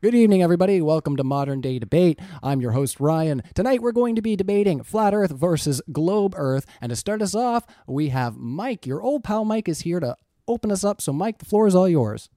Good 0.00 0.14
evening, 0.14 0.44
everybody. 0.44 0.80
Welcome 0.80 1.16
to 1.16 1.24
Modern 1.24 1.60
Day 1.60 1.80
Debate. 1.80 2.20
I'm 2.40 2.60
your 2.60 2.70
host, 2.70 3.00
Ryan. 3.00 3.42
Tonight, 3.54 3.82
we're 3.82 3.90
going 3.90 4.14
to 4.14 4.22
be 4.22 4.36
debating 4.36 4.84
Flat 4.84 5.12
Earth 5.12 5.32
versus 5.32 5.82
Globe 5.90 6.34
Earth. 6.36 6.66
And 6.80 6.90
to 6.90 6.94
start 6.94 7.20
us 7.20 7.34
off, 7.34 7.66
we 7.84 8.10
have 8.10 8.36
Mike. 8.36 8.86
Your 8.86 9.02
old 9.02 9.24
pal 9.24 9.44
Mike 9.44 9.68
is 9.68 9.80
here 9.80 9.98
to 9.98 10.14
open 10.46 10.70
us 10.70 10.84
up. 10.84 11.00
So, 11.00 11.12
Mike, 11.12 11.38
the 11.38 11.46
floor 11.46 11.66
is 11.66 11.74
all 11.74 11.88
yours. 11.88 12.28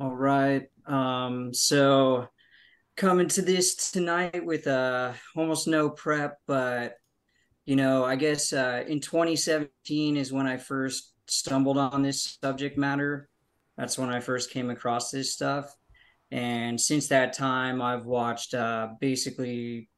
All 0.00 0.16
right. 0.16 0.66
Um, 0.86 1.52
so, 1.52 2.28
coming 2.96 3.28
to 3.28 3.42
this 3.42 3.90
tonight 3.90 4.42
with 4.42 4.66
uh, 4.66 5.12
almost 5.36 5.68
no 5.68 5.90
prep, 5.90 6.38
but 6.46 6.96
you 7.66 7.76
know, 7.76 8.06
I 8.06 8.16
guess 8.16 8.54
uh, 8.54 8.84
in 8.88 9.02
2017 9.02 10.16
is 10.16 10.32
when 10.32 10.46
I 10.46 10.56
first 10.56 11.12
stumbled 11.26 11.76
on 11.76 12.00
this 12.00 12.38
subject 12.42 12.78
matter. 12.78 13.28
That's 13.76 13.98
when 13.98 14.08
I 14.08 14.20
first 14.20 14.50
came 14.50 14.70
across 14.70 15.10
this 15.10 15.34
stuff 15.34 15.76
and 16.30 16.80
since 16.80 17.08
that 17.08 17.32
time, 17.32 17.80
I've 17.80 18.04
watched 18.04 18.54
uh, 18.54 18.88
basically 19.00 19.88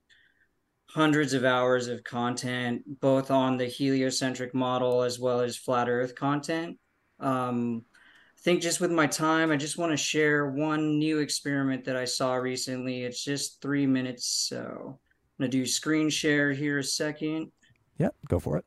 hundreds 0.90 1.34
of 1.34 1.44
hours 1.44 1.88
of 1.88 2.04
content, 2.04 2.82
both 3.00 3.30
on 3.30 3.56
the 3.56 3.66
heliocentric 3.66 4.54
model 4.54 5.02
as 5.02 5.18
well 5.18 5.40
as 5.40 5.56
flat 5.56 5.88
Earth 5.88 6.14
content. 6.14 6.78
Um, 7.20 7.84
I 7.94 8.40
think 8.42 8.62
just 8.62 8.80
with 8.80 8.92
my 8.92 9.06
time, 9.06 9.50
I 9.50 9.56
just 9.56 9.78
want 9.78 9.92
to 9.92 9.96
share 9.96 10.50
one 10.50 10.98
new 10.98 11.18
experiment 11.18 11.84
that 11.84 11.96
I 11.96 12.04
saw 12.04 12.34
recently. 12.34 13.02
It's 13.02 13.22
just 13.22 13.60
three 13.60 13.86
minutes, 13.86 14.26
so 14.48 14.98
I'm 15.38 15.44
gonna 15.44 15.50
do 15.50 15.66
screen 15.66 16.08
share 16.08 16.52
here 16.52 16.78
a 16.78 16.84
second. 16.84 17.50
Yep, 17.98 18.14
go 18.28 18.38
for 18.38 18.56
it. 18.56 18.64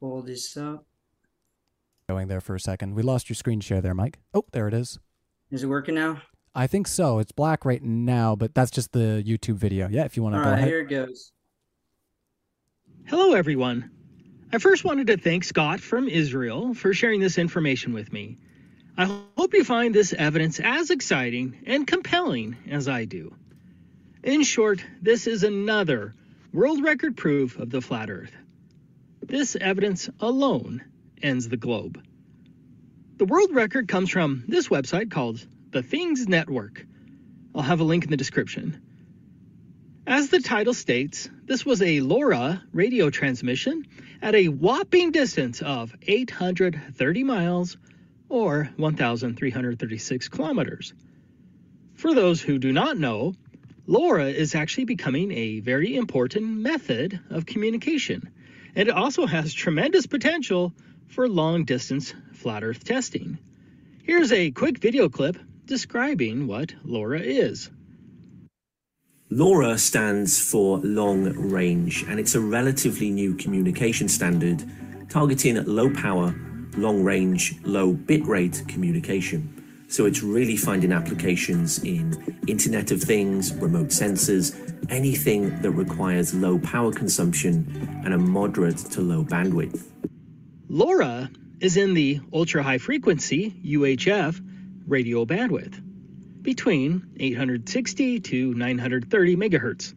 Pull 0.00 0.22
this 0.22 0.56
up. 0.56 0.86
Going 2.08 2.28
there 2.28 2.40
for 2.40 2.54
a 2.54 2.60
second. 2.60 2.94
We 2.94 3.02
lost 3.02 3.28
your 3.28 3.36
screen 3.36 3.60
share 3.60 3.80
there, 3.80 3.94
Mike. 3.94 4.18
Oh, 4.32 4.44
there 4.52 4.66
it 4.66 4.74
is. 4.74 4.98
Is 5.50 5.62
it 5.62 5.66
working 5.66 5.94
now? 5.94 6.22
I 6.54 6.66
think 6.66 6.88
so. 6.88 7.20
It's 7.20 7.32
black 7.32 7.64
right 7.64 7.82
now, 7.82 8.34
but 8.34 8.54
that's 8.54 8.70
just 8.70 8.92
the 8.92 9.22
YouTube 9.26 9.56
video. 9.56 9.88
Yeah, 9.88 10.04
if 10.04 10.16
you 10.16 10.22
want 10.22 10.34
to 10.34 10.38
All 10.38 10.44
go 10.44 10.50
right, 10.50 10.58
ahead. 10.58 10.68
here 10.68 10.80
it 10.80 10.88
goes. 10.88 11.32
Hello, 13.06 13.34
everyone. 13.34 13.90
I 14.52 14.58
first 14.58 14.84
wanted 14.84 15.06
to 15.08 15.16
thank 15.16 15.44
Scott 15.44 15.80
from 15.80 16.08
Israel 16.08 16.74
for 16.74 16.92
sharing 16.92 17.20
this 17.20 17.38
information 17.38 17.92
with 17.92 18.12
me. 18.12 18.38
I 18.96 19.04
hope 19.36 19.54
you 19.54 19.62
find 19.64 19.94
this 19.94 20.12
evidence 20.12 20.58
as 20.58 20.90
exciting 20.90 21.62
and 21.66 21.86
compelling 21.86 22.56
as 22.68 22.88
I 22.88 23.04
do. 23.04 23.34
In 24.24 24.42
short, 24.42 24.84
this 25.00 25.28
is 25.28 25.44
another 25.44 26.14
world 26.52 26.82
record 26.82 27.16
proof 27.16 27.58
of 27.58 27.70
the 27.70 27.80
flat 27.80 28.10
Earth. 28.10 28.32
This 29.22 29.54
evidence 29.54 30.10
alone 30.18 30.82
ends 31.22 31.48
the 31.48 31.56
globe. 31.56 32.02
The 33.18 33.24
world 33.24 33.54
record 33.54 33.86
comes 33.86 34.10
from 34.10 34.44
this 34.48 34.68
website 34.68 35.10
called 35.10 35.46
the 35.72 35.82
Things 35.84 36.26
Network. 36.26 36.84
I'll 37.54 37.62
have 37.62 37.80
a 37.80 37.84
link 37.84 38.02
in 38.02 38.10
the 38.10 38.16
description. 38.16 38.82
As 40.04 40.28
the 40.28 40.40
title 40.40 40.74
states, 40.74 41.30
this 41.44 41.64
was 41.64 41.80
a 41.80 42.00
LoRa 42.00 42.60
radio 42.72 43.10
transmission 43.10 43.86
at 44.20 44.34
a 44.34 44.48
whopping 44.48 45.12
distance 45.12 45.62
of 45.62 45.94
830 46.02 47.22
miles 47.22 47.76
or 48.28 48.68
1,336 48.76 50.28
kilometers. 50.28 50.92
For 51.94 52.14
those 52.14 52.40
who 52.40 52.58
do 52.58 52.72
not 52.72 52.98
know, 52.98 53.34
LoRa 53.86 54.32
is 54.32 54.56
actually 54.56 54.86
becoming 54.86 55.30
a 55.30 55.60
very 55.60 55.94
important 55.94 56.46
method 56.48 57.20
of 57.30 57.46
communication, 57.46 58.28
and 58.74 58.88
it 58.88 58.94
also 58.94 59.26
has 59.26 59.54
tremendous 59.54 60.06
potential 60.06 60.72
for 61.06 61.28
long 61.28 61.64
distance 61.64 62.12
flat 62.32 62.64
Earth 62.64 62.82
testing. 62.82 63.38
Here's 64.02 64.32
a 64.32 64.50
quick 64.50 64.78
video 64.78 65.08
clip 65.08 65.36
describing 65.70 66.48
what 66.48 66.74
LoRa 66.84 67.20
is. 67.22 67.70
LoRa 69.30 69.78
stands 69.78 70.42
for 70.50 70.78
long 70.78 71.22
range, 71.38 72.02
and 72.08 72.18
it's 72.18 72.34
a 72.34 72.40
relatively 72.40 73.08
new 73.08 73.36
communication 73.36 74.08
standard 74.08 74.64
targeting 75.08 75.64
low 75.66 75.88
power, 75.88 76.34
long 76.76 77.04
range, 77.04 77.54
low 77.62 77.94
bitrate 77.94 78.66
communication. 78.66 79.84
So 79.86 80.06
it's 80.06 80.24
really 80.24 80.56
finding 80.56 80.90
applications 80.90 81.84
in 81.84 82.04
Internet 82.48 82.90
of 82.90 83.00
Things, 83.00 83.54
remote 83.54 83.90
sensors, 83.90 84.46
anything 84.90 85.62
that 85.62 85.70
requires 85.70 86.34
low 86.34 86.58
power 86.58 86.90
consumption 86.92 88.02
and 88.04 88.12
a 88.12 88.18
moderate 88.18 88.78
to 88.94 89.00
low 89.02 89.22
bandwidth. 89.22 89.84
LoRa 90.68 91.30
is 91.60 91.76
in 91.76 91.94
the 91.94 92.18
ultra 92.32 92.60
high 92.60 92.78
frequency 92.78 93.54
UHF 93.64 94.49
radio 94.90 95.24
bandwidth 95.24 95.80
between 96.42 97.06
860 97.18 98.20
to 98.20 98.54
930 98.54 99.36
megahertz. 99.36 99.94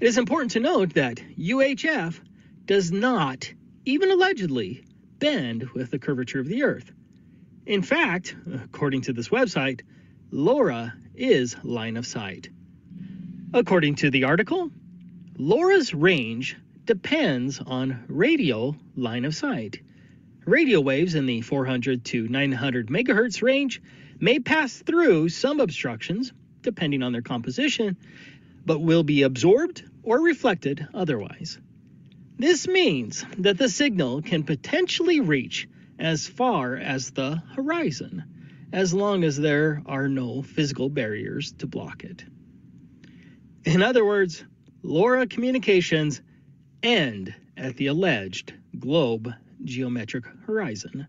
It 0.00 0.06
is 0.06 0.18
important 0.18 0.52
to 0.52 0.60
note 0.60 0.94
that 0.94 1.20
UHF 1.38 2.20
does 2.66 2.90
not, 2.90 3.52
even 3.84 4.10
allegedly, 4.10 4.84
bend 5.18 5.70
with 5.70 5.90
the 5.90 5.98
curvature 5.98 6.40
of 6.40 6.48
the 6.48 6.64
Earth. 6.64 6.90
In 7.64 7.82
fact, 7.82 8.34
according 8.52 9.02
to 9.02 9.12
this 9.12 9.28
website, 9.28 9.82
LoRa 10.32 10.92
is 11.14 11.56
line 11.62 11.96
of 11.96 12.06
sight. 12.06 12.48
According 13.54 13.96
to 13.96 14.10
the 14.10 14.24
article, 14.24 14.70
LoRa's 15.38 15.94
range 15.94 16.56
depends 16.84 17.60
on 17.60 18.04
radio 18.08 18.74
line 18.96 19.24
of 19.24 19.34
sight. 19.34 19.80
Radio 20.44 20.80
waves 20.80 21.14
in 21.14 21.26
the 21.26 21.42
400 21.42 22.04
to 22.06 22.26
900 22.26 22.88
megahertz 22.88 23.42
range 23.42 23.82
may 24.20 24.38
pass 24.38 24.74
through 24.74 25.28
some 25.28 25.60
obstructions, 25.60 26.32
depending 26.62 27.02
on 27.02 27.12
their 27.12 27.22
composition, 27.22 27.96
but 28.64 28.80
will 28.80 29.02
be 29.02 29.22
absorbed 29.22 29.82
or 30.02 30.20
reflected 30.20 30.86
otherwise. 30.92 31.58
This 32.36 32.68
means 32.68 33.24
that 33.38 33.58
the 33.58 33.68
signal 33.68 34.22
can 34.22 34.44
potentially 34.44 35.20
reach 35.20 35.68
as 35.98 36.26
far 36.26 36.76
as 36.76 37.10
the 37.10 37.42
horizon, 37.56 38.24
as 38.72 38.94
long 38.94 39.24
as 39.24 39.36
there 39.36 39.82
are 39.86 40.08
no 40.08 40.42
physical 40.42 40.88
barriers 40.88 41.52
to 41.58 41.66
block 41.66 42.04
it. 42.04 42.24
In 43.64 43.82
other 43.82 44.04
words, 44.04 44.44
LoRa 44.82 45.26
communications 45.26 46.22
end 46.82 47.34
at 47.56 47.76
the 47.76 47.88
alleged 47.88 48.54
globe 48.78 49.32
geometric 49.64 50.24
horizon. 50.46 51.08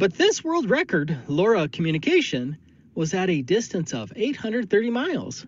But 0.00 0.14
this 0.14 0.42
world 0.42 0.70
record 0.70 1.14
LoRa 1.28 1.70
communication 1.70 2.56
was 2.94 3.12
at 3.12 3.28
a 3.28 3.42
distance 3.42 3.92
of 3.92 4.10
830 4.16 4.88
miles. 4.88 5.44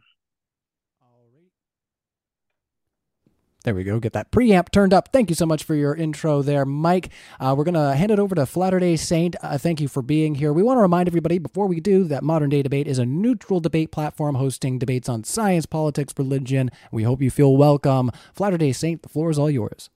There 3.64 3.74
we 3.74 3.82
go. 3.82 3.98
Get 3.98 4.12
that 4.12 4.30
preamp 4.30 4.70
turned 4.70 4.94
up. 4.94 5.08
Thank 5.12 5.30
you 5.30 5.34
so 5.34 5.44
much 5.44 5.64
for 5.64 5.74
your 5.74 5.92
intro 5.92 6.42
there, 6.42 6.64
Mike. 6.64 7.10
Uh, 7.40 7.54
we're 7.58 7.64
going 7.64 7.74
to 7.74 7.96
hand 7.96 8.12
it 8.12 8.20
over 8.20 8.36
to 8.36 8.46
Flatter 8.46 8.96
Saint. 8.96 9.34
Uh, 9.42 9.58
thank 9.58 9.80
you 9.80 9.88
for 9.88 10.00
being 10.00 10.36
here. 10.36 10.52
We 10.52 10.62
want 10.62 10.78
to 10.78 10.82
remind 10.82 11.08
everybody 11.08 11.38
before 11.38 11.66
we 11.66 11.80
do 11.80 12.04
that 12.04 12.22
Modern 12.22 12.50
Day 12.50 12.62
Debate 12.62 12.86
is 12.86 13.00
a 13.00 13.04
neutral 13.04 13.58
debate 13.58 13.90
platform 13.90 14.36
hosting 14.36 14.78
debates 14.78 15.08
on 15.08 15.24
science, 15.24 15.66
politics, 15.66 16.14
religion. 16.16 16.70
We 16.92 17.02
hope 17.02 17.20
you 17.20 17.32
feel 17.32 17.56
welcome. 17.56 18.12
Flatter 18.32 18.72
Saint, 18.72 19.02
the 19.02 19.08
floor 19.08 19.28
is 19.28 19.40
all 19.40 19.50
yours. 19.50 19.90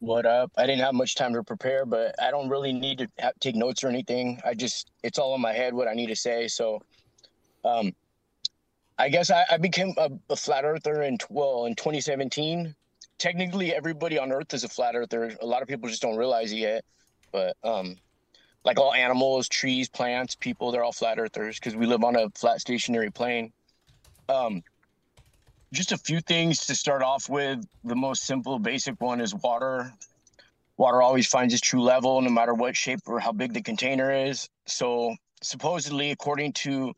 What 0.00 0.26
up? 0.26 0.52
I 0.58 0.66
didn't 0.66 0.82
have 0.82 0.92
much 0.92 1.14
time 1.14 1.32
to 1.32 1.42
prepare, 1.42 1.86
but 1.86 2.14
I 2.22 2.30
don't 2.30 2.50
really 2.50 2.74
need 2.74 2.98
to 2.98 3.08
have, 3.20 3.32
take 3.40 3.56
notes 3.56 3.82
or 3.82 3.88
anything. 3.88 4.38
I 4.44 4.52
just, 4.52 4.90
it's 5.02 5.18
all 5.18 5.34
in 5.34 5.40
my 5.40 5.54
head 5.54 5.72
what 5.72 5.88
I 5.88 5.94
need 5.94 6.08
to 6.08 6.16
say. 6.16 6.46
So, 6.48 6.82
um, 7.64 7.92
I 8.98 9.08
guess 9.08 9.30
I, 9.30 9.44
I 9.50 9.56
became 9.56 9.94
a, 9.96 10.10
a, 10.30 10.36
flat 10.36 10.64
earther 10.64 11.02
in 11.02 11.18
well 11.28 11.66
in 11.66 11.74
2017. 11.74 12.74
Technically, 13.18 13.74
everybody 13.74 14.18
on 14.18 14.30
Earth 14.30 14.54
is 14.54 14.64
a 14.64 14.68
flat 14.68 14.94
earther. 14.94 15.36
A 15.40 15.46
lot 15.46 15.62
of 15.62 15.68
people 15.68 15.88
just 15.88 16.02
don't 16.02 16.16
realize 16.16 16.52
it 16.52 16.56
yet. 16.56 16.84
But 17.32 17.56
um, 17.64 17.96
like 18.64 18.78
all 18.78 18.94
animals, 18.94 19.48
trees, 19.48 19.88
plants, 19.88 20.36
people, 20.36 20.70
they're 20.70 20.84
all 20.84 20.92
flat 20.92 21.18
earthers 21.18 21.58
because 21.58 21.74
we 21.74 21.86
live 21.86 22.04
on 22.04 22.16
a 22.16 22.30
flat 22.30 22.60
stationary 22.60 23.10
plane. 23.10 23.52
Um, 24.28 24.62
just 25.72 25.92
a 25.92 25.98
few 25.98 26.20
things 26.20 26.66
to 26.66 26.74
start 26.74 27.02
off 27.02 27.28
with. 27.28 27.66
The 27.82 27.96
most 27.96 28.24
simple, 28.24 28.58
basic 28.58 29.00
one 29.00 29.20
is 29.20 29.34
water. 29.34 29.92
Water 30.76 31.02
always 31.02 31.26
finds 31.26 31.52
its 31.52 31.62
true 31.62 31.82
level, 31.82 32.20
no 32.20 32.30
matter 32.30 32.54
what 32.54 32.76
shape 32.76 33.00
or 33.06 33.20
how 33.20 33.32
big 33.32 33.52
the 33.52 33.62
container 33.62 34.12
is. 34.12 34.48
So 34.66 35.16
supposedly, 35.42 36.10
according 36.10 36.52
to 36.52 36.94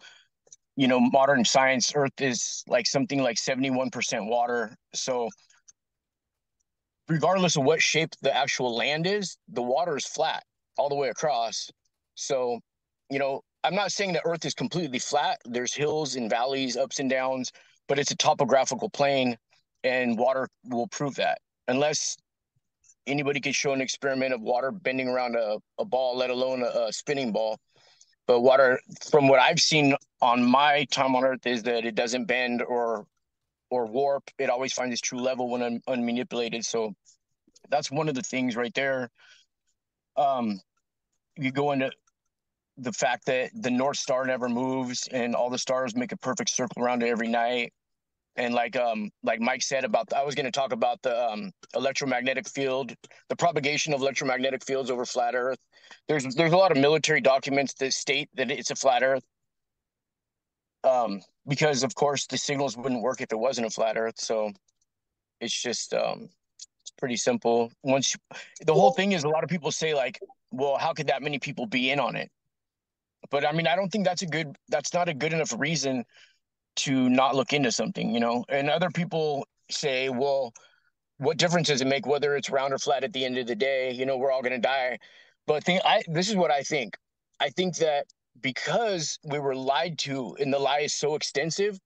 you 0.77 0.87
know, 0.87 1.01
modern 1.01 1.45
science, 1.45 1.93
Earth 1.95 2.21
is 2.21 2.63
like 2.69 2.87
something 2.87 3.23
like 3.23 3.37
71% 3.37 4.29
water. 4.29 4.77
So, 4.95 5.29
regardless 7.09 7.57
of 7.57 7.65
what 7.65 7.81
shape 7.81 8.11
the 8.21 8.37
actual 8.37 8.77
land 8.77 9.07
is, 9.07 9.39
the 9.49 9.63
water 9.63 9.97
is 9.97 10.07
flat 10.07 10.43
all 10.77 10.91
the 10.91 10.95
way 10.95 11.09
across. 11.09 11.71
So, 12.15 12.61
you 13.11 13.19
know, 13.19 13.41
I'm 13.65 13.75
not 13.75 13.91
saying 13.91 14.13
that 14.13 14.23
Earth 14.27 14.45
is 14.45 14.55
completely 14.55 14.99
flat. 14.99 15.39
There's 15.47 15.75
hills 15.75 16.17
and 16.17 16.29
valleys, 16.29 16.77
ups 16.77 17.01
and 17.01 17.09
downs, 17.09 17.51
but 17.89 17.99
it's 17.99 18.11
a 18.11 18.17
topographical 18.17 18.91
plane, 18.91 19.37
and 19.83 20.19
water 20.19 20.47
will 20.65 20.89
prove 20.89 21.15
that. 21.17 21.39
Unless 21.69 22.17
anybody 23.07 23.41
can 23.41 23.53
show 23.53 23.73
an 23.73 23.81
experiment 23.81 24.35
of 24.35 24.43
water 24.43 24.71
bending 24.71 25.09
around 25.09 25.37
a, 25.37 25.57
a 25.79 25.85
ball, 25.85 26.17
let 26.17 26.31
alone 26.31 26.63
a, 26.63 26.87
a 26.87 26.93
spinning 26.93 27.33
ball. 27.33 27.59
But 28.27 28.41
water, 28.41 28.79
from 29.11 29.29
what 29.29 29.41
I've 29.41 29.61
seen 29.61 29.97
on 30.21 30.45
my 30.45 30.85
time 30.91 31.15
on 31.15 31.25
Earth, 31.25 31.47
is 31.47 31.63
that 31.65 31.85
it 31.85 31.95
doesn't 31.95 32.27
bend 32.27 32.63
or 32.63 33.07
or 33.71 33.87
warp. 33.87 34.25
It 34.39 34.51
always 34.51 34.73
finds 34.73 34.93
its 34.93 35.01
true 35.01 35.21
level 35.21 35.51
when 35.51 35.63
un- 35.63 35.83
unmanipulated. 35.89 36.65
So 36.65 36.95
that's 37.69 37.91
one 37.91 38.09
of 38.09 38.15
the 38.15 38.23
things 38.23 38.57
right 38.57 38.73
there. 38.75 39.11
Um, 40.17 40.61
you 41.37 41.51
go 41.51 41.73
into 41.73 41.91
the 42.79 42.93
fact 42.93 43.27
that 43.27 43.51
the 43.55 43.71
North 43.71 43.97
Star 43.97 44.25
never 44.25 44.49
moves 44.49 45.09
and 45.11 45.35
all 45.35 45.51
the 45.51 45.59
stars 45.59 45.97
make 45.97 46.13
a 46.13 46.17
perfect 46.17 46.51
circle 46.51 46.83
around 46.83 47.03
it 47.03 47.09
every 47.09 47.29
night 47.29 47.73
and 48.37 48.55
like 48.55 48.77
um 48.77 49.11
like 49.23 49.41
Mike 49.41 49.63
said 49.63 49.85
about 49.85 50.09
the, 50.09 50.19
I 50.19 50.23
was 50.23 50.35
going 50.35 50.45
to 50.47 50.53
talk 50.53 50.73
about 50.73 51.01
the 51.03 51.31
um 51.31 51.51
electromagnetic 51.75 52.49
field, 52.49 52.95
the 53.29 53.37
propagation 53.37 53.93
of 53.93 54.01
electromagnetic 54.01 54.65
fields 54.65 54.91
over 54.91 55.05
flat 55.05 55.35
Earth. 55.35 55.59
There's 56.09 56.25
there's 56.35 56.53
a 56.53 56.57
lot 56.57 56.71
of 56.71 56.79
military 56.79 57.21
documents 57.21 57.75
that 57.75 57.93
state 57.93 58.29
that 58.35 58.51
it's 58.51 58.71
a 58.71 58.77
flat 58.77 59.03
Earth. 59.03 59.25
Um, 60.87 61.21
because 61.49 61.83
of 61.83 61.95
course 61.95 62.27
the 62.27 62.39
signals 62.39 62.77
wouldn't 62.77 63.03
work 63.03 63.21
if 63.21 63.33
it 63.33 63.39
wasn't 63.39 63.67
a 63.67 63.71
flat 63.71 63.97
Earth. 63.97 64.19
So 64.19 64.53
it's 65.41 65.61
just 65.61 65.93
um 65.95 66.29
it's 66.83 66.93
pretty 66.99 67.17
simple. 67.17 67.73
Once 67.83 68.15
you, 68.15 68.39
the 68.65 68.75
whole 68.75 68.93
thing 68.93 69.13
is 69.13 69.25
a 69.25 69.29
lot 69.29 69.43
of 69.43 69.51
people 69.51 69.73
say 69.73 69.95
like, 69.95 70.21
well, 70.53 70.77
how 70.77 70.93
could 70.93 71.09
that 71.09 71.23
many 71.23 71.39
people 71.39 71.67
be 71.67 71.91
in 71.91 71.99
on 71.99 72.15
it? 72.15 72.31
But 73.31 73.45
I 73.45 73.53
mean, 73.53 73.67
I 73.67 73.75
don't 73.75 73.91
think 73.91 74.05
that's 74.05 74.23
a 74.23 74.27
good 74.27 74.57
that's 74.69 74.95
not 74.95 75.09
a 75.09 75.15
good 75.15 75.33
enough 75.33 75.53
reason 75.59 76.05
to 76.77 77.09
not 77.09 77.35
look 77.35 77.53
into 77.53 77.73
something, 77.73 78.15
you 78.15 78.21
know. 78.21 78.45
And 78.49 78.71
other 78.71 78.91
people 78.91 79.47
say, 79.71 80.09
well, 80.09 80.53
what 81.19 81.39
difference 81.39 81.69
does 81.69 81.81
it 81.81 81.87
make 81.87 82.07
whether 82.07 82.37
it's 82.37 82.51
round 82.51 82.73
or 82.73 82.79
flat 82.79 83.03
at 83.03 83.13
the 83.13 83.25
end 83.25 83.39
of 83.39 83.47
the 83.47 83.57
day? 83.57 83.91
You 83.93 84.07
know, 84.07 84.17
we're 84.17 84.31
all 84.31 84.43
going 84.43 84.53
to 84.53 84.59
die. 84.61 84.99
But 85.47 85.65
think 85.65 85.83
I 85.85 86.03
this 86.07 86.29
is 86.29 86.37
what 86.37 86.51
I 86.51 86.63
think. 86.63 86.97
I 87.41 87.51
think 87.51 87.77
that 87.77 88.07
because 88.41 89.19
we 89.25 89.39
were 89.39 89.55
lied 89.55 89.99
to 90.01 90.37
and 90.41 90.53
the 90.53 90.59
lie 90.59 90.81
is 90.81 90.95
so 90.95 91.15
extensive, 91.15 91.79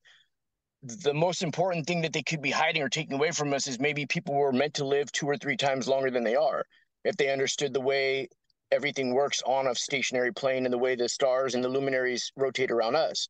the 0.83 1.15
most 1.15 1.43
important 1.43 1.87
thing 1.87 2.01
that 2.03 2.13
they 2.13 2.23
could 2.23 2.41
be 2.41 2.51
hiding 2.51 2.83
or 2.83 2.89
taking 2.89 3.15
away 3.15 3.31
from 3.31 3.53
us 3.53 3.67
is 3.67 3.79
maybe 3.79 4.07
people 4.07 4.35
were 4.35 4.53
meant 4.53 4.75
to 4.75 4.85
live 4.85 5.13
two 5.13 5.27
or 5.27 5.37
three 5.37 5.57
times 5.57 5.87
longer 5.87 6.11
than 6.11 6.25
they 6.25 6.37
are. 6.37 6.65
If 7.05 7.17
they 7.17 7.33
understood 7.33 7.73
the 7.73 7.81
way 7.81 8.29
everything 8.71 9.13
works 9.13 9.43
on 9.45 9.67
a 9.67 9.75
stationary 9.75 10.33
plane 10.33 10.65
and 10.65 10.73
the 10.73 10.79
way 10.79 10.95
the 10.95 11.09
stars 11.09 11.55
and 11.55 11.63
the 11.63 11.69
luminaries 11.69 12.33
rotate 12.37 12.71
around 12.71 12.97
us. 12.97 13.29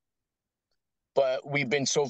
But 1.14 1.48
we've 1.48 1.70
been 1.70 1.86
so 1.86 2.08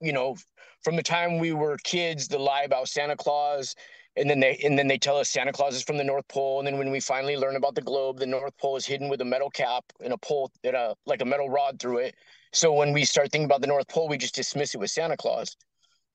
you 0.00 0.12
know 0.12 0.36
from 0.82 0.96
the 0.96 1.02
time 1.02 1.38
we 1.38 1.52
were 1.52 1.76
kids 1.84 2.28
the 2.28 2.38
lie 2.38 2.62
about 2.62 2.88
santa 2.88 3.16
claus 3.16 3.74
and 4.16 4.28
then 4.28 4.40
they 4.40 4.58
and 4.64 4.78
then 4.78 4.86
they 4.86 4.98
tell 4.98 5.16
us 5.16 5.28
santa 5.28 5.52
claus 5.52 5.74
is 5.74 5.82
from 5.82 5.96
the 5.96 6.04
north 6.04 6.26
pole. 6.28 6.58
And 6.58 6.66
then 6.66 6.78
when 6.78 6.90
we 6.90 7.00
finally 7.00 7.36
learn 7.36 7.56
about 7.56 7.74
the 7.74 7.82
globe 7.82 8.18
the 8.18 8.26
north 8.26 8.56
pole 8.58 8.76
is 8.76 8.86
hidden 8.86 9.08
with 9.08 9.20
a 9.20 9.24
metal 9.24 9.50
cap 9.50 9.84
and 10.02 10.12
a 10.12 10.18
pole 10.18 10.50
and 10.64 10.74
a 10.76 10.94
like 11.06 11.22
a 11.22 11.24
metal 11.24 11.48
rod 11.50 11.78
through 11.78 11.98
it. 11.98 12.14
So 12.52 12.72
when 12.72 12.92
we 12.92 13.04
start 13.04 13.30
thinking 13.30 13.44
about 13.46 13.60
the 13.60 13.66
north 13.66 13.88
pole 13.88 14.08
we 14.08 14.18
just 14.18 14.34
dismiss 14.34 14.74
it 14.74 14.78
with 14.78 14.90
santa 14.90 15.16
claus. 15.16 15.56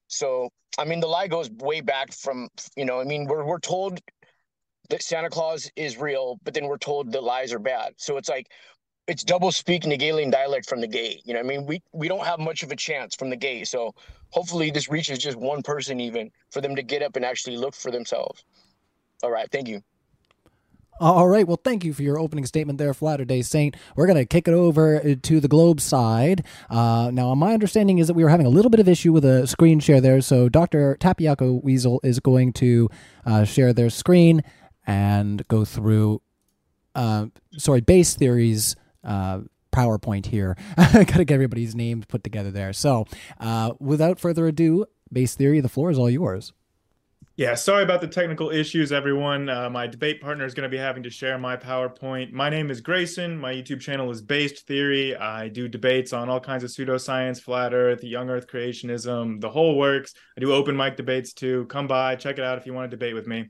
So 0.08 0.50
i 0.78 0.86
mean 0.86 1.00
the 1.00 1.08
lie 1.08 1.28
goes 1.28 1.50
way 1.52 1.82
back 1.82 2.14
from 2.14 2.50
you 2.76 2.86
know 2.86 3.00
i 3.00 3.04
mean 3.04 3.26
we're, 3.26 3.46
we're 3.46 3.60
told 3.60 4.00
that 4.90 5.04
santa 5.04 5.30
claus 5.30 5.70
is 5.76 5.98
real 5.98 6.40
but 6.44 6.54
then 6.54 6.66
we're 6.68 6.78
told 6.78 7.12
that 7.12 7.24
lies 7.24 7.54
are 7.54 7.60
bad. 7.60 7.94
So 7.98 8.18
it's 8.18 8.30
like 8.30 8.48
it's 9.12 9.26
double 9.26 9.52
speak 9.52 9.84
Hegelian 9.84 10.30
dialect 10.30 10.70
from 10.70 10.80
the 10.80 10.88
gate. 10.88 11.22
You 11.26 11.34
know, 11.34 11.42
I 11.42 11.44
mean, 11.44 11.66
we 11.66 11.82
we 11.92 12.08
don't 12.08 12.26
have 12.26 12.40
much 12.40 12.64
of 12.64 12.72
a 12.72 12.78
chance 12.78 13.14
from 13.14 13.30
the 13.30 13.36
gate. 13.36 13.68
So 13.68 13.94
hopefully 14.30 14.72
this 14.72 14.90
reaches 14.90 15.20
just 15.20 15.38
one 15.38 15.62
person 15.62 16.00
even 16.00 16.32
for 16.50 16.62
them 16.62 16.78
to 16.78 16.82
get 16.82 17.04
up 17.04 17.18
and 17.18 17.26
actually 17.26 17.58
look 17.58 17.76
for 17.76 17.92
themselves. 17.92 18.46
All 19.22 19.30
right, 19.30 19.52
thank 19.52 19.68
you. 19.68 19.82
All 21.02 21.28
right. 21.28 21.48
Well, 21.48 21.60
thank 21.62 21.84
you 21.84 21.94
for 21.94 22.04
your 22.04 22.20
opening 22.20 22.46
statement 22.46 22.78
there, 22.78 22.94
Flatter 22.94 23.26
Day 23.26 23.42
Saint. 23.42 23.76
We're 23.96 24.06
going 24.06 24.20
to 24.20 24.26
kick 24.26 24.48
it 24.48 24.54
over 24.54 25.16
to 25.16 25.40
the 25.40 25.48
Globe 25.48 25.82
side. 25.82 26.46
Uh, 26.70 27.10
now, 27.12 27.34
my 27.34 27.54
understanding 27.54 27.98
is 27.98 28.08
that 28.08 28.14
we 28.14 28.24
were 28.24 28.30
having 28.30 28.46
a 28.46 28.50
little 28.50 28.70
bit 28.70 28.80
of 28.80 28.88
issue 28.88 29.12
with 29.12 29.26
a 29.26 29.48
screen 29.48 29.80
share 29.80 30.00
there. 30.00 30.22
So, 30.22 30.48
Dr. 30.48 30.96
Tapioca 31.00 31.52
Weasel 31.54 32.00
is 32.04 32.20
going 32.20 32.54
to 32.54 32.88
uh, 33.26 33.44
share 33.46 33.74
their 33.74 33.90
screen 33.90 34.44
and 34.86 35.46
go 35.48 35.66
through, 35.66 36.22
uh, 36.94 37.28
sorry, 37.58 37.82
Based 37.82 38.20
Theory's 38.20 38.76
uh, 39.04 39.42
PowerPoint 39.72 40.28
here. 40.28 40.58
Got 40.78 41.06
to 41.06 41.26
get 41.26 41.32
everybody's 41.32 41.76
names 41.76 42.06
put 42.06 42.24
together 42.24 42.52
there. 42.52 42.74
So, 42.74 43.06
uh, 43.40 43.74
without 43.80 44.20
further 44.20 44.48
ado, 44.48 44.86
Based 45.12 45.38
Theory, 45.38 45.60
the 45.60 45.70
floor 45.70 45.92
is 45.92 45.98
all 45.98 46.10
yours. 46.10 46.54
Yeah, 47.38 47.56
sorry 47.56 47.82
about 47.82 48.02
the 48.02 48.08
technical 48.08 48.52
issues, 48.52 48.92
everyone. 48.92 49.50
Uh, 49.50 49.70
my 49.70 49.88
debate 49.88 50.22
partner 50.22 50.46
is 50.46 50.54
going 50.54 50.70
to 50.70 50.70
be 50.70 50.78
having 50.78 51.02
to 51.04 51.10
share 51.10 51.38
my 51.40 51.56
PowerPoint. 51.56 52.32
My 52.32 52.50
name 52.50 52.70
is 52.70 52.82
Grayson. 52.82 53.38
My 53.38 53.54
YouTube 53.54 53.80
channel 53.80 54.12
is 54.12 54.22
Based 54.22 54.68
Theory. 54.68 55.16
I 55.16 55.48
do 55.48 55.68
debates 55.68 56.12
on 56.12 56.30
all 56.30 56.42
kinds 56.42 56.64
of 56.64 56.70
pseudoscience, 56.70 57.42
flat 57.42 57.74
Earth, 57.74 58.04
young 58.04 58.30
Earth 58.30 58.48
creationism, 58.48 59.40
the 59.40 59.50
whole 59.50 59.78
works. 59.78 60.14
I 60.38 60.42
do 60.42 60.54
open 60.54 60.76
mic 60.76 60.98
debates 60.98 61.34
too. 61.34 61.66
Come 61.66 61.88
by, 61.88 62.16
check 62.16 62.38
it 62.38 62.44
out 62.44 62.58
if 62.58 62.66
you 62.66 62.74
want 62.74 62.92
to 62.92 62.96
debate 62.96 63.16
with 63.16 63.28
me. 63.28 63.48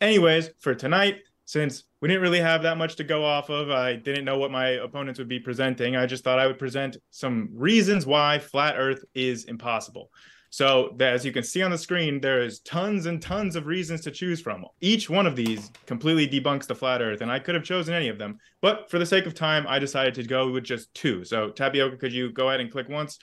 Anyways, 0.00 0.50
for 0.60 0.74
tonight, 0.74 1.16
since 1.44 1.84
we 2.00 2.08
didn't 2.08 2.22
really 2.22 2.40
have 2.40 2.62
that 2.62 2.78
much 2.78 2.96
to 2.96 3.04
go 3.04 3.24
off 3.24 3.50
of, 3.50 3.70
I 3.70 3.96
didn't 3.96 4.24
know 4.24 4.38
what 4.38 4.50
my 4.50 4.68
opponents 4.70 5.18
would 5.18 5.28
be 5.28 5.40
presenting. 5.40 5.96
I 5.96 6.06
just 6.06 6.24
thought 6.24 6.38
I 6.38 6.46
would 6.46 6.58
present 6.58 6.96
some 7.10 7.48
reasons 7.52 8.06
why 8.06 8.38
flat 8.38 8.76
Earth 8.78 9.04
is 9.14 9.44
impossible. 9.44 10.10
So, 10.50 10.94
as 11.00 11.24
you 11.24 11.32
can 11.32 11.42
see 11.42 11.62
on 11.62 11.72
the 11.72 11.78
screen, 11.78 12.20
there 12.20 12.40
is 12.40 12.60
tons 12.60 13.06
and 13.06 13.20
tons 13.20 13.56
of 13.56 13.66
reasons 13.66 14.02
to 14.02 14.12
choose 14.12 14.40
from. 14.40 14.64
Each 14.80 15.10
one 15.10 15.26
of 15.26 15.34
these 15.34 15.72
completely 15.84 16.28
debunks 16.28 16.68
the 16.68 16.76
flat 16.76 17.02
Earth, 17.02 17.22
and 17.22 17.30
I 17.32 17.40
could 17.40 17.56
have 17.56 17.64
chosen 17.64 17.92
any 17.92 18.08
of 18.08 18.18
them, 18.18 18.38
but 18.62 18.88
for 18.88 19.00
the 19.00 19.04
sake 19.04 19.26
of 19.26 19.34
time, 19.34 19.66
I 19.68 19.80
decided 19.80 20.14
to 20.14 20.22
go 20.22 20.52
with 20.52 20.62
just 20.62 20.94
two. 20.94 21.24
So, 21.24 21.50
Tapioca, 21.50 21.96
could 21.96 22.12
you 22.12 22.30
go 22.30 22.50
ahead 22.50 22.60
and 22.60 22.70
click 22.70 22.88
once? 22.88 23.18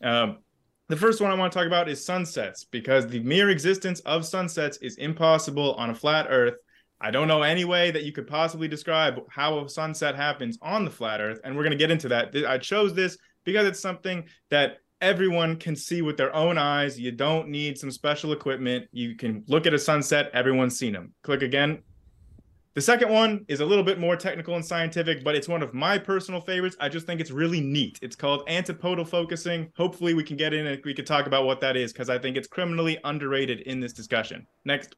Um, 0.00 0.38
the 0.88 0.96
first 0.96 1.20
one 1.20 1.32
I 1.32 1.34
want 1.34 1.52
to 1.52 1.58
talk 1.58 1.66
about 1.66 1.88
is 1.88 2.04
sunsets, 2.04 2.64
because 2.64 3.08
the 3.08 3.18
mere 3.18 3.50
existence 3.50 3.98
of 4.00 4.24
sunsets 4.24 4.76
is 4.76 4.96
impossible 4.96 5.74
on 5.74 5.90
a 5.90 5.94
flat 5.94 6.28
Earth. 6.30 6.54
I 7.00 7.10
don't 7.10 7.28
know 7.28 7.42
any 7.42 7.64
way 7.64 7.90
that 7.90 8.04
you 8.04 8.12
could 8.12 8.26
possibly 8.26 8.68
describe 8.68 9.20
how 9.30 9.58
a 9.64 9.68
sunset 9.68 10.14
happens 10.14 10.58
on 10.60 10.84
the 10.84 10.90
flat 10.90 11.20
Earth, 11.20 11.40
and 11.44 11.56
we're 11.56 11.62
going 11.62 11.72
to 11.72 11.78
get 11.78 11.90
into 11.90 12.08
that. 12.08 12.34
I 12.46 12.58
chose 12.58 12.94
this 12.94 13.16
because 13.44 13.66
it's 13.66 13.80
something 13.80 14.24
that 14.50 14.78
everyone 15.00 15.56
can 15.56 15.74
see 15.74 16.02
with 16.02 16.16
their 16.16 16.34
own 16.34 16.58
eyes. 16.58 17.00
You 17.00 17.10
don't 17.10 17.48
need 17.48 17.78
some 17.78 17.90
special 17.90 18.32
equipment. 18.32 18.86
You 18.92 19.16
can 19.16 19.44
look 19.48 19.66
at 19.66 19.72
a 19.72 19.78
sunset, 19.78 20.30
everyone's 20.34 20.78
seen 20.78 20.92
them. 20.92 21.14
Click 21.22 21.42
again. 21.42 21.82
The 22.74 22.80
second 22.80 23.10
one 23.10 23.44
is 23.48 23.60
a 23.60 23.66
little 23.66 23.82
bit 23.82 23.98
more 23.98 24.14
technical 24.14 24.54
and 24.54 24.64
scientific, 24.64 25.24
but 25.24 25.34
it's 25.34 25.48
one 25.48 25.62
of 25.62 25.74
my 25.74 25.98
personal 25.98 26.40
favorites. 26.40 26.76
I 26.78 26.88
just 26.88 27.04
think 27.04 27.20
it's 27.20 27.32
really 27.32 27.60
neat. 27.60 27.98
It's 28.00 28.14
called 28.14 28.44
antipodal 28.46 29.04
focusing. 29.04 29.72
Hopefully, 29.76 30.14
we 30.14 30.22
can 30.22 30.36
get 30.36 30.54
in 30.54 30.66
and 30.66 30.80
we 30.84 30.94
can 30.94 31.04
talk 31.04 31.26
about 31.26 31.46
what 31.46 31.60
that 31.62 31.76
is 31.76 31.92
because 31.92 32.08
I 32.08 32.18
think 32.18 32.36
it's 32.36 32.46
criminally 32.46 32.98
underrated 33.02 33.62
in 33.62 33.80
this 33.80 33.92
discussion. 33.92 34.46
Next. 34.64 34.94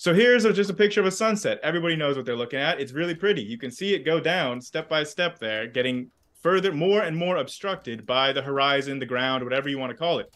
So 0.00 0.14
here's 0.14 0.46
a, 0.46 0.52
just 0.54 0.70
a 0.70 0.72
picture 0.72 1.00
of 1.00 1.06
a 1.06 1.10
sunset. 1.10 1.60
Everybody 1.62 1.94
knows 1.94 2.16
what 2.16 2.24
they're 2.24 2.34
looking 2.34 2.58
at. 2.58 2.80
It's 2.80 2.92
really 2.92 3.14
pretty. 3.14 3.42
You 3.42 3.58
can 3.58 3.70
see 3.70 3.92
it 3.92 4.02
go 4.02 4.18
down 4.18 4.58
step 4.58 4.88
by 4.88 5.04
step 5.04 5.38
there, 5.38 5.66
getting 5.66 6.10
further 6.40 6.72
more 6.72 7.02
and 7.02 7.14
more 7.14 7.36
obstructed 7.36 8.06
by 8.06 8.32
the 8.32 8.40
horizon, 8.40 8.98
the 8.98 9.04
ground, 9.04 9.44
whatever 9.44 9.68
you 9.68 9.76
want 9.76 9.90
to 9.90 9.96
call 9.96 10.18
it. 10.18 10.34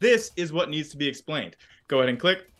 This 0.00 0.30
is 0.36 0.54
what 0.54 0.70
needs 0.70 0.88
to 0.88 0.96
be 0.96 1.06
explained. 1.06 1.54
Go 1.86 1.98
ahead 1.98 2.08
and 2.08 2.18
click. 2.18 2.50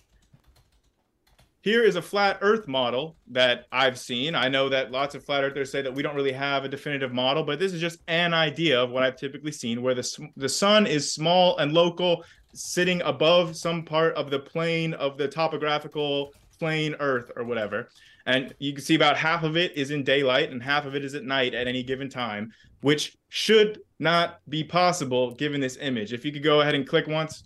Here 1.62 1.82
is 1.82 1.96
a 1.96 2.02
flat 2.02 2.36
earth 2.42 2.68
model 2.68 3.16
that 3.28 3.64
I've 3.72 3.98
seen. 3.98 4.34
I 4.34 4.48
know 4.48 4.68
that 4.68 4.90
lots 4.90 5.14
of 5.14 5.24
flat 5.24 5.44
earthers 5.44 5.72
say 5.72 5.80
that 5.80 5.94
we 5.94 6.02
don't 6.02 6.14
really 6.14 6.32
have 6.32 6.62
a 6.62 6.68
definitive 6.68 7.14
model, 7.14 7.42
but 7.42 7.58
this 7.58 7.72
is 7.72 7.80
just 7.80 8.00
an 8.06 8.34
idea 8.34 8.78
of 8.82 8.90
what 8.90 9.02
I've 9.02 9.16
typically 9.16 9.52
seen 9.52 9.80
where 9.80 9.94
the 9.94 10.28
the 10.36 10.50
sun 10.50 10.86
is 10.86 11.10
small 11.10 11.56
and 11.56 11.72
local 11.72 12.22
sitting 12.54 13.02
above 13.02 13.56
some 13.56 13.82
part 13.82 14.14
of 14.14 14.30
the 14.30 14.38
plane 14.38 14.94
of 14.94 15.18
the 15.18 15.28
topographical 15.28 16.32
plane 16.58 16.94
earth 17.00 17.30
or 17.36 17.44
whatever. 17.44 17.88
And 18.26 18.54
you 18.58 18.72
can 18.72 18.82
see 18.82 18.94
about 18.94 19.16
half 19.16 19.42
of 19.42 19.56
it 19.56 19.76
is 19.76 19.90
in 19.90 20.02
daylight 20.02 20.50
and 20.50 20.62
half 20.62 20.86
of 20.86 20.94
it 20.94 21.04
is 21.04 21.14
at 21.14 21.24
night 21.24 21.54
at 21.54 21.66
any 21.66 21.82
given 21.82 22.08
time 22.08 22.52
which 22.80 23.16
should 23.30 23.80
not 23.98 24.40
be 24.48 24.62
possible 24.62 25.32
given 25.34 25.60
this 25.60 25.78
image. 25.80 26.12
If 26.12 26.24
you 26.24 26.32
could 26.32 26.42
go 26.42 26.60
ahead 26.60 26.74
and 26.74 26.86
click 26.86 27.06
once 27.06 27.42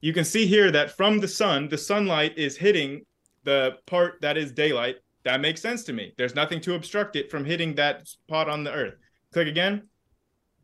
you 0.00 0.12
can 0.12 0.24
see 0.24 0.46
here 0.46 0.70
that 0.70 0.96
from 0.96 1.18
the 1.18 1.28
sun 1.28 1.68
the 1.68 1.78
sunlight 1.78 2.36
is 2.38 2.56
hitting 2.56 3.04
the 3.44 3.76
part 3.86 4.20
that 4.20 4.36
is 4.36 4.52
daylight. 4.52 4.96
That 5.24 5.40
makes 5.40 5.60
sense 5.60 5.82
to 5.84 5.92
me. 5.92 6.12
There's 6.16 6.34
nothing 6.34 6.60
to 6.62 6.74
obstruct 6.74 7.16
it 7.16 7.30
from 7.30 7.44
hitting 7.44 7.74
that 7.74 8.06
spot 8.06 8.48
on 8.48 8.62
the 8.62 8.72
earth. 8.72 8.94
Click 9.32 9.48
again 9.48 9.88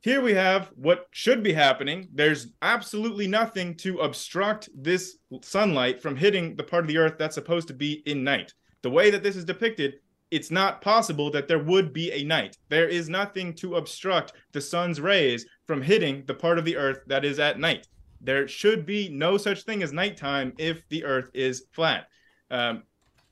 here 0.03 0.21
we 0.21 0.35
have 0.35 0.71
what 0.77 1.07
should 1.11 1.43
be 1.43 1.53
happening. 1.53 2.09
There's 2.13 2.49
absolutely 2.61 3.27
nothing 3.27 3.77
to 3.79 3.99
obstruct 4.01 4.69
this 4.75 5.17
sunlight 5.43 6.03
from 6.03 6.17
hitting 6.17 6.55
the 6.57 6.65
part 6.65 6.85
of 6.85 6.89
the 6.89 6.99
earth 6.99 7.15
that's 7.19 7.35
supposed 7.35 7.69
to 7.69 7.75
be 7.75 8.03
in 8.07 8.23
night 8.23 8.53
the 8.83 8.91
way 8.91 9.11
that 9.11 9.23
this 9.23 9.37
is 9.37 9.45
depicted, 9.45 9.95
it's 10.31 10.51
not 10.51 10.81
possible 10.81 11.31
that 11.31 11.49
there 11.49 11.63
would 11.63 11.93
be 11.93 12.11
a 12.13 12.25
night. 12.25 12.59
There 12.69 12.89
is 12.89 13.09
nothing 13.09 13.55
to 13.55 13.77
obstruct 13.77 14.33
the 14.53 14.61
sun's 14.61 15.01
rays 15.01 15.47
from 15.67 15.83
hitting 15.83 16.25
the 16.27 16.35
part 16.35 16.59
of 16.59 16.65
the 16.65 16.77
earth 16.77 17.01
that 17.07 17.25
is 17.25 17.39
at 17.39 17.59
night. 17.59 17.87
There 18.21 18.47
should 18.49 18.87
be 18.87 19.09
no 19.09 19.37
such 19.37 19.63
thing 19.63 19.83
as 19.83 19.93
nighttime 19.93 20.53
if 20.59 20.89
the 20.89 21.05
earth 21.05 21.31
is 21.35 21.65
flat. 21.73 22.07
Um, 22.51 22.83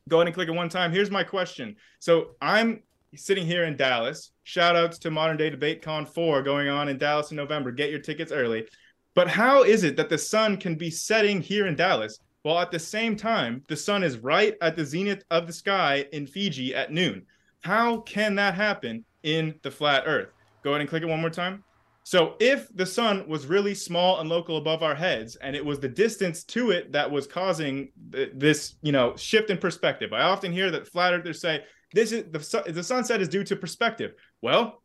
go 0.08 0.18
ahead 0.18 0.28
and 0.28 0.34
click 0.34 0.48
it 0.48 0.52
one 0.52 0.68
time. 0.68 0.92
Here's 0.92 1.10
my 1.10 1.24
question. 1.24 1.76
So 2.00 2.32
I'm 2.40 2.82
sitting 3.14 3.46
here 3.46 3.64
in 3.64 3.76
Dallas. 3.76 4.32
Shout 4.50 4.74
outs 4.74 4.98
to 4.98 5.12
Modern 5.12 5.36
Day 5.36 5.48
Debate 5.48 5.80
Con 5.80 6.04
4 6.04 6.42
going 6.42 6.68
on 6.68 6.88
in 6.88 6.98
Dallas 6.98 7.30
in 7.30 7.36
November. 7.36 7.70
Get 7.70 7.90
your 7.90 8.00
tickets 8.00 8.32
early. 8.32 8.66
But 9.14 9.28
how 9.28 9.62
is 9.62 9.84
it 9.84 9.94
that 9.96 10.08
the 10.08 10.18
sun 10.18 10.56
can 10.56 10.74
be 10.74 10.90
setting 10.90 11.40
here 11.40 11.68
in 11.68 11.76
Dallas 11.76 12.18
while 12.42 12.58
at 12.58 12.72
the 12.72 12.78
same 12.80 13.14
time 13.14 13.62
the 13.68 13.76
sun 13.76 14.02
is 14.02 14.18
right 14.18 14.56
at 14.60 14.74
the 14.74 14.84
zenith 14.84 15.22
of 15.30 15.46
the 15.46 15.52
sky 15.52 16.04
in 16.12 16.26
Fiji 16.26 16.74
at 16.74 16.90
noon. 16.90 17.22
How 17.62 17.98
can 17.98 18.34
that 18.34 18.54
happen 18.54 19.04
in 19.22 19.54
the 19.62 19.70
flat 19.70 20.02
earth? 20.06 20.30
Go 20.64 20.70
ahead 20.70 20.80
and 20.80 20.90
click 20.90 21.04
it 21.04 21.08
one 21.08 21.20
more 21.20 21.30
time. 21.30 21.62
So 22.02 22.34
if 22.40 22.74
the 22.74 22.86
sun 22.86 23.28
was 23.28 23.46
really 23.46 23.76
small 23.76 24.18
and 24.18 24.28
local 24.28 24.56
above 24.56 24.82
our 24.82 24.96
heads 24.96 25.36
and 25.36 25.54
it 25.54 25.64
was 25.64 25.78
the 25.78 25.88
distance 25.88 26.42
to 26.46 26.72
it 26.72 26.90
that 26.90 27.08
was 27.08 27.28
causing 27.28 27.92
this, 28.10 28.74
you 28.82 28.90
know, 28.90 29.14
shift 29.14 29.50
in 29.50 29.58
perspective. 29.58 30.12
I 30.12 30.22
often 30.22 30.50
hear 30.50 30.72
that 30.72 30.88
flat 30.88 31.14
earthers 31.14 31.40
say 31.40 31.62
this 31.92 32.12
is 32.12 32.24
the 32.30 32.72
the 32.72 32.82
sunset 32.82 33.20
is 33.20 33.28
due 33.28 33.44
to 33.44 33.56
perspective. 33.56 34.14
Well, 34.42 34.82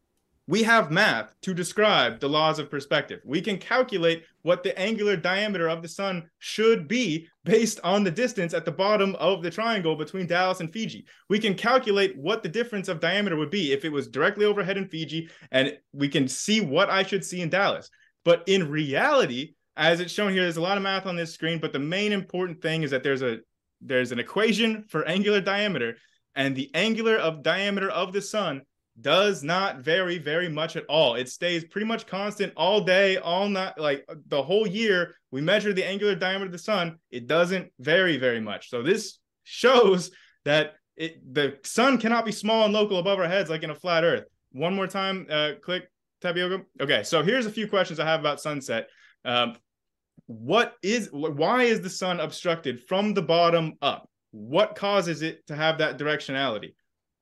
we 0.47 0.61
have 0.63 0.91
math 0.91 1.33
to 1.41 1.55
describe 1.55 2.19
the 2.19 2.29
laws 2.29 2.59
of 2.59 2.69
perspective. 2.69 3.19
We 3.25 3.41
can 3.41 3.57
calculate 3.57 4.25
what 4.43 4.61
the 4.61 4.77
angular 4.77 5.15
diameter 5.15 5.67
of 5.67 5.81
the 5.81 5.87
sun 5.87 6.29
should 6.37 6.87
be 6.87 7.27
based 7.43 7.79
on 7.83 8.03
the 8.03 8.11
distance 8.11 8.53
at 8.53 8.63
the 8.63 8.71
bottom 8.71 9.15
of 9.15 9.41
the 9.41 9.49
triangle 9.49 9.95
between 9.95 10.27
Dallas 10.27 10.59
and 10.59 10.71
Fiji. 10.71 11.05
We 11.29 11.39
can 11.39 11.55
calculate 11.55 12.15
what 12.15 12.43
the 12.43 12.49
difference 12.49 12.89
of 12.89 12.99
diameter 12.99 13.35
would 13.37 13.49
be 13.49 13.71
if 13.71 13.85
it 13.85 13.91
was 13.91 14.07
directly 14.07 14.45
overhead 14.45 14.77
in 14.77 14.87
Fiji, 14.87 15.29
and 15.51 15.75
we 15.93 16.09
can 16.09 16.27
see 16.27 16.61
what 16.61 16.91
I 16.91 17.01
should 17.01 17.25
see 17.25 17.41
in 17.41 17.49
Dallas. 17.49 17.89
But 18.23 18.43
in 18.45 18.69
reality, 18.69 19.55
as 19.75 19.99
it's 19.99 20.13
shown 20.13 20.31
here, 20.31 20.43
there's 20.43 20.57
a 20.57 20.61
lot 20.61 20.77
of 20.77 20.83
math 20.83 21.07
on 21.07 21.15
this 21.15 21.33
screen, 21.33 21.59
but 21.59 21.73
the 21.73 21.79
main 21.79 22.11
important 22.11 22.61
thing 22.61 22.83
is 22.83 22.91
that 22.91 23.03
there's 23.03 23.23
a 23.23 23.39
there's 23.81 24.11
an 24.11 24.19
equation 24.19 24.85
for 24.89 25.05
angular 25.05 25.41
diameter, 25.41 25.97
and 26.35 26.55
the 26.55 26.69
angular 26.75 27.17
of 27.17 27.41
diameter 27.41 27.89
of 27.89 28.13
the 28.13 28.21
sun 28.21 28.61
does 28.99 29.43
not 29.43 29.79
vary 29.79 30.17
very 30.17 30.47
much 30.47 30.75
at 30.75 30.85
all. 30.85 31.15
It 31.15 31.29
stays 31.29 31.65
pretty 31.65 31.85
much 31.85 32.07
constant 32.07 32.53
all 32.55 32.81
day, 32.81 33.17
all 33.17 33.49
night, 33.49 33.77
like 33.77 34.07
the 34.27 34.41
whole 34.41 34.65
year. 34.65 35.15
We 35.31 35.41
measure 35.41 35.73
the 35.73 35.85
angular 35.85 36.15
diameter 36.15 36.45
of 36.45 36.51
the 36.51 36.57
sun, 36.57 36.97
it 37.11 37.27
doesn't 37.27 37.71
vary 37.79 38.17
very 38.17 38.39
much. 38.39 38.69
So 38.69 38.81
this 38.83 39.19
shows 39.43 40.11
that 40.45 40.75
it, 40.95 41.33
the 41.33 41.57
sun 41.63 41.97
cannot 41.97 42.25
be 42.25 42.31
small 42.31 42.63
and 42.63 42.73
local 42.73 42.99
above 42.99 43.19
our 43.19 43.27
heads 43.27 43.49
like 43.49 43.63
in 43.63 43.69
a 43.69 43.75
flat 43.75 44.03
earth. 44.03 44.25
One 44.53 44.75
more 44.75 44.87
time, 44.87 45.27
uh, 45.29 45.51
click 45.61 45.89
Tapioca. 46.21 46.63
Okay, 46.79 47.03
so 47.03 47.21
here's 47.21 47.45
a 47.45 47.51
few 47.51 47.67
questions 47.67 47.99
I 47.99 48.05
have 48.05 48.21
about 48.21 48.39
sunset. 48.39 48.87
Um, 49.25 49.57
what 50.27 50.75
is 50.81 51.09
why 51.11 51.63
is 51.63 51.81
the 51.81 51.89
sun 51.89 52.19
obstructed 52.19 52.81
from 52.87 53.13
the 53.13 53.21
bottom 53.21 53.73
up? 53.81 54.09
What 54.31 54.75
causes 54.75 55.21
it 55.21 55.45
to 55.47 55.55
have 55.55 55.79
that 55.79 55.99
directionality? 55.99 56.73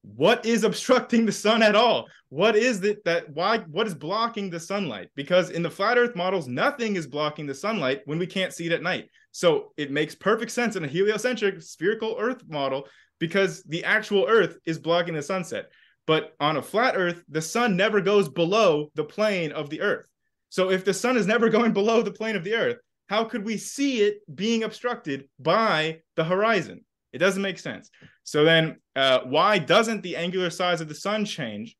What 0.03 0.45
is 0.45 0.63
obstructing 0.63 1.25
the 1.25 1.31
sun 1.31 1.63
at 1.63 1.75
all? 1.75 2.07
What 2.29 2.55
is 2.55 2.83
it 2.83 3.03
that 3.05 3.29
why 3.29 3.59
what 3.59 3.87
is 3.87 3.95
blocking 3.95 4.49
the 4.49 4.59
sunlight? 4.59 5.09
Because 5.15 5.49
in 5.49 5.63
the 5.63 5.71
flat 5.71 5.97
earth 5.97 6.15
models 6.15 6.47
nothing 6.47 6.95
is 6.95 7.07
blocking 7.07 7.47
the 7.47 7.55
sunlight 7.55 8.01
when 8.05 8.19
we 8.19 8.27
can't 8.27 8.53
see 8.53 8.65
it 8.65 8.71
at 8.73 8.83
night. 8.83 9.09
So 9.31 9.71
it 9.77 9.91
makes 9.91 10.13
perfect 10.13 10.51
sense 10.51 10.75
in 10.75 10.83
a 10.83 10.87
heliocentric 10.87 11.61
spherical 11.61 12.15
earth 12.19 12.43
model 12.47 12.87
because 13.19 13.63
the 13.63 13.83
actual 13.85 14.25
earth 14.27 14.57
is 14.65 14.77
blocking 14.77 15.13
the 15.13 15.21
sunset. 15.21 15.65
But 16.05 16.33
on 16.39 16.57
a 16.57 16.61
flat 16.61 16.95
earth 16.97 17.23
the 17.29 17.41
sun 17.41 17.77
never 17.77 18.01
goes 18.01 18.27
below 18.27 18.91
the 18.95 19.05
plane 19.05 19.53
of 19.53 19.69
the 19.69 19.81
earth. 19.81 20.05
So 20.49 20.69
if 20.69 20.83
the 20.83 20.93
sun 20.93 21.17
is 21.17 21.27
never 21.27 21.49
going 21.57 21.71
below 21.71 22.01
the 22.01 22.11
plane 22.11 22.35
of 22.35 22.43
the 22.43 22.55
earth 22.55 22.77
how 23.07 23.23
could 23.23 23.45
we 23.45 23.57
see 23.57 24.01
it 24.01 24.17
being 24.33 24.63
obstructed 24.63 25.29
by 25.39 25.99
the 26.15 26.23
horizon 26.23 26.83
it 27.13 27.19
doesn't 27.19 27.41
make 27.41 27.59
sense. 27.59 27.89
So 28.23 28.43
then, 28.43 28.77
uh, 28.95 29.19
why 29.21 29.59
doesn't 29.59 30.01
the 30.01 30.17
angular 30.17 30.49
size 30.49 30.81
of 30.81 30.89
the 30.89 30.95
sun 30.95 31.25
change? 31.25 31.77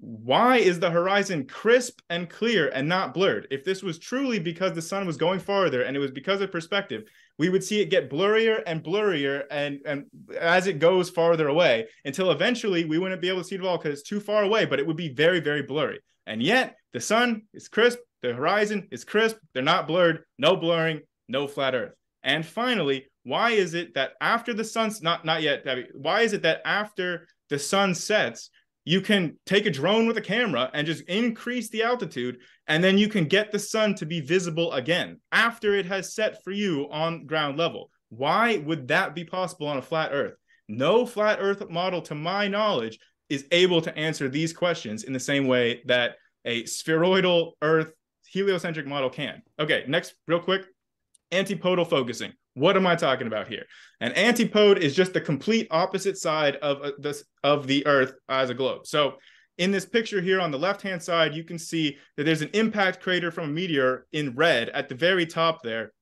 Why 0.00 0.58
is 0.58 0.78
the 0.78 0.90
horizon 0.90 1.46
crisp 1.48 2.00
and 2.08 2.30
clear 2.30 2.68
and 2.68 2.88
not 2.88 3.12
blurred? 3.12 3.48
If 3.50 3.64
this 3.64 3.82
was 3.82 3.98
truly 3.98 4.38
because 4.38 4.72
the 4.72 4.82
sun 4.82 5.06
was 5.06 5.16
going 5.16 5.40
farther 5.40 5.82
and 5.82 5.96
it 5.96 6.00
was 6.00 6.12
because 6.12 6.40
of 6.40 6.52
perspective, 6.52 7.02
we 7.36 7.48
would 7.48 7.64
see 7.64 7.80
it 7.80 7.90
get 7.90 8.08
blurrier 8.08 8.62
and 8.64 8.82
blurrier 8.82 9.42
and, 9.50 9.80
and 9.84 10.04
as 10.38 10.68
it 10.68 10.78
goes 10.78 11.10
farther 11.10 11.48
away 11.48 11.88
until 12.04 12.30
eventually 12.30 12.84
we 12.84 12.98
wouldn't 12.98 13.20
be 13.20 13.28
able 13.28 13.42
to 13.42 13.44
see 13.44 13.56
it 13.56 13.60
at 13.60 13.66
all 13.66 13.76
because 13.76 13.98
it's 13.98 14.08
too 14.08 14.20
far 14.20 14.44
away, 14.44 14.64
but 14.64 14.78
it 14.78 14.86
would 14.86 14.96
be 14.96 15.12
very, 15.12 15.40
very 15.40 15.62
blurry. 15.62 15.98
And 16.28 16.40
yet 16.40 16.76
the 16.92 17.00
sun 17.00 17.42
is 17.52 17.66
crisp, 17.66 17.98
the 18.22 18.34
horizon 18.34 18.86
is 18.92 19.04
crisp, 19.04 19.36
they're 19.52 19.62
not 19.64 19.88
blurred, 19.88 20.20
no 20.38 20.56
blurring, 20.56 21.00
no 21.28 21.48
flat 21.48 21.74
earth. 21.74 21.94
And 22.22 22.46
finally, 22.46 23.06
why 23.28 23.50
is 23.50 23.74
it 23.74 23.94
that 23.94 24.12
after 24.20 24.52
the 24.52 24.64
sun's 24.64 25.02
not 25.02 25.24
not 25.24 25.42
yet 25.42 25.64
why 25.94 26.22
is 26.22 26.32
it 26.32 26.42
that 26.42 26.60
after 26.64 27.26
the 27.50 27.58
sun 27.58 27.94
sets 27.94 28.50
you 28.84 29.00
can 29.02 29.36
take 29.44 29.66
a 29.66 29.70
drone 29.70 30.06
with 30.06 30.16
a 30.16 30.22
camera 30.22 30.70
and 30.72 30.86
just 30.86 31.02
increase 31.08 31.68
the 31.68 31.82
altitude 31.82 32.38
and 32.68 32.82
then 32.82 32.96
you 32.96 33.08
can 33.08 33.24
get 33.24 33.52
the 33.52 33.58
sun 33.58 33.94
to 33.94 34.06
be 34.06 34.20
visible 34.20 34.72
again 34.72 35.20
after 35.30 35.74
it 35.74 35.84
has 35.84 36.14
set 36.14 36.42
for 36.42 36.52
you 36.52 36.88
on 36.90 37.26
ground 37.26 37.58
level 37.58 37.90
Why 38.08 38.56
would 38.58 38.88
that 38.88 39.14
be 39.14 39.24
possible 39.24 39.66
on 39.68 39.76
a 39.76 39.82
flat 39.82 40.10
Earth? 40.12 40.34
No 40.68 41.06
flat 41.06 41.38
Earth 41.40 41.68
model, 41.68 42.02
to 42.02 42.14
my 42.14 42.48
knowledge, 42.48 42.98
is 43.28 43.46
able 43.52 43.82
to 43.82 43.96
answer 43.96 44.28
these 44.28 44.52
questions 44.52 45.04
in 45.04 45.12
the 45.12 45.20
same 45.20 45.46
way 45.46 45.82
that 45.86 46.16
a 46.44 46.64
spheroidal 46.64 47.56
Earth 47.62 47.92
heliocentric 48.30 48.86
model 48.86 49.10
can. 49.10 49.42
Okay, 49.58 49.84
next, 49.88 50.14
real 50.26 50.40
quick 50.40 50.66
antipodal 51.32 51.84
focusing. 51.84 52.32
What 52.58 52.76
am 52.76 52.86
I 52.86 52.96
talking 52.96 53.26
about 53.26 53.48
here? 53.48 53.64
An 54.00 54.12
antipode 54.12 54.78
is 54.78 54.94
just 54.94 55.12
the 55.12 55.20
complete 55.20 55.68
opposite 55.70 56.18
side 56.18 56.56
of 56.56 56.82
uh, 56.82 56.92
this 56.98 57.24
of 57.44 57.66
the 57.66 57.86
Earth 57.86 58.14
as 58.28 58.50
a 58.50 58.54
globe. 58.54 58.86
So 58.86 59.14
in 59.58 59.70
this 59.70 59.86
picture 59.86 60.20
here 60.20 60.40
on 60.40 60.50
the 60.50 60.58
left 60.58 60.82
hand 60.82 61.02
side, 61.02 61.34
you 61.34 61.44
can 61.44 61.58
see 61.58 61.96
that 62.16 62.24
there's 62.24 62.42
an 62.42 62.50
impact 62.54 63.00
crater 63.00 63.30
from 63.30 63.44
a 63.44 63.52
meteor 63.52 64.06
in 64.12 64.34
red 64.34 64.70
at 64.70 64.88
the 64.88 64.94
very 64.94 65.26
top 65.26 65.62
there, 65.62 65.92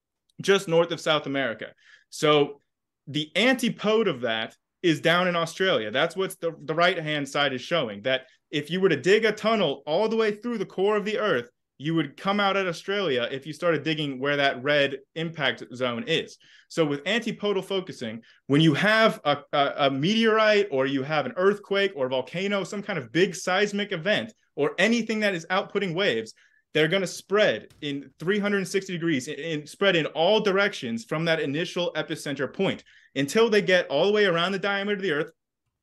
just 0.41 0.69
north 0.69 0.93
of 0.93 1.01
South 1.01 1.27
America. 1.27 1.73
So 2.11 2.61
the 3.07 3.31
antipode 3.37 4.09
of 4.09 4.23
that 4.23 4.57
is 4.83 5.01
down 5.01 5.29
in 5.29 5.37
Australia. 5.37 5.91
That's 5.91 6.17
what 6.17 6.39
the, 6.41 6.53
the 6.65 6.75
right 6.75 6.99
hand 6.99 7.29
side 7.29 7.53
is 7.53 7.61
showing 7.61 8.03
that 8.03 8.27
if 8.51 8.71
you 8.71 8.81
were 8.81 8.89
to 8.89 8.97
dig 8.97 9.25
a 9.25 9.33
tunnel 9.33 9.83
all 9.87 10.09
the 10.09 10.17
way 10.17 10.33
through 10.33 10.59
the 10.59 10.67
core 10.67 10.97
of 10.97 11.05
the 11.05 11.19
earth, 11.19 11.51
you 11.79 11.95
would 11.95 12.17
come 12.17 12.41
out 12.41 12.57
at 12.57 12.67
Australia 12.67 13.29
if 13.31 13.47
you 13.47 13.53
started 13.53 13.83
digging 13.83 14.19
where 14.19 14.37
that 14.37 14.63
red 14.63 14.99
impact 15.15 15.63
zone 15.75 16.05
is. 16.07 16.39
So 16.69 16.85
with 16.85 17.07
antipodal 17.07 17.63
focusing, 17.63 18.23
when 18.47 18.61
you 18.61 18.75
have 18.75 19.21
a, 19.25 19.39
a, 19.53 19.73
a, 19.79 19.91
meteorite 19.91 20.69
or 20.71 20.87
you 20.87 21.03
have 21.03 21.27
an 21.27 21.35
earthquake 21.37 21.93
or 21.95 22.09
volcano, 22.09 22.65
some 22.65 22.83
kind 22.83 22.99
of 22.99 23.13
big 23.13 23.35
seismic 23.35 23.93
event 23.93 24.33
or 24.55 24.73
anything 24.79 25.21
that 25.21 25.35
is 25.35 25.47
outputting 25.51 25.95
waves, 25.95 26.33
they're 26.73 26.89
going 26.89 27.03
to 27.03 27.07
spread 27.07 27.69
in 27.83 28.11
360 28.19 28.93
degrees 28.93 29.29
and 29.29 29.69
spread 29.69 29.97
in 29.97 30.07
all 30.07 30.41
directions 30.41 31.05
from 31.05 31.25
that 31.25 31.41
initial 31.41 31.93
epicenter 31.95 32.53
point 32.53 32.85
until 33.15 33.49
they 33.49 33.63
get 33.63 33.87
all 33.89 34.07
the 34.07 34.13
way 34.13 34.27
around 34.27 34.53
the 34.53 34.59
diameter 34.59 34.97
of 34.97 35.03
the 35.03 35.13
earth 35.13 35.31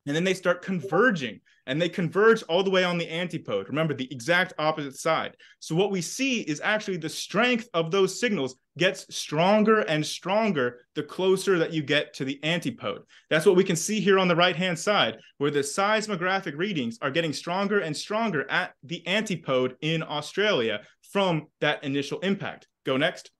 and 0.06 0.14
then 0.14 0.24
they 0.24 0.34
start 0.34 0.62
converging 0.62 1.40
and 1.66 1.80
they 1.80 1.88
converge 1.88 2.42
all 2.44 2.62
the 2.62 2.70
way 2.70 2.84
on 2.84 2.98
the 2.98 3.08
antipode. 3.08 3.68
Remember, 3.68 3.94
the 3.94 4.12
exact 4.12 4.52
opposite 4.58 4.96
side. 4.96 5.36
So, 5.60 5.74
what 5.74 5.90
we 5.90 6.00
see 6.00 6.40
is 6.42 6.60
actually 6.62 6.98
the 6.98 7.08
strength 7.08 7.68
of 7.74 7.90
those 7.90 8.18
signals 8.18 8.56
gets 8.76 9.06
stronger 9.14 9.80
and 9.80 10.04
stronger 10.04 10.80
the 10.94 11.02
closer 11.02 11.58
that 11.58 11.72
you 11.72 11.82
get 11.82 12.12
to 12.14 12.24
the 12.24 12.42
antipode. 12.44 13.02
That's 13.30 13.46
what 13.46 13.56
we 13.56 13.64
can 13.64 13.76
see 13.76 14.00
here 14.00 14.18
on 14.18 14.28
the 14.28 14.36
right 14.36 14.56
hand 14.56 14.78
side, 14.78 15.18
where 15.38 15.50
the 15.50 15.62
seismographic 15.62 16.56
readings 16.56 16.98
are 17.00 17.10
getting 17.10 17.32
stronger 17.32 17.80
and 17.80 17.96
stronger 17.96 18.50
at 18.50 18.74
the 18.82 19.06
antipode 19.06 19.76
in 19.80 20.02
Australia 20.02 20.80
from 21.12 21.46
that 21.60 21.84
initial 21.84 22.18
impact. 22.20 22.66
Go 22.84 22.96
next. 22.96 23.30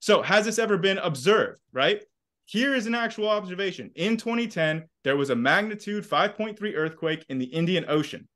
So, 0.00 0.22
has 0.22 0.46
this 0.46 0.58
ever 0.58 0.78
been 0.78 0.98
observed, 0.98 1.60
right? 1.72 2.02
Here 2.50 2.74
is 2.74 2.88
an 2.88 2.96
actual 2.96 3.28
observation. 3.28 3.92
In 3.94 4.16
2010, 4.16 4.82
there 5.04 5.16
was 5.16 5.30
a 5.30 5.36
magnitude 5.36 6.04
5.3 6.04 6.74
earthquake 6.74 7.24
in 7.28 7.38
the 7.38 7.44
Indian 7.44 7.84
Ocean. 7.86 8.26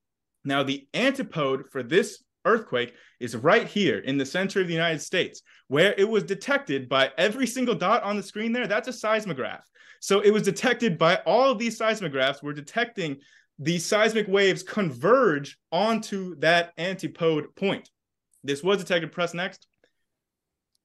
Now, 0.45 0.63
the 0.63 0.87
antipode 0.95 1.65
for 1.73 1.83
this 1.83 2.23
earthquake 2.45 2.95
is 3.19 3.35
right 3.35 3.67
here 3.67 3.99
in 3.99 4.17
the 4.17 4.25
center 4.25 4.61
of 4.61 4.69
the 4.69 4.73
United 4.73 5.03
States, 5.03 5.43
where 5.67 5.97
it 5.99 6.09
was 6.09 6.23
detected 6.23 6.89
by 6.89 7.11
every 7.19 7.45
single 7.45 7.75
dot 7.75 8.05
on 8.05 8.17
the 8.17 8.23
screen 8.23 8.53
there. 8.53 8.69
That's 8.69 8.87
a 8.87 8.93
seismograph. 8.93 9.65
So 9.99 10.21
it 10.21 10.31
was 10.31 10.45
detected 10.45 10.97
by 10.97 11.17
all 11.27 11.51
of 11.51 11.59
these 11.59 11.77
seismographs. 11.77 12.41
We're 12.41 12.53
detecting 12.53 13.17
the 13.59 13.81
seismic 13.81 14.29
waves 14.29 14.63
converge 14.63 15.59
onto 15.73 16.37
that 16.37 16.73
antipode 16.79 17.53
point. 17.57 17.91
This 18.45 18.63
was 18.63 18.79
detected. 18.79 19.11
Press 19.11 19.35
next. 19.35 19.67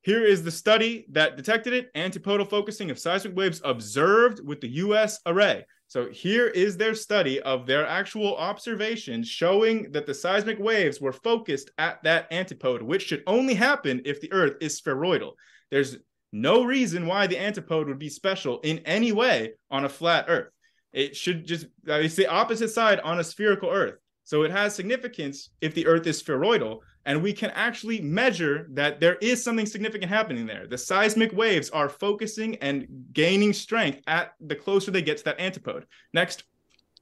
Here 0.01 0.23
is 0.23 0.43
the 0.43 0.51
study 0.51 1.05
that 1.11 1.35
detected 1.35 1.73
it 1.73 1.89
antipodal 1.93 2.45
focusing 2.45 2.89
of 2.89 2.99
seismic 2.99 3.35
waves 3.35 3.61
observed 3.65 4.39
with 4.45 4.61
the 4.61 4.79
USArray. 4.79 5.63
So 5.87 6.09
here 6.09 6.47
is 6.47 6.77
their 6.77 6.93
study 6.93 7.41
of 7.41 7.65
their 7.65 7.85
actual 7.85 8.37
observations 8.37 9.27
showing 9.27 9.91
that 9.91 10.05
the 10.05 10.13
seismic 10.13 10.59
waves 10.59 11.01
were 11.01 11.11
focused 11.11 11.71
at 11.77 12.01
that 12.03 12.31
antipode, 12.31 12.81
which 12.81 13.07
should 13.07 13.23
only 13.27 13.55
happen 13.55 14.01
if 14.05 14.21
the 14.21 14.31
Earth 14.31 14.55
is 14.61 14.77
spheroidal. 14.77 15.33
There's 15.71 15.97
no 16.31 16.63
reason 16.63 17.07
why 17.07 17.27
the 17.27 17.39
antipode 17.39 17.87
would 17.87 17.99
be 17.99 18.09
special 18.09 18.59
in 18.59 18.79
any 18.79 19.11
way 19.11 19.53
on 19.71 19.85
a 19.85 19.89
flat 19.89 20.25
Earth. 20.27 20.51
It 20.93 21.15
should 21.15 21.45
just, 21.45 21.65
it's 21.85 22.15
the 22.15 22.27
opposite 22.27 22.69
side 22.69 22.99
on 22.99 23.19
a 23.19 23.23
spherical 23.23 23.69
Earth. 23.69 23.95
So 24.23 24.43
it 24.43 24.51
has 24.51 24.75
significance 24.75 25.49
if 25.59 25.73
the 25.73 25.87
Earth 25.87 26.05
is 26.05 26.19
spheroidal, 26.19 26.81
and 27.05 27.21
we 27.23 27.33
can 27.33 27.49
actually 27.51 28.01
measure 28.01 28.67
that 28.71 28.99
there 28.99 29.15
is 29.15 29.43
something 29.43 29.65
significant 29.65 30.11
happening 30.11 30.45
there. 30.45 30.67
The 30.67 30.77
seismic 30.77 31.33
waves 31.33 31.69
are 31.69 31.89
focusing 31.89 32.55
and 32.57 32.87
gaining 33.13 33.53
strength 33.53 34.01
at 34.07 34.33
the 34.39 34.55
closer 34.55 34.91
they 34.91 35.01
get 35.01 35.17
to 35.17 35.23
that 35.25 35.39
antipode. 35.39 35.85
Next, 36.13 36.43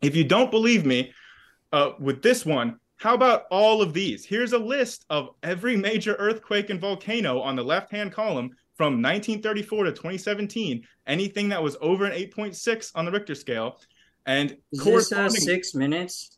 if 0.02 0.16
you 0.16 0.24
don't 0.24 0.52
believe 0.52 0.86
me 0.86 1.14
uh, 1.74 1.92
with 2.00 2.22
this 2.22 2.46
one, 2.46 2.80
how 2.98 3.14
about 3.14 3.44
all 3.52 3.82
of 3.82 3.94
these? 3.94 4.26
Here's 4.26 4.54
a 4.54 4.58
list 4.58 5.06
of 5.10 5.30
every 5.44 5.76
major 5.76 6.16
earthquake 6.16 6.70
and 6.70 6.82
volcano 6.82 7.42
on 7.42 7.56
the 7.56 7.64
left 7.64 7.92
hand 7.92 8.12
column 8.12 8.52
from 8.76 9.02
1934 9.02 9.86
to 9.86 9.92
2017, 9.92 10.84
anything 11.08 11.50
that 11.50 11.62
was 11.62 11.78
over 11.82 12.06
an 12.06 12.14
8.6 12.14 12.92
on 12.96 13.06
the 13.06 13.12
Richter 13.12 13.36
scale. 13.36 13.80
And 14.26 14.58
is 14.72 14.84
this 14.84 15.12
uh, 15.12 15.30
six 15.30 15.74
minutes? 15.74 16.37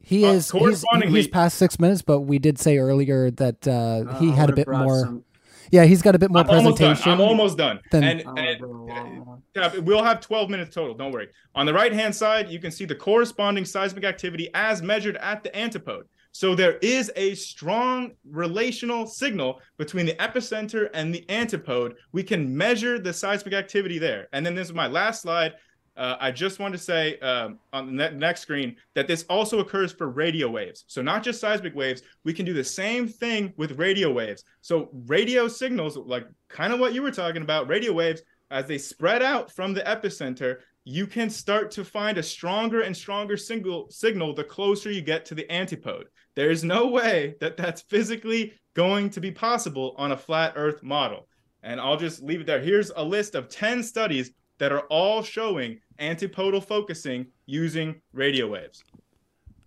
He 0.00 0.24
uh, 0.24 0.32
is 0.32 0.50
he's, 0.50 0.84
he's 1.04 1.28
past 1.28 1.58
six 1.58 1.78
minutes, 1.78 2.02
but 2.02 2.20
we 2.20 2.38
did 2.38 2.58
say 2.58 2.78
earlier 2.78 3.30
that 3.32 3.66
uh, 3.66 3.72
uh 3.72 4.18
he 4.18 4.30
had 4.30 4.50
a 4.50 4.54
bit 4.54 4.68
more. 4.68 5.00
Some... 5.00 5.24
Yeah, 5.70 5.84
he's 5.84 6.00
got 6.00 6.14
a 6.14 6.18
bit 6.18 6.30
more 6.30 6.40
I'm 6.40 6.46
presentation. 6.46 7.12
I'm 7.12 7.20
almost 7.20 7.58
done. 7.58 7.80
Than... 7.90 8.02
And, 8.02 8.38
and 8.38 9.22
uh, 9.54 9.70
we'll 9.82 10.02
have 10.02 10.20
12 10.20 10.48
minutes 10.48 10.74
total. 10.74 10.94
Don't 10.94 11.12
worry. 11.12 11.28
On 11.54 11.66
the 11.66 11.74
right 11.74 11.92
hand 11.92 12.14
side, 12.14 12.48
you 12.48 12.58
can 12.58 12.70
see 12.70 12.86
the 12.86 12.94
corresponding 12.94 13.66
seismic 13.66 14.04
activity 14.04 14.48
as 14.54 14.80
measured 14.80 15.18
at 15.18 15.42
the 15.42 15.54
antipode. 15.54 16.06
So 16.32 16.54
there 16.54 16.78
is 16.78 17.10
a 17.16 17.34
strong 17.34 18.12
relational 18.30 19.06
signal 19.06 19.60
between 19.76 20.06
the 20.06 20.14
epicenter 20.14 20.88
and 20.94 21.12
the 21.14 21.28
antipode. 21.28 21.96
We 22.12 22.22
can 22.22 22.56
measure 22.56 22.98
the 22.98 23.12
seismic 23.12 23.54
activity 23.54 23.98
there. 23.98 24.28
And 24.32 24.46
then 24.46 24.54
this 24.54 24.68
is 24.68 24.74
my 24.74 24.86
last 24.86 25.22
slide. 25.22 25.54
Uh, 25.98 26.16
I 26.20 26.30
just 26.30 26.60
want 26.60 26.72
to 26.72 26.78
say 26.78 27.18
um, 27.18 27.58
on 27.72 27.86
the 27.86 27.92
ne- 27.92 28.16
next 28.16 28.42
screen 28.42 28.76
that 28.94 29.08
this 29.08 29.24
also 29.28 29.58
occurs 29.58 29.90
for 29.92 30.08
radio 30.08 30.48
waves. 30.48 30.84
So 30.86 31.02
not 31.02 31.24
just 31.24 31.40
seismic 31.40 31.74
waves, 31.74 32.02
we 32.22 32.32
can 32.32 32.46
do 32.46 32.54
the 32.54 32.62
same 32.62 33.08
thing 33.08 33.52
with 33.56 33.80
radio 33.80 34.12
waves. 34.12 34.44
So 34.60 34.90
radio 35.06 35.48
signals, 35.48 35.96
like 35.96 36.28
kind 36.48 36.72
of 36.72 36.78
what 36.78 36.94
you 36.94 37.02
were 37.02 37.10
talking 37.10 37.42
about, 37.42 37.68
radio 37.68 37.92
waves, 37.92 38.22
as 38.52 38.66
they 38.66 38.78
spread 38.78 39.24
out 39.24 39.50
from 39.50 39.74
the 39.74 39.80
epicenter, 39.80 40.58
you 40.84 41.04
can 41.04 41.28
start 41.28 41.72
to 41.72 41.84
find 41.84 42.16
a 42.16 42.22
stronger 42.22 42.82
and 42.82 42.96
stronger 42.96 43.36
single 43.36 43.90
signal 43.90 44.34
the 44.34 44.44
closer 44.44 44.92
you 44.92 45.02
get 45.02 45.24
to 45.26 45.34
the 45.34 45.50
antipode. 45.52 46.06
There 46.36 46.50
is 46.50 46.62
no 46.62 46.86
way 46.86 47.34
that 47.40 47.56
that's 47.56 47.82
physically 47.82 48.54
going 48.74 49.10
to 49.10 49.20
be 49.20 49.32
possible 49.32 49.96
on 49.98 50.12
a 50.12 50.16
flat 50.16 50.52
Earth 50.54 50.80
model. 50.84 51.26
And 51.64 51.80
I'll 51.80 51.96
just 51.96 52.22
leave 52.22 52.42
it 52.42 52.46
there. 52.46 52.60
Here's 52.60 52.92
a 52.94 53.02
list 53.02 53.34
of 53.34 53.48
10 53.48 53.82
studies 53.82 54.30
that 54.58 54.72
are 54.72 54.82
all 54.82 55.22
showing 55.22 55.80
antipodal 55.98 56.60
focusing 56.60 57.26
using 57.46 58.00
radio 58.12 58.46
waves. 58.48 58.84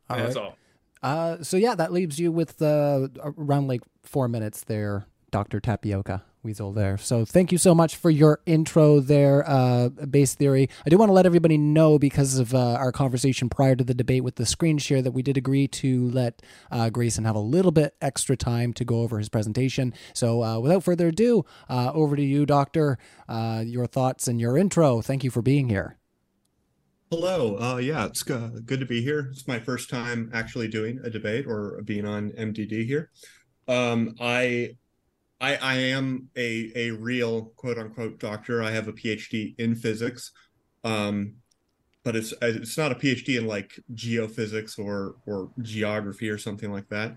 All 0.09 0.17
right. 0.17 0.23
That's 0.23 0.35
all. 0.35 0.55
Uh, 1.03 1.41
so 1.41 1.57
yeah, 1.57 1.73
that 1.75 1.91
leaves 1.91 2.19
you 2.19 2.31
with 2.31 2.61
uh, 2.61 3.07
around 3.23 3.67
like 3.67 3.81
four 4.03 4.27
minutes 4.27 4.63
there, 4.65 5.05
Doctor 5.31 5.59
Tapioca. 5.59 6.23
Weasel 6.43 6.71
there. 6.71 6.97
So 6.97 7.23
thank 7.23 7.51
you 7.51 7.57
so 7.59 7.75
much 7.75 7.95
for 7.95 8.09
your 8.09 8.41
intro 8.45 8.99
there, 8.99 9.47
uh, 9.47 9.89
Based 9.89 10.37
Theory. 10.39 10.69
I 10.85 10.89
do 10.89 10.97
want 10.97 11.09
to 11.09 11.13
let 11.13 11.27
everybody 11.27 11.57
know 11.57 11.99
because 11.99 12.39
of 12.39 12.55
uh, 12.55 12.73
our 12.73 12.91
conversation 12.91 13.47
prior 13.47 13.75
to 13.75 13.83
the 13.83 13.93
debate 13.93 14.23
with 14.23 14.35
the 14.35 14.45
screen 14.45 14.79
share 14.79 15.03
that 15.03 15.11
we 15.11 15.21
did 15.21 15.37
agree 15.37 15.67
to 15.67 16.09
let 16.09 16.41
uh, 16.71 16.89
Grayson 16.89 17.25
have 17.25 17.35
a 17.35 17.39
little 17.39 17.71
bit 17.71 17.95
extra 18.01 18.35
time 18.35 18.73
to 18.73 18.85
go 18.85 19.01
over 19.01 19.19
his 19.19 19.29
presentation. 19.29 19.93
So 20.13 20.43
uh, 20.43 20.59
without 20.59 20.83
further 20.83 21.09
ado, 21.09 21.45
uh, 21.69 21.91
over 21.93 22.15
to 22.15 22.23
you, 22.23 22.45
Doctor. 22.45 22.97
Uh, 23.29 23.63
your 23.65 23.85
thoughts 23.85 24.27
and 24.27 24.41
your 24.41 24.57
intro. 24.57 25.01
Thank 25.01 25.23
you 25.23 25.29
for 25.29 25.41
being 25.41 25.69
here. 25.69 25.97
Hello. 27.11 27.57
Uh, 27.57 27.77
yeah, 27.77 28.05
it's 28.05 28.23
good 28.23 28.79
to 28.79 28.85
be 28.85 29.01
here. 29.01 29.29
It's 29.31 29.47
my 29.47 29.59
first 29.59 29.89
time 29.89 30.31
actually 30.33 30.69
doing 30.69 30.99
a 31.03 31.09
debate 31.09 31.45
or 31.45 31.81
being 31.83 32.05
on 32.05 32.31
MDD 32.31 32.85
here. 32.85 33.11
Um, 33.67 34.15
I 34.19 34.77
I, 35.41 35.55
I 35.55 35.73
am 35.75 36.29
a 36.37 36.71
a 36.75 36.91
real 36.91 37.45
quote 37.55 37.79
unquote 37.79 38.19
doctor. 38.19 38.61
I 38.61 38.71
have 38.71 38.87
a 38.87 38.93
PhD 38.93 39.55
in 39.57 39.75
physics, 39.75 40.31
um, 40.83 41.33
but 42.03 42.15
it's 42.15 42.33
it's 42.41 42.77
not 42.77 42.91
a 42.91 42.95
PhD 42.95 43.39
in 43.39 43.47
like 43.47 43.79
geophysics 43.95 44.77
or 44.77 45.15
or 45.25 45.49
geography 45.61 46.29
or 46.29 46.37
something 46.37 46.71
like 46.71 46.87
that. 46.89 47.15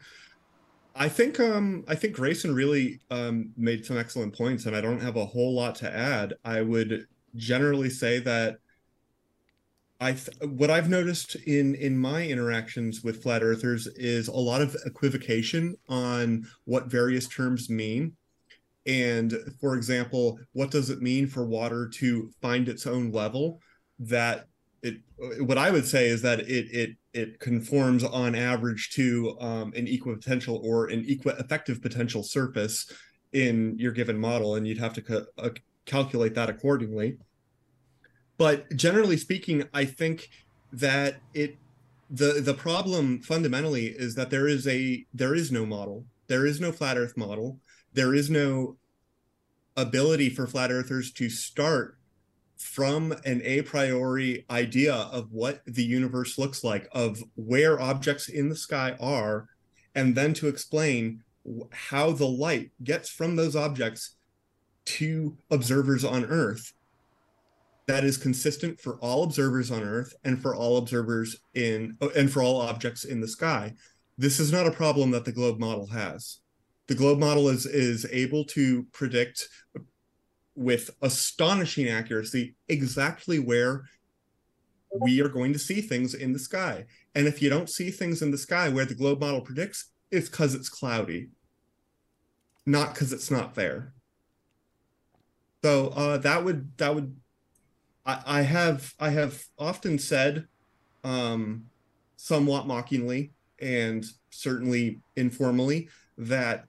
I 0.95 1.09
think 1.09 1.39
um 1.39 1.85
I 1.87 1.95
think 1.95 2.17
Grayson 2.17 2.55
really 2.55 3.01
um 3.11 3.53
made 3.59 3.85
some 3.85 3.99
excellent 3.99 4.35
points, 4.35 4.65
and 4.65 4.75
I 4.75 4.81
don't 4.81 5.03
have 5.03 5.17
a 5.17 5.27
whole 5.27 5.55
lot 5.55 5.75
to 5.77 5.95
add. 5.95 6.35
I 6.45 6.63
would 6.63 7.07
generally 7.37 7.91
say 7.91 8.21
that 8.21 8.57
I 10.01 10.13
th- 10.13 10.37
what 10.51 10.71
I've 10.71 10.89
noticed 10.91 11.37
in 11.37 11.75
in 11.77 11.97
my 11.97 12.27
interactions 12.27 13.03
with 13.03 13.23
flat 13.23 13.43
earthers 13.43 13.87
is 13.87 14.29
a 14.29 14.33
lot 14.33 14.61
of 14.61 14.77
equivocation 14.85 15.77
on 15.89 16.47
what 16.65 16.91
various 16.91 17.29
terms 17.29 17.71
mean. 17.71 18.17
And 18.87 19.35
for 19.61 19.77
example, 19.77 20.39
what 20.53 20.71
does 20.71 20.91
it 20.91 21.01
mean 21.01 21.27
for 21.27 21.47
water 21.47 21.89
to 21.95 22.31
find 22.43 22.69
its 22.69 22.87
own 22.87 23.13
level? 23.13 23.61
That 23.99 24.47
it, 24.83 24.97
what 25.39 25.57
I 25.57 25.71
would 25.71 25.87
say 25.87 26.09
is 26.09 26.21
that 26.23 26.41
it 26.41 26.67
it 26.71 26.91
it 27.13 27.41
conforms 27.41 28.05
on 28.05 28.35
average 28.35 28.91
to 28.95 29.37
um, 29.41 29.73
an 29.75 29.87
equipotential 29.87 30.63
or 30.63 30.87
an 30.87 31.05
equi-effective 31.07 31.81
potential 31.81 32.23
surface 32.23 32.93
in 33.33 33.79
your 33.79 33.93
given 33.93 34.19
model, 34.19 34.57
and 34.57 34.67
you'd 34.67 34.79
have 34.79 34.93
to 34.95 35.03
ca- 35.03 35.25
uh, 35.39 35.51
calculate 35.87 36.35
that 36.35 36.51
accordingly. 36.51 37.17
But 38.37 38.75
generally 38.77 39.17
speaking, 39.17 39.69
I 39.73 39.85
think 39.85 40.29
that 40.73 41.21
it 41.35 41.57
the 42.11 42.41
the 42.41 42.55
problem 42.55 43.21
fundamentally 43.23 43.87
is 43.87 44.15
that 44.17 44.31
there 44.31 44.49
is 44.49 44.67
a 44.67 45.05
there 45.15 45.35
is 45.35 45.51
no 45.51 45.65
model. 45.65 46.05
There 46.27 46.47
is 46.47 46.61
no 46.61 46.73
flat 46.73 46.97
earth 46.97 47.17
model. 47.17 47.61
There 47.93 48.15
is 48.15 48.31
no 48.31 48.77
ability 49.77 50.31
for 50.31 50.47
flat 50.47 50.71
earthers 50.71 51.13
to 51.13 51.29
start 51.29 51.99
from 52.57 53.13
an 53.25 53.43
a 53.45 53.63
priori 53.63 54.45
idea 54.49 54.95
of 54.95 55.31
what 55.33 55.61
the 55.67 55.83
universe 55.83 56.39
looks 56.39 56.63
like 56.63 56.89
of 56.93 57.23
where 57.35 57.81
objects 57.81 58.29
in 58.29 58.49
the 58.49 58.57
sky 58.57 58.97
are 59.01 59.49
and 59.95 60.15
then 60.15 60.33
to 60.35 60.49
explain 60.49 61.23
how 61.73 62.13
the 62.13 62.27
light 62.27 62.71
gets 62.83 63.11
from 63.11 63.37
those 63.37 63.57
objects 63.57 64.17
to 64.85 65.37
observers 65.51 66.05
on 66.05 66.25
earth 66.27 66.73
that 67.87 68.05
is 68.05 68.17
consistent 68.17 68.81
for 68.81 68.99
all 69.01 69.23
observers 69.23 69.71
on 69.71 69.83
earth 69.83 70.15
and 70.25 70.41
for 70.41 70.55
all 70.55 70.79
observers 70.79 71.37
in 71.55 71.97
and 72.17 72.33
for 72.33 72.43
all 72.43 72.61
objects 72.61 73.05
in 73.05 73.21
the 73.21 73.29
sky. 73.29 73.75
This 74.17 74.41
is 74.41 74.53
not 74.53 74.67
a 74.67 74.71
problem 74.71 75.11
that 75.11 75.25
the 75.25 75.33
globe 75.33 75.59
model 75.59 75.87
has. 75.89 76.41
The 76.87 76.95
globe 76.95 77.19
model 77.19 77.49
is 77.49 77.67
is 77.67 78.07
able 78.11 78.45
to 78.47 78.85
predict 78.93 79.49
with 80.55 80.91
astonishing 81.03 81.89
accuracy 81.89 82.55
exactly 82.69 83.39
where 83.39 83.85
we 85.01 85.21
are 85.21 85.29
going 85.29 85.53
to 85.53 85.59
see 85.59 85.81
things 85.81 86.15
in 86.15 86.33
the 86.33 86.39
sky. 86.39 86.85
And 87.15 87.27
if 87.27 87.43
you 87.43 87.51
don't 87.51 87.69
see 87.69 87.91
things 87.91 88.23
in 88.23 88.31
the 88.31 88.39
sky 88.39 88.69
where 88.69 88.85
the 88.85 88.95
globe 88.95 89.21
model 89.21 89.41
predicts 89.41 89.91
it's 90.11 90.29
because 90.29 90.55
it's 90.55 90.69
cloudy 90.69 91.31
not 92.67 92.95
because 92.95 93.13
it's 93.13 93.31
not 93.31 93.55
there. 93.55 93.93
So 95.63 95.89
uh, 95.89 96.19
that 96.19 96.45
would 96.45 96.77
that 96.79 96.95
would 96.95 97.17
I, 98.07 98.23
I 98.27 98.43
have 98.43 98.95
I 98.99 99.11
have 99.11 99.45
often 99.59 99.99
said, 99.99 100.47
um, 101.03 101.67
somewhat 102.17 102.67
mockingly 102.67 103.33
and 103.61 104.05
certainly 104.31 105.01
informally, 105.17 105.89
that 106.19 106.67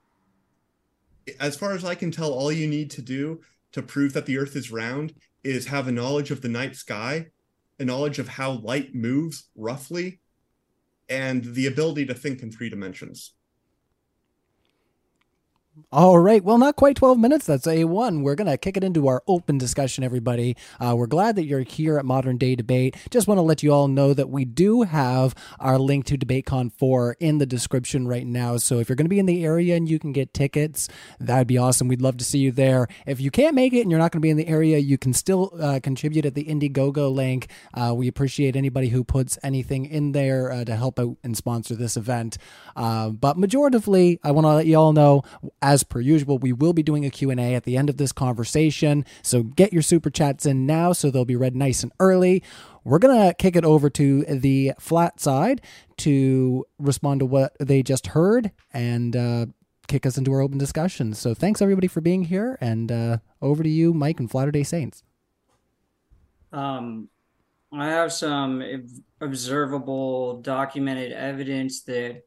as 1.39 1.55
far 1.55 1.73
as 1.73 1.83
I 1.83 1.95
can 1.95 2.11
tell, 2.11 2.31
all 2.31 2.51
you 2.51 2.67
need 2.67 2.91
to 2.91 3.01
do 3.01 3.41
to 3.71 3.81
prove 3.81 4.13
that 4.13 4.25
the 4.25 4.37
Earth 4.37 4.55
is 4.55 4.71
round 4.71 5.13
is 5.43 5.67
have 5.67 5.87
a 5.87 5.91
knowledge 5.91 6.31
of 6.31 6.41
the 6.41 6.49
night 6.49 6.75
sky, 6.75 7.27
a 7.79 7.85
knowledge 7.85 8.19
of 8.19 8.27
how 8.27 8.51
light 8.51 8.95
moves 8.95 9.49
roughly, 9.55 10.19
and 11.09 11.43
the 11.43 11.67
ability 11.67 12.05
to 12.05 12.13
think 12.13 12.41
in 12.41 12.51
three 12.51 12.69
dimensions. 12.69 13.33
All 15.91 16.19
right. 16.19 16.41
Well, 16.41 16.57
not 16.57 16.77
quite 16.77 16.95
12 16.95 17.19
minutes. 17.19 17.45
That's 17.47 17.67
A1. 17.67 18.23
We're 18.23 18.35
going 18.35 18.47
to 18.47 18.57
kick 18.57 18.77
it 18.77 18.83
into 18.83 19.09
our 19.09 19.21
open 19.27 19.57
discussion, 19.57 20.05
everybody. 20.05 20.55
Uh, 20.79 20.95
we're 20.95 21.05
glad 21.05 21.35
that 21.35 21.45
you're 21.45 21.61
here 21.61 21.97
at 21.97 22.05
Modern 22.05 22.37
Day 22.37 22.55
Debate. 22.55 22.95
Just 23.09 23.27
want 23.27 23.39
to 23.39 23.41
let 23.41 23.61
you 23.61 23.73
all 23.73 23.89
know 23.89 24.13
that 24.13 24.29
we 24.29 24.45
do 24.45 24.83
have 24.83 25.35
our 25.59 25.77
link 25.77 26.05
to 26.05 26.17
DebateCon 26.17 26.71
4 26.71 27.17
in 27.19 27.39
the 27.39 27.45
description 27.45 28.07
right 28.07 28.25
now. 28.25 28.55
So 28.55 28.79
if 28.79 28.87
you're 28.87 28.95
going 28.95 29.05
to 29.05 29.09
be 29.09 29.19
in 29.19 29.25
the 29.25 29.43
area 29.43 29.75
and 29.75 29.89
you 29.89 29.99
can 29.99 30.13
get 30.13 30.33
tickets, 30.33 30.87
that'd 31.19 31.47
be 31.47 31.57
awesome. 31.57 31.89
We'd 31.89 32.01
love 32.01 32.15
to 32.17 32.25
see 32.25 32.39
you 32.39 32.53
there. 32.53 32.87
If 33.05 33.19
you 33.19 33.29
can't 33.29 33.55
make 33.55 33.73
it 33.73 33.81
and 33.81 33.91
you're 33.91 33.99
not 33.99 34.13
going 34.13 34.21
to 34.21 34.25
be 34.25 34.29
in 34.29 34.37
the 34.37 34.47
area, 34.47 34.77
you 34.77 34.97
can 34.97 35.13
still 35.13 35.51
uh, 35.59 35.81
contribute 35.83 36.25
at 36.25 36.35
the 36.35 36.45
Indiegogo 36.45 37.13
link. 37.13 37.49
Uh, 37.73 37.93
we 37.93 38.07
appreciate 38.07 38.55
anybody 38.55 38.89
who 38.89 39.03
puts 39.03 39.37
anything 39.43 39.85
in 39.85 40.13
there 40.13 40.53
uh, 40.53 40.63
to 40.63 40.75
help 40.77 40.99
out 40.99 41.17
and 41.21 41.35
sponsor 41.35 41.75
this 41.75 41.97
event. 41.97 42.37
Uh, 42.77 43.09
but 43.09 43.37
majoritively, 43.37 44.19
I 44.23 44.31
want 44.31 44.45
to 44.45 44.53
let 44.53 44.67
you 44.67 44.77
all 44.77 44.93
know 44.93 45.23
as 45.65 45.81
per 45.81 45.99
usual, 45.99 46.37
we 46.37 46.53
will 46.53 46.73
be 46.73 46.83
doing 46.83 47.05
a 47.05 47.09
Q&A 47.09 47.55
at 47.55 47.63
the 47.63 47.75
end 47.75 47.89
of 47.89 47.97
this 47.97 48.11
conversation. 48.11 49.03
So 49.23 49.41
get 49.41 49.73
your 49.73 49.81
super 49.81 50.11
chats 50.11 50.45
in 50.45 50.67
now 50.67 50.93
so 50.93 51.09
they'll 51.09 51.25
be 51.25 51.35
read 51.35 51.55
nice 51.55 51.81
and 51.81 51.91
early. 51.99 52.43
We're 52.83 52.99
going 52.99 53.27
to 53.27 53.33
kick 53.33 53.55
it 53.55 53.65
over 53.65 53.89
to 53.89 54.23
the 54.25 54.73
flat 54.79 55.19
side 55.19 55.61
to 55.97 56.65
respond 56.77 57.21
to 57.21 57.25
what 57.25 57.55
they 57.59 57.81
just 57.81 58.07
heard 58.07 58.51
and 58.73 59.15
uh, 59.15 59.47
kick 59.87 60.05
us 60.05 60.19
into 60.19 60.31
our 60.33 60.41
open 60.41 60.59
discussion. 60.59 61.15
So 61.15 61.33
thanks 61.33 61.63
everybody 61.63 61.87
for 61.87 61.99
being 61.99 62.25
here 62.25 62.59
and 62.61 62.91
uh, 62.91 63.17
over 63.41 63.63
to 63.63 63.69
you, 63.69 63.91
Mike 63.91 64.19
and 64.19 64.29
Flatter 64.29 64.51
Day 64.51 64.63
Saints. 64.63 65.01
Um, 66.53 67.09
I 67.73 67.87
have 67.87 68.13
some 68.13 68.61
observable 69.19 70.41
documented 70.43 71.11
evidence 71.11 71.81
that 71.85 72.21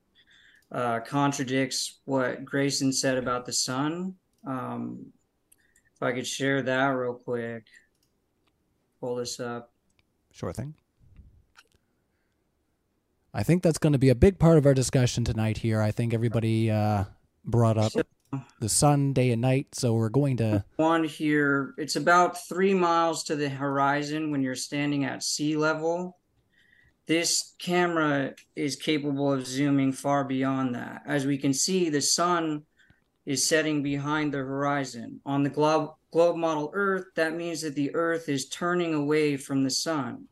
uh, 0.70 1.00
contradicts 1.00 2.00
what 2.04 2.44
Grayson 2.44 2.92
said 2.92 3.16
about 3.16 3.46
the 3.46 3.52
sun. 3.52 4.14
Um, 4.46 5.07
if 5.94 6.02
I 6.02 6.12
could 6.12 6.26
share 6.26 6.62
that 6.62 6.87
real 6.88 7.14
quick, 7.14 7.64
pull 9.00 9.16
this 9.16 9.40
up. 9.40 9.72
Sure 10.31 10.52
thing. 10.52 10.74
I 13.35 13.42
think 13.42 13.62
that's 13.62 13.78
going 13.78 13.92
to 13.92 13.98
be 13.98 14.09
a 14.09 14.14
big 14.14 14.38
part 14.38 14.59
of 14.59 14.66
our 14.66 14.74
discussion 14.74 15.24
tonight 15.24 15.59
here. 15.59 15.81
I 15.81 15.90
think 15.90 16.14
everybody 16.14 16.70
uh, 16.70 17.04
brought 17.44 17.78
up 17.78 17.92
the 18.61 18.68
sun 18.68 19.12
day 19.12 19.31
and 19.31 19.40
night, 19.40 19.74
so 19.74 19.94
we're 19.94 20.09
going 20.09 20.37
to. 20.38 20.64
One 20.76 21.04
here, 21.04 21.74
it's 21.78 21.96
about 21.96 22.46
three 22.48 22.74
miles 22.74 23.24
to 23.24 23.37
the 23.37 23.48
horizon 23.48 24.31
when 24.31 24.42
you're 24.42 24.54
standing 24.54 25.04
at 25.04 25.22
sea 25.22 25.57
level 25.57 26.17
this 27.08 27.54
camera 27.58 28.34
is 28.54 28.76
capable 28.76 29.32
of 29.32 29.46
zooming 29.46 29.92
far 29.92 30.24
beyond 30.24 30.74
that. 30.74 31.02
As 31.06 31.24
we 31.24 31.38
can 31.38 31.54
see, 31.54 31.88
the 31.88 32.02
sun 32.02 32.64
is 33.24 33.44
setting 33.44 33.82
behind 33.82 34.32
the 34.32 34.38
horizon. 34.38 35.18
On 35.24 35.42
the 35.42 35.48
globe, 35.48 35.92
globe 36.12 36.36
model 36.36 36.70
Earth, 36.74 37.06
that 37.16 37.34
means 37.34 37.62
that 37.62 37.74
the 37.74 37.94
Earth 37.94 38.28
is 38.28 38.50
turning 38.50 38.92
away 38.92 39.38
from 39.38 39.64
the 39.64 39.70
sun. 39.70 40.26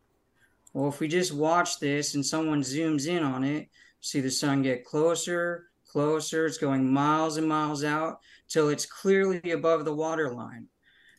Well, 0.74 0.88
if 0.88 1.00
we 1.00 1.08
just 1.08 1.32
watch 1.32 1.80
this 1.80 2.14
and 2.14 2.24
someone 2.24 2.60
zooms 2.60 3.08
in 3.08 3.22
on 3.22 3.42
it, 3.42 3.70
see 4.02 4.20
the 4.20 4.30
sun 4.30 4.60
get 4.60 4.84
closer, 4.84 5.68
closer, 5.90 6.44
it's 6.44 6.58
going 6.58 6.92
miles 6.92 7.38
and 7.38 7.48
miles 7.48 7.84
out 7.84 8.18
till 8.48 8.68
it's 8.68 8.84
clearly 8.84 9.52
above 9.52 9.86
the 9.86 9.94
waterline. 9.94 10.66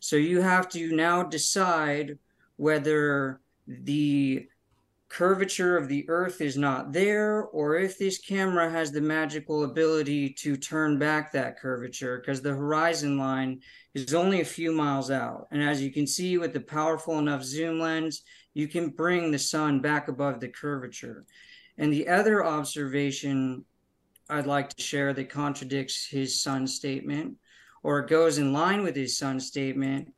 So 0.01 0.17
you 0.17 0.39
have 0.39 0.69
to 0.69 0.95
now 0.95 1.23
decide 1.23 2.19
whether 2.57 3.41
the 3.67 4.47
curvature 5.09 5.77
of 5.77 5.87
the 5.87 6.07
earth 6.09 6.41
is 6.41 6.57
not 6.57 6.91
there 6.91 7.43
or 7.45 7.77
if 7.77 7.97
this 7.97 8.17
camera 8.17 8.69
has 8.69 8.91
the 8.91 9.01
magical 9.01 9.63
ability 9.63 10.29
to 10.29 10.57
turn 10.57 10.99
back 10.99 11.31
that 11.31 11.57
curvature 11.57 12.19
because 12.19 12.41
the 12.41 12.53
horizon 12.53 13.17
line 13.17 13.61
is 13.93 14.13
only 14.13 14.41
a 14.41 14.45
few 14.45 14.71
miles 14.71 15.09
out. 15.09 15.47
And 15.51 15.63
as 15.63 15.81
you 15.81 15.91
can 15.91 16.05
see 16.05 16.37
with 16.37 16.53
the 16.53 16.59
powerful 16.59 17.19
enough 17.19 17.43
zoom 17.43 17.79
lens 17.79 18.23
you 18.53 18.67
can 18.67 18.89
bring 18.89 19.31
the 19.31 19.39
sun 19.39 19.81
back 19.81 20.07
above 20.07 20.39
the 20.39 20.49
curvature. 20.49 21.25
And 21.77 21.93
the 21.93 22.09
other 22.09 22.45
observation 22.45 23.63
i'd 24.29 24.45
like 24.45 24.69
to 24.69 24.81
share 24.81 25.13
that 25.13 25.29
contradicts 25.29 26.05
his 26.05 26.41
sun 26.41 26.67
statement 26.67 27.35
or 27.83 28.01
goes 28.01 28.37
in 28.37 28.51
line 28.51 28.83
with 28.83 28.95
his 28.95 29.17
sun 29.17 29.39
statement 29.39 30.13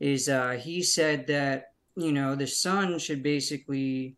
is 0.00 0.28
uh, 0.28 0.58
he 0.60 0.82
said 0.82 1.28
that 1.28 1.66
you 1.96 2.10
know 2.10 2.34
the 2.34 2.46
sun 2.46 2.98
should 2.98 3.22
basically 3.22 4.16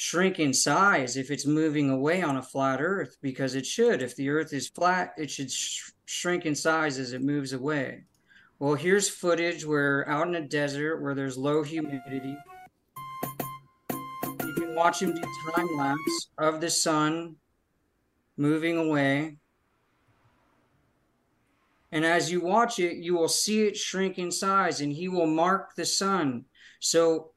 shrink 0.00 0.38
in 0.38 0.54
size 0.54 1.16
if 1.16 1.28
it's 1.28 1.44
moving 1.44 1.90
away 1.90 2.22
on 2.22 2.36
a 2.36 2.42
flat 2.42 2.80
earth 2.80 3.16
because 3.20 3.56
it 3.56 3.66
should. 3.66 4.00
If 4.00 4.14
the 4.14 4.30
earth 4.30 4.52
is 4.52 4.68
flat 4.68 5.12
it 5.18 5.28
should 5.28 5.50
sh- 5.50 5.90
shrink 6.04 6.46
in 6.46 6.54
size 6.54 7.00
as 7.00 7.14
it 7.14 7.20
moves 7.20 7.52
away. 7.52 8.04
Well 8.60 8.74
here's 8.74 9.08
footage 9.08 9.66
where 9.66 10.08
out 10.08 10.28
in 10.28 10.36
a 10.36 10.46
desert 10.46 11.02
where 11.02 11.16
there's 11.16 11.36
low 11.36 11.64
humidity. 11.64 12.36
You 13.90 14.54
can 14.54 14.76
watch 14.76 15.02
him 15.02 15.16
do 15.16 15.22
time 15.56 15.76
lapse 15.76 16.28
of 16.38 16.60
the 16.60 16.70
sun 16.70 17.34
moving 18.36 18.78
away. 18.78 19.36
And 21.90 22.04
as 22.04 22.30
you 22.30 22.40
watch 22.40 22.78
it 22.78 22.98
you 22.98 23.16
will 23.16 23.26
see 23.26 23.66
it 23.66 23.76
shrink 23.76 24.16
in 24.16 24.30
size 24.30 24.80
and 24.80 24.92
he 24.92 25.08
will 25.08 25.26
mark 25.26 25.74
the 25.74 25.84
sun. 25.84 26.44
So 26.78 27.32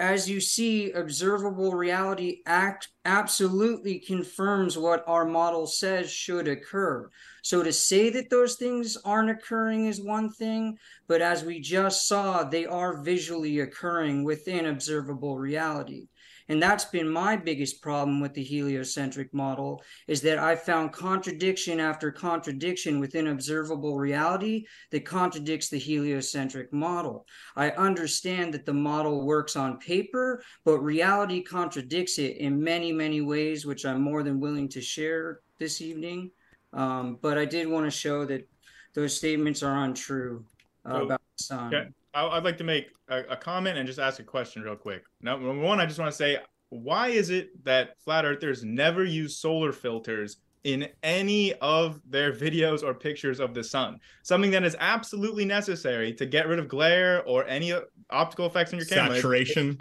as 0.00 0.30
you 0.30 0.40
see 0.40 0.92
observable 0.92 1.72
reality 1.72 2.38
act 2.46 2.88
absolutely 3.04 3.98
confirms 3.98 4.78
what 4.78 5.02
our 5.08 5.24
model 5.24 5.66
says 5.66 6.10
should 6.10 6.46
occur. 6.46 7.08
So 7.42 7.62
to 7.62 7.72
say 7.72 8.10
that 8.10 8.30
those 8.30 8.54
things 8.54 8.96
aren't 9.04 9.30
occurring 9.30 9.86
is 9.86 10.00
one 10.00 10.30
thing, 10.30 10.78
but 11.08 11.20
as 11.20 11.44
we 11.44 11.60
just 11.60 12.06
saw, 12.06 12.44
they 12.44 12.66
are 12.66 13.02
visually 13.02 13.60
occurring 13.60 14.22
within 14.22 14.66
observable 14.66 15.36
reality. 15.36 16.08
And 16.48 16.62
that's 16.62 16.86
been 16.86 17.08
my 17.08 17.36
biggest 17.36 17.82
problem 17.82 18.20
with 18.20 18.32
the 18.32 18.42
heliocentric 18.42 19.34
model 19.34 19.82
is 20.06 20.22
that 20.22 20.38
I 20.38 20.56
found 20.56 20.92
contradiction 20.92 21.78
after 21.78 22.10
contradiction 22.10 23.00
within 23.00 23.28
observable 23.28 23.98
reality 23.98 24.66
that 24.90 25.04
contradicts 25.04 25.68
the 25.68 25.78
heliocentric 25.78 26.72
model. 26.72 27.26
I 27.54 27.70
understand 27.72 28.54
that 28.54 28.64
the 28.64 28.72
model 28.72 29.26
works 29.26 29.56
on 29.56 29.78
paper, 29.78 30.42
but 30.64 30.78
reality 30.78 31.42
contradicts 31.42 32.18
it 32.18 32.38
in 32.38 32.62
many, 32.62 32.92
many 32.92 33.20
ways, 33.20 33.66
which 33.66 33.84
I'm 33.84 34.00
more 34.00 34.22
than 34.22 34.40
willing 34.40 34.68
to 34.70 34.80
share 34.80 35.40
this 35.58 35.80
evening. 35.82 36.30
Um, 36.72 37.18
but 37.20 37.36
I 37.38 37.44
did 37.44 37.68
want 37.68 37.86
to 37.86 37.90
show 37.90 38.24
that 38.26 38.48
those 38.94 39.16
statements 39.16 39.62
are 39.62 39.84
untrue 39.84 40.44
uh, 40.84 40.90
so, 40.90 41.04
about 41.04 41.20
the 41.36 41.42
sun. 41.42 41.94
Okay. 42.16 42.36
I'd 42.36 42.44
like 42.44 42.58
to 42.58 42.64
make 42.64 42.88
a, 43.08 43.20
a, 43.30 43.36
comment 43.36 43.78
and 43.78 43.86
just 43.86 43.98
ask 43.98 44.18
a 44.18 44.24
question 44.24 44.62
real 44.62 44.76
quick. 44.76 45.04
Now, 45.20 45.36
number 45.36 45.62
one, 45.62 45.80
I 45.80 45.86
just 45.86 45.98
want 45.98 46.10
to 46.10 46.16
say, 46.16 46.38
why 46.70 47.08
is 47.08 47.30
it 47.30 47.64
that 47.64 47.98
flat 48.00 48.24
earthers 48.24 48.64
never 48.64 49.04
use 49.04 49.38
solar 49.38 49.72
filters 49.72 50.38
in 50.64 50.88
any 51.02 51.54
of 51.54 52.00
their 52.08 52.32
videos 52.32 52.82
or 52.82 52.94
pictures 52.94 53.40
of 53.40 53.54
the 53.54 53.64
sun? 53.64 53.98
Something 54.22 54.50
that 54.52 54.64
is 54.64 54.76
absolutely 54.80 55.44
necessary 55.44 56.12
to 56.14 56.26
get 56.26 56.48
rid 56.48 56.58
of 56.58 56.68
glare 56.68 57.22
or 57.24 57.46
any 57.46 57.72
optical 58.10 58.46
effects 58.46 58.72
on 58.72 58.78
your 58.78 58.86
camera. 58.86 59.16
Saturation. 59.16 59.78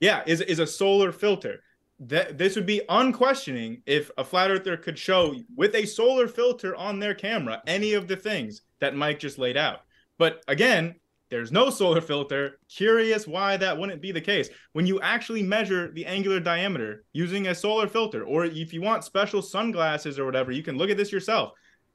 Yeah, 0.00 0.22
is 0.26 0.40
is 0.40 0.58
a 0.58 0.66
solar 0.66 1.12
filter. 1.12 1.60
That 2.00 2.36
this 2.36 2.56
would 2.56 2.66
be 2.66 2.82
unquestioning 2.88 3.82
if 3.86 4.10
a 4.18 4.24
flat 4.24 4.50
earther 4.50 4.76
could 4.76 4.98
show 4.98 5.36
with 5.56 5.74
a 5.76 5.86
solar 5.86 6.26
filter 6.26 6.74
on 6.74 6.98
their 6.98 7.14
camera 7.14 7.62
any 7.68 7.92
of 7.94 8.08
the 8.08 8.16
things 8.16 8.62
that 8.80 8.96
Mike 8.96 9.20
just 9.20 9.38
laid 9.38 9.56
out. 9.56 9.80
But 10.18 10.42
again, 10.48 10.96
there's 11.30 11.52
no 11.52 11.70
solar 11.70 12.00
filter. 12.00 12.58
Curious 12.68 13.26
why 13.26 13.56
that 13.56 13.76
wouldn't 13.76 14.02
be 14.02 14.12
the 14.12 14.20
case. 14.20 14.48
When 14.72 14.86
you 14.86 15.00
actually 15.00 15.42
measure 15.42 15.90
the 15.92 16.06
angular 16.06 16.38
diameter 16.38 17.04
using 17.12 17.48
a 17.48 17.54
solar 17.54 17.88
filter, 17.88 18.24
or 18.24 18.44
if 18.44 18.72
you 18.72 18.82
want 18.82 19.04
special 19.04 19.42
sunglasses 19.42 20.18
or 20.18 20.26
whatever, 20.26 20.52
you 20.52 20.62
can 20.62 20.76
look 20.76 20.90
at 20.90 20.96
this 20.96 21.12
yourself. 21.12 21.52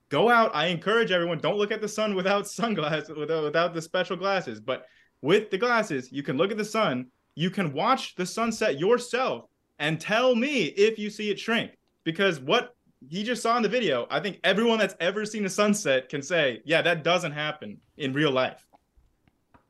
Go 0.10 0.30
out. 0.30 0.56
I 0.56 0.68
encourage 0.68 1.12
everyone, 1.12 1.38
don't 1.38 1.58
look 1.58 1.72
at 1.72 1.82
the 1.82 1.88
sun 1.88 2.16
without 2.16 2.48
sunglasses, 2.50 3.16
without, 3.16 3.44
without 3.44 3.74
the 3.74 3.82
special 3.82 4.18
glasses. 4.18 4.60
But 4.60 4.86
with 5.22 5.52
the 5.52 5.58
glasses, 5.58 6.12
you 6.12 6.24
can 6.24 6.38
look 6.38 6.52
at 6.52 6.58
the 6.58 6.66
sun. 6.66 7.08
You 7.36 7.50
can 7.50 7.72
watch 7.72 8.16
the 8.16 8.26
sunset 8.26 8.80
yourself 8.80 9.46
and 9.78 10.02
tell 10.02 10.36
me 10.36 10.66
if 10.66 10.98
you 10.98 11.10
see 11.10 11.30
it 11.30 11.40
shrink. 11.40 11.72
Because 12.04 12.40
what 12.40 12.74
he 13.08 13.24
just 13.24 13.44
saw 13.44 13.56
in 13.56 13.64
the 13.64 13.70
video, 13.70 14.08
I 14.10 14.20
think 14.20 14.40
everyone 14.44 14.80
that's 14.80 14.96
ever 15.00 15.26
seen 15.26 15.46
a 15.46 15.50
sunset 15.50 16.10
can 16.10 16.22
say, 16.22 16.62
yeah, 16.66 16.82
that 16.82 17.04
doesn't 17.04 17.32
happen 17.32 17.78
in 17.98 18.12
real 18.12 18.32
life. 18.32 18.66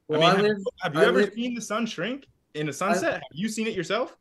Well, 0.09 0.23
I 0.23 0.35
mean, 0.35 0.45
I 0.45 0.47
live, 0.49 0.57
have, 0.57 0.57
you, 0.57 0.65
have 0.81 0.95
you 0.95 1.01
ever 1.01 1.19
live, 1.19 1.33
seen 1.33 1.53
the 1.53 1.61
sun 1.61 1.85
shrink 1.85 2.25
in 2.55 2.67
a 2.67 2.73
sunset? 2.73 3.09
I, 3.09 3.13
have 3.13 3.21
you 3.31 3.47
seen 3.47 3.67
it 3.67 3.75
yourself? 3.75 4.17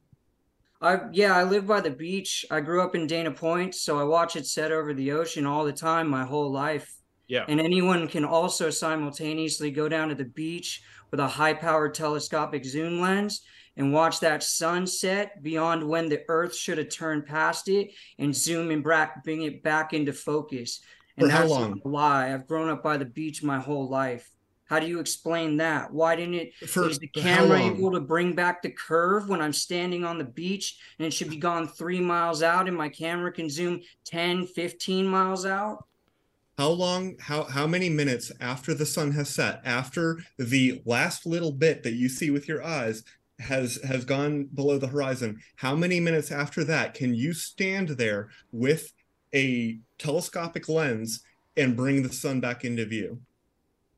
I 0.81 1.01
yeah, 1.13 1.35
I 1.35 1.43
live 1.43 1.67
by 1.67 1.81
the 1.81 1.91
beach. 1.91 2.45
I 2.51 2.61
grew 2.61 2.83
up 2.83 2.95
in 2.95 3.07
Dana 3.07 3.31
Point, 3.31 3.75
so 3.75 3.99
I 3.99 4.05
watch 4.05 4.37
it 4.37 4.47
set 4.47 4.71
over 4.71 4.93
the 4.93 5.13
ocean 5.13 5.47
all 5.47 5.65
the 5.65 5.73
time 5.73 6.07
my 6.07 6.25
whole 6.25 6.53
life. 6.53 6.95
Yeah. 7.27 7.47
And 7.49 7.59
anyone 7.59 8.07
can 8.07 8.25
also 8.25 8.71
simultaneously 8.71 9.71
go 9.71 9.89
down 9.89 10.11
to 10.11 10.15
the 10.15 10.27
beach 10.27 10.83
with 11.11 11.21
a 11.21 11.27
high-powered 11.27 11.95
telescopic 11.95 12.65
zoom 12.65 13.01
lens 13.01 13.43
and 13.77 13.93
watch 13.93 14.21
that 14.21 14.43
sunset 14.43 15.43
beyond 15.43 15.87
when 15.87 16.09
the 16.09 16.23
earth 16.29 16.55
should 16.55 16.79
have 16.79 16.91
turned 16.91 17.27
past 17.27 17.69
it 17.69 17.93
and 18.19 18.35
zoom 18.35 18.71
and 18.71 18.83
bring 18.83 19.43
it 19.43 19.63
back 19.63 19.95
into 19.95 20.13
focus. 20.13 20.81
And 21.17 21.27
For 21.27 21.33
how 21.33 21.47
long? 21.47 21.81
lie. 21.85 22.33
I've 22.33 22.47
grown 22.47 22.69
up 22.69 22.83
by 22.83 22.99
the 22.99 23.05
beach 23.05 23.43
my 23.43 23.59
whole 23.59 23.89
life. 23.89 24.31
How 24.69 24.79
do 24.79 24.87
you 24.87 25.01
explain 25.01 25.57
that? 25.57 25.93
Why 25.93 26.15
didn't 26.15 26.35
it? 26.35 26.55
For 26.69 26.89
is 26.89 26.99
the 26.99 27.09
camera 27.09 27.59
able 27.59 27.91
to 27.93 28.01
bring 28.01 28.35
back 28.35 28.61
the 28.61 28.71
curve 28.71 29.29
when 29.29 29.41
I'm 29.41 29.53
standing 29.53 30.05
on 30.05 30.19
the 30.19 30.25
beach 30.25 30.79
and 30.99 31.07
it 31.07 31.13
should 31.13 31.31
be 31.31 31.37
gone 31.37 31.67
three 31.67 32.01
miles 32.01 32.43
out 32.43 32.69
and 32.69 32.77
my 32.77 32.91
camera 32.91 33.33
can 33.33 33.49
zoom 33.49 33.81
10, 34.05 34.47
15 34.47 35.07
miles 35.07 35.47
out? 35.47 35.87
How 36.59 36.69
long, 36.69 37.17
how, 37.19 37.45
how 37.45 37.67
many 37.67 37.89
minutes 37.89 38.31
after 38.41 38.75
the 38.75 38.85
sun 38.85 39.13
has 39.13 39.31
set, 39.31 39.63
after 39.65 40.19
the 40.39 40.83
last 40.85 41.25
little 41.25 41.53
bit 41.53 41.83
that 41.85 41.95
you 41.95 42.09
see 42.09 42.31
with 42.31 42.47
your 42.47 42.63
eyes 42.63 43.05
has 43.39 43.79
has 43.85 44.05
gone 44.05 44.47
below 44.53 44.77
the 44.77 44.89
horizon, 44.89 45.41
how 45.57 45.75
many 45.77 45.99
minutes 46.01 46.31
after 46.31 46.63
that 46.65 46.93
can 46.93 47.15
you 47.15 47.33
stand 47.33 47.91
there 47.91 48.29
with 48.53 48.93
a 49.35 49.79
telescopic 49.99 50.69
lens 50.69 51.23
and 51.57 51.77
bring 51.77 52.03
the 52.03 52.13
sun 52.13 52.41
back 52.41 52.65
into 52.65 52.85
view? 52.85 53.21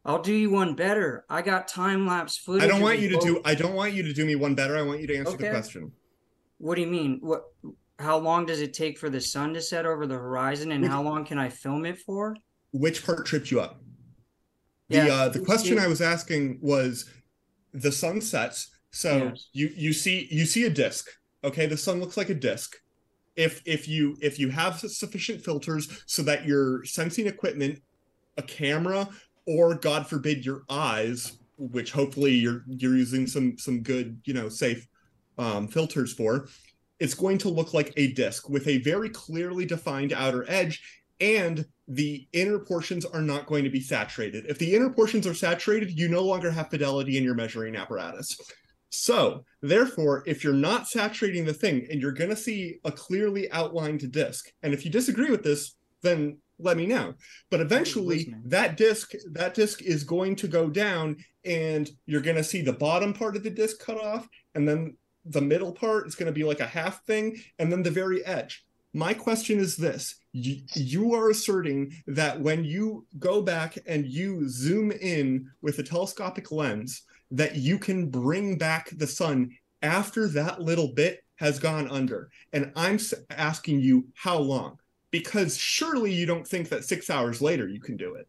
I'll 0.05 0.23
do 0.23 0.33
you 0.33 0.51
one 0.51 0.75
better. 0.75 1.25
I 1.29 1.43
got 1.43 1.69
time 1.69 2.07
lapse 2.07 2.37
footage. 2.37 2.63
I 2.63 2.67
don't 2.67 2.81
want 2.81 3.01
you 3.01 3.09
to 3.11 3.17
both. 3.17 3.25
do. 3.25 3.41
I 3.45 3.55
don't 3.55 3.75
want 3.75 3.93
you 3.93 4.03
to 4.03 4.13
do 4.13 4.25
me 4.25 4.35
one 4.35 4.55
better. 4.55 4.77
I 4.77 4.83
want 4.83 5.01
you 5.01 5.07
to 5.09 5.17
answer 5.17 5.35
okay. 5.35 5.45
the 5.45 5.51
question. 5.51 5.93
What 6.59 6.77
do 6.77 6.81
you 6.81 6.87
mean? 6.87 7.19
What? 7.21 7.43
How 7.99 8.17
long 8.17 8.47
does 8.47 8.63
it 8.63 8.73
take 8.73 8.99
for 8.99 9.11
the 9.11 9.21
sun 9.21 9.53
to 9.55 9.61
set 9.61 9.85
over 9.85 10.07
the 10.07 10.15
horizon, 10.15 10.73
and 10.73 10.83
which, 10.83 10.91
how 10.91 11.03
long 11.03 11.25
can 11.25 11.39
I 11.39 11.51
film 11.51 11.85
it 11.85 11.99
for? 11.99 12.35
Which 12.73 13.05
part 13.05 13.27
tripped 13.27 13.51
you 13.51 13.61
up? 13.61 13.83
The 14.89 14.97
yeah, 14.97 15.15
uh, 15.15 15.29
the 15.29 15.41
question 15.41 15.79
I 15.79 15.87
was 15.87 16.01
asking 16.01 16.59
was 16.63 17.09
the 17.73 17.93
sun 17.93 18.23
sets. 18.23 18.71
So 18.91 19.17
yes. 19.17 19.49
you 19.53 19.71
you 19.77 19.93
see 19.93 20.29
you 20.31 20.47
see 20.47 20.65
a 20.65 20.71
disc. 20.71 21.09
Okay, 21.45 21.67
the 21.67 21.77
sun 21.77 22.01
looks 22.01 22.17
like 22.17 22.31
a 22.31 22.35
disc. 22.35 22.77
If 23.37 23.61
if 23.67 23.87
you 23.87 24.17
if 24.23 24.39
you 24.39 24.49
have 24.49 24.81
sufficient 24.81 25.45
filters 25.45 26.03
so 26.07 26.23
that 26.23 26.47
your 26.47 26.85
sensing 26.87 27.27
equipment, 27.27 27.81
a 28.39 28.43
camera 28.43 29.09
or 29.51 29.75
God 29.75 30.07
forbid 30.07 30.47
your 30.47 30.63
eyes, 30.71 31.39
which 31.59 31.91
hopefully 31.91 32.33
you're 32.33 32.63
you're 32.69 32.97
using 32.97 33.27
some 33.27 33.59
some 33.59 33.83
good 33.83 34.21
you 34.25 34.33
know 34.33 34.49
safe 34.49 34.87
um, 35.39 35.67
filters 35.67 36.13
for, 36.13 36.47
it's 37.01 37.15
going 37.15 37.39
to 37.39 37.49
look 37.49 37.75
like 37.75 37.93
a 37.97 38.13
disc 38.13 38.49
with 38.49 38.69
a 38.69 38.79
very 38.79 39.09
clearly 39.09 39.67
defined 39.67 40.13
outer 40.13 40.45
edge, 40.49 40.81
and 41.21 41.67
the 41.89 42.29
inner 42.33 42.61
portions 42.61 43.05
are 43.05 43.23
not 43.23 43.47
going 43.47 43.65
to 43.65 43.71
be 43.71 43.81
saturated. 43.81 44.47
If 44.47 44.59
the 44.59 44.73
inner 44.73 44.91
portions 44.91 45.27
are 45.27 45.35
saturated, 45.35 45.99
you 45.99 46.09
no 46.09 46.23
longer 46.23 46.53
have 46.53 46.71
fidelity 46.71 47.19
in 47.19 47.25
your 47.25 47.35
measuring 47.35 47.75
apparatus. 47.75 48.39
So, 48.91 49.45
therefore, 49.63 50.23
if 50.27 50.45
you're 50.45 50.53
not 50.53 50.89
saturating 50.89 51.45
the 51.45 51.55
thing 51.55 51.89
and 51.91 52.01
you're 52.01 52.13
going 52.13 52.31
to 52.31 52.37
see 52.37 52.79
a 52.85 52.93
clearly 52.93 53.51
outlined 53.51 54.13
disc, 54.13 54.53
and 54.63 54.73
if 54.73 54.85
you 54.85 54.93
disagree 54.93 55.31
with 55.31 55.43
this, 55.43 55.75
then 56.03 56.39
let 56.63 56.77
me 56.77 56.87
know. 56.87 57.15
But 57.51 57.61
eventually 57.61 58.35
that 58.45 58.77
disc 58.77 59.13
that 59.33 59.55
disc 59.55 59.83
is 59.83 60.05
going 60.05 60.37
to 60.37 60.49
go 60.49 60.69
down 60.69 61.17
and 61.45 61.91
you're 62.07 62.21
going 62.21 62.37
to 62.37 62.45
see 62.45 62.63
the 62.63 62.73
bottom 62.73 63.13
part 63.13 63.37
of 63.37 63.43
the 63.43 63.51
disc 63.51 63.79
cut 63.81 64.03
off 64.03 64.29
and 64.55 64.69
then 64.69 64.97
the 65.25 65.41
middle 65.41 65.73
part 65.73 66.07
is 66.07 66.15
going 66.15 66.27
to 66.27 66.33
be 66.33 66.45
like 66.45 66.61
a 66.61 66.67
half 66.67 67.05
thing 67.05 67.37
and 67.59 67.71
then 67.71 67.83
the 67.83 67.91
very 67.91 68.25
edge. 68.25 68.65
My 68.93 69.15
question 69.15 69.59
is 69.59 69.77
this 69.77 70.17
you, 70.33 70.63
you 70.75 71.15
are 71.15 71.31
asserting 71.31 71.93
that 72.07 72.41
when 72.41 72.65
you 72.65 73.07
go 73.19 73.43
back 73.43 73.79
and 73.87 74.07
you 74.07 74.49
zoom 74.49 74.91
in 74.91 75.49
with 75.63 75.79
a 75.79 75.83
telescopic 75.83 76.51
lens, 76.51 77.03
that 77.31 77.57
you 77.57 77.79
can 77.79 78.11
bring 78.11 78.59
back 78.59 78.91
the 78.97 79.07
sun 79.07 79.51
after 79.83 80.29
that 80.29 80.61
little 80.61 80.93
bit 80.95 81.23
has 81.37 81.59
gone 81.59 81.89
under. 81.89 82.31
And 82.53 82.73
I'm 82.77 82.99
asking 83.31 83.81
you 83.81 84.07
how 84.15 84.39
long? 84.39 84.79
Because 85.11 85.57
surely 85.57 86.13
you 86.13 86.27
don't 86.27 86.47
think 86.47 86.69
that 86.69 86.85
six 86.85 87.11
hours 87.11 87.43
later 87.43 87.69
you 87.69 87.81
can 87.81 87.97
do 87.97 88.15
it. 88.15 88.29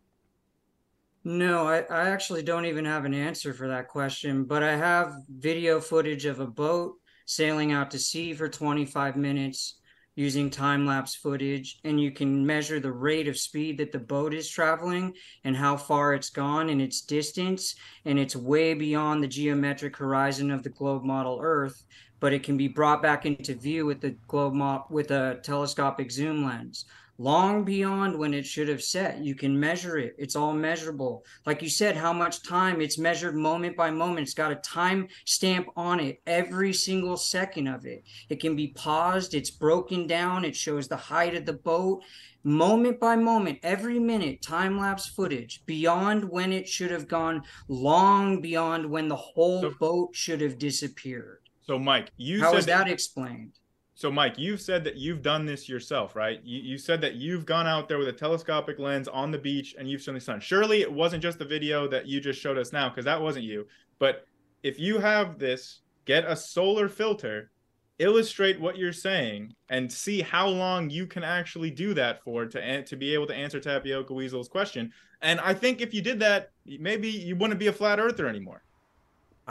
No, 1.23 1.67
I, 1.67 1.81
I 1.81 2.09
actually 2.09 2.41
don't 2.41 2.65
even 2.65 2.85
have 2.85 3.05
an 3.05 3.13
answer 3.13 3.53
for 3.53 3.67
that 3.67 3.87
question, 3.87 4.43
but 4.43 4.63
I 4.63 4.75
have 4.75 5.13
video 5.29 5.79
footage 5.79 6.25
of 6.25 6.39
a 6.39 6.47
boat 6.47 6.95
sailing 7.25 7.71
out 7.71 7.91
to 7.91 7.99
sea 7.99 8.33
for 8.33 8.49
25 8.49 9.15
minutes 9.15 9.75
using 10.15 10.49
time 10.49 10.85
lapse 10.85 11.15
footage, 11.15 11.79
and 11.83 12.01
you 12.01 12.11
can 12.11 12.45
measure 12.45 12.79
the 12.79 12.91
rate 12.91 13.27
of 13.27 13.37
speed 13.37 13.77
that 13.77 13.91
the 13.91 13.99
boat 13.99 14.33
is 14.33 14.49
traveling 14.49 15.13
and 15.43 15.55
how 15.55 15.77
far 15.77 16.13
it's 16.13 16.29
gone 16.29 16.69
and 16.69 16.81
its 16.81 17.01
distance, 17.01 17.75
and 18.05 18.19
it's 18.19 18.35
way 18.35 18.73
beyond 18.73 19.23
the 19.23 19.27
geometric 19.27 19.95
horizon 19.95 20.51
of 20.51 20.63
the 20.63 20.69
globe 20.69 21.03
model 21.03 21.39
Earth 21.41 21.85
but 22.21 22.31
it 22.31 22.43
can 22.43 22.55
be 22.55 22.69
brought 22.69 23.01
back 23.01 23.25
into 23.25 23.55
view 23.55 23.85
with 23.85 23.99
the 23.99 24.11
globe 24.27 24.53
mo- 24.53 24.85
with 24.89 25.11
a 25.11 25.39
telescopic 25.43 26.11
zoom 26.11 26.45
lens. 26.45 26.85
Long 27.17 27.63
beyond 27.63 28.17
when 28.17 28.33
it 28.33 28.45
should 28.45 28.67
have 28.67 28.81
set 28.81 29.19
you 29.19 29.35
can 29.35 29.59
measure 29.59 29.97
it. 29.97 30.15
It's 30.17 30.35
all 30.35 30.53
measurable. 30.53 31.25
Like 31.45 31.61
you 31.61 31.69
said 31.69 31.97
how 31.97 32.13
much 32.13 32.43
time 32.43 32.79
it's 32.79 32.97
measured 32.97 33.35
moment 33.35 33.75
by 33.75 33.91
moment. 33.91 34.21
It's 34.21 34.35
got 34.35 34.51
a 34.51 34.55
time 34.55 35.07
stamp 35.25 35.67
on 35.75 35.99
it 35.99 36.21
every 36.25 36.73
single 36.73 37.17
second 37.17 37.67
of 37.67 37.85
it. 37.85 38.03
It 38.29 38.39
can 38.39 38.55
be 38.55 38.69
paused 38.69 39.33
it's 39.33 39.51
broken 39.51 40.05
down 40.07 40.45
it 40.45 40.55
shows 40.55 40.87
the 40.87 40.97
height 40.97 41.35
of 41.35 41.45
the 41.45 41.53
boat. 41.53 42.03
Moment 42.43 42.99
by 42.99 43.15
moment 43.15 43.59
every 43.61 43.99
minute 43.99 44.41
time 44.41 44.79
lapse 44.79 45.07
footage 45.07 45.63
beyond 45.65 46.23
when 46.23 46.53
it 46.53 46.67
should 46.67 46.91
have 46.91 47.07
gone 47.07 47.43
long 47.67 48.41
beyond 48.41 48.89
when 48.89 49.07
the 49.07 49.15
whole 49.15 49.61
so, 49.61 49.73
boat 49.79 50.15
should 50.15 50.41
have 50.41 50.57
disappeared 50.57 51.40
so, 51.71 51.79
Mike, 51.79 52.11
you 52.17 52.41
how 52.41 52.51
said 52.51 52.59
is 52.59 52.65
that, 52.65 52.85
that 52.85 52.91
explained? 52.91 53.53
so 53.93 54.11
Mike, 54.11 54.37
you've 54.37 54.59
said 54.59 54.83
that 54.83 54.97
you've 54.97 55.21
done 55.21 55.45
this 55.45 55.69
yourself, 55.69 56.17
right? 56.17 56.41
You, 56.43 56.59
you 56.59 56.77
said 56.77 56.99
that 56.99 57.15
you've 57.15 57.45
gone 57.45 57.65
out 57.65 57.87
there 57.87 57.97
with 57.97 58.09
a 58.09 58.13
telescopic 58.13 58.77
lens 58.77 59.07
on 59.07 59.31
the 59.31 59.37
beach 59.37 59.75
and 59.77 59.89
you've 59.89 60.01
seen 60.01 60.15
the 60.15 60.19
sun. 60.19 60.41
Surely 60.41 60.81
it 60.81 60.91
wasn't 60.91 61.23
just 61.23 61.39
the 61.39 61.45
video 61.45 61.87
that 61.87 62.07
you 62.07 62.19
just 62.19 62.41
showed 62.41 62.57
us 62.57 62.73
now, 62.73 62.89
because 62.89 63.05
that 63.05 63.21
wasn't 63.21 63.45
you. 63.45 63.67
But 63.99 64.25
if 64.63 64.79
you 64.79 64.97
have 64.99 65.39
this, 65.39 65.81
get 66.05 66.25
a 66.25 66.35
solar 66.35 66.89
filter, 66.89 67.51
illustrate 67.99 68.59
what 68.59 68.77
you're 68.77 68.91
saying, 68.91 69.53
and 69.69 69.89
see 69.89 70.21
how 70.21 70.47
long 70.47 70.89
you 70.89 71.07
can 71.07 71.23
actually 71.23 71.71
do 71.71 71.93
that 71.93 72.21
for 72.23 72.45
to 72.47 72.83
to 72.83 72.95
be 72.97 73.13
able 73.13 73.27
to 73.27 73.35
answer 73.35 73.61
Tapioca 73.61 74.13
Weasel's 74.13 74.49
question. 74.49 74.91
And 75.21 75.39
I 75.39 75.53
think 75.53 75.79
if 75.79 75.93
you 75.93 76.01
did 76.01 76.19
that, 76.19 76.49
maybe 76.65 77.07
you 77.07 77.37
wouldn't 77.37 77.59
be 77.59 77.67
a 77.67 77.73
flat 77.73 77.99
earther 77.99 78.27
anymore. 78.27 78.63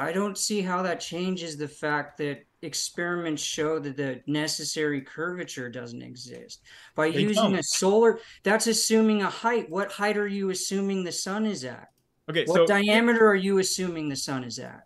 I 0.00 0.12
don't 0.12 0.38
see 0.38 0.62
how 0.62 0.82
that 0.82 0.98
changes 0.98 1.58
the 1.58 1.68
fact 1.68 2.16
that 2.18 2.46
experiments 2.62 3.42
show 3.42 3.78
that 3.78 3.98
the 3.98 4.22
necessary 4.26 5.02
curvature 5.02 5.68
doesn't 5.68 6.00
exist. 6.00 6.62
By 6.94 7.10
They 7.10 7.20
using 7.20 7.50
don't. 7.50 7.58
a 7.58 7.62
solar, 7.62 8.18
that's 8.42 8.66
assuming 8.66 9.20
a 9.20 9.28
height. 9.28 9.68
What 9.68 9.92
height 9.92 10.16
are 10.16 10.26
you 10.26 10.48
assuming 10.48 11.04
the 11.04 11.12
sun 11.12 11.44
is 11.44 11.64
at? 11.64 11.88
Okay, 12.30 12.44
What 12.46 12.56
so 12.56 12.66
diameter 12.66 13.28
are 13.28 13.34
you 13.34 13.58
assuming 13.58 14.08
the 14.08 14.16
sun 14.16 14.42
is 14.44 14.58
at? 14.58 14.84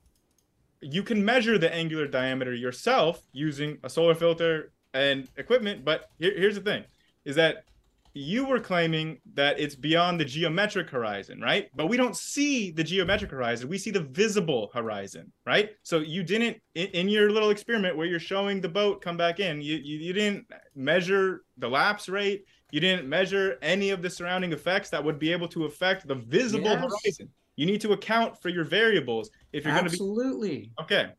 you 0.81 1.03
can 1.03 1.25
measure 1.25 1.57
the 1.57 1.73
angular 1.73 2.07
diameter 2.07 2.53
yourself 2.53 3.23
using 3.33 3.79
a 3.85 3.89
solar 3.89 4.15
filter 4.15 4.71
and 4.93 5.29
equipment 5.39 5.83
but 5.83 6.11
here, 6.19 6.35
here's 6.37 6.57
the 6.57 6.61
thing 6.61 6.85
is 7.25 7.37
that 7.37 7.65
you 8.15 8.47
were 8.47 8.61
claiming 8.61 9.19
that 9.35 9.59
it's 9.59 9.75
beyond 9.75 10.21
the 10.21 10.25
geometric 10.25 10.89
horizon 10.89 11.41
right? 11.41 11.69
But 11.75 11.89
we 11.89 11.97
don't 11.97 12.17
see 12.17 12.71
the 12.71 12.85
geometric 12.85 13.31
horizon. 13.31 13.69
We 13.69 13.79
see 13.79 13.91
the 13.91 14.01
visible 14.01 14.71
horizon 14.73 15.33
right? 15.45 15.71
So 15.83 15.99
you 15.99 16.23
didn't 16.23 16.59
in, 16.75 16.87
in 16.89 17.09
your 17.09 17.31
little 17.31 17.51
experiment 17.51 17.97
where 17.97 18.07
you're 18.07 18.21
showing 18.21 18.61
the 18.61 18.69
boat 18.69 19.03
come 19.03 19.17
back 19.17 19.41
in 19.41 19.61
you, 19.61 19.77
you 19.77 19.99
you 19.99 20.13
didn't 20.13 20.47
measure 20.75 21.43
the 21.59 21.69
lapse 21.69 22.09
rate. 22.09 22.45
You 22.71 22.81
didn't 22.81 23.09
measure 23.09 23.57
any 23.63 23.91
of 23.91 24.03
the 24.03 24.11
surrounding 24.11 24.53
effects 24.53 24.91
that 24.91 25.05
would 25.05 25.19
be 25.19 25.31
able 25.33 25.49
to 25.49 25.65
affect 25.65 26.09
the 26.09 26.15
visible 26.17 26.65
Yes. 26.71 26.83
horizon. 26.83 27.31
You 27.57 27.67
need 27.67 27.81
to 27.83 27.93
account 27.93 28.41
for 28.43 28.49
your 28.49 28.65
variables 28.65 29.31
if 29.53 29.65
you're 29.65 29.75
going 29.75 29.85
to 29.85 29.91
be 29.91 29.95
Absolutely. 29.95 30.73
okay 30.81 31.11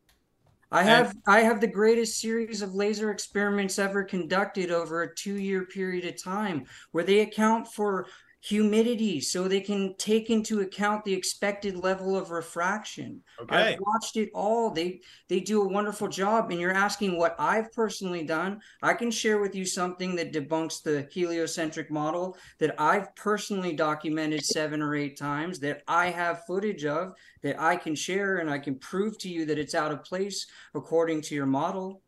I 0.70 0.80
And- 0.80 0.88
have 0.88 1.16
I 1.26 1.40
have 1.40 1.60
the 1.60 1.66
greatest 1.68 2.20
series 2.20 2.62
of 2.62 2.74
laser 2.74 3.10
experiments 3.10 3.78
ever 3.78 4.02
conducted 4.04 4.70
over 4.70 5.02
a 5.02 5.14
two 5.14 5.36
year 5.36 5.64
period 5.66 6.04
of 6.04 6.22
time 6.22 6.64
where 6.90 7.04
they 7.04 7.20
account 7.20 7.68
for 7.68 8.06
humidity 8.46 9.20
so 9.20 9.48
they 9.48 9.60
can 9.60 9.92
take 9.96 10.30
into 10.30 10.60
account 10.60 11.04
the 11.04 11.12
expected 11.12 11.74
level 11.74 12.16
of 12.16 12.30
refraction. 12.30 13.20
Okay. 13.40 13.56
I've 13.56 13.80
watched 13.80 14.16
it 14.16 14.30
all. 14.34 14.70
They 14.70 15.00
they 15.28 15.40
do 15.40 15.62
a 15.62 15.68
wonderful 15.68 16.06
job 16.06 16.52
and 16.52 16.60
you're 16.60 16.70
asking 16.70 17.18
what 17.18 17.34
I've 17.40 17.72
personally 17.72 18.22
done. 18.22 18.60
I 18.82 18.94
can 18.94 19.10
share 19.10 19.40
with 19.40 19.56
you 19.56 19.64
something 19.64 20.14
that 20.14 20.32
debunks 20.32 20.80
the 20.80 21.08
heliocentric 21.10 21.90
model 21.90 22.36
that 22.60 22.80
I've 22.80 23.16
personally 23.16 23.72
documented 23.72 24.44
7 24.44 24.80
or 24.80 24.94
8 24.94 25.16
times 25.18 25.58
that 25.60 25.82
I 25.88 26.10
have 26.10 26.46
footage 26.46 26.84
of 26.84 27.14
that 27.42 27.60
I 27.60 27.74
can 27.74 27.96
share 27.96 28.36
and 28.38 28.48
I 28.48 28.60
can 28.60 28.76
prove 28.76 29.18
to 29.18 29.28
you 29.28 29.44
that 29.46 29.58
it's 29.58 29.74
out 29.74 29.90
of 29.90 30.04
place 30.04 30.46
according 30.72 31.22
to 31.22 31.34
your 31.34 31.46
model. 31.46 32.00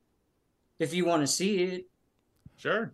If 0.78 0.94
you 0.94 1.04
want 1.04 1.22
to 1.22 1.26
see 1.26 1.64
it, 1.64 1.86
Sure. 2.56 2.92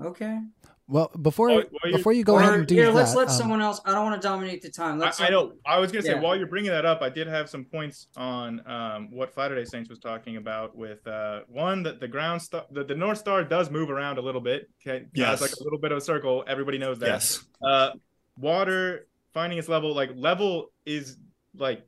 okay. 0.00 0.40
Well, 0.88 1.10
before 1.20 1.48
While- 1.48 1.56
while 1.56 1.66
you're- 1.84 1.96
before 1.98 2.12
you 2.12 2.22
go 2.22 2.38
ahead 2.38 2.54
and 2.54 2.66
do 2.66 2.74
here, 2.76 2.86
that, 2.86 2.94
let's 2.94 3.14
let 3.16 3.26
um, 3.28 3.34
someone 3.34 3.60
else. 3.60 3.80
I 3.84 3.90
don't 3.92 4.04
want 4.04 4.22
to 4.22 4.26
dominate 4.28 4.62
the 4.62 4.70
time. 4.70 4.98
Let 5.00 5.20
I, 5.20 5.26
I 5.26 5.30
know. 5.30 5.54
I 5.66 5.80
was 5.80 5.90
gonna 5.90 6.02
say 6.02 6.10
Yeah. 6.10 6.20
while 6.20 6.36
you're 6.36 6.46
bringing 6.46 6.70
that 6.70 6.84
up, 6.86 7.02
I 7.02 7.08
did 7.08 7.26
have 7.26 7.50
some 7.50 7.64
points 7.64 8.06
on 8.16 8.64
um, 8.70 9.10
what 9.10 9.34
Friday 9.34 9.64
Saints 9.64 9.90
was 9.90 9.98
talking 9.98 10.36
about. 10.36 10.76
With 10.76 11.04
uh, 11.08 11.40
one 11.48 11.82
that 11.82 11.98
the 11.98 12.06
ground 12.06 12.40
star, 12.40 12.66
the, 12.70 12.84
the 12.84 12.94
North 12.94 13.18
Star 13.18 13.42
does 13.42 13.68
move 13.68 13.90
around 13.90 14.18
a 14.18 14.22
little 14.22 14.40
bit. 14.40 14.70
Okay, 14.86 15.06
Yes. 15.12 15.42
it's 15.42 15.42
like 15.52 15.60
a 15.60 15.64
little 15.64 15.78
bit 15.80 15.90
of 15.90 15.98
a 15.98 16.00
circle. 16.00 16.44
Everybody 16.46 16.78
knows 16.78 17.00
that. 17.00 17.06
Yes. 17.08 17.44
Uh, 17.60 17.90
water 18.38 19.08
finding 19.34 19.58
its 19.58 19.68
level, 19.68 19.92
like 19.94 20.10
level 20.14 20.70
is 20.84 21.16
like 21.56 21.84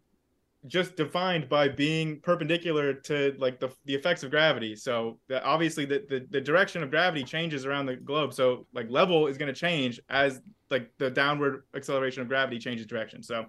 just 0.66 0.96
defined 0.96 1.48
by 1.48 1.68
being 1.68 2.20
perpendicular 2.20 2.92
to 2.92 3.34
like 3.38 3.60
the, 3.60 3.70
the 3.84 3.94
effects 3.94 4.22
of 4.22 4.30
gravity. 4.30 4.74
So 4.74 5.18
the, 5.28 5.42
obviously 5.44 5.84
the, 5.84 6.04
the 6.08 6.26
the 6.30 6.40
direction 6.40 6.82
of 6.82 6.90
gravity 6.90 7.24
changes 7.24 7.64
around 7.64 7.86
the 7.86 7.96
globe. 7.96 8.34
So 8.34 8.66
like 8.74 8.90
level 8.90 9.28
is 9.28 9.38
going 9.38 9.52
to 9.52 9.58
change 9.58 10.00
as 10.10 10.40
like 10.70 10.90
the 10.98 11.10
downward 11.10 11.64
acceleration 11.74 12.22
of 12.22 12.28
gravity 12.28 12.58
changes 12.58 12.86
direction. 12.86 13.22
So 13.22 13.46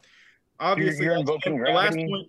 obviously 0.60 1.06
you're 1.06 1.16
the- 1.16 1.22
invoking 1.22 1.62
the 1.62 1.72
last 1.72 1.96
point 1.96 2.28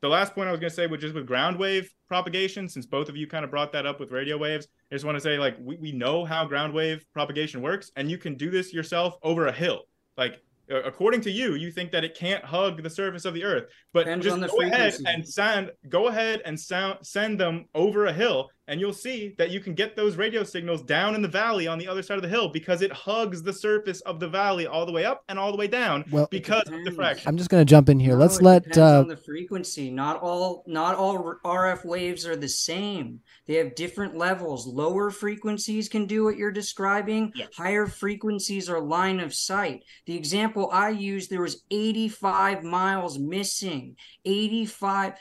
the 0.00 0.08
last 0.08 0.32
point 0.34 0.46
i 0.46 0.52
was 0.52 0.60
going 0.60 0.70
to 0.70 0.76
say 0.76 0.86
was 0.86 1.00
just 1.00 1.14
with 1.14 1.26
ground 1.26 1.58
wave 1.58 1.92
propagation 2.06 2.68
since 2.68 2.86
both 2.86 3.08
of 3.08 3.16
you 3.16 3.26
kind 3.26 3.44
of 3.44 3.50
brought 3.50 3.72
that 3.72 3.84
up 3.84 3.98
with 3.98 4.12
radio 4.12 4.36
waves 4.36 4.68
i 4.92 4.94
just 4.94 5.04
want 5.04 5.16
to 5.16 5.20
say 5.20 5.38
like 5.38 5.56
we, 5.60 5.76
we 5.76 5.90
know 5.90 6.24
how 6.24 6.44
ground 6.44 6.72
wave 6.72 7.04
propagation 7.12 7.62
works 7.62 7.90
and 7.96 8.10
you 8.10 8.18
can 8.18 8.36
do 8.36 8.50
this 8.50 8.72
yourself 8.72 9.16
over 9.22 9.46
a 9.46 9.52
hill. 9.52 9.82
Like 10.16 10.42
according 10.70 11.20
to 11.22 11.30
you, 11.30 11.54
you 11.54 11.70
think 11.70 11.90
that 11.92 12.04
it 12.04 12.14
can't 12.14 12.44
hug 12.44 12.82
the 12.82 12.90
surface 12.90 13.24
of 13.24 13.34
the 13.34 13.44
earth, 13.44 13.64
but 13.92 14.06
Depends 14.06 14.26
just 14.26 14.40
go 14.40 14.60
ahead 14.60 14.96
and 15.06 15.26
send 15.26 15.70
go 15.88 16.08
ahead 16.08 16.42
and 16.44 16.58
sound 16.58 16.98
send 17.02 17.38
them 17.40 17.66
over 17.74 18.06
a 18.06 18.12
hill, 18.12 18.50
and 18.68 18.78
you'll 18.80 18.92
see 18.92 19.34
that 19.38 19.50
you 19.50 19.58
can 19.58 19.74
get 19.74 19.96
those 19.96 20.16
radio 20.16 20.44
signals 20.44 20.82
down 20.82 21.14
in 21.14 21.22
the 21.22 21.28
valley 21.28 21.66
on 21.66 21.78
the 21.78 21.88
other 21.88 22.02
side 22.02 22.16
of 22.16 22.22
the 22.22 22.28
hill 22.28 22.48
because 22.48 22.82
it 22.82 22.92
hugs 22.92 23.42
the 23.42 23.52
surface 23.52 24.00
of 24.02 24.20
the 24.20 24.28
valley 24.28 24.66
all 24.66 24.86
the 24.86 24.92
way 24.92 25.04
up 25.04 25.24
and 25.28 25.38
all 25.38 25.50
the 25.50 25.56
way 25.58 25.66
down 25.66 26.04
Well- 26.10 26.28
because 26.30 26.60
of 26.62 26.66
depends. 26.66 26.88
diffraction. 26.90 27.28
I'm 27.28 27.36
just 27.36 27.50
going 27.50 27.60
to 27.60 27.68
jump 27.68 27.88
in 27.88 27.98
here. 27.98 28.12
No, 28.14 28.20
Let's 28.20 28.36
it 28.38 28.42
let 28.42 28.62
depends 28.64 28.78
uh, 28.78 29.00
on 29.00 29.08
the 29.08 29.16
frequency. 29.16 29.90
Not 29.90 30.20
all 30.20 30.62
not 30.66 30.94
all 30.94 31.34
RF 31.44 31.84
waves 31.84 32.26
are 32.26 32.36
the 32.36 32.48
same. 32.48 33.20
They 33.46 33.54
have 33.54 33.74
different 33.74 34.16
levels. 34.16 34.66
Lower 34.66 35.10
frequencies 35.10 35.88
can 35.88 36.04
do 36.06 36.24
what 36.24 36.36
you're 36.36 36.52
describing. 36.52 37.32
Yeah. 37.34 37.46
Higher 37.56 37.86
frequencies 37.86 38.68
are 38.68 38.78
line 38.80 39.20
of 39.20 39.32
sight. 39.34 39.82
The 40.06 40.14
example 40.14 40.68
I 40.70 40.90
used, 40.90 41.30
there 41.30 41.40
was 41.40 41.62
85 41.70 42.62
miles 42.62 43.18
missing. 43.18 43.96
85 44.26 45.14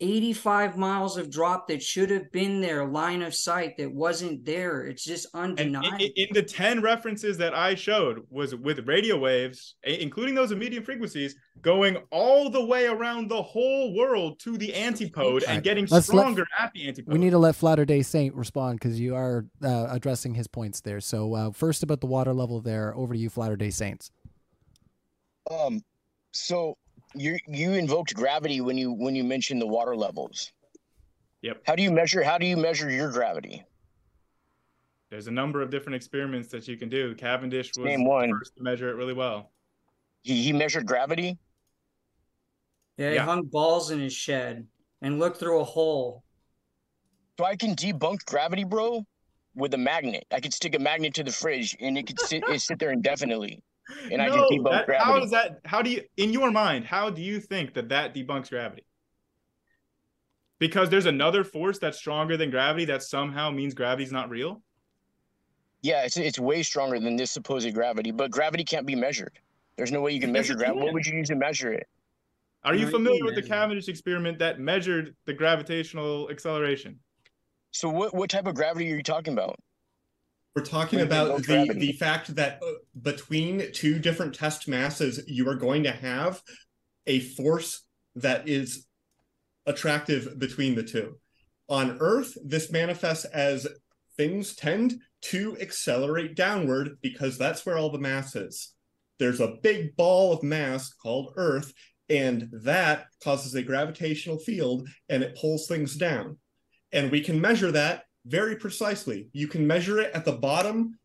85 0.00 0.76
miles 0.76 1.16
of 1.16 1.30
drop 1.30 1.68
that 1.68 1.82
should 1.82 2.10
have 2.10 2.30
been 2.32 2.60
there, 2.60 2.84
line 2.84 3.22
of 3.22 3.34
sight 3.34 3.76
that 3.78 3.92
wasn't 3.92 4.44
there. 4.44 4.82
It's 4.82 5.04
just 5.04 5.26
undeniable. 5.34 5.98
in, 5.98 6.10
in 6.16 6.28
the 6.32 6.42
10 6.42 6.82
references 6.82 7.38
that 7.38 7.54
I 7.54 7.74
showed 7.76 8.26
was 8.28 8.54
with 8.56 8.86
radio 8.86 9.16
waves, 9.16 9.76
including 9.84 10.34
those 10.34 10.50
of 10.50 10.58
medium 10.58 10.82
frequencies, 10.82 11.36
going 11.62 11.96
all 12.10 12.50
the 12.50 12.64
way 12.64 12.86
around 12.86 13.30
the 13.30 13.40
whole 13.40 13.94
world 13.94 14.40
to 14.40 14.58
the 14.58 14.74
antipode 14.74 15.44
and 15.44 15.62
getting 15.62 15.86
let's 15.86 16.08
let- 16.08 16.22
stronger 16.22 16.46
at 16.58 16.72
the 16.74 16.88
antipode. 16.88 17.12
we 17.12 17.18
need 17.20 17.30
to 17.30 17.38
let 17.38 17.54
Flatter 17.54 17.84
Day 17.84 18.02
Saint 18.02 18.34
respond 18.34 18.80
because 18.80 18.98
you 18.98 19.14
are 19.14 19.46
uh, 19.62 19.86
addressing 19.90 20.34
his 20.34 20.48
points 20.48 20.80
there. 20.80 21.00
So 21.00 21.34
uh, 21.34 21.50
first 21.52 21.84
about 21.84 22.00
the 22.00 22.06
water 22.06 22.32
level 22.32 22.60
there. 22.60 22.94
Over 22.96 23.14
to 23.14 23.18
you, 23.18 23.30
Flatter 23.30 23.56
Day 23.56 23.70
Saints. 23.70 24.10
Um, 25.50 25.82
so 26.32 26.76
you 27.14 27.38
you 27.46 27.72
invoked 27.74 28.14
gravity 28.14 28.60
when 28.60 28.76
you 28.76 28.92
when 28.92 29.14
you 29.14 29.24
mentioned 29.24 29.60
the 29.60 29.66
water 29.66 29.96
levels. 29.96 30.52
Yep. 31.42 31.62
How 31.66 31.76
do 31.76 31.82
you 31.82 31.90
measure? 31.90 32.22
How 32.22 32.38
do 32.38 32.46
you 32.46 32.56
measure 32.56 32.90
your 32.90 33.10
gravity? 33.12 33.64
There's 35.10 35.26
a 35.26 35.30
number 35.30 35.62
of 35.62 35.70
different 35.70 35.96
experiments 35.96 36.48
that 36.48 36.66
you 36.66 36.76
can 36.76 36.88
do. 36.88 37.14
Cavendish 37.14 37.70
was 37.76 37.84
Name 37.86 38.04
one. 38.04 38.30
the 38.30 38.36
first 38.38 38.56
to 38.56 38.62
measure 38.62 38.88
it 38.88 38.96
really 38.96 39.12
well. 39.12 39.52
He, 40.22 40.42
he 40.42 40.52
measured 40.52 40.86
gravity. 40.86 41.38
yeah, 42.96 43.10
he 43.10 43.14
yeah. 43.16 43.24
hung 43.24 43.42
balls 43.44 43.90
in 43.90 44.00
his 44.00 44.12
shed 44.14 44.66
and 45.02 45.18
looked 45.18 45.38
through 45.38 45.60
a 45.60 45.64
hole. 45.64 46.24
So 47.38 47.44
I 47.44 47.56
can 47.56 47.76
debunk 47.76 48.24
gravity, 48.24 48.64
bro, 48.64 49.04
with 49.54 49.74
a 49.74 49.78
magnet. 49.78 50.24
I 50.32 50.40
could 50.40 50.54
stick 50.54 50.74
a 50.74 50.78
magnet 50.78 51.14
to 51.14 51.22
the 51.22 51.32
fridge 51.32 51.76
and 51.78 51.98
it 51.98 52.06
could 52.06 52.18
sit 52.20 52.42
it 52.48 52.60
sit 52.60 52.78
there 52.78 52.90
indefinitely. 52.92 53.62
And 54.10 54.22
I 54.22 54.28
just 54.28 54.50
debunk 54.50 54.70
that, 54.70 54.86
gravity. 54.86 55.04
how 55.04 55.20
does 55.20 55.30
that? 55.30 55.60
How 55.64 55.82
do 55.82 55.90
you, 55.90 56.02
in 56.16 56.32
your 56.32 56.50
mind, 56.50 56.84
how 56.84 57.10
do 57.10 57.22
you 57.22 57.40
think 57.40 57.74
that 57.74 57.88
that 57.90 58.14
debunks 58.14 58.50
gravity? 58.50 58.84
Because 60.58 60.88
there's 60.88 61.06
another 61.06 61.44
force 61.44 61.78
that's 61.78 61.98
stronger 61.98 62.36
than 62.36 62.50
gravity 62.50 62.86
that 62.86 63.02
somehow 63.02 63.50
means 63.50 63.74
gravity's 63.74 64.12
not 64.12 64.30
real. 64.30 64.62
Yeah, 65.82 66.04
it's 66.04 66.16
it's 66.16 66.38
way 66.38 66.62
stronger 66.62 66.98
than 66.98 67.16
this 67.16 67.30
supposed 67.30 67.72
gravity, 67.74 68.10
but 68.10 68.30
gravity 68.30 68.64
can't 68.64 68.86
be 68.86 68.94
measured. 68.94 69.38
There's 69.76 69.92
no 69.92 70.00
way 70.00 70.12
you 70.12 70.20
can 70.20 70.30
Yes, 70.30 70.48
measure 70.48 70.54
gravity. 70.54 70.80
What 70.80 70.94
would 70.94 71.04
you 71.04 71.14
use 71.18 71.28
to 71.28 71.36
measure 71.36 71.72
it? 71.72 71.86
Are 72.62 72.74
you 72.74 72.86
you 72.86 72.90
familiar 72.90 73.24
with 73.24 73.34
the. 73.34 73.42
Cavendish 73.42 73.88
experiment 73.88 74.38
that 74.38 74.58
measured 74.58 75.14
the 75.26 75.34
gravitational 75.34 76.30
acceleration? 76.30 76.98
So 77.72 77.90
what 77.90 78.14
what 78.14 78.30
type 78.30 78.46
of 78.46 78.54
gravity 78.54 78.90
are 78.92 78.96
you 78.96 79.02
talking 79.02 79.34
about? 79.34 79.58
We're 80.54 80.62
talking 80.62 81.00
about 81.00 81.42
the, 81.42 81.74
the 81.76 81.92
fact 81.92 82.34
that 82.36 82.60
uh, 82.62 82.66
between 83.02 83.72
two 83.72 83.98
different 83.98 84.34
test 84.34 84.68
masses, 84.68 85.20
you 85.26 85.48
are 85.48 85.56
going 85.56 85.82
to 85.82 85.90
have 85.90 86.40
a 87.06 87.20
force 87.20 87.82
that 88.14 88.48
is 88.48 88.86
attractive 89.66 90.38
between 90.38 90.76
the 90.76 90.84
two. 90.84 91.16
On 91.68 91.96
Earth, 91.98 92.36
this 92.44 92.70
manifests 92.70 93.24
as 93.24 93.66
things 94.16 94.54
tend 94.54 94.94
to 95.22 95.56
accelerate 95.60 96.36
downward 96.36 96.98
because 97.02 97.36
that's 97.36 97.66
where 97.66 97.76
all 97.76 97.90
the 97.90 97.98
mass 97.98 98.36
is. 98.36 98.74
There's 99.18 99.40
a 99.40 99.56
big 99.62 99.96
ball 99.96 100.32
of 100.32 100.42
mass 100.42 100.92
called 100.92 101.32
Earth, 101.36 101.72
and 102.08 102.48
that 102.62 103.06
causes 103.24 103.54
a 103.54 103.62
gravitational 103.62 104.38
field 104.38 104.88
and 105.08 105.22
it 105.22 105.36
pulls 105.40 105.66
things 105.66 105.96
down. 105.96 106.38
And 106.92 107.10
we 107.10 107.22
can 107.22 107.40
measure 107.40 107.72
that 107.72 108.04
very 108.26 108.56
precisely. 108.56 109.28
You 109.32 109.48
can 109.48 109.66
measure 109.66 110.00
it 110.00 110.12
at 110.14 110.24
the 110.24 110.32
bottom. 110.32 110.98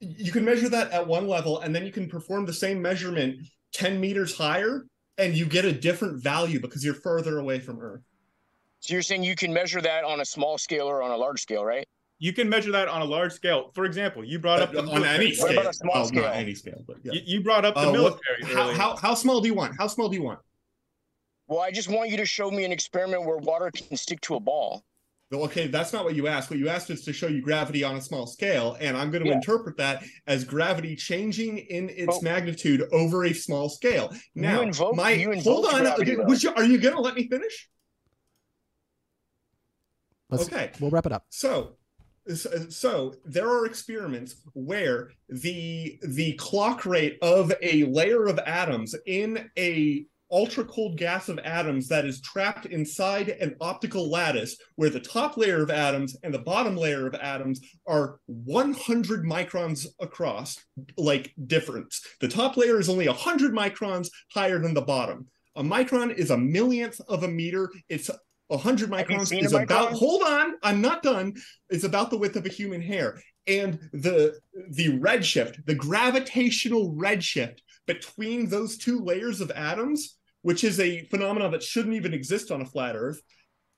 You 0.00 0.30
can 0.30 0.44
measure 0.44 0.68
that 0.68 0.92
at 0.92 1.06
one 1.06 1.26
level, 1.26 1.60
and 1.60 1.74
then 1.74 1.84
you 1.84 1.92
can 1.92 2.08
perform 2.08 2.46
the 2.46 2.52
same 2.52 2.80
measurement 2.80 3.38
10 3.74 4.00
meters 4.00 4.36
higher, 4.36 4.84
and 5.18 5.34
you 5.34 5.44
get 5.44 5.64
a 5.64 5.72
different 5.72 6.22
value 6.22 6.60
because 6.60 6.84
you're 6.84 6.94
further 6.94 7.38
away 7.38 7.58
from 7.58 7.80
Earth. 7.80 8.02
So 8.80 8.92
you're 8.94 9.02
saying 9.02 9.24
you 9.24 9.34
can 9.34 9.52
measure 9.52 9.80
that 9.80 10.04
on 10.04 10.20
a 10.20 10.24
small 10.24 10.56
scale 10.56 10.86
or 10.86 11.02
on 11.02 11.10
a 11.10 11.16
large 11.16 11.40
scale, 11.40 11.64
right? 11.64 11.86
You 12.20 12.32
can 12.32 12.48
measure 12.48 12.70
that 12.72 12.86
on 12.88 13.02
a 13.02 13.04
large 13.04 13.32
scale. 13.32 13.70
For 13.74 13.84
example, 13.84 14.24
you 14.24 14.38
brought 14.38 14.60
up 14.60 14.72
the 14.72 14.80
on 14.80 15.04
any 15.04 15.26
military. 15.26 15.26
What 15.28 15.36
scale. 15.36 15.52
about 15.60 15.66
a 15.70 15.72
small 15.74 15.96
Oh, 15.96 16.04
scale? 16.06 16.22
Not 16.22 16.36
any 16.36 16.54
scale, 16.54 16.82
but 16.86 16.96
yeah. 17.04 17.12
You, 17.12 17.20
you 17.24 17.42
brought 17.42 17.64
up 17.64 17.74
the 17.74 17.80
Uh, 17.80 17.86
what- 18.02 18.20
military. 18.38 18.54
how, 18.54 18.72
how 18.72 18.96
how 18.96 19.14
small 19.14 19.40
do 19.40 19.48
you 19.48 19.54
want? 19.54 19.74
How 19.78 19.86
small 19.88 20.08
do 20.08 20.16
you 20.16 20.22
want? 20.22 20.38
Well, 21.48 21.60
I 21.60 21.70
just 21.70 21.88
want 21.88 22.10
you 22.10 22.16
to 22.18 22.26
show 22.26 22.50
me 22.50 22.64
an 22.64 22.72
experiment 22.72 23.24
where 23.24 23.36
water 23.38 23.70
can 23.72 23.96
stick 23.96 24.20
to 24.22 24.34
a 24.36 24.40
ball. 24.40 24.84
Well, 25.30 25.42
okay, 25.42 25.66
that's 25.66 25.92
not 25.92 26.04
what 26.04 26.14
you 26.14 26.26
asked. 26.26 26.48
What 26.48 26.58
you 26.58 26.70
asked 26.70 26.88
is 26.88 27.04
to 27.04 27.12
show 27.12 27.26
you 27.26 27.42
gravity 27.42 27.84
on 27.84 27.96
a 27.96 28.00
small 28.00 28.26
scale, 28.26 28.78
and 28.80 28.96
I'm 28.96 29.10
going 29.10 29.22
to 29.24 29.28
Yeah. 29.28 29.36
interpret 29.36 29.76
that 29.76 30.02
as 30.26 30.42
gravity 30.44 30.96
changing 30.96 31.58
in 31.58 31.90
its 31.90 32.16
Oh. 32.16 32.20
magnitude 32.22 32.84
over 32.92 33.24
a 33.26 33.34
small 33.34 33.68
scale. 33.68 34.10
Now, 34.34 34.62
invoke- 34.62 34.96
my 34.96 35.10
you 35.12 35.38
hold 35.42 35.66
on, 35.66 35.80
gravity, 35.82 36.12
you, 36.12 36.50
are 36.54 36.64
you 36.64 36.78
going 36.78 36.94
to 36.94 37.00
let 37.02 37.14
me 37.14 37.28
finish? 37.28 37.68
Let's, 40.30 40.44
Okay. 40.46 40.70
We'll 40.80 40.90
wrap 40.90 41.04
it 41.06 41.12
up. 41.12 41.26
So, 41.28 41.76
so 42.34 42.68
so 42.68 43.14
there 43.24 43.48
are 43.50 43.66
experiments 43.66 44.36
where 44.54 45.10
the 45.28 45.98
the 46.02 46.34
clock 46.34 46.84
rate 46.86 47.18
of 47.22 47.52
a 47.62 47.84
layer 47.84 48.26
of 48.26 48.38
atoms 48.38 48.94
in 49.06 49.50
a 49.58 50.06
ultra 50.30 50.64
cold 50.64 50.96
gas 50.96 51.28
of 51.28 51.38
atoms 51.38 51.88
that 51.88 52.04
is 52.04 52.20
trapped 52.20 52.66
inside 52.66 53.28
an 53.28 53.56
optical 53.60 54.10
lattice 54.10 54.56
where 54.76 54.90
the 54.90 55.00
top 55.00 55.36
layer 55.36 55.62
of 55.62 55.70
atoms 55.70 56.16
and 56.22 56.32
the 56.32 56.38
bottom 56.38 56.76
layer 56.76 57.06
of 57.06 57.14
atoms 57.14 57.60
are 57.86 58.20
100 58.26 59.24
microns 59.24 59.86
across 60.00 60.58
like 60.96 61.32
difference. 61.46 62.02
The 62.20 62.28
top 62.28 62.56
layer 62.56 62.78
is 62.78 62.88
only 62.88 63.06
100 63.06 63.52
microns 63.52 64.08
higher 64.32 64.58
than 64.58 64.74
the 64.74 64.82
bottom. 64.82 65.26
A 65.56 65.62
micron 65.62 66.14
is 66.14 66.30
a 66.30 66.38
millionth 66.38 67.00
of 67.08 67.24
a 67.24 67.28
meter. 67.28 67.70
It's 67.88 68.10
100 68.48 68.90
microns 68.90 69.36
is 69.38 69.52
about 69.52 69.92
hold 69.92 70.22
on 70.22 70.54
i'm 70.62 70.80
not 70.80 71.02
done. 71.02 71.34
It's 71.68 71.84
about 71.84 72.10
the 72.10 72.16
width 72.16 72.36
of 72.36 72.46
a 72.46 72.50
human 72.50 72.80
hair. 72.80 73.20
And 73.46 73.78
the 73.92 74.38
the 74.70 74.98
redshift 74.98 75.64
the 75.66 75.74
gravitational 75.74 76.94
redshift 76.94 77.58
between 77.88 78.48
those 78.48 78.78
two 78.78 79.00
layers 79.00 79.40
of 79.40 79.50
atoms 79.50 80.16
which 80.42 80.62
is 80.62 80.78
a 80.78 81.02
phenomenon 81.06 81.50
that 81.50 81.62
shouldn't 81.64 81.94
even 81.96 82.14
exist 82.14 82.52
on 82.52 82.60
a 82.60 82.64
flat 82.64 82.94
earth 82.94 83.20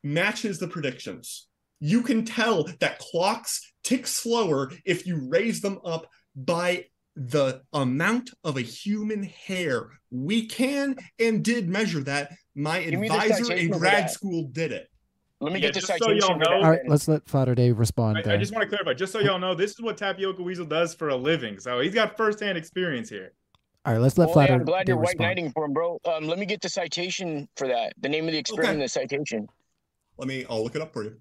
matches 0.04 0.58
the 0.58 0.68
predictions 0.68 1.46
you 1.80 2.02
can 2.02 2.24
tell 2.26 2.64
that 2.80 2.98
clocks 2.98 3.72
tick 3.82 4.06
slower 4.06 4.70
if 4.84 5.06
you 5.06 5.26
raise 5.30 5.62
them 5.62 5.78
up 5.84 6.06
by 6.36 6.84
the 7.16 7.60
amount 7.72 8.30
of 8.44 8.56
a 8.56 8.60
human 8.62 9.22
hair 9.22 9.88
we 10.10 10.46
can 10.46 10.96
and 11.18 11.42
did 11.44 11.68
measure 11.68 12.02
that 12.02 12.30
my 12.54 12.82
Give 12.82 13.00
advisor 13.02 13.54
in 13.54 13.70
grad 13.70 14.10
school 14.10 14.48
did 14.52 14.72
it 14.72 14.88
Let 15.40 15.52
me 15.52 15.58
Yeah, 15.60 15.68
get 15.68 15.74
the 15.74 15.80
just 15.80 15.98
so 15.98 16.10
y'all 16.10 16.38
know- 16.38 16.60
All 16.62 16.70
right, 16.70 16.80
let's 16.86 17.08
let 17.08 17.26
Flatter 17.26 17.54
Dave 17.54 17.78
respond. 17.78 18.18
I, 18.18 18.34
I 18.34 18.36
just 18.36 18.52
want 18.52 18.62
to 18.62 18.68
clarify, 18.68 18.92
just 18.92 19.10
so 19.12 19.20
y'all 19.20 19.38
know, 19.38 19.54
this 19.54 19.70
is 19.70 19.80
what 19.80 19.96
Tapioca 19.96 20.42
Weasel 20.42 20.66
does 20.66 20.94
for 20.94 21.08
a 21.08 21.16
living. 21.16 21.58
So 21.58 21.80
he's 21.80 21.94
got 21.94 22.16
firsthand 22.18 22.58
experience 22.58 23.08
here. 23.08 23.32
All 23.84 23.94
right, 23.94 24.00
let's 24.02 24.18
let 24.18 24.26
Well, 24.26 24.34
Flatter 24.34 24.52
hey, 24.52 24.58
I'm 24.58 24.64
glad 24.64 24.88
you're 24.88 24.96
white 24.98 25.10
respond. 25.18 25.28
knighting 25.28 25.52
for 25.52 25.64
him, 25.64 25.72
bro. 25.72 25.98
Um, 26.04 26.26
let 26.26 26.38
me 26.38 26.44
get 26.46 26.60
the 26.60 26.68
citation 26.68 27.48
for 27.56 27.66
that. 27.68 27.94
The 28.00 28.08
name 28.08 28.26
of 28.26 28.32
the 28.32 28.38
experiment, 28.38 28.76
Okay. 28.76 28.82
the 28.84 28.88
citation. 28.88 29.48
let 30.18 30.28
me 30.28 30.44
i'll 30.50 30.62
look 30.62 30.76
it 30.76 30.82
up 30.82 30.92
for 30.92 31.04
you 31.04 31.16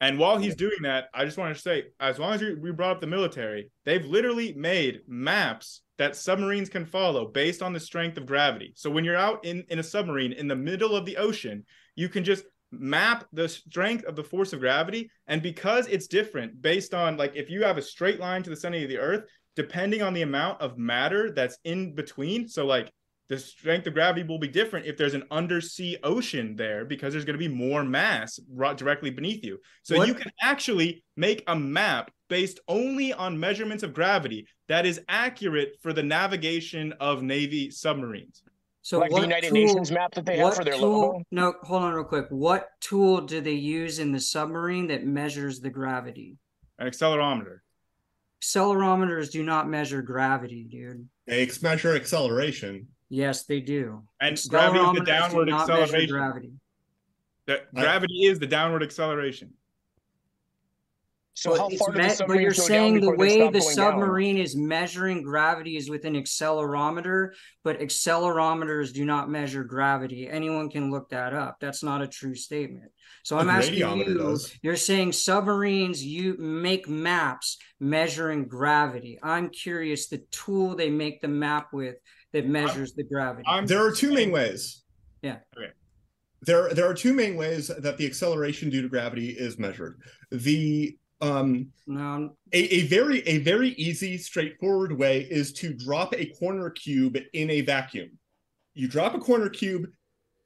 And 0.00 0.18
while 0.18 0.36
he's 0.38 0.54
doing 0.54 0.82
that, 0.82 1.08
I 1.14 1.24
just 1.24 1.38
want 1.38 1.54
to 1.56 1.60
say, 1.60 1.86
as 1.98 2.18
long 2.18 2.34
as 2.34 2.40
you, 2.40 2.58
we 2.60 2.70
brought 2.72 2.92
up 2.92 3.00
the 3.00 3.06
military, 3.06 3.70
they've 3.84 4.04
literally 4.04 4.52
made 4.54 5.00
maps 5.08 5.82
that 5.98 6.14
submarines 6.16 6.68
can 6.68 6.84
follow 6.86 7.26
based 7.26 7.62
on 7.62 7.72
the 7.72 7.80
strength 7.80 8.16
of 8.16 8.26
gravity. 8.26 8.72
So 8.76 8.90
when 8.90 9.04
you're 9.04 9.16
out 9.16 9.44
in, 9.44 9.64
in 9.68 9.78
a 9.78 9.82
submarine 9.82 10.32
in 10.32 10.46
the 10.46 10.56
middle 10.56 10.94
of 10.94 11.06
the 11.06 11.16
ocean, 11.16 11.64
you 11.96 12.08
can 12.08 12.22
just 12.24 12.44
map 12.70 13.24
the 13.32 13.48
strength 13.48 14.04
of 14.04 14.14
the 14.16 14.24
force 14.24 14.52
of 14.52 14.60
gravity. 14.60 15.10
And 15.28 15.40
because 15.42 15.86
it's 15.86 16.06
different 16.08 16.60
based 16.60 16.92
on, 16.94 17.16
like, 17.16 17.34
if 17.36 17.48
you 17.50 17.62
have 17.64 17.78
a 17.78 17.82
straight 17.82 18.18
line 18.20 18.42
to 18.42 18.50
the 18.50 18.56
center 18.56 18.78
of 18.82 18.88
the 18.88 18.98
earth, 18.98 19.24
depending 19.56 20.02
on 20.02 20.14
the 20.14 20.22
amount 20.22 20.60
of 20.60 20.78
matter 20.78 21.30
that's 21.30 21.58
in 21.64 21.94
between. 21.94 22.48
So, 22.48 22.66
like, 22.66 22.90
the 23.28 23.38
strength 23.38 23.86
of 23.86 23.94
gravity 23.94 24.22
will 24.26 24.38
be 24.38 24.48
different 24.48 24.84
if 24.86 24.98
there's 24.98 25.14
an 25.14 25.24
undersea 25.30 25.96
ocean 26.02 26.56
there 26.56 26.84
because 26.84 27.14
there's 27.14 27.24
going 27.24 27.38
to 27.38 27.48
be 27.48 27.52
more 27.52 27.82
mass 27.82 28.38
ro- 28.52 28.74
directly 28.74 29.10
beneath 29.10 29.42
you. 29.42 29.58
So 29.82 29.96
What- 29.96 30.08
you 30.08 30.14
can 30.14 30.30
actually 30.42 31.02
make 31.16 31.42
a 31.46 31.56
map 31.56 32.10
based 32.28 32.60
only 32.68 33.12
on 33.14 33.38
measurements 33.40 33.82
of 33.82 33.94
gravity 33.94 34.46
that 34.68 34.84
is 34.84 35.00
accurate 35.08 35.76
for 35.80 35.92
the 35.92 36.02
navigation 36.02 36.92
of 37.00 37.22
Navy 37.22 37.70
submarines. 37.70 38.42
So 38.82 38.98
like 38.98 39.08
the 39.08 39.14
what 39.14 39.22
United 39.22 39.48
tool, 39.48 39.54
Nations 39.56 39.90
map 39.90 40.12
that 40.14 40.26
they 40.26 40.36
have 40.36 40.56
for 40.56 40.64
their 40.64 40.74
tool, 40.74 41.00
logo. 41.00 41.22
No, 41.30 41.54
hold 41.62 41.82
on 41.82 41.94
real 41.94 42.04
quick. 42.04 42.26
What 42.28 42.68
tool 42.80 43.22
do 43.22 43.40
they 43.40 43.52
use 43.52 43.98
in 43.98 44.12
the 44.12 44.20
submarine 44.20 44.88
that 44.88 45.06
measures 45.06 45.60
the 45.60 45.70
gravity? 45.70 46.36
An 46.78 46.86
accelerometer. 46.90 47.60
Accelerometers 48.44 49.30
do 49.30 49.42
not 49.42 49.68
measure 49.68 50.02
gravity, 50.02 50.64
dude. 50.64 51.08
They 51.26 51.48
measure 51.62 51.96
acceleration. 51.96 52.88
Yes, 53.08 53.44
they 53.44 53.60
do. 53.60 54.02
And 54.20 54.40
gravity 54.48 54.84
is 54.84 54.92
the 54.98 55.04
downward 55.04 55.50
acceleration. 55.50 56.10
Gravity. 56.10 56.52
The, 57.46 57.60
I- 57.74 57.80
gravity 57.80 58.24
is 58.26 58.38
the 58.38 58.46
downward 58.46 58.82
acceleration. 58.82 59.52
So 61.36 61.50
But 61.50 61.58
how 61.58 61.68
it's 61.68 61.78
far 61.78 61.92
me- 61.92 61.98
the 62.08 62.24
but 62.28 62.40
you're 62.40 62.50
go 62.52 62.56
down 62.58 62.66
saying 62.66 63.00
the 63.00 63.10
way 63.10 63.38
the 63.38 63.38
going 63.38 63.52
down? 63.52 63.60
submarine 63.62 64.38
is 64.38 64.54
measuring 64.54 65.22
gravity 65.22 65.76
is 65.76 65.90
with 65.90 66.04
an 66.04 66.14
accelerometer, 66.14 67.30
but 67.64 67.80
accelerometers 67.80 68.92
do 68.92 69.04
not 69.04 69.28
measure 69.28 69.64
gravity. 69.64 70.28
Anyone 70.28 70.70
can 70.70 70.92
look 70.92 71.08
that 71.10 71.34
up. 71.34 71.56
That's 71.60 71.82
not 71.82 72.02
a 72.02 72.06
true 72.06 72.36
statement. 72.36 72.92
So 73.24 73.36
I'm 73.36 73.50
asking 73.50 73.80
radiometer 73.80 74.06
you, 74.06 74.18
does. 74.18 74.56
you're 74.62 74.76
saying 74.76 75.10
submarines 75.12 76.04
you 76.04 76.36
make 76.38 76.88
maps 76.88 77.58
measuring 77.80 78.46
gravity. 78.46 79.18
I'm 79.20 79.48
curious 79.50 80.06
the 80.08 80.18
tool 80.30 80.76
they 80.76 80.90
make 80.90 81.20
the 81.20 81.28
map 81.28 81.72
with 81.72 81.96
that 82.32 82.46
measures 82.46 82.92
the 82.94 83.02
gravity. 83.02 83.44
I'm 83.48 83.66
There 83.66 83.84
are 83.84 83.90
two 83.92 84.14
main 84.14 84.30
ways. 84.30 84.82
Yeah. 85.20 85.38
Okay. 85.56 85.72
There, 86.42 86.72
there 86.74 86.86
are 86.88 86.94
two 86.94 87.12
main 87.14 87.36
ways 87.36 87.68
that 87.76 87.96
the 87.98 88.06
acceleration 88.06 88.70
due 88.70 88.82
to 88.82 88.88
gravity 88.88 89.30
is 89.30 89.58
measured. 89.58 90.00
The 90.30 90.96
um, 91.20 91.68
no, 91.86 92.36
a, 92.52 92.58
a 92.58 92.82
very 92.82 93.26
a 93.26 93.38
very 93.38 93.70
easy, 93.70 94.18
straightforward 94.18 94.92
way 94.92 95.20
is 95.20 95.52
to 95.54 95.72
drop 95.72 96.14
a 96.14 96.26
corner 96.26 96.70
cube 96.70 97.18
in 97.32 97.50
a 97.50 97.60
vacuum. 97.62 98.18
You 98.74 98.88
drop 98.88 99.14
a 99.14 99.18
corner 99.18 99.48
cube, 99.48 99.86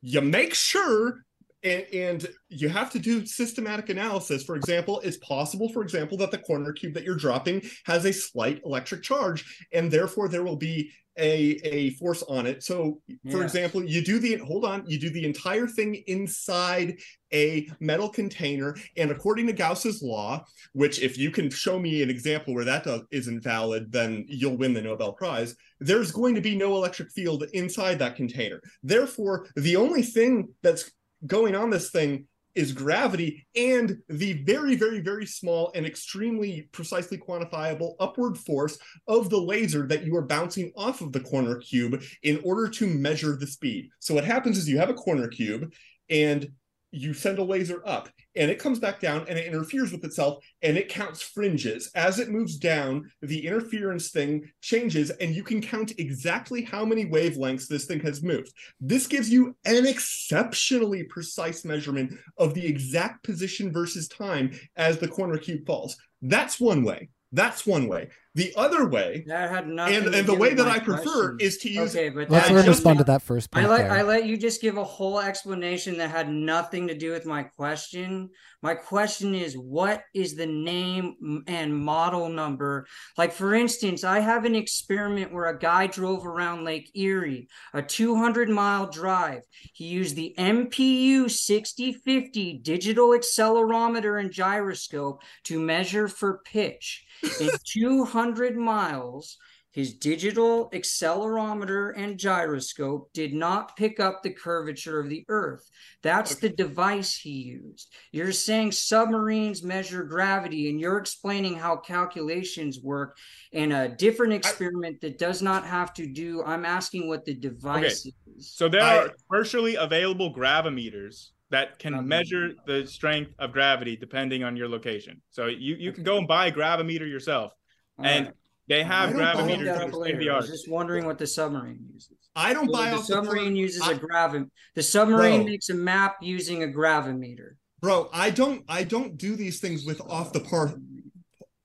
you 0.03 0.21
make 0.21 0.55
sure 0.55 1.25
and, 1.63 1.85
and 1.93 2.29
you 2.49 2.69
have 2.69 2.91
to 2.93 2.99
do 2.99 3.27
systematic 3.27 3.89
analysis. 3.89 4.45
For 4.45 4.57
example, 4.57 5.01
it's 5.01 5.17
possible, 5.19 5.69
for 5.73 5.83
example, 5.83 6.17
that 6.19 6.31
the 6.31 6.39
corner 6.39 6.73
cube 6.73 6.95
that 6.95 7.05
you're 7.05 7.17
dropping 7.17 7.63
has 7.85 8.05
a 8.05 8.13
slight 8.13 8.61
electric 8.65 9.03
charge, 9.03 9.67
and 9.73 9.91
therefore 9.91 10.29
there 10.29 10.45
will 10.45 10.57
be 10.57 10.91
a, 11.21 11.59
a 11.65 11.91
force 11.95 12.23
on 12.29 12.47
it. 12.47 12.63
So, 12.63 13.01
for 13.29 13.39
Yeah. 13.39 13.43
example, 13.43 13.83
you 13.83 14.05
do 14.05 14.21
the 14.21 14.37
hold 14.37 14.65
on, 14.65 14.85
you 14.87 15.01
do 15.01 15.11
the 15.11 15.25
entire 15.25 15.67
thing 15.67 15.97
inside 16.07 17.01
a 17.35 17.69
metal 17.81 18.09
container, 18.09 18.77
and 18.97 19.11
according 19.11 19.49
to 19.49 19.53
Gauss's 19.53 20.01
law, 20.01 20.45
which 20.75 21.01
if 21.03 21.19
you 21.19 21.33
can 21.33 21.51
show 21.51 21.79
me 21.79 22.03
an 22.03 22.09
example 22.09 22.55
where 22.55 22.65
that 22.65 22.85
does, 22.85 23.03
isn't 23.11 23.43
valid, 23.43 23.91
then 23.91 24.27
you'll 24.29 24.57
win 24.57 24.73
the 24.73 24.81
Nobel 24.81 25.13
Prize. 25.13 25.57
There's 25.81 26.13
going 26.13 26.37
to 26.37 26.41
be 26.41 26.57
no 26.57 26.77
electric 26.77 27.11
field 27.11 27.45
inside 27.53 27.99
that 27.99 28.15
container. 28.15 28.61
Therefore, 28.85 29.49
the 29.57 29.75
only 29.75 30.03
thing 30.03 30.55
that's 30.63 30.91
going 31.27 31.55
on 31.55 31.71
this 31.71 31.91
thing 31.91 32.27
is 32.55 32.73
gravity 32.73 33.47
and 33.55 33.99
the 34.09 34.43
very, 34.43 34.75
very, 34.75 35.01
very 35.01 35.25
small 35.25 35.71
and 35.75 35.87
extremely 35.87 36.69
precisely 36.73 37.17
quantifiable 37.17 37.95
upward 38.01 38.37
force 38.37 38.79
of 39.07 39.31
the 39.31 39.41
laser 39.41 39.87
that 39.87 40.05
you 40.05 40.17
are 40.17 40.23
bouncing 40.23 40.73
off 40.77 41.01
of 41.01 41.13
the 41.13 41.21
corner 41.21 41.57
cube 41.57 42.03
in 42.25 42.41
order 42.45 42.69
to 42.69 42.87
measure 42.87 43.37
the 43.37 43.47
speed. 43.47 43.89
So 44.01 44.13
what 44.13 44.25
happens 44.25 44.59
is 44.59 44.69
you 44.69 44.79
have 44.79 44.91
a 44.91 44.95
corner 44.95 45.29
cube 45.29 45.73
and 46.11 46.49
you 46.91 47.13
send 47.13 47.39
a 47.39 47.45
laser 47.45 47.83
up 47.85 48.09
and 48.37 48.51
it 48.51 48.59
comes 48.59 48.79
back 48.79 49.01
down 49.01 49.27
and 49.29 49.39
it 49.39 49.47
interferes 49.47 49.93
with 49.93 50.05
itself 50.05 50.45
and 50.63 50.77
it 50.77 50.89
counts 50.89 51.23
fringes. 51.23 51.91
As 51.95 52.19
it 52.19 52.31
moves 52.31 52.57
down, 52.57 53.11
the 53.23 53.47
interference 53.47 54.11
thing 54.11 54.51
changes 54.61 55.11
and 55.11 55.35
you 55.35 55.43
can 55.43 55.61
count 55.61 55.93
exactly 55.99 56.63
how 56.63 56.85
many 56.85 57.07
wavelengths 57.07 57.67
this 57.67 57.85
thing 57.85 58.01
has 58.01 58.23
moved. 58.23 58.53
This 58.81 59.07
gives 59.07 59.31
you 59.31 59.57
an 59.65 59.87
exceptionally 59.87 61.05
precise 61.05 61.65
measurement 61.65 62.13
of 62.39 62.55
the 62.55 62.67
exact 62.67 63.23
position 63.25 63.73
versus 63.73 64.09
time 64.09 64.53
as 64.77 64.99
the 64.99 65.09
corner 65.09 65.39
cube 65.39 65.67
falls. 65.67 65.97
That's 66.23 66.59
one 66.59 66.85
way. 66.85 67.11
That's 67.33 67.67
one 67.67 67.89
way. 67.89 68.09
The 68.39 68.53
other 68.57 68.89
way, 68.89 69.25
that 69.27 69.51
had 69.51 69.69
nothing. 69.69 69.97
and 69.97 70.15
and 70.15 70.27
the 70.27 70.35
way 70.35 70.55
that 70.55 70.67
I 70.67 70.79
prefer 70.79 71.37
question. 71.37 71.37
is 71.41 71.59
to 71.59 71.71
use. 71.71 71.95
Okay, 71.95 72.09
but 72.09 72.31
Let's 72.31 72.49
that 72.49 72.55
let 72.55 72.61
him 72.65 72.67
just- 72.71 72.79
respond 72.79 72.99
to 72.99 73.05
that 73.05 73.23
first 73.23 73.49
I 73.53 73.59
point. 73.61 73.71
let 73.71 73.79
there. 73.83 73.91
I 73.93 74.03
let 74.03 74.27
you 74.27 74.37
just 74.37 74.61
give 74.63 74.77
a 74.77 74.85
whole 74.85 75.21
explanation 75.21 75.99
that 75.99 76.11
had 76.11 76.29
nothing 76.31 76.89
to 76.89 76.95
do 76.95 77.11
with 77.13 77.27
my 77.27 77.43
question. 77.43 78.31
My 78.63 78.75
question 78.75 79.35
is 79.37 79.55
what 79.57 80.03
is 80.15 80.35
the 80.35 80.47
name 80.47 81.45
and 81.47 81.77
model 81.79 82.29
number? 82.29 82.87
Like 83.17 83.33
for 83.33 83.55
instance, 83.55 84.03
I 84.05 84.21
have 84.21 84.45
an 84.45 84.55
experiment 84.57 85.33
where 85.33 85.47
a 85.47 85.59
guy 85.59 85.87
drove 85.87 86.27
around 86.27 86.65
Lake 86.65 86.91
Erie, 86.95 87.49
a 87.73 87.83
200 87.83 88.49
mile 88.49 88.87
drive. 88.89 89.43
He 89.75 89.85
used 89.85 90.17
the 90.17 90.35
MPU 90.39 91.29
6050 91.31 92.59
digital 92.63 93.09
accelerometer 93.11 94.21
and 94.21 94.31
gyroscope 94.33 95.23
to 95.45 95.61
measure 95.61 96.09
for 96.09 96.41
pitch. 96.45 97.05
In 97.41 97.51
200 97.65 98.28
miles, 98.57 99.37
his 99.71 99.95
digital 99.95 100.71
accelerometer 100.71 101.93
and 101.95 102.19
gyroscope 102.19 103.13
did 103.13 103.35
not 103.35 103.77
pick 103.77 104.01
up 104.01 104.23
the 104.23 104.31
curvature 104.31 104.99
of 104.99 105.09
the 105.09 105.25
Earth. 105.29 105.69
That's 106.03 106.37
the 106.37 106.49
device 106.49 107.15
he 107.15 107.31
used. 107.31 107.95
You're 108.11 108.33
saying 108.33 108.73
submarines 108.73 109.63
measure 109.63 110.05
gravity, 110.05 110.71
and 110.71 110.81
you're 110.81 110.99
explaining 110.99 111.55
how 111.55 111.77
calculations 111.77 112.81
work 112.81 113.17
in 113.53 113.73
a 113.73 113.89
different 113.89 114.33
experiment 114.33 115.01
that 115.03 115.19
does 115.19 115.43
not 115.43 115.67
have 115.67 115.93
to 115.95 116.07
do. 116.07 116.43
I'm 116.45 116.65
asking 116.65 117.07
what 117.07 117.25
the 117.25 117.35
device 117.35 118.07
is. 118.37 118.51
So 118.51 118.69
there 118.69 118.83
I- 118.83 118.99
are 118.99 119.11
commercially 119.29 119.75
available 119.75 120.35
gravimeters 120.35 121.29
that 121.51 121.79
can 121.79 122.07
measure 122.07 122.51
the 122.67 122.87
strength 122.87 123.33
of 123.39 123.53
gravity 123.53 123.97
depending 123.97 124.45
on 124.45 124.57
your 124.57 124.69
location. 124.69 125.23
So 125.31 125.47
you, 125.47 125.77
you 125.77 125.93
can 125.93 126.05
go 126.05 126.19
and 126.19 126.29
buy 126.29 126.49
a 126.49 126.53
gravimeter 126.53 127.09
yourself, 127.09 127.53
and 127.99 128.27
Alright. 128.27 128.35
they 128.69 128.83
have 128.85 129.11
I 129.11 129.13
don't 129.13 129.23
I'll 129.23 129.37
look 129.37 129.47
gravimeters 129.59 129.65
that 129.65 129.65
that 129.65 129.77
up 129.77 129.77
are 129.77 129.81
state 129.81 129.93
of 129.93 130.01
later. 130.01 130.19
the 130.19 130.31
I 130.31 130.37
was 130.37 130.49
just 130.49 130.69
wondering 130.71 131.07
what 131.07 131.19
the 131.19 131.27
submarine 131.27 131.81
uses. 131.93 132.13
I 132.37 132.53
don't 132.53 132.67
So 132.67 132.73
buy 132.73 132.91
the 132.91 132.97
off 132.97 133.07
the 133.07 133.13
submarine 133.15 133.57
uses 133.57 133.83
I- 133.83 133.93
a 133.93 133.99
gravi. 133.99 134.45
The 134.75 134.83
submarine 134.83 135.41
Bro. 135.43 135.51
makes 135.51 135.69
a 135.71 135.75
map 135.75 136.17
using 136.23 136.63
a 136.63 136.67
gravimeter. 136.67 137.53
bro. 137.81 138.09
I 138.13 138.31
don't. 138.31 138.65
I 138.69 138.85
don't 138.85 139.17
do 139.17 139.35
these 139.37 139.61
things 139.61 139.85
with 139.85 140.01
off 140.03 140.33
the 140.33 140.41
part, 140.41 140.73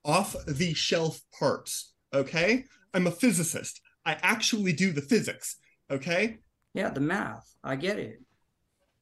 off 0.06 0.36
the 0.48 0.74
shelf 0.74 1.22
parts. 1.38 1.94
Okay, 2.14 2.66
I'm 2.94 3.08
a 3.08 3.12
physicist. 3.12 3.82
I 4.06 4.18
actually 4.22 4.74
do 4.74 4.92
the 4.92 5.02
physics. 5.02 5.58
Okay. 5.92 6.38
Yeah, 6.74 6.90
the 6.90 7.00
math. 7.02 7.48
I 7.64 7.76
get 7.76 8.00
it. 8.00 8.20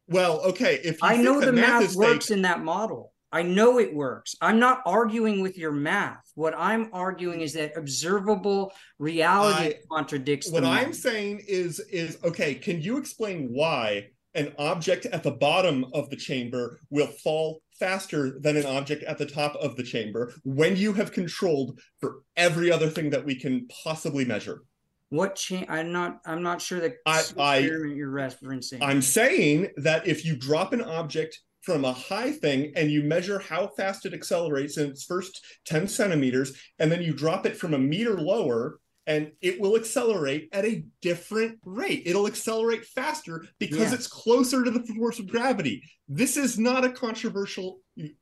Well, 0.07 0.41
okay. 0.41 0.75
If 0.83 0.95
you 1.01 1.07
I 1.07 1.13
think 1.13 1.23
know 1.23 1.39
that 1.39 1.45
the 1.47 1.53
math, 1.53 1.83
is 1.83 1.95
works 1.95 2.27
fake, 2.27 2.35
in 2.37 2.41
that 2.43 2.61
model. 2.61 3.10
I 3.31 3.43
know 3.43 3.79
it 3.79 3.93
works. 3.93 4.35
I'm 4.41 4.59
not 4.59 4.81
arguing 4.85 5.41
with 5.41 5.57
your 5.57 5.71
math. 5.71 6.29
What 6.35 6.53
I'm 6.57 6.89
arguing 6.91 7.41
is 7.41 7.53
that 7.53 7.77
observable 7.77 8.73
reality 8.99 9.69
I- 9.69 9.75
contradicts 9.89 10.51
what 10.51 10.65
I'm 10.65 10.93
saying 10.93 11.43
is 11.47 11.79
is 11.91 12.17
okay. 12.23 12.55
Can 12.55 12.81
you 12.81 12.97
explain 12.97 13.49
why 13.51 14.07
an 14.35 14.53
object 14.57 15.05
at 15.07 15.23
the 15.23 15.31
bottom 15.31 15.85
of 15.93 16.09
the 16.09 16.15
chamber 16.15 16.79
will 16.89 17.07
fall 17.07 17.61
faster 17.79 18.39
than 18.39 18.55
an 18.57 18.65
object 18.65 19.03
at 19.03 19.17
the 19.17 19.25
top 19.25 19.55
of 19.55 19.75
the 19.75 19.83
chamber 19.83 20.33
when 20.43 20.75
you 20.75 20.93
have 20.93 21.11
controlled 21.11 21.79
for 21.99 22.23
every 22.37 22.71
other 22.71 22.89
thing 22.89 23.09
that 23.09 23.25
we 23.25 23.35
can 23.35 23.67
possibly 23.83 24.23
measure? 24.23 24.63
What 25.09 25.35
change? 25.35 25.65
I'm 25.69 25.91
not. 25.91 26.19
I'm 26.25 26.43
not 26.43 26.61
sure 26.61 26.79
the 26.79 26.93
I- 27.05 27.23
I- 27.37 27.57
experiment 27.57 27.95
you're 27.95 28.11
referencing. 28.11 28.79
I'm 28.81 29.01
saying 29.01 29.67
that 29.77 30.07
if 30.07 30.25
you 30.25 30.35
drop 30.35 30.71
an 30.73 30.81
object 30.81 31.39
from 31.61 31.85
a 31.85 31.93
high 31.93 32.31
thing 32.31 32.73
and 32.75 32.91
you 32.91 33.03
measure 33.03 33.39
how 33.39 33.67
fast 33.77 34.05
it 34.05 34.13
accelerates 34.13 34.77
in 34.77 34.89
its 34.89 35.05
first 35.05 35.45
10 35.65 35.87
centimeters, 35.87 36.59
and 36.79 36.91
then 36.91 37.01
you 37.01 37.13
drop 37.13 37.45
it 37.45 37.55
from 37.55 37.73
a 37.73 37.79
meter 37.79 38.19
lower, 38.19 38.79
and 39.07 39.31
it 39.41 39.59
will 39.59 39.75
accelerate 39.75 40.49
at 40.51 40.65
a 40.65 40.83
different 41.01 41.57
rate. 41.65 42.03
It'll 42.05 42.27
accelerate 42.27 42.85
faster 42.85 43.43
because 43.59 43.77
Yes. 43.79 43.93
it's 43.93 44.07
closer 44.07 44.63
to 44.63 44.71
the 44.71 44.83
force 44.95 45.19
of 45.19 45.27
gravity. 45.27 45.81
This 46.07 46.37
is 46.37 46.59
not 46.59 46.83
a 46.85 46.91
controversial. 46.91 47.79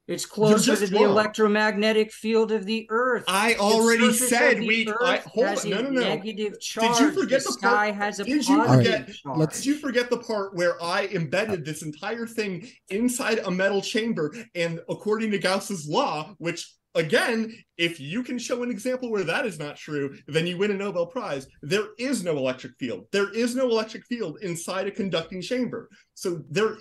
It's 0.07 0.25
closer 0.25 0.57
just 0.65 0.82
to 0.86 0.88
the 0.89 0.95
wrong. 0.95 1.05
electromagnetic 1.11 2.11
field 2.11 2.51
of 2.51 2.65
the 2.65 2.86
Earth. 2.89 3.23
I 3.27 3.55
already 3.55 4.13
said 4.13 4.59
we. 4.59 4.88
I, 5.01 5.17
hold 5.17 5.45
on. 5.47 5.69
No, 5.69 5.82
no, 5.82 5.89
no. 5.89 6.01
negative 6.01 6.59
charge. 6.59 6.97
Did 6.97 7.05
you 7.05 7.11
forget 7.21 7.43
the 7.43 7.51
the 7.51 7.57
part- 7.59 7.73
sky 7.73 7.91
has 7.91 8.19
a 8.19 8.23
Did 8.23 8.47
you 8.47 8.65
forget? 8.65 9.07
charge. 9.07 9.38
let's- 9.38 9.57
Did 9.57 9.65
you 9.67 9.75
forget 9.75 10.09
the 10.09 10.17
part 10.19 10.55
where 10.55 10.82
I 10.84 11.07
embedded 11.07 11.65
this 11.65 11.82
entire 11.82 12.27
thing 12.27 12.67
inside 12.89 13.39
a 13.39 13.51
metal 13.51 13.82
chamber? 13.82 14.34
And 14.55 14.80
according 14.89 15.32
to 15.32 15.39
Gauss's 15.39 15.88
law, 15.88 16.36
which 16.39 16.71
again, 16.95 17.53
if 17.77 17.99
you 17.99 18.23
can 18.23 18.37
show 18.39 18.63
an 18.63 18.71
example 18.71 19.11
where 19.11 19.23
that 19.23 19.45
is 19.45 19.59
not 19.59 19.77
true, 19.77 20.15
then 20.27 20.47
you 20.47 20.57
win 20.57 20.71
a 20.71 20.73
Nobel 20.73 21.05
Prize. 21.05 21.47
There 21.61 21.89
is 21.97 22.23
no 22.23 22.37
electric 22.37 22.75
field. 22.77 23.05
There 23.11 23.31
is 23.31 23.55
no 23.55 23.69
electric 23.69 24.05
field 24.05 24.39
inside 24.41 24.87
a 24.87 24.91
conducting 24.91 25.41
chamber. 25.41 25.89
So 26.13 26.41
there. 26.49 26.77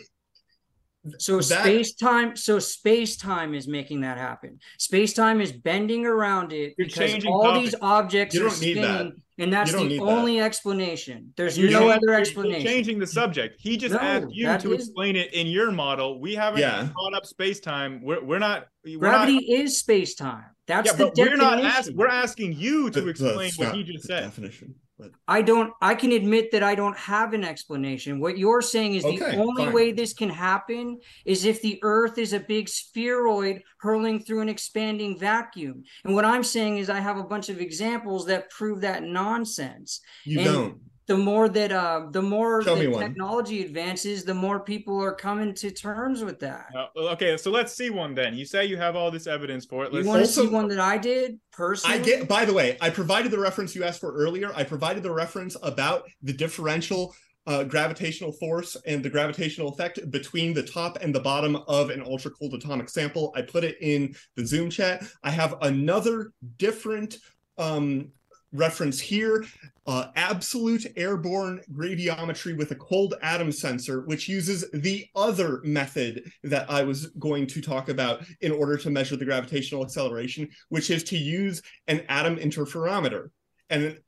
So 1.18 1.36
that- 1.36 1.62
space 1.62 1.94
time, 1.94 2.36
so 2.36 2.58
space 2.58 3.16
time 3.16 3.54
is 3.54 3.66
making 3.68 4.00
that 4.02 4.18
happen. 4.18 4.58
Space 4.78 5.14
time 5.14 5.40
is 5.40 5.52
bending 5.52 6.04
around 6.04 6.52
it 6.52 6.74
You're 6.76 6.86
because 6.88 7.24
all 7.24 7.44
topics. 7.44 7.64
these 7.70 7.74
objects 7.80 8.34
You 8.34 8.46
are 8.46 8.48
don't 8.50 8.60
need 8.60 8.76
that. 8.78 8.94
spinning, 8.96 9.22
and 9.38 9.52
that's 9.52 9.72
the 9.72 9.84
need 9.84 10.00
that. 10.00 10.04
only 10.04 10.40
explanation. 10.40 11.32
There's 11.36 11.56
You're 11.56 11.70
no 11.70 11.78
changing- 11.80 11.90
other 11.92 12.00
you're 12.08 12.14
explanation. 12.20 12.66
changing 12.66 12.98
the 12.98 13.06
subject. 13.06 13.56
He 13.60 13.76
just 13.76 13.94
No, 13.94 14.00
asked 14.00 14.26
you 14.32 14.46
to 14.58 14.74
is- 14.74 14.86
explain 14.88 15.16
it 15.16 15.32
in 15.32 15.46
your 15.46 15.70
model. 15.70 16.20
We 16.20 16.34
haven't 16.34 16.60
Yeah. 16.60 16.88
brought 16.92 17.14
up 17.14 17.24
space 17.26 17.60
time. 17.60 18.02
We're, 18.02 18.22
we're 18.22 18.38
not. 18.40 18.66
We're 18.84 18.98
Gravity 18.98 19.34
Not, 19.34 19.42
is 19.64 19.78
space 19.78 20.14
time. 20.14 20.44
That's 20.66 20.86
yeah, 20.90 20.96
the 20.96 21.04
but 21.06 21.16
we're 21.16 21.36
not 21.36 21.52
definition. 21.56 21.78
asking. 21.78 21.96
We're 21.96 22.08
asking 22.08 22.52
you 22.54 22.90
to 22.90 23.00
That- 23.00 23.08
explain 23.08 23.36
that's 23.38 23.58
what 23.58 23.66
not 23.68 23.76
he 23.76 23.82
just 23.84 24.04
said. 24.06 24.20
Definition. 24.24 24.74
But 24.98 25.12
I 25.28 25.42
don't 25.42 25.72
I 25.80 25.94
can 25.94 26.12
admit 26.12 26.50
that 26.50 26.62
I 26.62 26.74
don't 26.74 26.96
have 26.98 27.32
an 27.32 27.44
explanation. 27.44 28.18
What 28.18 28.36
you're 28.36 28.62
saying 28.62 28.94
is 28.94 29.04
the 29.04 29.36
only 29.36 29.66
fine. 29.66 29.72
way 29.72 29.92
this 29.92 30.12
can 30.12 30.28
happen 30.28 30.98
is 31.24 31.44
if 31.44 31.62
the 31.62 31.78
earth 31.82 32.18
is 32.18 32.32
a 32.32 32.40
big 32.40 32.68
spheroid 32.68 33.62
hurling 33.78 34.20
through 34.20 34.40
an 34.40 34.48
expanding 34.48 35.18
vacuum. 35.18 35.84
And 36.04 36.14
what 36.14 36.24
I'm 36.24 36.42
saying 36.42 36.78
is 36.78 36.90
I 36.90 36.98
have 36.98 37.16
a 37.16 37.24
bunch 37.24 37.48
of 37.48 37.60
examples 37.60 38.26
that 38.26 38.50
prove 38.50 38.80
that 38.80 39.04
nonsense. 39.04 40.00
you 40.24 40.40
And 40.40 40.44
don't. 40.44 40.80
The 41.08 41.16
more 41.16 41.48
that 41.48 41.72
uh 41.72 42.06
the 42.10 42.20
more 42.20 42.62
Show 42.62 42.76
me 42.76 42.86
one. 42.86 43.02
technology 43.02 43.64
advances, 43.64 44.24
the 44.24 44.34
more 44.34 44.60
people 44.60 45.02
are 45.02 45.14
coming 45.14 45.54
to 45.54 45.70
terms 45.70 46.22
with 46.22 46.38
that. 46.40 46.66
Uh, 46.74 46.86
okay, 47.12 47.36
so 47.38 47.50
let's 47.50 47.74
see 47.74 47.88
one 47.88 48.14
then. 48.14 48.34
You 48.34 48.44
say 48.44 48.66
you 48.66 48.76
have 48.76 48.94
all 48.94 49.10
this 49.10 49.26
evidence 49.26 49.64
for 49.64 49.84
it. 49.84 49.92
You 49.92 49.98
Let's 49.98 50.08
want 50.08 50.20
to 50.20 50.30
see 50.30 50.46
one 50.46 50.68
that 50.68 50.80
I 50.80 50.98
did 50.98 51.40
personally? 51.50 51.98
I 51.98 52.02
get. 52.02 52.28
By 52.28 52.44
the 52.44 52.52
way, 52.52 52.76
I 52.82 52.90
provided 52.90 53.32
the 53.32 53.38
reference 53.38 53.74
you 53.74 53.84
asked 53.84 54.00
for 54.00 54.12
earlier. 54.12 54.52
I 54.54 54.64
provided 54.64 55.02
the 55.02 55.10
reference 55.10 55.56
about 55.62 56.04
the 56.22 56.34
differential 56.34 57.14
uh, 57.46 57.64
gravitational 57.64 58.30
force 58.30 58.76
and 58.86 59.02
the 59.02 59.08
gravitational 59.08 59.70
effect 59.70 60.10
between 60.10 60.52
the 60.52 60.62
top 60.62 60.98
and 61.00 61.14
the 61.14 61.20
bottom 61.20 61.56
of 61.68 61.88
an 61.88 62.02
ultra 62.02 62.30
cold 62.30 62.52
atomic 62.52 62.90
sample. 62.90 63.32
I 63.34 63.40
put 63.40 63.64
it 63.64 63.78
in 63.80 64.14
the 64.36 64.46
Zoom 64.46 64.68
chat. 64.68 65.02
I 65.22 65.30
have 65.30 65.54
another 65.62 66.32
different 66.58 67.16
um, 67.56 68.10
reference 68.52 69.00
here: 69.00 69.46
uh, 69.88 70.10
absolute 70.16 70.86
airborne 70.96 71.62
gradiometry 71.72 72.54
with 72.54 72.70
a 72.72 72.74
cold 72.74 73.14
atom 73.22 73.50
sensor, 73.50 74.02
which 74.02 74.28
uses 74.28 74.70
the 74.72 75.06
other 75.16 75.62
method 75.64 76.30
that 76.44 76.70
I 76.70 76.82
was 76.82 77.06
going 77.18 77.46
to 77.46 77.62
talk 77.62 77.88
about 77.88 78.22
in 78.42 78.52
order 78.52 78.76
to 78.76 78.90
measure 78.90 79.16
the 79.16 79.24
gravitational 79.24 79.82
acceleration, 79.82 80.50
which 80.68 80.90
is 80.90 81.02
to 81.04 81.16
use 81.16 81.62
an 81.86 82.02
atom 82.10 82.36
interferometer. 82.36 83.30
And 83.70 83.98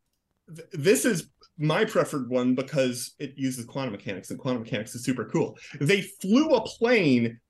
th- 0.55 0.69
this 0.73 1.07
is 1.07 1.31
my 1.57 1.87
preferred 1.87 2.29
one 2.29 2.55
because 2.55 3.15
it 3.19 3.33
uses 3.37 3.65
quantum 3.65 3.93
mechanics, 3.93 4.31
and 4.31 4.39
quantum 4.39 4.63
mechanics 4.63 4.95
is 4.95 5.03
super 5.03 5.25
cool. 5.25 5.57
They 5.81 6.03
flew 6.03 6.51
a 6.51 6.61
plane 6.61 7.41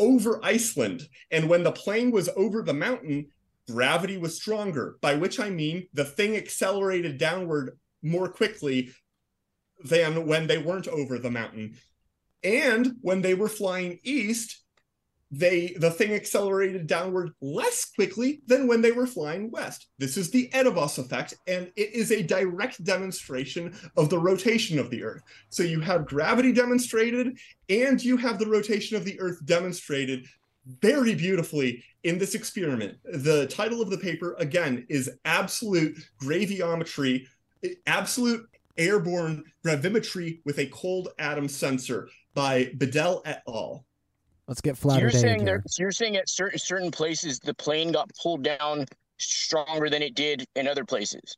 over 0.00 0.44
Iceland, 0.44 1.08
and 1.30 1.48
when 1.48 1.62
the 1.62 1.70
plane 1.70 2.10
was 2.10 2.28
over 2.36 2.62
the 2.62 2.74
mountain, 2.74 3.28
gravity 3.68 4.16
was 4.16 4.36
stronger, 4.36 4.96
by 5.00 5.14
which 5.14 5.40
I 5.40 5.50
mean 5.50 5.88
the 5.92 6.04
thing 6.04 6.36
accelerated 6.36 7.18
downward 7.18 7.78
more 8.02 8.28
quickly 8.28 8.92
than 9.84 10.26
when 10.26 10.46
they 10.46 10.58
weren't 10.58 10.88
over 10.88 11.18
the 11.18 11.30
mountain. 11.30 11.76
And 12.42 12.94
when 13.00 13.22
they 13.22 13.34
were 13.34 13.48
flying 13.48 13.98
east, 14.02 14.62
they 15.32 15.74
the 15.78 15.90
thing 15.90 16.12
accelerated 16.12 16.86
downward 16.86 17.32
less 17.40 17.86
quickly 17.86 18.42
than 18.46 18.68
when 18.68 18.80
they 18.80 18.92
were 18.92 19.08
flying 19.08 19.50
west. 19.50 19.88
This 19.98 20.16
is 20.16 20.30
the 20.30 20.48
Eötvös 20.50 20.98
effect, 20.98 21.34
and 21.48 21.72
it 21.74 21.92
is 21.92 22.12
a 22.12 22.22
direct 22.22 22.84
demonstration 22.84 23.74
of 23.96 24.08
the 24.08 24.18
rotation 24.18 24.78
of 24.78 24.88
the 24.88 25.02
Earth. 25.02 25.22
So 25.48 25.64
you 25.64 25.80
have 25.80 26.06
gravity 26.06 26.52
demonstrated, 26.52 27.38
and 27.68 28.02
you 28.02 28.16
have 28.18 28.38
the 28.38 28.46
rotation 28.46 28.96
of 28.96 29.04
the 29.04 29.18
Earth 29.18 29.44
demonstrated 29.44 30.26
very 30.82 31.14
beautifully 31.14 31.82
in 32.04 32.18
this 32.18 32.34
experiment. 32.34 32.98
The 33.04 33.46
title 33.46 33.80
of 33.80 33.90
the 33.90 33.98
paper, 33.98 34.34
again, 34.38 34.86
is 34.88 35.10
Absolute 35.24 35.96
Graviometry, 36.22 37.26
Absolute 37.86 38.48
Airborne 38.76 39.44
Gravimetry 39.64 40.40
with 40.44 40.58
a 40.58 40.66
Cold 40.66 41.08
Atom 41.18 41.48
Sensor 41.48 42.08
by 42.34 42.66
Bidel 42.76 43.22
et 43.24 43.42
al. 43.48 43.84
Let's 44.48 44.60
get 44.60 44.76
So 44.76 44.96
you're 44.96 45.10
saying 45.10 45.38
dated 45.38 45.46
there. 45.48 45.62
So 45.66 45.82
you're 45.82 45.92
saying 45.92 46.16
at 46.16 46.28
certain 46.28 46.58
certain 46.58 46.90
places 46.90 47.40
the 47.40 47.54
plane 47.54 47.90
got 47.90 48.10
pulled 48.22 48.44
down 48.44 48.86
stronger 49.18 49.90
than 49.90 50.02
it 50.02 50.14
did 50.14 50.46
in 50.54 50.68
other 50.68 50.84
places. 50.84 51.36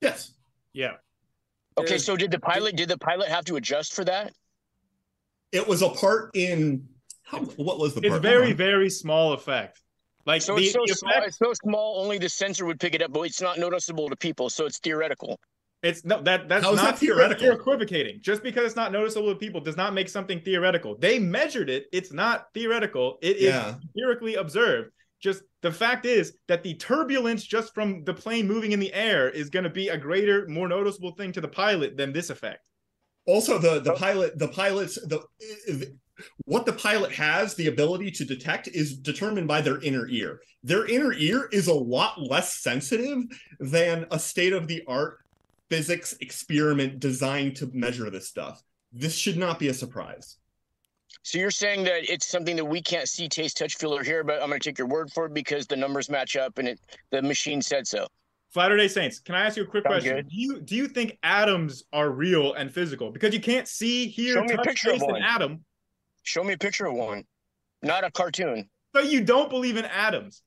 Yes. 0.00 0.32
Yeah. 0.72 0.94
Okay, 1.78 1.88
There's- 1.88 2.04
so 2.04 2.16
did 2.16 2.30
the 2.30 2.40
pilot 2.40 2.74
did 2.74 2.88
the 2.88 2.98
pilot 2.98 3.28
have 3.28 3.44
to 3.44 3.56
adjust 3.56 3.94
for 3.94 4.04
that? 4.04 4.32
It 5.52 5.66
was 5.66 5.82
a 5.82 5.90
part 5.90 6.30
in 6.34 6.88
how, 7.26 7.38
what 7.56 7.78
was 7.78 7.94
the 7.94 8.00
It's 8.00 8.10
part? 8.10 8.22
very, 8.22 8.50
on. 8.52 8.56
very 8.56 8.88
small 8.90 9.32
effect. 9.32 9.82
Like 10.26 10.42
So 10.42 10.56
the, 10.56 10.62
it's 10.62 10.72
so 10.72 10.80
the 10.86 10.94
small. 10.94 11.12
effect- 11.12 11.26
It's 11.28 11.38
so 11.38 11.52
small. 11.64 12.00
Only 12.02 12.18
the 12.18 12.28
sensor 12.28 12.64
would 12.66 12.80
pick 12.80 12.94
it 12.94 13.02
up, 13.02 13.12
but 13.12 13.22
it's 13.22 13.40
not 13.42 13.58
noticeable 13.58 14.08
to 14.08 14.16
people. 14.16 14.48
So 14.50 14.66
it's 14.66 14.78
theoretical. 14.78 15.38
It's 15.82 16.04
no 16.04 16.20
that 16.22 16.48
that's 16.48 16.64
How 16.64 16.72
is 16.72 16.76
not 16.78 16.92
that 16.94 16.98
theoretical? 16.98 17.44
You're 17.44 17.54
equivocating. 17.54 18.18
Just 18.22 18.42
because 18.42 18.64
it's 18.64 18.76
not 18.76 18.90
noticeable 18.92 19.28
to 19.32 19.36
people 19.36 19.60
does 19.60 19.76
not 19.76 19.92
make 19.94 20.08
something 20.08 20.40
theoretical. 20.40 20.96
They 20.98 21.18
measured 21.18 21.68
it. 21.70 21.84
It's 21.92 22.12
not 22.12 22.46
theoretical. 22.54 23.18
It 23.22 23.36
is 23.36 23.54
Yeah. 23.54 23.74
empirically 23.82 24.34
observed. 24.36 24.90
Just 25.22 25.42
the 25.62 25.70
fact 25.72 26.06
is 26.06 26.34
that 26.48 26.62
the 26.62 26.74
turbulence 26.74 27.44
just 27.44 27.72
from 27.74 28.04
the 28.04 28.14
plane 28.14 28.46
moving 28.48 28.72
in 28.72 28.80
the 28.80 28.92
air 28.94 29.28
is 29.30 29.48
going 29.50 29.64
to 29.64 29.70
be 29.70 29.88
a 29.88 29.96
greater, 29.98 30.46
more 30.48 30.66
noticeable 30.68 31.12
thing 31.12 31.30
to 31.32 31.40
the 31.40 31.48
pilot 31.48 31.96
than 31.96 32.12
this 32.12 32.30
effect. 32.30 32.60
also 33.26 33.58
the 33.58 33.80
the 33.80 33.92
pilot 33.94 34.38
the 34.38 34.48
pilots 34.48 34.94
the 35.12 35.18
what 36.44 36.66
the 36.66 36.72
pilot 36.72 37.12
has 37.12 37.54
the 37.54 37.66
ability 37.68 38.10
to 38.10 38.24
detect 38.24 38.68
is 38.68 38.96
determined 38.96 39.48
by 39.48 39.60
their 39.60 39.80
inner 39.82 40.06
ear 40.08 40.40
their 40.62 40.86
inner 40.86 41.12
ear 41.12 41.48
is 41.52 41.66
a 41.68 41.74
lot 41.74 42.20
less 42.20 42.54
sensitive 42.56 43.18
than 43.60 44.06
a 44.10 44.18
state 44.18 44.52
of 44.52 44.66
the 44.66 44.82
art 44.88 45.18
physics 45.70 46.14
experiment 46.20 47.00
designed 47.00 47.56
to 47.56 47.70
measure 47.72 48.10
this 48.10 48.28
stuff 48.28 48.62
this 48.92 49.14
should 49.16 49.36
not 49.36 49.58
be 49.58 49.68
a 49.68 49.74
surprise 49.74 50.38
So 51.22 51.38
you're 51.38 51.50
saying 51.50 51.84
that 51.84 52.08
it's 52.10 52.26
something 52.26 52.56
that 52.56 52.64
we 52.64 52.80
can't 52.80 53.08
see, 53.08 53.28
taste, 53.28 53.56
touch, 53.58 53.76
feel, 53.76 53.94
or 53.94 54.02
hear, 54.04 54.22
but 54.24 54.40
I'm 54.40 54.48
going 54.48 54.60
to 54.60 54.68
take 54.70 54.78
your 54.78 54.86
word 54.88 55.10
for 55.12 55.26
it 55.26 55.34
because 55.34 55.66
the 55.66 55.76
numbers 55.76 56.08
match 56.08 56.36
up 56.36 56.58
and 56.58 56.68
it 56.68 56.80
the 57.10 57.20
machine 57.22 57.60
said 57.60 57.86
so. 57.86 58.06
Flatter 58.50 58.76
Day 58.76 58.88
Saints, 58.88 59.18
can 59.18 59.34
I 59.34 59.44
ask 59.44 59.56
you 59.56 59.64
a 59.64 59.66
quick 59.66 59.84
Sounds 59.84 60.04
question? 60.04 60.16
good. 60.16 60.28
Do 60.28 60.36
you 60.36 60.60
do 60.62 60.76
you 60.76 60.88
think 60.88 61.18
atoms 61.22 61.84
are 61.92 62.10
real 62.10 62.54
and 62.54 62.72
physical? 62.72 63.10
Because 63.10 63.34
you 63.34 63.40
can't 63.40 63.68
see, 63.68 64.06
hear, 64.08 64.46
Show 64.48 64.56
touch, 64.56 64.82
taste 64.82 65.08
an 65.08 65.18
one. 65.18 65.22
atom, 65.22 65.64
Show 66.26 66.42
me 66.42 66.54
a 66.54 66.58
picture 66.58 66.86
of 66.86 66.94
one, 66.94 67.22
not 67.82 68.02
a 68.02 68.10
cartoon. 68.10 68.68
so 68.94 69.00
you 69.00 69.22
don't 69.22 69.48
believe 69.48 69.76
in 69.76 69.84
atoms. 69.84 70.42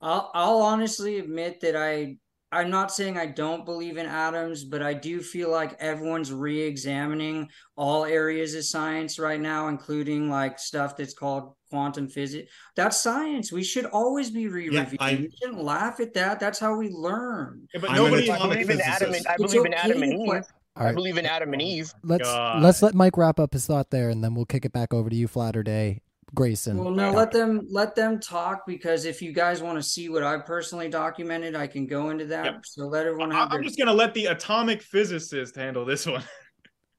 I'll 0.00 0.30
I'll 0.34 0.58
honestly 0.62 1.18
admit 1.18 1.60
that 1.62 1.74
I 1.74 2.16
I'm 2.52 2.70
not 2.70 2.92
saying 2.92 3.18
I 3.18 3.26
don't 3.26 3.64
believe 3.64 3.96
in 3.96 4.06
atoms, 4.06 4.62
but 4.62 4.82
I 4.82 4.94
do 4.94 5.20
feel 5.20 5.50
like 5.50 5.74
everyone's 5.80 6.32
re-examining 6.32 7.48
all 7.76 8.04
areas 8.04 8.54
of 8.54 8.64
science 8.64 9.18
right 9.18 9.40
now, 9.40 9.66
including 9.66 10.30
like 10.30 10.60
stuff 10.60 10.96
that's 10.96 11.14
called 11.14 11.54
quantum 11.70 12.06
physics. 12.08 12.52
That's 12.76 13.00
science. 13.00 13.50
We 13.50 13.64
should 13.64 13.86
always 13.86 14.30
be 14.30 14.46
re-reviewing. 14.46 14.96
I- 15.00 15.16
we 15.16 15.30
shouldn't 15.42 15.64
laugh 15.64 15.98
at 15.98 16.14
that. 16.14 16.38
That's 16.38 16.60
how 16.60 16.76
we 16.76 16.88
learn. 16.90 17.66
Yeah, 17.74 17.80
but 17.80 17.90
I'm 17.90 17.96
nobody. 17.96 18.30
I 18.30 18.38
believe 18.38 18.70
in 18.70 18.80
Adam 18.80 19.12
and. 19.12 19.26
I 19.26 19.32
It's 19.32 19.42
believe 19.42 19.66
in 19.66 19.74
okay 19.74 19.82
Adam 19.90 20.02
and 20.04 20.12
to 20.12 20.36
Eve. 20.36 20.44
Que- 20.74 20.80
All 20.80 20.86
I 20.86 20.90
right, 20.90 20.94
believe 20.94 21.18
in 21.18 21.26
Adam 21.26 21.52
and 21.52 21.62
Eve. 21.62 21.92
let's 22.02 22.24
God. 22.28 22.62
let's 22.62 22.82
let 22.82 22.94
Mike 22.94 23.16
wrap 23.16 23.38
up 23.38 23.52
his 23.52 23.66
thought 23.66 23.90
there, 23.90 24.10
and 24.10 24.22
then 24.22 24.34
we'll 24.34 24.44
kick 24.46 24.64
it 24.64 24.72
back 24.72 24.92
over 24.94 25.08
to 25.10 25.16
you, 25.16 25.28
Flatter 25.28 25.62
Day, 25.62 26.02
Grayson. 26.34 26.78
Well, 26.78 26.90
no, 26.92 27.10
let 27.12 27.30
them 27.30 27.66
let 27.70 27.94
them 27.94 28.18
talk 28.20 28.66
because 28.66 29.04
if 29.04 29.22
you 29.22 29.32
guys 29.32 29.62
want 29.62 29.78
to 29.78 29.82
see 29.82 30.08
what 30.08 30.22
I 30.22 30.36
personally 30.38 30.88
documented, 30.88 31.54
I 31.54 31.66
can 31.66 31.86
go 31.86 32.10
into 32.10 32.26
that. 32.26 32.44
Yep. 32.44 32.66
So 32.66 32.86
let 32.86 33.06
everyone 33.06 33.32
I- 33.32 33.36
have 33.36 33.48
I'm 33.52 33.58
their 33.58 33.62
just 33.62 33.78
gonna 33.78 33.92
let 33.92 34.14
the 34.14 34.26
atomic 34.26 34.82
physicist 34.82 35.56
handle 35.56 35.84
this 35.84 36.06
one. 36.06 36.22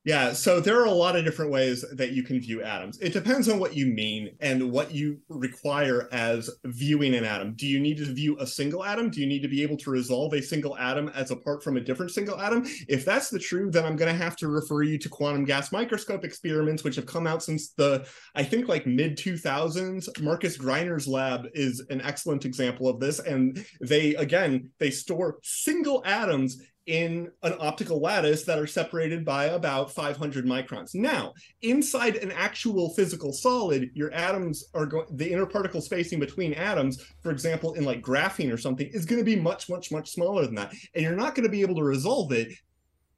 Yeah, 0.06 0.34
so 0.34 0.60
there 0.60 0.80
are 0.80 0.86
a 0.86 0.91
lot 0.91 1.16
of 1.16 1.26
different 1.26 1.51
ways 1.51 1.84
that 1.93 2.12
you 2.12 2.22
can 2.22 2.39
view 2.39 2.62
atoms. 2.62 2.99
It 2.99 3.12
depends 3.12 3.49
on 3.49 3.58
what 3.58 3.76
you 3.76 3.88
mean 3.88 4.38
and 4.39 4.72
what 4.72 4.93
you 4.93 5.18
require 5.30 6.08
as 6.12 6.47
viewing 6.64 7.16
an 7.16 7.26
atom. 7.26 7.56
Do 7.56 7.66
you 7.66 7.80
need 7.80 7.97
to 7.97 8.14
view 8.14 8.38
a 8.39 8.45
single 8.45 8.86
atom? 8.86 9.10
Do 9.10 9.20
you 9.20 9.26
need 9.26 9.41
to 9.41 9.47
be 9.47 9.64
able 9.64 9.78
to 9.78 9.89
resolve 9.89 10.34
a 10.34 10.43
single 10.43 10.78
atom 10.78 11.10
as 11.16 11.32
apart 11.32 11.64
from 11.64 11.78
a 11.78 11.82
different 11.82 12.12
single 12.12 12.39
atom? 12.39 12.68
If 12.88 13.03
that's 13.03 13.32
the 13.32 13.39
true, 13.39 13.72
then 13.72 13.84
I'm 13.84 13.95
going 13.95 14.16
to 14.16 14.24
have 14.24 14.36
to 14.38 14.47
refer 14.47 14.84
you 14.84 14.99
to 14.99 15.10
quantum 15.10 15.43
gas 15.43 15.72
microscope 15.72 16.24
experiments, 16.24 16.84
which 16.84 16.97
have 16.97 17.08
come 17.08 17.26
out 17.26 17.41
since 17.41 17.72
the, 17.72 18.08
I 18.36 18.43
think, 18.43 18.68
like 18.68 18.86
mid 18.86 19.18
2000s. 19.18 20.22
Markus 20.22 20.56
Greiner's 20.56 21.08
lab 21.08 21.47
is 21.56 21.84
an 21.89 22.01
excellent 22.01 22.45
example 22.45 22.88
of 22.88 22.99
this. 22.99 23.18
And 23.18 23.66
they, 23.82 24.14
again, 24.14 24.70
they 24.78 24.91
store 24.91 25.39
single 25.41 26.03
atoms 26.06 26.62
in 26.86 27.32
an 27.42 27.56
optical 27.60 28.00
lattice 28.00 28.44
that 28.44 28.60
are 28.60 28.68
separated 28.68 29.26
by 29.26 29.46
about 29.46 29.92
500 29.92 30.46
microns. 30.46 30.94
Now, 30.94 31.34
inside 31.62 32.18
an 32.18 32.32
actual 32.32 32.94
physical 32.94 33.34
solid, 33.34 33.90
your 33.94 34.14
atoms 34.14 34.66
are 34.74 34.86
going, 34.86 35.08
the 35.12 35.32
interparticle 35.32 35.82
spacing 35.82 36.20
between 36.20 36.54
atoms, 36.54 37.04
for 37.22 37.32
example, 37.32 37.74
in 37.74 37.86
like 37.86 38.02
graphene 38.02 38.54
or 38.54 38.58
something, 38.58 38.88
is 38.88 39.06
going 39.06 39.20
to 39.20 39.26
be 39.26 39.36
much, 39.36 39.70
much, 39.70 39.92
much 39.92 40.12
smaller 40.12 40.46
than 40.46 40.56
that. 40.56 40.74
And 40.94 41.04
you're 41.04 41.16
not 41.16 41.34
going 41.34 41.46
to 41.46 41.52
be 41.52 41.62
able 41.62 41.76
to 41.76 41.84
resolve 41.84 42.32
it 42.32 42.54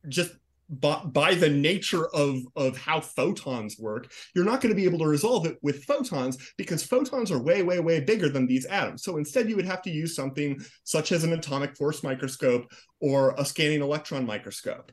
just 0.07 0.31
by, 0.69 1.01
by 1.05 1.33
the 1.33 1.49
nature 1.49 2.07
of, 2.07 2.39
of 2.55 2.77
how 2.77 2.99
photons 2.99 3.77
work. 3.79 4.11
You're 4.35 4.45
not 4.45 4.61
going 4.61 4.73
to 4.73 4.79
be 4.79 4.85
able 4.85 4.99
to 4.99 5.07
resolve 5.07 5.45
it 5.45 5.57
with 5.61 5.85
photons 5.85 6.37
because 6.57 6.83
photons 6.83 7.31
are 7.31 7.41
way, 7.41 7.63
way, 7.63 7.79
way 7.79 7.99
bigger 8.01 8.29
than 8.29 8.47
these 8.47 8.65
atoms. 8.65 9.03
So 9.03 9.17
instead, 9.17 9.49
you 9.49 9.55
would 9.55 9.65
have 9.65 9.81
to 9.83 9.91
use 9.91 10.15
something 10.15 10.59
such 10.83 11.11
as 11.11 11.23
an 11.23 11.33
atomic 11.33 11.75
force 11.77 12.03
microscope 12.03 12.71
or 12.99 13.33
a 13.37 13.45
scanning 13.45 13.81
electron 13.81 14.25
microscope. 14.25 14.91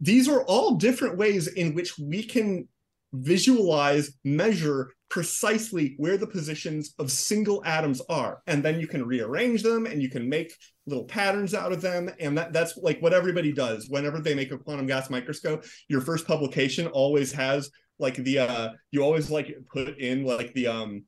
These 0.00 0.28
are 0.28 0.42
all 0.42 0.76
different 0.76 1.16
ways 1.18 1.48
in 1.48 1.74
which 1.74 1.98
we 1.98 2.22
can 2.22 2.68
visualize, 3.12 4.12
measure 4.24 4.92
precisely 5.08 5.94
where 5.96 6.18
the 6.18 6.26
positions 6.26 6.94
of 6.98 7.10
single 7.10 7.64
atoms 7.64 8.02
are. 8.10 8.42
And 8.46 8.62
then 8.62 8.78
you 8.78 8.86
can 8.86 9.06
rearrange 9.06 9.62
them 9.62 9.86
and 9.86 10.02
you 10.02 10.10
can 10.10 10.28
make 10.28 10.52
little 10.86 11.04
patterns 11.04 11.54
out 11.54 11.72
of 11.72 11.80
them. 11.80 12.10
And 12.20 12.36
that, 12.36 12.52
that's 12.52 12.76
like 12.76 13.00
what 13.00 13.14
everybody 13.14 13.52
does. 13.52 13.88
Whenever 13.88 14.20
they 14.20 14.34
make 14.34 14.52
a 14.52 14.58
quantum 14.58 14.86
gas 14.86 15.08
microscope, 15.08 15.64
your 15.88 16.02
first 16.02 16.26
publication 16.26 16.86
always 16.88 17.32
has 17.32 17.70
like 17.98 18.14
the 18.16 18.38
uh 18.38 18.68
you 18.90 19.02
always 19.02 19.30
like 19.30 19.54
put 19.72 19.98
in 19.98 20.24
like 20.24 20.52
the 20.54 20.66
um 20.66 21.04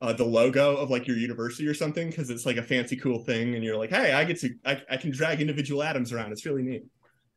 uh, 0.00 0.12
the 0.12 0.24
logo 0.24 0.76
of 0.76 0.90
like 0.90 1.08
your 1.08 1.16
university 1.16 1.66
or 1.66 1.74
something 1.74 2.08
because 2.08 2.30
it's 2.30 2.46
like 2.46 2.56
a 2.56 2.62
fancy 2.62 2.96
cool 2.96 3.24
thing 3.24 3.56
and 3.56 3.64
you're 3.64 3.76
like 3.76 3.90
hey 3.90 4.12
i 4.12 4.22
get 4.22 4.38
to 4.38 4.54
I, 4.64 4.80
I 4.88 4.96
can 4.96 5.10
drag 5.10 5.40
individual 5.40 5.82
atoms 5.82 6.12
around 6.12 6.30
it's 6.30 6.46
really 6.46 6.62
neat 6.62 6.84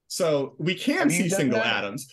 so 0.07 0.55
we 0.59 0.76
can 0.76 1.09
Have 1.09 1.12
see 1.12 1.30
single 1.30 1.57
that? 1.57 1.78
atoms 1.78 2.07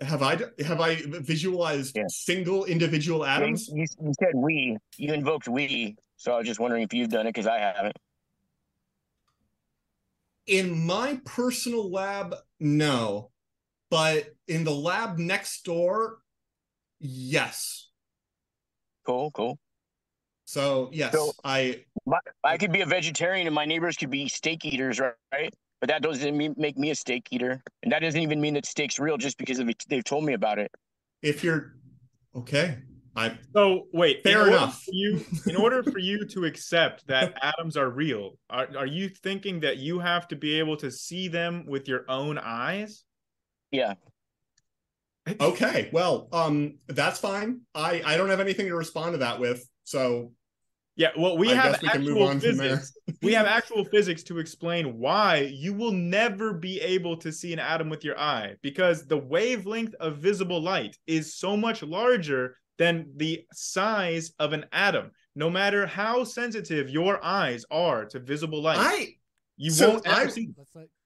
have 0.00 0.22
i 0.22 0.36
have 0.66 0.80
i 0.80 0.96
visualized 1.06 1.96
single 2.08 2.64
individual 2.64 3.24
atoms 3.24 3.68
you, 3.68 3.86
you 4.02 4.12
said 4.18 4.32
we. 4.34 4.76
You 4.96 5.12
invoked 5.12 5.48
we. 5.48 5.96
So 6.16 6.32
I 6.32 6.38
was 6.38 6.46
just 6.46 6.60
wondering 6.60 6.82
if 6.82 6.92
you've 6.94 7.08
done 7.10 7.26
it 7.26 7.34
because 7.34 7.46
I 7.46 7.58
haven't. 7.58 7.96
in 10.46 10.86
my 10.86 11.20
personal 11.24 11.90
lab 11.90 12.34
no 12.58 13.30
but 13.90 14.34
in 14.48 14.64
the 14.64 14.70
lab 14.70 15.18
next 15.18 15.64
door 15.64 16.18
yes 16.98 17.88
Cool, 19.06 19.30
cool. 19.32 19.58
so 20.44 20.88
yes 20.92 21.12
So- 21.12 21.32
i 21.44 21.84
My, 22.06 22.18
I 22.44 22.56
could 22.58 22.72
be 22.72 22.80
a 22.82 22.86
vegetarian 22.86 23.46
and 23.46 23.54
my 23.54 23.64
neighbors 23.64 23.96
could 23.96 24.10
be 24.10 24.28
steak 24.28 24.64
eaters, 24.64 25.00
right? 25.32 25.54
But 25.80 25.88
that 25.88 26.02
doesn't 26.02 26.36
mean, 26.36 26.54
make 26.58 26.76
me 26.78 26.90
a 26.90 26.94
steak 26.94 27.28
eater. 27.30 27.62
And 27.82 27.90
that 27.92 28.00
doesn't 28.00 28.20
even 28.20 28.40
mean 28.40 28.54
that 28.54 28.66
steak's 28.66 28.98
real 28.98 29.16
just 29.16 29.38
because 29.38 29.58
of 29.58 29.68
it, 29.68 29.82
they've 29.88 30.04
told 30.04 30.24
me 30.24 30.34
about 30.34 30.58
it. 30.58 30.70
if 31.22 31.42
you're 31.44 31.74
okay 32.34 32.78
i 33.16 33.36
So 33.52 33.88
wait, 33.92 34.22
Fair 34.22 34.46
enough. 34.46 34.84
for 34.84 34.92
you, 34.92 35.24
in 35.48 35.56
order 35.56 35.82
for 35.82 35.98
you 35.98 36.24
to 36.26 36.44
accept 36.44 37.06
that 37.08 37.34
atoms 37.42 37.76
are 37.76 37.90
real, 37.90 38.38
are, 38.48 38.68
are 38.78 38.86
you 38.86 39.08
thinking 39.08 39.60
that 39.60 39.78
you 39.78 39.98
have 39.98 40.28
to 40.28 40.36
be 40.36 40.58
able 40.60 40.76
to 40.76 40.90
see 40.92 41.26
them 41.26 41.64
with 41.66 41.88
your 41.88 42.04
own 42.08 42.38
eyes? 42.38 43.04
Yeah. 43.72 43.94
Okay, 45.40 45.90
well, 45.92 46.28
um, 46.32 46.78
that's 46.88 47.18
fine. 47.20 47.60
I 47.74 48.02
I 48.04 48.16
don't 48.16 48.30
have 48.30 48.40
anything 48.40 48.66
to 48.68 48.74
respond 48.74 49.12
to 49.12 49.18
that 49.18 49.38
with. 49.38 49.62
So 49.84 50.32
Yeah, 51.00 51.12
well, 51.16 51.38
we 51.38 51.50
I 51.50 51.54
have 51.54 51.80
we 51.80 51.88
actual 51.88 52.22
on 52.24 52.40
from 52.40 52.58
there. 52.58 52.76
physics. 52.76 52.92
we 53.22 53.32
have 53.32 53.46
actual 53.46 53.86
physics 53.86 54.22
to 54.24 54.38
explain 54.38 54.98
why 54.98 55.50
you 55.50 55.72
will 55.72 55.92
never 55.92 56.52
be 56.52 56.78
able 56.82 57.16
to 57.16 57.32
see 57.32 57.54
an 57.54 57.58
atom 57.58 57.88
with 57.88 58.04
your 58.04 58.18
eye 58.18 58.56
because 58.60 59.06
the 59.06 59.16
wavelength 59.16 59.94
of 59.94 60.18
visible 60.18 60.60
light 60.60 60.94
is 61.06 61.34
so 61.36 61.56
much 61.56 61.82
larger 61.82 62.54
than 62.76 63.10
the 63.16 63.42
size 63.54 64.32
of 64.38 64.52
an 64.52 64.66
atom. 64.72 65.10
No 65.34 65.48
matter 65.48 65.86
how 65.86 66.22
sensitive 66.22 66.90
your 66.90 67.18
eyes 67.24 67.64
are 67.70 68.04
to 68.04 68.18
visible 68.20 68.60
light, 68.60 68.76
I 68.78 69.14
you 69.56 69.70
so 69.70 69.92
won't 69.92 70.06
ever 70.06 70.20
I- 70.20 70.26
see. 70.26 70.50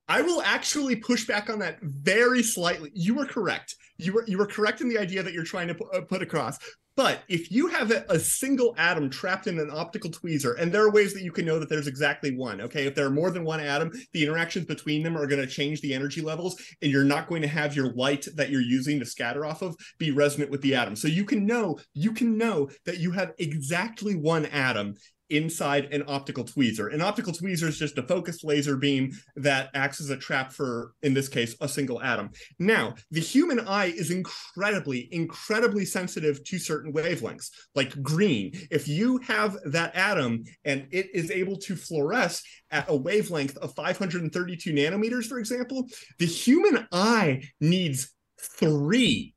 I 0.09 0.23
will 0.23 0.43
actually 0.43 0.97
push 0.97 1.25
back 1.25 1.49
on 1.49 1.61
that 1.61 1.79
very 1.83 2.43
slightly. 2.43 2.91
You 2.95 3.15
were 3.15 3.27
correct. 3.27 3.77
You 3.99 4.13
were 4.15 4.25
you 4.27 4.39
were 4.39 4.47
correct 4.47 4.81
in 4.81 4.89
the 4.89 4.99
idea 4.99 5.23
that 5.23 5.33
you're 5.33 5.45
trying 5.45 5.69
to 5.69 5.77
uh, 5.95 6.01
put 6.01 6.21
across. 6.21 6.59
But 6.97 7.23
if 7.29 7.51
you 7.51 7.67
have 7.69 7.91
a, 7.91 8.19
single 8.21 8.75
atom 8.79 9.11
trapped 9.11 9.49
in 9.49 9.59
an 9.59 9.71
optical 9.71 10.11
tweezer, 10.11 10.59
and 10.59 10.73
there 10.73 10.83
are 10.83 10.91
ways 10.91 11.13
that 11.15 11.23
you 11.23 11.33
can 11.33 11.45
know 11.45 11.59
that 11.59 11.69
there's 11.69 11.89
exactly 11.89 12.37
one. 12.37 12.61
Okay, 12.61 12.87
if 12.87 12.95
there 12.95 13.07
are 13.07 13.11
more 13.11 13.31
than 13.31 13.45
one 13.45 13.61
atom, 13.61 13.91
the 14.13 14.23
interactions 14.23 14.67
between 14.67 15.03
them 15.03 15.17
are 15.17 15.27
going 15.27 15.41
to 15.41 15.47
change 15.47 15.81
the 15.81 15.93
energy 15.93 16.21
levels, 16.21 16.57
and 16.83 16.91
you're 16.91 17.05
not 17.05 17.29
going 17.29 17.43
to 17.43 17.49
have 17.49 17.75
your 17.75 17.93
light 17.95 18.27
that 18.37 18.51
you're 18.51 18.61
using 18.61 18.99
to 19.01 19.07
scatter 19.07 19.45
off 19.45 19.63
of 19.63 19.77
be 19.99 20.13
resonant 20.13 20.51
with 20.51 20.63
the 20.63 20.75
atom. 20.75 20.95
So 20.95 21.09
you 21.09 21.25
can 21.25 21.47
know 21.47 21.79
you 21.95 22.13
can 22.13 22.39
know 22.39 22.71
that 22.87 22.99
you 22.99 23.11
have 23.11 23.33
exactly 23.39 24.15
one 24.15 24.47
atom 24.47 24.95
inside 25.37 25.93
an 25.93 26.05
optical 26.07 26.45
tweezer. 26.45 26.93
An 26.93 27.01
optical 27.01 27.33
tweezer 27.33 27.69
is 27.69 27.79
just 27.79 27.99
a 27.99 28.03
focused 28.03 28.45
laser 28.45 28.77
beam 28.77 29.13
that 29.37 29.71
acts 29.75 30.01
as 30.01 30.11
a 30.11 30.17
trap 30.17 30.53
for, 30.53 30.93
in 31.03 31.15
this 31.15 31.29
case, 31.29 31.57
a 31.61 31.69
single 31.69 32.03
atom. 32.03 32.31
Now, 32.59 32.95
the 33.11 33.21
human 33.21 33.61
eye 33.61 33.87
is 33.97 34.11
incredibly, 34.11 35.09
incredibly 35.13 35.85
sensitive 35.85 36.43
to 36.45 36.59
certain 36.59 36.93
wavelengths, 36.93 37.51
like 37.75 38.03
green. 38.03 38.53
If 38.71 38.89
you 38.89 39.19
have 39.19 39.57
that 39.67 39.95
atom 39.95 40.45
and 40.65 40.87
it 40.91 41.11
is 41.15 41.31
able 41.31 41.57
to 41.59 41.75
fluoresce 41.75 42.43
at 42.71 42.89
a 42.89 42.97
wavelength 42.97 43.57
of 43.59 43.75
532 43.75 44.73
nanometers, 44.73 45.27
for 45.27 45.39
example, 45.39 45.89
the 46.19 46.27
human 46.27 46.87
eye 46.93 47.43
needs 47.61 48.13
three 48.41 49.35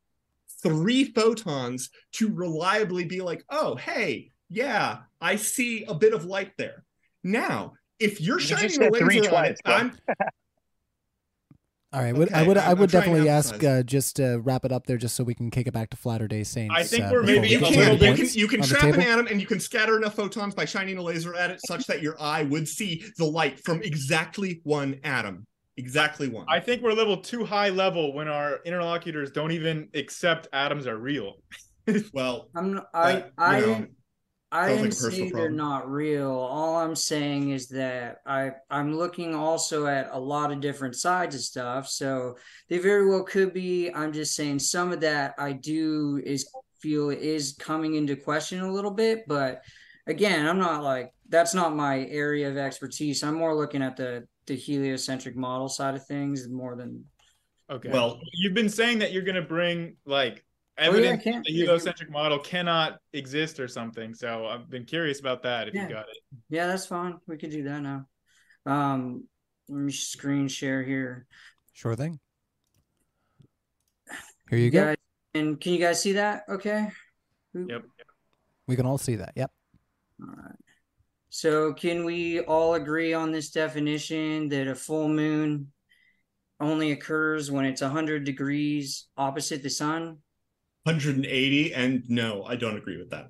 three 0.64 1.06
photons 1.14 1.90
to 2.14 2.34
reliably 2.34 3.06
be 3.06 3.22
like, 3.22 3.44
oh, 3.50 3.76
hey, 3.76 4.32
yeah, 4.50 5.00
I 5.22 5.36
see 5.36 5.84
a 5.86 5.94
bit 5.94 6.14
of 6.14 6.26
light 6.26 6.52
there. 6.58 6.84
Now, 7.24 7.74
if 8.00 8.22
you're 8.22 8.40
You 8.40 8.46
shining 8.46 8.68
just 8.70 8.80
a 8.80 8.84
said 8.84 8.92
laser 8.94 9.06
three 9.06 9.20
on 9.22 9.26
twice, 9.26 9.52
it, 9.52 9.64
bro. 9.66 9.74
I'm 9.74 9.98
All 11.94 12.02
right, 12.04 12.14
would- 12.14 12.34
I 12.34 12.40
Okay, 12.42 12.48
would 12.50 12.58
I'm- 12.58 12.68
I 12.68 12.72
I'm 12.72 12.80
would 12.80 12.90
trying 12.90 13.04
to 13.04 13.10
definitely 13.10 13.30
ask 13.30 13.64
uh, 13.64 13.82
just 13.82 14.18
to 14.18 14.40
wrap 14.44 14.66
it 14.66 14.72
up 14.74 14.86
there, 14.88 14.98
just 14.98 15.16
so 15.16 15.24
we 15.24 15.34
can 15.34 15.50
kick 15.50 15.68
it 15.68 15.74
back 15.74 15.90
to 15.92 15.98
Flatter 15.98 16.28
Day 16.28 16.44
Saints. 16.44 16.76
I 16.78 16.84
think 16.84 17.06
uh, 17.06 17.10
we're 17.14 17.22
before 17.24 17.42
maybe 17.42 17.48
we 17.48 17.56
a 17.56 17.60
get 17.60 17.62
little 17.62 17.72
to 17.72 17.78
you 17.78 17.86
the 17.86 17.90
can, 17.90 18.00
bit- 18.00 18.18
points 18.18 18.36
you 18.36 18.48
can 18.50 18.62
on 18.62 18.68
the 18.68 18.76
trap 18.76 18.84
an 18.84 18.92
table. 19.00 19.12
atom 19.14 19.28
and 19.28 19.40
you 19.42 19.48
can 19.48 19.60
scatter 19.62 19.98
enough 19.98 20.16
photons 20.16 20.54
by 20.54 20.66
shining 20.66 20.98
a 20.98 21.02
laser 21.02 21.34
at 21.34 21.50
it 21.50 21.62
such 21.66 21.88
that 21.88 22.02
your 22.02 22.22
eye 22.22 22.44
would 22.44 22.68
see 22.68 23.06
the 23.18 23.26
light 23.26 23.64
from 23.64 23.82
exactly 23.84 24.60
one 24.64 25.00
atom. 25.06 25.48
Exactly 25.78 26.28
one. 26.28 26.46
I 26.50 26.60
think 26.60 26.82
we're 26.82 26.90
a 26.90 26.96
little 26.96 27.18
too 27.18 27.46
high 27.46 27.70
level 27.70 28.14
when 28.14 28.28
our 28.28 28.60
interlocutors 28.66 29.32
don't 29.32 29.52
even 29.52 29.88
accept 29.94 30.48
atoms 30.52 30.88
are 30.88 30.98
real. 30.98 31.36
well, 32.14 32.50
I'm 32.54 32.74
not, 32.74 32.88
I 32.94 33.14
that, 33.14 33.32
I 33.38 33.60
you 33.60 33.66
know, 33.66 33.74
didn't 33.74 33.92
I 34.58 34.68
sounds 34.70 34.82
like 34.82 34.90
didn't 34.92 34.94
a 34.94 35.16
say 35.16 35.22
they're 35.24 35.32
problem. 35.32 35.56
not 35.56 35.90
real. 35.90 36.32
All 36.32 36.78
I'm 36.78 36.96
saying 36.96 37.52
is 37.52 37.68
that 37.70 38.18
I 38.26 38.52
I'm 38.70 38.96
looking 38.98 39.36
also 39.36 39.88
at 39.88 40.10
a 40.12 40.20
lot 40.20 40.52
of 40.52 40.60
different 40.62 40.96
sides 40.96 41.36
of 41.36 41.42
stuff. 41.42 41.88
So 41.88 42.38
they 42.70 42.78
very 42.78 43.08
well 43.10 43.24
could 43.24 43.54
be. 43.54 43.90
I'm 43.94 44.14
just 44.14 44.36
saying 44.36 44.60
some 44.60 44.92
of 44.92 45.02
that 45.02 45.36
I 45.38 45.54
do 45.54 46.22
is 46.26 46.50
feel 46.82 47.10
is 47.10 47.56
coming 47.60 47.96
into 47.96 48.16
question 48.16 48.60
a 48.62 48.72
little 48.72 48.92
bit. 48.92 49.24
But 49.28 49.62
again, 50.08 50.48
I'm 50.48 50.60
not 50.60 50.84
like 50.84 51.12
that's 51.30 51.54
not 51.54 51.76
my 51.76 52.06
area 52.06 52.50
of 52.50 52.58
expertise. 52.58 53.24
I'm 53.24 53.36
more 53.36 53.56
looking 53.56 53.82
at 53.82 53.98
the 53.98 54.28
the 54.48 54.56
heliocentric 54.56 55.36
model 55.36 55.68
side 55.70 55.96
of 55.96 56.06
things 56.08 56.48
more 56.48 56.76
than 56.76 57.04
Okay. 57.70 57.90
Well- 57.90 58.20
you've 58.34 58.54
been 58.54 58.70
saying 58.70 59.00
that 59.00 59.12
you're 59.12 59.24
going 59.24 59.36
to 59.36 59.42
bring 59.42 59.98
like 60.06 60.46
Oh, 60.80 60.84
yeah, 60.84 60.86
I 60.86 60.90
evidence 60.94 61.24
can. 61.24 61.42
the 61.46 61.52
heliocentric 61.54 62.12
model 62.12 62.40
cannot 62.40 63.00
exist 63.14 63.60
or 63.60 63.68
something. 63.68 64.14
So 64.14 64.46
I've 64.46 64.70
been 64.70 64.86
curious 64.86 65.20
about 65.20 65.42
that. 65.44 65.68
If 65.68 65.74
Yeah. 65.74 65.88
you 65.88 65.94
got 65.94 66.08
it. 66.10 66.18
Yeah, 66.50 66.68
that's 66.68 66.86
fine. 66.86 67.18
We 67.28 67.38
could 67.38 67.50
do 67.52 67.64
that 67.64 67.82
now. 67.82 68.08
Um, 68.66 69.28
let 69.70 69.80
me 69.80 69.92
screen 69.92 70.48
share 70.48 70.84
here. 70.84 71.26
Sure 71.74 71.96
thing. 71.96 72.20
Here 74.50 74.60
you 74.60 74.70
go. 74.70 74.86
guys, 74.86 74.98
and 75.34 75.60
can 75.60 75.74
you 75.74 75.80
guys 75.80 76.02
see 76.02 76.14
that? 76.14 76.44
Okay. 76.50 76.90
Yep. 77.54 77.84
We 78.68 78.76
can 78.76 78.86
all 78.86 78.98
see 78.98 79.16
that. 79.16 79.34
Yep. 79.36 79.52
All 80.22 80.28
right. 80.36 80.56
So 81.30 81.74
can 81.74 82.06
we 82.06 82.40
all 82.42 82.76
agree 82.76 83.14
on 83.14 83.32
this 83.32 83.52
definition 83.52 84.48
that 84.50 84.68
a 84.68 84.76
full 84.76 85.10
moon 85.10 85.72
only 86.60 86.92
occurs 86.92 87.52
when 87.52 87.66
it's 87.66 87.82
100 87.82 88.24
degrees 88.24 89.08
opposite 89.18 89.64
the 89.64 89.70
sun? 89.70 90.20
180, 90.88 91.74
and 91.74 92.02
no, 92.08 92.46
I 92.46 92.56
don't 92.56 92.78
agree 92.78 92.98
with 92.98 93.10
that. 93.10 93.30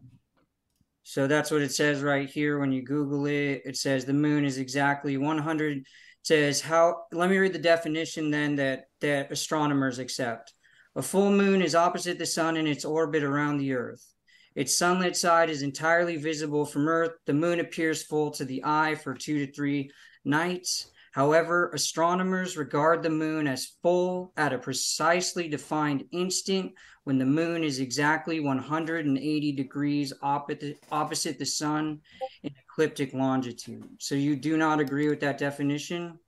So 1.01 1.25
that's 1.25 1.49
what 1.49 1.63
it 1.63 1.71
says 1.71 2.03
right 2.03 2.29
here 2.29 2.59
when 2.59 2.71
you 2.71 2.83
Google 2.83 3.25
it. 3.25 3.63
It 3.65 3.77
says 3.77 4.05
the 4.05 4.13
moon 4.13 4.45
is 4.45 4.59
exactly 4.59 5.17
100. 5.17 5.77
It 5.77 5.83
says 6.21 6.61
how. 6.61 7.05
Let 7.11 7.31
me 7.31 7.37
read 7.37 7.53
the 7.53 7.59
definition 7.59 8.29
then 8.29 8.57
that 8.57 8.85
that 9.01 9.31
astronomers 9.31 9.97
accept. 9.97 10.53
A 10.95 11.01
full 11.01 11.31
moon 11.31 11.63
is 11.63 11.73
opposite 11.73 12.19
the 12.19 12.27
sun 12.27 12.57
in 12.57 12.67
its 12.67 12.85
orbit 12.85 13.23
around 13.23 13.57
the 13.57 13.73
Earth. 13.73 14.05
Its 14.53 14.75
sunlit 14.75 15.17
side 15.17 15.49
is 15.49 15.63
entirely 15.63 16.17
visible 16.17 16.65
from 16.65 16.87
Earth. 16.87 17.13
The 17.25 17.33
moon 17.33 17.59
appears 17.59 18.03
full 18.03 18.29
to 18.31 18.45
the 18.45 18.61
eye 18.63 18.93
for 18.93 19.15
two 19.15 19.43
to 19.45 19.51
three 19.51 19.89
nights. 20.23 20.91
However, 21.17 21.71
astronomers 21.73 22.57
regard 22.57 23.01
the 23.01 23.09
moon 23.09 23.47
as 23.47 23.71
full 23.81 24.33
at 24.37 24.53
a 24.53 24.59
precisely 24.59 25.47
defined 25.47 26.03
instant 26.11 26.73
when 27.05 27.17
the 27.17 27.25
moon 27.25 27.63
is 27.63 27.79
exactly 27.79 28.39
180 28.39 29.51
degrees 29.53 30.13
opposite, 30.21 30.77
opposite 30.91 31.39
the 31.39 31.45
sun 31.47 32.01
in 32.43 32.51
ecliptic 32.69 33.15
longitude. 33.15 33.83
So 33.97 34.13
you 34.13 34.35
do 34.35 34.57
not 34.57 34.79
agree 34.79 35.09
with 35.09 35.19
that 35.21 35.39
definition? 35.39 36.19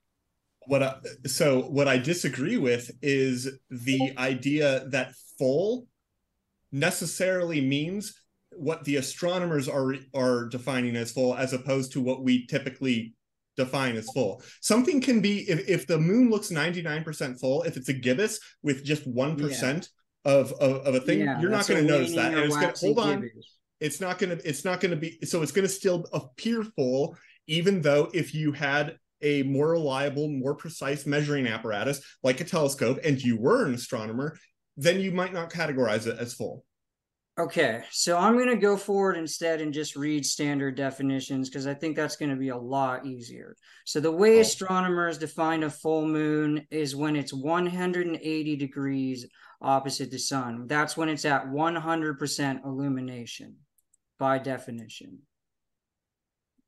What 0.65 0.81
I, 0.81 0.95
so 1.27 1.61
what 1.69 1.87
I 1.87 1.99
disagree 1.99 2.57
with 2.57 2.89
is 3.03 3.47
the 3.69 4.13
idea 4.17 4.87
that 4.87 5.13
full 5.37 5.85
necessarily 6.71 7.61
means 7.61 8.15
what 8.53 8.85
the 8.85 8.95
astronomers 8.95 9.69
are 9.69 9.93
are 10.15 10.47
defining 10.47 10.95
as 10.95 11.11
full 11.11 11.35
as 11.35 11.53
opposed 11.53 11.91
to 11.91 12.01
what 12.01 12.23
we 12.23 12.47
typically 12.47 13.13
define 13.63 13.95
as 13.95 14.09
full. 14.13 14.41
Something 14.61 15.01
can 15.01 15.21
be 15.21 15.49
if, 15.49 15.67
if 15.67 15.87
the 15.87 15.99
moon 15.99 16.29
looks 16.29 16.49
99% 16.49 17.39
full, 17.39 17.63
if 17.63 17.77
it's 17.77 17.89
a 17.89 17.93
gibbous 17.93 18.39
with 18.63 18.83
just 18.83 19.07
1% 19.07 19.89
of, 20.25 20.51
of 20.53 20.87
of 20.87 20.95
a 20.95 20.99
thing, 20.99 21.21
Yeah, 21.21 21.39
you're 21.39 21.49
not 21.49 21.67
going 21.67 21.85
to 21.85 21.89
notice 21.89 22.13
that. 22.15 22.33
And 22.33 22.43
it's 22.43 22.55
going 22.55 22.73
to 22.73 22.79
hold 22.79 22.99
on. 22.99 23.21
gibbous. 23.21 23.57
It's 23.79 24.01
not 24.01 24.19
going 24.19 24.37
to 24.37 24.47
it's 24.47 24.65
not 24.65 24.81
going 24.81 24.91
to 24.91 24.97
be 24.97 25.19
so 25.23 25.41
it's 25.41 25.53
going 25.53 25.67
to 25.67 25.73
still 25.73 26.05
appear 26.11 26.63
full 26.63 27.15
even 27.47 27.81
though 27.81 28.09
if 28.13 28.33
you 28.35 28.51
had 28.51 28.97
a 29.21 29.43
more 29.43 29.71
reliable, 29.71 30.29
more 30.29 30.55
precise 30.55 31.05
measuring 31.05 31.47
apparatus 31.47 32.01
like 32.23 32.39
a 32.39 32.45
telescope 32.45 32.99
and 33.03 33.21
you 33.21 33.37
were 33.37 33.65
an 33.65 33.73
astronomer, 33.73 34.37
then 34.77 34.99
you 34.99 35.11
might 35.11 35.33
not 35.33 35.51
categorize 35.51 36.07
it 36.07 36.17
as 36.19 36.33
full. 36.33 36.63
Okay, 37.39 37.83
so 37.89 38.17
I'm 38.17 38.33
going 38.33 38.49
to 38.49 38.57
go 38.57 38.75
forward 38.75 39.15
instead 39.15 39.61
and 39.61 39.73
just 39.73 39.95
read 39.95 40.25
standard 40.25 40.75
definitions 40.75 41.47
because 41.49 41.67
I 41.67 41.73
think 41.73 41.95
that's 41.95 42.17
going 42.17 42.31
to 42.31 42.35
be 42.35 42.49
a 42.49 42.57
lot 42.57 43.05
easier. 43.05 43.55
So, 43.85 44.01
the 44.01 44.11
way 44.11 44.39
Oh. 44.39 44.41
astronomers 44.41 45.17
define 45.17 45.63
a 45.63 45.69
full 45.69 46.05
moon 46.05 46.67
is 46.69 46.97
when 46.97 47.15
it's 47.15 47.31
180 47.31 48.57
degrees 48.57 49.25
opposite 49.61 50.11
the 50.11 50.19
sun. 50.19 50.67
That's 50.67 50.97
when 50.97 51.07
it's 51.07 51.23
at 51.23 51.47
100% 51.47 52.65
illumination 52.65 53.55
by 54.17 54.37
definition. 54.39 55.19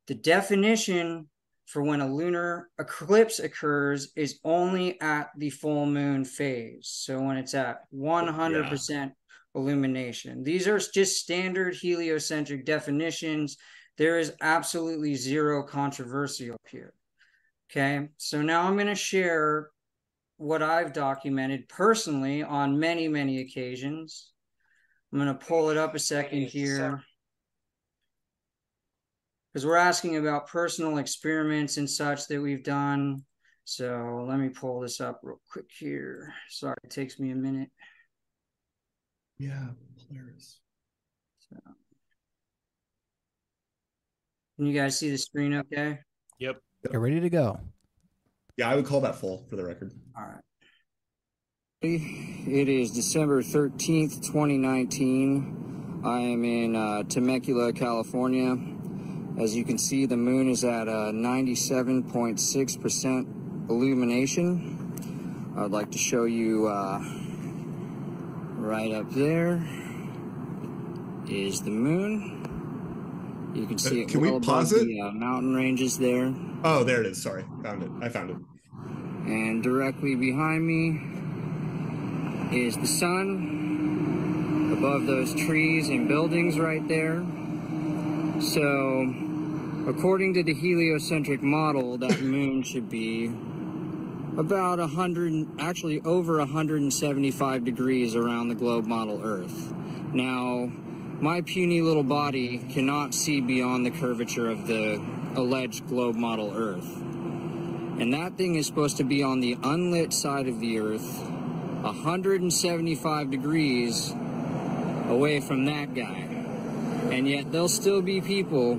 The 0.08 0.16
definition 0.16 1.28
for 1.66 1.84
when 1.84 2.00
a 2.00 2.14
lunar 2.14 2.70
eclipse 2.80 3.40
occurs 3.40 4.14
is 4.16 4.40
only 4.46 5.00
at 5.02 5.32
the 5.38 5.50
full 5.50 5.86
moon 5.86 6.24
phase. 6.24 6.88
So, 6.88 7.20
when 7.22 7.36
it's 7.36 7.56
at 7.56 7.82
100% 7.94 9.12
illumination. 9.56 10.44
These 10.44 10.68
are 10.68 10.80
just 10.80 11.18
standard 11.18 11.76
heliocentric 11.76 12.66
definitions. 12.66 13.58
There 13.98 14.20
is 14.20 14.34
absolutely 14.42 15.16
zero 15.16 15.64
controversial 15.64 16.58
here. 16.70 16.94
Okay, 17.70 18.10
so 18.18 18.42
now 18.42 18.64
I'm 18.64 18.76
going 18.76 18.88
to 18.88 18.96
share 18.96 19.70
what 20.38 20.62
I've 20.62 20.92
documented 20.92 21.70
personally 21.70 22.44
on 22.44 22.80
many, 22.80 23.08
many 23.08 23.42
occasions. 23.42 24.32
I'm 25.12 25.20
going 25.20 25.38
to 25.38 25.46
pull 25.46 25.70
it 25.70 25.78
up 25.78 25.94
a 25.96 26.00
second 26.00 26.48
here 26.48 27.04
because 29.54 29.66
we're 29.66 29.76
asking 29.76 30.18
about 30.18 30.48
personal 30.48 30.98
experiments 30.98 31.78
and 31.78 31.90
such 31.90 32.28
that 32.28 32.42
we've 32.42 32.64
done. 32.64 33.24
So 33.66 34.26
let 34.28 34.40
me 34.40 34.50
pull 34.50 34.80
this 34.80 35.00
up 35.00 35.20
real 35.24 35.40
quick 35.50 35.70
here. 35.78 36.34
Sorry, 36.50 36.76
it 36.84 36.90
takes 36.90 37.20
me 37.20 37.32
a 37.32 37.36
minute. 37.36 37.70
Yeah, 39.42 39.74
Polaris. 39.98 40.62
Can 44.56 44.68
you 44.68 44.80
guys 44.80 45.00
see 45.00 45.10
the 45.10 45.18
screen 45.18 45.56
okay? 45.56 45.98
Yep. 46.38 46.62
You're 46.92 47.02
ready 47.02 47.20
to 47.20 47.30
go. 47.32 47.60
Yeah, 48.56 48.70
I 48.70 48.76
would 48.76 48.86
call 48.86 49.02
that 49.02 49.16
full 49.16 49.48
for 49.50 49.56
the 49.56 49.66
record. 49.66 49.94
All 50.16 50.26
right. 50.26 50.44
It 51.82 52.70
is 52.70 52.92
December 52.92 53.42
13th, 53.42 54.22
2019. 54.22 56.02
I 56.06 56.20
am 56.20 56.46
in 56.46 56.76
uh, 56.76 57.02
Temecula, 57.10 57.74
California. 57.74 58.56
As 59.40 59.56
you 59.56 59.66
can 59.66 59.80
see, 59.80 60.06
the 60.06 60.18
moon 60.18 60.52
is 60.52 60.64
at 60.64 60.88
uh, 60.88 61.10
97.6% 61.12 63.70
illumination. 63.72 65.56
I'd 65.58 65.72
like 65.72 65.90
to 65.90 65.98
show 65.98 66.26
you 66.26 66.68
uh, 66.68 67.04
right 68.62 68.92
up 68.94 69.10
there 69.12 69.62
is 71.28 71.62
the 71.62 71.72
moon. 71.72 72.38
You 73.56 73.66
can 73.66 73.78
see 73.78 74.00
Uh, 74.00 74.04
it 74.04 74.10
can 74.10 74.22
we 74.22 74.40
pause 74.40 74.72
it? 74.72 74.86
the 74.86 75.02
uh, 75.02 75.12
mountain 75.12 75.54
ranges 75.56 75.98
there. 75.98 76.34
Oh, 76.64 76.84
there 76.84 77.02
it 77.02 77.08
is. 77.08 77.22
Sorry. 77.22 77.44
Found 77.64 77.84
it. 77.84 77.92
I 78.02 78.10
found 78.10 78.30
it. 78.30 78.38
And 79.26 79.62
directly 79.64 80.16
behind 80.16 80.66
me 80.66 81.02
is 82.52 82.78
the 82.78 82.88
sun 82.88 84.74
above 84.78 85.06
those 85.06 85.34
trees 85.34 85.90
and 85.90 86.08
buildings 86.08 86.58
right 86.60 86.88
there. 86.88 87.24
So 88.42 89.14
According 89.88 90.36
to 90.36 90.44
the 90.44 90.54
heliocentric 90.54 91.42
model, 91.42 91.98
that 91.98 92.22
moon 92.22 92.62
should 92.62 92.88
be 92.88 93.32
about 94.38 94.80
100, 94.80 95.60
actually 95.60 96.02
over 96.02 96.38
175 96.38 97.66
degrees 97.66 98.16
around 98.16 98.48
the 98.48 98.56
globe 98.56 98.86
model 98.86 99.22
Earth. 99.24 99.74
Now, 100.14 100.72
my 101.20 101.42
puny 101.42 101.82
little 101.82 102.04
body 102.04 102.60
cannot 102.70 103.14
see 103.14 103.42
beyond 103.42 103.86
the 103.86 103.92
curvature 103.92 104.50
of 104.50 104.68
the 104.68 105.04
alleged 105.36 105.88
globe 105.88 106.16
model 106.16 106.54
Earth. 106.56 106.96
And 108.00 108.14
that 108.14 108.38
thing 108.38 108.56
is 108.56 108.66
supposed 108.66 108.98
to 108.98 109.04
be 109.04 109.22
on 109.22 109.42
the 109.42 109.58
unlit 109.64 110.14
side 110.14 110.48
of 110.48 110.60
the 110.60 110.80
Earth, 110.80 111.22
175 111.82 113.32
degrees 113.32 114.14
away 115.10 115.42
from 115.42 115.66
that 115.66 115.94
guy. 115.94 116.28
And 117.12 117.28
yet 117.28 117.52
there'll 117.52 117.68
still 117.68 118.02
be 118.02 118.22
people 118.22 118.76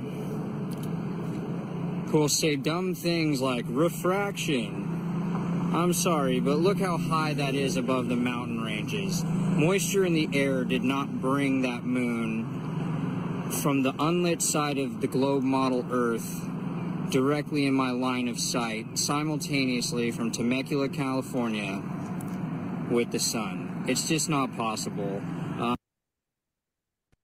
who 2.06 2.18
will 2.18 2.28
say 2.28 2.56
dumb 2.56 2.94
things 2.94 3.40
like 3.40 3.64
refraction. 3.68 4.91
I'm 5.72 5.94
sorry, 5.94 6.38
but 6.38 6.58
look 6.58 6.78
how 6.80 6.98
high 6.98 7.32
that 7.32 7.54
is 7.54 7.78
above 7.78 8.08
the 8.08 8.16
mountain 8.16 8.62
ranges. 8.62 9.24
Moisture 9.24 10.04
in 10.04 10.12
the 10.12 10.28
air 10.34 10.64
did 10.64 10.84
not 10.84 11.22
bring 11.22 11.62
that 11.62 11.82
moon 11.82 13.50
from 13.62 13.82
the 13.82 13.94
unlit 13.98 14.42
side 14.42 14.76
of 14.76 15.00
the 15.00 15.06
globe 15.06 15.42
model 15.42 15.86
Earth 15.90 16.46
directly 17.10 17.64
in 17.64 17.72
my 17.72 17.90
line 17.90 18.28
of 18.28 18.38
sight 18.38 18.98
simultaneously 18.98 20.10
from 20.10 20.30
Temecula, 20.30 20.90
California 20.90 21.82
with 22.90 23.10
the 23.10 23.18
sun. 23.18 23.84
It's 23.88 24.06
just 24.06 24.28
not 24.28 24.54
possible. 24.56 25.22
Uh, 25.58 25.74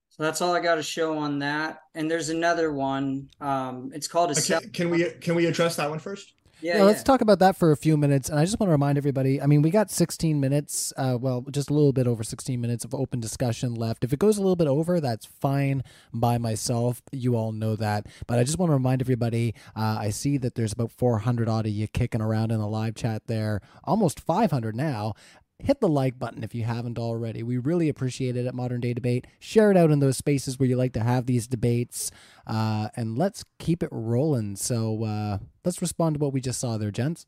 so 0.09 0.23
that's 0.23 0.41
all 0.41 0.55
I 0.55 0.61
got 0.61 0.77
to 0.77 0.83
show 0.83 1.19
on 1.19 1.41
that. 1.41 1.83
And 1.95 2.11
there's 2.11 2.31
another 2.31 2.73
one. 2.73 3.29
Um, 3.43 3.91
it's 3.95 4.09
called 4.09 4.31
a. 4.31 4.39
Okay, 4.39 4.69
can 4.71 4.89
we 4.89 5.05
can 5.21 5.35
we 5.35 5.45
address 5.45 5.77
that 5.77 5.91
one 5.91 5.99
first? 5.99 6.33
Yeah, 6.61 6.79
yeah, 6.79 6.85
let's 6.85 7.03
talk 7.03 7.21
about 7.21 7.39
that 7.39 7.57
for 7.57 7.71
a 7.71 7.77
few 7.77 7.97
minutes. 7.97 8.29
And 8.29 8.39
I 8.39 8.45
just 8.45 8.59
want 8.59 8.69
to 8.69 8.73
remind 8.73 8.99
everybody 8.99 9.41
I 9.41 9.47
mean, 9.47 9.63
we 9.63 9.71
got 9.71 9.91
16 9.91 10.41
minutes, 10.41 10.93
uh, 10.97 11.17
well, 11.21 11.45
just 11.51 11.71
a 11.71 11.75
little 11.75 11.93
bit 11.93 12.07
over 12.07 12.23
16 12.25 12.61
minutes 12.61 12.85
of 12.85 12.95
open 12.95 13.21
discussion 13.21 13.75
left. 13.75 14.05
If 14.05 14.13
it 14.13 14.19
goes 14.19 14.39
a 14.39 14.41
little 14.41 14.57
bit 14.57 14.67
over, 14.67 15.01
that's 15.01 15.27
fine 15.27 15.83
by 16.13 16.39
myself. 16.39 17.03
You 17.13 17.37
all 17.37 17.53
know 17.53 17.77
that. 17.77 18.07
But 18.27 18.39
I 18.39 18.45
just 18.45 18.59
want 18.59 18.71
to 18.71 18.75
remind 18.75 19.01
everybody 19.01 19.55
uh, 19.77 19.99
I 20.01 20.11
see 20.11 20.37
that 20.39 20.55
there's 20.55 20.73
about 20.73 20.91
400 20.93 21.49
odd 21.49 21.67
of 21.67 21.73
you 21.73 21.87
kicking 21.87 22.21
around 22.21 22.51
in 22.51 22.59
the 22.59 22.67
live 22.67 22.95
chat 22.95 23.23
there, 23.27 23.61
almost 23.85 24.21
500 24.21 24.75
now 24.75 25.15
hit 25.61 25.81
the 25.81 25.89
like 25.89 26.19
button 26.19 26.45
if 26.45 26.55
you 26.55 26.65
haven't 26.65 26.99
already. 26.99 27.43
We 27.43 27.59
really 27.59 27.89
appreciate 27.89 28.37
it 28.37 28.47
at 28.47 28.55
Modern 28.55 28.81
Day 28.81 28.95
Debate. 28.95 29.27
Share 29.39 29.71
it 29.71 29.77
out 29.77 29.91
in 29.91 29.99
those 29.99 30.17
spaces 30.17 30.59
where 30.59 30.69
you 30.69 30.77
like 30.77 30.93
to 30.93 31.03
have 31.03 31.27
these 31.27 31.47
debates, 31.47 32.11
uh, 32.47 32.89
and 32.97 33.19
let's 33.19 33.45
keep 33.59 33.83
it 33.83 33.89
rolling. 33.91 34.57
So 34.57 35.05
uh, 35.05 35.39
let's 35.65 35.83
respond 35.83 36.15
to 36.15 36.21
what 36.21 36.33
we 36.33 36.41
just 36.41 36.61
saw 36.61 36.79
there, 36.79 36.91
gents. 36.91 37.27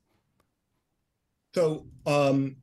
So, 1.55 1.87
um, 2.07 2.57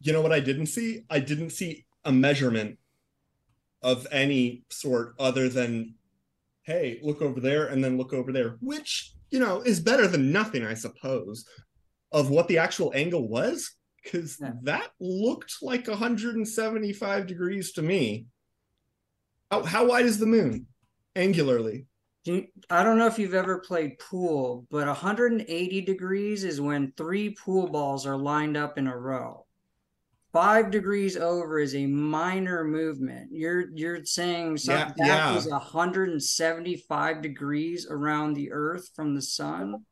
you 0.00 0.12
know 0.12 0.22
what 0.22 0.32
I 0.32 0.40
didn't 0.40 0.66
see? 0.66 1.04
I 1.10 1.20
didn't 1.20 1.50
see 1.50 1.84
a 2.04 2.12
measurement 2.12 2.78
of 3.82 4.06
any 4.10 4.64
sort 4.70 5.14
other 5.18 5.48
than, 5.48 5.94
hey, 6.62 6.98
look 7.02 7.20
over 7.20 7.40
there 7.40 7.66
and 7.66 7.84
then 7.84 7.98
look 7.98 8.12
over 8.12 8.32
there, 8.32 8.56
which, 8.60 9.12
you 9.30 9.38
know, 9.38 9.60
is 9.60 9.80
better 9.80 10.06
than 10.06 10.32
nothing, 10.32 10.64
I 10.64 10.74
suppose, 10.74 11.44
of 12.10 12.30
what 12.30 12.48
the 12.48 12.58
actual 12.58 12.92
angle 12.94 13.28
was 13.28 13.72
because 14.02 14.38
yeah. 14.40 14.52
that 14.62 14.90
looked 15.00 15.56
like 15.62 15.86
175 15.88 17.26
degrees 17.26 17.72
to 17.72 17.82
me. 17.82 18.26
How, 19.50 19.62
how 19.62 19.86
wide 19.86 20.06
is 20.06 20.18
the 20.18 20.26
moon 20.26 20.66
angularly? 21.14 21.86
I 22.70 22.84
don't 22.84 22.98
know 22.98 23.06
if 23.06 23.18
you've 23.18 23.34
ever 23.34 23.58
played 23.58 23.98
pool, 23.98 24.66
but 24.70 24.86
180 24.86 25.80
degrees 25.80 26.44
is 26.44 26.60
when 26.60 26.92
three 26.96 27.30
pool 27.30 27.66
balls 27.66 28.06
are 28.06 28.16
lined 28.16 28.56
up 28.56 28.78
in 28.78 28.86
a 28.86 28.96
row. 28.96 29.44
Five 30.32 30.70
degrees 30.70 31.16
over 31.16 31.58
is 31.58 31.74
a 31.74 31.84
minor 31.84 32.64
movement. 32.64 33.30
You're 33.32 33.68
you're 33.74 34.04
saying 34.04 34.56
something 34.58 34.94
yeah, 35.04 35.08
that 35.08 35.28
yeah. 35.28 35.34
was 35.34 35.46
175 35.46 37.22
degrees 37.22 37.86
around 37.90 38.34
the 38.34 38.50
Earth 38.52 38.88
from 38.94 39.14
the 39.14 39.20
sun. 39.20 39.84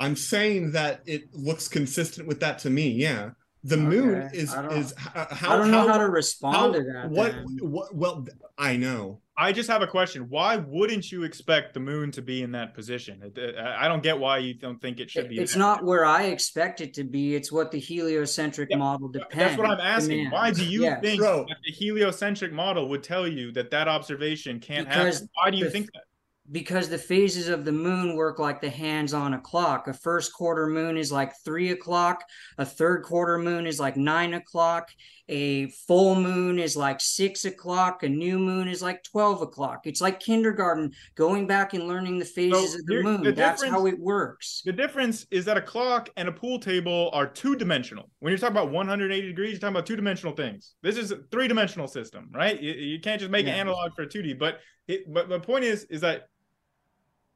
I'm 0.00 0.16
saying 0.16 0.72
that 0.72 1.02
it 1.06 1.32
looks 1.32 1.68
consistent 1.68 2.26
with 2.26 2.40
that 2.40 2.58
to 2.60 2.70
me. 2.70 2.90
Yeah. 2.90 3.30
The 3.66 3.76
okay. 3.76 3.84
moon 3.84 4.30
is 4.34 4.54
is 4.54 4.94
how 4.94 5.26
I 5.54 5.56
don't 5.56 5.70
know 5.70 5.86
how, 5.86 5.94
how 5.94 5.98
to 5.98 6.08
respond 6.10 6.56
how, 6.56 6.72
to 6.72 6.82
that. 6.82 7.10
What, 7.10 7.34
what 7.62 7.94
well 7.94 8.26
I 8.58 8.76
know. 8.76 9.20
I 9.36 9.52
just 9.52 9.68
have 9.70 9.80
a 9.82 9.86
question. 9.86 10.28
Why 10.28 10.56
wouldn't 10.56 11.10
you 11.10 11.24
expect 11.24 11.74
the 11.74 11.80
moon 11.80 12.12
to 12.12 12.22
be 12.22 12.42
in 12.42 12.52
that 12.52 12.74
position? 12.74 13.32
I 13.58 13.88
don't 13.88 14.02
get 14.02 14.18
why 14.18 14.38
you 14.38 14.54
don't 14.54 14.80
think 14.80 15.00
it 15.00 15.10
should 15.10 15.28
be. 15.28 15.40
It's 15.40 15.56
not 15.56 15.82
where 15.82 16.04
I 16.04 16.24
expect 16.24 16.82
it 16.82 16.94
to 16.94 17.04
be. 17.04 17.34
It's 17.34 17.50
what 17.50 17.72
the 17.72 17.80
heliocentric 17.80 18.68
yeah, 18.70 18.76
model 18.76 19.08
depends. 19.08 19.34
That's 19.34 19.58
what 19.58 19.70
I'm 19.70 19.80
asking. 19.80 20.30
Why 20.30 20.52
do 20.52 20.64
you 20.64 20.82
yes. 20.82 21.00
think 21.00 21.20
Bro. 21.20 21.46
that 21.48 21.56
the 21.64 21.72
heliocentric 21.72 22.52
model 22.52 22.88
would 22.90 23.02
tell 23.02 23.26
you 23.26 23.50
that 23.52 23.70
that 23.70 23.88
observation 23.88 24.60
can't 24.60 24.86
because 24.86 25.14
happen? 25.14 25.28
Why 25.34 25.50
do 25.50 25.56
you 25.56 25.64
the, 25.64 25.70
think 25.70 25.86
that? 25.94 26.02
Because 26.50 26.88
the 26.88 26.98
phases 26.98 27.48
of 27.48 27.64
the 27.64 27.72
moon 27.72 28.16
work 28.16 28.38
like 28.38 28.60
the 28.60 28.70
hands 28.70 29.14
on 29.14 29.34
a 29.34 29.40
clock. 29.40 29.88
A 29.88 29.94
first 29.94 30.32
quarter 30.32 30.66
moon 30.66 30.96
is 30.96 31.10
like 31.10 31.32
three 31.44 31.70
o'clock, 31.70 32.22
a 32.58 32.66
third 32.66 33.02
quarter 33.02 33.38
moon 33.38 33.66
is 33.66 33.80
like 33.80 33.96
nine 33.96 34.34
o'clock, 34.34 34.90
a 35.28 35.68
full 35.68 36.14
moon 36.14 36.58
is 36.58 36.76
like 36.76 37.00
six 37.00 37.46
o'clock, 37.46 38.02
a 38.02 38.08
new 38.08 38.38
moon 38.38 38.68
is 38.68 38.82
like 38.82 39.02
12 39.04 39.40
o'clock. 39.40 39.86
It's 39.86 40.02
like 40.02 40.20
kindergarten, 40.20 40.92
going 41.14 41.46
back 41.46 41.72
and 41.72 41.88
learning 41.88 42.18
the 42.18 42.26
phases 42.26 42.72
so 42.72 42.78
of 42.78 42.86
the 42.86 43.02
moon. 43.02 43.22
The 43.22 43.32
That's 43.32 43.64
how 43.64 43.86
it 43.86 43.98
works. 43.98 44.60
The 44.66 44.72
difference 44.72 45.26
is 45.30 45.46
that 45.46 45.56
a 45.56 45.62
clock 45.62 46.10
and 46.18 46.28
a 46.28 46.32
pool 46.32 46.58
table 46.58 47.08
are 47.14 47.26
two 47.26 47.56
dimensional. 47.56 48.10
When 48.20 48.30
you're 48.30 48.38
talking 48.38 48.56
about 48.56 48.70
180 48.70 49.26
degrees, 49.26 49.52
you're 49.52 49.60
talking 49.60 49.76
about 49.76 49.86
two 49.86 49.96
dimensional 49.96 50.34
things. 50.34 50.74
This 50.82 50.98
is 50.98 51.10
a 51.10 51.20
three 51.30 51.48
dimensional 51.48 51.88
system, 51.88 52.30
right? 52.34 52.60
You, 52.60 52.72
you, 52.72 53.00
can't 53.00 53.18
just 53.18 53.30
make 53.30 53.46
yeah. 53.46 53.54
an 53.54 53.60
analog 53.60 53.94
for 53.94 54.02
a 54.02 54.06
2D. 54.06 54.38
But 54.38 54.58
it, 54.88 55.10
but 55.12 55.30
the 55.30 55.40
point 55.40 55.64
is, 55.64 55.84
is 55.84 56.02
that 56.02 56.28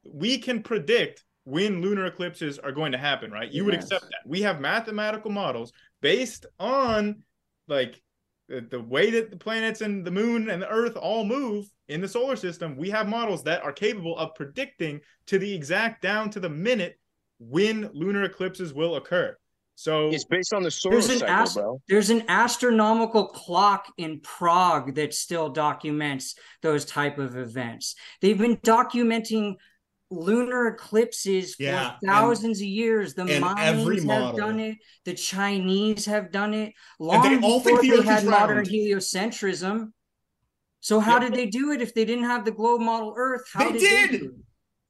we 0.04 0.38
can 0.38 0.62
predict 0.62 1.24
when 1.44 1.80
lunar 1.80 2.06
eclipses 2.06 2.58
are 2.58 2.72
going 2.72 2.92
to 2.92 2.98
happen, 2.98 3.30
right? 3.30 3.50
You 3.50 3.62
yes. 3.62 3.64
would 3.64 3.74
accept 3.74 4.04
that. 4.04 4.20
We 4.26 4.42
have 4.42 4.60
mathematical 4.60 5.30
models 5.30 5.72
based 6.02 6.46
on 6.58 7.22
like 7.68 8.00
the, 8.48 8.60
the, 8.60 8.80
way 8.80 9.10
that 9.10 9.30
the 9.30 9.36
planets 9.36 9.80
and 9.80 10.04
the 10.04 10.10
moon 10.10 10.50
and 10.50 10.60
the 10.60 10.68
earth 10.68 10.96
all 10.96 11.24
move 11.24 11.66
in 11.88 12.00
the 12.00 12.08
solar 12.08 12.36
system. 12.36 12.76
We 12.76 12.90
have 12.90 13.08
models 13.08 13.42
that 13.44 13.62
are 13.62 13.72
capable 13.72 14.16
of 14.18 14.34
predicting 14.34 15.00
to 15.26 15.38
the 15.38 15.52
exact 15.52 16.02
down 16.02 16.30
to 16.30 16.40
the 16.40 16.48
minute 16.48 16.98
when 17.38 17.90
lunar 17.92 18.24
eclipses 18.24 18.74
will 18.74 18.96
occur. 18.96 19.36
So 19.74 20.10
it's 20.10 20.24
based 20.24 20.52
on 20.52 20.64
the 20.64 20.72
solar 20.72 20.96
there's 20.96 21.20
cycle, 21.20 21.28
ast- 21.28 21.54
bro. 21.54 21.80
There's 21.88 22.10
an 22.10 22.24
astronomical 22.26 23.28
clock 23.28 23.86
in 23.96 24.18
Prague 24.20 24.96
that 24.96 25.14
still 25.14 25.50
documents 25.50 26.34
those 26.62 26.84
type 26.84 27.18
of 27.18 27.36
events. 27.36 27.94
They've 28.20 28.36
been 28.36 28.56
documenting 28.56 29.54
lunar 30.10 30.68
eclipses 30.68 31.56
yeah, 31.58 31.92
for 32.00 32.06
thousands 32.06 32.60
and, 32.60 32.66
of 32.66 32.70
years. 32.70 33.14
The 33.14 33.22
Mayans 33.22 34.08
have 34.08 34.36
done 34.36 34.60
it. 34.60 34.78
The 35.04 35.14
Chinese 35.14 36.06
have 36.06 36.32
done 36.32 36.54
it. 36.54 36.72
Long 36.98 37.22
they 37.22 37.46
all 37.46 37.60
before 37.62 37.82
they 37.82 38.02
had 38.02 38.24
modern 38.24 38.64
heliocentrism. 38.64 39.92
So 40.80 41.00
how 41.00 41.18
did 41.18 41.34
they 41.34 41.46
do 41.46 41.72
it 41.72 41.82
if 41.82 41.94
they 41.94 42.04
didn't 42.04 42.24
have 42.24 42.44
the 42.44 42.52
globe 42.52 42.80
model 42.80 43.14
Earth? 43.16 43.42
How 43.52 43.70
they 43.70 43.78
did. 43.78 44.10
They, 44.12 44.28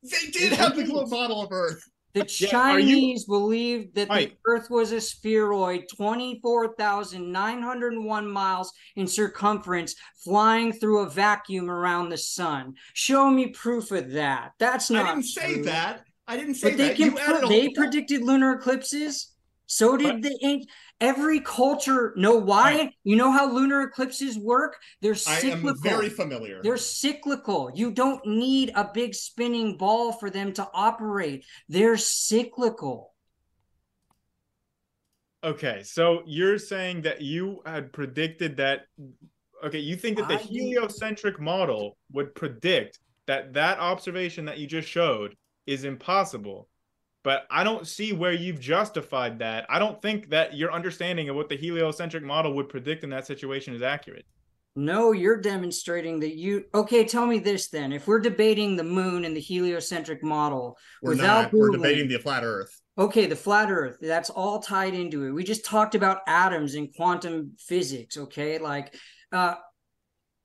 they 0.02 0.30
did 0.30 0.52
they 0.52 0.56
have 0.56 0.74
did. 0.74 0.86
the 0.86 0.90
globe 0.92 1.10
model 1.10 1.42
of 1.42 1.50
Earth. 1.50 1.82
The 2.18 2.24
Chinese 2.26 3.28
yeah, 3.28 3.34
you... 3.34 3.36
believed 3.40 3.94
that 3.94 4.08
the 4.08 4.32
Earth 4.46 4.70
was 4.70 4.92
a 4.92 5.00
spheroid 5.00 5.84
24,901 5.94 8.30
miles 8.30 8.72
in 8.96 9.06
circumference, 9.06 9.94
flying 10.16 10.72
through 10.72 11.00
a 11.00 11.08
vacuum 11.08 11.70
around 11.70 12.08
the 12.08 12.18
sun. 12.18 12.74
Show 12.94 13.30
me 13.30 13.48
proof 13.48 13.90
of 13.90 14.10
that. 14.12 14.52
That's 14.58 14.88
not. 14.90 15.06
I 15.06 15.14
didn't 15.14 15.32
true. 15.32 15.42
say 15.42 15.60
that. 15.62 16.04
I 16.26 16.36
didn't 16.36 16.56
say 16.56 16.70
but 16.70 16.78
that. 16.78 16.98
They, 16.98 17.10
can, 17.10 17.48
they 17.48 17.68
predicted 17.70 18.22
lunar 18.22 18.54
eclipses. 18.54 19.34
So 19.66 19.96
did 19.98 20.22
the 20.22 20.64
every 21.00 21.40
culture 21.40 22.12
know 22.16 22.36
why. 22.36 22.72
I, 22.72 22.92
you 23.04 23.16
know 23.16 23.30
how 23.30 23.52
lunar 23.52 23.82
eclipses 23.82 24.38
work? 24.38 24.76
They're 25.00 25.14
cyclical. 25.14 25.68
I 25.68 25.72
am 25.72 25.82
very 25.82 26.08
familiar. 26.08 26.60
They're 26.62 26.76
cyclical. 26.76 27.70
You 27.74 27.90
don't 27.90 28.24
need 28.26 28.72
a 28.74 28.90
big 28.92 29.14
spinning 29.14 29.76
ball 29.76 30.12
for 30.12 30.30
them 30.30 30.52
to 30.54 30.68
operate. 30.72 31.44
They're 31.68 31.96
cyclical. 31.96 33.14
Okay, 35.44 35.82
so 35.84 36.22
you're 36.26 36.58
saying 36.58 37.02
that 37.02 37.20
you 37.20 37.62
had 37.64 37.92
predicted 37.92 38.56
that 38.56 38.86
okay, 39.64 39.78
you 39.78 39.96
think 39.96 40.18
that 40.18 40.28
the 40.28 40.36
heliocentric 40.36 41.40
model 41.40 41.96
would 42.12 42.34
predict 42.34 42.98
that 43.26 43.52
that 43.52 43.78
observation 43.78 44.44
that 44.46 44.58
you 44.58 44.66
just 44.66 44.88
showed 44.88 45.36
is 45.66 45.84
impossible 45.84 46.68
but 47.22 47.46
I 47.50 47.64
don't 47.64 47.86
see 47.86 48.12
where 48.12 48.32
you've 48.32 48.60
justified 48.60 49.38
that. 49.40 49.66
I 49.68 49.78
don't 49.78 50.00
think 50.00 50.30
that 50.30 50.54
your 50.54 50.72
understanding 50.72 51.28
of 51.28 51.36
what 51.36 51.48
the 51.48 51.56
heliocentric 51.56 52.22
model 52.22 52.54
would 52.54 52.68
predict 52.68 53.04
in 53.04 53.10
that 53.10 53.26
situation 53.26 53.74
is 53.74 53.82
accurate. 53.82 54.24
No, 54.76 55.12
you're 55.12 55.40
demonstrating 55.40 56.20
that 56.20 56.36
you. 56.36 56.64
Okay, 56.72 57.04
tell 57.04 57.26
me 57.26 57.40
this 57.40 57.68
then. 57.68 57.92
If 57.92 58.06
we're 58.06 58.20
debating 58.20 58.76
the 58.76 58.84
moon 58.84 59.24
and 59.24 59.36
the 59.36 59.40
heliocentric 59.40 60.22
model 60.22 60.78
We're 61.02 61.12
without 61.12 61.42
not. 61.42 61.52
We're 61.52 61.70
debating 61.70 62.08
the 62.08 62.18
flat 62.18 62.44
Earth. 62.44 62.80
Okay, 62.98 63.26
the 63.26 63.36
flat 63.36 63.70
earth, 63.70 63.98
that's 64.00 64.28
all 64.28 64.58
tied 64.58 64.92
into 64.92 65.24
it. 65.24 65.30
We 65.30 65.44
just 65.44 65.64
talked 65.64 65.94
about 65.94 66.22
atoms 66.26 66.74
and 66.74 66.92
quantum 66.92 67.52
physics, 67.56 68.16
okay? 68.16 68.58
Like 68.58 68.96
uh 69.30 69.54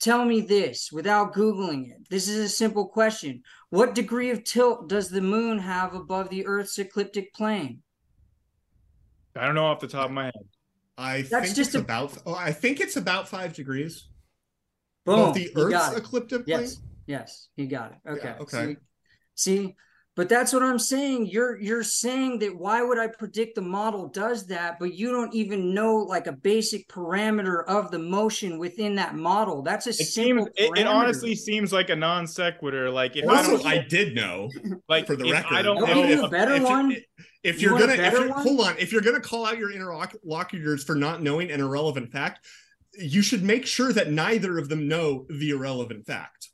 tell 0.03 0.25
me 0.25 0.41
this 0.41 0.91
without 0.91 1.33
googling 1.33 1.89
it. 1.89 2.07
This 2.09 2.27
is 2.27 2.37
a 2.37 2.49
simple 2.49 2.87
question. 2.87 3.41
What 3.69 3.95
degree 3.95 4.29
of 4.31 4.43
tilt 4.43 4.89
does 4.89 5.09
the 5.09 5.21
moon 5.21 5.59
have 5.59 5.95
above 5.95 6.29
the 6.29 6.45
earth's 6.45 6.77
ecliptic 6.77 7.33
plane? 7.33 7.81
I 9.35 9.45
don't 9.45 9.55
know 9.55 9.65
off 9.65 9.79
the 9.79 9.87
top 9.87 10.05
of 10.05 10.11
my 10.11 10.25
head. 10.25 10.33
I 10.97 11.21
That's 11.23 11.45
think 11.45 11.55
just 11.55 11.69
it's 11.69 11.75
a- 11.75 11.79
about. 11.79 12.17
Oh, 12.25 12.35
I 12.35 12.51
think 12.51 12.79
it's 12.79 12.97
about 12.97 13.27
five 13.27 13.53
degrees. 13.53 14.07
Boom. 15.05 15.19
Above 15.19 15.35
the 15.35 15.51
Earth's 15.55 15.97
ecliptic 15.97 16.45
plane. 16.45 16.61
Yes. 16.61 16.77
Yes, 17.05 17.49
he 17.55 17.65
got 17.67 17.91
it. 17.91 18.09
Okay. 18.09 18.35
okay. 18.39 18.65
See, 19.35 19.55
see, 19.65 19.75
but 20.15 20.29
that's 20.29 20.53
what 20.53 20.61
I'm 20.61 20.77
saying. 20.77 21.25
You're 21.27 21.59
you're 21.59 21.83
saying 21.83 22.39
that 22.39 22.55
why 22.55 22.81
would 22.83 22.99
I 22.99 23.07
predict 23.07 23.55
the 23.55 23.61
model 23.61 24.07
does 24.07 24.45
that, 24.47 24.77
but 24.79 24.93
you 24.93 25.11
don't 25.11 25.33
even 25.33 25.73
know 25.73 25.95
like 25.97 26.27
a 26.27 26.31
basic 26.31 26.87
parameter 26.87 27.65
of 27.65 27.89
the 27.89 27.97
motion 27.99 28.59
within 28.59 28.95
that 28.95 29.15
model. 29.15 29.63
That's 29.63 29.87
a 29.87 29.89
It 29.89 29.95
simple 29.95 30.45
seems. 30.45 30.49
It, 30.57 30.79
it 30.81 30.87
honestly 30.87 31.33
seems 31.35 31.73
like 31.73 31.89
a 31.89 31.95
non 31.95 32.27
sequitur. 32.27 32.89
Like 32.91 33.15
if 33.15 33.27
I 33.27 33.41
don't, 33.41 33.65
I 33.65 33.79
did 33.79 34.13
know 34.15 34.49
like 34.87 35.07
for 35.07 35.15
the 35.15 35.25
if 35.25 35.33
record. 35.33 35.55
I 35.55 35.61
don't 35.63 35.77
I'll 35.77 35.87
know. 35.95 36.03
you 36.05 36.13
if- 36.13 36.23
a 36.23 36.27
better 36.29 36.53
if 36.53 36.61
you- 36.61 36.67
one. 36.67 36.95
If 37.43 37.61
You 37.61 37.69
you're 37.71 37.77
want 37.79 37.97
gonna, 37.97 38.03
if 38.03 38.13
you're, 38.13 38.31
hold 38.31 38.61
on, 38.61 38.75
if 38.79 38.93
you're 38.93 39.01
gonna 39.01 39.19
call 39.19 39.45
out 39.45 39.57
your 39.57 39.69
interlocutors 39.69 40.83
for 40.85 40.95
not 40.95 41.21
knowing 41.21 41.51
an 41.51 41.59
irrelevant 41.59 42.09
fact, 42.11 42.45
you 42.97 43.21
should 43.21 43.43
make 43.43 43.65
sure 43.65 43.91
that 43.91 44.11
neither 44.11 44.57
of 44.57 44.69
them 44.69 44.87
know 44.87 45.25
the 45.29 45.49
irrelevant 45.49 46.05
fact. 46.05 46.51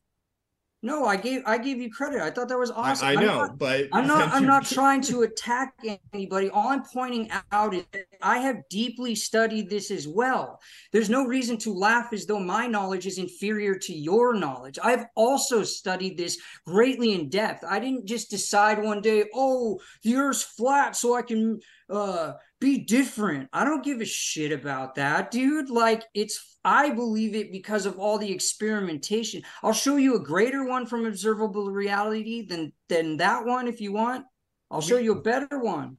No, 0.82 1.04
I 1.06 1.18
gave 1.18 1.42
I 1.46 1.58
gave 1.58 1.82
you 1.82 1.92
credit. 1.92 2.22
I 2.22 2.32
thought 2.32 2.48
that 2.48 2.58
was 2.58 2.72
awesome. 2.72 3.06
I, 3.06 3.12
I 3.12 3.16
know, 3.16 3.38
not- 3.40 3.58
but 3.58 3.90
I'm 3.92 4.08
not. 4.08 4.30
I'm 4.34 4.46
not 4.46 4.66
trying 4.78 5.02
to 5.04 5.24
attack 5.24 5.74
anybody. 6.14 6.50
All 6.50 6.70
I'm 6.70 6.84
pointing 6.84 7.30
out 7.52 7.74
is 7.74 7.84
that 7.92 8.06
I 8.22 8.38
have 8.40 8.58
deeply 8.70 9.14
studied 9.14 9.70
this 9.70 9.92
as 9.92 10.08
well. 10.08 10.62
There's 10.94 11.10
no 11.10 11.26
reason 11.26 11.58
to 11.60 11.74
laugh 11.74 12.14
as 12.14 12.26
though 12.26 12.40
my 12.40 12.66
knowledge 12.66 13.08
is 13.08 13.18
inferior 13.18 13.76
to 13.76 13.94
your 13.94 14.34
knowledge. 14.34 14.80
I've 14.82 15.06
also 15.16 15.64
studied 15.64 16.18
this 16.18 16.40
greatly 16.66 17.12
in 17.14 17.28
depth. 17.30 17.66
I 17.68 17.80
didn't 17.80 18.06
just 18.06 18.30
decide 18.30 18.82
one 18.82 19.02
day, 19.02 19.26
oh, 19.36 19.82
the 20.04 20.16
Earth's 20.16 20.44
flat, 20.44 20.96
so 20.96 21.14
I 21.14 21.24
can 21.24 21.60
uh, 21.90 22.34
be 22.60 22.80
different. 22.80 23.50
I 23.54 23.64
don't 23.64 23.84
give 23.84 24.02
a 24.02 24.06
shit 24.06 24.52
about 24.52 24.96
that, 24.96 25.32
dude. 25.32 25.70
Like 25.70 26.04
it's. 26.14 26.58
I 26.66 26.90
believe 26.90 27.36
it 27.36 27.54
because 27.54 27.86
of 27.86 27.98
all 27.98 28.18
the 28.18 28.32
experimentation. 28.32 29.44
I'll 29.64 29.72
show 29.74 29.96
you 29.96 30.16
a 30.16 30.24
greater 30.24 30.66
one 30.66 30.86
from 30.86 31.06
observable 31.06 31.72
reality 31.72 32.46
than 32.46 32.74
than 32.90 33.18
that 33.18 33.46
one 33.46 33.68
if 33.68 33.80
you 33.80 33.94
want. 33.94 34.26
I'll 34.70 34.82
show 34.82 34.98
you 34.98 35.14
a 35.14 35.22
better 35.22 35.60
one. 35.60 35.98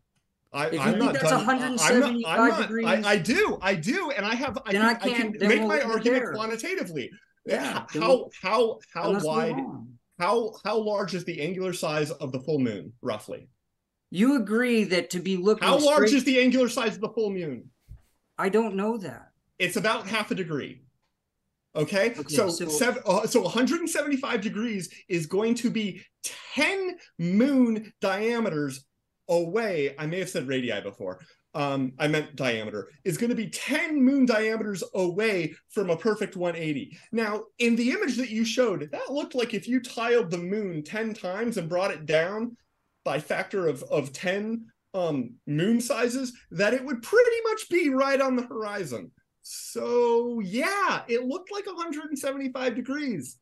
I, 0.53 0.67
If 0.67 0.73
you 0.75 0.81
I'm 0.81 0.93
think 0.93 1.05
not 1.05 1.13
that's 1.15 1.31
done. 1.31 1.33
I- 1.33 1.41
I'm 1.41 1.47
not- 1.47 1.81
175 1.81 2.39
I'm 2.41 2.49
not- 2.49 2.61
degrees- 2.63 2.87
I, 2.87 3.11
I 3.13 3.17
do, 3.19 3.59
I 3.63 3.75
do, 3.77 4.11
and 4.11 4.27
I 4.27 4.35
have. 4.35 4.59
I 4.67 4.73
Then 4.73 4.81
can, 4.83 4.91
I 4.91 4.95
can't- 5.17 5.39
can 5.39 5.49
make 5.49 5.59
we'll 5.61 5.69
my 5.69 5.81
argument 5.81 6.05
there. 6.23 6.33
quantitatively. 6.35 7.11
Yeah, 7.47 7.85
How 7.95 8.29
how 8.43 8.79
how 8.93 9.05
Then 9.05 9.13
let's 9.15 9.25
move 9.25 9.35
wide? 9.35 9.57
How 10.19 10.53
how 10.63 10.77
large 10.79 11.15
is 11.15 11.25
the 11.25 11.41
angular 11.41 11.73
size 11.73 12.11
of 12.11 12.33
the 12.33 12.41
full 12.41 12.59
moon, 12.59 12.93
roughly? 13.01 13.49
You 14.11 14.37
agree 14.37 14.85
that 14.85 15.11
to 15.11 15.21
be 15.21 15.37
looking 15.37 15.67
How 15.67 15.79
large 15.79 16.09
straight- 16.09 16.19
is 16.19 16.25
the 16.25 16.41
angular 16.41 16.69
size 16.69 16.97
of 16.97 17.01
the 17.01 17.09
full 17.11 17.31
moon? 17.31 17.71
I 18.37 18.49
don't 18.49 18.75
know 18.75 18.97
that. 18.99 19.31
It's 19.59 19.77
about 19.77 20.07
half 20.09 20.31
a 20.31 20.35
degree. 20.35 20.83
Okay, 21.77 22.11
Okay, 22.19 22.35
so 22.35 22.49
so- 22.51 22.69
seven, 22.69 23.03
uh, 23.07 23.27
so 23.29 23.43
175 23.43 24.41
degrees 24.41 24.93
is 25.09 25.27
going 25.27 25.55
to 25.57 25.71
be 25.71 26.03
10 26.55 26.97
moon 27.19 27.93
diameters 28.01 28.85
away. 29.29 29.95
I 29.97 30.07
may 30.07 30.19
have 30.19 30.29
said 30.31 30.49
radii 30.49 30.81
before. 30.81 31.21
Um, 31.55 31.93
I 31.99 32.09
meant 32.09 32.35
diameter 32.35 32.89
is 33.05 33.17
going 33.19 33.31
to 33.31 33.37
be 33.37 33.49
10 33.51 34.03
moon 34.03 34.25
diameters 34.27 34.83
away 34.95 35.55
from 35.69 35.91
a 35.91 35.97
perfect 35.97 36.35
180. 36.37 36.97
Now, 37.13 37.45
in 37.59 37.77
the 37.77 37.91
image 37.91 38.17
that 38.17 38.31
you 38.31 38.45
showed, 38.45 38.89
that 38.91 39.13
looked 39.13 39.35
like 39.37 39.55
if 39.55 39.69
you 39.69 39.81
tiled 39.81 40.31
the 40.31 40.39
moon 40.39 40.83
10 40.83 41.15
times 41.15 41.57
and 41.57 41.69
brought 41.69 41.91
it 41.93 42.07
down 42.07 42.57
by 43.05 43.19
factor 43.19 43.67
of, 43.67 43.83
of 43.85 44.13
10 44.13 44.67
um, 44.95 45.35
moon 45.47 45.81
sizes, 45.81 46.33
that 46.51 46.75
it 46.75 46.85
would 46.85 47.03
pretty 47.03 47.37
much 47.49 47.69
be 47.71 47.91
right 47.91 48.21
on 48.21 48.37
the 48.37 48.47
horizon. 48.47 49.11
So 49.43 50.41
yeah, 50.41 51.03
it 51.09 51.25
looked 51.25 51.51
like 51.51 51.67
175 51.67 52.75
degrees. 52.75 53.39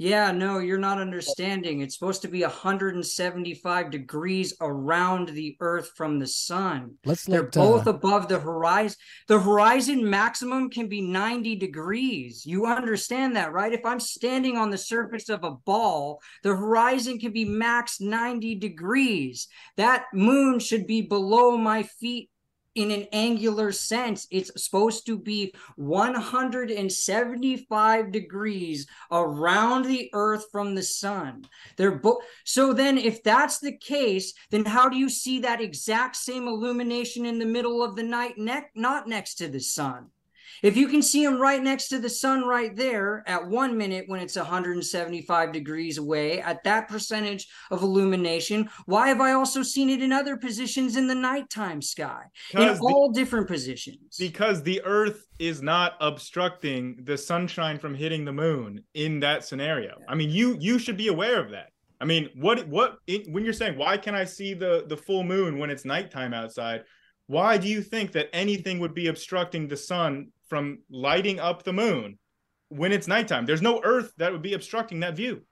Yeah, 0.00 0.30
no, 0.30 0.60
you're 0.60 0.78
not 0.78 1.00
understanding. 1.00 1.80
It's 1.80 1.98
supposed 1.98 2.22
to 2.22 2.28
be 2.28 2.42
175 2.42 3.90
degrees 3.90 4.54
around 4.60 5.30
the 5.30 5.56
Earth 5.58 5.90
from 5.96 6.20
the 6.20 6.26
sun. 6.26 6.94
Let's 7.04 7.24
They're 7.24 7.42
let 7.42 7.52
both 7.52 7.88
uh, 7.88 7.90
above 7.90 8.28
the 8.28 8.38
horizon. 8.38 8.96
The 9.26 9.40
horizon 9.40 10.08
maximum 10.08 10.70
can 10.70 10.88
be 10.88 11.00
90 11.00 11.56
degrees. 11.56 12.46
You 12.46 12.66
understand 12.66 13.34
that, 13.34 13.52
right? 13.52 13.72
If 13.72 13.84
I'm 13.84 13.98
standing 13.98 14.56
on 14.56 14.70
the 14.70 14.78
surface 14.78 15.28
of 15.28 15.42
a 15.42 15.50
ball, 15.50 16.20
the 16.44 16.54
horizon 16.54 17.18
can 17.18 17.32
be 17.32 17.44
max 17.44 18.00
90 18.00 18.54
degrees. 18.54 19.48
That 19.76 20.04
moon 20.14 20.60
should 20.60 20.86
be 20.86 21.02
below 21.02 21.56
my 21.56 21.82
feet 21.82 22.30
in 22.74 22.90
an 22.90 23.06
angular 23.12 23.72
sense. 23.72 24.26
It's 24.30 24.50
supposed 24.62 25.06
to 25.06 25.18
be 25.18 25.54
175 25.76 28.12
degrees 28.12 28.86
around 29.10 29.86
the 29.86 30.10
earth 30.12 30.44
from 30.52 30.74
the 30.74 30.82
sun. 30.82 31.46
They're 31.76 31.98
both 31.98 32.22
so 32.44 32.72
then 32.72 32.98
if 32.98 33.22
that's 33.22 33.58
the 33.58 33.76
case, 33.76 34.32
then 34.50 34.64
how 34.64 34.88
do 34.88 34.96
you 34.96 35.08
see 35.08 35.40
that 35.40 35.60
exact 35.60 36.16
same 36.16 36.48
illumination 36.48 37.26
in 37.26 37.38
the 37.38 37.46
middle 37.46 37.82
of 37.82 37.96
the 37.96 38.02
night 38.02 38.38
ne- 38.38 38.70
not 38.74 39.08
next 39.08 39.36
to 39.36 39.48
the 39.48 39.60
sun? 39.60 40.10
If 40.62 40.76
you 40.76 40.88
can 40.88 41.02
see 41.02 41.24
them 41.24 41.40
right 41.40 41.62
next 41.62 41.88
to 41.88 41.98
the 41.98 42.08
sun 42.10 42.42
right 42.44 42.74
there 42.74 43.22
at 43.26 43.46
one 43.46 43.76
minute 43.78 44.04
when 44.08 44.20
it's 44.20 44.36
175 44.36 45.52
degrees 45.52 45.98
away 45.98 46.40
at 46.40 46.64
that 46.64 46.88
percentage 46.88 47.46
of 47.70 47.82
illumination, 47.82 48.68
why 48.86 49.08
have 49.08 49.20
I 49.20 49.32
also 49.32 49.62
seen 49.62 49.88
it 49.90 50.02
in 50.02 50.12
other 50.12 50.36
positions 50.36 50.96
in 50.96 51.06
the 51.06 51.14
nighttime 51.14 51.80
sky? 51.82 52.22
In 52.52 52.60
Because 52.60 52.78
the- 52.78 52.84
all 52.86 53.10
different 53.12 53.46
positions. 53.48 54.16
because 54.18 54.62
the 54.62 54.80
earth 54.84 55.26
is 55.38 55.62
not 55.62 55.94
obstructing 56.00 56.98
the 57.04 57.16
sunshine 57.16 57.78
from 57.78 57.94
hitting 57.94 58.24
the 58.24 58.32
moon 58.32 58.82
in 58.94 59.20
that 59.20 59.44
scenario 59.44 59.94
i 60.08 60.14
mean 60.14 60.30
you 60.30 60.56
you 60.60 60.78
should 60.78 60.96
be 60.96 61.08
aware 61.08 61.38
of 61.40 61.50
that 61.50 61.68
i 62.00 62.04
mean 62.04 62.28
what 62.34 62.66
what 62.68 62.98
it, 63.06 63.30
when 63.32 63.44
you're 63.44 63.52
saying 63.52 63.78
why 63.78 63.96
can 63.96 64.14
i 64.14 64.24
see 64.24 64.52
the 64.54 64.84
the 64.88 64.96
full 64.96 65.22
moon 65.22 65.58
when 65.58 65.70
it's 65.70 65.84
nighttime 65.84 66.34
outside 66.34 66.82
why 67.26 67.56
do 67.56 67.68
you 67.68 67.80
think 67.82 68.10
that 68.12 68.28
anything 68.32 68.78
would 68.80 68.94
be 68.94 69.06
obstructing 69.08 69.68
the 69.68 69.76
sun 69.76 70.26
from 70.48 70.78
lighting 70.90 71.40
up 71.40 71.62
the 71.62 71.72
moon 71.72 72.18
when 72.68 72.92
it's 72.92 73.06
nighttime. 73.06 73.46
There's 73.46 73.62
no 73.62 73.80
earth 73.82 74.12
that 74.18 74.32
would 74.32 74.42
be 74.42 74.54
obstructing 74.54 75.00
that 75.00 75.16
view. 75.16 75.42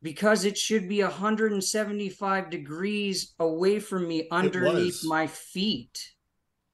Because 0.00 0.44
it 0.44 0.56
should 0.56 0.88
be 0.88 1.02
175 1.02 2.50
degrees 2.50 3.34
away 3.40 3.80
from 3.80 4.06
me 4.06 4.28
underneath 4.30 5.00
my 5.04 5.26
feet. 5.26 5.98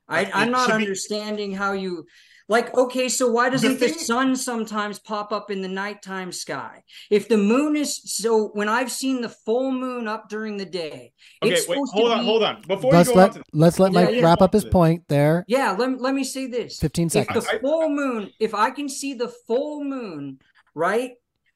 I, 0.06 0.30
I'm 0.34 0.50
not 0.50 0.66
should 0.68 0.78
be- 0.78 0.84
understanding 0.84 1.52
how 1.52 1.72
you 1.72 2.04
like. 2.48 2.76
Okay, 2.76 3.08
so 3.08 3.30
why 3.30 3.48
doesn't 3.50 3.78
the, 3.80 3.88
thing- 3.88 3.98
sun 3.98 4.36
sometimes 4.36 4.98
pop 4.98 5.32
up 5.32 5.50
in 5.50 5.62
the 5.62 5.68
nighttime 5.68 6.32
sky? 6.32 6.82
If 7.10 7.28
the 7.28 7.36
moon 7.38 7.76
is 7.76 8.00
so, 8.04 8.48
when 8.54 8.68
I've 8.68 8.90
seen 8.90 9.20
the 9.20 9.28
full 9.28 9.72
moon 9.72 10.08
up 10.08 10.28
during 10.28 10.56
the 10.56 10.64
day, 10.66 11.12
okay 11.42 11.54
it's 11.54 11.68
wait 11.68 11.78
hold 11.92 12.08
to 12.10 12.12
on 12.12 12.18
be- 12.20 12.24
hold 12.24 12.42
on 12.42 12.62
before 12.66 12.92
let's 12.92 13.08
you 13.08 13.14
go 13.14 13.20
on 13.20 13.26
let 13.28 13.34
to 13.34 13.42
let's 13.52 13.78
let 13.78 13.92
Yeah, 13.92 14.04
Mike 14.04 14.14
yeah. 14.16 14.22
wrap 14.22 14.40
up 14.42 14.52
his 14.52 14.64
point 14.64 15.02
there. 15.08 15.44
Yeah, 15.48 15.72
let, 15.72 16.00
let 16.00 16.14
me 16.14 16.24
say 16.24 16.46
this. 16.46 16.78
15 16.78 17.10
seconds. 17.10 17.44
If 17.44 17.50
the 17.50 17.58
full 17.60 17.88
moon, 17.88 18.30
if 18.40 18.54
I 18.54 18.70
can 18.70 18.88
see 18.88 19.14
the 19.14 19.28
full 19.46 19.84
moon, 19.84 20.38
right, 20.74 21.12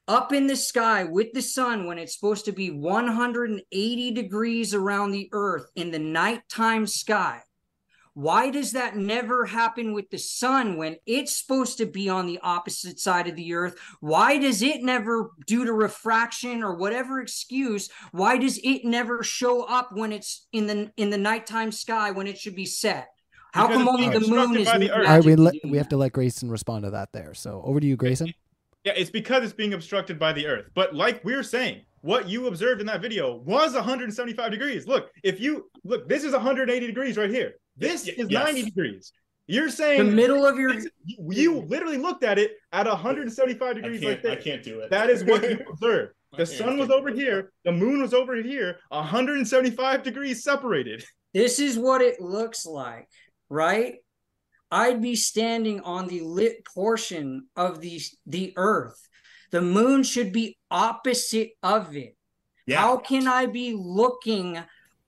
up 0.07 0.33
in 0.33 0.47
the 0.47 0.55
sky 0.55 1.03
with 1.03 1.33
the 1.33 1.41
sun 1.41 1.85
when 1.85 1.99
it's 1.99 2.15
supposed 2.15 2.45
to 2.45 2.51
be 2.51 2.71
180 2.71 4.11
degrees 4.11 4.73
around 4.73 5.11
the 5.11 5.29
earth 5.33 5.69
in 5.75 5.91
the 5.91 5.99
nighttime 5.99 6.87
sky, 6.87 7.41
why 8.19 8.49
does 8.49 8.73
that 8.73 8.97
never 8.97 9.45
happen 9.45 9.93
with 9.93 10.09
the 10.09 10.17
sun 10.17 10.75
when 10.75 10.97
it's 11.05 11.37
supposed 11.37 11.77
to 11.77 11.85
be 11.85 12.09
on 12.09 12.25
the 12.25 12.37
opposite 12.43 12.99
side 12.99 13.29
of 13.29 13.37
the 13.37 13.53
earth? 13.53 13.79
Why 14.01 14.37
does 14.37 14.61
it 14.61 14.83
never, 14.83 15.31
due 15.47 15.63
to 15.63 15.71
refraction 15.71 16.61
or 16.61 16.75
whatever 16.75 17.21
excuse, 17.21 17.89
why 18.11 18.35
does 18.35 18.59
it 18.61 18.83
never 18.83 19.23
show 19.23 19.63
up 19.63 19.91
when 19.93 20.11
it's 20.11 20.47
in 20.51 20.67
the 20.67 20.91
in 20.97 21.11
the 21.11 21.17
nighttime 21.17 21.71
sky 21.71 22.11
when 22.11 22.27
it 22.27 22.37
should 22.37 22.57
be 22.57 22.65
set? 22.65 23.07
How 23.53 23.67
Because 23.67 23.83
come 23.83 23.87
only 23.87 24.09
the 24.09 24.27
moon 24.27 24.57
is 24.57 24.67
by 24.67 24.77
the 24.79 24.91
earth. 24.91 25.07
All 25.07 25.15
right, 25.15 25.23
we 25.23 25.37
magically 25.37 25.61
let, 25.63 25.71
we 25.71 25.77
have 25.77 25.89
to 25.89 25.97
let 25.97 26.11
Grayson 26.11 26.51
respond 26.51 26.83
to 26.83 26.89
that 26.89 27.13
there. 27.13 27.33
So 27.33 27.61
over 27.63 27.79
to 27.79 27.87
you, 27.87 27.95
Grayson. 27.95 28.33
Yeah, 28.83 28.93
it's 28.97 29.11
because 29.11 29.45
it's 29.45 29.53
being 29.53 29.73
obstructed 29.73 30.19
by 30.19 30.33
the 30.33 30.45
earth. 30.45 30.65
But 30.75 30.93
like 30.93 31.23
we 31.23 31.35
are 31.35 31.43
saying, 31.43 31.85
what 32.01 32.29
you 32.29 32.47
observed 32.47 32.81
in 32.81 32.87
that 32.87 33.01
video 33.01 33.35
was 33.37 33.73
175 33.73 34.51
degrees. 34.51 34.87
Look, 34.87 35.09
if 35.23 35.39
you 35.39 35.69
look, 35.83 36.07
this 36.07 36.23
is 36.23 36.33
180 36.33 36.87
degrees 36.87 37.17
right 37.17 37.29
here. 37.29 37.53
This 37.77 38.05
Y- 38.05 38.13
is 38.17 38.29
yes. 38.29 38.43
90 38.45 38.63
degrees. 38.63 39.13
You're 39.47 39.69
saying 39.69 40.05
the 40.05 40.11
middle 40.11 40.45
of 40.45 40.59
your 40.59 40.73
you, 41.03 41.17
you 41.31 41.55
literally 41.61 41.97
looked 41.97 42.23
at 42.23 42.37
it 42.37 42.51
at 42.71 42.85
175 42.85 43.75
degrees 43.75 44.03
like 44.03 44.21
this. 44.21 44.31
I 44.31 44.35
can't 44.35 44.61
do 44.63 44.81
it. 44.81 44.91
That 44.91 45.09
is 45.09 45.23
what 45.23 45.41
you 45.43 45.59
observed. 45.71 46.13
The 46.37 46.45
sun 46.45 46.77
was 46.77 46.91
over 46.91 47.09
here, 47.09 47.51
the 47.65 47.71
moon 47.71 48.01
was 48.03 48.13
over 48.13 48.35
here, 48.35 48.77
175 48.89 50.03
degrees 50.03 50.43
separated. 50.43 51.03
This 51.33 51.57
is 51.57 51.77
what 51.79 52.01
it 52.01 52.21
looks 52.21 52.65
like, 52.67 53.07
right? 53.49 53.95
I'd 54.69 55.01
be 55.01 55.15
standing 55.15 55.79
on 55.81 56.07
the 56.07 56.21
lit 56.21 56.63
portion 56.65 57.47
of 57.55 57.81
the 57.81 57.99
the 58.27 58.53
earth. 58.55 58.99
The 59.51 59.61
moon 59.61 60.03
should 60.03 60.31
be 60.31 60.57
opposite 60.69 61.51
of 61.63 61.95
it. 61.95 62.15
Yeah. 62.65 62.81
How 62.81 62.97
can 62.97 63.27
I 63.27 63.45
be 63.47 63.73
looking 63.73 64.59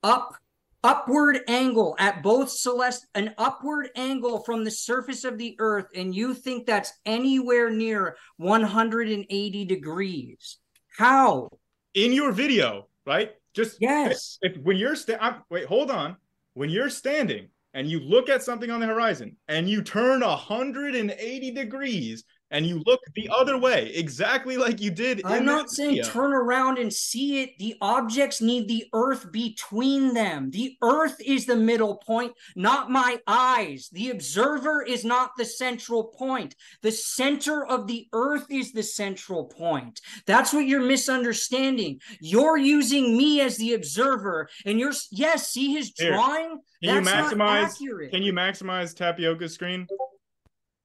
up 0.03 0.35
upward 0.83 1.41
angle 1.47 1.95
at 1.99 2.23
both 2.23 2.47
celest 2.47 3.05
an 3.13 3.35
upward 3.37 3.89
angle 3.95 4.39
from 4.39 4.63
the 4.63 4.71
surface 4.71 5.23
of 5.23 5.37
the 5.37 5.55
earth 5.59 5.85
and 5.93 6.15
you 6.15 6.33
think 6.33 6.65
that's 6.65 6.91
anywhere 7.05 7.69
near 7.69 8.17
180 8.37 9.65
degrees? 9.65 10.57
How? 10.97 11.49
In 11.93 12.13
your 12.13 12.31
video, 12.31 12.87
right? 13.05 13.31
Just 13.53 13.77
Yes. 13.79 14.39
if 14.41 14.57
when 14.57 14.77
you're 14.77 14.95
sta- 14.95 15.43
wait, 15.49 15.65
hold 15.65 15.91
on. 15.91 16.15
When 16.53 16.69
you're 16.69 16.89
standing 16.89 17.47
and 17.73 17.87
you 17.87 17.99
look 17.99 18.27
at 18.27 18.43
something 18.43 18.71
on 18.71 18.79
the 18.79 18.87
horizon 18.87 19.37
and 19.47 19.69
you 19.69 19.81
turn 19.83 20.21
180 20.21 21.51
degrees 21.51 22.23
and 22.51 22.65
you 22.65 22.83
look 22.85 22.99
the 23.15 23.29
other 23.33 23.57
way, 23.57 23.91
exactly 23.95 24.57
like 24.57 24.81
you 24.81 24.91
did. 24.91 25.21
I'm 25.25 25.39
in 25.39 25.45
not 25.45 25.67
that 25.67 25.71
saying 25.71 25.95
video. 25.95 26.09
turn 26.11 26.33
around 26.33 26.77
and 26.77 26.91
see 26.93 27.41
it. 27.41 27.57
The 27.57 27.75
objects 27.81 28.41
need 28.41 28.67
the 28.67 28.85
earth 28.93 29.31
between 29.31 30.13
them. 30.13 30.51
The 30.51 30.77
earth 30.83 31.15
is 31.25 31.45
the 31.45 31.55
middle 31.55 31.95
point, 31.95 32.33
not 32.55 32.91
my 32.91 33.19
eyes. 33.25 33.89
The 33.93 34.09
observer 34.09 34.83
is 34.83 35.05
not 35.05 35.31
the 35.37 35.45
central 35.45 36.03
point. 36.03 36.55
The 36.81 36.91
center 36.91 37.65
of 37.65 37.87
the 37.87 38.07
earth 38.13 38.45
is 38.49 38.73
the 38.73 38.83
central 38.83 39.45
point. 39.45 40.01
That's 40.25 40.53
what 40.53 40.65
you're 40.67 40.81
misunderstanding. 40.85 42.01
You're 42.19 42.57
using 42.57 43.17
me 43.17 43.39
as 43.41 43.57
the 43.57 43.73
observer, 43.73 44.49
and 44.65 44.77
you're 44.77 44.93
yes, 45.11 45.49
see 45.51 45.73
his 45.73 45.93
Here. 45.97 46.11
drawing? 46.13 46.59
Can 46.83 46.95
you 46.95 47.01
That's 47.01 47.05
not 47.05 47.33
maximize? 47.33 47.63
accurate. 47.63 48.11
Can 48.11 48.23
you 48.23 48.33
maximize 48.33 48.95
Tapioca's 48.95 49.53
screen? 49.53 49.87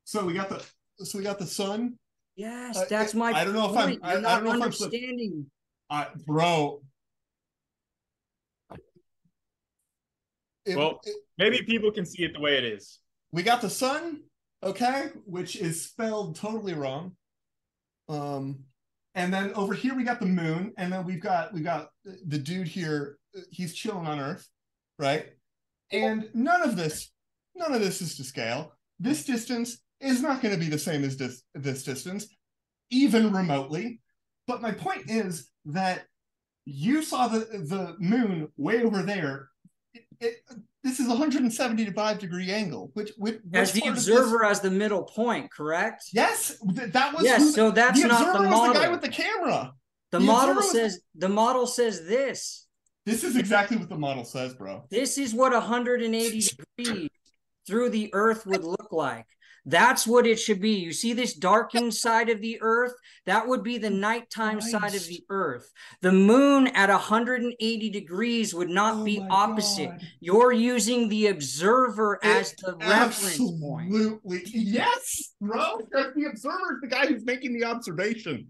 So 0.05 0.25
we 0.25 0.35
got 0.35 0.49
the 0.49 0.65
so 1.05 1.19
we 1.19 1.25
got 1.25 1.39
the 1.39 1.47
sun. 1.47 1.99
Yes, 2.37 2.77
Uh, 2.77 2.85
that's 2.89 3.15
my 3.15 3.33
I 3.33 3.45
don't 3.45 3.55
know 3.55 3.71
if 3.71 3.77
I'm- 3.77 3.99
I- 4.03 4.11
You're 4.13 4.19
I 4.19 4.21
not 4.21 4.35
don't 4.37 4.45
know 4.45 4.51
if 4.59 4.63
I'm 4.65 4.73
flip- 4.73 4.93
understanding. 4.93 5.51
Uh, 5.89 6.07
bro. 6.27 6.83
It- 10.65 10.77
Well- 10.77 11.01
it- 11.05 11.17
Maybe 11.39 11.63
people 11.63 11.93
can 11.93 12.05
see 12.07 12.25
it 12.25 12.33
the 12.33 12.41
way 12.41 12.57
it 12.57 12.65
is. 12.65 12.99
we 13.31 13.43
got 13.43 13.61
the 13.61 13.71
sun, 13.71 14.23
okay, 14.63 15.09
which 15.25 15.55
is 15.57 15.85
spelled 15.85 16.37
totally 16.37 16.75
wrong. 16.75 17.17
Um, 18.09 18.65
and 19.15 19.33
then 19.33 19.53
over 19.55 19.75
here 19.75 19.95
we 19.95 20.03
got 20.05 20.21
the 20.21 20.27
moon, 20.27 20.73
and 20.77 20.93
then 20.93 21.05
we've 21.05 21.21
got 21.21 21.53
we 21.53 21.61
got 21.61 21.91
the 22.05 22.39
dude 22.39 22.69
here. 22.69 23.19
He's 23.51 23.75
chilling 23.75 24.07
on 24.07 24.19
Earth, 24.19 24.49
right? 24.99 25.37
And 25.93 26.31
none 26.35 26.63
of 26.63 26.77
this, 26.77 27.13
none 27.55 27.73
of 27.75 27.81
this 27.81 28.01
is 28.01 28.17
to 28.17 28.25
scale. 28.25 28.75
This 28.99 29.25
distance 29.25 29.79
is 30.01 30.23
not 30.23 30.43
going 30.43 30.55
to 30.55 30.61
be 30.61 30.69
the 30.69 30.79
same 30.79 31.05
as 31.05 31.17
this 31.17 31.43
this 31.55 31.83
distance, 31.85 32.27
even 32.91 33.33
remotely. 33.33 34.01
But 34.47 34.63
my 34.63 34.73
point 34.73 35.11
is 35.11 35.51
that 35.67 36.05
you 36.65 37.03
saw 37.03 37.29
the 37.29 37.41
the 37.41 37.97
moon 37.99 38.49
way 38.57 38.83
over 38.83 39.03
there. 39.03 39.49
It, 39.95 40.05
it, 40.21 40.35
this 40.83 41.01
is 41.01 41.07
a 41.07 41.11
175 41.11 42.19
degree 42.19 42.51
angle, 42.53 42.91
which 42.95 43.11
which 43.19 43.39
As 43.53 43.73
the 43.73 43.81
this- 43.81 43.89
observer 43.91 44.45
as 44.45 44.61
the 44.61 44.71
middle 44.71 45.03
point, 45.03 45.51
correct? 45.51 46.05
Yes, 46.13 46.57
th- 46.77 46.93
that 46.93 47.13
was 47.15 47.25
Yes, 47.25 47.43
who- 47.43 47.53
so 47.53 47.71
that's 47.71 48.01
the 48.01 48.09
not 48.09 48.21
observer 48.21 48.45
the 48.45 48.51
was 48.51 48.73
the 48.73 48.79
guy 48.81 48.89
with 48.91 49.01
the 49.03 49.09
camera. 49.09 49.73
The, 50.13 50.19
The 50.19 50.25
model 50.25 50.59
observer 50.59 50.61
was- 50.83 50.93
says 50.95 51.01
the 51.17 51.29
model 51.29 51.67
says 51.67 52.07
this. 52.07 52.67
This 53.05 53.23
is 53.25 53.37
exactly 53.37 53.77
what 53.77 53.89
the 53.89 53.99
model 53.99 54.25
says, 54.25 54.55
bro. 54.55 54.85
This 54.91 55.17
is 55.19 55.33
what 55.33 55.53
180 55.53 56.41
degrees 56.77 57.09
through 57.67 57.91
the 57.91 58.11
earth 58.13 58.47
would 58.47 58.65
look 58.65 58.89
like. 58.93 59.27
That's 59.69 60.07
what 60.07 60.29
it 60.29 60.39
should 60.39 60.61
be. 60.61 60.75
You 60.75 60.93
see 60.93 61.13
this 61.13 61.35
darkened 61.35 61.93
side 61.93 62.29
of 62.29 62.41
the 62.41 62.59
earth? 62.63 62.95
That 63.27 63.49
would 63.49 63.65
be 63.65 63.79
the 63.79 63.89
mm-hmm. 63.89 64.01
nighttime 64.01 64.61
side 64.61 64.95
of 64.95 65.05
the 65.09 65.25
earth. 65.29 65.73
The 66.03 66.13
moon 66.13 66.69
at 66.69 66.89
180 66.89 67.91
degrees 67.91 68.55
would 68.55 68.71
not 68.71 68.99
Oh 68.99 69.05
be 69.05 69.27
opposite. 69.29 69.91
God. 69.91 70.01
You're 70.21 70.53
using 70.53 71.09
the 71.09 71.27
observer 71.27 72.21
as 72.25 72.55
the 72.55 72.77
reference 72.77 73.39
point. 73.61 73.89
Absolutely. 73.89 74.43
Yes, 74.47 75.35
bro. 75.41 75.79
Because 75.79 76.15
The 76.15 76.27
observer 76.27 76.75
is 76.75 76.81
the 76.83 76.87
guy 76.87 77.07
who's 77.07 77.25
making 77.25 77.59
the 77.59 77.65
observation. 77.65 78.47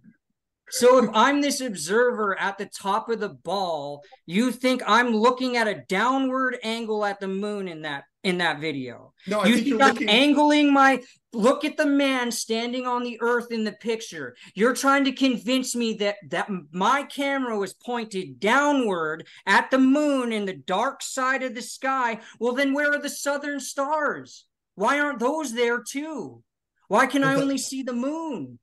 So 0.71 0.99
if 0.99 1.09
I'm 1.15 1.41
this 1.41 1.61
observer 1.61 2.39
at 2.39 2.59
the 2.59 2.67
top 2.67 3.09
of 3.09 3.21
the 3.21 3.29
ball, 3.29 4.03
you 4.27 4.51
think 4.51 4.83
I'm 4.87 5.15
looking 5.15 5.57
at 5.57 5.69
a 5.69 5.85
downward 5.89 6.59
angle 6.63 7.05
at 7.05 7.21
the 7.21 7.29
moon 7.29 7.69
in 7.69 7.83
that 7.83 8.05
in 8.25 8.39
that 8.39 8.61
video. 8.61 9.13
No, 9.27 9.41
I 9.41 9.47
you 9.47 9.55
think 9.55 9.67
think 9.67 9.69
you're 9.69 9.83
I'm 9.83 9.87
looking. 9.87 10.09
angling 10.09 10.73
my 10.73 11.03
look 11.33 11.65
at 11.65 11.77
the 11.77 11.87
man 11.87 12.33
standing 12.33 12.87
on 12.87 13.05
the 13.05 13.19
earth 13.21 13.53
in 13.53 13.63
the 13.63 13.73
picture. 13.73 14.35
You're 14.55 14.75
trying 14.75 15.05
to 15.05 15.13
convince 15.13 15.77
me 15.77 15.95
that 15.95 16.17
that 16.31 16.49
my 16.73 17.05
camera 17.05 17.57
was 17.57 17.75
pointed 17.75 18.41
downward 18.41 19.27
at 19.47 19.71
the 19.71 19.79
moon 19.79 20.33
in 20.33 20.45
the 20.47 20.57
dark 20.57 21.03
side 21.03 21.45
of 21.45 21.55
the 21.55 21.63
sky. 21.63 22.21
Well, 22.41 22.55
then 22.55 22.75
where 22.75 22.93
are 22.93 22.99
the 23.01 23.09
southern 23.11 23.61
stars? 23.61 24.47
Why 24.75 24.99
aren't 24.99 25.21
those 25.21 25.53
there 25.55 25.83
too? 25.83 26.43
Why 26.89 27.07
can 27.07 27.23
I 27.23 27.35
only 27.37 27.59
see 27.59 27.83
the 27.83 27.93
moon? 27.93 28.59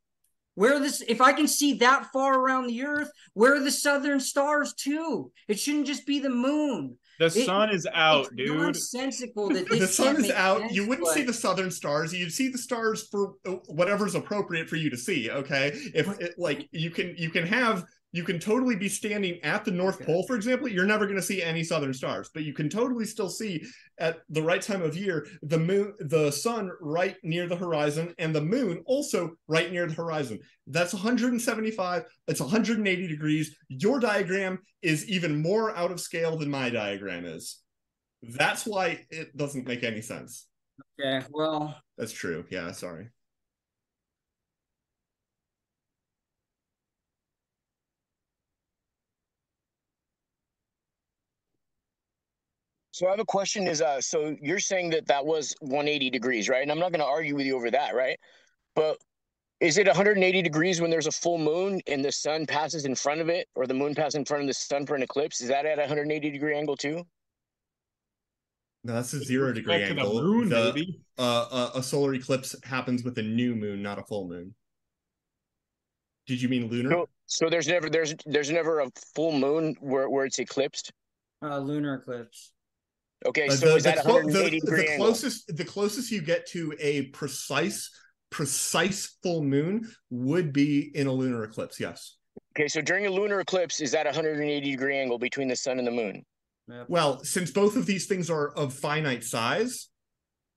Where 0.56 0.80
this 0.80 1.02
if 1.08 1.20
I 1.22 1.34
can 1.34 1.48
see 1.48 1.74
that 1.76 2.08
far 2.14 2.40
around 2.40 2.68
the 2.68 2.84
earth, 2.86 3.10
where 3.34 3.56
are 3.56 3.60
the 3.60 3.72
southern 3.72 4.20
stars 4.20 4.74
too? 4.74 5.32
It 5.48 5.60
shouldn't 5.60 5.88
just 5.88 6.06
be 6.06 6.20
the 6.20 6.30
moon. 6.30 6.98
The 7.20 7.26
It- 7.26 7.46
sun 7.46 7.70
is 7.72 7.88
out, 7.94 8.26
it's 8.28 8.36
dude. 8.36 8.58
nonsensical 8.58 9.50
that 9.50 9.68
this 9.70 9.80
the 9.80 9.88
sun 9.88 10.18
is 10.24 10.32
out. 10.32 10.62
sense, 10.62 10.74
you 10.74 10.88
wouldn't 10.88 11.08
see 11.10 11.24
the 11.24 11.34
southern 11.34 11.72
stars. 11.72 12.14
You'd 12.14 12.32
see 12.32 12.50
the 12.50 12.58
stars 12.58 13.08
for 13.10 13.34
uh, 13.46 13.52
whatever's 13.68 14.16
appropriate 14.16 14.70
for 14.70 14.76
you 14.76 14.90
to 14.90 14.98
see. 14.98 15.30
Okay, 15.32 15.72
if 15.94 16.08
it, 16.20 16.36
like 16.38 16.68
you 16.72 16.90
can 16.92 17.16
you 17.18 17.30
can 17.30 17.46
have 17.48 17.86
you 18.14 18.24
can 18.24 18.40
totally 18.40 18.76
be 18.76 18.88
standing 18.88 19.44
at 19.44 19.66
the 19.66 19.72
North 19.72 19.96
Okay. 19.96 20.06
Pole, 20.06 20.24
for 20.28 20.36
example. 20.36 20.68
You're 20.68 20.86
never 20.86 21.06
going 21.06 21.18
to 21.18 21.22
see 21.22 21.42
any 21.42 21.64
southern 21.64 21.94
stars, 21.94 22.30
but 22.34 22.44
you 22.44 22.54
can 22.54 22.70
totally 22.70 23.06
still 23.06 23.30
see 23.30 23.66
at 23.98 24.20
the 24.30 24.42
right 24.42 24.62
time 24.62 24.84
of 24.84 24.96
year 24.96 25.28
the 25.42 25.58
moon, 25.58 25.96
the 26.00 26.32
sun 26.32 26.72
right 26.80 27.18
near 27.24 27.48
the 27.48 27.56
horizon, 27.56 28.14
and 28.20 28.34
the 28.34 28.42
moon 28.42 28.84
also 28.86 29.32
right 29.48 29.72
near 29.72 29.88
the 29.88 29.96
horizon. 29.96 30.40
That's 30.68 30.94
175. 30.94 32.04
It's 32.28 32.40
180 32.40 33.08
degrees. 33.08 33.58
Your 33.68 34.00
diagram 34.00 34.60
is 34.84 35.10
even 35.10 35.42
more 35.42 35.76
out 35.76 35.92
of 35.92 36.00
scale 36.00 36.38
than 36.38 36.52
my 36.52 36.70
diagram 36.70 37.26
is. 37.26 37.60
That's 38.22 38.66
why 38.66 39.06
it 39.10 39.36
doesn't 39.36 39.68
make 39.68 39.84
any 39.84 40.02
sense. 40.02 40.48
Okay, 41.00 41.26
well, 41.32 41.76
That's 41.98 42.14
true. 42.14 42.46
Yeah, 42.50 42.72
sorry. 42.72 43.10
So 52.94 53.08
I 53.08 53.10
have 53.10 53.20
a 53.20 53.26
question 53.26 53.66
is 53.68 53.82
uh 53.82 54.00
so 54.00 54.36
you're 54.40 54.60
saying 54.60 54.92
that 54.92 55.08
that 55.08 55.26
was 55.26 55.56
180 55.62 56.12
degrees, 56.12 56.48
right? 56.48 56.62
And 56.62 56.72
I'm 56.72 56.78
not 56.78 56.92
going 56.92 57.00
to 57.00 57.08
argue 57.08 57.36
with 57.36 57.48
you 57.48 57.56
over 57.56 57.72
that, 57.72 57.96
right? 57.96 58.20
But 58.76 59.00
is 59.60 59.80
it 59.80 59.88
180 59.88 60.44
degrees 60.44 60.80
when 60.80 60.92
there's 60.92 61.08
a 61.08 61.12
full 61.12 61.40
moon 61.40 61.82
and 61.88 62.06
the 62.06 62.12
sun 62.12 62.46
passes 62.46 62.86
in 62.86 62.94
front 62.94 63.20
of 63.20 63.30
it 63.30 63.48
or 63.56 63.66
the 63.66 63.74
moon 63.74 63.96
passes 63.96 64.14
in 64.14 64.26
front 64.26 64.44
of 64.44 64.48
the 64.48 64.54
sun 64.54 64.86
for 64.86 64.94
an 64.94 65.02
eclipse? 65.02 65.42
Is 65.42 65.48
that 65.48 65.66
at 65.66 65.80
a 65.80 65.82
180 65.82 66.30
degree 66.30 66.56
angle 66.56 66.78
too? 66.78 67.04
No, 68.84 68.94
that's 68.94 69.12
a 69.14 69.24
zero 69.24 69.52
degree 69.54 69.80
Back 69.80 69.88
to 69.88 69.96
the 69.96 70.02
angle. 70.02 70.22
moon, 70.22 70.50
The- 70.50 70.72
baby. 70.74 71.02
uh, 71.18 71.70
a, 71.74 71.80
a 71.80 71.84
solar 71.84 72.14
eclipse 72.14 72.56
happens 72.64 73.04
with 73.04 73.18
a 73.18 73.24
new 73.24 73.56
moon, 73.56 73.82
not 73.82 73.98
a 73.98 74.04
full 74.04 74.28
moon. 74.28 74.54
Did 76.28 76.40
you 76.44 76.48
mean 76.48 76.68
lunar? 76.70 76.92
So, 76.92 77.10
so 77.26 77.50
there's 77.50 77.68
never 77.68 77.90
there's 77.90 78.14
there's 78.28 78.52
never 78.52 78.82
a 78.82 78.92
full 79.16 79.32
moon 79.32 79.76
where, 79.80 80.10
where 80.12 80.26
it's 80.26 80.38
eclipsed. 80.38 80.92
uh, 81.42 81.58
lunar 81.58 81.96
eclipse. 81.96 82.52
Okay, 83.26 83.48
Uh, 83.48 83.52
so 83.52 83.70
the, 83.70 83.76
is 83.76 83.84
that 83.84 83.98
the, 83.98 84.02
clo- 84.04 84.14
180 84.16 84.50
the- 84.60 84.66
degree 84.66 84.84
the 84.86 84.92
angle? 84.92 85.06
closest 85.08 85.56
the 85.56 85.66
closest 85.66 86.12
you 86.12 86.22
get 86.22 86.46
to 86.48 86.74
a 86.80 87.04
precise 87.08 87.90
precise 88.30 89.18
full 89.22 89.44
moon 89.44 89.88
would 90.10 90.52
be 90.52 90.92
in 90.96 91.08
a 91.08 91.12
lunar 91.12 91.44
eclipse. 91.44 91.80
Yes. 91.80 92.18
Okay, 92.58 92.68
so 92.68 92.82
during 92.82 93.06
a 93.06 93.10
lunar 93.10 93.40
eclipse, 93.40 93.80
is 93.80 93.92
that 93.92 94.06
a 94.08 94.10
180 94.10 94.72
degree 94.72 94.98
angle 94.98 95.20
between 95.20 95.48
the 95.48 95.56
sun 95.56 95.78
and 95.78 95.88
the 95.88 95.92
moon? 95.92 96.24
Yep. 96.68 96.86
Well, 96.88 97.24
since 97.24 97.52
both 97.52 97.76
of 97.76 97.86
these 97.86 98.08
things 98.08 98.30
are 98.30 98.50
of 98.56 98.74
finite 98.74 99.24
size, 99.24 99.90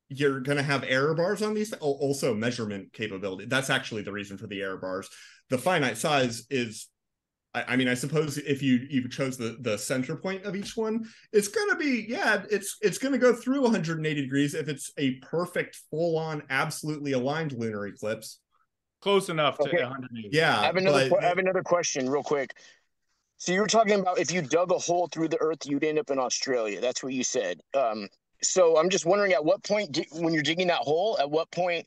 you're 0.09 0.41
going 0.41 0.57
to 0.57 0.63
have 0.63 0.85
error 0.85 1.15
bars 1.15 1.43
on 1.43 1.53
these. 1.53 1.75
Oh, 1.75 1.93
also 1.93 2.33
measurement 2.35 2.93
capability. 2.93 3.45
That's 3.47 3.71
actually 3.71 4.03
the 4.03 4.13
reason 4.13 4.39
for 4.39 4.47
the 4.47 4.63
error 4.63 4.77
bars. 4.79 5.09
The 5.51 5.59
finite 5.59 5.99
size 5.99 6.47
is 6.49 6.87
I, 7.57 7.65
I 7.69 7.77
mean, 7.77 7.89
I 7.89 7.95
suppose 7.95 8.37
if 8.37 8.63
you 8.63 8.87
you 8.91 9.09
chose 9.09 9.37
the 9.39 9.57
the 9.61 9.79
center 9.79 10.15
point 10.15 10.45
of 10.45 10.55
each 10.55 10.77
one, 10.77 11.09
it's 11.33 11.49
gonna 11.49 11.75
be 11.77 12.05
yeah, 12.09 12.43
it's 12.51 12.77
it's 12.83 12.99
gonna 12.99 13.19
go 13.19 13.33
through 13.35 13.63
180 13.63 14.21
degrees 14.21 14.55
if 14.55 14.69
it's 14.69 14.93
a 14.99 15.13
perfect, 15.17 15.81
full 15.91 16.19
on, 16.19 16.43
absolutely 16.51 17.13
aligned 17.13 17.53
lunar 17.53 17.87
eclipse. 17.87 18.41
Close 19.01 19.29
enough 19.31 19.57
to 19.59 19.65
Okay. 19.69 19.83
180. 19.83 20.29
I 20.29 20.31
Yeah, 20.33 20.63
have 20.63 20.77
another. 20.77 21.09
but- 21.09 21.25
I 21.25 21.29
have 21.29 21.39
another 21.39 21.63
question, 21.63 22.09
real 22.11 22.23
quick. 22.23 22.51
So 23.39 23.53
you 23.53 23.61
were 23.61 23.67
talking 23.67 23.99
about 24.01 24.19
if 24.19 24.31
you 24.33 24.43
dug 24.43 24.71
a 24.73 24.79
hole 24.79 25.09
through 25.09 25.29
the 25.29 25.41
earth, 25.41 25.67
you'd 25.67 25.85
end 25.85 25.99
up 25.99 26.11
in 26.11 26.19
Australia. 26.19 26.81
That's 26.81 27.03
what 27.03 27.13
you 27.13 27.23
said. 27.25 27.61
Um, 27.75 28.09
so 28.43 28.79
I'm 28.79 28.89
just 28.91 29.05
wondering, 29.07 29.33
at 29.33 29.45
what 29.45 29.63
point, 29.63 29.93
di- 29.93 30.07
when 30.13 30.33
you're 30.33 30.43
digging 30.43 30.67
that 30.69 30.79
hole, 30.81 31.19
at 31.19 31.31
what 31.31 31.51
point 31.51 31.87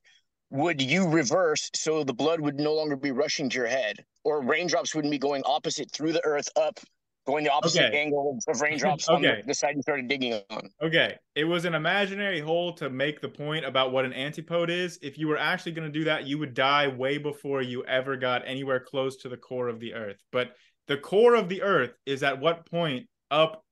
would 0.52 0.82
you 0.82 1.08
reverse 1.08 1.70
so 1.76 2.04
the 2.04 2.14
blood 2.14 2.40
would 2.42 2.60
no 2.60 2.74
longer 2.74 2.96
be 2.96 3.12
rushing 3.12 3.50
to 3.50 3.58
your 3.58 3.68
head, 3.68 4.04
or 4.24 4.42
raindrops 4.42 4.96
wouldn't 4.96 5.12
be 5.12 5.20
going 5.20 5.44
opposite 5.46 5.92
through 5.92 6.12
the 6.14 6.26
earth 6.26 6.50
up, 6.56 6.80
going 7.28 7.44
the 7.44 7.52
opposite 7.52 7.86
Okay. 7.86 8.00
angle 8.00 8.40
of 8.48 8.62
raindrops 8.62 9.08
on 9.10 9.22
the, 9.22 9.30
Okay. 9.30 9.44
the 9.46 9.54
side 9.54 9.76
you 9.76 9.82
started 9.82 10.08
digging 10.08 10.34
on? 10.50 10.70
Okay, 10.82 11.18
it 11.36 11.44
was 11.44 11.66
an 11.66 11.76
imaginary 11.76 12.40
hole 12.40 12.74
to 12.74 12.90
make 12.90 13.22
the 13.22 13.30
point 13.30 13.66
about 13.66 13.92
what 13.92 14.06
an 14.06 14.14
antipode 14.14 14.70
is. 14.70 14.98
If 15.02 15.18
you 15.18 15.28
were 15.28 15.38
actually 15.38 15.74
going 15.74 15.92
to 15.92 16.00
do 16.00 16.06
that, 16.06 16.26
you 16.26 16.38
would 16.40 16.54
die 16.54 16.88
way 16.88 17.18
before 17.18 17.62
you 17.62 17.84
ever 17.86 18.16
got 18.16 18.44
anywhere 18.48 18.80
close 18.80 19.18
to 19.18 19.30
the 19.30 19.38
core 19.38 19.68
of 19.68 19.80
the 19.80 19.94
earth. 19.94 20.24
But 20.32 20.56
the 20.88 20.98
core 20.98 21.36
of 21.36 21.50
the 21.50 21.62
earth 21.62 21.92
is 22.06 22.24
at 22.24 22.40
what 22.40 22.66
point 22.66 23.08
up, 23.30 23.64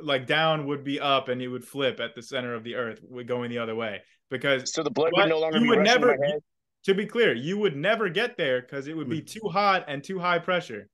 like 0.00 0.26
down 0.26 0.66
would 0.66 0.84
be 0.84 1.00
up 1.00 1.28
and 1.28 1.40
it 1.40 1.48
would 1.48 1.64
flip 1.64 2.00
at 2.00 2.14
the 2.14 2.22
center 2.22 2.54
of 2.54 2.64
the 2.64 2.74
earth, 2.74 3.00
going 3.26 3.50
the 3.50 3.58
other 3.58 3.74
way. 3.74 4.02
Because 4.32 4.72
So 4.72 4.82
the 4.82 4.90
blood 4.90 5.12
would 5.14 5.28
no 5.28 5.38
longer 5.38 5.58
you 5.58 5.64
be 5.64 5.68
would 5.68 5.80
never- 5.80 6.14
to 6.14 6.18
my 6.18 6.26
head. 6.26 6.40
to 6.84 6.94
be 6.94 7.06
clear, 7.06 7.34
you 7.34 7.58
would 7.58 7.76
never 7.76 8.08
get 8.08 8.36
there 8.38 8.62
because 8.62 8.88
it 8.88 8.96
would 8.96 9.08
be 9.08 9.20
hmm. 9.20 9.26
too 9.26 9.48
hot 9.48 9.84
and 9.86 10.02
too 10.02 10.18
high 10.18 10.38
pressure. 10.38 10.88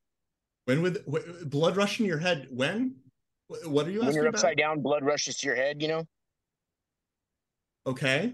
when 0.65 0.83
would 0.83 1.03
wh- 1.11 1.47
blood 1.47 1.75
rush 1.77 1.99
in 1.99 2.05
your 2.05 2.19
head? 2.19 2.47
When? 2.51 2.95
What 3.65 3.87
are 3.87 3.89
you 3.89 3.99
When 3.99 4.09
asking 4.09 4.21
you're 4.21 4.27
about? 4.29 4.37
upside 4.39 4.57
down, 4.57 4.81
blood 4.81 5.03
rushes 5.03 5.37
to 5.37 5.47
your 5.47 5.55
head. 5.55 5.81
You 5.81 5.87
know. 5.87 6.03
Okay. 7.87 8.33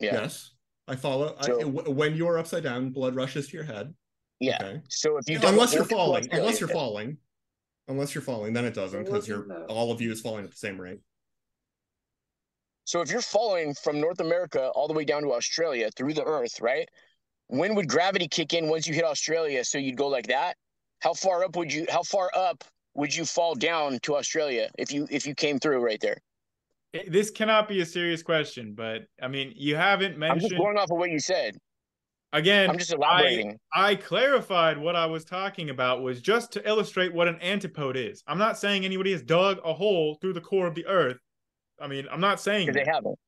Yeah. 0.00 0.14
Yes, 0.14 0.54
I 0.88 0.96
follow. 0.96 1.36
So- 1.42 1.60
w- 1.60 1.90
when 1.90 2.16
you're 2.16 2.38
upside 2.38 2.64
down, 2.64 2.90
blood 2.90 3.14
rushes 3.14 3.48
to 3.48 3.56
your 3.56 3.64
head. 3.64 3.94
Yeah. 4.40 4.56
Okay. 4.60 4.80
So 4.88 5.18
if 5.18 5.28
you 5.28 5.38
unless 5.44 5.72
you're 5.74 5.84
falling, 5.84 6.26
unless 6.32 6.58
you're 6.58 6.68
falling, 6.68 7.18
unless 7.86 8.14
you're 8.14 8.22
falling, 8.22 8.54
then 8.54 8.64
it 8.64 8.74
doesn't 8.74 9.04
because 9.04 9.28
you're 9.28 9.46
all 9.66 9.92
of 9.92 10.00
you 10.00 10.10
is 10.10 10.20
falling 10.20 10.44
at 10.44 10.50
the 10.50 10.56
same 10.56 10.80
rate. 10.80 11.00
So 12.86 13.00
if 13.00 13.10
you're 13.10 13.20
falling 13.20 13.74
from 13.74 14.00
North 14.00 14.20
America 14.20 14.68
all 14.68 14.86
the 14.86 14.94
way 14.94 15.04
down 15.04 15.22
to 15.22 15.32
Australia 15.32 15.90
through 15.96 16.14
the 16.14 16.24
earth, 16.24 16.60
right? 16.60 16.88
When 17.48 17.74
would 17.74 17.88
gravity 17.88 18.28
kick 18.28 18.54
in 18.54 18.68
once 18.68 18.86
you 18.86 18.94
hit 18.94 19.04
Australia 19.04 19.64
so 19.64 19.76
you'd 19.76 19.96
go 19.96 20.06
like 20.06 20.28
that? 20.28 20.56
How 21.00 21.12
far 21.12 21.44
up 21.44 21.56
would 21.56 21.72
you 21.72 21.86
how 21.90 22.04
far 22.04 22.30
up 22.34 22.62
would 22.94 23.14
you 23.14 23.24
fall 23.24 23.56
down 23.56 23.98
to 24.02 24.14
Australia 24.16 24.70
if 24.78 24.92
you 24.92 25.08
if 25.10 25.26
you 25.26 25.34
came 25.34 25.58
through 25.58 25.84
right 25.84 26.00
there? 26.00 26.18
Eh, 26.94 27.02
this 27.08 27.28
cannot 27.28 27.68
be 27.68 27.80
a 27.80 27.86
serious 27.86 28.22
question, 28.22 28.72
but 28.72 29.02
I 29.20 29.26
mean, 29.26 29.52
you 29.56 29.74
haven't 29.74 30.16
mentioned. 30.16 30.44
I'm 30.44 30.48
just 30.48 30.60
going 30.60 30.78
off 30.78 30.90
of 30.90 30.96
what 30.96 31.10
you 31.10 31.18
said. 31.18 31.56
again. 32.32 32.70
I'm 32.70 32.78
just 32.78 32.92
elaborating. 32.92 33.58
I 33.74 33.96
clarified 33.96 34.78
what 34.78 34.94
I 34.94 35.06
was 35.06 35.24
talking 35.24 35.70
about 35.70 36.02
was 36.02 36.20
just 36.20 36.52
to 36.52 36.68
illustrate 36.68 37.12
what 37.12 37.26
an 37.26 37.40
antipode 37.42 37.96
is. 37.96 38.22
I'm 38.28 38.38
not 38.38 38.58
saying 38.58 38.84
anybody 38.84 39.10
has 39.10 39.22
dug 39.22 39.58
a 39.64 39.74
hole 39.74 40.18
through 40.20 40.34
the 40.34 40.40
core 40.40 40.68
of 40.68 40.76
the 40.76 40.86
earth. 40.86 41.18
I 41.80 41.86
mean, 41.86 42.06
I'm 42.10 42.20
not 42.20 42.40
saying 42.40 42.72
they 42.72 42.84
haven't. 42.86 43.18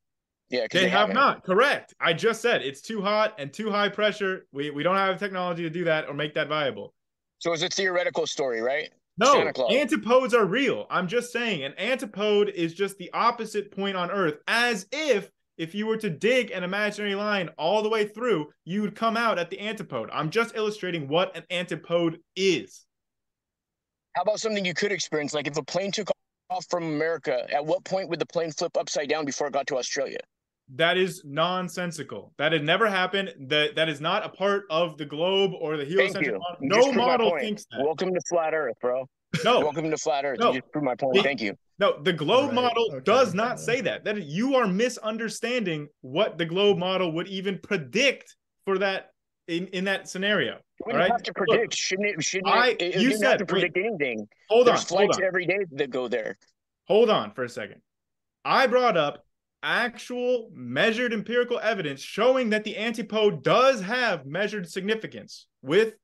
Yeah, 0.51 0.67
They, 0.71 0.81
they, 0.81 0.89
have 0.89 1.01
haven't. 1.01 1.15
not. 1.17 1.45
Correct. 1.45 1.95
I 2.01 2.15
just 2.15 2.41
said 2.41 2.63
it's 2.63 2.81
too 2.81 3.03
hot 3.03 3.35
and 3.39 3.53
too 3.53 3.71
high 3.71 3.89
pressure. 3.89 4.47
We 4.53 4.71
we 4.71 4.83
don't 4.83 4.97
have 4.97 5.19
technology 5.19 5.63
to 5.63 5.71
do 5.71 5.85
that 5.85 6.09
or 6.09 6.15
make 6.15 6.35
that 6.35 6.49
viable. 6.49 6.95
So 7.39 7.53
it's 7.53 7.63
a 7.63 7.69
theoretical 7.69 8.27
story, 8.27 8.61
right? 8.61 8.91
No, 9.19 9.51
antipodes 9.71 10.33
are 10.33 10.47
real. 10.47 10.87
I'm 10.91 11.09
just 11.09 11.33
saying 11.33 11.65
an 11.65 11.75
antipode 11.77 12.51
is 12.51 12.73
just 12.73 12.99
the 12.99 13.11
opposite 13.13 13.73
point 13.73 13.97
on 13.97 14.11
Earth, 14.11 14.39
as 14.47 14.87
if 14.93 15.31
if 15.57 15.75
you 15.75 15.87
were 15.87 15.97
to 15.97 16.09
dig 16.09 16.53
an 16.53 16.63
imaginary 16.63 17.17
line 17.17 17.51
all 17.59 17.83
the 17.83 17.89
way 17.89 18.07
through, 18.07 18.49
you 18.65 18.81
would 18.81 18.95
come 18.95 19.17
out 19.17 19.39
at 19.41 19.51
the 19.51 19.59
antipode. 19.59 20.09
I'm 20.13 20.31
just 20.31 20.55
illustrating 20.55 21.09
what 21.09 21.37
an 21.37 21.43
antipode 21.51 22.21
is. 22.37 22.87
How 24.15 24.23
about 24.23 24.39
something 24.39 24.65
you 24.65 24.75
could 24.75 24.93
experience? 24.93 25.35
Like 25.35 25.49
if 25.49 25.57
a 25.59 25.63
plane 25.65 25.91
took 25.91 26.11
off 26.51 26.67
from 26.71 26.85
America, 26.85 27.47
at 27.53 27.65
what 27.65 27.85
point 27.85 28.09
would 28.09 28.19
the 28.19 28.27
plane 28.27 28.51
flip 28.51 28.77
upside 28.77 29.09
down 29.09 29.25
before 29.25 29.47
it 29.49 29.53
got 29.53 29.67
to 29.69 29.77
Australia? 29.77 30.19
That 30.75 30.99
is 30.99 31.23
nonsensical. 31.25 32.33
That 32.39 32.53
had 32.53 32.63
never 32.65 32.89
happened. 32.89 33.33
That 33.49 33.75
that 33.77 33.89
is 33.89 34.01
not 34.03 34.25
a 34.25 34.29
part 34.29 34.65
of 34.71 34.99
the 34.99 35.07
globe 35.07 35.53
or 35.59 35.77
the 35.79 35.85
Thank 35.85 35.89
heliocentric 35.97 36.27
you. 36.35 36.39
model. 36.39 36.57
No 36.61 36.77
just 36.77 36.87
proved 36.89 36.99
my 36.99 37.07
model 37.07 37.39
thinks 37.39 37.65
that. 37.71 37.81
Welcome 37.83 38.13
to 38.15 38.21
flat 38.29 38.53
Earth, 38.55 38.77
bro. 38.81 39.07
No, 39.45 39.61
Welcome 39.61 39.91
to 39.91 39.97
flat 39.97 40.25
Earth. 40.27 40.39
No. 40.41 40.53
You 40.53 40.61
just 40.61 40.73
proved 40.73 40.85
my 40.85 40.95
point. 40.95 41.17
The- 41.17 41.23
Thank 41.23 41.41
you. 41.41 41.55
No, 41.79 42.03
the 42.03 42.13
globe 42.13 42.47
Right, 42.47 42.55
model 42.55 42.91
okay. 42.93 43.05
does 43.05 43.35
not 43.35 43.61
say 43.61 43.81
that. 43.83 44.05
That 44.05 44.23
you 44.25 44.57
are 44.57 44.67
misunderstanding 44.67 45.89
what 46.01 46.37
the 46.37 46.45
globe 46.45 46.77
model 46.77 47.13
would 47.13 47.29
even 47.29 47.59
predict 47.63 48.37
for 48.65 48.79
that 48.79 49.11
in, 49.49 49.67
in 49.69 49.85
that 49.85 50.09
scenario. 50.09 50.59
You 50.87 50.93
right. 50.97 51.11
have 51.11 51.23
to 51.25 51.33
Look, 51.37 51.49
predict. 51.49 51.75
Shouldn't 51.75 52.09
it? 52.09 52.23
Shouldn't 52.25 52.49
I- 52.49 52.69
it? 52.69 52.83
it 52.83 52.95
you 53.01 53.09
didn't 53.11 53.23
have 53.25 53.33
said- 53.33 53.39
to 53.41 53.47
predict 53.47 53.77
anything. 53.77 54.29
hold 54.49 54.69
on, 54.69 54.75
There's 54.75 54.89
hold 54.89 55.01
flights 55.01 55.17
on, 55.19 55.25
every 55.25 55.47
day 55.47 55.59
that 55.73 55.91
go 55.91 56.07
there. 56.07 56.37
hold 56.87 57.11
on 57.11 57.33
for 57.33 57.45
a 57.45 57.49
second. 57.49 57.81
I 58.45 58.67
brought 58.67 58.97
up 58.97 59.25
actual 59.63 60.51
measured 60.55 61.13
empirical 61.13 61.59
evidence 61.59 62.01
showing 62.01 62.51
that 62.51 62.63
the 62.63 62.77
antipode 62.77 63.43
does 63.43 63.81
have 63.81 64.25
measured 64.25 64.69
significance 64.71 65.49
with 65.63 65.95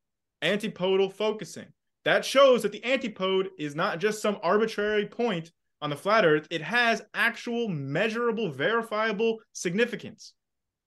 antipodal 0.43 1.09
focusing. 1.11 1.67
That 2.05 2.25
shows 2.25 2.63
that 2.63 2.73
the 2.73 2.85
antipode 2.85 3.51
is 3.59 3.75
not 3.77 3.99
just 4.01 4.21
some 4.21 4.39
arbitrary 4.43 5.07
point 5.07 5.53
on 5.81 5.91
the 5.91 5.97
flat 5.97 6.25
earth, 6.25 6.49
it 6.51 6.61
has 6.63 7.03
actual 7.15 7.69
measurable, 7.69 8.51
verifiable 8.51 9.39
significance. 9.53 10.35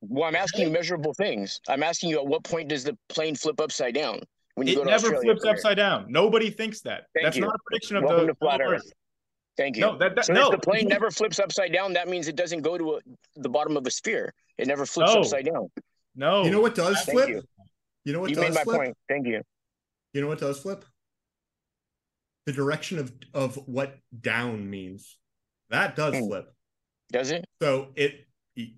Well, 0.01 0.25
I'm 0.27 0.35
asking 0.35 0.67
you 0.67 0.71
measurable 0.71 1.13
things. 1.13 1.59
I'm 1.67 1.83
asking 1.83 2.09
you 2.09 2.19
at 2.19 2.27
what 2.27 2.43
point 2.43 2.69
does 2.69 2.83
the 2.83 2.97
plane 3.09 3.35
flip 3.35 3.59
upside 3.59 3.95
down 3.95 4.19
when 4.55 4.67
you 4.67 4.73
It 4.73 4.75
go 4.77 4.83
to 4.83 4.89
never 4.91 5.07
Australia? 5.07 5.21
flips 5.23 5.41
from 5.41 5.47
here? 5.47 5.55
upside 5.55 5.77
down. 5.77 6.05
Nobody 6.09 6.49
thinks 6.49 6.81
that. 6.81 7.05
Thank 7.13 7.25
That's 7.25 7.35
you. 7.37 7.41
not 7.43 7.55
a 7.55 7.59
prediction 7.65 7.97
of 7.97 8.03
Welcome 8.03 8.27
the 8.27 8.33
to 8.33 8.39
flat 8.39 8.61
of 8.61 8.71
Earth. 8.73 8.91
Thank 9.57 9.75
you. 9.75 9.81
No, 9.81 9.97
that, 9.97 10.15
that 10.15 10.25
so 10.25 10.33
no. 10.33 10.45
if 10.51 10.51
the 10.51 10.59
plane 10.59 10.87
never 10.87 11.09
flips 11.09 11.39
upside 11.39 11.73
down, 11.73 11.93
that 11.93 12.07
means 12.07 12.27
it 12.27 12.35
doesn't 12.35 12.61
go 12.61 12.77
to 12.77 12.93
a, 12.95 12.99
the 13.37 13.49
bottom 13.49 13.75
of 13.75 13.87
a 13.87 13.91
sphere. 13.91 14.31
It 14.59 14.67
never 14.67 14.85
flips 14.85 15.13
No. 15.13 15.21
upside 15.21 15.45
down. 15.45 15.67
no. 16.15 16.43
You 16.43 16.51
know 16.51 16.61
what 16.61 16.75
does 16.75 16.95
Thank 17.03 17.17
flip? 17.17 17.29
you. 17.29 17.41
You 18.05 18.13
know 18.13 18.19
what 18.19 18.29
you 18.29 18.35
does 18.35 18.43
made 18.45 18.53
my 18.53 18.63
flip? 18.63 18.77
point. 18.77 18.97
Thank 19.09 19.25
you. 19.25 19.41
You 20.13 20.21
know 20.21 20.27
what 20.27 20.39
does 20.39 20.59
flip? 20.59 20.85
The 22.45 22.53
direction 22.53 22.99
of 22.99 23.11
of 23.33 23.55
what 23.67 23.97
down 24.21 24.69
means. 24.69 25.17
That 25.69 25.95
does 25.95 26.15
Hmm. 26.15 26.27
flip. 26.27 26.53
Does 27.11 27.31
it? 27.31 27.45
So 27.61 27.89
it, 27.95 28.26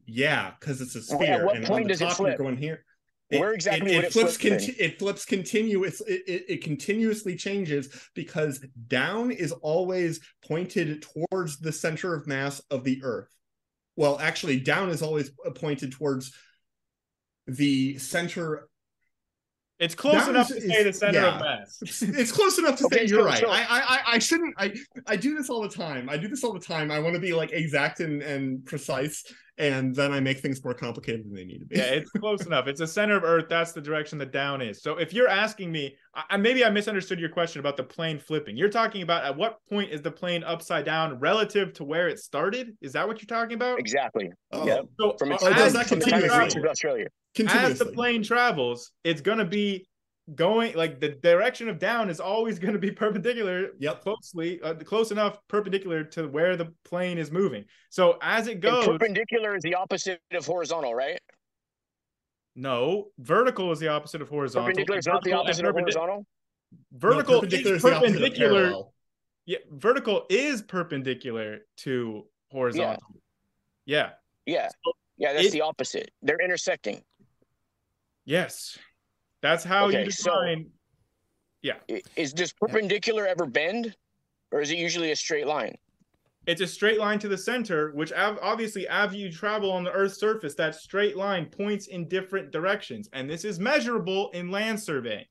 yeah, 0.05 0.51
because 0.59 0.81
it's 0.81 0.95
a 0.95 1.15
Well, 1.15 1.23
at 1.23 1.25
sphere, 1.25 1.45
what 1.45 1.55
and 1.55 1.65
point 1.65 1.83
on 1.83 1.87
the 1.87 1.93
does 1.93 2.01
it 2.01 2.11
flip? 2.13 2.29
you're 2.29 2.37
going 2.37 2.57
here. 2.57 2.85
Where 3.29 3.53
exactly 3.53 3.95
would 3.95 4.05
it 4.05 4.13
flips? 4.13 4.37
flip 4.37 4.53
conti- 4.53 4.71
it 4.81 4.97
flips 4.99 5.25
continuous. 5.25 6.01
It, 6.01 6.23
it, 6.27 6.45
it 6.49 6.63
continuously 6.63 7.35
changes 7.35 7.89
because 8.15 8.65
down 8.87 9.31
is 9.31 9.51
always 9.51 10.19
pointed 10.47 11.03
towards 11.29 11.59
the 11.59 11.71
center 11.71 12.13
of 12.15 12.25
mass 12.25 12.59
of 12.71 12.83
the 12.83 13.01
Earth. 13.03 13.29
Well, 13.95 14.17
actually, 14.19 14.59
down 14.61 14.89
is 14.89 15.01
always 15.01 15.31
pointed 15.55 15.91
towards 15.91 16.33
the 17.45 17.97
center 17.97 18.68
It's 19.79 19.95
close 19.95 20.15
That 20.25 20.29
enough 20.31 20.49
was- 20.49 20.61
to 20.61 20.69
say 20.69 20.83
the 20.83 20.91
center 20.93 21.19
yeah. 21.21 21.35
of 21.35 21.41
mass. 21.41 21.77
it's 22.01 22.31
close 22.33 22.57
enough 22.59 22.77
to 22.79 22.85
Okay, 22.85 22.97
say 22.97 23.05
you're 23.05 23.21
so- 23.21 23.25
right. 23.25 23.39
so- 23.39 23.49
I, 23.49 23.59
I 23.61 23.79
I- 23.79 24.03
I 24.15 24.19
shouldn't. 24.19 24.53
I 24.57 24.73
I 25.07 25.15
do 25.15 25.35
this 25.35 25.49
all 25.49 25.61
the 25.61 25.69
time. 25.69 26.09
I 26.09 26.17
do 26.17 26.27
this 26.27 26.43
all 26.43 26.53
the 26.53 26.59
time. 26.59 26.91
I 26.91 26.99
want 26.99 27.13
to 27.15 27.21
be 27.21 27.33
like 27.33 27.51
exact 27.53 28.01
and, 28.01 28.21
and 28.21 28.65
precise, 28.65 29.23
and 29.57 29.95
then 29.95 30.11
I 30.11 30.19
make 30.19 30.39
things 30.39 30.61
more 30.63 30.73
complicated 30.73 31.23
than 31.25 31.33
they 31.33 31.45
need 31.45 31.59
to 31.59 31.65
be. 31.65 31.77
Yeah, 31.77 31.83
it's 31.83 32.11
close 32.11 32.45
enough. 32.45 32.67
It's 32.67 32.81
the 32.81 32.87
center 32.87 33.15
of 33.15 33.23
Earth. 33.23 33.45
That's 33.49 33.71
the 33.71 33.79
direction 33.79 34.17
the 34.17 34.25
down 34.25 34.61
is. 34.61 34.81
So 34.81 34.97
if 34.97 35.13
you're 35.13 35.29
asking 35.29 35.71
me, 35.71 35.95
I, 36.13 36.23
I- 36.31 36.37
maybe 36.37 36.65
I 36.65 36.69
misunderstood 36.69 37.17
your 37.19 37.29
question 37.29 37.61
about 37.61 37.77
the 37.77 37.83
plane 37.83 38.19
flipping. 38.19 38.57
You're 38.57 38.67
talking 38.69 39.01
about 39.01 39.23
at 39.23 39.37
what 39.37 39.59
point 39.69 39.91
is 39.93 40.01
the 40.01 40.11
plane 40.11 40.43
upside 40.43 40.83
down 40.83 41.17
relative 41.19 41.71
to 41.75 41.85
where 41.85 42.09
it 42.09 42.19
started? 42.19 42.75
Is 42.81 42.91
that 42.93 43.07
what 43.07 43.21
you're 43.21 43.27
talking 43.39 43.55
about? 43.55 43.79
Exactly. 43.79 44.29
Oh, 44.51 44.67
Yeah. 44.67 44.81
So 44.99 45.15
From 45.17 45.31
its 45.31 45.41
Oh, 45.43 45.53
does 45.53 45.67
as, 45.67 45.73
that 45.73 45.83
the 45.83 45.89
from 45.89 45.99
the 45.99 46.05
plane 46.07 46.11
time 46.15 46.23
it 46.23 46.27
continuously? 46.27 46.39
reaches 46.39 46.53
travels, 46.55 46.71
Australia. 46.71 47.07
As 47.47 47.79
the 47.79 47.85
plane 47.85 48.23
travels, 48.23 48.91
it's 49.03 49.21
gonna 49.21 49.45
be 49.45 49.87
going 50.35 50.75
like 50.75 50.99
the 50.99 51.09
direction 51.09 51.69
of 51.69 51.79
down 51.79 52.07
is 52.09 52.19
always 52.19 52.59
going 52.59 52.73
to 52.73 52.79
be 52.79 52.91
perpendicular 53.03 53.69
Yep. 53.79 54.01
closely 54.01 54.61
uh, 54.61 54.75
close 54.75 55.09
enough 55.09 55.39
perpendicular 55.47 56.03
to 56.03 56.27
where 56.27 56.55
the 56.55 56.71
plane 56.85 57.17
is 57.17 57.31
moving 57.31 57.65
so 57.89 58.19
as 58.21 58.45
it 58.47 58.51
And 58.53 58.61
goes 58.61 58.85
perpendicular 58.85 59.55
is 59.55 59.63
the 59.63 59.73
opposite 59.73 60.21
of 60.33 60.45
horizontal, 60.45 60.93
right? 60.93 61.17
no 62.55 63.07
vertical 63.17 63.71
is 63.71 63.79
the 63.79 63.87
opposite 63.87 64.21
of 64.21 64.29
horizontal 64.29 64.65
Perpendicular 64.67 64.99
is 64.99 65.07
not 65.07 65.23
the 65.23 65.31
Vertical 65.31 65.39
and 65.41 65.49
opposite 65.49 65.65
of 65.65 65.73
horizontal. 65.75 66.25
vertical 66.93 67.33
No, 67.35 67.39
perpendicular 67.41 67.75
is 67.75 67.83
is 67.83 67.83
the 67.83 67.95
opposite 67.95 68.15
of 68.15 68.21
perpendicular 68.21 68.83
yeah 69.47 69.57
vertical 69.71 70.25
is 70.29 70.61
perpendicular 70.61 71.59
to 71.77 72.25
horizontal 72.51 72.99
yeah, 73.85 74.11
Yeah. 74.45 74.69
Yeah, 75.17 75.33
that's 75.33 75.47
it- 75.47 75.51
the 75.53 75.61
opposite. 75.61 76.11
They're 76.21 76.39
intersecting. 76.39 77.01
Yes 78.29 78.77
that's 79.41 79.63
how 79.63 79.87
Okay, 79.87 80.03
you 80.05 80.11
so- 80.11 80.55
Yeah. 81.61 81.75
Is 82.15 82.31
does 82.33 82.53
perpendicular 82.53 83.25
ever 83.25 83.45
bend, 83.45 83.95
or 84.51 84.61
is 84.61 84.71
it 84.71 84.77
usually 84.77 85.11
a 85.11 85.15
straight 85.15 85.47
line? 85.47 85.75
It's 86.47 86.61
a 86.61 86.67
straight 86.67 86.99
line 86.99 87.19
to 87.19 87.27
the 87.27 87.37
center, 87.37 87.91
which 87.93 88.11
obviously, 88.13 88.87
as 88.87 89.13
you 89.13 89.31
travel 89.31 89.71
on 89.71 89.83
the 89.83 89.91
Earth's 89.91 90.19
surface, 90.19 90.55
that 90.55 90.75
straight 90.75 91.15
line 91.17 91.45
points 91.47 91.87
in 91.87 92.07
different 92.07 92.51
directions, 92.51 93.09
and 93.13 93.29
this 93.29 93.43
is 93.45 93.59
measurable 93.59 94.29
in 94.31 94.49
land 94.51 94.79
surveying. 94.79 95.25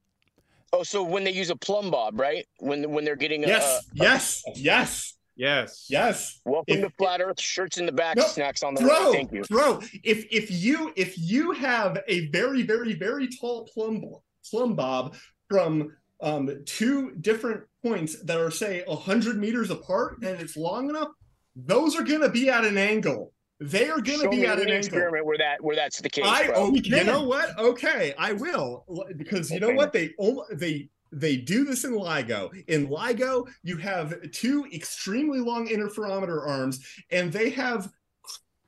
Oh, 0.73 0.83
so 0.83 1.03
when 1.03 1.25
they 1.25 1.33
use 1.33 1.51
a 1.51 1.57
plumb 1.57 1.91
bob, 1.91 2.21
right? 2.21 2.47
When 2.61 2.91
when 2.93 3.05
they're 3.05 3.17
getting 3.17 3.45
a, 3.45 3.49
Yes, 3.49 3.65
a- 3.65 3.97
yes, 4.05 4.43
yes, 4.55 5.15
Yes. 5.39 5.87
yes. 5.89 6.41
welcome 6.45 6.75
If- 6.79 6.83
to 6.83 6.91
flat 6.99 7.21
Earth, 7.21 7.41
shirts 7.41 7.79
in 7.79 7.87
the 7.87 7.93
back, 7.93 8.17
No, 8.17 8.25
snacks 8.25 8.63
on 8.65 8.75
the 8.75 8.81
Bro, 8.83 8.89
right. 8.91 9.13
Thank 9.15 9.33
you. 9.33 9.43
bro, 9.49 9.81
if 10.03 10.27
if 10.33 10.51
you 10.51 10.93
if 10.97 11.17
you 11.17 11.53
have 11.53 11.99
a 12.09 12.27
very 12.29 12.63
very 12.63 12.95
very 12.95 13.29
tall 13.29 13.65
plumb 13.73 14.05
plumb 14.51 14.75
bob 14.75 15.15
from 15.49 15.95
um 16.21 16.51
two 16.67 17.13
different 17.21 17.63
points 17.85 18.21
that 18.25 18.39
are 18.39 18.51
say 18.51 18.83
100 18.87 19.39
meters 19.39 19.71
apart 19.71 20.17
and 20.23 20.41
it's 20.41 20.57
long 20.57 20.91
enough, 20.91 21.09
those 21.55 21.95
are 21.97 22.03
going 22.03 22.21
to 22.23 22.29
be 22.29 22.51
at 22.51 22.65
an 22.65 22.77
angle. 22.77 23.33
They 23.61 23.89
are 23.89 24.01
going 24.01 24.19
to 24.19 24.25
Show 24.25 24.31
be 24.31 24.45
at 24.47 24.59
an 24.59 24.65
any 24.65 24.73
angle. 24.73 24.77
experiment 24.79 25.25
where 25.27 25.39
that 25.39 25.63
where 25.63 25.77
that's 25.77 26.01
the 26.01 26.11
case. 26.11 26.25
I 26.27 26.47
bro. 26.49 26.55
oh, 26.57 26.75
you 26.75 27.05
know 27.05 27.23
what? 27.25 27.57
Okay, 27.59 28.13
I 28.19 28.33
will 28.33 28.85
because 29.17 29.51
you 29.53 29.61
know 29.61 29.71
what 29.71 29.93
they 29.93 30.11
al- 30.21 30.47
they 30.53 30.89
they 31.13 31.37
do 31.37 31.65
this 31.65 31.85
in 31.85 31.93
LIGO. 31.93 32.51
In 32.69 32.89
LIGO, 32.89 33.49
you 33.63 33.77
have 33.79 34.15
two 34.33 34.67
extremely 34.73 35.41
long 35.41 35.69
interferometer 35.69 36.47
arms, 36.47 36.81
and 37.11 37.33
they 37.33 37.51
have 37.51 37.91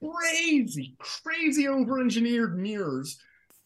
crazy, 0.02 0.96
crazy 0.98 1.68
over-engineered 1.68 2.58
mirrors 2.58 3.18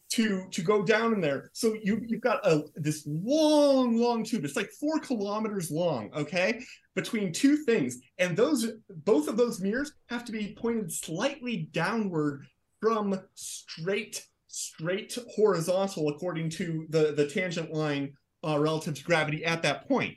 to 0.09 0.47
to 0.51 0.61
go 0.61 0.83
down 0.83 1.13
in 1.13 1.21
there. 1.21 1.49
So 1.53 1.75
you 1.81 2.01
you've 2.05 2.21
got 2.21 2.45
a 2.45 2.63
this 2.75 3.07
long, 3.07 3.97
long 3.97 4.23
tube. 4.23 4.45
It's 4.45 4.55
like 4.55 4.69
four 4.79 4.99
kilometers 4.99 5.71
long. 5.71 6.11
Okay, 6.15 6.63
between 6.95 7.33
two 7.33 7.57
things, 7.57 7.99
and 8.17 8.37
those 8.37 8.67
both 8.89 9.27
of 9.27 9.37
those 9.37 9.59
mirrors 9.59 9.91
have 10.09 10.23
to 10.25 10.31
be 10.31 10.55
pointed 10.57 10.91
slightly 10.91 11.69
downward 11.71 12.45
from 12.81 13.19
straight 13.33 14.25
straight 14.47 15.17
horizontal 15.35 16.07
according 16.09 16.49
to 16.49 16.85
the 16.89 17.13
the 17.13 17.27
tangent 17.27 17.73
line 17.73 18.13
uh, 18.45 18.59
relative 18.59 18.95
to 18.95 19.03
gravity 19.03 19.43
at 19.43 19.61
that 19.63 19.87
point. 19.87 20.15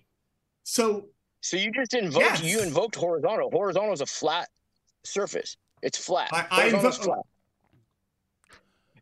So 0.65 1.09
So 1.41 1.57
you 1.57 1.71
just 1.73 1.95
invoked 1.95 2.25
Yes. 2.25 2.43
you 2.43 2.61
invoked 2.63 2.95
horizontal. 2.97 3.51
Horizontal 3.51 3.93
is 3.93 4.01
a 4.01 4.07
flat 4.07 4.49
surface. 5.05 5.57
It's 5.83 5.97
flat. 5.97 6.29
I- 6.33 6.47
I 6.51 6.71
invo- 6.71 6.93
flat. 7.03 7.21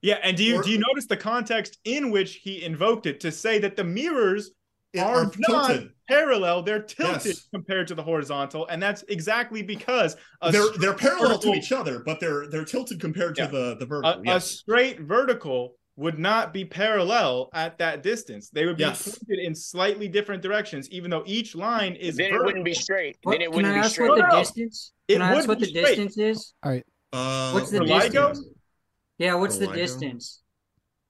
Yeah, 0.03 0.19
and 0.23 0.37
do 0.37 0.45
you 0.45 0.57
Or- 0.57 0.63
do 0.63 0.71
you 0.71 0.79
notice 0.79 1.07
the 1.07 1.17
context 1.17 1.79
in 1.85 2.11
which 2.11 2.35
he 2.37 2.63
invoked 2.63 3.07
it 3.07 3.19
to 3.21 3.33
say 3.33 3.59
that 3.61 3.77
the 3.77 3.85
mirrors 3.85 4.51
are 4.99 5.25
are 5.27 5.33
not 5.49 5.67
tilted. 5.69 5.93
parallel, 6.09 6.63
they're 6.63 6.81
tilted 6.83 7.27
Yes. 7.27 7.49
compared 7.53 7.89
to 7.89 7.95
the 7.95 8.03
horizontal, 8.03 8.67
and 8.69 8.81
that's 8.83 9.03
exactly 9.09 9.63
because 9.63 10.17
a 10.43 10.53
They're 10.53 10.71
they're 10.79 10.95
parallel 10.95 11.39
to 11.41 11.55
each 11.55 11.73
other, 11.73 12.01
but 12.01 12.21
they're 12.21 12.47
they're 12.49 12.65
tilted 12.65 13.01
compared 13.01 13.35
to 13.37 13.43
Yeah. 13.43 13.49
the 13.49 13.77
the 13.77 13.87
vertical. 13.87 14.21
a 14.21 14.25
yes. 14.25 14.51
straight 14.51 15.01
vertical 15.01 15.77
would 15.97 16.19
not 16.19 16.53
be 16.53 16.65
parallel 16.65 17.49
at 17.55 17.79
that 17.79 18.03
distance. 18.03 18.51
They 18.51 18.67
would 18.67 18.77
be 18.77 18.85
Yes. 18.85 19.03
pointed 19.03 19.45
in 19.45 19.55
slightly 19.55 20.09
different 20.09 20.43
directions, 20.43 20.91
even 20.91 21.11
though 21.11 21.23
each 21.27 21.55
line 21.55 21.95
is 21.95 22.17
Then 22.17 22.27
it 22.27 22.29
vertical. 22.33 22.47
wouldn't 22.47 22.65
be 22.65 22.75
straight. 22.75 23.17
What, 23.23 23.33
then 23.33 23.43
it 23.43 23.51
wouldn't 23.51 23.73
I 23.73 23.79
be 23.79 23.81
ask 23.81 23.93
straight. 23.93 24.09
what 24.11 24.17
the 24.17 24.23
No, 24.23 24.29
no. 24.29 24.39
distance? 24.41 24.93
It 25.09 25.15
Can 25.15 25.23
I 25.23 25.29
ask 25.31 25.37
would 25.37 25.49
what 25.49 25.59
be 25.59 25.65
the 25.65 25.71
straight. 25.71 25.97
distance 25.97 26.19
is? 26.19 26.55
Uh, 26.63 27.51
What's 27.53 27.71
the 27.71 27.79
For 27.79 27.85
LIGO? 27.85 28.29
distance? 28.29 28.45
Yeah, 29.19 29.35
what's 29.37 29.55
For 29.57 29.61
the 29.61 29.67
LIGO? 29.69 29.75
distance? 29.75 30.43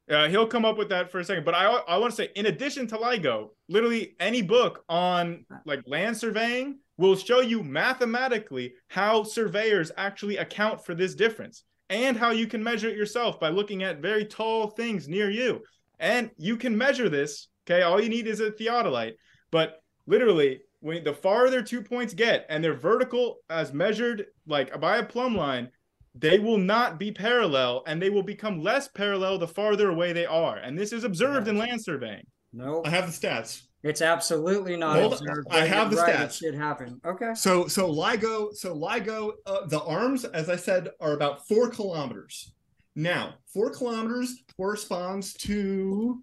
Uh, 0.09 0.29
he'll 0.29 0.47
come 0.47 0.65
up 0.65 0.79
with 0.79 0.89
that 0.91 1.11
for 1.11 1.19
a 1.19 1.25
second, 1.25 1.45
but 1.45 1.55
I 1.55 1.65
I 1.65 1.97
want 1.97 2.13
to 2.13 2.17
say, 2.17 2.31
in 2.37 2.47
addition 2.47 2.87
to 2.89 2.97
LIGO, 2.97 3.51
literally 3.69 4.15
any 4.21 4.41
book 4.41 4.85
on 4.89 5.45
like 5.65 5.83
land 5.89 6.17
surveying 6.17 6.79
will 6.97 7.17
show 7.17 7.41
you 7.41 7.65
mathematically 7.65 8.75
how 8.89 9.25
surveyors 9.25 9.91
actually 9.97 10.37
account 10.37 10.85
for 10.85 10.95
this 10.95 11.17
difference 11.17 11.65
and 11.89 12.17
how 12.17 12.31
you 12.31 12.47
can 12.47 12.63
measure 12.63 12.89
it 12.89 12.97
yourself 12.97 13.39
by 13.39 13.49
looking 13.49 13.83
at 13.83 14.01
very 14.01 14.25
tall 14.25 14.69
things 14.69 15.09
near 15.09 15.31
you. 15.31 15.63
And 15.99 16.31
you 16.37 16.57
can 16.57 16.77
measure 16.77 17.09
this. 17.09 17.49
Okay, 17.67 17.83
all 17.83 18.01
you 18.01 18.09
need 18.09 18.27
is 18.27 18.41
a 18.41 18.51
theodolite, 18.51 19.15
but 19.51 19.83
literally. 20.07 20.61
When 20.81 21.03
the 21.03 21.15
farther 21.15 21.63
two 21.63 21.83
points 21.83 22.15
get 22.15 22.47
and 22.49 22.63
they're 22.63 22.75
vertical 22.75 23.39
as 23.51 23.73
measured 23.73 24.27
like 24.47 24.79
by 24.79 24.99
a 24.99 25.05
plumb 25.05 25.35
line, 25.35 25.71
they 26.15 26.39
will 26.39 26.59
not 26.59 26.99
be 26.99 27.11
parallel 27.11 27.83
and 27.87 28.01
they 28.01 28.11
will 28.11 28.23
become 28.23 28.63
less 28.63 28.87
parallel 28.87 29.39
the 29.39 29.49
farther 29.49 29.89
away 29.89 30.13
they 30.13 30.27
are. 30.27 30.59
And 30.59 30.79
this 30.79 30.93
is 30.93 31.03
observed 31.03 31.49
in 31.49 31.59
land 31.59 31.83
surveying. 31.83 32.27
No, 32.53 32.83
I 32.85 32.91
have 32.91 33.07
the 33.07 33.27
stats. 33.27 33.63
It's 33.87 34.03
absolutely 34.03 34.77
not 34.77 34.99
Hold 34.99 35.13
observed. 35.15 35.47
I 35.51 35.65
have 35.67 35.91
the 35.91 35.97
right, 35.97 36.15
It 36.15 36.19
stats. 36.29 36.39
should 36.39 36.55
happen. 36.55 37.01
Okay. 37.05 37.35
So 37.35 37.69
so 37.69 37.89
LIGO 37.93 38.55
so 38.55 38.75
LIGO 38.75 39.33
uh, 39.47 39.67
the 39.67 39.81
arms 39.83 40.25
as 40.25 40.51
I 40.51 40.57
said 40.57 40.91
are 41.01 41.13
about 41.13 41.47
four 41.47 41.71
kilometers. 41.71 42.53
Now 42.95 43.35
four 43.53 43.71
kilometers 43.71 44.43
corresponds 44.57 45.35
to 45.35 46.23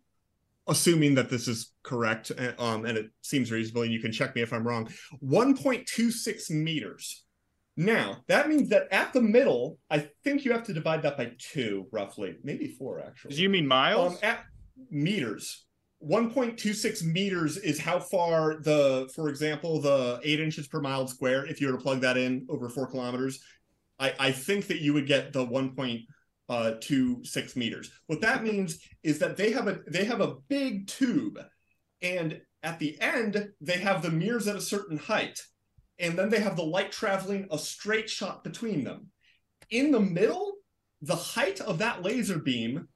assuming 0.68 1.16
that 1.16 1.30
this 1.30 1.48
is 1.48 1.72
correct 1.84 2.32
uh, 2.38 2.54
um 2.58 2.86
and 2.86 2.98
it 2.98 3.12
seems 3.22 3.52
reasonable 3.52 3.84
and 3.84 3.92
you 3.92 4.00
can 4.00 4.12
check 4.12 4.36
me 4.36 4.42
if 4.42 4.54
I'm 4.54 4.66
wrong 4.68 4.90
1.26 5.24 6.50
meters. 6.52 7.24
Now 7.78 8.18
that 8.28 8.50
means 8.50 8.70
that 8.70 8.88
at 8.92 9.14
the 9.14 9.22
middle 9.22 9.78
I 9.90 10.10
think 10.24 10.44
you 10.46 10.52
have 10.52 10.64
to 10.64 10.74
divide 10.74 11.02
that 11.04 11.18
by 11.18 11.32
two 11.38 11.88
roughly 11.92 12.38
maybe 12.44 12.68
four 12.78 13.00
actually. 13.00 13.36
Do 13.36 13.42
you 13.42 13.50
mean 13.50 13.68
miles? 13.68 14.14
Um, 14.14 14.20
at 14.24 14.40
meters. 14.90 15.66
1.26 16.08 17.04
meters 17.04 17.58
is 17.58 17.80
how 17.80 18.00
far 18.00 18.60
the, 18.62 19.10
for 19.16 19.30
example, 19.30 19.80
the 19.80 20.20
eight 20.24 20.40
inches 20.40 20.68
per 20.68 20.82
mile 20.82 21.08
square, 21.08 21.46
if 21.46 21.62
you 21.62 21.68
were 21.68 21.78
to 21.78 21.84
plug 21.84 22.02
that 22.02 22.18
in 22.18 22.46
over 22.50 22.68
four 22.68 22.88
kilometers, 22.88 23.40
I, 24.00 24.14
I 24.20 24.32
think 24.32 24.68
that 24.68 24.82
you 24.82 24.94
would 24.94 25.08
get 25.08 25.32
the 25.32 25.46
1.26 25.46 26.06
uh, 26.50 27.60
meters. 27.60 27.92
What 28.08 28.22
that 28.22 28.44
means 28.44 28.80
is 29.02 29.20
that 29.20 29.38
they 29.38 29.52
have 29.52 29.68
a 29.68 29.80
they 29.88 30.04
have 30.04 30.20
a 30.20 30.36
big 30.50 30.88
tube, 30.88 31.40
and 32.02 32.42
at 32.64 32.80
the 32.80 33.00
end 33.00 33.52
they 33.62 33.78
have 33.78 34.02
the 34.02 34.12
mirrors 34.12 34.48
at 34.48 34.58
a 34.58 34.62
certain 34.62 34.98
height, 34.98 35.40
and 36.00 36.18
then 36.18 36.30
they 36.30 36.42
have 36.42 36.58
the 36.58 36.64
light 36.64 36.92
traveling 36.92 37.48
a 37.50 37.58
straight 37.58 38.10
shot 38.10 38.44
between 38.44 38.84
them. 38.84 39.08
In 39.70 39.92
the 39.92 40.02
middle, 40.02 40.56
the 41.02 41.16
height 41.16 41.62
of 41.62 41.78
that 41.78 42.04
laser 42.04 42.40
beam 42.40 42.90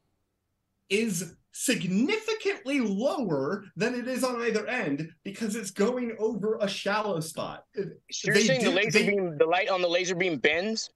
is 0.90 1.36
significantly 1.58 2.80
lower 2.80 3.66
than 3.76 3.96
it 3.96 4.08
is 4.08 4.24
on 4.24 4.42
either 4.42 4.68
end 4.68 5.10
because 5.24 5.56
it's 5.56 5.72
going 5.72 6.16
over 6.20 6.58
a 6.62 6.68
shallow 6.68 7.20
spot. 7.20 7.64
So 7.76 7.84
you're 8.26 8.36
they 8.36 8.44
saying 8.44 8.64
the 8.64 8.72
laser 8.72 9.00
they- 9.00 9.10
beam, 9.10 9.38
the 9.38 9.46
light 9.46 9.70
on 9.70 9.82
the 9.82 9.88
laser 9.88 10.16
beam 10.16 10.38
bends? 10.38 10.90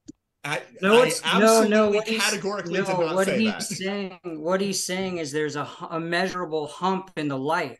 I, 0.43 0.61
No, 0.81 1.01
I 1.03 1.07
it's 1.07 1.23
no, 1.23 1.29
absolutely 1.31 1.69
no. 1.69 1.89
What 1.91 2.07
he's, 2.07 2.21
categorically 2.21 2.73
no, 2.79 2.85
did 2.85 2.97
not 2.99 3.15
what 3.15 3.25
say 3.27 3.39
he's 3.39 3.51
that. 3.51 3.61
saying, 3.63 4.19
what 4.23 4.59
he's 4.61 4.83
saying 4.83 5.17
is 5.19 5.31
there's 5.31 5.55
a, 5.55 5.67
a 5.91 5.99
measurable 5.99 6.65
hump 6.67 7.11
in 7.15 7.27
the 7.27 7.37
light, 7.37 7.77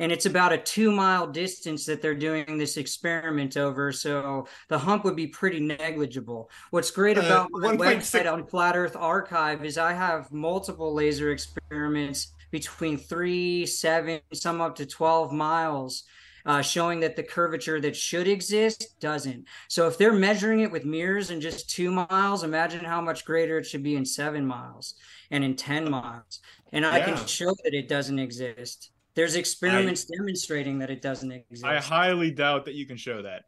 and 0.00 0.10
it's 0.10 0.26
about 0.26 0.52
a 0.52 0.58
two 0.58 0.90
mile 0.90 1.26
distance 1.26 1.84
that 1.86 2.00
they're 2.02 2.14
doing 2.14 2.58
this 2.58 2.76
experiment 2.78 3.56
over. 3.56 3.92
So 3.92 4.48
the 4.68 4.78
hump 4.78 5.04
would 5.04 5.14
be 5.14 5.26
pretty 5.28 5.60
negligible. 5.60 6.50
What's 6.70 6.90
great 6.90 7.18
Uh, 7.18 7.20
about 7.20 7.48
my 7.52 7.76
1.6 7.76 7.78
website 7.78 8.32
on 8.32 8.46
Flat 8.46 8.76
Earth 8.76 8.96
Archive 8.96 9.64
is 9.64 9.78
I 9.78 9.92
have 9.92 10.32
multiple 10.32 10.92
laser 10.94 11.30
experiments 11.30 12.32
between 12.50 12.96
three, 12.96 13.66
seven, 13.66 14.20
some 14.32 14.60
up 14.60 14.74
to 14.76 14.86
twelve 14.86 15.32
miles. 15.32 16.02
Uh, 16.46 16.62
showing 16.62 17.00
that 17.00 17.16
the 17.16 17.22
curvature 17.22 17.82
that 17.82 17.94
should 17.94 18.26
exist 18.26 18.98
doesn't. 18.98 19.44
So 19.68 19.86
if 19.88 19.98
they're 19.98 20.10
measuring 20.14 20.60
it 20.60 20.72
with 20.72 20.86
mirrors 20.86 21.30
in 21.30 21.38
just 21.38 21.68
two 21.68 21.90
miles, 21.90 22.44
imagine 22.44 22.82
how 22.82 23.02
much 23.02 23.26
greater 23.26 23.58
it 23.58 23.66
should 23.66 23.82
be 23.82 23.94
in 23.94 24.06
seven 24.06 24.46
miles 24.46 24.94
and 25.30 25.44
in 25.44 25.54
10 25.54 25.90
miles. 25.90 26.40
And 26.72 26.86
I 26.86 26.96
Yeah. 26.96 27.14
can 27.14 27.26
show 27.26 27.54
that 27.62 27.74
it 27.74 27.88
doesn't 27.88 28.18
exist. 28.18 28.90
There's 29.14 29.34
experiments 29.36 30.04
demonstrating 30.04 30.78
that 30.78 30.90
it 30.90 31.02
doesn't 31.02 31.32
exist. 31.32 31.64
I 31.64 31.78
highly 31.78 32.30
doubt 32.30 32.64
that 32.66 32.74
you 32.74 32.86
can 32.86 32.96
show 32.96 33.22
that. 33.22 33.44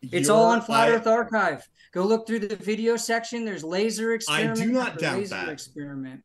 it's 0.00 0.28
all 0.28 0.44
on 0.46 0.60
Flat 0.62 0.88
I- 0.88 0.92
Earth 0.92 1.06
Archive. 1.06 1.66
Go 1.92 2.04
look 2.04 2.26
through 2.26 2.40
the 2.40 2.56
video 2.56 2.96
section. 2.96 3.44
There's 3.44 3.62
laser 3.62 4.14
experiment. 4.14 4.72
not 4.72 4.98
doubt 4.98 5.18
laser 5.18 5.34
that. 5.36 5.48
experiment. 5.50 6.22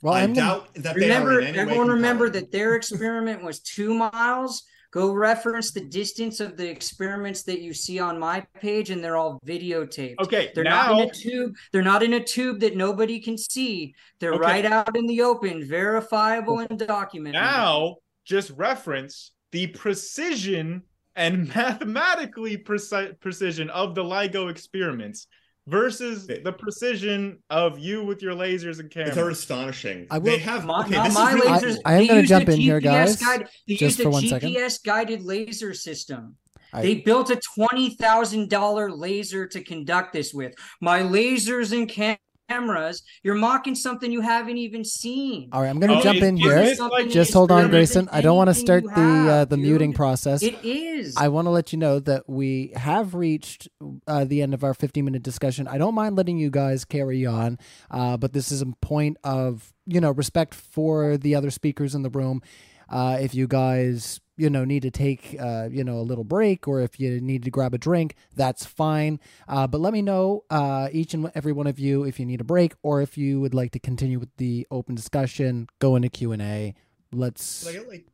Well, 0.00 0.14
I 0.14 0.22
I'm 0.22 0.32
gonna, 0.32 0.46
doubt 0.46 0.74
that 0.76 0.94
they 0.96 1.02
Remember, 1.02 1.34
are 1.36 1.40
in 1.40 1.46
any 1.48 1.56
way 1.58 1.62
everyone 1.62 1.88
remember 1.88 2.28
that 2.30 2.50
their 2.50 2.74
experiment 2.74 3.44
was 3.44 3.60
two 3.60 3.94
miles. 3.94 4.64
Go 4.90 5.12
reference 5.12 5.70
the 5.70 5.80
distance 5.88 6.40
of 6.40 6.56
the 6.58 6.68
experiments 6.68 7.44
that 7.44 7.60
you 7.62 7.72
see 7.72 7.98
on 7.98 8.18
my 8.18 8.44
page, 8.60 8.90
and 8.90 9.02
they're 9.02 9.16
all 9.16 9.38
videotaped. 9.46 10.16
Okay, 10.20 10.50
They're 10.54 10.64
now 10.64 10.88
not 10.92 11.00
in 11.02 11.08
a 11.08 11.12
tube. 11.12 11.54
They're 11.72 11.82
not 11.82 12.02
in 12.02 12.12
a 12.14 12.22
tube 12.24 12.60
that 12.60 12.76
nobody 12.76 13.18
can 13.20 13.38
see. 13.38 13.94
They're 14.18 14.34
Okay. 14.34 14.42
right 14.42 14.64
out 14.66 14.94
in 14.96 15.06
the 15.06 15.22
open, 15.22 15.64
verifiable 15.64 16.58
and 16.58 16.78
documented. 16.78 17.40
now 17.40 17.96
just 18.24 18.50
reference 18.50 19.32
the 19.52 19.66
precision 19.68 20.82
and 21.16 21.48
mathematically 21.54 22.56
preci- 22.56 23.18
precision 23.20 23.70
of 23.70 23.94
the 23.94 24.02
LIGO 24.02 24.50
experiments 24.50 25.26
versus 25.68 26.26
the 26.26 26.52
precision 26.58 27.38
of 27.48 27.78
you 27.78 28.04
with 28.04 28.20
your 28.22 28.34
lasers 28.34 28.80
and 28.80 28.90
cameras. 28.90 29.14
They're 29.14 29.30
astonishing. 29.30 30.06
I 30.10 30.18
will- 30.18 30.24
they 30.32 30.38
have 30.38 30.64
My, 30.64 30.80
okay, 30.80 30.90
no, 30.90 31.04
this 31.04 31.14
my 31.14 31.28
is 31.28 31.34
really, 31.34 31.48
lasers. 31.48 31.78
I 31.84 31.94
am 32.00 32.06
gonna 32.08 32.22
jump 32.24 32.48
a 32.48 32.52
in 32.52 32.60
here, 32.60 32.80
guys, 32.80 33.16
Guide, 33.16 33.48
they 33.68 33.74
just 33.76 33.98
used 33.98 34.00
a 34.00 34.02
for 34.04 34.10
one 34.10 34.26
second. 34.26 34.50
GPS 34.50 34.82
guided 34.82 35.22
laser 35.22 35.72
system. 35.74 36.36
I- 36.72 36.82
they 36.82 36.94
built 36.96 37.30
a 37.30 37.36
twenty 37.54 37.90
thousand 37.90 38.48
dollar 38.48 38.90
laser 38.90 39.46
to 39.48 39.62
conduct 39.62 40.12
this 40.14 40.32
with. 40.34 40.54
My 40.80 41.00
lasers 41.02 41.76
and 41.76 41.88
cam- 41.88 42.16
cameras. 42.52 43.02
You're 43.22 43.34
mocking 43.34 43.74
something 43.74 44.10
you 44.12 44.20
haven't 44.20 44.56
even 44.58 44.84
seen. 44.84 45.48
All 45.52 45.62
right, 45.62 45.68
I'm 45.68 45.78
going 45.80 45.90
to 45.90 45.98
Oh, 45.98 46.02
jump 46.02 46.22
in 46.22 46.36
here. 46.36 46.74
like 46.78 47.08
Just 47.10 47.32
hold 47.32 47.50
on. 47.50 47.70
Grayson. 47.70 48.08
I 48.12 48.20
don't 48.20 48.36
want 48.36 48.48
to 48.48 48.54
start 48.54 48.84
you 48.84 48.90
the 48.90 49.02
uh, 49.30 49.44
the 49.44 49.56
dude. 49.56 49.64
muting 49.64 49.92
process. 49.92 50.42
It 50.42 50.58
is. 50.64 51.16
I 51.16 51.28
want 51.28 51.46
to 51.46 51.50
let 51.50 51.72
you 51.72 51.78
know 51.78 51.98
that 52.00 52.28
we 52.28 52.72
have 52.76 53.14
reached 53.14 53.68
uh, 54.06 54.24
the 54.24 54.42
end 54.42 54.54
of 54.54 54.64
our 54.64 54.74
15 54.74 55.04
minute 55.04 55.22
discussion. 55.22 55.68
I 55.68 55.78
don't 55.78 55.94
mind 55.94 56.16
letting 56.16 56.38
you 56.38 56.50
guys 56.50 56.84
carry 56.84 57.24
on, 57.26 57.58
uh, 57.90 58.16
but 58.16 58.32
this 58.32 58.50
is 58.52 58.62
a 58.62 58.66
point 58.80 59.16
of 59.24 59.72
you 59.86 60.00
know 60.00 60.10
respect 60.10 60.54
for 60.54 61.16
the 61.16 61.34
other 61.34 61.50
speakers 61.50 61.94
in 61.94 62.02
the 62.02 62.10
room. 62.10 62.40
Uh, 62.88 63.16
if 63.20 63.34
you 63.34 63.46
guys 63.46 64.20
you 64.36 64.48
know 64.50 64.64
need 64.64 64.82
to 64.82 64.90
take 64.90 65.36
uh, 65.38 65.68
you 65.70 65.84
know 65.84 65.98
a 65.98 66.02
little 66.02 66.24
break 66.24 66.66
or 66.66 66.80
if 66.80 66.98
you 66.98 67.20
need 67.20 67.44
to 67.44 67.50
grab 67.50 67.74
a 67.74 67.78
drink, 67.78 68.14
that's 68.34 68.64
fine. 68.64 69.20
Uh, 69.48 69.66
but 69.66 69.80
let 69.80 69.92
me 69.92 70.02
know 70.02 70.44
uh, 70.50 70.88
each 70.92 71.14
and 71.14 71.30
every 71.34 71.52
one 71.52 71.66
of 71.66 71.78
you 71.78 72.04
if 72.04 72.18
you 72.18 72.26
need 72.26 72.40
a 72.40 72.44
break 72.44 72.74
or 72.82 73.02
if 73.02 73.18
you 73.18 73.40
would 73.40 73.54
like 73.54 73.72
to 73.72 73.78
continue 73.78 74.18
with 74.18 74.34
the 74.36 74.66
open 74.70 74.94
discussion. 74.94 75.68
Go 75.78 75.96
into 75.96 76.08
Q 76.08 76.32
and 76.32 76.42
A. 76.42 76.74
Let's. 77.12 77.64
Can 77.64 77.70
I 77.70 77.78
get 77.78 77.88
like 77.88 78.06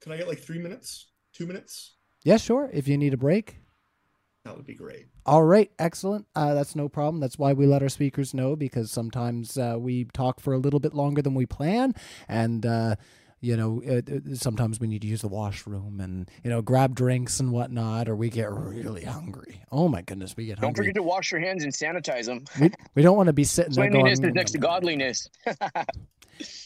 can 0.00 0.12
I 0.12 0.16
get 0.18 0.28
like 0.28 0.38
three 0.38 0.58
minutes? 0.58 1.08
Two 1.32 1.46
minutes? 1.46 1.94
Yeah, 2.22 2.36
sure. 2.36 2.70
If 2.72 2.88
you 2.88 2.96
need 2.96 3.12
a 3.12 3.16
break. 3.16 3.58
That 4.44 4.56
would 4.56 4.64
be 4.64 4.74
great. 4.74 5.06
All 5.26 5.42
right, 5.42 5.72
excellent. 5.80 6.26
Uh, 6.36 6.54
that's 6.54 6.76
no 6.76 6.88
problem. 6.88 7.18
That's 7.18 7.36
why 7.36 7.52
we 7.52 7.66
let 7.66 7.82
our 7.82 7.88
speakers 7.88 8.32
know 8.32 8.54
because 8.54 8.92
sometimes 8.92 9.58
uh, 9.58 9.74
we 9.76 10.04
talk 10.04 10.38
for 10.38 10.52
a 10.54 10.58
little 10.58 10.78
bit 10.78 10.94
longer 10.94 11.20
than 11.20 11.34
we 11.34 11.46
plan, 11.46 11.96
and 12.28 12.64
uh, 12.64 12.94
you 13.46 13.56
know, 13.56 13.80
uh, 13.88 14.00
uh, 14.12 14.34
sometimes 14.34 14.80
we 14.80 14.88
need 14.88 15.02
to 15.02 15.06
use 15.06 15.22
the 15.22 15.28
washroom 15.28 16.00
and 16.00 16.28
you 16.42 16.50
know 16.50 16.60
grab 16.60 16.96
drinks 16.96 17.38
and 17.38 17.52
whatnot, 17.52 18.08
or 18.08 18.16
we 18.16 18.28
get 18.28 18.50
really 18.50 19.04
hungry. 19.04 19.62
Oh 19.70 19.86
my 19.86 20.02
goodness, 20.02 20.36
we 20.36 20.46
get 20.46 20.58
hungry. 20.58 20.66
Don't 20.66 20.76
forget 20.76 20.94
to 20.96 21.02
wash 21.04 21.30
your 21.30 21.40
hands 21.40 21.62
and 21.62 21.72
sanitize 21.72 22.24
them. 22.26 22.44
we, 22.60 22.72
we 22.96 23.02
don't 23.02 23.16
want 23.16 23.28
to 23.28 23.32
be 23.32 23.44
sitting 23.44 23.72
there 23.72 23.88
going. 23.88 24.08
Is 24.08 24.20
next 24.20 24.52
to 24.52 24.58
godliness. 24.58 25.28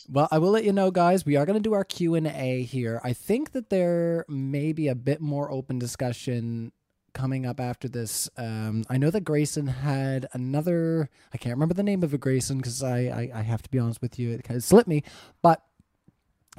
Well, 0.08 0.26
I 0.32 0.38
will 0.38 0.50
let 0.50 0.64
you 0.64 0.72
know, 0.72 0.90
guys. 0.90 1.24
We 1.24 1.36
are 1.36 1.46
going 1.46 1.54
to 1.54 1.62
do 1.62 1.74
our 1.74 1.84
Q 1.84 2.16
and 2.16 2.26
A 2.26 2.64
here. 2.64 3.00
I 3.04 3.12
think 3.12 3.52
that 3.52 3.70
there 3.70 4.24
may 4.28 4.72
be 4.72 4.88
a 4.88 4.96
bit 4.96 5.20
more 5.20 5.48
open 5.48 5.78
discussion 5.78 6.72
coming 7.14 7.46
up 7.46 7.60
after 7.60 7.88
this. 7.88 8.28
Um, 8.36 8.82
I 8.90 8.98
know 8.98 9.10
that 9.10 9.20
Grayson 9.20 9.68
had 9.68 10.26
another. 10.32 11.08
I 11.32 11.38
can't 11.38 11.54
remember 11.54 11.74
the 11.74 11.84
name 11.84 12.02
of 12.02 12.12
a 12.12 12.18
Grayson, 12.18 12.58
because 12.58 12.82
I, 12.82 12.98
I 12.98 13.30
I 13.32 13.42
have 13.42 13.62
to 13.62 13.70
be 13.70 13.78
honest 13.78 14.02
with 14.02 14.18
you, 14.18 14.32
it 14.32 14.42
kind 14.42 14.56
of 14.56 14.64
slipped 14.64 14.88
me. 14.88 15.04
But 15.40 15.62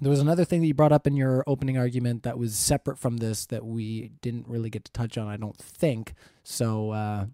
there 0.01 0.09
was 0.09 0.19
another 0.19 0.43
thing 0.43 0.61
that 0.61 0.67
you 0.67 0.73
brought 0.73 0.91
up 0.91 1.05
in 1.07 1.15
your 1.15 1.43
opening 1.47 1.77
argument 1.77 2.23
that 2.23 2.37
was 2.37 2.55
separate 2.55 2.97
from 2.97 3.17
this 3.17 3.45
that 3.47 3.63
we 3.65 4.11
didn't 4.21 4.47
really 4.47 4.69
get 4.69 4.83
to 4.85 4.91
touch 4.91 5.17
on. 5.17 5.27
I 5.27 5.37
don't 5.37 5.57
think 5.57 6.13
so. 6.43 6.91
Uh, 6.91 7.25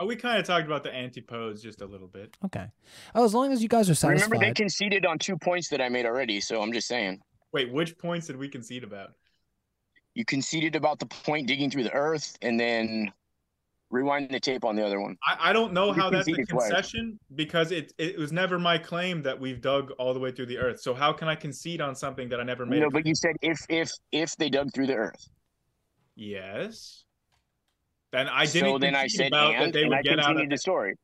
Oh, 0.00 0.06
we 0.06 0.14
kind 0.14 0.38
of 0.38 0.46
talked 0.46 0.64
about 0.64 0.84
the 0.84 0.94
antipodes 0.94 1.60
just 1.60 1.80
a 1.80 1.86
little 1.86 2.06
bit. 2.06 2.36
okay. 2.44 2.66
Oh, 3.16 3.24
as 3.24 3.34
long 3.34 3.50
as 3.50 3.62
you 3.62 3.68
guys 3.68 3.90
are 3.90 3.96
satisfied. 3.96 4.30
Remember, 4.30 4.46
they 4.46 4.54
conceded 4.54 5.04
on 5.04 5.18
two 5.18 5.36
points 5.36 5.68
that 5.70 5.80
I 5.80 5.88
made 5.88 6.06
already, 6.06 6.40
so 6.40 6.62
I'm 6.62 6.72
just 6.72 6.86
saying. 6.86 7.20
Wait, 7.52 7.72
which 7.72 7.98
points 7.98 8.28
did 8.28 8.36
we 8.36 8.48
concede 8.48 8.84
about? 8.84 9.14
You 10.14 10.24
conceded 10.24 10.76
about 10.76 11.00
the 11.00 11.06
point 11.06 11.48
digging 11.48 11.68
through 11.68 11.82
the 11.82 11.92
earth, 11.92 12.38
and 12.42 12.60
then 12.60 13.12
rewind 13.90 14.30
the 14.30 14.40
tape 14.40 14.64
on 14.64 14.76
the 14.76 14.84
other 14.84 15.00
one. 15.00 15.16
I, 15.26 15.50
I 15.50 15.52
don't 15.52 15.72
know 15.72 15.92
how 15.92 16.10
that's 16.10 16.28
a 16.28 16.32
concession 16.32 17.18
because 17.34 17.72
it 17.72 17.92
it 17.98 18.18
was 18.18 18.32
never 18.32 18.58
my 18.58 18.78
claim 18.78 19.22
that 19.22 19.38
we've 19.38 19.60
dug 19.60 19.90
all 19.92 20.14
the 20.14 20.20
way 20.20 20.30
through 20.30 20.46
the 20.46 20.58
earth. 20.58 20.80
So 20.80 20.94
how 20.94 21.12
can 21.12 21.28
I 21.28 21.34
concede 21.34 21.80
on 21.80 21.94
something 21.94 22.28
that 22.28 22.40
I 22.40 22.42
never 22.42 22.66
made? 22.66 22.80
No, 22.80 22.90
but 22.90 23.06
you 23.06 23.14
said 23.14 23.36
if 23.42 23.58
if 23.68 23.90
if 24.12 24.36
they 24.36 24.50
dug 24.50 24.72
through 24.74 24.86
the 24.86 24.96
earth. 24.96 25.28
Yes. 26.16 27.04
Then 28.12 28.28
I 28.28 28.46
didn't. 28.46 28.72
so 28.72 28.78
then 28.78 28.94
I 28.94 29.06
said 29.06 29.28
about 29.28 29.54
and, 29.54 29.66
that 29.66 29.72
they 29.72 29.82
and 29.82 29.90
would 29.90 29.98
I 29.98 30.02
get 30.02 30.18
out. 30.18 30.40
Of, 30.40 30.48
the 30.48 30.58
story. 30.58 30.94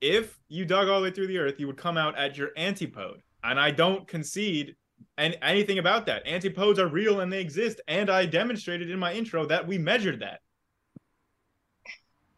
if 0.00 0.38
you 0.48 0.64
dug 0.64 0.88
all 0.88 1.00
the 1.00 1.04
way 1.04 1.10
through 1.10 1.26
the 1.26 1.38
earth, 1.38 1.60
you 1.60 1.66
would 1.66 1.76
come 1.76 1.96
out 1.96 2.16
at 2.18 2.36
your 2.36 2.50
antipode, 2.56 3.22
and 3.44 3.60
I 3.60 3.70
don't 3.70 4.08
concede 4.08 4.74
and 5.18 5.36
anything 5.42 5.78
about 5.78 6.06
that. 6.06 6.26
Antipodes 6.26 6.78
are 6.78 6.88
real 6.88 7.20
and 7.20 7.32
they 7.32 7.40
exist, 7.40 7.80
and 7.88 8.08
I 8.10 8.26
demonstrated 8.26 8.90
in 8.90 8.98
my 8.98 9.12
intro 9.12 9.44
that 9.46 9.66
we 9.66 9.78
measured 9.78 10.20
that. 10.20 10.40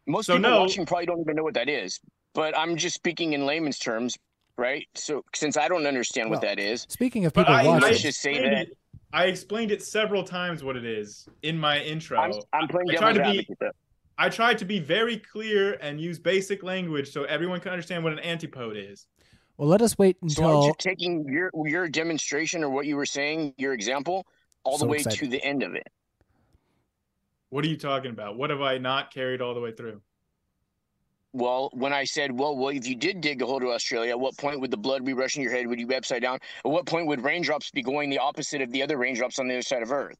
Most 0.06 0.26
So 0.26 0.34
people 0.36 0.50
no- 0.50 0.60
watching 0.60 0.86
probably 0.86 1.06
don't 1.06 1.20
even 1.20 1.36
know 1.36 1.42
what 1.42 1.54
that 1.54 1.68
is, 1.68 2.00
but 2.34 2.56
I'm 2.56 2.76
just 2.76 2.94
speaking 2.94 3.32
in 3.32 3.46
layman's 3.46 3.78
terms, 3.78 4.16
right? 4.58 4.86
So 4.94 5.24
since 5.34 5.56
I 5.56 5.68
don't 5.68 5.86
understand 5.86 6.30
what 6.30 6.42
Well, 6.42 6.54
that 6.54 6.58
is, 6.60 6.86
Speaking 6.88 7.24
of 7.24 7.32
people 7.32 7.52
I, 7.52 7.62
I 7.62 7.66
watching, 7.66 7.82
Let's 7.88 8.02
just 8.02 8.20
say 8.20 8.32
explained 8.32 8.56
that- 8.56 8.68
it- 8.68 8.78
I 9.12 9.26
explained 9.26 9.70
it 9.70 9.80
several 9.80 10.24
times 10.24 10.64
what 10.64 10.76
it 10.76 10.84
is 10.84 11.28
in 11.42 11.56
my 11.56 11.78
intro. 11.80 12.18
I'm, 12.18 12.32
I'm 12.52 12.66
playing 12.66 12.90
I 12.90 12.94
try 12.96 13.12
devil's 13.12 13.36
to 13.36 13.42
be 13.46 13.54
though. 13.60 13.70
I 14.18 14.28
tried 14.28 14.58
to 14.58 14.64
be 14.64 14.80
very 14.80 15.18
clear 15.18 15.74
and 15.80 16.00
use 16.00 16.18
basic 16.18 16.64
language 16.64 17.12
so 17.12 17.22
everyone 17.22 17.60
can 17.60 17.70
understand 17.70 18.02
what 18.02 18.12
an 18.12 18.18
antipode 18.18 18.76
is. 18.76 19.06
well, 19.56 19.68
let 19.68 19.82
us 19.82 19.96
wait 19.98 20.16
So 20.26 20.42
I'm 20.42 20.50
until. 20.56 20.66
just 20.66 20.80
taking 20.80 21.24
your 21.28 21.50
your 21.64 21.88
demonstration 21.88 22.64
or 22.64 22.70
what 22.70 22.86
you 22.86 22.96
were 22.96 23.06
saying, 23.06 23.54
your 23.56 23.72
example, 23.72 24.26
all 24.64 24.78
So 24.78 24.84
the 24.86 24.90
way 24.90 24.96
excited. 24.96 25.18
to 25.20 25.28
the 25.28 25.42
end 25.44 25.62
of 25.62 25.76
it. 25.76 25.86
What 27.54 27.64
are 27.64 27.68
you 27.68 27.76
talking 27.76 28.10
about? 28.10 28.36
What 28.36 28.50
have 28.50 28.62
I 28.62 28.78
not 28.78 29.14
carried 29.14 29.40
all 29.40 29.54
the 29.54 29.60
way 29.60 29.70
through? 29.70 30.02
Well, 31.32 31.70
when 31.72 31.92
I 31.92 32.02
said, 32.02 32.32
well, 32.32 32.56
well, 32.56 32.70
if 32.70 32.84
you 32.84 32.96
did 32.96 33.20
dig 33.20 33.42
a 33.42 33.46
hole 33.46 33.60
to 33.60 33.70
Australia, 33.70 34.10
at 34.10 34.18
what 34.18 34.36
point 34.36 34.60
would 34.60 34.72
the 34.72 34.76
blood 34.76 35.04
be 35.04 35.12
rushing 35.12 35.40
your 35.40 35.52
head? 35.52 35.68
Would 35.68 35.78
you 35.78 35.86
be 35.86 35.94
upside 35.94 36.20
down? 36.20 36.40
At 36.64 36.72
what 36.72 36.84
point 36.84 37.06
would 37.06 37.22
raindrops 37.22 37.70
be 37.70 37.80
going 37.80 38.10
the 38.10 38.18
opposite 38.18 38.60
of 38.60 38.72
the 38.72 38.82
other 38.82 38.96
raindrops 38.96 39.38
on 39.38 39.46
the 39.46 39.54
other 39.54 39.62
side 39.62 39.84
of 39.84 39.92
Earth? 39.92 40.16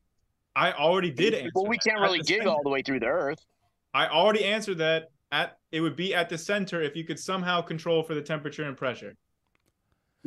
I 0.55 0.75
already 0.75 1.11
did 1.11 1.35
answer. 1.35 1.51
well, 1.57 1.67
we 1.67 1.77
can't 1.79 2.01
really 2.01 2.21
dig 2.21 2.47
all 2.47 2.63
the 2.63 2.71
way 2.71 2.83
through 2.83 3.01
the 3.01 3.07
Earth. 3.07 3.45
I 3.95 4.07
already 4.07 4.45
answered 4.45 4.79
that. 4.79 5.11
At 5.33 5.59
it 5.73 5.81
would 5.81 5.97
be 5.97 6.15
at 6.15 6.29
the 6.29 6.39
center 6.39 6.83
if 6.83 6.95
you 6.95 7.03
could 7.03 7.19
somehow 7.19 7.63
control 7.63 8.05
for 8.05 8.15
the 8.15 8.23
temperature 8.23 8.63
and 8.63 8.77
pressure. 8.77 9.17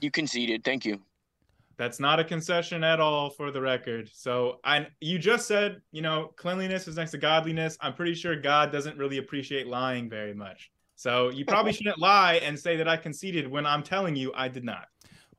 You 0.02 0.12
conceded. 0.12 0.66
Thank 0.66 0.84
you. 0.84 1.00
That's 1.78 2.00
not 2.00 2.20
a 2.20 2.24
concession 2.24 2.84
at 2.84 3.00
all 3.00 3.30
for 3.30 3.52
the 3.52 3.62
record. 3.62 4.10
So 4.14 4.60
I 4.64 4.88
you 5.00 5.20
just 5.20 5.48
said, 5.48 5.82
you 5.92 6.02
know, 6.02 6.34
cleanliness 6.36 6.88
is 6.88 6.96
next 6.96 7.12
to 7.12 7.18
godliness. 7.18 7.78
I'm 7.82 7.94
pretty 7.94 8.16
sure 8.16 8.36
God 8.36 8.72
doesn't 8.72 8.98
really 8.98 9.18
appreciate 9.18 9.68
lying 9.68 10.10
very 10.10 10.34
much. 10.34 10.72
So 10.96 11.30
you 11.30 11.46
probably 11.46 11.74
shouldn't 11.74 12.00
lie 12.00 12.36
and 12.36 12.58
say 12.60 12.78
that 12.78 12.88
I 12.88 12.98
conceded 12.98 13.48
when 13.48 13.66
I'm 13.66 13.84
telling 13.84 14.16
you 14.16 14.34
I 14.36 14.48
did 14.48 14.64
not. 14.64 14.88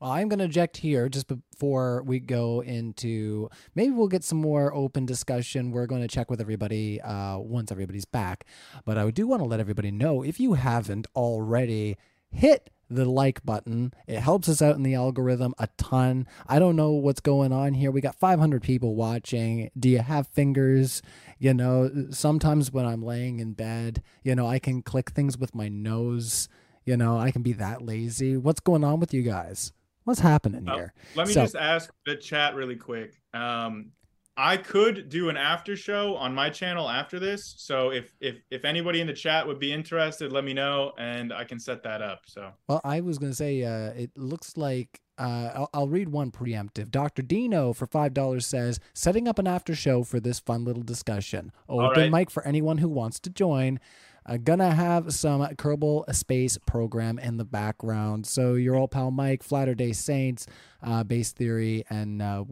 Well, 0.00 0.12
I'm 0.12 0.28
going 0.28 0.38
to 0.38 0.44
eject 0.44 0.76
here 0.76 1.08
just 1.08 1.26
before 1.26 2.04
we 2.04 2.20
go 2.20 2.60
into 2.60 3.48
maybe 3.74 3.90
we'll 3.90 4.06
get 4.06 4.22
some 4.22 4.38
more 4.38 4.72
open 4.72 5.06
discussion. 5.06 5.72
We're 5.72 5.88
going 5.88 6.02
to 6.02 6.08
check 6.08 6.30
with 6.30 6.40
everybody 6.40 7.00
uh, 7.00 7.38
once 7.38 7.72
everybody's 7.72 8.04
back. 8.04 8.44
But 8.84 8.96
I 8.96 9.10
do 9.10 9.26
want 9.26 9.42
to 9.42 9.48
let 9.48 9.58
everybody 9.58 9.90
know 9.90 10.22
if 10.22 10.38
you 10.38 10.54
haven't 10.54 11.08
already, 11.16 11.96
hit 12.30 12.70
the 12.90 13.04
like 13.04 13.44
button. 13.44 13.92
It 14.06 14.20
helps 14.20 14.48
us 14.48 14.62
out 14.62 14.76
in 14.76 14.82
the 14.82 14.94
algorithm 14.94 15.54
a 15.58 15.68
ton. 15.76 16.26
I 16.46 16.58
don't 16.58 16.76
know 16.76 16.90
what's 16.92 17.20
going 17.20 17.52
on 17.52 17.74
here. 17.74 17.90
We 17.90 18.00
got 18.00 18.14
500 18.16 18.62
people 18.62 18.94
watching. 18.94 19.70
Do 19.78 19.88
you 19.88 19.98
have 19.98 20.26
fingers? 20.28 21.02
You 21.38 21.54
know, 21.54 21.90
sometimes 22.10 22.72
when 22.72 22.84
I'm 22.86 23.02
laying 23.02 23.40
in 23.40 23.52
bed, 23.52 24.02
you 24.24 24.34
know, 24.34 24.46
I 24.46 24.58
can 24.58 24.82
click 24.82 25.10
things 25.10 25.36
with 25.38 25.54
my 25.54 25.68
nose. 25.68 26.48
You 26.84 26.96
know, 26.96 27.18
I 27.18 27.30
can 27.30 27.42
be 27.42 27.52
that 27.54 27.82
lazy. 27.82 28.36
What's 28.36 28.60
going 28.60 28.82
on 28.84 28.98
with 29.00 29.12
you 29.12 29.22
guys? 29.22 29.72
What's 30.04 30.20
happening 30.20 30.66
Uh, 30.68 30.74
here? 30.74 30.92
Let 31.16 31.26
me 31.28 31.34
So- 31.34 31.42
just 31.42 31.54
ask 31.56 31.92
the 32.06 32.16
chat 32.16 32.54
really 32.54 32.76
quick. 32.76 33.20
Um, 33.34 33.92
I 34.40 34.56
could 34.56 35.08
do 35.08 35.30
an 35.30 35.36
after 35.36 35.74
show 35.74 36.14
on 36.14 36.32
my 36.32 36.48
channel 36.48 36.88
after 36.88 37.18
this. 37.18 37.56
So 37.58 37.90
if 37.90 38.12
if 38.20 38.36
if 38.52 38.64
anybody 38.64 39.00
in 39.00 39.08
the 39.08 39.12
chat 39.12 39.44
would 39.44 39.58
be 39.58 39.72
interested, 39.72 40.32
let 40.32 40.44
me 40.44 40.54
know 40.54 40.92
and 40.96 41.32
I 41.32 41.42
can 41.42 41.58
set 41.58 41.82
that 41.82 42.02
up. 42.02 42.20
So 42.26 42.52
Well, 42.68 42.80
I 42.84 43.00
was 43.00 43.18
going 43.18 43.32
to 43.32 43.36
say, 43.36 43.64
uh, 43.64 43.90
it 44.00 44.16
looks 44.16 44.56
like 44.56 45.00
uh, 45.18 45.50
I'll, 45.56 45.70
I'll 45.74 45.88
read 45.88 46.10
one 46.10 46.30
preemptive. 46.30 46.92
Dr. 46.92 47.22
Dino 47.22 47.72
for 47.72 47.88
$5 47.88 48.42
says, 48.44 48.78
setting 48.94 49.26
up 49.26 49.40
an 49.40 49.48
after 49.48 49.74
show 49.74 50.04
for 50.04 50.20
this 50.20 50.38
fun 50.38 50.64
little 50.64 50.84
discussion. 50.84 51.50
Open 51.68 52.02
right. 52.02 52.10
mic 52.12 52.30
for 52.30 52.46
anyone 52.46 52.78
who 52.78 52.88
wants 52.88 53.18
to 53.20 53.30
join. 53.30 53.80
Uh, 54.24 54.36
gonna 54.36 54.72
have 54.72 55.12
some 55.14 55.40
Kerbal 55.56 56.14
Space 56.14 56.58
program 56.66 57.18
in 57.18 57.38
the 57.38 57.44
background. 57.44 58.26
So 58.26 58.54
your 58.54 58.76
old 58.76 58.90
pal 58.90 59.10
Mike, 59.10 59.42
Flatter 59.42 59.74
Day 59.74 59.92
Saints, 59.92 60.46
uh, 60.82 61.02
Based 61.02 61.34
Theory, 61.34 61.84
and 61.88 62.20
uh, 62.20 62.44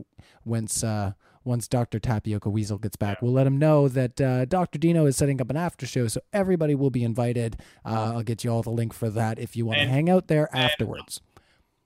once 0.44 0.82
uh, 0.82 1.12
once 1.46 1.68
Dr. 1.68 1.98
Tapioca 1.98 2.50
Weasel 2.50 2.78
gets 2.78 2.96
back, 2.96 3.22
we'll 3.22 3.32
let 3.32 3.46
him 3.46 3.58
know 3.58 3.88
that 3.88 4.20
uh, 4.20 4.44
Dr. 4.44 4.78
Dino 4.78 5.06
is 5.06 5.16
setting 5.16 5.40
up 5.40 5.48
an 5.50 5.56
after 5.56 5.86
show. 5.86 6.08
So 6.08 6.20
everybody 6.32 6.74
will 6.74 6.90
be 6.90 7.04
invited. 7.04 7.56
Uh, 7.84 8.14
I'll 8.16 8.22
get 8.22 8.44
you 8.44 8.50
all 8.50 8.62
the 8.62 8.70
link 8.70 8.92
for 8.92 9.08
that 9.10 9.38
if 9.38 9.56
you 9.56 9.64
want 9.66 9.78
to 9.78 9.86
hang 9.86 10.10
out 10.10 10.26
there 10.28 10.48
afterwards. 10.54 11.20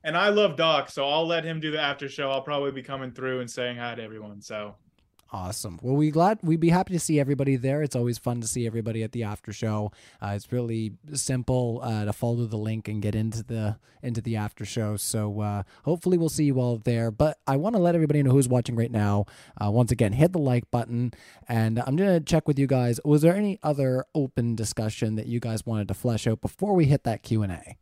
and 0.03 0.17
I 0.17 0.31
love 0.31 0.57
Doc, 0.57 0.91
so 0.91 1.07
I'll 1.07 1.27
let 1.27 1.45
him 1.45 1.61
do 1.61 1.71
the 1.71 1.81
after 1.81 2.09
show. 2.09 2.31
I'll 2.31 2.41
probably 2.43 2.73
be 2.73 2.83
coming 2.83 3.13
through 3.13 3.41
and 3.41 3.51
saying 3.51 3.77
hi 3.77 3.95
to 3.95 4.03
everyone. 4.03 4.41
So 4.41 4.77
Awesome. 5.33 5.79
Well, 5.81 5.95
we 5.95 6.11
glad 6.11 6.41
we'd 6.43 6.59
be 6.59 6.71
happy 6.71 6.93
to 6.93 6.99
see 6.99 7.21
everybody 7.21 7.55
there. 7.55 7.83
It's 7.83 7.95
always 7.95 8.19
fun 8.19 8.41
to 8.41 8.49
see 8.49 8.67
everybody 8.67 9.05
at 9.05 9.13
the 9.13 9.23
after 9.23 9.53
show. 9.53 9.93
Uh, 10.21 10.33
it's 10.35 10.51
really 10.51 10.95
simple 11.13 11.81
uh, 11.85 12.07
to 12.07 12.13
follow 12.13 12.47
the 12.47 12.57
link 12.57 12.89
and 12.89 13.01
get 13.01 13.15
into 13.15 13.45
the 13.45 13.77
into 14.03 14.21
the 14.21 14.35
after 14.35 14.65
show. 14.65 14.97
So 14.97 15.41
uh, 15.41 15.63
hopefully 15.85 16.19
we'll 16.19 16.31
see 16.31 16.45
you 16.45 16.59
all 16.59 16.79
there. 16.79 17.13
But 17.13 17.39
I 17.47 17.57
want 17.57 17.77
to 17.77 17.83
let 17.83 17.95
everybody 17.95 18.25
know 18.25 18.33
who's 18.33 18.49
watching 18.49 18.75
right 18.75 18.91
now. 18.91 19.27
Uh, 19.57 19.71
once 19.71 19.93
again, 19.93 20.15
hit 20.15 20.33
the 20.33 20.41
like 20.41 20.69
button, 20.73 21.15
and 21.49 21.79
I'm 21.87 21.95
gonna 21.95 22.19
check 22.19 22.49
with 22.49 22.59
you 22.59 22.67
guys. 22.67 22.99
Was 23.05 23.23
there 23.23 23.37
any 23.37 23.61
other 23.63 24.07
open 24.17 24.57
discussion 24.57 25.15
that 25.15 25.27
you 25.27 25.39
guys 25.39 25.65
wanted 25.65 25.87
to 25.89 25.95
flesh 25.95 26.27
out 26.27 26.41
before 26.41 26.75
we 26.75 26.87
hit 26.87 27.05
that 27.05 27.23
Q 27.23 27.45
and 27.45 27.53
A? 27.53 27.77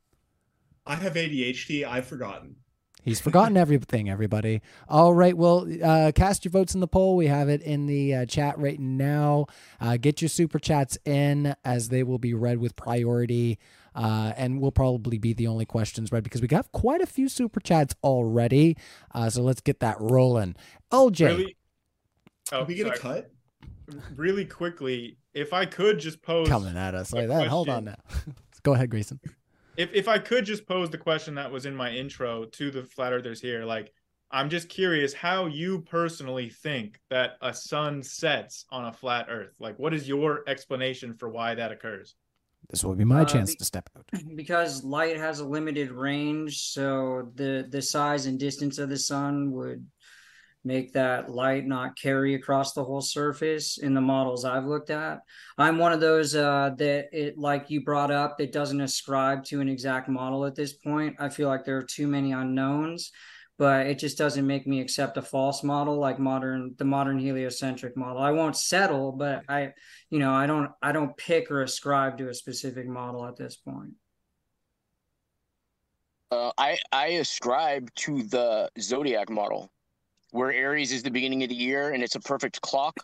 I 0.86 0.96
have 0.96 1.14
ADHD. 1.14 1.86
I've 1.86 2.06
forgotten. 2.06 2.56
He's 3.02 3.20
forgotten 3.20 3.56
everything, 3.56 4.10
everybody. 4.10 4.60
All 4.88 5.14
right. 5.14 5.36
Well, 5.36 5.66
uh, 5.82 6.12
cast 6.14 6.44
your 6.44 6.50
votes 6.50 6.74
in 6.74 6.80
the 6.80 6.88
poll. 6.88 7.16
We 7.16 7.26
have 7.28 7.48
it 7.48 7.62
in 7.62 7.86
the 7.86 8.14
uh, 8.14 8.26
chat 8.26 8.58
right 8.58 8.78
now. 8.78 9.46
Uh, 9.80 9.96
get 9.96 10.20
your 10.20 10.28
super 10.28 10.58
chats 10.58 10.98
in 11.04 11.54
as 11.64 11.88
they 11.88 12.02
will 12.02 12.18
be 12.18 12.34
read 12.34 12.58
with 12.58 12.76
priority. 12.76 13.58
Uh, 13.94 14.32
and 14.36 14.60
we'll 14.60 14.72
probably 14.72 15.18
be 15.18 15.32
the 15.32 15.46
only 15.46 15.64
questions 15.64 16.12
read 16.12 16.22
because 16.22 16.42
we 16.42 16.48
got 16.48 16.70
quite 16.72 17.00
a 17.00 17.06
few 17.06 17.28
super 17.28 17.60
chats 17.60 17.94
already. 18.04 18.76
Uh, 19.14 19.30
so 19.30 19.42
let's 19.42 19.60
get 19.60 19.80
that 19.80 19.96
rolling. 20.00 20.54
LJ. 20.92 21.26
Really? 21.26 21.56
Oh, 22.52 22.58
Can 22.58 22.66
we 22.66 22.74
get 22.74 22.86
sorry. 22.86 22.96
a 22.96 23.00
cut? 23.22 23.30
Really 24.16 24.44
quickly, 24.44 25.16
if 25.32 25.52
I 25.52 25.64
could 25.64 25.98
just 25.98 26.20
pose 26.20 26.48
Coming 26.48 26.76
at 26.76 26.94
us 26.94 27.12
a 27.12 27.16
like 27.16 27.28
that. 27.28 27.48
Hold 27.48 27.68
on 27.68 27.84
now. 27.84 27.96
Go 28.62 28.74
ahead, 28.74 28.90
Grayson. 28.90 29.18
If 29.78 29.94
if 29.94 30.08
I 30.08 30.18
could 30.18 30.44
just 30.44 30.66
pose 30.66 30.90
the 30.90 30.98
question 30.98 31.34
that 31.36 31.50
was 31.50 31.64
in 31.64 31.74
my 31.74 31.90
intro 31.90 32.44
to 32.44 32.70
the 32.70 32.82
flat 32.84 33.12
earthers 33.14 33.40
here, 33.40 33.64
like 33.64 33.92
I'm 34.30 34.50
just 34.50 34.68
curious 34.68 35.14
how 35.14 35.46
you 35.46 35.80
personally 35.82 36.50
think 36.50 37.00
that 37.08 37.38
a 37.40 37.54
sun 37.54 38.02
sets 38.02 38.66
on 38.70 38.84
a 38.86 38.92
flat 38.92 39.28
earth. 39.30 39.54
Like 39.58 39.78
what 39.78 39.94
is 39.94 40.06
your 40.06 40.42
explanation 40.46 41.14
for 41.14 41.30
why 41.30 41.54
that 41.54 41.72
occurs? 41.72 42.14
This 42.68 42.84
will 42.84 42.96
be 42.96 43.04
my 43.04 43.22
Uh, 43.22 43.24
chance 43.24 43.52
the- 43.52 43.58
to 43.58 43.64
step 43.64 43.88
out. 43.96 44.04
because 44.36 44.84
light 44.84 45.16
has 45.16 45.38
a 45.38 45.46
limited 45.46 45.90
range 45.92 46.58
so 46.58 47.30
the 47.36 47.66
the 47.70 47.80
size 47.80 48.26
and 48.26 48.38
distance 48.38 48.78
of 48.78 48.88
the 48.90 48.98
sun 48.98 49.52
would 49.52 49.86
make 50.68 50.92
that 50.92 51.30
light 51.30 51.66
not 51.66 51.96
carry 51.96 52.34
across 52.34 52.74
the 52.74 52.84
whole 52.84 53.00
surface 53.00 53.78
in 53.78 53.94
the 53.94 54.00
models 54.00 54.44
i've 54.44 54.66
looked 54.66 54.90
at. 54.90 55.20
I'm 55.56 55.78
one 55.78 55.92
of 55.92 56.00
those 56.00 56.34
uh 56.36 56.70
that 56.76 57.08
it 57.12 57.38
like 57.38 57.70
you 57.70 57.82
brought 57.82 58.10
up 58.10 58.36
that 58.36 58.52
doesn't 58.52 58.80
ascribe 58.80 59.44
to 59.46 59.60
an 59.62 59.68
exact 59.68 60.08
model 60.08 60.44
at 60.44 60.54
this 60.54 60.74
point. 60.74 61.16
I 61.18 61.30
feel 61.30 61.48
like 61.48 61.64
there 61.64 61.78
are 61.78 61.94
too 61.96 62.06
many 62.06 62.32
unknowns 62.32 63.10
but 63.58 63.88
it 63.88 63.98
just 63.98 64.16
doesn't 64.16 64.46
make 64.46 64.68
me 64.68 64.80
accept 64.80 65.16
a 65.16 65.22
false 65.22 65.64
model 65.64 65.98
like 65.98 66.18
modern 66.18 66.74
the 66.78 66.84
modern 66.84 67.18
heliocentric 67.18 67.96
model. 67.96 68.22
I 68.22 68.30
won't 68.30 68.56
settle 68.56 69.12
but 69.12 69.44
i 69.48 69.72
you 70.10 70.18
know 70.18 70.32
i 70.32 70.46
don't 70.46 70.70
i 70.82 70.92
don't 70.92 71.16
pick 71.16 71.50
or 71.50 71.62
ascribe 71.62 72.18
to 72.18 72.28
a 72.28 72.34
specific 72.34 72.86
model 72.86 73.26
at 73.26 73.36
this 73.36 73.56
point. 73.56 73.94
Uh, 76.30 76.52
I 76.58 76.78
I 76.92 77.06
ascribe 77.24 77.88
to 78.04 78.22
the 78.22 78.70
zodiac 78.78 79.30
model, 79.30 79.70
where 80.30 80.52
Aries 80.52 80.92
is 80.92 81.02
the 81.02 81.10
beginning 81.10 81.42
of 81.42 81.48
the 81.48 81.54
year 81.54 81.90
and 81.90 82.02
it's 82.02 82.14
a 82.14 82.20
perfect 82.20 82.60
clock. 82.60 82.96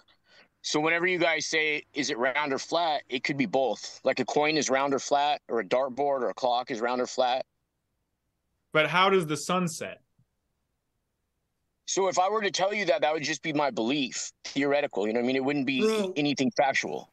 So 0.62 0.80
whenever 0.80 1.06
you 1.06 1.18
guys 1.18 1.46
say 1.46 1.82
is 1.92 2.10
it 2.10 2.18
round 2.18 2.52
or 2.52 2.58
flat, 2.58 3.02
it 3.08 3.22
could 3.22 3.36
be 3.36 3.46
both. 3.46 4.00
Like 4.02 4.18
a 4.20 4.24
coin 4.24 4.56
is 4.56 4.70
round 4.70 4.94
or 4.94 4.98
flat, 4.98 5.42
or 5.48 5.60
a 5.60 5.64
dartboard 5.64 6.22
or 6.22 6.30
a 6.30 6.34
clock 6.34 6.70
is 6.70 6.80
round 6.80 7.00
or 7.00 7.06
flat. 7.06 7.44
But 8.72 8.88
how 8.88 9.10
does 9.10 9.26
the 9.26 9.36
sun 9.36 9.68
set? 9.68 10.00
So 11.86 12.08
if 12.08 12.18
I 12.18 12.28
were 12.28 12.40
to 12.40 12.50
tell 12.50 12.72
you 12.72 12.86
that, 12.86 13.02
that 13.02 13.12
would 13.12 13.22
just 13.22 13.42
be 13.42 13.52
my 13.52 13.70
belief, 13.70 14.32
theoretical. 14.44 15.06
You 15.06 15.12
know 15.12 15.20
what 15.20 15.24
I 15.24 15.26
mean? 15.26 15.36
It 15.36 15.44
wouldn't 15.44 15.66
be 15.66 15.82
Bro. 15.82 16.14
anything 16.16 16.50
factual. 16.56 17.12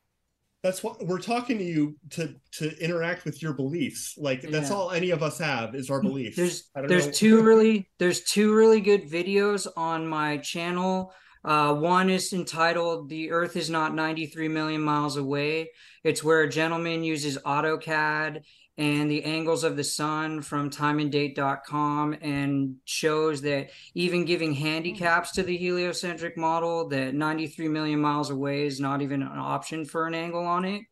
That's 0.64 0.84
what 0.84 1.04
we're 1.08 1.20
talking 1.20 1.58
to 1.58 1.64
you 1.64 1.96
to 2.12 2.36
to 2.60 2.78
interact 2.84 3.26
with 3.26 3.42
your 3.42 3.54
beliefs. 3.54 4.16
Like 4.18 4.42
that's 4.44 4.70
Yeah. 4.70 4.76
all 4.76 4.92
any 4.92 5.10
of 5.10 5.24
us 5.24 5.40
have 5.40 5.74
is 5.74 5.90
our 5.90 6.02
beliefs. 6.02 6.36
there's 6.38 6.70
I 6.76 6.82
don't 6.82 6.90
there's 6.90 7.08
know. 7.08 7.14
two 7.14 7.42
really 7.42 7.90
there's 7.98 8.22
two 8.22 8.54
really 8.54 8.80
good 8.82 9.10
videos 9.10 9.68
on 9.76 10.08
my 10.08 10.38
channel 10.38 11.14
uh 11.44 11.74
one 11.74 12.12
is 12.12 12.32
entitled 12.34 13.10
the 13.10 13.32
earth 13.32 13.58
is 13.58 13.68
not 13.72 13.96
93 13.96 14.48
million 14.48 14.80
miles 14.80 15.18
away 15.18 15.72
it's 16.04 16.24
where 16.24 16.42
a 16.42 16.50
gentleman 16.50 17.04
uses 17.04 17.36
autocad 17.40 18.42
and 18.78 19.12
the 19.12 19.24
angles 19.24 19.64
of 19.64 19.76
the 19.76 19.84
sun 19.84 20.42
from 20.42 20.70
timeanddate.com 20.70 22.14
and 22.22 22.76
shows 22.86 23.42
that 23.42 23.70
even 23.94 24.26
giving 24.26 24.54
handicaps 24.54 25.32
to 25.34 25.44
the 25.44 25.58
heliocentric 25.58 26.38
model 26.38 26.88
that 26.88 27.14
93 27.14 27.68
million 27.68 28.00
miles 28.00 28.30
away 28.30 28.66
is 28.66 28.80
not 28.80 29.02
even 29.02 29.22
an 29.22 29.38
option 29.38 29.86
for 29.86 30.08
an 30.08 30.16
angle 30.16 30.46
on 30.46 30.66
it 30.66 30.84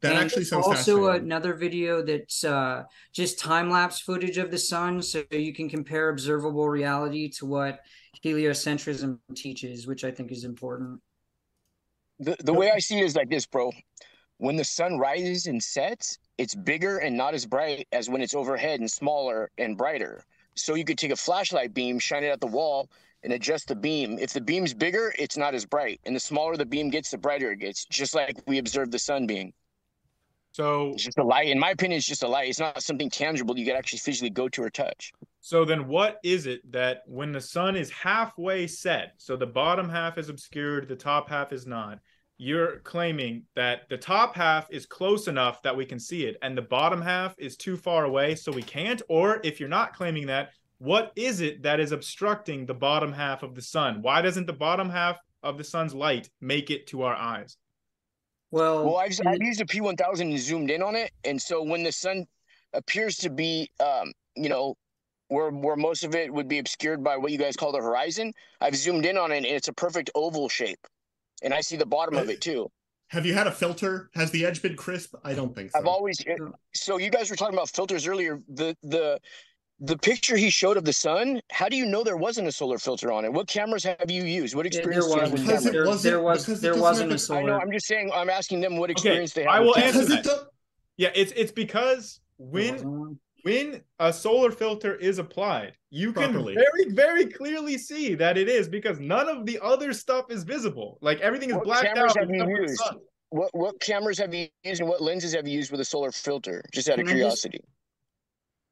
that 0.00 0.12
and 0.12 0.24
actually 0.24 0.44
sounds 0.44 0.66
also 0.66 1.08
another 1.10 1.54
video 1.54 2.02
that's 2.02 2.44
uh, 2.44 2.84
just 3.12 3.38
time 3.38 3.70
lapse 3.70 4.00
footage 4.00 4.36
of 4.36 4.50
the 4.50 4.58
sun, 4.58 5.00
so 5.00 5.24
you 5.30 5.54
can 5.54 5.70
compare 5.70 6.10
observable 6.10 6.68
reality 6.68 7.30
to 7.30 7.46
what 7.46 7.80
heliocentrism 8.24 9.18
teaches, 9.34 9.86
which 9.86 10.04
I 10.04 10.10
think 10.10 10.32
is 10.32 10.44
important. 10.44 11.00
The 12.18 12.36
the 12.40 12.52
way 12.52 12.70
I 12.70 12.78
see 12.78 12.98
it 12.98 13.04
is 13.04 13.16
like 13.16 13.30
this, 13.30 13.46
bro. 13.46 13.72
When 14.36 14.56
the 14.56 14.64
sun 14.64 14.98
rises 14.98 15.46
and 15.46 15.62
sets, 15.62 16.18
it's 16.38 16.54
bigger 16.54 16.98
and 16.98 17.16
not 17.16 17.34
as 17.34 17.46
bright 17.46 17.88
as 17.92 18.08
when 18.08 18.20
it's 18.20 18.34
overhead 18.34 18.80
and 18.80 18.90
smaller 18.90 19.50
and 19.58 19.76
brighter. 19.76 20.24
So 20.54 20.74
you 20.74 20.84
could 20.84 20.98
take 20.98 21.10
a 21.10 21.16
flashlight 21.16 21.74
beam, 21.74 21.98
shine 21.98 22.24
it 22.24 22.28
at 22.28 22.40
the 22.40 22.46
wall, 22.46 22.88
and 23.22 23.32
adjust 23.32 23.68
the 23.68 23.76
beam. 23.76 24.18
If 24.18 24.32
the 24.32 24.40
beam's 24.40 24.74
bigger, 24.74 25.12
it's 25.18 25.36
not 25.36 25.54
as 25.54 25.66
bright. 25.66 26.00
And 26.04 26.14
the 26.14 26.20
smaller 26.20 26.56
the 26.56 26.66
beam 26.66 26.90
gets, 26.90 27.10
the 27.10 27.18
brighter 27.18 27.52
it 27.52 27.58
gets, 27.58 27.84
just 27.86 28.14
like 28.14 28.36
we 28.46 28.58
observe 28.58 28.90
the 28.90 28.98
sun 28.98 29.26
being. 29.26 29.52
So 30.52 30.92
It's 30.94 31.04
just 31.04 31.18
a 31.18 31.24
light. 31.24 31.48
In 31.48 31.58
my 31.58 31.70
opinion, 31.70 31.98
it's 31.98 32.06
just 32.06 32.22
a 32.22 32.28
light. 32.28 32.48
It's 32.48 32.58
not 32.58 32.82
something 32.82 33.10
tangible 33.10 33.58
you 33.58 33.66
could 33.66 33.74
actually 33.76 33.98
physically 33.98 34.30
go 34.30 34.48
to 34.48 34.62
or 34.62 34.70
touch. 34.70 35.12
so 35.40 35.64
then 35.66 35.86
what 35.86 36.18
is 36.22 36.46
it 36.46 36.60
that 36.72 37.02
when 37.06 37.32
the 37.32 37.40
sun 37.40 37.76
is 37.76 37.90
halfway 37.90 38.66
set, 38.66 39.12
so 39.18 39.36
the 39.36 39.46
bottom 39.46 39.88
half 39.88 40.16
is 40.16 40.30
obscured, 40.30 40.88
the 40.88 40.96
top 40.96 41.28
half 41.28 41.52
is 41.52 41.66
not, 41.66 41.98
you're 42.38 42.78
claiming 42.80 43.44
that 43.54 43.88
the 43.88 43.96
top 43.96 44.34
half 44.34 44.70
is 44.70 44.86
close 44.86 45.26
enough 45.28 45.62
that 45.62 45.76
we 45.76 45.86
can 45.86 45.98
see 45.98 46.26
it 46.26 46.36
and 46.42 46.56
the 46.56 46.62
bottom 46.62 47.00
half 47.00 47.34
is 47.38 47.56
too 47.56 47.76
far 47.76 48.04
away 48.04 48.34
so 48.34 48.52
we 48.52 48.62
can't? 48.62 49.02
Or 49.08 49.40
if 49.42 49.58
you're 49.58 49.68
not 49.68 49.94
claiming 49.94 50.26
that, 50.26 50.50
what 50.78 51.12
is 51.16 51.40
it 51.40 51.62
that 51.62 51.80
is 51.80 51.92
obstructing 51.92 52.66
the 52.66 52.74
bottom 52.74 53.12
half 53.12 53.42
of 53.42 53.54
the 53.54 53.62
sun? 53.62 54.02
Why 54.02 54.20
doesn't 54.20 54.46
the 54.46 54.52
bottom 54.52 54.90
half 54.90 55.18
of 55.42 55.56
the 55.56 55.64
sun's 55.64 55.94
light 55.94 56.28
make 56.40 56.70
it 56.70 56.86
to 56.88 57.02
our 57.02 57.14
eyes? 57.14 57.56
Well, 58.50 58.84
Well, 58.84 58.96
I've, 58.98 59.18
I've 59.26 59.42
used 59.42 59.60
a 59.60 59.64
P1000 59.64 60.20
and 60.20 60.38
zoomed 60.38 60.70
in 60.70 60.82
on 60.82 60.94
it, 60.94 61.12
and 61.24 61.40
so 61.40 61.62
when 61.62 61.82
the 61.82 61.92
sun 61.92 62.26
appears 62.74 63.16
to 63.18 63.30
be, 63.30 63.70
um, 63.80 64.12
you 64.36 64.48
know, 64.48 64.74
where 65.28 65.50
where 65.50 65.76
most 65.76 66.04
of 66.04 66.14
it 66.14 66.32
would 66.32 66.46
be 66.46 66.58
obscured 66.58 67.02
by 67.02 67.16
what 67.16 67.32
you 67.32 67.38
guys 67.38 67.56
call 67.56 67.72
the 67.72 67.78
horizon, 67.78 68.32
I've 68.60 68.76
zoomed 68.76 69.04
in 69.06 69.18
on 69.18 69.32
it, 69.32 69.38
and 69.38 69.46
it's 69.46 69.68
a 69.68 69.72
perfect 69.72 70.10
oval 70.14 70.48
shape, 70.48 70.86
and 71.42 71.52
I 71.54 71.60
see 71.60 71.76
the 71.76 71.86
bottom 71.86 72.16
of 72.16 72.28
it 72.30 72.40
too. 72.40 72.70
Have 73.08 73.24
you 73.24 73.34
had 73.34 73.46
a 73.46 73.52
filter? 73.52 74.10
Has 74.14 74.30
the 74.32 74.44
edge 74.44 74.62
been 74.62 74.74
crisp? 74.76 75.14
I 75.24 75.32
don't 75.34 75.54
think 75.54 75.70
so. 75.70 75.78
I've 75.78 75.86
always. 75.86 76.18
So 76.74 76.98
you 76.98 77.10
guys 77.10 77.30
were 77.30 77.36
talking 77.36 77.54
about 77.54 77.68
filters 77.70 78.06
earlier. 78.06 78.40
The 78.48 78.76
the 78.82 79.20
the 79.78 79.96
picture 79.98 80.36
he 80.36 80.50
showed 80.50 80.76
of 80.76 80.84
the 80.84 80.92
sun. 80.92 81.40
How 81.52 81.68
do 81.68 81.76
you 81.76 81.86
know 81.86 82.02
there 82.02 82.16
wasn't 82.16 82.48
a 82.48 82.52
solar 82.52 82.78
filter 82.78 83.12
on 83.12 83.24
it? 83.24 83.32
What 83.32 83.46
cameras 83.46 83.84
have 83.84 84.10
you 84.10 84.24
used? 84.24 84.54
What 84.56 84.62
there 84.62 84.66
experience 84.80 85.04
do 85.06 85.10
you 85.12 85.20
have 85.20 85.30
wasn't. 85.32 85.32
with 85.32 85.46
Because? 85.46 85.64
There, 85.72 85.84
wasn't- 85.86 86.02
there 86.12 86.20
was 86.22 86.44
because 86.46 86.58
it 86.58 86.62
there 86.62 86.70
doesn't 86.72 86.82
wasn't 86.82 87.10
have 87.12 87.20
a 87.20 87.26
the- 87.26 87.34
I 87.34 87.42
know. 87.42 87.60
I'm 87.62 87.70
just 87.70 87.86
saying. 87.86 88.10
I'm 88.12 88.30
asking 88.30 88.60
them 88.62 88.76
what 88.76 88.90
experience 88.90 89.32
they 89.34 89.42
have. 89.44 89.52
I 89.52 89.60
will 89.60 89.76
answer 89.78 90.04
that. 90.06 90.18
it 90.20 90.24
do- 90.24 90.46
Yeah, 90.96 91.10
it's 91.14 91.32
it's 91.36 91.52
because 91.52 92.20
there 92.38 92.48
when 92.48 92.72
wasn't 92.74 92.90
one. 92.90 93.18
When 93.46 93.80
a 94.00 94.12
solar 94.12 94.50
filter 94.50 94.96
is 94.96 95.18
applied, 95.20 95.74
you 95.90 96.12
Properly. 96.12 96.56
can 96.56 96.64
very, 96.64 96.92
very 96.92 97.26
clearly 97.26 97.78
see 97.78 98.16
that 98.16 98.36
it 98.36 98.48
is 98.48 98.68
because 98.68 98.98
none 98.98 99.28
of 99.28 99.46
the 99.46 99.56
other 99.62 99.92
stuff 99.92 100.32
is 100.32 100.42
visible. 100.42 100.98
Like 101.00 101.20
everything 101.20 101.50
is 101.50 101.54
What 101.56 101.64
blacked 101.64 101.96
out. 101.96 102.16
have 102.18 102.28
you 102.28 102.42
except 102.42 102.50
for 102.50 102.56
the 102.56 102.62
used? 102.62 102.82
What 103.30 103.50
what 103.54 103.80
cameras 103.80 104.18
have 104.18 104.34
you 104.34 104.48
used 104.64 104.80
and 104.80 104.88
what 104.90 105.00
lenses 105.00 105.32
have 105.34 105.46
you 105.46 105.54
used 105.56 105.70
with 105.70 105.80
a 105.80 105.84
solar 105.84 106.10
filter? 106.10 106.64
Just 106.72 106.88
out 106.88 106.98
of 106.98 107.06
Can 107.06 107.16
I 107.16 107.20
just- 107.20 107.42
curiosity. 107.42 107.60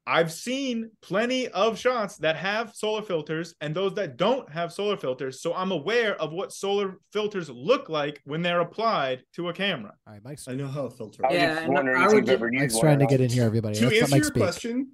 I've 0.07 0.31
seen 0.31 0.91
plenty 1.01 1.47
of 1.47 1.79
shots 1.79 2.17
that 2.17 2.35
have 2.35 2.75
solar 2.75 3.01
filters 3.01 3.55
and 3.59 3.73
those 3.75 3.95
that 3.95 4.17
don't 4.17 4.47
have 4.51 4.71
solar 4.71 4.97
filters. 4.97 5.41
So 5.41 5.53
I'm 5.55 5.71
aware 5.71 6.15
of 6.21 6.31
what 6.31 6.53
solar 6.53 6.99
filters 7.11 7.49
look 7.49 7.89
like 7.89 8.21
when 8.25 8.43
they're 8.43 8.61
applied 8.61 9.23
to 9.35 9.49
a 9.49 9.53
camera. 9.53 9.93
All 10.05 10.13
right, 10.13 10.23
Mike's, 10.23 10.47
I 10.47 10.53
know 10.53 10.67
how 10.67 10.85
a 10.85 10.91
filter. 10.91 11.25
I 11.25 11.29
was 11.29 11.35
Yeah, 11.37 11.49
just 11.53 11.61
and 11.65 11.73
wondering 11.73 11.97
I 12.01 12.05
if 12.05 12.11
would 12.11 12.17
you've 12.17 12.25
ju- 12.27 12.31
ever 12.33 12.45
used 12.51 12.61
Mike's 12.61 12.79
trying 12.79 12.99
to 12.99 13.07
get 13.07 13.19
in 13.19 13.29
here, 13.31 13.43
everybody. 13.45 13.75
to 13.79 13.85
Let's 13.87 14.01
answer 14.03 14.15
your 14.17 14.25
speak. 14.25 14.43
question, 14.43 14.91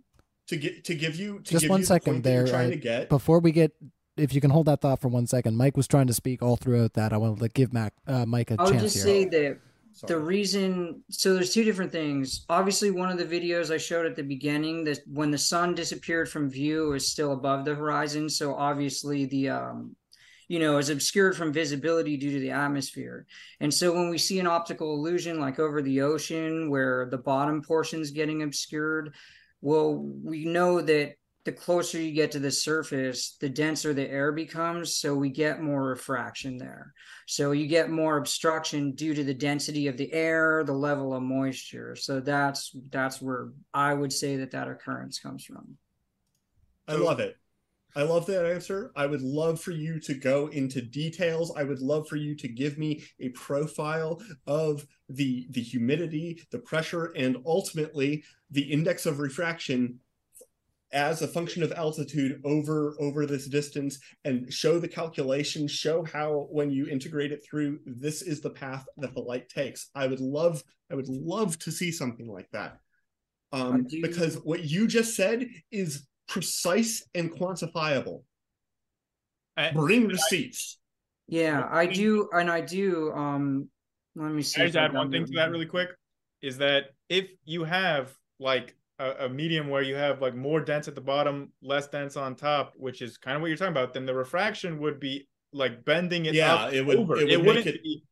to 0.47 0.55
get 0.55 0.85
to 0.85 0.95
give 0.95 1.15
you 1.17 1.39
to 1.39 1.51
Just 1.51 1.61
give 1.63 1.69
one 1.69 1.79
you 1.81 1.85
second 1.85 2.13
point 2.13 2.23
there, 2.23 2.47
trying 2.47 2.67
uh, 2.67 2.71
to 2.71 2.77
get. 2.77 3.09
Before 3.09 3.39
we 3.39 3.51
get, 3.51 3.73
if 4.15 4.33
you 4.33 4.39
can 4.39 4.51
hold 4.51 4.67
that 4.67 4.79
thought 4.79 5.01
for 5.01 5.09
one 5.09 5.27
second, 5.27 5.57
Mike 5.57 5.75
was 5.75 5.87
trying 5.89 6.07
to 6.07 6.13
speak 6.13 6.41
all 6.41 6.55
throughout 6.55 6.93
that. 6.93 7.11
I 7.11 7.17
want 7.17 7.39
to 7.39 7.49
give 7.49 7.73
Mac, 7.73 7.93
uh, 8.07 8.25
Mike 8.25 8.51
a 8.51 8.55
I 8.59 8.63
would 8.63 8.71
chance 8.71 8.83
just 8.83 8.95
here. 8.95 9.03
say 9.03 9.25
that 9.25 9.59
the 10.07 10.17
reason 10.17 11.03
so 11.09 11.33
there's 11.33 11.53
two 11.53 11.63
different 11.63 11.91
things. 11.91 12.45
Obviously 12.49 12.91
one 12.91 13.09
of 13.09 13.17
the 13.17 13.25
videos 13.25 13.73
i 13.73 13.77
showed 13.77 14.05
at 14.05 14.15
the 14.15 14.23
beginning 14.23 14.83
that 14.85 14.99
when 15.07 15.31
the 15.31 15.37
sun 15.37 15.75
disappeared 15.75 16.29
from 16.29 16.49
view 16.49 16.93
is 16.93 17.09
still 17.09 17.33
above 17.33 17.65
the 17.65 17.75
horizon. 17.75 18.29
So 18.29 18.55
obviously 18.55 19.25
the 19.25 19.49
um 19.49 19.95
you 20.47 20.59
know 20.59 20.77
is 20.77 20.89
obscured 20.89 21.35
from 21.35 21.53
visibility 21.53 22.17
due 22.17 22.31
to 22.31 22.39
the 22.39 22.51
atmosphere. 22.51 23.25
And 23.59 23.73
so 23.73 23.93
when 23.93 24.09
we 24.09 24.17
see 24.17 24.39
an 24.39 24.47
optical 24.47 24.93
illusion 24.95 25.39
like 25.39 25.59
over 25.59 25.81
the 25.81 26.01
ocean 26.01 26.69
where 26.69 27.07
the 27.09 27.17
bottom 27.17 27.61
portion 27.61 28.01
is 28.01 28.11
getting 28.11 28.43
obscured 28.43 29.13
well 29.61 29.95
we 30.23 30.45
know 30.45 30.81
that 30.81 31.13
the 31.43 31.51
closer 31.51 31.99
you 31.99 32.11
get 32.11 32.31
to 32.31 32.39
the 32.39 32.51
surface, 32.51 33.37
the 33.39 33.49
denser 33.49 33.93
the 33.93 34.09
air 34.09 34.31
becomes. 34.31 34.95
So 34.95 35.15
we 35.15 35.29
get 35.29 35.61
more 35.61 35.83
refraction 35.83 36.57
there. 36.57 36.93
So 37.27 37.51
you 37.51 37.67
get 37.67 37.89
more 37.89 38.17
obstruction 38.17 38.91
due 38.93 39.13
to 39.13 39.23
the 39.23 39.33
density 39.33 39.87
of 39.87 39.97
the 39.97 40.11
air, 40.13 40.63
the 40.63 40.73
level 40.73 41.13
of 41.13 41.23
moisture. 41.23 41.95
So 41.95 42.19
that's 42.19 42.75
that's 42.89 43.21
where 43.21 43.49
I 43.73 43.93
would 43.93 44.13
say 44.13 44.37
that 44.37 44.51
that 44.51 44.67
occurrence 44.67 45.19
comes 45.19 45.43
from. 45.43 45.77
I 46.87 46.95
love 46.95 47.19
it. 47.19 47.37
I 47.95 48.03
love 48.03 48.25
that 48.27 48.45
answer. 48.45 48.91
I 48.95 49.05
would 49.05 49.21
love 49.21 49.59
for 49.59 49.71
you 49.71 49.99
to 50.01 50.13
go 50.13 50.47
into 50.47 50.81
details. 50.81 51.51
I 51.57 51.63
would 51.63 51.81
love 51.81 52.07
for 52.07 52.15
you 52.15 52.35
to 52.35 52.47
give 52.47 52.77
me 52.77 53.03
a 53.19 53.29
profile 53.29 54.21
of 54.47 54.85
the 55.09 55.47
the 55.49 55.61
humidity, 55.61 56.41
the 56.51 56.59
pressure, 56.59 57.11
and 57.17 57.37
ultimately 57.45 58.23
the 58.51 58.61
index 58.61 59.05
of 59.05 59.19
refraction 59.19 59.99
as 60.93 61.21
a 61.21 61.27
function 61.27 61.63
of 61.63 61.71
altitude 61.71 62.41
over 62.43 62.95
over 62.99 63.25
this 63.25 63.47
distance 63.47 63.99
and 64.25 64.51
show 64.51 64.79
the 64.79 64.87
calculation 64.87 65.67
show 65.67 66.03
how 66.03 66.47
when 66.51 66.69
you 66.69 66.87
integrate 66.87 67.31
it 67.31 67.43
through 67.43 67.79
this 67.85 68.21
is 68.21 68.41
the 68.41 68.49
path 68.49 68.85
that 68.97 69.13
the 69.13 69.21
light 69.21 69.47
takes. 69.49 69.89
I 69.95 70.07
would 70.07 70.19
love 70.19 70.63
i 70.91 70.95
would 70.95 71.07
love 71.07 71.57
to 71.59 71.71
see 71.71 71.91
something 71.91 72.27
like 72.27 72.49
that. 72.51 72.77
Um, 73.53 73.85
because 74.01 74.35
what 74.35 74.63
you 74.63 74.87
just 74.87 75.15
said 75.15 75.45
is 75.71 76.07
precise 76.27 77.05
and 77.13 77.31
quantifiable. 77.31 78.23
I, 79.57 79.71
bring 79.71 80.07
receipts. 80.07 80.79
Yeah 81.27 81.67
i 81.71 81.85
do 81.85 82.29
and 82.33 82.49
i 82.49 82.61
do 82.61 83.11
um 83.13 83.69
let 84.15 84.31
me 84.31 84.41
see 84.41 84.61
i 84.61 84.65
just 84.65 84.77
add 84.77 84.93
one 84.93 85.11
thing 85.11 85.25
to 85.25 85.31
that 85.35 85.51
really 85.51 85.65
quick? 85.65 85.89
Is 86.41 86.57
that 86.57 86.87
if 87.07 87.29
you 87.45 87.63
have 87.63 88.11
like 88.39 88.75
a, 89.01 89.25
a, 89.25 89.29
medium 89.29 89.67
where 89.69 89.81
you 89.81 89.95
have 89.95 90.21
like 90.21 90.35
more 90.35 90.61
dense 90.61 90.87
at 90.87 90.95
the 90.95 91.01
bottom, 91.01 91.51
less 91.61 91.87
dense 91.87 92.15
on 92.15 92.35
top, 92.35 92.73
which 92.77 93.01
is 93.01 93.17
kind 93.17 93.35
of 93.35 93.41
what 93.41 93.47
you're 93.47 93.57
talking 93.57 93.71
about, 93.71 93.93
then 93.93 94.05
the 94.05 94.13
refraction 94.13 94.79
would 94.79 94.99
be 94.99 95.27
like 95.53 95.83
bending 95.83 96.25
it 96.25 96.35
yeah, 96.35 96.53
up 96.53 96.73
it 96.73 96.85
would, 96.85 96.97
over. 96.97 97.17
It, 97.17 97.23
would 97.23 97.31
it 97.31 97.45
wouldn't 97.45 97.67
it, 97.67 97.83
be, 97.83 98.03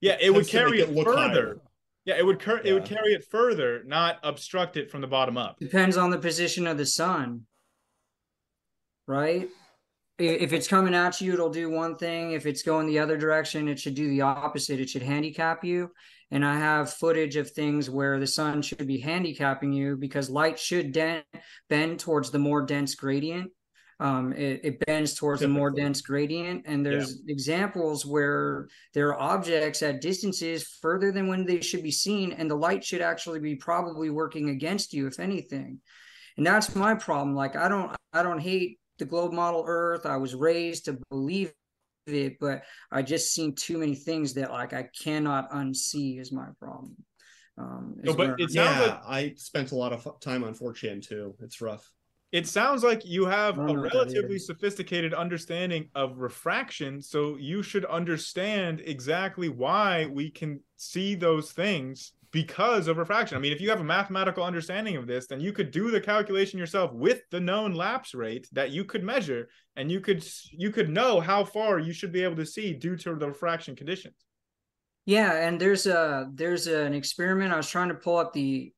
yeah, 0.00 0.16
it 0.20 0.30
would 0.30 0.48
carry 0.48 0.80
it, 0.80 0.88
it 0.88 1.04
further. 1.04 1.16
Higher. 1.16 1.60
Yeah, 2.04 2.16
it 2.18 2.26
would 2.26 2.40
cur- 2.40 2.60
yeah. 2.64 2.70
it 2.70 2.74
would 2.74 2.84
carry 2.84 3.12
it 3.12 3.24
further, 3.30 3.84
not 3.84 4.18
obstruct 4.24 4.76
it 4.76 4.90
from 4.90 5.00
the 5.00 5.06
bottom 5.06 5.38
up. 5.38 5.58
Depends 5.60 5.96
on 5.96 6.10
the 6.10 6.18
position 6.18 6.66
of 6.66 6.76
the 6.76 6.86
sun. 6.86 7.42
Right? 9.06 9.48
If 10.18 10.52
it's 10.52 10.68
coming 10.68 10.94
at 10.94 11.20
you, 11.20 11.32
it'll 11.32 11.50
do 11.50 11.70
one 11.70 11.96
thing. 11.96 12.32
If 12.32 12.46
it's 12.46 12.62
going 12.62 12.86
the 12.86 12.98
other 12.98 13.16
direction, 13.16 13.68
it 13.68 13.80
should 13.80 13.94
do 13.94 14.08
the 14.08 14.20
opposite. 14.20 14.78
It 14.78 14.90
should 14.90 15.02
handicap 15.02 15.64
you 15.64 15.90
and 16.32 16.46
I 16.46 16.58
have 16.58 16.94
footage 16.94 17.36
of 17.36 17.50
things 17.50 17.90
where 17.90 18.18
the 18.18 18.26
sun 18.26 18.62
should 18.62 18.86
be 18.86 18.98
handicapping 18.98 19.70
you 19.70 19.96
because 19.96 20.30
light 20.30 20.58
should 20.58 20.90
den- 20.92 21.22
bend 21.68 22.00
towards 22.00 22.30
the 22.30 22.38
more 22.38 22.64
dense 22.64 22.94
gradient. 22.94 23.50
Um, 24.00 24.32
it, 24.32 24.60
it, 24.64 24.86
bends 24.86 25.14
towards 25.14 25.42
Typically. 25.42 25.54
a 25.54 25.58
more 25.58 25.70
dense 25.70 26.00
gradient, 26.00 26.62
and 26.64 26.84
there's 26.84 27.20
yeah. 27.24 27.32
examples 27.32 28.04
where 28.04 28.66
there 28.94 29.10
are 29.10 29.20
objects 29.20 29.82
at 29.82 30.00
distances 30.00 30.66
further 30.80 31.12
than 31.12 31.28
when 31.28 31.44
they 31.44 31.60
should 31.60 31.84
be 31.84 31.92
seen, 31.92 32.32
and 32.32 32.50
the 32.50 32.56
light 32.56 32.82
should 32.82 33.02
actually 33.02 33.38
be 33.38 33.54
probably 33.54 34.10
working 34.10 34.48
against 34.48 34.92
you, 34.92 35.06
if 35.06 35.20
anything. 35.20 35.80
And 36.36 36.44
that's 36.44 36.74
my 36.74 36.94
problem. 36.94 37.36
Like 37.36 37.54
I 37.54 37.68
don't, 37.68 37.94
I 38.12 38.24
don't 38.24 38.40
hate 38.40 38.80
the 38.98 39.04
globe 39.04 39.32
model 39.32 39.64
Earth. 39.66 40.06
I 40.06 40.16
was 40.16 40.34
raised 40.34 40.86
to 40.86 40.98
believe 41.10 41.52
it, 42.06 42.38
but 42.40 42.62
I 42.90 43.02
just 43.02 43.32
seen 43.32 43.54
too 43.54 43.78
many 43.78 43.94
things 43.94 44.34
that 44.34 44.50
like 44.50 44.72
I 44.72 44.88
cannot 45.02 45.50
unsee 45.50 46.20
is 46.20 46.32
my 46.32 46.48
problem. 46.58 46.96
Um, 47.58 47.96
no, 48.02 48.14
but 48.14 48.40
it 48.40 48.50
yeah, 48.52 48.80
like, 48.80 49.00
I 49.06 49.34
spent 49.36 49.72
a 49.72 49.76
lot 49.76 49.92
of 49.92 50.20
time 50.20 50.42
on 50.42 50.54
4chan 50.54 51.06
too. 51.06 51.34
It's 51.40 51.60
rough. 51.60 51.90
It 52.32 52.46
sounds 52.46 52.82
like 52.82 53.04
you 53.04 53.26
have 53.26 53.58
a 53.58 53.76
relatively 53.76 54.38
sophisticated 54.38 55.12
understanding 55.12 55.90
of 55.94 56.16
refraction, 56.16 57.02
so 57.02 57.36
you 57.36 57.62
should 57.62 57.84
understand 57.84 58.80
exactly 58.86 59.50
why 59.50 60.06
we 60.06 60.30
can 60.30 60.60
see 60.78 61.14
those 61.14 61.52
things 61.52 62.12
because 62.32 62.88
of 62.88 62.96
refraction. 62.96 63.36
I 63.36 63.40
mean, 63.40 63.52
if 63.52 63.60
you 63.60 63.68
have 63.68 63.80
a 63.80 63.84
mathematical 63.84 64.42
understanding 64.42 64.96
of 64.96 65.06
this, 65.06 65.26
then 65.26 65.40
you 65.40 65.52
could 65.52 65.70
do 65.70 65.90
the 65.90 66.00
calculation 66.00 66.58
yourself 66.58 66.92
with 66.92 67.20
the 67.30 67.40
known 67.40 67.74
lapse 67.74 68.14
rate 68.14 68.48
that 68.52 68.70
you 68.70 68.84
could 68.84 69.04
measure 69.04 69.48
and 69.76 69.92
you 69.92 70.00
could 70.00 70.24
you 70.50 70.70
could 70.70 70.88
know 70.88 71.20
how 71.20 71.44
far 71.44 71.78
you 71.78 71.92
should 71.92 72.12
be 72.12 72.24
able 72.24 72.36
to 72.36 72.46
see 72.46 72.72
due 72.72 72.96
to 72.96 73.14
the 73.14 73.28
refraction 73.28 73.76
conditions. 73.76 74.16
Yeah, 75.04 75.46
and 75.46 75.60
there's 75.60 75.86
a 75.86 76.30
there's 76.32 76.66
an 76.66 76.94
experiment 76.94 77.52
I 77.52 77.56
was 77.58 77.68
trying 77.68 77.88
to 77.88 77.94
pull 77.94 78.16
up 78.16 78.32
the 78.32 78.72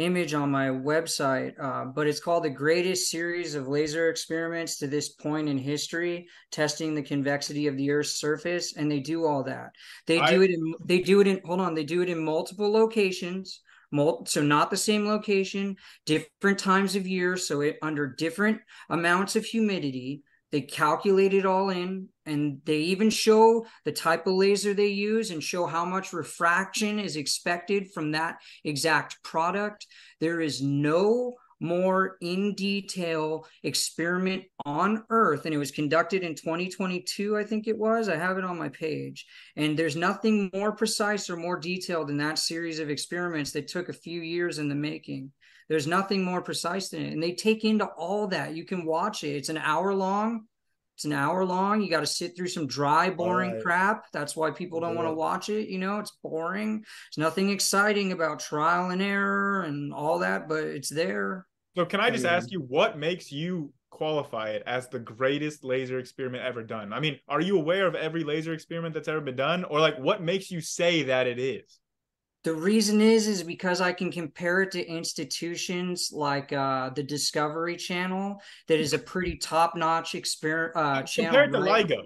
image 0.00 0.34
on 0.34 0.50
my 0.50 0.68
website, 0.68 1.52
uh, 1.60 1.84
but 1.84 2.06
it's 2.06 2.20
called 2.20 2.44
the 2.44 2.50
greatest 2.50 3.10
series 3.10 3.54
of 3.54 3.68
laser 3.68 4.08
experiments 4.08 4.78
to 4.78 4.86
this 4.86 5.10
point 5.10 5.48
in 5.48 5.58
history, 5.58 6.26
testing 6.50 6.94
the 6.94 7.02
convexity 7.02 7.66
of 7.66 7.76
the 7.76 7.90
Earth's 7.90 8.18
surface, 8.18 8.76
and 8.76 8.90
they 8.90 9.00
do 9.00 9.26
all 9.26 9.42
that. 9.44 9.70
They 10.06 10.20
I, 10.20 10.30
do 10.30 10.42
it 10.42 10.50
in 10.50 10.74
they 10.84 11.00
do 11.00 11.20
it 11.20 11.26
in 11.26 11.40
hold 11.44 11.60
on, 11.60 11.74
they 11.74 11.84
do 11.84 12.02
it 12.02 12.08
in 12.08 12.24
multiple 12.24 12.70
locations. 12.70 13.60
So 13.92 14.40
not 14.40 14.70
the 14.70 14.76
same 14.76 15.04
location, 15.04 15.76
different 16.06 16.60
times 16.60 16.94
of 16.94 17.08
year, 17.08 17.36
so 17.36 17.60
it 17.60 17.76
under 17.82 18.06
different 18.06 18.60
amounts 18.88 19.34
of 19.34 19.44
humidity. 19.44 20.22
They 20.52 20.62
calculate 20.62 21.34
it 21.34 21.46
all 21.46 21.70
in 21.70 22.08
and 22.26 22.60
they 22.64 22.78
even 22.78 23.10
show 23.10 23.66
the 23.84 23.92
type 23.92 24.26
of 24.26 24.34
laser 24.34 24.74
they 24.74 24.88
use 24.88 25.30
and 25.30 25.42
show 25.42 25.66
how 25.66 25.84
much 25.84 26.12
refraction 26.12 26.98
is 26.98 27.16
expected 27.16 27.92
from 27.92 28.12
that 28.12 28.38
exact 28.64 29.22
product. 29.22 29.86
There 30.20 30.40
is 30.40 30.60
no 30.60 31.34
more 31.60 32.16
in 32.22 32.54
detail 32.54 33.46
experiment 33.62 34.44
on 34.64 35.04
earth 35.10 35.44
and 35.44 35.54
it 35.54 35.58
was 35.58 35.70
conducted 35.70 36.22
in 36.22 36.34
2022 36.34 37.36
i 37.36 37.44
think 37.44 37.68
it 37.68 37.76
was. 37.76 38.08
I 38.08 38.16
have 38.16 38.38
it 38.38 38.44
on 38.44 38.58
my 38.58 38.70
page. 38.70 39.26
And 39.56 39.78
there's 39.78 39.96
nothing 39.96 40.50
more 40.54 40.72
precise 40.72 41.28
or 41.28 41.36
more 41.36 41.58
detailed 41.58 42.08
than 42.08 42.16
that 42.16 42.38
series 42.38 42.78
of 42.78 42.88
experiments 42.90 43.52
that 43.52 43.68
took 43.68 43.88
a 43.88 43.94
few 43.94 44.22
years 44.22 44.58
in 44.58 44.68
the 44.68 44.74
making 44.74 45.32
there's 45.70 45.86
nothing 45.86 46.22
more 46.22 46.42
precise 46.42 46.90
than 46.90 47.02
it 47.02 47.12
and 47.14 47.22
they 47.22 47.32
take 47.32 47.64
into 47.64 47.86
all 47.86 48.26
that 48.26 48.54
you 48.54 48.66
can 48.66 48.84
watch 48.84 49.24
it 49.24 49.36
it's 49.36 49.48
an 49.48 49.56
hour 49.56 49.94
long 49.94 50.44
it's 51.00 51.06
an 51.06 51.14
hour 51.14 51.46
long. 51.46 51.80
You 51.80 51.88
got 51.88 52.00
to 52.00 52.06
sit 52.06 52.36
through 52.36 52.48
some 52.48 52.66
dry, 52.66 53.08
boring 53.08 53.52
right. 53.52 53.62
crap. 53.62 54.12
That's 54.12 54.36
why 54.36 54.50
people 54.50 54.80
don't 54.80 54.96
want 54.96 55.08
to 55.08 55.14
watch 55.14 55.48
it. 55.48 55.70
You 55.70 55.78
know, 55.78 55.98
it's 55.98 56.12
boring. 56.22 56.80
There's 56.80 57.24
nothing 57.24 57.48
exciting 57.48 58.12
about 58.12 58.40
trial 58.40 58.90
and 58.90 59.00
error 59.00 59.62
and 59.62 59.94
all 59.94 60.18
that, 60.18 60.46
but 60.46 60.62
it's 60.64 60.90
there. 60.90 61.46
So, 61.74 61.86
can 61.86 62.00
I 62.00 62.10
just 62.10 62.26
ask 62.26 62.52
you 62.52 62.60
what 62.60 62.98
makes 62.98 63.32
you 63.32 63.72
qualify 63.88 64.50
it 64.50 64.62
as 64.66 64.90
the 64.90 64.98
greatest 64.98 65.64
laser 65.64 65.98
experiment 65.98 66.44
ever 66.44 66.62
done? 66.62 66.92
I 66.92 67.00
mean, 67.00 67.18
are 67.28 67.40
you 67.40 67.56
aware 67.56 67.86
of 67.86 67.94
every 67.94 68.22
laser 68.22 68.52
experiment 68.52 68.92
that's 68.92 69.08
ever 69.08 69.22
been 69.22 69.36
done, 69.36 69.64
or 69.64 69.80
like 69.80 69.98
what 69.98 70.22
makes 70.22 70.50
you 70.50 70.60
say 70.60 71.04
that 71.04 71.26
it 71.26 71.38
is? 71.38 71.78
The 72.44 72.54
reason 72.54 73.00
is 73.00 73.26
is 73.26 73.42
because 73.42 73.80
i 73.80 73.92
can 73.92 74.10
compare 74.10 74.62
it 74.62 74.70
to 74.70 74.86
institutions 74.86 76.10
like 76.12 76.52
uh, 76.52 76.90
the 76.90 77.02
discovery 77.02 77.76
channel 77.76 78.40
that 78.68 78.80
is 78.80 78.92
a 78.92 78.98
pretty 78.98 79.36
top-notch 79.36 80.14
experiment 80.14 80.76
uh, 80.76 81.02
channel 81.02 81.30
compared 81.30 81.52
to 81.52 81.60
right? 81.60 81.86
ligo. 81.86 82.04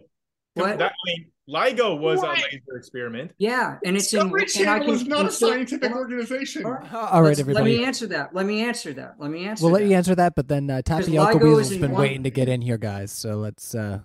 What? 0.55 0.79
that, 0.79 0.93
i 0.93 0.95
mean 1.07 1.27
ligo 1.49 1.99
was 1.99 2.21
what? 2.21 2.39
a 2.39 2.43
laser 2.43 2.77
experiment. 2.77 3.33
Yeah 3.39 3.77
and 3.85 3.97
it's 3.97 4.11
discovery 4.11 4.43
in 4.43 4.49
channel 4.49 4.91
is 4.91 5.07
not 5.07 5.27
a 5.27 5.31
scientific 5.31 5.93
organization. 5.93 6.65
All 6.65 6.73
right, 6.73 6.95
all 6.95 7.23
right 7.23 7.39
everybody 7.39 7.73
let 7.73 7.79
me 7.79 7.85
answer 7.85 8.07
that. 8.09 8.35
Let 8.35 8.47
me 8.47 8.63
answer 8.63 8.93
that. 8.95 9.17
Let 9.19 9.31
me 9.31 9.47
answer 9.47 9.65
we'll 9.65 9.75
that. 9.75 9.81
let 9.81 9.89
you 9.89 9.97
answer 9.97 10.15
that 10.15 10.35
but 10.35 10.49
then 10.49 10.71
uh, 10.71 10.83
tapioca 10.83 11.39
weasel's 11.39 11.77
been 11.77 11.93
one... 11.93 12.03
waiting 12.03 12.23
to 12.23 12.31
get 12.31 12.49
in 12.49 12.61
here 12.61 12.79
guys 12.79 13.13
so 13.13 13.37
let's 13.37 13.75
uh, 13.75 14.01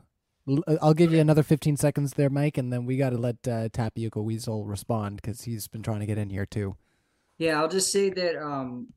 I'll 0.81 0.93
give 0.93 1.13
you 1.13 1.19
another 1.19 1.43
15 1.43 1.77
seconds 1.77 2.13
there, 2.13 2.29
Mike, 2.29 2.57
and 2.57 2.71
then 2.71 2.85
we 2.85 2.97
got 2.97 3.11
to 3.11 3.17
let 3.17 3.47
uh, 3.47 3.69
Tapioca 3.69 4.21
Weasel 4.21 4.65
respond 4.65 5.17
because 5.17 5.43
he's 5.43 5.67
been 5.67 5.83
trying 5.83 5.99
to 5.99 6.05
get 6.05 6.17
in 6.17 6.29
here 6.29 6.45
too. 6.45 6.75
Yeah, 7.37 7.59
I'll 7.59 7.69
just 7.69 7.91
say 7.91 8.09
that. 8.09 8.41
Um, 8.41 8.87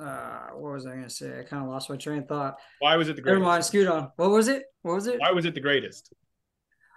uh, 0.00 0.48
what 0.54 0.72
was 0.72 0.86
I 0.86 0.90
going 0.90 1.04
to 1.04 1.10
say? 1.10 1.38
I 1.38 1.42
kind 1.42 1.62
of 1.62 1.68
lost 1.68 1.88
my 1.88 1.96
train 1.96 2.18
of 2.18 2.28
thought. 2.28 2.56
Why 2.80 2.96
was 2.96 3.08
it 3.08 3.16
the 3.16 3.22
greatest? 3.22 3.40
Never 3.40 3.50
mind. 3.50 3.64
Scoot 3.64 3.86
on. 3.86 4.10
What 4.16 4.30
was 4.30 4.48
it? 4.48 4.64
What 4.82 4.94
was 4.94 5.06
it? 5.06 5.20
Why 5.20 5.30
was 5.30 5.44
it 5.44 5.54
the 5.54 5.60
greatest? 5.60 6.12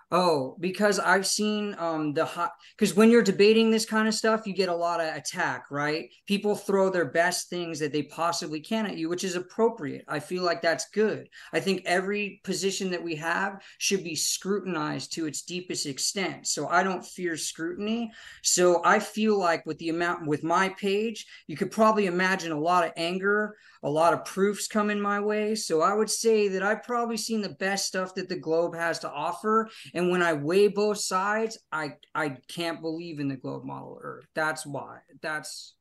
Oh, 0.09 0.55
because 0.61 0.99
I've 0.99 1.27
seen 1.27 1.75
um 1.77 2.13
the 2.13 2.23
hot 2.23 2.53
because 2.77 2.95
when 2.95 3.09
you're 3.09 3.21
debating 3.21 3.69
this 3.69 3.85
kind 3.85 4.07
of 4.07 4.13
stuff, 4.13 4.47
you 4.47 4.53
get 4.53 4.69
a 4.69 4.75
lot 4.75 5.01
of 5.01 5.13
attack, 5.13 5.65
right? 5.69 6.09
People 6.27 6.55
throw 6.55 6.89
their 6.89 7.03
best 7.11 7.49
things 7.49 7.79
that 7.79 7.91
they 7.91 8.03
possibly 8.03 8.61
can 8.61 8.85
at 8.85 8.95
you, 8.95 9.09
which 9.09 9.25
is 9.25 9.35
appropriate. 9.35 10.05
I 10.07 10.19
feel 10.19 10.43
like 10.43 10.61
that's 10.61 10.89
good. 10.91 11.27
I 11.51 11.59
think 11.59 11.81
every 11.85 12.39
position 12.45 12.91
that 12.91 13.03
we 13.03 13.15
have 13.15 13.61
should 13.79 14.01
be 14.01 14.15
scrutinized 14.15 15.11
to 15.13 15.25
its 15.25 15.41
deepest 15.41 15.85
extent. 15.85 16.47
So 16.47 16.69
I 16.69 16.83
don't 16.83 17.05
fear 17.05 17.35
scrutiny. 17.35 18.09
So 18.43 18.81
I 18.85 18.99
feel 18.99 19.37
like 19.37 19.65
with 19.65 19.77
the 19.79 19.89
amount 19.89 20.25
with 20.25 20.41
my 20.41 20.69
page, 20.69 21.25
you 21.47 21.57
could 21.57 21.71
probably 21.71 22.05
imagine 22.05 22.53
a 22.53 22.59
lot 22.59 22.85
of 22.85 22.93
anger, 22.95 23.57
a 23.83 23.89
lot 23.89 24.13
of 24.13 24.25
proofs 24.25 24.67
coming 24.67 24.99
my 24.99 25.19
way. 25.19 25.55
So 25.55 25.81
I 25.81 25.93
would 25.93 26.09
say 26.09 26.47
that 26.49 26.63
I've 26.63 26.83
probably 26.83 27.17
seen 27.17 27.41
the 27.41 27.49
best 27.49 27.87
stuff 27.87 28.15
that 28.15 28.29
the 28.29 28.39
globe 28.39 28.75
has 28.75 28.99
to 28.99 29.09
offer 29.09 29.69
and 29.93 30.09
when 30.09 30.21
I 30.21 30.33
weigh 30.33 30.67
both 30.67 30.99
sides, 30.99 31.57
I 31.71 31.93
I 32.13 32.37
can't 32.47 32.81
believe 32.81 33.19
in 33.19 33.27
the 33.27 33.35
globe 33.35 33.63
model 33.63 33.99
Earth. 34.01 34.27
That's 34.33 34.65
why. 34.65 34.99
That's 35.21 35.73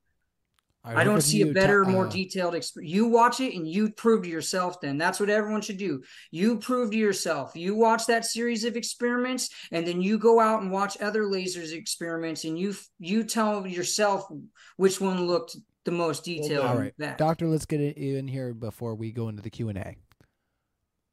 I, 0.84 1.00
I 1.00 1.04
don't 1.04 1.20
see 1.20 1.42
a 1.42 1.52
better, 1.52 1.84
uh, 1.84 1.88
more 1.88 2.06
detailed 2.06 2.54
experience. 2.54 2.92
You 2.92 3.08
watch 3.08 3.40
it 3.40 3.56
and 3.56 3.68
you 3.68 3.90
prove 3.90 4.22
to 4.22 4.28
yourself. 4.28 4.80
Then 4.80 4.98
that's 4.98 5.18
what 5.18 5.30
everyone 5.30 5.60
should 5.60 5.78
do. 5.78 6.04
You 6.30 6.58
prove 6.58 6.92
to 6.92 6.96
yourself. 6.96 7.56
You 7.56 7.74
watch 7.74 8.06
that 8.06 8.24
series 8.24 8.62
of 8.62 8.76
experiments, 8.76 9.50
and 9.72 9.84
then 9.84 10.00
you 10.00 10.16
go 10.16 10.38
out 10.38 10.62
and 10.62 10.70
watch 10.70 11.00
other 11.00 11.24
lasers 11.24 11.72
experiments, 11.72 12.44
and 12.44 12.56
you 12.56 12.74
you 13.00 13.24
tell 13.24 13.66
yourself 13.66 14.28
which 14.76 15.00
one 15.00 15.26
looked 15.26 15.56
the 15.86 15.92
most 15.92 16.24
detailed. 16.24 16.66
All 16.66 16.76
right, 16.76 16.92
doctor, 17.16 17.48
let's 17.48 17.64
get 17.64 17.80
it 17.80 17.96
in 17.96 18.28
here 18.28 18.52
before 18.52 18.94
we 18.94 19.12
go 19.12 19.30
into 19.30 19.40
the 19.40 19.48
Q 19.48 19.70
and 19.70 19.78
A. 19.78 19.96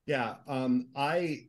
Yeah, 0.05 0.35
um, 0.47 0.89
I 0.95 1.45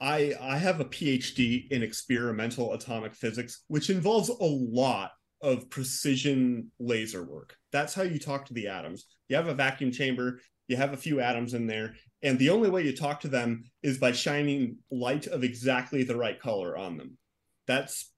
I 0.00 0.34
I 0.40 0.56
have 0.56 0.80
a 0.80 0.86
PhD 0.86 1.70
in 1.70 1.82
experimental 1.82 2.72
atomic 2.72 3.14
physics, 3.14 3.64
which 3.68 3.90
involves 3.90 4.30
a 4.30 4.34
lot 4.40 5.10
of 5.42 5.68
precision 5.68 6.70
laser 6.78 7.22
work. 7.22 7.56
That's 7.72 7.94
how 7.94 8.02
you 8.02 8.18
talk 8.18 8.46
to 8.46 8.54
the 8.54 8.68
atoms. 8.68 9.06
You 9.28 9.36
have 9.36 9.48
a 9.48 9.54
vacuum 9.54 9.92
chamber, 9.92 10.40
you 10.68 10.76
have 10.76 10.92
a 10.92 10.98
few 10.98 11.20
atoms 11.20 11.52
in 11.52 11.66
there, 11.66 11.94
and 12.22 12.38
the 12.38 12.50
only 12.50 12.70
way 12.70 12.84
you 12.84 12.96
talk 12.96 13.20
to 13.20 13.28
them 13.28 13.64
is 13.82 13.98
by 13.98 14.12
shining 14.12 14.78
light 14.90 15.26
of 15.26 15.44
exactly 15.44 16.02
the 16.04 16.16
right 16.16 16.40
color 16.40 16.78
on 16.78 16.96
them. 16.96 17.18
That's 17.66 18.10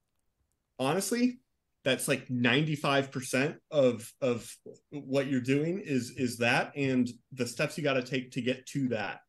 honestly 0.79 1.39
that's 1.83 2.07
like 2.07 2.27
95% 2.27 3.57
of 3.71 4.09
of 4.21 4.49
what 4.89 5.27
you're 5.27 5.41
doing 5.41 5.81
is 5.83 6.11
is 6.11 6.37
that 6.37 6.71
and 6.75 7.09
the 7.33 7.45
steps 7.45 7.77
you 7.77 7.83
got 7.83 7.93
to 7.93 8.03
take 8.03 8.31
to 8.31 8.41
get 8.41 8.65
to 8.67 8.89
that. 8.89 9.19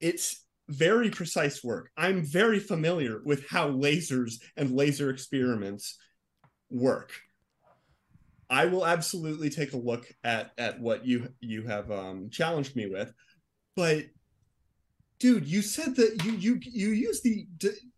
It's 0.00 0.44
very 0.68 1.10
precise 1.10 1.64
work. 1.64 1.90
I'm 1.96 2.24
very 2.24 2.58
familiar 2.58 3.20
with 3.24 3.48
how 3.48 3.70
lasers 3.70 4.34
and 4.56 4.70
laser 4.70 5.10
experiments 5.10 5.98
work. 6.70 7.12
I 8.48 8.66
will 8.66 8.86
absolutely 8.86 9.50
take 9.50 9.72
a 9.72 9.78
look 9.78 10.06
at 10.24 10.52
at 10.58 10.80
what 10.80 11.06
you 11.06 11.28
you 11.40 11.66
have 11.66 11.90
um, 11.90 12.30
challenged 12.30 12.76
me 12.76 12.86
with, 12.86 13.12
but 13.76 14.04
dude, 15.18 15.46
you 15.46 15.62
said 15.62 15.94
that 15.96 16.24
you 16.24 16.32
you 16.32 16.58
you 16.60 16.88
use 16.88 17.20
the 17.22 17.46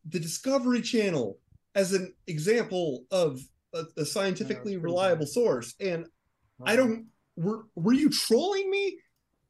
the 0.06 0.20
Discovery 0.20 0.82
Channel 0.82 1.38
as 1.74 1.92
an 1.92 2.12
example 2.26 3.04
of 3.10 3.40
a, 3.74 3.84
a 3.96 4.04
scientifically 4.04 4.76
reliable 4.76 5.26
source, 5.26 5.74
and 5.80 6.06
I 6.64 6.76
don't. 6.76 7.06
Were 7.36 7.64
were 7.74 7.94
you 7.94 8.10
trolling 8.10 8.70
me? 8.70 8.98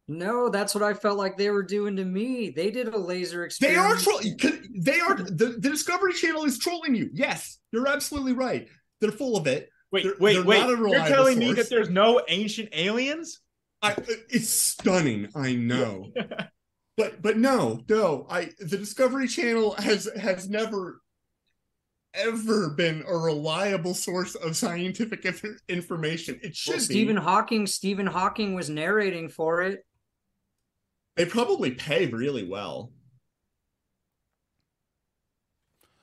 No, 0.09 0.49
that's 0.49 0.75
what 0.75 0.83
I 0.85 0.95
felt 0.95 1.17
like 1.17 1.37
they 1.37 1.51
were 1.51 1.63
doing 1.63 1.97
to 1.97 2.05
me. 2.05 2.51
They 2.51 2.71
did 2.71 2.89
a 2.89 2.99
laser 2.99 3.45
experiment. 3.45 3.83
They 3.83 3.95
are 3.95 3.97
trolling. 3.97 4.39
They 4.75 5.01
are 5.01 5.17
the, 5.17 5.57
the 5.59 5.71
Discovery 5.71 6.13
Channel 6.13 6.45
is 6.45 6.59
trolling 6.59 6.95
you. 6.95 7.11
Yes, 7.13 7.59
you're 7.71 7.89
absolutely 7.89 8.33
right. 8.33 8.69
They're 9.01 9.13
full 9.13 9.37
of 9.37 9.47
it. 9.47 9.69
Wait, 9.91 10.05
they're, 10.05 10.15
wait, 10.19 10.35
they're 10.35 10.45
wait! 10.45 10.67
You're 10.67 11.07
telling 11.07 11.37
source. 11.37 11.49
me 11.49 11.53
that 11.55 11.71
there's 11.71 11.91
no 11.91 12.23
ancient 12.29 12.71
aliens? 12.73 13.41
I, 13.81 13.97
it's 14.29 14.49
stunning. 14.49 15.29
I 15.35 15.55
know, 15.55 16.13
but 16.97 17.21
but 17.21 17.37
no, 17.37 17.81
no. 17.89 18.27
I 18.29 18.51
the 18.59 18.79
Discovery 18.79 19.29
Channel 19.29 19.73
has 19.73 20.09
has 20.21 20.49
never 20.49 21.01
ever 22.15 22.71
been 22.71 23.05
a 23.07 23.17
reliable 23.17 23.95
source 23.95 24.35
of 24.35 24.57
scientific 24.57 25.27
information. 25.69 26.39
It 26.43 26.57
should 26.57 26.75
well, 26.75 26.81
Stephen 26.81 27.17
Hawking. 27.17 27.67
Stephen 27.67 28.07
Hawking 28.07 28.55
was 28.55 28.69
narrating 28.71 29.29
for 29.29 29.63
it. 29.63 29.85
They 31.17 31.27
probably 31.27 31.73
pay 31.73 32.07
really 32.07 32.47
well. 32.47 32.93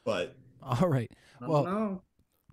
But 0.06 0.36
all 0.62 0.88
right. 0.88 1.12
Well, 1.42 2.04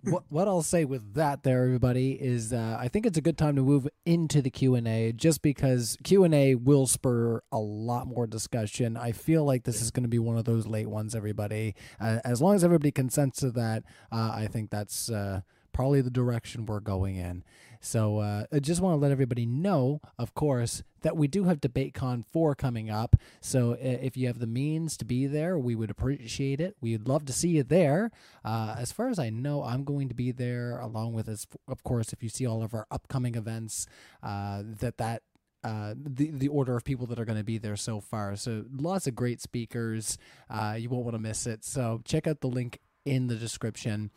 what 0.03 0.23
what 0.29 0.47
I'll 0.47 0.61
say 0.61 0.85
with 0.85 1.15
that 1.15 1.43
there 1.43 1.63
everybody 1.63 2.11
is 2.13 2.53
uh, 2.53 2.77
I 2.79 2.87
think 2.87 3.05
it's 3.05 3.17
a 3.17 3.21
good 3.21 3.37
time 3.37 3.55
to 3.55 3.61
move 3.61 3.87
into 4.05 4.41
the 4.41 4.49
Q&A 4.49 5.11
just 5.13 5.41
because 5.41 5.97
Q&A 6.03 6.55
will 6.55 6.87
spur 6.87 7.41
a 7.51 7.59
lot 7.59 8.07
more 8.07 8.27
discussion. 8.27 8.95
I 8.97 9.11
feel 9.11 9.43
like 9.43 9.63
this 9.63 9.81
is 9.81 9.91
going 9.91 10.03
to 10.03 10.09
be 10.09 10.19
one 10.19 10.37
of 10.37 10.45
those 10.45 10.67
late 10.67 10.87
ones 10.87 11.15
everybody. 11.15 11.75
Uh, 11.99 12.19
as 12.23 12.41
long 12.41 12.55
as 12.55 12.63
everybody 12.63 12.91
consents 12.91 13.39
to 13.39 13.51
that, 13.51 13.83
uh, 14.11 14.31
I 14.33 14.47
think 14.47 14.69
that's 14.69 15.09
uh, 15.09 15.41
probably 15.77 16.01
the 16.01 16.09
direction 16.09 16.65
we're 16.65 16.79
going 16.79 17.17
in. 17.17 17.43
So 17.81 18.17
uh, 18.17 18.45
I 18.51 18.57
just 18.57 18.81
want 18.81 18.93
to 18.93 18.97
let 18.97 19.11
everybody 19.11 19.45
know, 19.45 20.01
of 20.17 20.33
course, 20.33 20.81
that 21.03 21.15
we 21.15 21.27
do 21.27 21.43
have 21.43 21.61
DebateCon 21.61 22.25
4 22.25 22.55
coming 22.55 22.89
up. 22.89 23.15
So 23.41 23.77
if 23.79 24.17
you 24.17 24.25
have 24.25 24.39
the 24.39 24.47
means 24.47 24.97
to 24.97 25.05
be 25.05 25.27
there, 25.27 25.55
we 25.55 25.75
would 25.75 25.91
appreciate 25.91 26.59
it. 26.59 26.75
We'd 26.81 27.07
love 27.07 27.25
to 27.25 27.31
see 27.31 27.49
you 27.49 27.61
there. 27.61 28.09
Uh, 28.43 28.75
as 28.75 28.91
far 28.91 29.09
as 29.09 29.19
I 29.19 29.29
know, 29.29 29.61
I'm 29.61 29.83
going 29.83 30.09
to 30.09 30.15
be 30.15 30.31
there 30.31 30.79
along 30.79 31.13
with, 31.13 31.29
us, 31.29 31.45
of 31.67 31.83
course, 31.83 32.11
if 32.11 32.23
you 32.23 32.29
see 32.29 32.47
all 32.47 32.63
of 32.63 32.73
our 32.73 32.87
upcoming 32.89 33.35
events, 33.35 33.85
uh, 34.23 34.63
that 34.79 34.97
that 34.97 35.21
uh, 35.63 35.93
the 35.95 36.31
the 36.31 36.47
order 36.47 36.75
of 36.75 36.85
people 36.85 37.05
that 37.05 37.19
are 37.19 37.25
going 37.25 37.37
to 37.37 37.43
be 37.43 37.59
there 37.59 37.75
so 37.75 38.01
far. 38.01 38.35
So 38.35 38.65
lots 38.71 39.05
of 39.05 39.13
great 39.13 39.41
speakers. 39.41 40.17
Uh, 40.49 40.75
you 40.79 40.89
won't 40.89 41.03
want 41.03 41.15
to 41.15 41.21
miss 41.21 41.45
it. 41.45 41.63
So 41.63 42.01
check 42.03 42.25
out 42.25 42.41
the 42.41 42.47
link 42.47 42.79
in 43.05 43.27
the 43.27 43.35
description. 43.35 44.09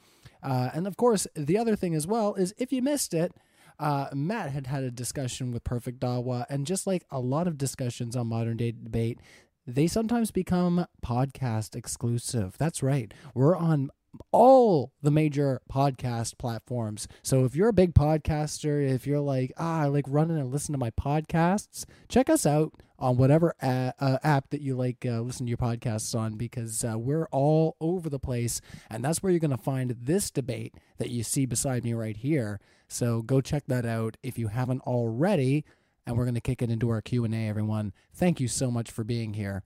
Uh, 0.42 0.70
and 0.74 0.86
of 0.86 0.96
course, 0.96 1.26
the 1.34 1.58
other 1.58 1.76
thing 1.76 1.94
as 1.94 2.06
well 2.06 2.34
is 2.34 2.54
if 2.58 2.72
you 2.72 2.82
missed 2.82 3.14
it, 3.14 3.32
uh, 3.78 4.08
Matt 4.12 4.50
had 4.50 4.66
had 4.66 4.82
a 4.82 4.90
discussion 4.90 5.52
with 5.52 5.64
Perfect 5.64 6.00
Dawa, 6.00 6.44
and 6.50 6.66
just 6.66 6.86
like 6.86 7.04
a 7.10 7.18
lot 7.18 7.46
of 7.46 7.56
discussions 7.56 8.14
on 8.14 8.26
modern 8.26 8.58
day 8.58 8.72
debate, 8.72 9.18
they 9.66 9.86
sometimes 9.86 10.30
become 10.30 10.86
podcast 11.04 11.74
exclusive. 11.74 12.56
That's 12.58 12.82
right. 12.82 13.12
We're 13.34 13.56
on 13.56 13.90
all 14.32 14.92
the 15.02 15.10
major 15.10 15.60
podcast 15.72 16.36
platforms. 16.38 17.06
So 17.22 17.44
if 17.44 17.54
you're 17.54 17.68
a 17.68 17.72
big 17.72 17.94
podcaster, 17.94 18.86
if 18.86 19.06
you're 19.06 19.20
like, 19.20 19.52
ah, 19.56 19.82
I 19.82 19.86
like 19.86 20.04
running 20.08 20.38
and 20.38 20.52
listen 20.52 20.72
to 20.72 20.78
my 20.78 20.90
podcasts, 20.90 21.84
check 22.08 22.28
us 22.28 22.44
out 22.44 22.72
on 23.00 23.16
whatever 23.16 23.54
a- 23.62 23.94
uh, 23.98 24.18
app 24.22 24.50
that 24.50 24.60
you 24.60 24.76
like 24.76 25.04
uh, 25.06 25.20
listen 25.20 25.46
to 25.46 25.50
your 25.50 25.56
podcasts 25.56 26.18
on 26.18 26.34
because 26.34 26.84
uh, 26.84 26.98
we're 26.98 27.26
all 27.32 27.76
over 27.80 28.08
the 28.10 28.18
place 28.18 28.60
and 28.90 29.04
that's 29.04 29.22
where 29.22 29.32
you're 29.32 29.40
going 29.40 29.50
to 29.50 29.56
find 29.56 29.96
this 30.00 30.30
debate 30.30 30.74
that 30.98 31.10
you 31.10 31.22
see 31.22 31.46
beside 31.46 31.84
me 31.84 31.94
right 31.94 32.18
here 32.18 32.60
so 32.92 33.22
go 33.22 33.40
check 33.40 33.62
that 33.68 33.86
out 33.86 34.16
if 34.22 34.36
you 34.36 34.48
haven't 34.48 34.82
already. 34.82 35.64
And 36.04 36.16
we're 36.16 36.24
going 36.24 36.34
to 36.34 36.40
kick 36.40 36.60
it 36.60 36.70
into 36.70 36.90
our 36.90 37.00
Q&A, 37.00 37.48
everyone. 37.48 37.92
Thank 38.12 38.40
you 38.40 38.48
so 38.48 38.68
much 38.70 38.90
for 38.90 39.04
being 39.04 39.34
here. 39.34 39.62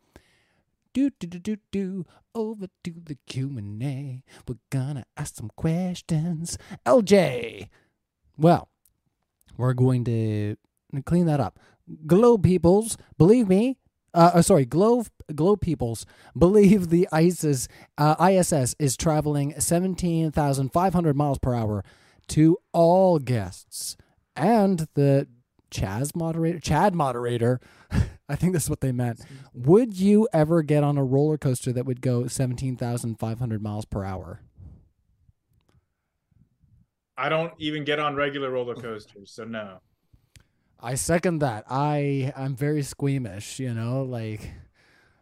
Do, 0.93 1.11
do, 1.19 1.27
do, 1.27 1.39
do, 1.39 1.56
do. 1.73 2.06
Over 2.35 2.66
to 2.85 2.93
the 3.02 3.16
Q&A. 3.27 4.23
We're 4.47 4.59
going 4.69 4.97
to 4.97 5.05
ask 5.16 5.36
some 5.36 5.51
questions. 5.56 6.59
LJ. 6.85 7.70
Well, 8.36 8.69
we're 9.56 9.73
going 9.73 10.05
to 10.05 10.56
clean 11.06 11.24
that 11.24 11.40
up. 11.40 11.59
Globe 12.06 12.43
peoples, 12.43 12.97
believe 13.19 13.48
me, 13.48 13.78
uh, 14.15 14.31
uh, 14.35 14.43
sorry, 14.43 14.65
Globe 14.65 15.09
Globe 15.35 15.61
peoples 15.61 16.06
believe 16.39 16.89
the 16.90 17.09
ISIS 17.12 17.66
uh, 17.98 18.15
ISS 18.31 18.74
is 18.78 18.97
traveling 18.97 19.59
17,500 19.59 21.16
miles 21.16 21.39
per 21.39 21.55
hour 21.55 21.85
to 22.28 22.56
all 22.73 23.19
guests 23.19 23.97
and 24.36 24.86
the 24.94 25.27
Chaz 25.70 26.15
moderator, 26.15 26.61
Chad 26.61 26.94
moderator. 26.94 27.61
I 28.28 28.36
think 28.36 28.52
that's 28.52 28.70
what 28.70 28.81
they 28.81 28.93
meant. 28.93 29.20
Would 29.52 29.98
you 29.98 30.28
ever 30.32 30.62
get 30.62 30.85
on 30.85 30.97
a 30.97 31.05
roller 31.05 31.36
coaster 31.36 31.73
that 31.73 31.85
would 31.85 32.01
go 32.01 32.27
17,500 32.27 33.62
miles 33.62 33.85
per 33.85 34.05
hour? 34.05 34.40
I 37.16 37.28
don't 37.28 37.52
even 37.59 37.85
get 37.85 37.98
on 37.98 38.15
regular 38.15 38.51
roller 38.51 38.74
coasters, 38.74 39.32
so 39.32 39.44
no. 39.44 39.81
I 40.85 40.97
second 40.97 41.39
that. 41.39 41.65
I 41.70 42.32
I'm 42.36 42.55
very 42.55 42.82
squeamish, 42.82 43.59
you 43.59 43.73
know, 43.73 44.02
like 44.02 44.52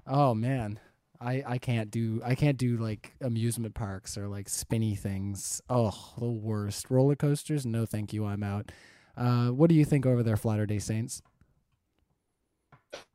oh 0.07 0.35
man. 0.35 0.81
I, 1.21 1.45
I 1.47 1.59
can't 1.59 1.89
do 1.89 2.21
I 2.25 2.35
can't 2.35 2.59
do 2.59 2.77
like 2.79 3.13
amusement 3.21 3.77
parks 3.77 4.19
or 4.19 4.27
like 4.27 4.49
spinny 4.49 4.97
things. 4.97 5.63
Oh, 5.71 5.97
the 6.19 6.27
worst. 6.27 6.91
Roller 6.91 7.15
coasters? 7.15 7.65
No, 7.65 7.87
thank 7.87 8.13
you. 8.13 8.27
I'm 8.27 8.43
out. 8.43 8.73
Uh, 9.17 9.51
what 9.51 9.69
do 9.69 9.77
you 9.77 9.85
think 9.85 10.05
over 10.05 10.25
there, 10.25 10.37
Flatter 10.37 10.67
Day 10.67 10.81
Saints? 10.81 11.23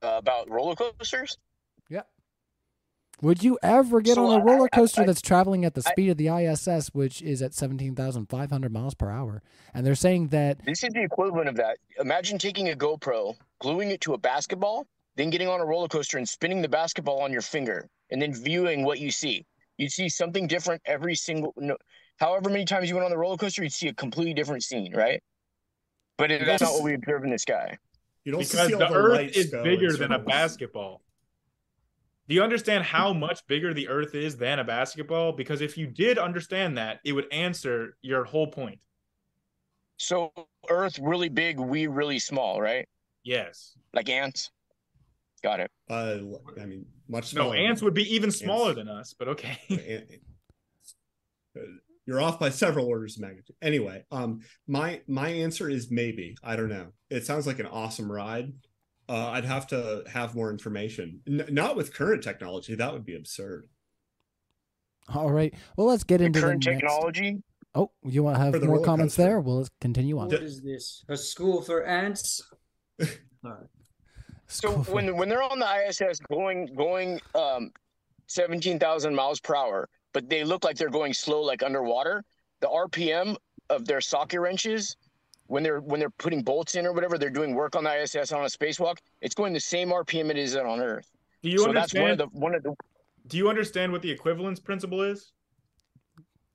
Uh, 0.02 0.15
about 0.15 0.49
roller 0.49 0.76
coasters? 0.76 1.38
Yep. 1.90 2.07
Would 3.22 3.44
you 3.44 3.57
ever 3.64 3.99
get 4.02 4.15
So 4.15 4.27
on 4.27 4.41
a 4.41 4.44
roller 4.44 4.69
I- 4.72 4.76
coaster 4.76 5.02
I- 5.02 5.06
that's 5.06 5.22
traveling 5.22 5.65
at 5.65 5.73
the 5.73 5.84
I- 5.85 5.91
speed 5.91 6.10
of 6.10 6.18
the 6.18 6.30
ISS, 6.30 6.89
which 6.94 7.22
is 7.22 7.41
at 7.41 7.53
17,500 7.53 8.72
miles 8.72 8.94
per 8.94 9.10
hour? 9.10 9.41
And 9.73 9.85
they're 9.85 9.95
saying 9.95 10.27
that 10.27 10.64
This 10.65 10.84
is 10.84 10.94
the 10.94 11.02
equivalent 11.03 11.49
of 11.49 11.56
that. 11.56 11.77
Imagine 11.99 12.38
taking 12.38 12.69
a 12.69 12.73
GoPro, 12.76 13.35
gluing 13.60 13.89
it 13.89 14.02
to 14.02 14.14
a 14.14 14.18
basketball, 14.18 14.88
then 15.15 15.31
getting 15.31 15.48
on 15.48 15.60
a 15.60 15.65
roller 15.65 15.88
coaster 15.88 16.18
and 16.19 16.30
spinning 16.30 16.61
the 16.61 16.69
basketball 16.69 17.22
on 17.22 17.31
your 17.34 17.41
finger, 17.41 17.89
and 18.11 18.22
then 18.22 18.34
viewing 18.34 18.84
what 18.84 18.99
you 18.99 19.10
see. 19.10 19.45
You'd 19.77 19.91
see 19.91 20.10
something 20.10 20.45
different 20.48 20.81
every 20.85 21.15
single. 21.15 21.53
No, 21.57 21.76
however 22.19 22.49
many 22.52 22.65
times 22.65 22.88
you 22.89 22.95
went 22.95 23.06
on 23.06 23.11
the 23.11 23.18
roller 23.18 23.38
coaster, 23.38 23.64
you'd 23.64 23.73
see 23.73 23.88
a 23.88 23.94
completely 23.94 24.34
different 24.35 24.64
scene, 24.64 24.94
right? 24.95 25.22
But 26.18 26.31
it, 26.31 26.45
that's 26.45 26.61
not 26.64 26.73
what 26.73 26.84
we 26.84 26.94
observe 26.94 27.23
in 27.23 27.31
the 27.31 27.38
sky. 27.39 27.77
You 28.23 28.31
don't 28.34 28.39
because 28.39 28.68
see 28.68 28.73
all 28.73 28.80
the 28.80 28.88
the 28.88 28.94
Earth 28.94 29.14
lights 29.18 29.38
is 29.38 29.49
go 29.52 29.64
bigger 29.64 29.95
than 29.95 30.11
a 30.11 30.19
basketball. 30.19 31.02
Do 32.27 32.35
you 32.35 32.43
understand 32.43 32.83
how 32.83 33.13
much 33.13 33.45
bigger 33.47 33.73
the 33.73 33.87
Earth 33.87 34.13
is 34.13 34.35
than 34.35 34.59
a 34.59 34.63
basketball? 34.63 35.31
Because 35.31 35.61
if 35.61 35.77
you 35.77 35.87
did 35.87 36.17
understand 36.17 36.77
that, 36.77 36.99
it 37.05 37.13
would 37.13 37.31
answer 37.31 37.95
your 38.01 38.25
whole 38.25 38.47
point. 38.47 38.79
So 39.97 40.31
Earth 40.69 40.99
really 40.99 41.29
big, 41.29 41.59
we 41.59 41.87
really 41.87 42.19
small, 42.19 42.61
right? 42.61 42.87
Yes. 43.23 43.77
Like 43.93 44.09
ants. 44.09 44.51
Got 45.41 45.61
it. 45.61 45.71
Uh, 45.89 46.17
I 46.61 46.65
mean, 46.65 46.85
much 47.07 47.33
No, 47.33 47.43
smaller. 47.43 47.55
ants 47.57 47.81
would 47.81 47.93
be 47.93 48.13
even 48.13 48.31
smaller 48.31 48.69
Ants. 48.71 48.77
than 48.77 48.87
us, 48.89 49.15
but 49.17 49.27
okay. 49.29 50.19
You're 52.05 52.21
off 52.21 52.39
by 52.39 52.49
several 52.49 52.85
orders 52.87 53.15
of 53.17 53.21
magnitude. 53.21 53.55
Anyway, 53.61 54.05
um, 54.11 54.39
my 54.67 55.01
my 55.07 55.27
answer 55.29 55.69
is 55.69 55.91
maybe. 55.91 56.37
I 56.43 56.55
don't 56.55 56.69
know. 56.69 56.87
It 57.09 57.25
sounds 57.25 57.45
like 57.45 57.59
an 57.59 57.65
awesome 57.65 58.09
ride. 58.11 58.53
Uh, 59.09 59.29
I'd 59.29 59.45
have 59.45 59.67
to 59.67 60.03
have 60.11 60.35
more 60.35 60.49
information. 60.51 61.21
N- 61.27 61.45
not 61.49 61.75
with 61.75 61.93
current 61.93 62.23
technology. 62.23 62.75
That 62.75 62.91
would 62.93 63.05
be 63.05 63.15
absurd. 63.15 63.69
all 65.13 65.31
right. 65.31 65.53
Well, 65.77 65.88
let's 65.88 66.03
get 66.03 66.17
The 66.19 66.25
into 66.25 66.41
current 66.41 66.63
the 66.63 66.71
next- 66.71 66.81
technology. 66.81 67.43
Oh, 67.75 67.91
you 68.03 68.23
want 68.23 68.38
to 68.38 68.43
have 68.43 68.63
more 68.63 68.81
comments 68.84 69.15
coaster. 69.15 69.29
there? 69.29 69.39
Well, 69.39 69.57
let's 69.57 69.69
continue 69.81 70.17
on. 70.17 70.27
What 70.29 70.41
is 70.41 70.61
this? 70.61 71.03
A 71.09 71.15
school 71.17 71.61
for 71.61 71.85
ants? 71.85 72.41
All 73.01 73.05
right. 73.43 73.67
So 74.47 74.69
School 74.71 74.84
for- 74.84 74.91
when 74.93 75.15
when 75.15 75.29
they're 75.29 75.43
on 75.43 75.59
the 75.59 75.85
ISS 75.88 76.19
going 76.29 76.65
going 76.75 77.19
um, 77.35 77.71
seventeen 78.27 78.79
thousand 78.79 79.13
miles 79.13 79.39
per 79.39 79.55
hour, 79.55 79.89
but 80.13 80.27
they 80.29 80.43
look 80.43 80.63
like 80.63 80.75
they're 80.77 80.89
going 80.89 81.13
slow, 81.13 81.41
like 81.41 81.61
underwater. 81.63 82.23
The 82.61 82.67
RPM 82.67 83.35
of 83.69 83.85
their 83.85 84.01
socket 84.01 84.39
wrenches, 84.39 84.95
when 85.48 85.64
they're 85.64 85.80
when 85.80 85.99
they're 85.99 86.10
putting 86.11 86.41
bolts 86.44 86.76
in 86.76 86.86
or 86.86 86.94
whatever, 86.94 87.18
they're 87.18 87.30
doing 87.30 87.53
work 87.56 87.76
on 87.76 87.84
the 87.84 88.02
ISS 88.03 88.32
on 88.32 88.41
a 88.44 88.48
spacewalk. 88.48 88.98
It's 89.22 89.36
going 89.36 89.53
the 89.53 89.60
same 89.60 89.90
RPM 89.90 90.30
it 90.30 90.38
is 90.38 90.56
on 90.56 90.80
Earth. 90.80 91.10
Do 91.44 91.49
you 91.49 91.60
so 91.60 91.74
that's 91.74 91.94
one 91.94 92.11
of 92.11 92.18
the 92.18 92.26
one 92.28 92.56
of 92.56 92.64
the 92.64 92.76
Do 93.28 93.38
you 93.38 93.49
understand 93.49 93.91
what 93.91 94.02
the 94.02 94.11
equivalence 94.11 94.60
principle 94.60 95.02
is? 95.02 95.32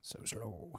so 0.01 0.19
slow. 0.25 0.71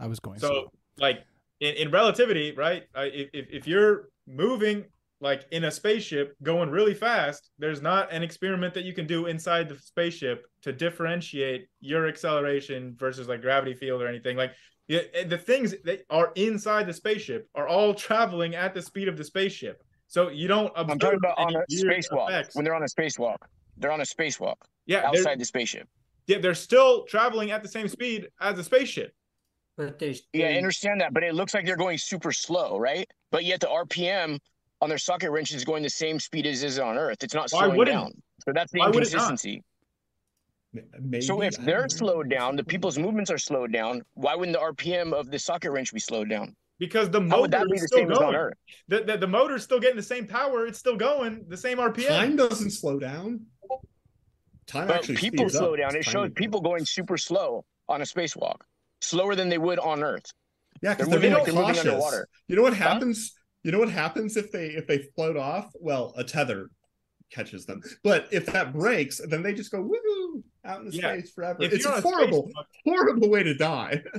I 0.00 0.06
was 0.06 0.18
going 0.20 0.38
So, 0.38 0.48
slow. 0.48 0.72
like 0.98 1.24
in, 1.60 1.74
in 1.74 1.90
relativity, 1.90 2.52
right? 2.52 2.84
If, 2.96 3.28
if 3.34 3.46
if 3.50 3.66
you're 3.68 4.08
moving 4.26 4.84
like 5.20 5.44
in 5.50 5.64
a 5.64 5.70
spaceship 5.70 6.36
going 6.42 6.70
really 6.70 6.94
fast, 6.94 7.50
there's 7.58 7.82
not 7.82 8.12
an 8.12 8.22
experiment 8.22 8.72
that 8.74 8.84
you 8.84 8.94
can 8.94 9.06
do 9.06 9.26
inside 9.26 9.68
the 9.68 9.76
spaceship 9.76 10.46
to 10.62 10.72
differentiate 10.72 11.66
your 11.80 12.06
acceleration 12.08 12.94
versus 12.96 13.26
like 13.28 13.42
gravity 13.42 13.74
field 13.74 14.00
or 14.00 14.06
anything. 14.08 14.36
Like 14.36 14.52
yeah, 14.88 15.00
eh, 15.14 15.24
the 15.24 15.38
things 15.38 15.74
that 15.84 16.04
are 16.10 16.32
inside 16.34 16.86
the 16.86 16.92
spaceship 16.92 17.48
are 17.54 17.68
all 17.68 17.94
traveling 17.94 18.54
at 18.54 18.74
the 18.74 18.82
speed 18.82 19.06
of 19.06 19.16
the 19.16 19.24
spaceship. 19.24 19.82
So 20.06 20.30
you 20.30 20.48
don't 20.48 20.72
observe 20.74 20.90
I'm 20.90 20.98
talking 20.98 21.18
about 21.18 21.38
on 21.38 21.54
a 21.54 21.64
spacewalk. 21.70 22.30
effects. 22.30 22.56
When 22.56 22.64
they're 22.64 22.74
on 22.74 22.82
a 22.82 22.86
spacewalk, 22.86 23.36
they're 23.76 23.92
on 23.92 24.00
a 24.00 24.04
spacewalk 24.04 24.56
yeah, 24.86 25.06
outside 25.06 25.38
the 25.38 25.44
spaceship. 25.44 25.86
yeah, 26.26 26.38
they're 26.38 26.54
still 26.54 27.04
traveling 27.04 27.50
at 27.50 27.62
the 27.62 27.68
same 27.68 27.86
speed 27.88 28.28
as 28.40 28.56
the 28.56 28.64
spaceship. 28.64 29.12
But 29.76 29.98
there's 29.98 30.22
Yeah, 30.32 30.48
I 30.48 30.54
understand 30.54 31.02
that, 31.02 31.12
but 31.12 31.22
it 31.22 31.34
looks 31.34 31.54
like 31.54 31.66
they're 31.66 31.76
going 31.76 31.98
super 31.98 32.32
slow, 32.32 32.78
right? 32.78 33.06
But 33.30 33.44
yet 33.44 33.60
the 33.60 33.68
RPM 33.68 34.38
on 34.80 34.88
their 34.88 34.98
socket 34.98 35.30
wrench 35.30 35.52
is 35.52 35.64
going 35.64 35.82
the 35.82 35.90
same 35.90 36.18
speed 36.18 36.46
as 36.46 36.64
is 36.64 36.78
on 36.78 36.96
Earth. 36.96 37.22
It's 37.22 37.34
not 37.34 37.50
slowing 37.50 37.84
down. 37.84 38.12
So 38.44 38.52
that's 38.54 38.72
the 38.72 38.80
Why 38.80 38.86
would 38.86 38.96
it 38.96 39.12
not? 39.12 39.30
inconsistency. 39.30 39.62
Maybe. 40.72 41.20
So 41.22 41.42
if 41.42 41.56
they're 41.56 41.88
slowed 41.88 42.28
down, 42.28 42.56
the 42.56 42.64
people's 42.64 42.98
movements 42.98 43.30
are 43.30 43.38
slowed 43.38 43.72
down. 43.72 44.02
Why 44.14 44.34
wouldn't 44.34 44.56
the 44.56 44.62
RPM 44.62 45.12
of 45.12 45.30
the 45.30 45.38
socket 45.38 45.70
wrench 45.72 45.92
be 45.92 46.00
slowed 46.00 46.28
down? 46.28 46.54
Because 46.78 47.10
the 47.10 47.20
How 47.20 47.40
would 47.40 47.50
motor 47.50 47.64
that 47.64 47.66
be 47.68 47.74
is 47.76 47.80
the 47.82 47.88
still 47.88 47.98
same 48.00 48.12
as 48.12 48.18
on 48.18 48.24
going. 48.24 48.36
Earth? 48.36 48.54
The, 48.88 49.00
the, 49.00 49.16
the 49.16 49.26
motor's 49.26 49.64
still 49.64 49.80
getting 49.80 49.96
the 49.96 50.02
same 50.02 50.26
power. 50.26 50.66
It's 50.66 50.78
still 50.78 50.96
going 50.96 51.44
the 51.48 51.56
same 51.56 51.78
RPM. 51.78 52.08
time 52.08 52.36
doesn't 52.36 52.70
slow 52.70 52.98
down. 52.98 53.46
Time 54.66 54.86
But 54.86 54.96
actually 54.96 55.16
people 55.16 55.48
slow 55.48 55.72
up. 55.72 55.78
down. 55.80 55.96
It 55.96 56.04
shows 56.04 56.30
people 56.34 56.60
going 56.60 56.84
super 56.84 57.16
slow 57.16 57.64
on 57.88 58.02
a 58.02 58.04
spacewalk, 58.04 58.58
slower 59.00 59.34
than 59.34 59.48
they 59.48 59.58
would 59.58 59.78
on 59.78 60.04
Earth. 60.04 60.30
Yeah, 60.82 60.94
because 60.94 61.08
they're 61.08 61.18
they're, 61.18 61.30
moving 61.30 61.54
being 61.54 61.56
like 61.56 61.74
they're 61.74 61.84
moving 61.84 61.92
cautious. 61.92 61.92
underwater. 61.92 62.28
You 62.46 62.56
know 62.56 62.62
what 62.62 62.74
happens? 62.74 63.32
You 63.64 63.72
know 63.72 63.78
what 63.78 63.90
happens 63.90 64.36
if 64.36 64.52
they 64.52 64.66
if 64.66 64.86
they 64.86 64.98
float 65.16 65.36
off? 65.36 65.72
Well, 65.80 66.12
a 66.16 66.22
tether 66.22 66.68
catches 67.32 67.66
them. 67.66 67.80
But 68.04 68.28
if 68.30 68.46
that 68.46 68.72
breaks, 68.72 69.20
then 69.26 69.42
they 69.42 69.54
just 69.54 69.72
go 69.72 69.80
woo 69.80 70.44
out 70.68 70.82
in 70.82 70.92
Yeah. 70.92 71.14
space 71.14 71.32
forever. 71.32 71.62
If 71.62 71.72
It's 71.72 71.86
a 71.86 71.94
a 71.94 72.00
horrible, 72.00 72.44
spacewalk- 72.48 72.64
horrible 72.84 73.30
way 73.30 73.42
to 73.42 73.54
die. 73.54 74.02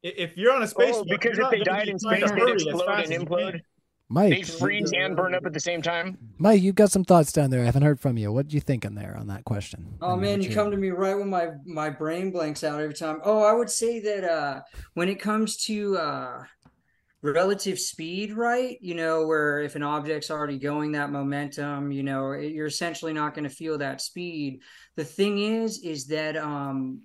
If 0.00 0.36
you're 0.36 0.52
on 0.52 0.62
a 0.62 0.66
space, 0.68 0.94
Oh, 0.96 1.04
because 1.04 1.36
if 1.36 1.50
they 1.50 1.58
died 1.58 1.88
in 1.88 1.98
space, 1.98 2.22
they'd 2.30 2.52
explode 2.52 2.88
and 2.88 3.10
implode. 3.28 3.60
Mike, 4.08 4.30
They'd 4.30 4.48
freeze 4.48 4.92
and 4.96 5.16
burn 5.16 5.34
up 5.34 5.44
at 5.44 5.52
the 5.52 5.58
same 5.58 5.82
time. 5.82 6.16
Mike, 6.38 6.62
you've 6.62 6.76
got 6.76 6.92
some 6.92 7.02
thoughts 7.02 7.32
down 7.32 7.50
there. 7.50 7.62
I 7.62 7.64
haven't 7.64 7.82
heard 7.82 7.98
from 7.98 8.16
you. 8.16 8.30
What 8.32 8.46
do 8.46 8.54
you 8.54 8.60
thinking 8.60 8.94
there 8.94 9.16
on 9.18 9.26
that 9.26 9.44
question? 9.44 9.98
Oh 10.00 10.14
man, 10.16 10.38
what 10.38 10.48
you 10.48 10.54
come 10.54 10.70
to 10.70 10.76
me 10.76 10.90
right 10.90 11.18
when 11.18 11.28
my 11.28 11.48
my 11.66 11.90
brain 11.90 12.30
blanks 12.30 12.62
out 12.62 12.80
every 12.80 12.94
time. 12.94 13.18
Oh, 13.24 13.42
I 13.42 13.52
would 13.52 13.68
say 13.70 13.98
that 13.98 14.22
uh 14.22 14.60
when 14.94 15.08
it 15.08 15.20
comes 15.20 15.56
to 15.64 15.96
uh 15.98 16.44
relative 17.20 17.78
speed, 17.80 18.32
right? 18.32 18.78
You 18.80 18.94
know, 18.94 19.26
where 19.26 19.60
if 19.62 19.74
an 19.74 19.82
object's 19.82 20.30
already 20.30 20.58
going 20.58 20.92
that 20.92 21.10
momentum, 21.10 21.90
you 21.90 22.04
know, 22.04 22.30
it- 22.32 22.52
you're 22.52 22.66
essentially 22.66 23.12
not 23.12 23.34
going 23.34 23.42
to 23.48 23.54
feel 23.54 23.78
that 23.78 24.00
speed. 24.00 24.62
The 24.98 25.04
thing 25.04 25.38
is 25.38 25.78
is 25.84 26.08
that 26.08 26.36
um 26.36 27.02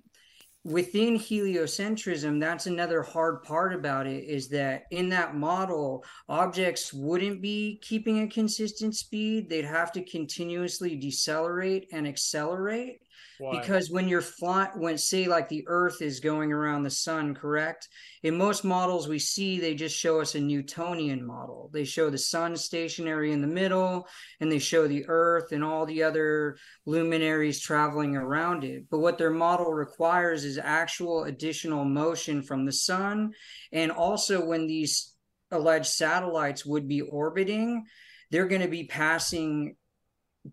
within 0.64 1.16
heliocentrism 1.16 2.40
that's 2.40 2.66
another 2.66 3.02
hard 3.02 3.44
part 3.44 3.72
about 3.72 4.08
it 4.08 4.24
is 4.24 4.48
that 4.48 4.86
in 4.90 5.08
that 5.10 5.36
model 5.36 6.04
objects 6.28 6.92
wouldn't 6.92 7.40
be 7.40 7.78
keeping 7.82 8.22
a 8.22 8.26
consistent 8.26 8.96
speed. 8.96 9.48
They'd 9.48 9.64
have 9.64 9.92
to 9.92 10.02
continuously 10.02 10.96
decelerate 10.96 11.86
and 11.92 12.04
accelerate 12.04 13.00
because 13.52 13.90
when 13.90 14.08
you're 14.08 14.20
flying 14.20 14.70
when 14.76 14.98
say 14.98 15.26
like 15.26 15.48
the 15.48 15.64
earth 15.66 16.02
is 16.02 16.20
going 16.20 16.52
around 16.52 16.82
the 16.82 16.90
sun 16.90 17.34
correct? 17.34 17.88
In 18.22 18.36
most 18.36 18.64
models 18.64 19.08
we 19.08 19.18
see 19.18 19.58
they 19.58 19.74
just 19.74 19.96
show 19.96 20.20
us 20.20 20.34
a 20.34 20.40
newtonian 20.40 21.24
model. 21.24 21.70
They 21.72 21.84
show 21.84 22.10
the 22.10 22.18
sun 22.18 22.56
stationary 22.56 23.32
in 23.32 23.40
the 23.40 23.46
middle 23.46 24.08
and 24.40 24.50
they 24.50 24.58
show 24.58 24.86
the 24.86 25.04
earth 25.08 25.52
and 25.52 25.64
all 25.64 25.86
the 25.86 26.02
other 26.02 26.56
luminaries 26.86 27.60
traveling 27.60 28.16
around 28.16 28.64
it. 28.64 28.84
But 28.90 29.00
what 29.00 29.18
their 29.18 29.30
model 29.30 29.72
requires 29.72 30.44
is 30.44 30.58
actual 30.58 31.24
additional 31.24 31.84
motion 31.84 32.42
from 32.42 32.64
the 32.64 32.72
sun. 32.72 33.32
And 33.72 33.90
also 33.90 34.44
when 34.44 34.66
these 34.66 35.14
alleged 35.50 35.86
satellites 35.86 36.64
would 36.64 36.88
be 36.88 37.00
orbiting 37.00 37.84
they're 38.30 38.48
going 38.48 38.62
to 38.62 38.68
be 38.68 38.84
passing 38.84 39.76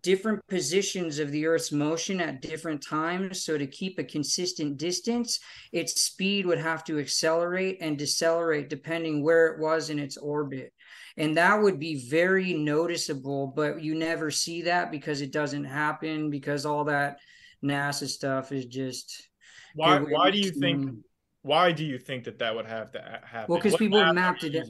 different 0.00 0.46
positions 0.48 1.18
of 1.18 1.30
the 1.30 1.44
earth's 1.46 1.70
motion 1.70 2.18
at 2.20 2.40
different 2.40 2.82
times 2.82 3.44
so 3.44 3.58
to 3.58 3.66
keep 3.66 3.98
a 3.98 4.04
consistent 4.04 4.78
distance 4.78 5.38
its 5.72 6.00
speed 6.00 6.46
would 6.46 6.58
have 6.58 6.82
to 6.82 6.98
accelerate 6.98 7.76
and 7.80 7.98
decelerate 7.98 8.70
depending 8.70 9.22
where 9.22 9.48
it 9.48 9.60
was 9.60 9.90
in 9.90 9.98
its 9.98 10.16
orbit 10.16 10.72
and 11.18 11.36
that 11.36 11.60
would 11.60 11.78
be 11.78 12.08
very 12.08 12.54
noticeable 12.54 13.52
but 13.54 13.82
you 13.82 13.94
never 13.94 14.30
see 14.30 14.62
that 14.62 14.90
because 14.90 15.20
it 15.20 15.30
doesn't 15.30 15.64
happen 15.64 16.30
because 16.30 16.64
all 16.64 16.84
that 16.84 17.18
nasa 17.62 18.08
stuff 18.08 18.50
is 18.50 18.64
just 18.64 19.28
Why? 19.74 19.98
Why 19.98 20.30
do 20.30 20.38
you 20.38 20.50
think? 20.52 20.86
Why 21.42 21.72
do 21.72 21.84
you 21.84 21.98
think 21.98 22.24
that 22.24 22.38
that 22.38 22.54
would 22.54 22.66
have 22.66 22.92
to 22.92 23.20
happen? 23.24 23.48
Well, 23.48 23.60
'cause 23.60 23.72
What 23.72 23.78
people 23.78 23.98
have 23.98 24.14
math 24.14 24.26
are 24.26 24.32
mapped 24.32 24.44
it? 24.44 24.68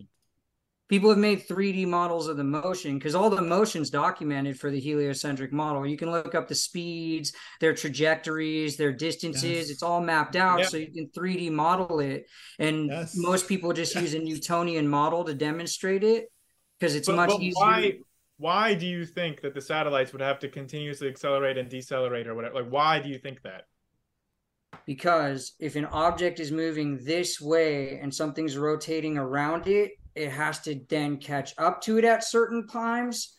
People 0.92 1.08
have 1.08 1.16
made 1.16 1.48
3D 1.48 1.86
models 1.86 2.28
of 2.28 2.36
the 2.36 2.44
motion 2.44 2.98
because 2.98 3.14
all 3.14 3.30
the 3.30 3.40
motion's 3.40 3.88
documented 3.88 4.60
for 4.60 4.70
the 4.70 4.78
heliocentric 4.78 5.50
model. 5.50 5.86
You 5.86 5.96
can 5.96 6.10
look 6.10 6.34
up 6.34 6.48
the 6.48 6.54
speeds, 6.54 7.32
their 7.60 7.72
trajectories, 7.72 8.76
their 8.76 8.92
distances. 8.92 9.42
Yes. 9.42 9.70
It's 9.70 9.82
all 9.82 10.02
mapped 10.02 10.36
out, 10.36 10.58
Yeah. 10.58 10.66
so 10.66 10.76
you 10.76 10.92
can 10.92 11.08
3D 11.08 11.48
model 11.48 12.00
it. 12.00 12.26
And 12.58 12.88
Yes. 12.88 13.16
most 13.16 13.48
people 13.48 13.72
just 13.72 13.94
use 13.94 14.12
a 14.12 14.18
Newtonian 14.18 14.86
model 14.86 15.24
to 15.24 15.32
demonstrate 15.32 16.04
it 16.04 16.30
because 16.78 16.94
it's 16.94 17.08
But, 17.08 17.16
much 17.16 17.30
but 17.30 17.40
easier. 17.40 17.54
why? 17.56 17.98
Why 18.36 18.74
do 18.74 18.86
you 18.86 19.06
think 19.06 19.40
that 19.40 19.54
the 19.54 19.62
satellites 19.62 20.12
would 20.12 20.20
have 20.20 20.40
to 20.40 20.48
continuously 20.48 21.08
accelerate 21.08 21.56
and 21.56 21.70
decelerate 21.70 22.26
or 22.26 22.34
whatever? 22.34 22.56
Like, 22.56 22.70
why 22.70 22.98
do 23.00 23.08
you 23.08 23.18
think 23.18 23.40
that? 23.44 23.64
because 24.86 25.52
if 25.60 25.76
an 25.76 25.84
object 25.84 26.40
is 26.40 26.50
moving 26.50 26.98
this 27.04 27.40
way 27.40 27.98
and 28.00 28.12
something's 28.12 28.56
rotating 28.56 29.16
around 29.16 29.68
it, 29.68 29.92
it 30.14 30.30
has 30.30 30.60
to 30.60 30.80
then 30.88 31.16
catch 31.16 31.54
up 31.58 31.80
to 31.82 31.98
it 31.98 32.04
at 32.04 32.24
certain 32.24 32.66
times. 32.66 33.36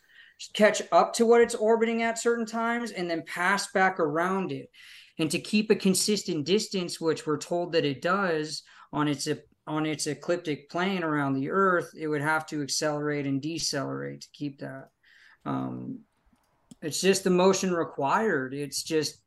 catch 0.52 0.82
up 0.90 1.14
to 1.14 1.24
what 1.24 1.40
it's 1.40 1.54
orbiting 1.54 2.02
at 2.02 2.18
certain 2.18 2.44
times 2.44 2.90
and 2.90 3.08
then 3.08 3.22
pass 3.22 3.70
back 3.72 4.00
around 4.00 4.50
it. 4.52 4.68
And 5.18 5.30
to 5.30 5.38
keep 5.38 5.70
a 5.70 5.76
consistent 5.76 6.44
distance, 6.44 7.00
which 7.00 7.26
we're 7.26 7.38
told 7.38 7.72
that 7.72 7.84
it 7.84 8.02
does 8.02 8.62
on 8.92 9.08
its 9.08 9.28
on 9.66 9.86
its 9.86 10.06
ecliptic 10.06 10.68
plane 10.68 11.02
around 11.02 11.34
the 11.34 11.50
Earth, 11.50 11.90
it 11.96 12.08
would 12.08 12.20
have 12.20 12.46
to 12.46 12.62
accelerate 12.62 13.26
and 13.26 13.40
decelerate 13.40 14.22
to 14.22 14.28
keep 14.32 14.58
that. 14.58 14.90
Um, 15.46 16.00
it's 16.82 17.00
just 17.00 17.24
the 17.24 17.30
motion 17.30 17.72
required. 17.72 18.52
It's 18.54 18.82
just 18.82 19.20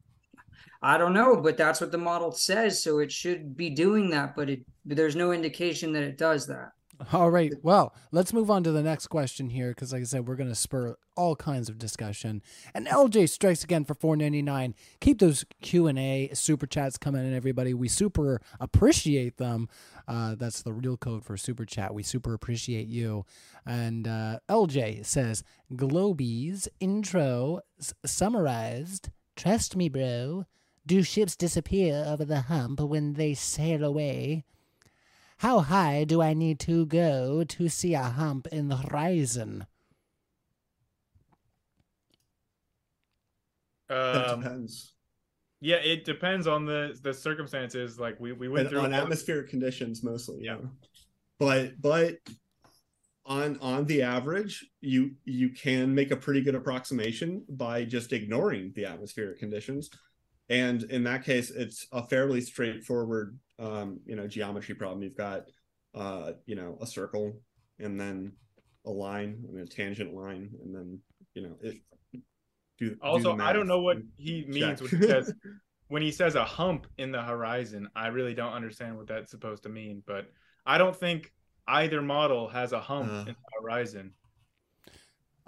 I 0.81 0.97
don't 0.97 1.13
know, 1.13 1.37
but 1.37 1.57
that's 1.57 1.81
what 1.81 1.91
the 1.91 1.97
model 1.97 2.31
says, 2.31 2.83
so 2.83 2.99
it 2.99 3.11
should 3.11 3.57
be 3.57 3.71
doing 3.71 4.11
that. 4.11 4.35
But 4.35 4.49
it 4.49 4.65
there's 4.85 5.15
no 5.15 5.31
indication 5.31 5.93
that 5.93 6.03
it 6.03 6.17
does 6.17 6.47
that. 6.47 6.71
All 7.13 7.29
right. 7.29 7.53
Well, 7.61 7.93
let's 8.11 8.33
move 8.33 8.49
on 8.49 8.63
to 8.63 8.71
the 8.71 8.81
next 8.81 9.07
question 9.07 9.49
here 9.51 9.69
because, 9.69 9.93
like 9.93 10.01
I 10.01 10.05
said, 10.05 10.27
we're 10.27 10.35
going 10.35 10.49
to 10.49 10.55
spur 10.55 10.95
all 11.15 11.35
kinds 11.35 11.69
of 11.69 11.77
discussion. 11.77 12.41
And 12.73 12.87
LJ 12.87 13.29
strikes 13.29 13.63
again 13.63 13.85
for 13.85 13.93
four 13.93 14.15
ninety 14.17 14.41
nine. 14.41 14.73
Keep 14.99 15.19
those 15.19 15.45
Q 15.61 15.87
and 15.87 15.99
A 15.99 16.29
super 16.33 16.65
chats 16.65 16.97
coming 16.97 17.23
in, 17.25 17.35
everybody. 17.35 17.73
We 17.75 17.87
super 17.87 18.41
appreciate 18.59 19.37
them. 19.37 19.69
Uh, 20.07 20.35
that's 20.35 20.63
the 20.63 20.73
real 20.73 20.97
code 20.97 21.23
for 21.23 21.37
super 21.37 21.65
chat. 21.65 21.93
We 21.93 22.01
super 22.01 22.33
appreciate 22.33 22.87
you. 22.87 23.25
And 23.65 24.07
uh, 24.07 24.39
LJ 24.49 25.05
says, 25.05 25.43
"Globies 25.73 26.67
intro 26.79 27.61
s- 27.79 27.93
summarized. 28.05 29.09
Trust 29.35 29.75
me, 29.75 29.87
bro. 29.87 30.45
Do 30.85 31.03
ships 31.03 31.35
disappear 31.35 32.05
over 32.07 32.25
the 32.25 32.41
hump 32.41 32.79
when 32.79 33.13
they 33.13 33.35
sail 33.35 33.83
away?" 33.83 34.45
How 35.39 35.59
high 35.59 36.03
do 36.03 36.21
I 36.21 36.33
need 36.33 36.59
to 36.61 36.85
go 36.85 37.43
to 37.43 37.69
see 37.69 37.93
a 37.93 38.03
hump 38.03 38.47
in 38.47 38.69
the 38.69 38.77
horizon? 38.77 39.67
That 43.89 44.29
Um, 44.29 44.41
depends. 44.41 44.93
yeah, 45.61 45.77
it 45.77 46.03
depends 46.05 46.47
on 46.47 46.65
the 46.65 46.97
the 47.01 47.13
circumstances. 47.13 47.99
Like 47.99 48.19
we 48.19 48.33
we 48.33 48.49
went 48.49 48.61
And 48.67 48.69
through 48.69 48.81
on 48.81 48.93
a- 48.93 48.97
atmospheric 48.97 49.49
conditions 49.49 50.03
mostly. 50.03 50.43
Yeah. 50.43 50.57
Yeah. 50.61 50.69
But 51.39 51.79
but 51.79 52.17
on 53.25 53.59
on 53.59 53.85
the 53.85 54.01
average, 54.01 54.65
you 54.81 55.15
you 55.23 55.49
can 55.51 55.93
make 55.93 56.11
a 56.11 56.17
pretty 56.17 56.41
good 56.41 56.55
approximation 56.55 57.45
by 57.47 57.85
just 57.85 58.11
ignoring 58.11 58.73
the 58.75 58.85
atmospheric 58.85 59.37
conditions. 59.39 59.89
And 60.49 60.83
in 60.83 61.03
that 61.03 61.23
case, 61.23 61.51
it's 61.51 61.87
a 61.91 62.07
fairly 62.07 62.41
straightforward 62.41 63.37
um, 63.59 63.99
you 64.05 64.15
know, 64.15 64.27
geometry 64.27 64.75
problem. 64.75 65.03
You've 65.03 65.17
got 65.17 65.43
uh, 65.95 66.33
you 66.45 66.55
know, 66.55 66.77
a 66.81 66.85
circle 66.87 67.33
and 67.79 67.99
then 67.99 68.33
a 68.85 68.91
line, 68.91 69.43
and 69.47 69.59
a 69.59 69.65
tangent 69.65 70.13
line, 70.13 70.51
and 70.63 70.75
then 70.75 70.99
you 71.33 71.41
know 71.43 71.57
it 71.61 71.77
do, 72.77 72.91
do 72.91 72.97
Also, 73.01 73.35
the 73.35 73.43
I 73.43 73.53
don't 73.53 73.67
know 73.67 73.81
what 73.81 73.97
he 74.17 74.45
means 74.47 74.81
when 74.81 75.01
he 75.01 75.07
says 75.07 75.33
when 75.87 76.01
he 76.01 76.11
says 76.11 76.35
a 76.35 76.45
hump 76.45 76.87
in 76.97 77.11
the 77.11 77.21
horizon. 77.21 77.89
I 77.95 78.07
really 78.07 78.33
don't 78.33 78.53
understand 78.53 78.97
what 78.97 79.07
that's 79.07 79.31
supposed 79.31 79.63
to 79.63 79.69
mean, 79.69 80.03
but 80.05 80.27
I 80.65 80.77
don't 80.77 80.95
think 80.95 81.31
either 81.67 82.01
model 82.01 82.47
has 82.49 82.73
a 82.73 82.79
hump 82.79 83.09
Uh. 83.11 83.19
in 83.21 83.35
the 83.35 83.61
horizon. 83.61 84.13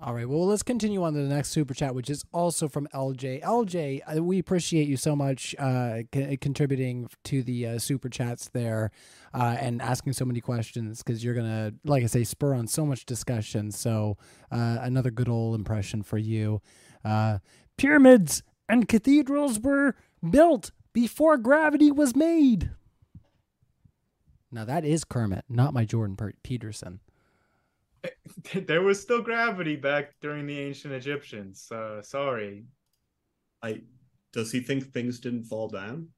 All 0.02 0.14
right. 0.14 0.30
Well, 0.30 0.46
let's 0.46 0.64
continue 0.64 1.04
on 1.04 1.14
to 1.14 1.20
the 1.20 1.28
next 1.28 1.50
super 1.50 1.74
chat, 1.74 1.94
which 1.94 2.10
is 2.10 2.24
also 2.32 2.70
from 2.70 2.88
LJ. 2.94 3.42
LJ, 3.42 4.02
uh, 4.18 4.24
we 4.24 4.40
appreciate 4.40 4.88
you 4.88 4.96
so 4.96 5.14
much 5.14 5.54
uh, 5.60 6.04
c- 6.14 6.38
contributing 6.38 7.10
to 7.26 7.44
the 7.44 7.68
uh, 7.68 7.80
super 7.80 8.08
chats 8.08 8.48
there 8.48 8.92
uh, 9.34 9.58
and 9.60 9.82
asking 9.82 10.14
so 10.14 10.24
many 10.24 10.40
questions 10.40 11.04
because 11.04 11.22
you're 11.22 11.34
gonna, 11.34 11.74
like 11.84 12.02
I 12.04 12.06
say, 12.06 12.24
spur 12.24 12.54
on 12.54 12.68
so 12.68 12.86
much 12.86 13.06
discussion. 13.06 13.72
So 13.72 14.16
uh, 14.50 14.78
another 14.80 15.12
good 15.12 15.28
old 15.28 15.56
impression 15.56 16.02
for 16.02 16.18
you. 16.18 16.62
Uh, 17.04 17.40
pyramids 17.78 18.42
and 18.70 18.88
cathedrals 18.88 19.60
were 19.60 19.96
built 20.30 20.72
before 20.94 21.38
gravity 21.38 21.92
was 21.92 22.16
made. 22.16 22.72
Now 24.50 24.64
that 24.64 24.86
is 24.86 25.04
Kermit, 25.04 25.44
not 25.50 25.74
my 25.74 25.84
Jordan 25.84 26.16
Peterson. 26.42 27.02
there 28.54 28.82
was 28.82 29.02
still 29.02 29.22
gravity 29.22 29.76
back 29.76 30.14
during 30.22 30.46
the 30.46 30.58
ancient 30.58 30.94
Egyptians. 30.94 31.68
Uh, 31.72 32.02
sorry, 32.02 32.66
I 33.62 33.82
does 34.32 34.52
he 34.52 34.60
think 34.60 34.92
things 34.92 35.20
didn't 35.20 35.46
fall 35.46 35.68
down? 35.68 36.10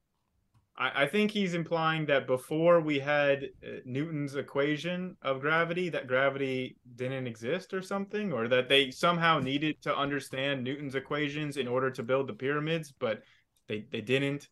I, 0.76 1.04
I 1.04 1.06
think 1.06 1.30
he's 1.30 1.54
implying 1.54 2.06
that 2.06 2.26
before 2.26 2.80
we 2.80 2.98
had 2.98 3.44
uh, 3.64 3.80
Newton's 3.84 4.36
equation 4.36 5.16
of 5.22 5.40
gravity, 5.40 5.88
that 5.90 6.06
gravity 6.06 6.76
didn't 6.96 7.26
exist 7.26 7.74
or 7.74 7.82
something, 7.82 8.32
or 8.32 8.48
that 8.48 8.68
they 8.68 8.90
somehow 8.90 9.38
needed 9.38 9.80
to 9.82 9.96
understand 9.96 10.64
Newton's 10.64 10.94
equations 10.94 11.56
in 11.56 11.68
order 11.68 11.90
to 11.90 12.02
build 12.02 12.28
the 12.28 12.34
pyramids, 12.34 12.92
but 12.98 13.22
they 13.68 13.86
they 13.90 14.00
didn't. 14.00 14.48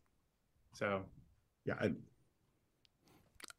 So 0.75 1.05
Yeah, 1.65 1.75
I, 1.81 1.93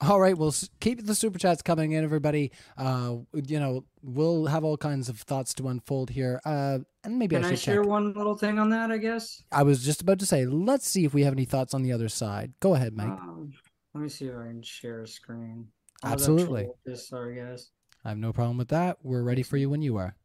All 0.02 0.20
right, 0.20 0.36
well, 0.36 0.54
keep 0.80 1.06
the 1.06 1.14
super 1.14 1.38
chats 1.38 1.62
coming 1.62 1.92
in, 1.92 2.04
everybody. 2.04 2.52
Uh, 2.76 3.18
you 3.34 3.60
know, 3.60 3.86
we'll 4.02 4.48
have 4.48 4.64
all 4.64 4.76
kinds 4.76 5.10
of 5.10 5.20
thoughts 5.20 5.54
to 5.56 5.68
unfold 5.68 6.10
here. 6.10 6.42
Uh, 6.44 6.80
and 7.04 7.20
maybe 7.20 7.36
Can 7.36 7.46
I 7.46 7.50
I 7.50 7.52
should 7.52 7.60
share 7.60 7.82
check. 7.84 7.90
one 7.90 8.14
little 8.14 8.36
thing 8.36 8.58
on 8.58 8.72
that? 8.72 8.90
I 8.90 8.98
guess. 8.98 9.44
I 9.52 9.62
was 9.62 9.84
just 9.84 10.02
about 10.02 10.18
to 10.20 10.26
say, 10.26 10.46
let's 10.48 10.88
see 10.88 11.06
if 11.06 11.14
we 11.14 11.24
have 11.24 11.34
any 11.34 11.46
thoughts 11.46 11.76
on 11.76 11.84
the 11.84 11.92
other 11.92 12.10
side. 12.10 12.52
Go 12.62 12.74
ahead, 12.74 12.96
Mike. 12.96 13.10
Um, 13.10 13.54
let 13.94 14.02
me 14.02 14.10
see 14.10 14.26
if 14.26 14.36
I 14.36 14.48
can 14.48 14.64
share 14.64 15.04
a 15.04 15.08
screen. 15.08 15.68
I 16.02 16.14
was 16.14 16.22
Absolutely. 16.24 16.68
This, 16.84 17.08
sorry, 17.08 17.36
guys. 17.36 17.70
I 18.04 18.10
have 18.10 18.18
no 18.18 18.34
problem 18.34 18.58
with 18.58 18.70
that. 18.70 18.98
We're 19.04 19.22
ready 19.22 19.44
for 19.44 19.58
you 19.58 19.70
when 19.70 19.84
you 19.84 19.98
are. 19.98 20.16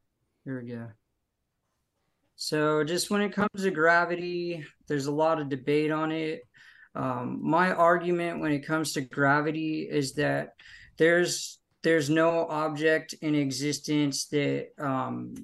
Here 0.47 0.59
we 0.63 0.71
go. 0.71 0.87
So, 2.37 2.83
just 2.83 3.11
when 3.11 3.21
it 3.21 3.33
comes 3.33 3.63
to 3.63 3.71
gravity, 3.71 4.65
there's 4.89 5.07
a 5.07 5.13
lot 5.13 5.39
of 5.39 5.51
debate 5.51 5.91
on 5.91 6.13
it. 6.13 6.41
Um, 6.97 7.41
my 7.43 7.73
argument 7.73 8.41
when 8.41 8.53
it 8.53 8.67
comes 8.67 8.93
to 8.93 9.03
gravity 9.03 9.83
is 9.83 10.15
that 10.15 10.55
there's 10.99 11.59
there's 11.83 12.11
no 12.11 12.47
object 12.49 13.15
in 13.21 13.35
existence 13.35 14.27
that 14.29 14.69
um, 14.79 15.35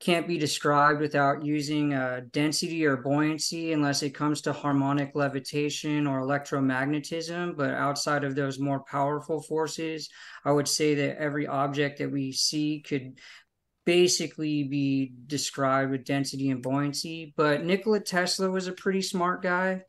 can't 0.00 0.26
be 0.26 0.38
described 0.38 1.00
without 1.00 1.44
using 1.44 1.94
uh, 1.94 2.22
density 2.32 2.86
or 2.86 2.96
buoyancy 2.96 3.72
unless 3.72 4.02
it 4.02 4.14
comes 4.14 4.40
to 4.40 4.52
harmonic 4.52 5.12
levitation 5.14 6.06
or 6.06 6.20
electromagnetism. 6.22 7.56
But 7.56 7.70
outside 7.70 8.24
of 8.24 8.34
those 8.34 8.58
more 8.58 8.80
powerful 8.80 9.42
forces, 9.42 10.08
I 10.44 10.52
would 10.52 10.68
say 10.68 10.94
that 10.94 11.18
every 11.20 11.46
object 11.46 11.98
that 11.98 12.10
we 12.10 12.32
see 12.32 12.80
could 12.80 13.18
basically 13.84 14.64
be 14.64 15.12
described 15.26 15.90
with 15.90 16.04
density 16.04 16.50
and 16.50 16.62
buoyancy. 16.62 17.34
But 17.36 17.64
Nikola 17.64 18.00
Tesla 18.00 18.50
was 18.50 18.68
a 18.68 18.72
pretty 18.72 19.02
smart 19.02 19.42
guy. 19.42 19.84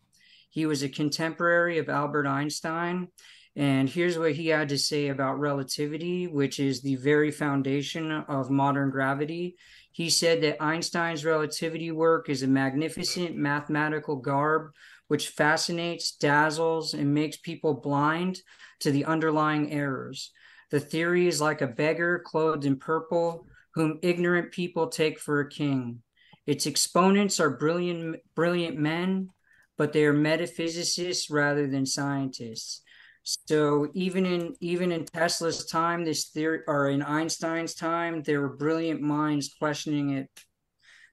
He 0.53 0.67
was 0.67 0.83
a 0.83 0.89
contemporary 0.89 1.79
of 1.79 1.89
Albert 1.89 2.27
Einstein. 2.27 3.07
And 3.55 3.89
here's 3.89 4.19
what 4.19 4.33
he 4.33 4.49
had 4.49 4.69
to 4.69 4.77
say 4.77 5.07
about 5.07 5.39
relativity, 5.39 6.27
which 6.27 6.59
is 6.59 6.81
the 6.81 6.95
very 6.95 7.31
foundation 7.31 8.11
of 8.11 8.51
modern 8.51 8.91
gravity. 8.91 9.55
He 9.91 10.11
said 10.11 10.43
that 10.43 10.61
Einstein's 10.61 11.25
relativity 11.25 11.91
work 11.91 12.29
is 12.29 12.43
a 12.43 12.47
magnificent 12.47 13.35
mathematical 13.35 14.15
garb 14.15 14.73
which 15.07 15.29
fascinates, 15.29 16.11
dazzles, 16.11 16.93
and 16.93 17.11
makes 17.11 17.37
people 17.37 17.73
blind 17.73 18.39
to 18.81 18.91
the 18.91 19.05
underlying 19.05 19.71
errors. 19.71 20.31
The 20.69 20.79
theory 20.79 21.27
is 21.27 21.41
like 21.41 21.61
a 21.61 21.67
beggar 21.67 22.21
clothed 22.23 22.65
in 22.65 22.77
purple, 22.77 23.47
whom 23.73 23.97
ignorant 24.03 24.51
people 24.51 24.87
take 24.87 25.19
for 25.19 25.39
a 25.39 25.49
king. 25.49 26.03
Its 26.45 26.67
exponents 26.67 27.39
are 27.39 27.57
brilliant, 27.57 28.17
brilliant 28.35 28.77
men, 28.77 29.29
but 29.77 29.93
they 29.93 30.05
are 30.05 30.13
metaphysicists 30.13 31.29
rather 31.29 31.67
than 31.67 31.85
scientists. 31.85 32.81
So 33.23 33.87
even 33.93 34.25
in 34.25 34.53
even 34.59 34.91
in 34.91 35.05
Tesla's 35.05 35.65
time, 35.65 36.03
this 36.03 36.29
theory, 36.29 36.59
or 36.67 36.89
in 36.89 37.01
Einstein's 37.01 37.73
time, 37.73 38.21
there 38.23 38.41
were 38.41 38.57
brilliant 38.57 39.01
minds 39.01 39.55
questioning 39.57 40.11
it 40.11 40.29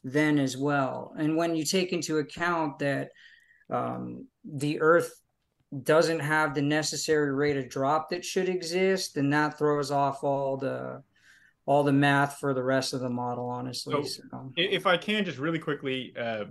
then 0.03 0.39
as 0.39 0.57
well. 0.57 1.15
And 1.19 1.37
when 1.37 1.55
you 1.55 1.65
take 1.65 1.93
into 1.93 2.19
account 2.19 2.81
that 2.81 3.11
um, 3.71 4.27
the 4.45 4.81
Earth 4.81 5.13
doesn't 5.85 6.19
have 6.19 6.53
the 6.55 6.63
necessary 6.63 7.33
rate 7.33 7.57
of 7.57 7.69
drop 7.69 8.11
that 8.11 8.25
should 8.25 8.49
exist, 8.49 9.15
then 9.15 9.31
that 9.31 9.57
throws 9.57 9.93
off 9.93 10.25
all 10.25 10.57
the 10.57 11.03
all 11.65 11.85
the 11.85 11.93
math 11.93 12.39
for 12.39 12.53
the 12.55 12.63
rest 12.63 12.93
of 12.93 13.01
the 13.01 13.09
model. 13.09 13.49
Honestly, 13.49 13.95
So- 14.05 14.23
so. 14.33 14.53
if 14.57 14.87
I 14.87 14.97
can 14.97 15.25
just 15.25 15.39
really 15.39 15.61
quickly, 15.61 16.13
uh, 16.19 16.47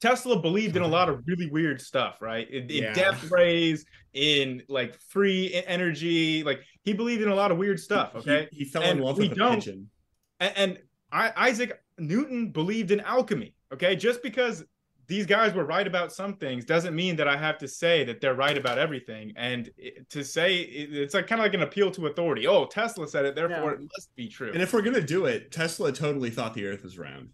Tesla 0.00 0.40
believed 0.40 0.76
in 0.76 0.82
a 0.82 0.86
lot 0.88 1.08
of 1.08 1.22
really 1.26 1.48
weird 1.50 1.80
stuff, 1.80 2.22
right? 2.22 2.48
In, 2.50 2.64
in 2.70 2.82
Yeah. 2.84 2.92
death 2.94 3.30
rays, 3.30 3.84
in 4.14 4.62
like 4.68 4.98
free 5.00 5.62
energy, 5.66 6.42
like 6.42 6.60
he 6.82 6.92
believed 6.92 7.22
in 7.22 7.28
a 7.28 7.34
lot 7.34 7.50
of 7.52 7.58
weird 7.58 7.78
stuff. 7.78 8.14
Okay, 8.16 8.48
he, 8.50 8.58
he 8.60 8.64
fell 8.64 8.82
And 8.82 8.98
in 8.98 9.04
love 9.04 9.18
with 9.18 9.30
the 9.30 9.36
don't- 9.36 9.54
pigeon. 9.56 9.90
and, 10.40 10.52
and 10.56 10.78
I, 11.12 11.32
Isaac 11.36 11.82
Newton 11.98 12.50
believed 12.50 12.90
in 12.92 13.00
alchemy. 13.00 13.54
Okay, 13.72 13.94
just 13.94 14.22
because 14.22 14.64
these 15.06 15.26
guys 15.26 15.52
were 15.54 15.64
right 15.64 15.86
about 15.88 16.12
some 16.12 16.34
things 16.36 16.64
doesn't 16.64 16.94
mean 16.94 17.16
that 17.16 17.26
I 17.28 17.36
have 17.36 17.58
to 17.58 17.66
say 17.68 18.04
that 18.04 18.20
they're 18.20 18.34
right 18.36 18.56
about 18.56 18.78
everything. 18.78 19.32
And 19.36 19.68
to 20.08 20.24
say 20.24 20.58
it's 20.60 21.14
like 21.14 21.26
kind 21.26 21.40
of 21.40 21.44
like 21.44 21.54
an 21.54 21.62
appeal 21.62 21.90
to 21.92 22.06
authority. 22.06 22.46
Oh, 22.46 22.64
Tesla 22.66 23.06
said 23.08 23.24
it, 23.26 23.34
therefore 23.34 23.72
it 23.74 23.80
must 23.80 24.14
be 24.16 24.28
true. 24.28 24.50
And 24.52 24.62
if 24.62 24.72
we're 24.72 24.82
gonna 24.82 25.00
do 25.00 25.26
it, 25.26 25.50
Tesla 25.50 25.92
totally 25.92 26.30
thought 26.30 26.54
the 26.54 26.64
Earth 26.66 26.84
was 26.84 26.96
round. 26.96 27.30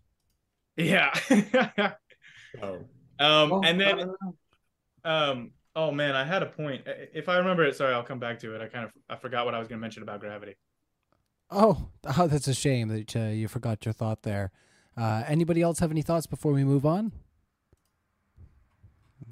Yeah. 0.76 1.12
oh. 2.62 2.74
Um, 3.18 3.52
oh, 3.52 3.62
and 3.64 3.80
then, 3.80 4.10
um, 5.04 5.50
oh 5.74 5.90
man, 5.90 6.14
I 6.14 6.24
had 6.24 6.42
a 6.42 6.46
point. 6.46 6.82
If 6.86 7.28
I 7.28 7.38
remember 7.38 7.64
it, 7.64 7.76
sorry, 7.76 7.94
I'll 7.94 8.02
come 8.02 8.18
back 8.18 8.38
to 8.40 8.54
it. 8.54 8.60
I 8.60 8.66
kind 8.66 8.84
of 8.84 8.90
I 9.08 9.16
forgot 9.16 9.46
what 9.46 9.54
I 9.54 9.58
was 9.58 9.68
going 9.68 9.78
to 9.78 9.82
mention 9.82 10.02
about 10.02 10.20
gravity. 10.20 10.56
Oh, 11.50 11.88
oh, 12.18 12.26
that's 12.26 12.48
a 12.48 12.54
shame 12.54 12.88
that 12.88 13.16
uh, 13.16 13.28
you 13.28 13.48
forgot 13.48 13.84
your 13.84 13.92
thought 13.92 14.22
there. 14.22 14.50
Uh, 14.96 15.22
anybody 15.26 15.62
else 15.62 15.78
have 15.78 15.90
any 15.90 16.02
thoughts 16.02 16.26
before 16.26 16.52
we 16.52 16.64
move 16.64 16.84
on? 16.84 17.12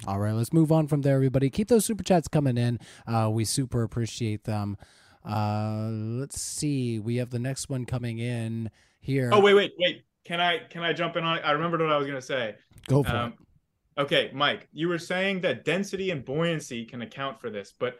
All 0.07 0.19
right, 0.19 0.33
let's 0.33 0.53
move 0.53 0.71
on 0.71 0.87
from 0.87 1.01
there, 1.01 1.15
everybody. 1.15 1.49
Keep 1.49 1.69
those 1.69 1.85
super 1.85 2.03
chats 2.03 2.27
coming 2.27 2.57
in. 2.57 2.79
Uh, 3.07 3.29
we 3.31 3.45
super 3.45 3.83
appreciate 3.83 4.43
them. 4.43 4.77
Uh, 5.23 5.89
let's 5.91 6.39
see. 6.39 6.99
We 6.99 7.17
have 7.17 7.31
the 7.31 7.39
next 7.39 7.69
one 7.69 7.85
coming 7.85 8.19
in 8.19 8.69
here. 8.99 9.29
Oh 9.33 9.39
wait, 9.39 9.53
wait, 9.53 9.73
wait. 9.79 10.05
Can 10.25 10.41
I 10.41 10.59
can 10.69 10.83
I 10.83 10.91
jump 10.91 11.15
in 11.15 11.23
on 11.23 11.37
it? 11.37 11.41
I 11.45 11.51
remembered 11.51 11.81
what 11.81 11.91
I 11.91 11.97
was 11.97 12.07
gonna 12.07 12.21
say. 12.21 12.55
Go 12.87 13.03
for 13.03 13.15
um, 13.15 13.33
it. 13.33 14.01
Okay, 14.01 14.29
Mike, 14.33 14.67
you 14.73 14.89
were 14.89 14.99
saying 14.99 15.41
that 15.41 15.63
density 15.63 16.11
and 16.11 16.25
buoyancy 16.25 16.83
can 16.83 17.01
account 17.01 17.39
for 17.39 17.49
this, 17.49 17.73
but 17.79 17.99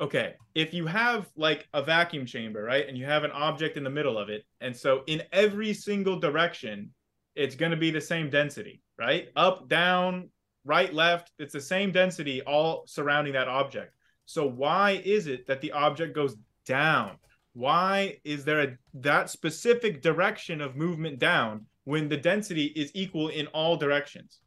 okay, 0.00 0.34
if 0.54 0.72
you 0.72 0.86
have 0.86 1.28
like 1.36 1.68
a 1.74 1.82
vacuum 1.82 2.24
chamber, 2.24 2.62
right, 2.62 2.88
and 2.88 2.96
you 2.96 3.04
have 3.04 3.24
an 3.24 3.30
object 3.32 3.76
in 3.76 3.84
the 3.84 3.90
middle 3.90 4.16
of 4.16 4.30
it, 4.30 4.44
and 4.60 4.74
so 4.74 5.02
in 5.06 5.22
every 5.32 5.74
single 5.74 6.18
direction, 6.18 6.90
it's 7.34 7.56
going 7.56 7.72
to 7.72 7.76
be 7.76 7.90
the 7.90 8.00
same 8.00 8.30
density, 8.30 8.80
right? 8.98 9.28
Up, 9.36 9.68
down, 9.68 10.30
right, 10.64 10.92
left. 10.94 11.30
It's 11.38 11.52
the 11.52 11.60
same 11.60 11.92
density 11.92 12.42
all 12.42 12.84
surrounding 12.86 13.34
that 13.34 13.48
object. 13.48 13.94
So 14.24 14.46
why 14.46 15.02
is 15.04 15.26
it 15.26 15.46
that 15.46 15.60
the 15.60 15.72
object 15.72 16.14
goes 16.14 16.36
down? 16.64 17.16
Why 17.54 18.18
is 18.24 18.44
there 18.44 18.60
a 18.60 18.76
that 18.94 19.30
specific 19.30 20.02
direction 20.02 20.60
of 20.60 20.76
movement 20.76 21.18
down 21.18 21.66
when 21.84 22.08
the 22.08 22.16
density 22.16 22.66
is 22.66 22.90
equal 22.94 23.28
in 23.28 23.46
all 23.48 23.76
directions? 23.76 24.40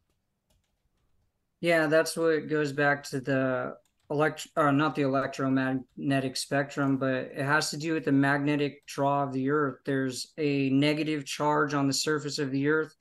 Yeah, 1.62 1.88
that's 1.88 2.16
what 2.16 2.50
goes 2.50 2.72
back 2.72 3.04
to 3.06 3.20
the 3.20 3.78
elect 4.10 4.48
or 4.56 4.72
not 4.72 4.96
the 4.96 5.02
electromagnetic 5.02 6.38
spectrum, 6.38 6.98
but 6.98 7.14
it 7.14 7.44
has 7.44 7.70
to 7.72 7.78
do 7.78 7.94
with 7.94 8.06
the 8.06 8.12
magnetic 8.12 8.86
draw 8.86 9.24
of 9.24 9.34
the 9.34 9.50
earth. 9.50 9.80
There's 9.86 10.34
a 10.38 10.70
negative 10.70 11.26
charge 11.26 11.74
on 11.74 11.88
the 11.88 11.94
surface 11.94 12.40
of 12.40 12.52
the 12.52 12.68
earth. 12.68 12.94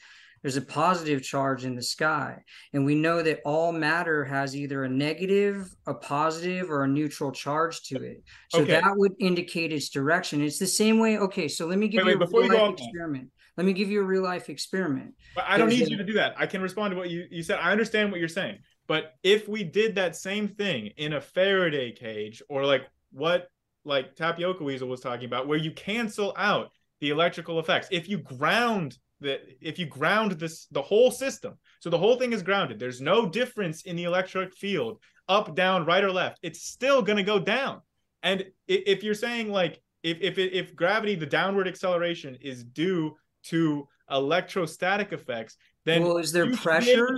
There's 0.47 0.57
a 0.57 0.63
positive 0.63 1.25
charge 1.25 1.65
in 1.65 1.75
the 1.75 1.83
sky. 1.83 2.41
And 2.73 2.87
we 2.87 2.95
know 2.95 3.21
that 3.21 3.41
all 3.45 3.73
matter 3.73 4.25
has 4.25 4.55
either 4.55 4.85
a 4.85 4.89
negative, 4.89 5.75
a 5.89 5.95
positive, 5.95 6.71
or 6.71 6.85
a 6.85 6.87
neutral 6.87 7.33
charge 7.33 7.83
to 7.89 8.01
it. 8.01 8.23
So 8.51 8.61
okay. 8.61 8.81
that 8.81 8.97
would 8.97 9.15
indicate 9.19 9.73
its 9.73 9.89
direction. 9.89 10.41
It's 10.41 10.61
the 10.61 10.67
same 10.69 11.01
way. 11.01 11.19
Okay, 11.19 11.49
so 11.49 11.67
let 11.67 11.81
me 11.81 11.89
give 11.89 12.05
wait, 12.05 12.13
you 12.13 12.19
wait, 12.21 12.29
a 12.29 12.49
real 12.49 12.65
life 12.65 12.79
experiment. 12.79 13.31
Let 13.57 13.67
me 13.67 13.73
give 13.73 13.91
you 13.91 14.01
a 14.01 14.05
real 14.05 14.23
life 14.23 14.49
experiment. 14.49 15.15
But 15.35 15.47
I 15.49 15.59
don't 15.59 15.69
need 15.69 15.89
a, 15.89 15.91
you 15.91 15.97
to 15.97 16.05
do 16.05 16.13
that. 16.13 16.37
I 16.39 16.47
can 16.47 16.63
respond 16.63 16.93
to 16.93 16.97
what 16.97 17.11
you, 17.11 17.27
you 17.29 17.43
said. 17.43 17.59
I 17.59 17.73
understand 17.73 18.13
what 18.13 18.21
you're 18.21 18.29
saying. 18.29 18.59
But 18.87 19.15
if 19.25 19.49
we 19.49 19.65
did 19.65 19.97
that 19.97 20.15
same 20.15 20.47
thing 20.47 20.93
in 20.97 21.15
a 21.15 21.21
Faraday 21.21 21.91
cage 21.91 22.41
or 22.49 22.65
like 22.65 22.87
what 23.11 23.49
like 23.85 24.15
Tapioca 24.15 24.63
Weasel 24.63 24.87
was 24.87 25.01
talking 25.01 25.27
about, 25.27 25.49
where 25.49 25.59
you 25.59 25.73
cancel 25.73 26.35
out 26.37 26.71
the 27.01 27.11
electrical 27.11 27.59
effects, 27.59 27.89
if 27.91 28.09
you 28.09 28.19
ground 28.19 28.97
the 29.21 29.41
if 29.61 29.79
you 29.79 29.87
ground 29.87 30.33
this 30.33 30.67
the 30.67 30.83
whole 30.83 31.11
system, 31.11 31.55
so 31.81 31.91
the 31.91 31.99
whole 31.99 32.17
thing 32.17 32.33
is 32.33 32.43
grounded, 32.43 32.79
there's 32.79 33.01
no 33.01 33.29
difference 33.29 33.83
in 33.83 33.97
the 33.97 34.05
electric 34.05 34.55
field 34.55 34.99
up, 35.29 35.55
down, 35.55 35.85
right, 35.85 36.05
or 36.05 36.13
left. 36.13 36.39
It's 36.43 36.63
still 36.63 37.03
gonna 37.03 37.23
go 37.23 37.39
down. 37.39 37.81
And 38.23 38.45
if 38.69 39.03
you're 39.03 39.15
saying 39.15 39.51
like 39.51 39.81
if 40.03 40.19
if 40.21 40.39
if 40.39 40.77
gravity, 40.77 41.15
the 41.15 41.27
downward 41.27 41.69
acceleration 41.69 42.37
is 42.41 42.65
due 42.65 43.17
to 43.45 43.89
electrostatic 44.11 45.13
effects, 45.13 45.57
then 45.85 46.03
well, 46.03 46.19
is 46.19 46.33
there 46.33 46.51
pressure? 46.57 47.17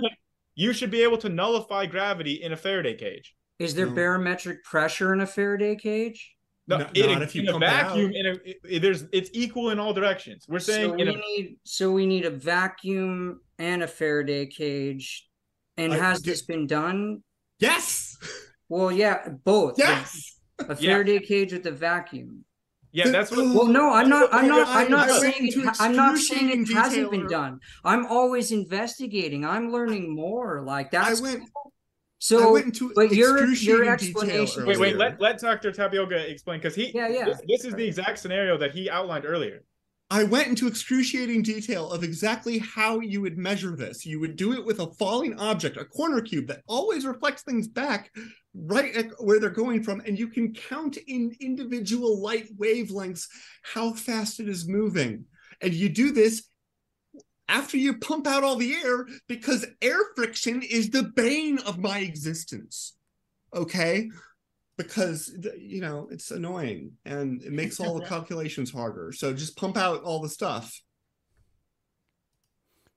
you 0.55 0.73
should 0.73 0.91
be 0.91 1.03
able 1.03 1.17
to 1.17 1.29
nullify 1.29 1.85
gravity 1.85 2.33
in 2.33 2.51
a 2.51 2.57
Faraday 2.57 2.95
cage. 2.95 3.35
Is 3.59 3.75
there 3.75 3.87
no. 3.87 3.93
barometric 3.93 4.63
pressure 4.63 5.13
in 5.13 5.21
a 5.21 5.27
Faraday 5.27 5.75
cage? 5.75 6.35
No, 6.69 6.77
no 6.77 6.87
in, 6.93 7.09
a, 7.09 7.25
in 7.25 7.47
a 7.47 7.59
vacuum, 7.59 8.11
in 8.13 8.25
a, 8.27 8.35
it, 8.45 8.81
there's 8.81 9.05
it's 9.11 9.31
equal 9.33 9.71
in 9.71 9.79
all 9.79 9.91
directions. 9.91 10.45
We're 10.47 10.59
saying 10.59 10.91
so 10.91 10.95
we 10.95 11.01
a, 11.01 11.05
need 11.05 11.57
so 11.63 11.91
we 11.91 12.05
need 12.05 12.25
a 12.25 12.29
vacuum 12.29 13.41
and 13.57 13.81
a 13.81 13.87
Faraday 13.87 14.45
cage. 14.45 15.27
And 15.77 15.93
I, 15.93 15.97
has 15.97 16.21
this 16.21 16.43
been 16.43 16.67
done? 16.67 17.23
Yes. 17.59 18.17
Well, 18.67 18.91
yeah, 18.91 19.29
both. 19.43 19.79
Yes. 19.79 20.37
A 20.59 20.75
Faraday 20.75 21.13
yeah. 21.13 21.27
cage 21.27 21.53
with 21.53 21.65
a 21.65 21.71
vacuum. 21.71 22.45
Yeah, 22.91 23.09
that's 23.09 23.31
what. 23.31 23.39
Well, 23.39 23.67
no, 23.67 23.91
I'm 23.91 24.09
not. 24.09 24.29
I'm 24.31 24.47
not. 24.47 24.67
I'm 24.67 24.91
not 24.91 25.09
saying. 25.09 25.35
It, 25.39 25.75
I'm 25.79 25.95
not 25.95 26.17
saying 26.17 26.49
it 26.49 26.73
hasn't 26.73 27.09
been 27.09 27.27
done. 27.27 27.59
I'm 27.83 28.05
always 28.05 28.51
investigating. 28.51 29.45
I'm 29.45 29.71
learning 29.71 30.15
more. 30.15 30.61
Like 30.61 30.91
that's. 30.91 31.19
I 31.19 31.23
went. 31.23 31.49
So, 32.19 32.49
I 32.49 32.51
went 32.51 32.65
into 32.65 32.91
but 32.93 33.11
your 33.11 33.45
your 33.47 33.89
explanation. 33.89 34.65
Wait, 34.65 34.77
wait. 34.77 34.97
Let 34.97 35.21
let 35.21 35.39
Doctor 35.39 35.71
Tapioca 35.71 36.29
explain 36.29 36.59
because 36.59 36.75
he. 36.75 36.91
Yeah, 36.93 37.07
yeah. 37.07 37.25
This, 37.25 37.41
this 37.47 37.65
is 37.65 37.73
the 37.73 37.85
exact 37.85 38.19
scenario 38.19 38.57
that 38.57 38.71
he 38.71 38.89
outlined 38.89 39.25
earlier. 39.25 39.63
I 40.11 40.23
went 40.23 40.47
into 40.47 40.67
excruciating 40.67 41.43
detail 41.43 41.91
of 41.91 42.03
exactly 42.03 42.57
how 42.57 42.99
you 42.99 43.21
would 43.21 43.37
measure 43.37 43.75
this. 43.75 44.07
You 44.07 44.19
would 44.19 44.35
do 44.35 44.53
it 44.53 44.65
with 44.65 44.79
a 44.79 44.91
falling 44.93 45.39
object, 45.39 45.77
a 45.77 45.85
corner 45.85 46.19
cube 46.19 46.47
that 46.47 46.63
always 46.67 47.05
reflects 47.05 47.43
things 47.43 47.67
back 47.67 48.11
right 48.55 48.95
at 48.95 49.11
where 49.19 49.39
they're 49.39 49.51
going 49.51 49.83
from, 49.83 50.01
and 50.07 50.17
you 50.17 50.27
can 50.27 50.53
count 50.53 50.97
in 50.97 51.35
individual 51.39 52.19
light 52.21 52.47
wavelengths 52.57 53.27
how 53.61 53.93
fast 53.93 54.39
it 54.39 54.49
is 54.49 54.67
moving. 54.67 55.25
And 55.61 55.73
you 55.73 55.89
do 55.89 56.11
this 56.11 56.48
after 57.49 57.75
you 57.75 57.97
pump 57.97 58.27
out 58.27 58.43
all 58.43 58.55
the 58.55 58.73
air 58.73 59.05
because 59.27 59.65
air 59.81 59.99
friction 60.15 60.61
is 60.61 60.91
the 60.91 61.03
bane 61.03 61.57
of 61.59 61.79
my 61.79 61.99
existence. 61.99 62.95
Okay? 63.53 64.09
Because 64.77 65.35
you 65.57 65.81
know, 65.81 66.07
it's 66.11 66.31
annoying 66.31 66.93
and 67.03 67.41
it 67.43 67.51
makes 67.51 67.79
all 67.79 67.99
the 67.99 68.05
calculations 68.13 68.71
harder. 68.71 69.11
So 69.11 69.33
just 69.33 69.57
pump 69.57 69.75
out 69.75 70.03
all 70.03 70.21
the 70.21 70.29
stuff. 70.29 70.79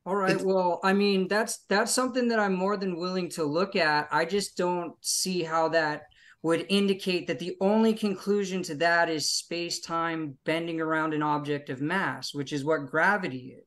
All 0.05 0.17
right. 0.17 0.33
It's, 0.33 0.45
well, 0.45 0.81
I 0.85 0.93
mean, 0.93 1.29
that's 1.29 1.65
that's 1.69 1.93
something 1.93 2.29
that 2.29 2.39
I'm 2.39 2.55
more 2.55 2.77
than 2.77 2.99
willing 2.99 3.31
to 3.31 3.45
look 3.45 3.77
at. 3.77 4.09
I 4.11 4.25
just 4.25 4.57
don't 4.57 4.95
see 5.01 5.43
how 5.43 5.69
that 5.71 6.03
would 6.43 6.67
indicate 6.69 7.29
that 7.29 7.39
the 7.39 7.57
only 7.61 7.95
conclusion 7.95 8.65
to 8.65 8.75
that 8.75 9.09
is 9.09 9.31
space-time 9.31 10.37
bending 10.45 10.81
around 10.81 11.15
an 11.15 11.23
object 11.23 11.71
of 11.71 11.81
mass, 11.81 12.35
which 12.35 12.53
is 12.53 12.65
what 12.65 12.91
gravity 12.91 13.57
is. 13.57 13.65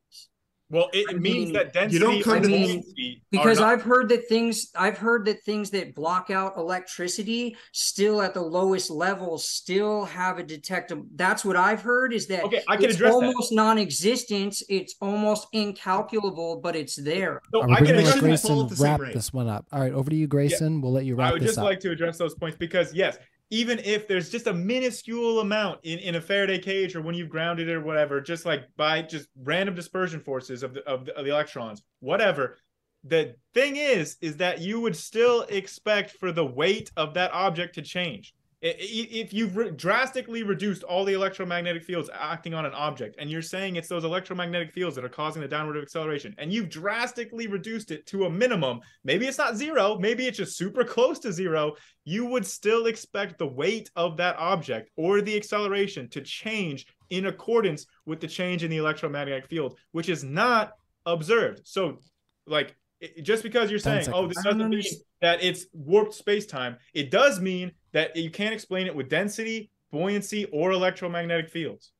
Well, 0.76 0.89
it 0.91 1.06
I 1.10 1.14
means 1.14 1.45
mean, 1.45 1.53
that 1.53 1.72
density. 1.72 1.93
You 1.93 1.99
don't 1.99 2.22
come 2.22 2.38
I 2.38 2.39
mean, 2.41 2.84
because 3.31 3.60
not- 3.61 3.69
I've 3.69 3.81
heard 3.81 4.10
that 4.10 4.27
things. 4.27 4.72
I've 4.76 4.97
heard 4.97 5.23
that 5.26 5.41
things 5.43 5.69
that 5.69 5.95
block 5.95 6.30
out 6.30 6.57
electricity 6.57 7.56
still 7.72 8.22
at 8.22 8.34
the 8.34 8.41
lowest 8.41 8.89
levels 8.89 9.47
still 9.47 10.03
have 10.03 10.38
a 10.38 10.43
detectable. 10.43 11.06
That's 11.15 11.45
what 11.45 11.56
I've 11.56 11.81
heard. 11.81 12.11
Is 12.11 12.27
that 12.27 12.43
okay? 12.43 12.61
I 12.68 12.76
can 12.76 12.89
address 12.89 13.14
almost 13.14 13.52
that. 13.52 13.56
non-existent. 13.56 14.61
It's 14.68 14.95
almost 14.99 15.47
incalculable, 15.53 16.57
but 16.57 16.76
it's 16.76 16.97
there. 16.97 17.41
So 17.53 17.61
I 17.61 17.77
can 17.77 18.03
let 18.03 18.19
Grayson 18.19 18.68
wrap 18.77 18.99
this 19.14 19.31
one 19.31 19.47
up. 19.47 19.65
All 19.72 19.80
right, 19.80 19.93
over 19.93 20.10
to 20.10 20.15
you, 20.15 20.27
Grayson. 20.27 20.76
Yeah. 20.76 20.81
We'll 20.81 20.91
let 20.91 21.06
you 21.06 21.15
wrap. 21.15 21.30
I 21.30 21.34
would 21.34 21.41
just 21.41 21.57
up. 21.57 21.64
like 21.64 21.80
to 21.80 21.91
address 21.91 22.18
those 22.18 22.35
points 22.35 22.57
because 22.57 22.93
yes, 22.93 23.18
even 23.49 23.80
if 23.80 24.07
there's 24.07 24.30
just 24.30 24.47
a 24.47 24.53
minuscule 24.53 25.39
amount 25.39 25.80
in, 25.84 25.99
in 25.99 26.15
a 26.15 26.22
Faraday 26.22 26.59
cage 26.59 26.95
or 26.95 27.01
when 27.01 27.15
you've 27.15 27.30
grounded 27.30 27.69
it 27.69 27.73
or 27.73 27.81
whatever, 27.81 28.22
just 28.22 28.45
like 28.45 28.63
by 28.76 29.01
just 29.01 29.27
random 29.43 29.76
dispersion 29.76 30.19
forces 30.19 30.63
of 30.63 30.73
the, 30.73 30.84
of 30.88 31.05
the, 31.05 31.15
of 31.15 31.26
the 31.26 31.31
electrons, 31.31 31.84
whatever. 31.99 32.57
The 33.03 33.35
thing 33.53 33.76
is, 33.76 34.17
is 34.22 34.38
that 34.38 34.61
you 34.61 34.80
would 34.81 34.95
still 34.95 35.43
expect 35.43 36.11
for 36.11 36.31
the 36.31 36.45
weight 36.45 36.91
of 36.97 37.13
that 37.13 37.31
object 37.34 37.76
to 37.76 37.81
change 37.81 38.34
if 38.67 39.33
you've 39.33 39.55
re- 39.55 39.71
drastically 39.71 40.41
reduced 40.41 40.83
all 40.83 41.05
the 41.05 41.13
electromagnetic 41.13 41.83
fields 41.83 42.09
acting 42.13 42.53
on 42.53 42.65
an 42.65 42.73
object 42.73 43.15
and 43.19 43.29
you're 43.29 43.41
saying 43.41 43.75
it's 43.75 43.87
those 43.87 44.03
electromagnetic 44.03 44.71
fields 44.71 44.95
that 44.95 45.05
are 45.05 45.09
causing 45.09 45.41
the 45.41 45.47
downward 45.47 45.77
acceleration 45.77 46.33
and 46.37 46.51
you've 46.51 46.69
drastically 46.69 47.47
reduced 47.47 47.91
it 47.91 48.05
to 48.07 48.25
a 48.25 48.29
minimum 48.29 48.79
maybe 49.03 49.27
it's 49.27 49.37
not 49.37 49.55
zero 49.55 49.97
maybe 49.99 50.25
it's 50.25 50.37
just 50.37 50.57
super 50.57 50.83
close 50.83 51.19
to 51.19 51.31
zero 51.31 51.73
you 52.05 52.25
would 52.25 52.45
still 52.45 52.87
expect 52.87 53.37
the 53.37 53.47
weight 53.47 53.89
of 53.95 54.17
that 54.17 54.35
object 54.37 54.89
or 54.95 55.21
the 55.21 55.35
acceleration 55.35 56.09
to 56.09 56.21
change 56.21 56.87
in 57.11 57.27
accordance 57.27 57.85
with 58.05 58.19
the 58.19 58.27
change 58.27 58.63
in 58.63 58.71
the 58.71 58.77
electromagnetic 58.77 59.47
field 59.47 59.77
which 59.91 60.09
is 60.09 60.23
not 60.23 60.73
observed. 61.05 61.61
So 61.65 61.99
like 62.47 62.75
just 63.22 63.44
because 63.44 63.69
you're 63.69 63.80
saying 63.80 64.07
oh 64.14 64.27
this 64.27 64.41
doesn't 64.44 64.69
mean 64.69 64.84
that 65.22 65.44
it's 65.44 65.65
warped 65.73 66.14
space-time 66.14 66.77
it 66.94 67.11
does 67.11 67.40
mean 67.40 67.72
that 67.95 68.14
you 68.18 68.30
can't 68.30 68.53
explain 68.53 68.88
it 68.88 68.94
with 68.94 69.07
density, 69.07 69.72
buoyancy, 69.90 70.44
or 70.52 70.72
electromagnetic 70.72 71.49
fields. 71.49 71.94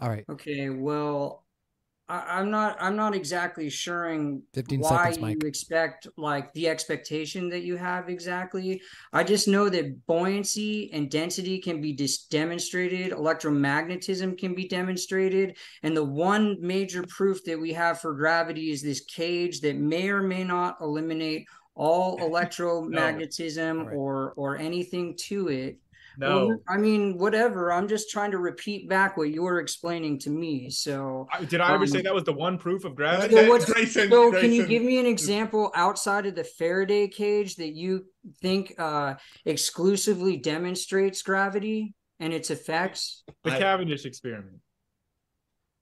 All 0.00 0.08
right. 0.08 0.24
Okay. 0.28 0.70
Well, 0.70 1.43
I, 2.08 2.40
am 2.40 2.50
not 2.50 2.76
I'm 2.80 2.96
not 2.96 3.14
exactly 3.14 3.70
sure 3.70 4.04
15 4.52 4.80
why 4.80 5.12
seconds, 5.12 5.36
you 5.42 5.48
expect 5.48 6.06
like 6.18 6.52
the 6.52 6.68
expectation 6.68 7.48
that 7.48 7.62
you 7.62 7.76
have 7.76 8.10
exactly. 8.10 8.82
I 9.12 9.24
just 9.24 9.48
know 9.48 9.70
that 9.70 10.06
buoyancy 10.06 10.92
and 10.92 11.10
density 11.10 11.58
can 11.60 11.80
be 11.80 11.94
dis- 11.94 12.26
demonstrated, 12.26 13.12
electromagnetism 13.12 14.36
can 14.36 14.54
be 14.54 14.68
demonstrated, 14.68 15.56
and 15.82 15.96
the 15.96 16.04
one 16.04 16.58
major 16.60 17.04
proof 17.08 17.42
that 17.44 17.58
we 17.58 17.72
have 17.72 18.00
for 18.00 18.12
gravity 18.12 18.70
is 18.70 18.82
this 18.82 19.00
cage 19.00 19.60
that 19.60 19.76
may 19.76 20.10
or 20.10 20.22
may 20.22 20.44
not 20.44 20.76
eliminate 20.82 21.46
all 21.74 22.18
electromagnetism 22.30 23.76
no. 23.76 23.84
right. 23.84 23.94
or 23.94 24.34
or 24.36 24.58
anything 24.58 25.16
to 25.16 25.48
it 25.48 25.78
no, 26.18 26.46
well, 26.48 26.58
I 26.68 26.76
mean, 26.76 27.18
whatever. 27.18 27.72
I'm 27.72 27.88
just 27.88 28.10
trying 28.10 28.30
to 28.32 28.38
repeat 28.38 28.88
back 28.88 29.16
what 29.16 29.30
you're 29.30 29.60
explaining 29.60 30.18
to 30.20 30.30
me. 30.30 30.70
So, 30.70 31.26
did 31.48 31.60
I 31.60 31.74
ever 31.74 31.84
um, 31.84 31.86
say 31.88 32.02
that 32.02 32.14
was 32.14 32.24
the 32.24 32.32
one 32.32 32.58
proof 32.58 32.84
of 32.84 32.94
gravity? 32.94 33.34
so, 33.34 33.48
what's, 33.48 33.64
Grayson, 33.64 34.10
so 34.10 34.32
can 34.32 34.52
you 34.52 34.66
give 34.66 34.82
me 34.82 34.98
an 34.98 35.06
example 35.06 35.70
outside 35.74 36.26
of 36.26 36.34
the 36.34 36.44
Faraday 36.44 37.08
cage 37.08 37.56
that 37.56 37.74
you 37.74 38.06
think 38.40 38.74
uh, 38.78 39.14
exclusively 39.44 40.36
demonstrates 40.36 41.22
gravity 41.22 41.94
and 42.20 42.32
its 42.32 42.50
effects? 42.50 43.22
the 43.42 43.50
Cavendish 43.50 44.04
experiment. 44.04 44.58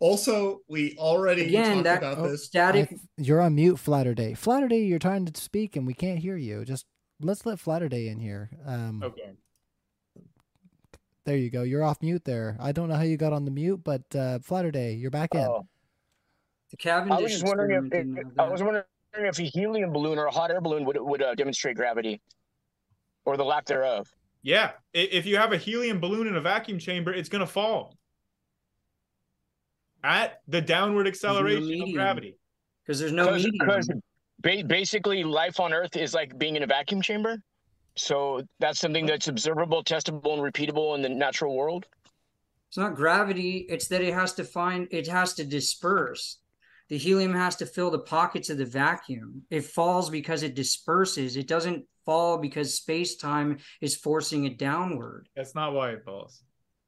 Also, 0.00 0.59
we 0.68 0.96
already 0.98 1.42
Again, 1.46 1.74
talked 1.74 1.84
that- 1.84 1.98
about 1.98 2.18
Oh, 2.18 2.30
this. 2.30 2.46
Static. 2.46 2.88
I- 2.92 2.96
you're 3.18 3.40
on 3.40 3.54
mute, 3.54 3.78
Flatterday. 3.78 4.34
Flatterday, 4.34 4.84
you're 4.84 4.98
trying 4.98 5.24
to 5.26 5.40
speak 5.40 5.76
and 5.76 5.86
we 5.86 5.94
can't 5.94 6.18
hear 6.18 6.36
you. 6.36 6.64
Just 6.64 6.86
let's 7.20 7.46
let 7.46 7.60
Flatterday 7.60 8.09
in 8.09 8.18
here. 8.18 8.50
Um, 8.66 9.00
Okay. 9.04 9.30
There 11.24 11.36
you 11.36 11.50
go. 11.50 11.62
You're 11.62 11.84
off 11.84 12.02
mute 12.02 12.24
there. 12.24 12.56
I 12.58 12.72
don't 12.72 12.88
know 12.88 12.96
how 12.96 13.02
you 13.02 13.16
got 13.16 13.32
on 13.32 13.44
the 13.44 13.50
mute, 13.50 13.82
but 13.84 14.02
uh, 14.14 14.40
Flatterday, 14.40 14.94
you're 14.94 15.10
back 15.10 15.34
in. 15.34 15.40
Oh, 15.40 15.66
The 16.70 16.76
I 16.76 16.82
Cavendish 16.82 17.22
was 17.22 17.32
just 17.32 17.46
wondering 17.46 17.70
if, 17.70 17.84
experiment 17.84 18.26
if- 18.32 18.40
I 18.40 18.48
was 18.48 18.62
wondering 18.62 18.84
if 19.14 19.38
a 19.38 19.42
helium 19.44 19.92
balloon 19.92 20.18
or 20.18 20.26
a 20.26 20.30
hot 20.32 20.50
air 20.50 20.60
balloon 20.60 20.84
would 20.84 20.96
would 21.00 21.22
uh, 21.22 21.34
demonstrate 21.34 21.76
gravity, 21.76 22.20
or 23.24 23.36
the 23.36 23.44
lack 23.44 23.66
thereof. 23.66 24.08
Yeah, 24.42 24.72
if 24.92 25.24
you 25.26 25.36
have 25.36 25.52
a 25.52 25.56
helium 25.56 26.00
balloon 26.00 26.26
in 26.26 26.34
a 26.34 26.40
vacuum 26.40 26.78
chamber, 26.80 27.12
it's 27.12 27.28
going 27.28 27.40
to 27.40 27.46
fall 27.46 27.96
at 30.02 30.40
the 30.48 30.60
downward 30.60 31.06
acceleration 31.06 31.80
of 31.82 31.92
gravity. 31.92 32.36
because 32.84 32.98
there's 32.98 33.12
no 33.12 33.30
medium. 33.32 33.52
Because 33.60 33.88
basically, 34.66 35.22
life 35.22 35.60
on 35.60 35.72
Earth 35.72 35.96
is 35.96 36.12
like 36.14 36.36
being 36.36 36.56
in 36.56 36.64
a 36.64 36.66
vacuum 36.66 37.00
chamber. 37.00 37.40
So 37.97 38.43
that's 38.59 38.78
something 38.78 39.06
that's 39.06 39.28
observable, 39.28 39.85
testable, 39.85 40.32
and 40.32 40.43
repeatable 40.43 40.94
in 40.94 41.02
the 41.02 41.09
natural 41.09 41.56
world. 41.56 41.86
It's 42.69 42.78
not 42.78 42.94
gravity. 42.94 43.66
It's 43.69 43.89
that 43.89 44.01
it 44.01 44.14
has 44.14 44.32
to 44.35 44.44
find, 44.44 44.89
it 44.90 45.06
has 45.06 45.35
to 45.35 45.44
disperse. 45.44 46.39
The 46.89 46.98
helium 46.98 47.35
has 47.35 47.56
to 47.56 47.66
fill 47.66 47.90
the 47.90 47.98
pockets 47.98 48.51
of 48.51 48.59
the 48.59 48.64
vacuum. 48.64 49.43
It 49.51 49.64
falls 49.64 50.10
because 50.10 50.43
it 50.43 50.55
disperses. 50.55 51.36
It 51.36 51.48
doesn't 51.48 51.85
fall 52.05 52.39
because 52.39 52.74
space 52.74 53.16
time 53.16 53.59
is 53.81 53.97
forcing 53.97 54.44
it 54.44 54.59
downward. 54.59 55.28
That's 55.36 55.55
not 55.55 55.73
why 55.73 55.90
it 55.90 56.05
falls. 56.05 56.43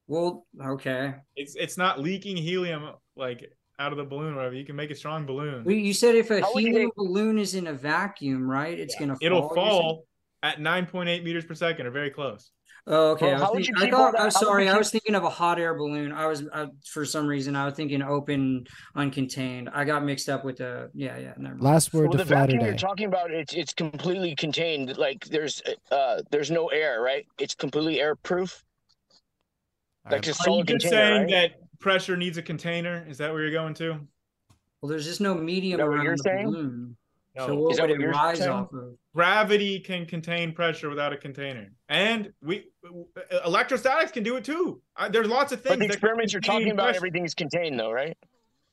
Well, 0.07 0.45
okay. 0.63 1.15
It's 1.35 1.55
it's 1.55 1.77
not 1.77 1.99
leaking 1.99 2.37
helium 2.37 2.91
like 3.15 3.51
out 3.79 3.91
of 3.91 3.97
the 3.97 4.03
balloon 4.03 4.33
or 4.33 4.37
whatever. 4.37 4.55
You 4.55 4.65
can 4.65 4.75
make 4.75 4.91
a 4.91 4.95
strong 4.95 5.25
balloon. 5.25 5.63
Well, 5.63 5.75
you 5.75 5.93
said 5.93 6.15
if 6.15 6.29
a 6.29 6.41
How 6.41 6.53
helium 6.55 6.91
balloon 6.95 7.39
is 7.39 7.55
in 7.55 7.67
a 7.67 7.73
vacuum, 7.73 8.49
right? 8.49 8.77
It's 8.77 8.95
gonna 8.95 9.15
fall. 9.15 9.25
It'll 9.25 9.49
fall 9.49 10.05
at 10.45 10.59
9.8 10.59 11.23
meters 11.23 11.45
per 11.45 11.53
second 11.55 11.87
or 11.87 11.91
very 11.91 12.09
close. 12.11 12.51
Oh, 12.87 13.11
okay. 13.13 13.33
Well, 13.33 13.37
I, 13.37 13.39
was 13.39 13.49
would 13.55 13.65
think- 13.65 13.79
you 13.79 13.87
I 13.87 13.89
thought. 13.89 14.13
I'm 14.13 14.15
how 14.19 14.23
would 14.25 14.33
you 14.33 14.39
sorry. 14.45 14.69
I 14.69 14.77
was 14.77 14.91
thinking 14.91 15.15
of 15.15 15.23
a 15.23 15.29
hot 15.29 15.57
air 15.59 15.73
balloon. 15.73 16.11
I 16.11 16.27
was 16.27 16.43
I, 16.53 16.67
for 16.85 17.03
some 17.03 17.25
reason 17.25 17.55
I 17.55 17.65
was 17.65 17.73
thinking 17.73 18.03
open, 18.03 18.67
uncontained. 18.95 19.69
I 19.73 19.85
got 19.85 20.03
mixed 20.05 20.29
up 20.29 20.45
with 20.45 20.57
the. 20.57 20.91
Yeah, 20.93 21.17
yeah. 21.17 21.33
Never 21.37 21.55
mind. 21.55 21.61
Last 21.63 21.93
word 21.95 22.09
Well, 22.09 22.11
to 22.11 22.17
the 22.19 22.25
vacuum 22.25 22.61
you're 22.63 22.75
talking 22.75 23.07
about, 23.07 23.31
it's 23.31 23.55
it's 23.55 23.73
completely 23.73 24.35
contained. 24.35 24.97
Like 24.99 25.25
there's 25.25 25.63
uh 25.91 26.21
there's 26.29 26.51
no 26.51 26.67
air, 26.67 27.01
right? 27.01 27.25
It's 27.39 27.55
completely 27.55 27.99
air 27.99 28.15
proof. 28.15 28.63
Like 30.11 30.21
just 30.21 30.41
Are 30.41 30.43
you 30.43 30.53
solid 30.57 30.67
just 30.67 30.85
container, 30.85 31.07
saying 31.07 31.21
right? 31.23 31.31
that 31.31 31.79
pressure 31.79 32.15
needs 32.15 32.37
a 32.37 32.43
container? 32.43 33.03
Is 33.09 33.17
that 33.17 33.33
where 33.33 33.41
you're 33.41 33.51
going 33.51 33.73
to? 33.75 33.99
Well, 34.81 34.89
there's 34.91 35.05
just 35.05 35.21
no 35.21 35.33
medium 35.33 35.79
that 35.79 35.87
what 35.87 35.95
around 35.95 36.03
you're 36.05 36.17
the 36.17 36.23
saying? 36.23 36.45
balloon. 36.45 36.97
No. 37.35 37.47
So 37.47 37.55
what 37.55 37.71
Is 37.71 37.77
that 37.77 37.89
would 37.89 38.01
it 38.01 38.05
rise 38.07 38.37
saying? 38.39 38.49
off 38.49 38.71
of? 38.73 38.95
Gravity 39.13 39.79
can 39.79 40.05
contain 40.05 40.53
pressure 40.53 40.89
without 40.89 41.11
a 41.13 41.17
container, 41.17 41.69
and 41.89 42.31
we 42.41 42.65
electrostatics 43.45 44.11
can 44.11 44.23
do 44.23 44.37
it 44.37 44.43
too. 44.45 44.81
Uh, 44.95 45.09
there's 45.09 45.27
lots 45.27 45.51
of 45.51 45.61
things. 45.61 45.73
But 45.73 45.79
the 45.79 45.87
that 45.87 45.93
experiments 45.93 46.33
you're 46.33 46.41
contain 46.41 46.61
talking 46.61 46.71
about, 46.71 46.83
pressure. 46.85 46.97
everything's 46.97 47.33
contained 47.33 47.79
though, 47.79 47.91
right? 47.91 48.17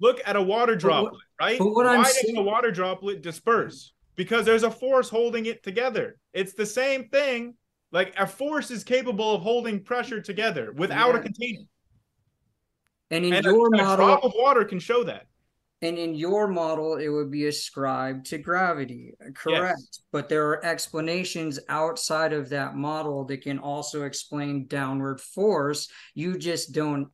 Look 0.00 0.20
at 0.26 0.36
a 0.36 0.42
water 0.42 0.72
what- 0.72 0.80
droplet, 0.80 1.20
right? 1.40 1.58
but 1.58 1.66
what 1.72 1.86
Why 1.86 1.96
I'm 1.96 2.02
does 2.04 2.20
saying- 2.20 2.36
a 2.36 2.42
water 2.42 2.70
droplet 2.70 3.22
disperse? 3.22 3.92
Because 4.14 4.44
there's 4.44 4.62
a 4.62 4.70
force 4.70 5.08
holding 5.08 5.46
it 5.46 5.62
together. 5.62 6.18
It's 6.32 6.52
the 6.54 6.66
same 6.66 7.08
thing. 7.08 7.54
Like 7.92 8.14
a 8.18 8.26
force 8.26 8.70
is 8.70 8.84
capable 8.84 9.34
of 9.34 9.42
holding 9.42 9.82
pressure 9.82 10.20
together 10.20 10.72
without 10.72 11.14
a 11.14 11.20
container. 11.20 11.60
And 13.10 13.24
in 13.24 13.32
And 13.34 13.44
your 13.44 13.68
a, 13.74 13.92
a 13.92 13.96
drop 13.96 14.24
of 14.24 14.32
water 14.36 14.64
can 14.64 14.78
show 14.80 15.02
that. 15.04 15.26
And 15.82 15.98
in 15.98 16.14
your 16.14 16.46
model, 16.46 16.96
it 16.96 17.08
would 17.08 17.30
be 17.30 17.46
ascribed 17.46 18.26
to 18.26 18.38
gravity. 18.38 19.14
Correct. 19.34 19.98
But 20.12 20.28
there 20.28 20.48
are 20.48 20.64
explanations 20.64 21.58
outside 21.68 22.32
of 22.32 22.48
that 22.50 22.76
model 22.76 23.24
that 23.24 23.42
can 23.42 23.58
also 23.58 24.04
explain 24.04 24.66
downward 24.68 25.20
force. 25.20 25.88
You 26.14 26.38
just 26.38 26.72
don't. 26.72 27.08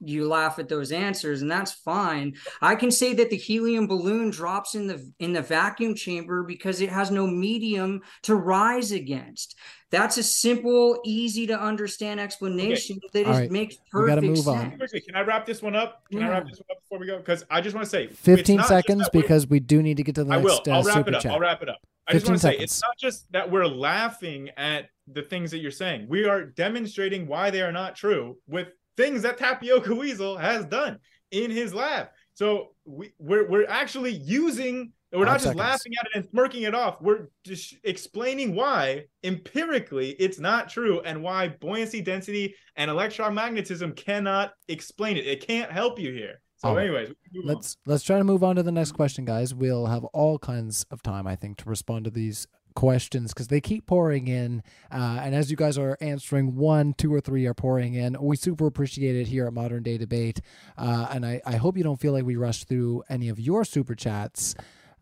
You 0.00 0.28
laugh 0.28 0.58
at 0.58 0.68
those 0.68 0.92
answers, 0.92 1.40
and 1.40 1.50
that's 1.50 1.72
fine. 1.72 2.34
I 2.60 2.74
can 2.74 2.90
say 2.90 3.14
that 3.14 3.30
the 3.30 3.36
helium 3.36 3.86
balloon 3.86 4.28
drops 4.28 4.74
in 4.74 4.86
the 4.86 5.10
in 5.18 5.32
the 5.32 5.40
vacuum 5.40 5.94
chamber 5.94 6.42
because 6.42 6.82
it 6.82 6.90
has 6.90 7.10
no 7.10 7.26
medium 7.26 8.02
to 8.24 8.34
rise 8.34 8.92
against. 8.92 9.56
That's 9.94 10.18
a 10.18 10.24
simple, 10.24 10.98
easy 11.04 11.46
to 11.46 11.56
understand 11.60 12.18
explanation 12.18 12.98
that 13.12 13.26
All 13.26 13.32
is, 13.32 13.38
right. 13.38 13.50
makes 13.50 13.76
We 13.92 14.06
gotta 14.08 14.22
perfect 14.22 14.36
move 14.38 14.48
on. 14.48 14.58
sense. 14.58 14.76
Quickly, 14.76 15.00
can 15.02 15.14
I 15.14 15.20
wrap 15.20 15.46
this 15.46 15.62
one 15.62 15.76
up? 15.76 16.02
Can 16.10 16.20
I 16.20 16.30
wrap 16.30 16.46
this 16.48 16.58
one 16.58 16.66
up 16.76 16.82
before 16.82 16.98
we 16.98 17.06
go? 17.06 17.18
Because 17.18 17.44
I 17.48 17.60
just 17.60 17.76
want 17.76 17.84
to 17.84 17.90
say, 17.90 18.08
15 18.08 18.64
seconds 18.64 19.08
because 19.12 19.46
we 19.46 19.60
do 19.60 19.84
need 19.84 19.96
to 19.98 20.02
get 20.02 20.16
to 20.16 20.24
the 20.24 20.32
I 20.34 20.38
will. 20.38 20.56
next 20.56 20.68
I'll 20.68 20.80
uh, 20.80 20.84
wrap 20.84 20.96
super 20.96 21.10
it 21.10 21.14
up. 21.14 21.22
chat. 21.22 21.32
I'll 21.32 21.38
wrap 21.38 21.62
it 21.62 21.68
up. 21.68 21.78
I 22.08 22.12
just 22.12 22.26
15 22.26 22.32
want 22.32 22.40
to 22.40 22.46
say 22.48 22.50
seconds. 22.54 22.72
it's 22.72 22.82
not 22.82 22.98
just 22.98 23.32
that 23.32 23.48
we're 23.48 23.66
laughing 23.66 24.50
at 24.56 24.88
the 25.06 25.22
things 25.22 25.52
that 25.52 25.58
you're 25.58 25.70
saying. 25.70 26.06
We 26.08 26.24
are 26.24 26.44
demonstrating 26.44 27.28
why 27.28 27.50
they 27.50 27.62
are 27.62 27.70
not 27.72 27.94
true 27.94 28.36
with 28.48 28.68
things 28.96 29.22
that 29.22 29.38
Tapioca 29.38 29.94
Weasel 29.94 30.36
has 30.36 30.64
done 30.64 30.98
in 31.30 31.52
his 31.52 31.72
lab. 31.72 32.08
So 32.34 32.70
we, 32.84 33.12
we're 33.20 33.48
we're 33.48 33.68
actually 33.68 34.10
using. 34.12 34.92
We're 35.14 35.26
Five 35.26 35.26
not 35.26 35.32
just 35.34 35.44
seconds. 35.44 35.58
laughing 35.60 35.92
at 36.00 36.06
it 36.06 36.12
and 36.16 36.28
smirking 36.30 36.62
it 36.62 36.74
off. 36.74 37.00
We're 37.00 37.28
just 37.44 37.76
explaining 37.84 38.54
why 38.54 39.04
empirically 39.22 40.10
it's 40.18 40.38
not 40.38 40.68
true 40.68 41.00
and 41.00 41.22
why 41.22 41.48
buoyancy, 41.48 42.00
density, 42.00 42.54
and 42.76 42.90
electromagnetism 42.90 43.94
cannot 43.94 44.52
explain 44.68 45.16
it. 45.16 45.26
It 45.26 45.46
can't 45.46 45.70
help 45.70 45.98
you 45.98 46.12
here. 46.12 46.40
So, 46.56 46.74
right. 46.74 46.84
anyways, 46.84 47.08
move 47.32 47.44
on. 47.44 47.54
Let's 47.54 47.76
let's 47.86 48.02
try 48.02 48.18
to 48.18 48.24
move 48.24 48.42
on 48.42 48.56
to 48.56 48.62
the 48.62 48.72
next 48.72 48.92
question, 48.92 49.24
guys. 49.24 49.54
We'll 49.54 49.86
have 49.86 50.04
all 50.06 50.38
kinds 50.38 50.84
of 50.90 51.02
time, 51.02 51.26
I 51.26 51.36
think, 51.36 51.58
to 51.58 51.68
respond 51.68 52.06
to 52.06 52.10
these 52.10 52.46
questions 52.74 53.32
because 53.32 53.48
they 53.48 53.60
keep 53.60 53.86
pouring 53.86 54.28
in. 54.28 54.62
Uh, 54.90 55.20
and 55.22 55.34
as 55.34 55.50
you 55.50 55.56
guys 55.56 55.78
are 55.78 55.96
answering, 56.00 56.56
one, 56.56 56.94
two, 56.94 57.12
or 57.12 57.20
three 57.20 57.46
are 57.46 57.54
pouring 57.54 57.94
in. 57.94 58.16
We 58.20 58.36
super 58.36 58.66
appreciate 58.66 59.16
it 59.16 59.28
here 59.28 59.46
at 59.46 59.52
Modern 59.52 59.82
Day 59.82 59.98
Debate. 59.98 60.40
Uh, 60.76 61.06
and 61.10 61.24
I, 61.24 61.40
I 61.46 61.56
hope 61.56 61.76
you 61.76 61.84
don't 61.84 62.00
feel 62.00 62.12
like 62.12 62.24
we 62.24 62.36
rushed 62.36 62.68
through 62.68 63.04
any 63.08 63.28
of 63.28 63.38
your 63.38 63.64
super 63.64 63.94
chats. 63.94 64.54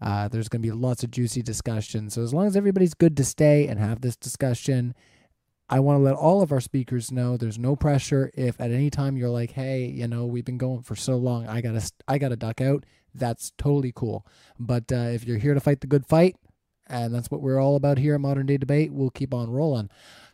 Uh, 0.03 0.27
there's 0.27 0.49
going 0.49 0.61
to 0.61 0.67
be 0.67 0.73
lots 0.73 1.05
of 1.05 1.13
juicy 1.13 1.43
discussion. 1.43 2.11
So 2.11 2.23
as 2.23 2.35
long 2.35 2.47
as 2.49 2.57
everybody's 2.57 2.93
good 2.93 3.17
to 3.17 3.25
stay 3.25 3.69
and 3.69 3.79
have 3.79 4.01
this 4.01 4.17
discussion, 4.17 4.95
I 5.69 5.79
want 5.79 6.01
to 6.01 6.03
let 6.03 6.17
all 6.17 6.43
of 6.43 6.51
our 6.51 6.61
speakers 6.61 7.13
know 7.13 7.37
there's 7.37 7.59
no 7.59 7.77
pressure. 7.77 8.31
If 8.35 8.61
at 8.61 8.73
any 8.73 8.91
time 8.91 9.17
you're 9.17 9.31
like, 9.31 9.53
"Hey, 9.53 9.87
you 9.87 10.09
know, 10.09 10.27
we've 10.27 10.45
been 10.45 10.59
going 10.59 10.83
for 10.83 10.97
so 10.97 11.17
long, 11.17 11.47
I 11.47 11.61
gotta, 11.61 11.89
I 12.09 12.19
gotta 12.19 12.37
duck 12.37 12.61
out," 12.61 12.85
that's 13.15 13.53
totally 13.57 13.93
cool. 13.95 14.27
But 14.59 14.91
uh, 14.93 15.11
if 15.15 15.25
you're 15.25 15.39
here 15.39 15.55
to 15.55 15.61
fight 15.61 15.81
the 15.81 15.87
good 15.87 16.05
fight, 16.05 16.37
and 16.89 17.15
that's 17.15 17.31
what 17.31 17.41
we're 17.41 17.61
all 17.61 17.77
about 17.77 17.99
here 17.99 18.15
at 18.15 18.21
Modern 18.21 18.47
Day 18.47 18.57
Debate, 18.57 18.93
we'll 18.93 19.11
keep 19.11 19.33
on 19.33 19.51
rolling. 19.51 19.89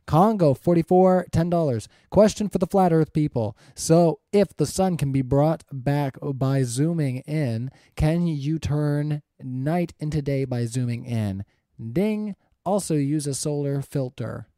Congo 0.08 0.54
44 0.54 1.26
$10. 1.30 1.88
Question 2.10 2.48
for 2.48 2.56
the 2.56 2.66
flat 2.66 2.94
earth 2.94 3.12
people. 3.12 3.54
So, 3.74 4.20
if 4.32 4.56
the 4.56 4.64
sun 4.64 4.96
can 4.96 5.12
be 5.12 5.20
brought 5.20 5.64
back 5.70 6.16
by 6.22 6.62
zooming 6.62 7.18
in, 7.18 7.70
can 7.94 8.26
you 8.26 8.58
turn 8.58 9.20
night 9.38 9.92
into 10.00 10.22
day 10.22 10.46
by 10.46 10.64
zooming 10.64 11.04
in? 11.04 11.44
Ding. 11.92 12.34
Also 12.64 12.94
use 12.94 13.26
a 13.26 13.34
solar 13.34 13.82
filter. 13.82 14.48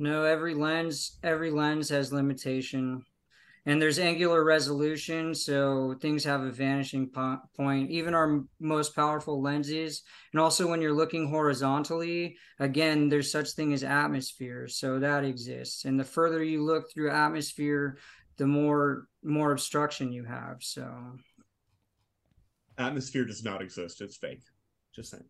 No, 0.00 0.24
every 0.24 0.54
lens 0.54 1.18
every 1.22 1.52
lens 1.52 1.88
has 1.90 2.12
limitation. 2.12 3.04
And 3.66 3.80
there's 3.80 3.98
angular 3.98 4.42
resolution, 4.42 5.34
so 5.34 5.94
things 6.00 6.24
have 6.24 6.42
a 6.42 6.50
vanishing 6.50 7.10
po- 7.10 7.40
point. 7.54 7.90
Even 7.90 8.14
our 8.14 8.24
m- 8.24 8.48
most 8.58 8.94
powerful 8.94 9.42
lenses, 9.42 10.02
and 10.32 10.40
also 10.40 10.66
when 10.66 10.80
you're 10.80 10.94
looking 10.94 11.28
horizontally, 11.28 12.36
again, 12.58 13.08
there's 13.08 13.30
such 13.30 13.50
thing 13.50 13.72
as 13.74 13.84
atmosphere, 13.84 14.66
so 14.66 14.98
that 14.98 15.24
exists. 15.24 15.84
And 15.84 16.00
the 16.00 16.04
further 16.04 16.42
you 16.42 16.64
look 16.64 16.90
through 16.90 17.10
atmosphere, 17.10 17.98
the 18.38 18.46
more 18.46 19.06
more 19.22 19.52
obstruction 19.52 20.10
you 20.10 20.24
have. 20.24 20.56
So 20.60 20.90
atmosphere 22.78 23.26
does 23.26 23.44
not 23.44 23.60
exist. 23.60 24.00
It's 24.00 24.16
fake. 24.16 24.42
Just 24.94 25.10
saying. 25.10 25.28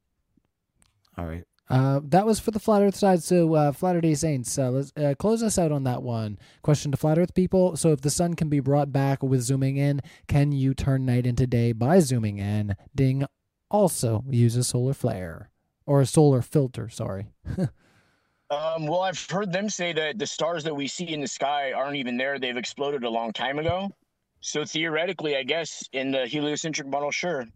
All 1.19 1.27
right. 1.27 1.44
Uh, 1.70 2.01
that 2.02 2.26
was 2.26 2.40
for 2.40 2.51
the 2.51 2.59
flat 2.59 2.82
Earth 2.82 2.97
side. 2.97 3.22
So, 3.22 3.55
uh, 3.55 3.72
flat 3.72 3.97
Earth 3.97 4.18
Saints, 4.18 4.59
uh, 4.59 4.70
let's 4.70 4.92
uh, 4.97 5.14
close 5.18 5.42
us 5.42 5.56
out 5.56 5.70
on 5.70 5.84
that 5.84 6.02
one. 6.02 6.36
Question 6.62 6.90
to 6.90 6.97
flat 6.97 7.18
Earth 7.18 7.32
people. 7.32 7.76
So, 7.76 7.92
if 7.92 8.01
the 8.01 8.10
sun 8.10 8.34
can 8.34 8.48
be 8.48 8.59
brought 8.59 8.92
back 8.92 9.22
with 9.22 9.42
zooming 9.42 9.76
in, 9.76 10.01
can 10.26 10.51
you 10.51 10.74
turn 10.74 11.06
night 11.06 11.26
into 11.26 11.47
day 11.47 11.72
by 11.72 12.01
zooming 12.01 12.38
in? 12.38 12.74
Ding. 12.94 13.24
Also, 13.70 14.24
use 14.28 14.56
a 14.56 14.64
solar 14.64 14.94
flare 14.94 15.51
or 15.86 16.01
a 16.01 16.06
solar 16.06 16.42
filter. 16.42 16.88
Sorry. 16.88 17.28
um, 18.51 18.88
well, 18.88 19.02
I've 19.02 19.24
heard 19.30 19.52
them 19.52 19.68
say 19.68 19.92
that 19.92 20.18
the 20.18 20.26
stars 20.26 20.64
that 20.64 20.74
we 20.74 20.88
see 20.88 21.12
in 21.12 21.20
the 21.20 21.28
sky 21.28 21.72
aren't 21.72 21.97
even 21.97 22.16
there. 22.16 22.40
They've 22.40 22.56
exploded 22.56 23.05
a 23.05 23.10
long 23.10 23.32
time 23.32 23.60
ago. 23.60 23.90
So 24.40 24.64
theoretically, 24.64 25.36
I 25.36 25.44
guess 25.44 25.88
in 25.92 26.10
the 26.10 26.26
heliocentric 26.26 26.88
model, 26.88 27.10
sure, 27.10 27.47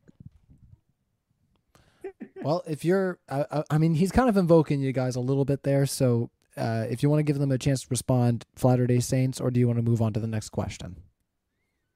well, 2.44 2.62
if 2.66 2.84
you're, 2.84 3.18
I, 3.28 3.64
I, 3.70 3.78
mean, 3.78 3.94
he's 3.94 4.12
kind 4.12 4.28
of 4.28 4.36
invoking 4.36 4.80
you 4.80 4.92
guys 4.92 5.16
a 5.16 5.20
little 5.20 5.44
bit 5.44 5.62
there. 5.62 5.86
So 5.86 6.30
uh, 6.56 6.84
if 6.88 7.02
you 7.02 7.10
want 7.10 7.20
to 7.20 7.24
give 7.24 7.38
them 7.38 7.50
a 7.50 7.58
chance 7.58 7.82
to 7.82 7.86
respond, 7.90 8.44
Flatter 8.54 8.86
Day 8.86 9.00
Saints, 9.00 9.40
or 9.40 9.50
do 9.50 9.60
you 9.60 9.66
want 9.66 9.78
to 9.78 9.82
move 9.82 10.02
on 10.02 10.12
to 10.12 10.20
the 10.20 10.26
next 10.26 10.50
question? 10.50 10.96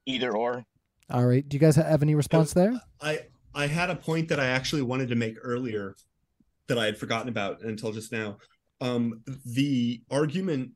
Either 0.07 0.37
or. 0.37 0.65
All 1.11 1.25
right. 1.25 1.47
Do 1.47 1.55
you 1.55 1.61
guys 1.61 1.77
have 1.77 2.03
any 2.03 2.15
response 2.15 2.53
there? 2.53 2.81
I 3.01 3.21
I 3.55 3.67
had 3.67 3.91
a 3.91 3.97
point 3.97 4.29
that 4.29 4.41
I 4.41 4.47
actually 4.47 4.83
wanted 4.83 5.09
to 5.09 5.17
make 5.17 5.37
earlier 5.43 5.97
that 6.67 6.79
I 6.79 6.85
had 6.85 6.99
forgotten 6.99 7.29
about 7.29 7.63
until 7.63 7.93
just 7.93 8.13
now. 8.13 8.39
Um, 8.81 9.23
the 9.45 10.03
argument 10.11 10.73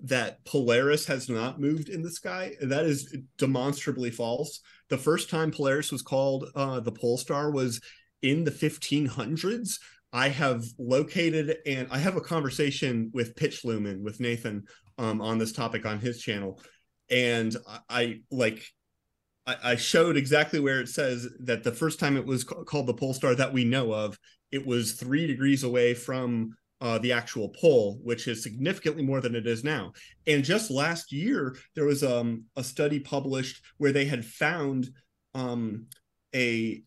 that 0.00 0.44
Polaris 0.44 1.06
has 1.06 1.28
not 1.28 1.60
moved 1.60 1.88
in 1.88 2.02
the 2.02 2.10
sky 2.10 2.52
that 2.60 2.84
is 2.84 3.16
demonstrably 3.38 4.10
false. 4.10 4.60
The 4.88 4.98
first 4.98 5.30
time 5.30 5.50
Polaris 5.50 5.90
was 5.90 6.02
called 6.02 6.50
uh, 6.54 6.80
the 6.80 6.92
Pole 6.92 7.16
Star 7.16 7.50
was 7.50 7.80
in 8.22 8.44
the 8.44 8.50
1500s. 8.50 9.78
I 10.12 10.28
have 10.28 10.64
located 10.78 11.58
and 11.66 11.88
I 11.90 11.98
have 11.98 12.16
a 12.16 12.20
conversation 12.20 13.10
with 13.12 13.36
Pitch 13.36 13.64
Lumen 13.64 14.02
with 14.02 14.20
Nathan 14.20 14.64
um, 14.98 15.20
on 15.20 15.38
this 15.38 15.52
topic 15.52 15.84
on 15.84 15.98
his 15.98 16.20
channel, 16.20 16.60
and 17.10 17.54
I, 17.68 17.80
I 17.90 18.20
like 18.30 18.64
I, 19.46 19.56
I, 19.62 19.76
showed 19.76 20.16
exactly 20.16 20.58
where 20.58 20.80
it 20.80 20.88
says 20.88 21.28
that 21.40 21.62
the 21.62 21.72
first 21.72 22.00
time 22.00 22.16
it 22.16 22.24
was 22.24 22.44
ca- 22.44 22.64
called 22.64 22.86
the 22.86 22.94
pole 22.94 23.14
star 23.14 23.34
that 23.34 23.52
we 23.52 23.64
know 23.64 23.92
of, 23.92 24.18
it 24.50 24.66
was 24.66 24.92
three 24.92 25.26
degrees 25.26 25.64
away 25.64 25.92
from 25.94 26.56
uh, 26.80 26.98
the 26.98 27.12
actual 27.12 27.50
pole, 27.50 27.98
which 28.02 28.28
is 28.28 28.42
significantly 28.42 29.02
more 29.02 29.20
than 29.20 29.34
it 29.34 29.46
is 29.46 29.64
now. 29.64 29.92
And 30.26 30.44
just 30.44 30.70
last 30.70 31.12
year, 31.12 31.56
there 31.74 31.86
was 31.86 32.02
um, 32.02 32.44
a 32.56 32.64
study 32.64 33.00
published 33.00 33.62
where 33.78 33.92
they 33.92 34.04
had 34.04 34.24
found 34.24 34.88
um, 35.34 35.86
a 36.34 36.82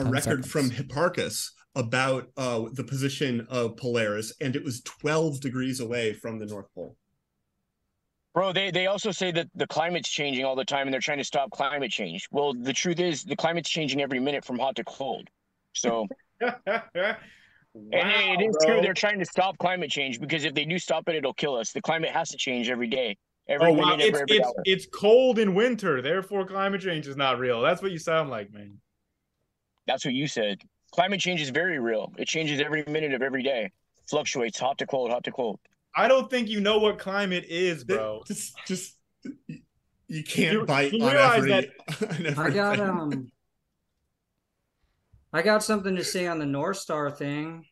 a 0.00 0.10
record 0.10 0.44
seconds. 0.44 0.50
from 0.50 0.70
Hipparchus 0.70 1.50
about 1.74 2.28
uh, 2.36 2.64
the 2.72 2.84
position 2.84 3.46
of 3.48 3.76
Polaris, 3.76 4.34
and 4.40 4.56
it 4.56 4.64
was 4.64 4.82
12 4.82 5.40
degrees 5.40 5.80
away 5.80 6.12
from 6.12 6.38
the 6.38 6.46
North 6.46 6.66
Pole. 6.74 6.96
Bro, 8.34 8.52
they, 8.52 8.70
they 8.70 8.86
also 8.86 9.10
say 9.10 9.32
that 9.32 9.48
the 9.54 9.66
climate's 9.66 10.08
changing 10.08 10.44
all 10.44 10.54
the 10.54 10.64
time 10.64 10.86
and 10.86 10.94
they're 10.94 11.00
trying 11.00 11.18
to 11.18 11.24
stop 11.24 11.50
climate 11.50 11.90
change. 11.90 12.28
Well, 12.30 12.54
the 12.54 12.72
truth 12.72 13.00
is, 13.00 13.24
the 13.24 13.34
climate's 13.34 13.68
changing 13.68 14.00
every 14.00 14.20
minute 14.20 14.44
from 14.44 14.58
hot 14.58 14.76
to 14.76 14.84
cold. 14.84 15.28
So, 15.72 16.06
wow, 16.40 16.54
and 16.94 17.16
it 17.92 18.44
is 18.44 18.56
bro. 18.60 18.74
true. 18.74 18.82
They're 18.82 18.94
trying 18.94 19.18
to 19.18 19.24
stop 19.24 19.58
climate 19.58 19.90
change 19.90 20.20
because 20.20 20.44
if 20.44 20.54
they 20.54 20.64
do 20.64 20.78
stop 20.78 21.08
it, 21.08 21.16
it'll 21.16 21.34
kill 21.34 21.56
us. 21.56 21.72
The 21.72 21.82
climate 21.82 22.10
has 22.10 22.28
to 22.30 22.36
change 22.36 22.70
every 22.70 22.88
day. 22.88 23.16
Every 23.48 23.72
oh, 23.72 23.72
wow. 23.72 23.96
It's, 23.98 24.04
every 24.04 24.36
it's, 24.36 24.52
it's 24.64 24.86
cold 24.86 25.40
in 25.40 25.54
winter. 25.54 26.00
Therefore, 26.00 26.46
climate 26.46 26.80
change 26.80 27.08
is 27.08 27.16
not 27.16 27.40
real. 27.40 27.60
That's 27.60 27.82
what 27.82 27.90
you 27.90 27.98
sound 27.98 28.30
like, 28.30 28.52
man. 28.52 28.78
That's 29.86 30.04
what 30.04 30.14
you 30.14 30.26
said. 30.26 30.60
Climate 30.92 31.20
change 31.20 31.40
is 31.40 31.50
very 31.50 31.78
real. 31.78 32.12
It 32.18 32.26
changes 32.26 32.60
every 32.60 32.84
minute 32.86 33.14
of 33.14 33.22
every 33.22 33.42
day. 33.42 33.70
Fluctuates 34.08 34.58
hot 34.58 34.78
to 34.78 34.86
cold, 34.86 35.10
hot 35.10 35.24
to 35.24 35.32
cold. 35.32 35.60
I 35.96 36.08
don't 36.08 36.30
think 36.30 36.48
you 36.48 36.60
know 36.60 36.78
what 36.78 36.98
climate 36.98 37.44
is, 37.48 37.84
bro. 37.84 38.22
Just 38.26 38.54
just 38.66 38.96
you 40.08 40.24
can't 40.24 40.52
you, 40.52 40.64
bite 40.64 40.92
you 40.92 41.04
on 41.04 41.16
every, 41.16 41.50
that... 41.50 42.34
I 42.38 42.50
got 42.50 42.80
um 42.80 43.30
I 45.32 45.42
got 45.42 45.62
something 45.62 45.94
to 45.96 46.04
say 46.04 46.26
on 46.26 46.38
the 46.38 46.46
North 46.46 46.78
Star 46.78 47.10
thing. 47.10 47.64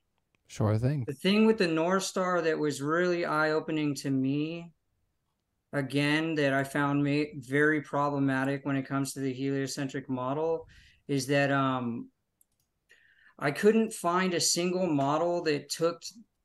Sure 0.46 0.78
thing. 0.78 1.04
The 1.06 1.12
thing 1.12 1.46
with 1.46 1.58
the 1.58 1.66
North 1.66 2.04
Star 2.04 2.40
that 2.40 2.58
was 2.58 2.80
really 2.80 3.26
eye-opening 3.26 3.94
to 3.96 4.10
me 4.10 4.72
again 5.72 6.34
that 6.36 6.54
I 6.54 6.64
found 6.64 7.06
very 7.46 7.82
problematic 7.82 8.64
when 8.64 8.76
it 8.76 8.86
comes 8.86 9.12
to 9.12 9.20
the 9.20 9.32
heliocentric 9.32 10.08
model 10.08 10.66
is 11.08 11.26
that 11.28 11.50
um, 11.50 12.10
I 13.38 13.50
couldn't 13.50 13.92
find 13.92 14.34
a 14.34 14.40
single 14.40 14.86
model 14.86 15.42
that 15.44 15.70
took 15.70 16.02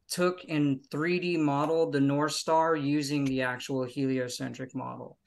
took 0.10 0.45
and 0.48 0.80
3D 0.91 1.40
modeled 1.40 1.91
the 1.91 1.99
North 1.99 2.34
Star 2.34 2.76
using 2.76 3.26
the 3.26 3.41
actual 3.41 3.84
heliocentric 3.84 4.76
model. 4.76 5.18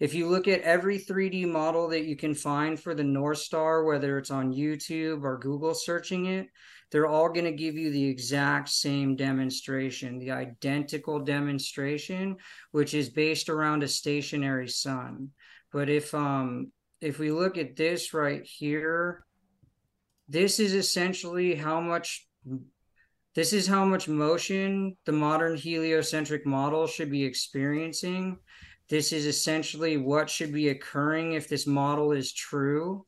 If 0.00 0.14
you 0.14 0.28
look 0.28 0.48
at 0.48 0.62
every 0.62 0.98
3D 0.98 1.46
model 1.46 1.88
that 1.90 2.06
you 2.06 2.16
can 2.16 2.34
find 2.34 2.78
for 2.80 2.92
the 2.92 3.04
North 3.04 3.38
Star, 3.38 3.84
whether 3.84 4.18
it's 4.18 4.32
on 4.32 4.52
YouTube 4.52 5.22
or 5.22 5.38
Google 5.38 5.74
searching 5.74 6.26
it, 6.26 6.48
they're 6.90 7.06
all 7.06 7.28
going 7.28 7.44
to 7.44 7.52
give 7.52 7.76
you 7.76 7.90
the 7.90 8.04
exact 8.04 8.68
same 8.68 9.14
demonstration, 9.14 10.18
the 10.18 10.32
identical 10.32 11.20
demonstration, 11.20 12.36
which 12.72 12.94
is 12.94 13.10
based 13.10 13.48
around 13.48 13.84
a 13.84 13.88
stationary 13.88 14.68
sun. 14.68 15.30
But 15.72 15.88
if 15.88 16.12
um 16.14 16.72
if 17.02 17.18
we 17.18 17.30
look 17.30 17.58
at 17.58 17.76
this 17.76 18.14
right 18.14 18.44
here, 18.44 19.24
this 20.28 20.60
is 20.60 20.72
essentially 20.72 21.54
how 21.54 21.80
much 21.80 22.26
this 23.34 23.52
is 23.52 23.66
how 23.66 23.84
much 23.84 24.08
motion 24.08 24.96
the 25.06 25.12
modern 25.12 25.56
heliocentric 25.56 26.46
model 26.46 26.86
should 26.86 27.10
be 27.10 27.24
experiencing. 27.24 28.38
This 28.90 29.12
is 29.12 29.24
essentially 29.24 29.96
what 29.96 30.28
should 30.28 30.52
be 30.52 30.68
occurring 30.68 31.32
if 31.32 31.48
this 31.48 31.66
model 31.66 32.12
is 32.12 32.32
true. 32.32 33.06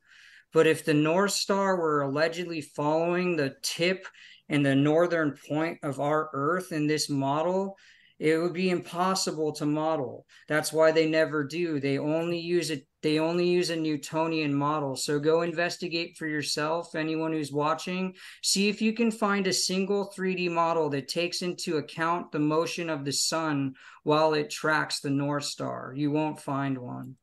But 0.51 0.65
if 0.65 0.83
the 0.83 0.95
North 0.95 1.33
Star 1.33 1.75
were 1.75 2.01
allegedly 2.01 2.61
following 2.61 3.35
the 3.35 3.55
tip 3.61 4.07
and 4.49 4.65
the 4.65 4.75
northern 4.75 5.37
point 5.47 5.79
of 5.83 5.99
our 5.99 6.29
Earth 6.33 6.71
in 6.71 6.87
this 6.87 7.07
model, 7.07 7.77
it 8.17 8.37
would 8.37 8.53
be 8.53 8.69
impossible 8.69 9.51
to 9.53 9.65
model. 9.65 10.25
That's 10.47 10.71
why 10.71 10.91
they 10.91 11.07
never 11.07 11.43
do. 11.43 11.79
They 11.79 11.99
only 11.99 12.39
use 12.39 12.71
it 12.71 12.87
they 13.05 13.19
only 13.19 13.47
use 13.47 13.69
a 13.69 13.75
Newtonian 13.75 14.51
model. 14.51 14.95
So 14.95 15.19
go 15.19 15.43
investigate 15.43 16.17
for 16.17 16.25
yourself, 16.25 16.95
anyone 16.95 17.33
who's 17.33 17.51
watching. 17.51 18.15
See 18.41 18.67
if 18.67 18.81
you 18.81 18.93
can 18.93 19.11
find 19.11 19.45
a 19.45 19.53
single 19.53 20.11
3D 20.17 20.49
model 20.49 20.89
that 20.89 21.07
takes 21.07 21.43
into 21.43 21.77
account 21.77 22.31
the 22.31 22.39
motion 22.39 22.89
of 22.89 23.05
the 23.05 23.11
sun 23.13 23.75
while 24.01 24.33
it 24.33 24.49
tracks 24.49 25.01
the 25.01 25.11
North 25.11 25.43
Star. 25.43 25.93
You 25.95 26.09
won't 26.09 26.41
find 26.41 26.79
one. 26.79 27.17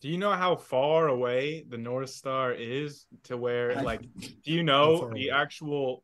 Do 0.00 0.08
you 0.08 0.18
know 0.18 0.32
how 0.32 0.56
far 0.56 1.06
away 1.06 1.64
the 1.68 1.78
North 1.78 2.10
Star 2.10 2.52
is 2.52 3.06
to 3.24 3.36
where, 3.36 3.80
like, 3.84 4.00
do 4.18 4.50
you 4.50 4.64
know 4.64 5.12
the 5.14 5.30
actual 5.30 6.02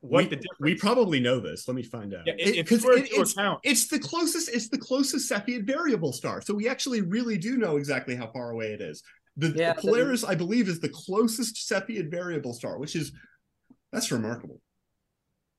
what 0.00 0.30
we, 0.30 0.40
we 0.60 0.74
probably 0.74 1.20
know 1.20 1.38
this. 1.38 1.68
Let 1.68 1.74
me 1.74 1.82
find 1.82 2.14
out. 2.14 2.26
Yeah, 2.26 2.34
it, 2.38 2.70
it's, 2.70 2.84
it, 2.84 3.08
it's, 3.12 3.34
it's, 3.62 3.86
the 3.86 3.98
closest. 3.98 4.48
It's 4.48 4.68
the 4.68 4.78
closest 4.78 5.30
Cepheid 5.30 5.64
variable 5.64 6.12
star. 6.12 6.40
So 6.40 6.54
we 6.54 6.68
actually 6.68 7.02
really 7.02 7.38
do 7.38 7.56
know 7.56 7.76
exactly 7.76 8.16
how 8.16 8.26
far 8.28 8.50
away 8.50 8.72
it 8.72 8.80
is. 8.80 9.02
The, 9.36 9.48
yeah, 9.50 9.74
the 9.74 9.80
Polaris, 9.80 10.22
so 10.22 10.28
I 10.28 10.34
believe, 10.34 10.68
is 10.68 10.80
the 10.80 10.88
closest 10.88 11.56
Cepheid 11.56 12.10
variable 12.10 12.52
star, 12.52 12.78
which 12.78 12.96
is 12.96 13.12
that's 13.92 14.10
remarkable. 14.10 14.60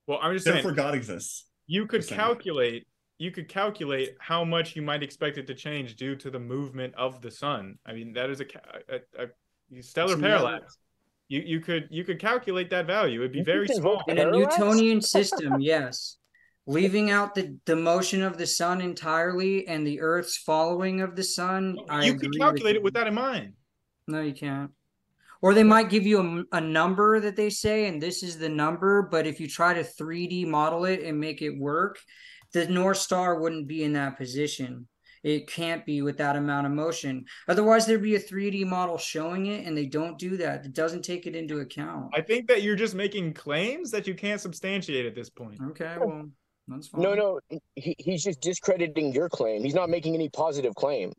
Well, 0.07 0.19
I'm 0.21 0.33
just 0.33 0.45
therefore 0.45 0.71
saying, 0.71 0.75
God 0.75 0.95
exists. 0.95 1.45
You 1.67 1.87
could 1.87 2.05
calculate. 2.07 2.85
You 3.17 3.31
could 3.31 3.47
calculate 3.47 4.09
how 4.19 4.43
much 4.43 4.75
you 4.75 4.81
might 4.81 5.01
expect 5.01 5.37
it 5.37 5.47
to 5.47 5.55
change 5.55 5.95
due 5.95 6.17
to 6.17 6.29
the 6.29 6.39
movement 6.39 6.93
of 6.95 7.21
the 7.21 7.31
sun. 7.31 7.79
I 7.85 7.93
mean, 7.93 8.11
that 8.13 8.29
is 8.29 8.41
a, 8.41 8.45
a, 8.89 9.27
a 9.77 9.81
stellar 9.81 10.17
parallax 10.17 10.77
you 11.27 11.41
you 11.45 11.59
could 11.59 11.87
you 11.89 12.03
could 12.03 12.19
calculate 12.19 12.69
that 12.69 12.85
value. 12.85 13.21
It'd 13.21 13.31
be 13.31 13.43
very 13.43 13.67
small. 13.67 14.03
In 14.07 14.19
a 14.19 14.29
Newtonian 14.29 15.01
system, 15.15 15.59
yes. 15.59 16.17
Leaving 16.67 17.11
out 17.11 17.35
the, 17.35 17.55
the 17.65 17.75
motion 17.75 18.23
of 18.23 18.39
the 18.39 18.47
sun 18.47 18.81
entirely 18.81 19.67
and 19.67 19.85
the 19.85 20.01
Earth's 20.01 20.37
following 20.37 21.01
of 21.01 21.15
the 21.15 21.23
sun. 21.23 21.75
You 21.77 21.85
I 21.87 22.11
could 22.11 22.35
calculate 22.39 22.75
with 22.75 22.75
it 22.77 22.83
with 22.83 22.93
that 22.95 23.05
in 23.07 23.13
mind. 23.13 23.53
No, 24.07 24.21
you 24.21 24.33
can't. 24.33 24.71
Or 25.43 25.53
they 25.53 25.63
might 25.63 25.91
give 25.91 26.07
you 26.07 26.45
a, 26.51 26.57
a 26.57 26.61
number 26.61 27.19
that 27.19 27.35
they 27.35 27.51
say, 27.51 27.85
and 27.85 28.01
this 28.01 28.23
is 28.23 28.39
the 28.39 28.49
number. 28.49 29.03
But 29.03 29.27
if 29.27 29.39
you 29.39 29.47
try 29.47 29.75
to 29.75 29.83
3D 29.83 30.47
model 30.47 30.85
it 30.85 31.03
and 31.03 31.19
make 31.19 31.43
it 31.43 31.55
work, 31.55 31.99
the 32.53 32.67
North 32.67 32.97
Star 32.97 33.39
wouldn't 33.39 33.67
be 33.67 33.83
in 33.83 33.93
that 33.93 34.17
position. 34.17 34.87
It 35.25 35.47
can't 35.47 35.83
be 35.85 36.03
with 36.03 36.17
that 36.19 36.35
amount 36.35 36.67
of 36.67 36.73
motion. 36.73 37.25
Otherwise, 37.47 37.87
there'd 37.87 38.03
be 38.03 38.13
a 38.15 38.19
3D 38.19 38.65
model 38.67 38.97
showing 38.97 39.47
it, 39.47 39.65
and 39.65 39.75
they 39.75 39.87
don't 39.87 40.19
do 40.19 40.37
that. 40.37 40.63
It 40.63 40.73
doesn't 40.73 41.01
take 41.03 41.25
it 41.25 41.35
into 41.35 41.61
account. 41.61 42.11
I 42.13 42.21
think 42.21 42.47
that 42.47 42.61
you're 42.61 42.75
just 42.75 42.93
making 42.93 43.33
claims 43.33 43.89
that 43.89 44.05
you 44.05 44.13
can't 44.13 44.39
substantiate 44.39 45.05
at 45.07 45.15
this 45.15 45.31
point. 45.31 45.57
Okay, 45.71 45.95
well. 45.99 46.29
That's 46.67 46.87
fine. 46.89 47.01
No, 47.01 47.13
no, 47.15 47.39
he, 47.75 47.95
he's 47.97 48.23
just 48.23 48.39
discrediting 48.41 49.13
your 49.13 49.27
claim. 49.29 49.63
He's 49.63 49.73
not 49.75 49.89
making 49.89 50.13
any 50.15 50.29
positive 50.29 50.73
claim. 50.75 51.11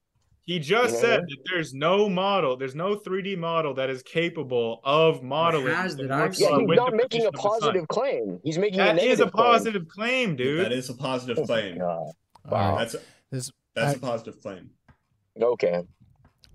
He 0.45 0.61
just 0.61 0.95
You 0.95 1.01
know? 1.03 1.07
said 1.09 1.21
that 1.23 1.37
there's 1.53 1.75
no 1.75 2.09
model, 2.09 2.57
there's 2.57 2.77
no 2.77 2.95
3D 2.97 3.37
model 3.37 3.75
that 3.75 3.91
is 3.91 4.05
capable 4.05 4.81
of 4.85 5.23
modeling. 5.25 5.67
has 5.75 5.97
the 5.97 6.05
that 6.05 6.09
North 6.17 6.31
I've 6.35 6.39
Yeah, 6.41 6.59
he's 6.61 6.77
not 6.77 6.95
making 6.95 7.23
a 7.25 7.27
of 7.29 7.33
the 7.35 7.41
sun. 7.41 7.51
positive 7.51 7.89
claim. 7.89 8.39
He's 8.45 8.57
making 8.59 8.79
a 8.81 8.85
That 8.85 8.97
negative 8.97 9.13
is 9.15 9.21
a 9.21 9.27
positive 9.33 9.89
claim, 9.89 10.37
dude. 10.37 10.65
That 10.65 10.73
is 10.73 10.89
a 10.91 10.95
positive 10.95 11.39
Oh 11.41 11.45
claim. 11.47 11.79
God. 11.79 11.87
All 11.89 12.13
right. 12.53 12.79
That's 12.79 12.97
This 13.33 13.51
that's 13.77 13.95
I- 13.95 13.97
a 13.97 14.01
positive 14.01 14.41
claim. 14.43 14.71
Okay. 15.41 15.83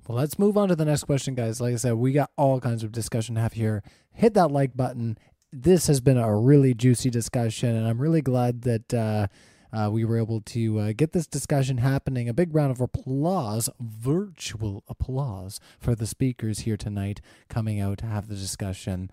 Well, 0.07 0.18
let's 0.18 0.39
move 0.39 0.57
on 0.57 0.69
to 0.69 0.76
the 0.76 0.85
next 0.85 1.03
question, 1.03 1.35
guys. 1.35 1.61
Like 1.61 1.73
I 1.73 1.77
said, 1.77 1.93
we 1.93 2.11
got 2.11 2.31
all 2.35 2.60
kinds 2.60 2.84
of 2.84 2.91
discussion 2.91 3.35
to 3.35 3.41
have 3.41 3.53
here. 3.53 3.84
Hit 4.11 4.34
that 4.34 4.52
like 4.52 4.76
button. 4.76 5.18
This 5.53 5.88
has 5.88 6.02
been 6.02 6.18
a 6.18 6.35
really 6.35 6.73
juicy 6.73 7.10
discussion, 7.11 7.76
and 7.76 7.88
I'm 7.88 7.99
really 8.02 8.22
glad 8.22 8.64
that 8.64 8.93
uh, 8.93 9.27
uh, 9.72 9.89
we 9.91 10.03
were 10.03 10.18
able 10.18 10.41
to 10.41 10.80
uh, 10.80 10.93
get 10.95 11.11
this 11.11 11.27
discussion 11.27 11.77
happening. 11.77 12.27
A 12.27 12.34
big 12.34 12.56
round 12.56 12.72
of 12.72 12.81
applause, 12.81 13.69
virtual 13.80 14.84
applause, 14.88 15.60
for 15.80 15.93
the 15.93 16.07
speakers 16.07 16.61
here 16.61 16.77
tonight 16.77 17.22
coming 17.48 17.80
out 17.80 17.99
to 17.99 18.07
have 18.07 18.27
the 18.27 18.35
discussion. 18.35 19.11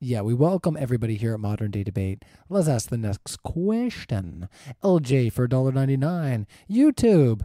Yeah, 0.00 0.20
we 0.20 0.32
welcome 0.32 0.76
everybody 0.78 1.16
here 1.16 1.34
at 1.34 1.40
Modern 1.40 1.72
Day 1.72 1.82
Debate. 1.82 2.24
Let's 2.48 2.68
ask 2.68 2.88
the 2.88 2.96
next 2.98 3.42
question. 3.42 4.48
LJ 4.84 5.32
for 5.32 5.48
$1.99. 5.48 6.46
YouTube 6.70 7.44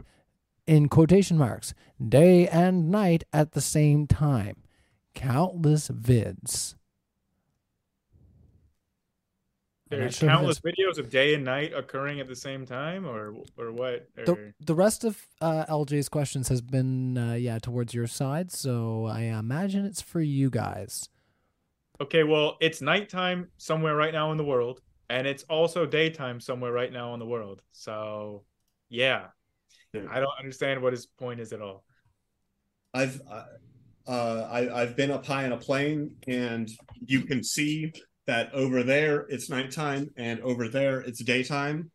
in 0.68 0.88
quotation 0.88 1.38
marks, 1.38 1.74
day 2.08 2.48
and 2.48 2.90
night 2.92 3.24
at 3.34 3.54
the 3.54 3.62
same 3.62 4.06
time. 4.06 4.58
Countless 5.16 5.88
vids. 5.90 6.76
There's 9.90 10.16
sure 10.16 10.30
countless 10.30 10.60
videos 10.60 10.98
of 10.98 11.10
day 11.10 11.34
and 11.36 11.44
night 11.44 11.72
occurring 11.76 12.20
at 12.20 12.28
the 12.28 12.36
same 12.36 12.66
time, 12.66 13.06
or 13.06 13.34
or 13.58 13.72
what? 13.72 14.08
this- 14.16 14.26
The, 14.28 14.54
the 14.60 14.74
rest 14.76 15.04
of 15.04 15.28
uh, 15.42 15.66
LJ's 15.68 16.10
questions 16.10 16.48
has 16.50 16.62
been, 16.62 17.18
uh, 17.18 17.34
yeah, 17.34 17.60
towards 17.60 17.94
your 17.94 18.08
side, 18.08 18.52
so 18.52 19.06
I 19.06 19.22
imagine 19.24 19.86
it's 19.86 20.02
for 20.02 20.22
you 20.22 20.50
guys. 20.50 21.10
Okay, 22.02 22.24
well, 22.24 22.58
it's 22.60 22.82
nighttime 22.82 23.48
somewhere 23.58 23.96
right 23.96 24.14
now 24.14 24.32
in 24.32 24.38
the 24.38 24.44
world, 24.44 24.82
and 25.10 25.28
it's 25.28 25.44
also 25.44 25.86
daytime 25.86 26.40
somewhere 26.40 26.72
right 26.72 26.92
now 26.92 27.14
in 27.14 27.20
the 27.20 27.26
world. 27.26 27.62
So, 27.72 28.44
yeah, 28.90 29.28
I 30.10 30.20
don't 30.20 30.40
understand 30.40 30.82
what 30.82 30.94
his 30.94 31.06
point 31.06 31.40
is 31.40 31.54
at 31.54 31.62
all. 31.62 31.84
I've 32.94 33.22
uh, 33.30 33.46
uh, 34.08 34.48
I, 34.52 34.82
I've 34.82 34.96
been 34.96 35.12
up 35.12 35.26
high 35.26 35.46
in 35.46 35.52
a 35.52 35.58
plane, 35.58 36.16
and 36.28 36.70
you 37.06 37.22
can 37.22 37.44
see 37.44 37.92
that 38.26 38.54
over 38.54 38.84
there 38.84 39.26
it's 39.30 39.50
nighttime, 39.50 40.10
and 40.18 40.40
over 40.42 40.68
there 40.68 41.02
it's 41.02 41.24
daytime. 41.24 41.92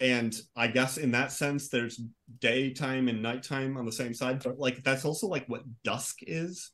And 0.00 0.34
I 0.56 0.66
guess 0.66 0.96
in 0.96 1.12
that 1.12 1.32
sense, 1.32 1.68
there's 1.68 2.00
daytime 2.40 3.08
and 3.08 3.22
nighttime 3.22 3.76
on 3.76 3.84
the 3.84 3.92
same 3.92 4.14
side, 4.14 4.42
but 4.42 4.58
like 4.58 4.82
that's 4.82 5.04
also 5.04 5.28
like 5.28 5.46
what 5.48 5.62
dusk 5.84 6.18
is. 6.22 6.70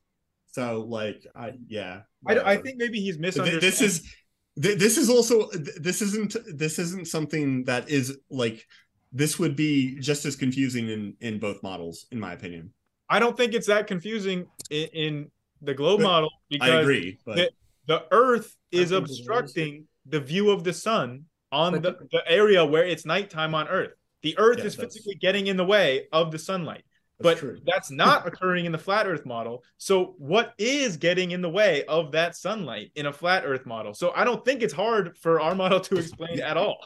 So 0.52 0.80
like 0.88 1.26
I 1.34 1.52
yeah, 1.68 2.02
I, 2.26 2.38
I 2.38 2.56
think 2.56 2.76
maybe 2.78 2.98
he's 3.00 3.14
Th- 3.16 3.20
misunderstanding. 3.20 3.70
this 3.70 3.80
is 3.80 4.14
this 4.56 4.98
is 4.98 5.08
also 5.08 5.48
this 5.80 6.02
isn't 6.02 6.36
this 6.56 6.78
isn't 6.78 7.06
something 7.06 7.64
that 7.64 7.88
is 7.88 8.18
like 8.30 8.66
this 9.12 9.38
would 9.38 9.56
be 9.56 9.98
just 10.00 10.24
as 10.26 10.36
confusing 10.36 10.88
in 10.88 11.14
in 11.20 11.38
both 11.38 11.62
models 11.62 12.06
in 12.10 12.18
my 12.18 12.32
opinion 12.32 12.72
I 13.08 13.18
don't 13.18 13.36
think 13.36 13.54
it's 13.54 13.66
that 13.68 13.86
confusing 13.86 14.46
in, 14.70 14.88
in 14.92 15.30
the 15.62 15.74
globe 15.74 16.00
But 16.00 16.04
model 16.06 16.30
because 16.48 16.70
i 16.70 16.80
agree 16.80 17.18
but 17.24 17.36
the, 17.36 17.50
the 17.86 18.04
Earth 18.10 18.56
is 18.72 18.90
think 18.90 19.02
it 19.04 19.10
is. 19.10 19.18
obstructing 19.18 19.86
the 20.06 20.20
view 20.20 20.50
of 20.50 20.64
the 20.64 20.72
sun 20.72 21.24
on 21.52 21.74
the, 21.74 21.96
the 22.12 22.22
area 22.26 22.64
where 22.64 22.84
it's 22.84 23.04
nighttime 23.04 23.54
on 23.54 23.66
Earth. 23.68 23.92
The 24.22 24.36
Earth 24.38 24.58
Yeah, 24.58 24.64
is 24.66 24.76
that's- 24.76 24.94
physically 24.94 25.16
getting 25.16 25.46
in 25.48 25.56
the 25.56 25.64
way 25.64 26.06
of 26.12 26.30
the 26.30 26.38
sunlight. 26.38 26.84
That's 27.20 27.34
but 27.34 27.38
true 27.38 27.58
that's 27.66 27.90
not 27.90 28.26
occurring 28.26 28.64
in 28.64 28.72
the 28.72 28.78
flat 28.78 29.06
earth 29.06 29.26
model 29.26 29.62
so 29.78 30.14
what 30.18 30.54
is 30.58 30.96
getting 30.96 31.30
in 31.32 31.42
the 31.42 31.48
way 31.50 31.84
of 31.84 32.12
that 32.12 32.34
sunlight 32.36 32.90
in 32.94 33.06
a 33.06 33.12
flat 33.12 33.44
earth 33.44 33.66
model 33.66 33.92
so 33.94 34.12
i 34.16 34.24
don't 34.24 34.44
think 34.44 34.62
it's 34.62 34.72
hard 34.74 35.16
for 35.18 35.40
our 35.40 35.54
model 35.54 35.80
to 35.80 35.96
explain 35.96 36.40
at 36.40 36.56
all 36.56 36.78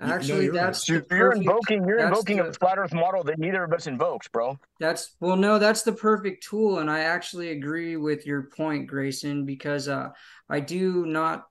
You- 0.00 0.08
no, 0.08 0.14
Actually, 0.14 0.44
you're 0.46 0.54
right. 0.54 0.64
that's 0.66 0.86
So 0.86 0.94
the 0.94 1.06
you're 1.10 1.30
perfect- 1.30 1.46
invoking 1.46 1.84
you're 1.88 1.98
invoking 2.00 2.36
the- 2.38 2.48
a 2.48 2.52
flat 2.52 2.78
Earth 2.78 2.92
model 2.92 3.22
that 3.24 3.38
neither 3.38 3.62
of 3.62 3.72
us 3.72 3.86
invokes, 3.86 4.26
bro. 4.26 4.58
That's 4.80 5.14
well, 5.20 5.36
no, 5.36 5.58
that's 5.60 5.82
the 5.82 5.92
perfect 5.92 6.42
tool, 6.42 6.80
and 6.80 6.90
I 6.90 7.00
actually 7.00 7.50
agree 7.52 7.96
with 7.96 8.26
your 8.26 8.42
point, 8.56 8.88
Grayson, 8.88 9.46
because 9.46 9.86
uh, 9.88 10.08
I 10.50 10.58
do 10.60 11.06
not. 11.06 11.44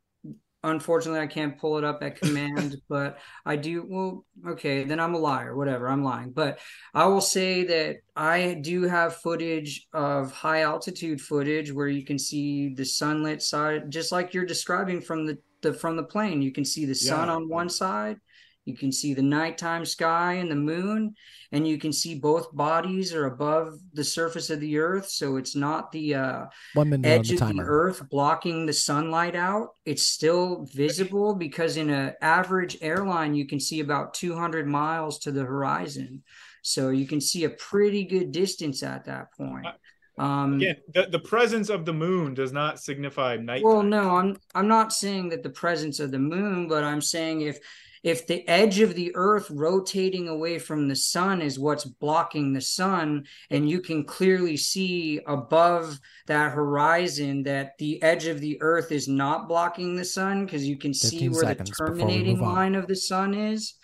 Unfortunately, 0.66 1.20
I 1.20 1.28
can't 1.28 1.58
pull 1.58 1.78
it 1.78 1.84
up 1.84 2.02
at 2.04 2.20
command, 2.20 2.78
but 2.90 3.18
I 3.46 3.58
do. 3.58 3.86
Well, 3.88 4.26
okay, 4.48 4.84
then 4.84 5.00
I'm 5.00 5.14
a 5.14 5.20
liar. 5.20 5.56
Whatever, 5.56 5.90
I'm 5.90 6.04
lying. 6.04 6.32
But 6.32 6.60
I 6.94 7.06
will 7.08 7.22
say 7.22 7.66
that 7.66 7.98
I 8.16 8.60
do 8.62 8.84
have 8.84 9.18
footage 9.18 9.88
of 9.94 10.32
high 10.32 10.62
altitude 10.62 11.20
footage 11.20 11.72
where 11.72 11.90
you 11.90 12.06
can 12.06 12.18
see 12.18 12.74
the 12.74 12.86
sunlit 12.86 13.42
side, 13.42 13.92
just 13.92 14.12
like 14.12 14.34
you're 14.34 14.46
describing 14.46 15.02
from 15.02 15.26
the, 15.26 15.38
the 15.62 15.74
from 15.74 15.98
the 15.98 16.04
plane. 16.04 16.42
You 16.42 16.52
can 16.54 16.66
see 16.66 16.86
the 16.86 16.96
sun 16.96 17.28
Yeah. 17.28 17.36
on 17.36 17.50
one 17.50 17.70
side, 17.70 18.18
you 18.66 18.76
can 18.76 18.92
see 18.92 19.14
the 19.14 19.22
nighttime 19.22 19.86
sky 19.86 20.34
and 20.36 20.50
the 20.50 20.56
moon, 20.56 21.16
and 21.52 21.68
you 21.68 21.78
can 21.78 21.92
see 21.92 22.16
both 22.16 22.56
bodies 22.56 23.14
are 23.14 23.26
above 23.26 23.78
the 23.94 24.04
surface 24.04 24.50
of 24.50 24.62
the 24.62 24.78
earth. 24.78 25.10
So 25.10 25.36
it's 25.36 25.56
not 25.56 25.92
the 25.92 26.16
uh, 26.16 26.46
One 26.74 26.90
minute 26.90 27.06
on 27.06 27.20
edge 27.20 27.30
the 27.30 27.44
of 27.44 27.56
the 27.56 27.62
earth 27.62 28.08
blocking 28.10 28.66
the 28.66 28.74
sunlight 28.74 29.36
out. 29.36 29.70
It's 29.86 30.06
still 30.06 30.66
visible 30.74 31.36
because 31.36 31.76
in 31.76 31.90
an 31.90 32.14
average 32.22 32.78
airline, 32.82 33.36
you 33.36 33.46
can 33.46 33.60
see 33.60 33.82
about 33.82 34.14
200 34.14 34.66
miles 34.66 35.20
to 35.20 35.32
the 35.32 35.44
horizon. 35.44 36.24
So 36.62 36.90
you 36.90 37.06
can 37.06 37.20
see 37.20 37.44
a 37.44 37.50
pretty 37.50 38.06
good 38.06 38.32
distance 38.32 38.82
at 38.82 39.06
that 39.06 39.34
point. 39.34 39.68
Um, 40.18 40.56
again 40.56 40.76
the, 40.94 41.08
the 41.12 41.20
presence 41.20 41.70
of 41.70 41.86
the 41.86 41.94
moon 41.94 42.36
does 42.36 42.54
not 42.54 42.80
signify 42.80 43.36
night 43.38 43.64
well, 43.64 43.82
no, 43.82 44.16
I'm 44.16 44.38
I'm 44.54 44.68
not 44.68 44.94
saying 44.94 45.30
that 45.30 45.42
the 45.42 45.50
presence 45.50 46.00
of 46.00 46.12
the 46.12 46.20
moon, 46.20 46.68
but 46.68 46.84
I'm 46.84 47.02
saying 47.02 47.42
if 47.42 47.58
if 48.04 48.28
the 48.28 48.48
edge 48.48 48.82
of 48.82 48.96
the 48.96 49.12
earth 49.16 49.50
rotating 49.50 50.28
away 50.28 50.60
from 50.60 50.88
the 50.88 50.96
sun 50.96 51.42
is 51.42 51.58
what's 51.58 51.86
blocking 51.86 52.54
the 52.54 52.62
sun 52.62 53.26
and 53.50 53.70
you 53.70 53.80
can 53.80 54.04
clearly 54.04 54.58
see 54.58 55.20
above 55.26 56.00
that 56.28 56.52
horizon 56.52 57.44
that 57.44 57.78
the 57.80 58.02
edge 58.04 58.28
of 58.28 58.42
the 58.42 58.62
earth 58.62 58.92
is 58.92 59.08
not 59.08 59.48
blocking 59.48 59.96
the 59.96 60.06
sun 60.06 60.46
because 60.46 60.68
you 60.68 60.78
can 60.78 60.94
see 60.94 61.30
where 61.30 61.42
the 61.42 61.48
seconds 61.48 61.70
before 61.70 61.94
we 61.94 62.00
terminating 62.02 62.42
line 62.42 62.76
of 62.76 62.88
the 62.88 62.96
sun 62.96 63.34
is 63.34 63.76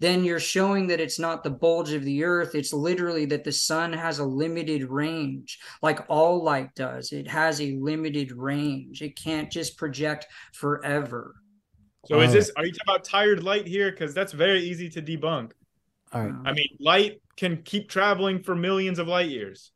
then 0.00 0.24
you're 0.24 0.40
showing 0.40 0.88
that 0.88 1.00
it's 1.00 1.20
not 1.20 1.44
the 1.44 1.50
bulge 1.50 1.92
of 1.92 2.04
the 2.04 2.24
earth 2.24 2.54
it's 2.54 2.72
literally 2.72 3.24
that 3.24 3.44
the 3.44 3.52
sun 3.52 3.92
has 3.92 4.18
a 4.18 4.24
limited 4.24 4.84
range 4.84 5.58
like 5.80 6.04
all 6.08 6.42
light 6.42 6.74
does. 6.74 7.12
It 7.12 7.28
has 7.28 7.60
a 7.60 7.76
limited 7.80 8.32
range. 8.32 9.02
It 9.02 9.16
can't 9.16 9.50
just 9.50 9.76
project 9.76 10.26
forever 10.52 11.34
so 12.04 12.20
is 12.20 12.28
All 12.28 12.34
this 12.34 12.50
are 12.56 12.64
you 12.66 12.72
talking 12.72 12.94
about 12.94 13.04
tired 13.04 13.42
light 13.42 13.66
here 13.66 13.90
because 13.90 14.14
that's 14.14 14.32
very 14.32 14.60
easy 14.60 14.88
to 14.90 15.02
debunk 15.02 15.52
All 16.12 16.22
right. 16.26 16.34
i 16.44 16.52
mean 16.52 16.68
light 16.80 17.20
can 17.36 17.62
keep 17.62 17.88
traveling 17.88 18.42
for 18.42 18.54
millions 18.54 18.98
of 18.98 19.08
light 19.08 19.28
years 19.30 19.72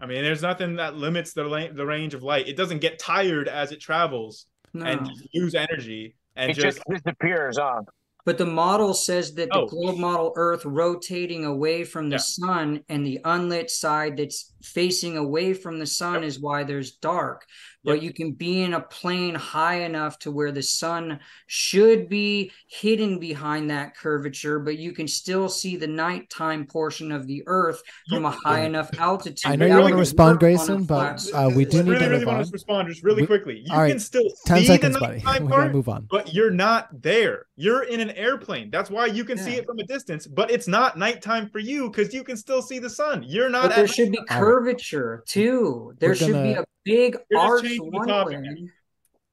i 0.00 0.06
mean 0.06 0.22
there's 0.22 0.42
nothing 0.42 0.76
that 0.76 0.96
limits 0.96 1.32
the, 1.32 1.44
la- 1.44 1.72
the 1.72 1.86
range 1.86 2.14
of 2.14 2.22
light 2.22 2.48
it 2.48 2.56
doesn't 2.56 2.80
get 2.80 2.98
tired 2.98 3.48
as 3.48 3.72
it 3.72 3.80
travels 3.80 4.46
no 4.74 4.84
and 4.86 5.06
just 5.06 5.28
lose 5.34 5.54
energy 5.54 6.14
and 6.38 6.50
It 6.50 6.54
just 6.54 6.76
just 6.78 6.82
disappears, 7.04 7.56
off. 7.56 7.86
But 8.26 8.36
the 8.36 8.44
model 8.44 8.92
says 8.92 9.34
that 9.36 9.48
the 9.50 9.60
Oh. 9.60 9.66
globe 9.68 9.96
model 9.96 10.34
Earth 10.36 10.66
rotating 10.66 11.46
away 11.46 11.82
from 11.84 12.10
the 12.10 12.16
Yeah. 12.16 12.20
sun 12.42 12.84
and 12.90 13.06
the 13.06 13.20
unlit 13.24 13.70
side 13.70 14.18
that's 14.18 14.52
facing 14.62 15.16
away 15.16 15.54
from 15.54 15.78
the 15.78 15.86
sun 15.86 16.14
Yep. 16.16 16.22
is 16.24 16.40
why 16.40 16.64
there's 16.64 16.90
dark. 16.96 17.46
But 17.86 18.02
you 18.02 18.12
can 18.12 18.32
be 18.32 18.62
in 18.62 18.74
a 18.74 18.80
plane 18.80 19.34
high 19.36 19.82
enough 19.82 20.18
to 20.20 20.30
where 20.32 20.50
the 20.52 20.62
sun 20.62 21.20
should 21.46 22.08
be 22.08 22.50
hidden 22.66 23.18
behind 23.18 23.70
that 23.70 23.96
curvature, 23.96 24.58
but 24.58 24.76
you 24.78 24.92
can 24.92 25.06
still 25.06 25.48
see 25.48 25.76
the 25.76 25.86
nighttime 25.86 26.66
portion 26.66 27.12
of 27.12 27.26
the 27.26 27.42
Earth 27.46 27.80
from 28.08 28.24
a 28.24 28.30
high 28.30 28.62
enough 28.62 28.90
altitude. 28.98 29.50
I 29.50 29.56
know 29.56 29.66
you 29.66 29.80
wanna 29.80 29.96
respond, 29.96 30.36
work 30.36 30.42
on 30.42 30.50
a 30.50 30.56
Grayson, 30.56 30.84
but, 30.84 31.26
uh, 31.32 31.50
we 31.54 31.64
do 31.64 31.82
need 31.84 31.90
really, 31.90 31.98
to 32.00 32.10
really 32.10 32.18
move 32.18 32.26
want 32.26 32.38
on. 32.40 32.44
to 32.46 32.50
respond 32.52 32.88
just 32.88 33.04
really 33.04 33.22
We- 33.22 33.26
quickly. 33.26 33.62
You 33.64 33.72
all 33.72 33.80
right, 33.82 33.90
can 33.90 34.00
still 34.00 34.24
10 34.46 34.58
see 34.60 34.66
seconds, 34.66 34.94
the 34.94 35.00
buddy. 35.00 35.22
nighttime 35.22 35.42
We 35.44 35.48
gotta 35.50 35.62
part, 35.62 35.72
move 35.74 35.88
on. 35.88 36.06
but 36.10 36.34
you're 36.34 36.50
not 36.50 37.02
there. 37.02 37.46
You're 37.56 37.84
in 37.84 38.00
an 38.00 38.10
airplane. 38.10 38.70
That's 38.70 38.90
why 38.90 39.06
you 39.06 39.24
can 39.24 39.38
see 39.38 39.52
it 39.54 39.64
from 39.64 39.78
a 39.78 39.84
distance, 39.86 40.26
but 40.26 40.50
it's 40.50 40.66
not 40.68 40.98
nighttime 40.98 41.48
for 41.50 41.60
you 41.60 41.88
because 41.88 42.12
you 42.12 42.24
can 42.24 42.36
still 42.36 42.60
see 42.62 42.78
the 42.80 42.90
sun. 42.90 43.22
You're 43.26 43.48
not. 43.48 43.62
But 43.68 43.76
there 43.76 43.84
at 43.84 43.90
should 43.90 44.10
be 44.10 44.18
All 44.18 44.24
right. 44.30 44.40
curvature 44.40 45.22
too. 45.26 45.94
There 46.00 46.10
We're 46.10 46.14
should 46.16 46.26
be 46.28 46.32
gonna- 46.32 46.62
a 46.62 46.64
big 46.84 47.16
You're 47.30 47.40
just 47.76 47.94
arch 47.94 48.06
the 48.06 48.12
topic. 48.12 48.38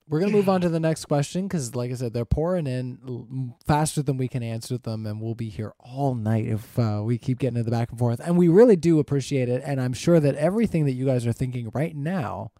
We're 0.09 0.19
gonna 0.19 0.33
move 0.33 0.49
on 0.49 0.59
to 0.61 0.69
the 0.69 0.81
next 0.81 1.05
question 1.05 1.47
because, 1.47 1.75
like 1.75 1.89
I 1.89 1.93
said, 1.95 2.13
they're 2.13 2.25
pouring 2.25 2.67
in 2.67 3.53
faster 3.65 4.03
than 4.03 4.17
we 4.17 4.27
can 4.27 4.43
answer 4.43 4.77
them, 4.77 5.05
and 5.05 5.21
we'll 5.21 5.33
be 5.33 5.49
here 5.49 5.73
all 5.79 6.13
night 6.13 6.45
if 6.45 6.77
uh, 6.77 7.01
we 7.03 7.17
keep 7.17 7.39
getting 7.39 7.57
into 7.57 7.69
the 7.69 7.75
back 7.75 7.89
and 7.89 7.97
forth. 7.97 8.19
And 8.19 8.37
we 8.37 8.49
really 8.49 8.75
do 8.75 8.99
appreciate 8.99 9.47
it, 9.47 9.61
and 9.65 9.79
I'm 9.81 9.93
sure 9.93 10.19
that 10.19 10.35
everything 10.35 10.85
that 10.85 10.91
you 10.91 11.05
guys 11.05 11.25
are 11.25 11.31
thinking 11.31 11.71
right 11.73 11.95
now, 11.95 12.51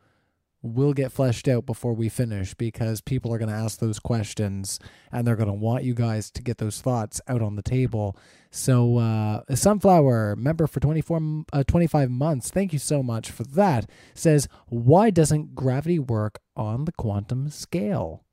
will 0.63 0.93
get 0.93 1.11
fleshed 1.11 1.47
out 1.49 1.65
before 1.65 1.93
we 1.93 2.07
finish 2.07 2.53
because 2.53 3.01
people 3.01 3.33
are 3.33 3.37
going 3.37 3.49
to 3.49 3.55
ask 3.55 3.79
those 3.79 3.99
questions 3.99 4.79
and 5.11 5.27
they're 5.27 5.35
going 5.35 5.47
to 5.47 5.53
want 5.53 5.83
you 5.83 5.93
guys 5.93 6.31
to 6.31 6.41
get 6.41 6.57
those 6.57 6.81
thoughts 6.81 7.19
out 7.27 7.41
on 7.41 7.57
the 7.57 7.61
table. 7.61 8.17
So, 8.49 8.97
uh, 8.97 9.41
Sunflower, 9.53 10.37
member 10.37 10.65
for 10.65 10.79
24, 10.79 11.43
uh, 11.51 11.63
25 11.63 12.09
months, 12.09 12.49
thank 12.49 12.71
you 12.71 12.79
so 12.79 13.03
much 13.03 13.29
for 13.29 13.43
that, 13.43 13.89
says, 14.13 14.47
Why 14.67 15.09
doesn't 15.09 15.53
gravity 15.53 15.99
work 15.99 16.39
on 16.55 16.85
the 16.85 16.93
quantum 16.93 17.49
scale? 17.49 18.23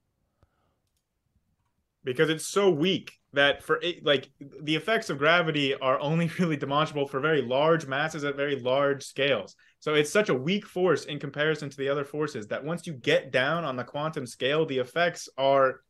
Because 2.05 2.31
it's 2.31 2.47
so 2.47 2.71
weak 2.71 3.13
that 3.33 3.63
for 3.63 3.79
it, 3.83 4.05
like 4.05 4.31
the 4.63 4.77
effects 4.77 5.11
of 5.11 5.19
gravity 5.19 5.75
are 5.75 5.99
only 6.01 6.31
really 6.39 6.57
demonstrable 6.57 7.07
for 7.07 7.21
very 7.21 7.43
large 7.43 7.87
masses 7.87 8.25
at 8.25 8.37
very 8.37 8.61
large 8.61 9.03
scales. 9.03 9.57
So 9.81 9.95
it's 9.95 10.13
such 10.13 10.29
a 10.29 10.35
weak 10.35 10.67
force 10.67 11.07
in 11.07 11.19
comparison 11.19 11.71
to 11.71 11.77
the 11.77 11.89
other 11.89 12.05
forces 12.05 12.47
that 12.49 12.63
once 12.63 12.87
you 12.87 12.93
get 12.93 13.33
down 13.33 13.65
on 13.65 13.77
the 13.77 13.85
quantum 13.85 14.27
scale, 14.27 14.67
the 14.67 14.77
effects 14.77 15.27
are 15.39 15.81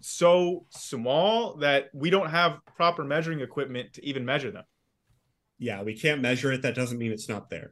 so 0.00 0.66
small 0.70 1.56
that 1.58 1.88
we 1.94 2.10
don't 2.10 2.28
have 2.28 2.58
proper 2.76 3.04
measuring 3.04 3.40
equipment 3.40 3.92
to 3.94 4.04
even 4.04 4.24
measure 4.24 4.50
them. 4.50 4.64
Yeah, 5.58 5.82
we 5.82 5.96
can't 5.96 6.20
measure 6.20 6.52
it. 6.52 6.62
That 6.62 6.74
doesn't 6.74 6.98
mean 6.98 7.12
it's 7.12 7.28
not 7.28 7.48
there. 7.48 7.70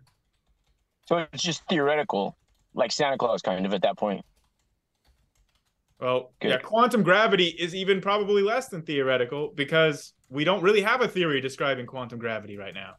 So 1.07 1.27
it's 1.33 1.43
just 1.43 1.67
theoretical, 1.69 2.37
like 2.73 2.93
Santa 2.93 3.19
Claus 3.19 3.43
kind 3.43 3.67
of 3.67 3.75
at 3.75 3.83
that 3.83 3.99
point. 3.99 4.25
Well, 6.01 6.33
Good. 6.41 6.49
yeah, 6.49 6.59
quantum 6.59 7.03
gravity 7.03 7.49
is 7.49 7.75
even 7.75 8.01
probably 8.01 8.43
less 8.43 8.69
than 8.69 8.83
theoretical 8.83 9.53
because 9.55 10.13
we 10.29 10.45
don't 10.45 10.63
really 10.63 10.83
have 10.83 11.03
a 11.03 11.09
theory 11.09 11.41
describing 11.41 11.87
quantum 11.87 12.19
gravity 12.19 12.57
right 12.57 12.75
now. 12.75 12.95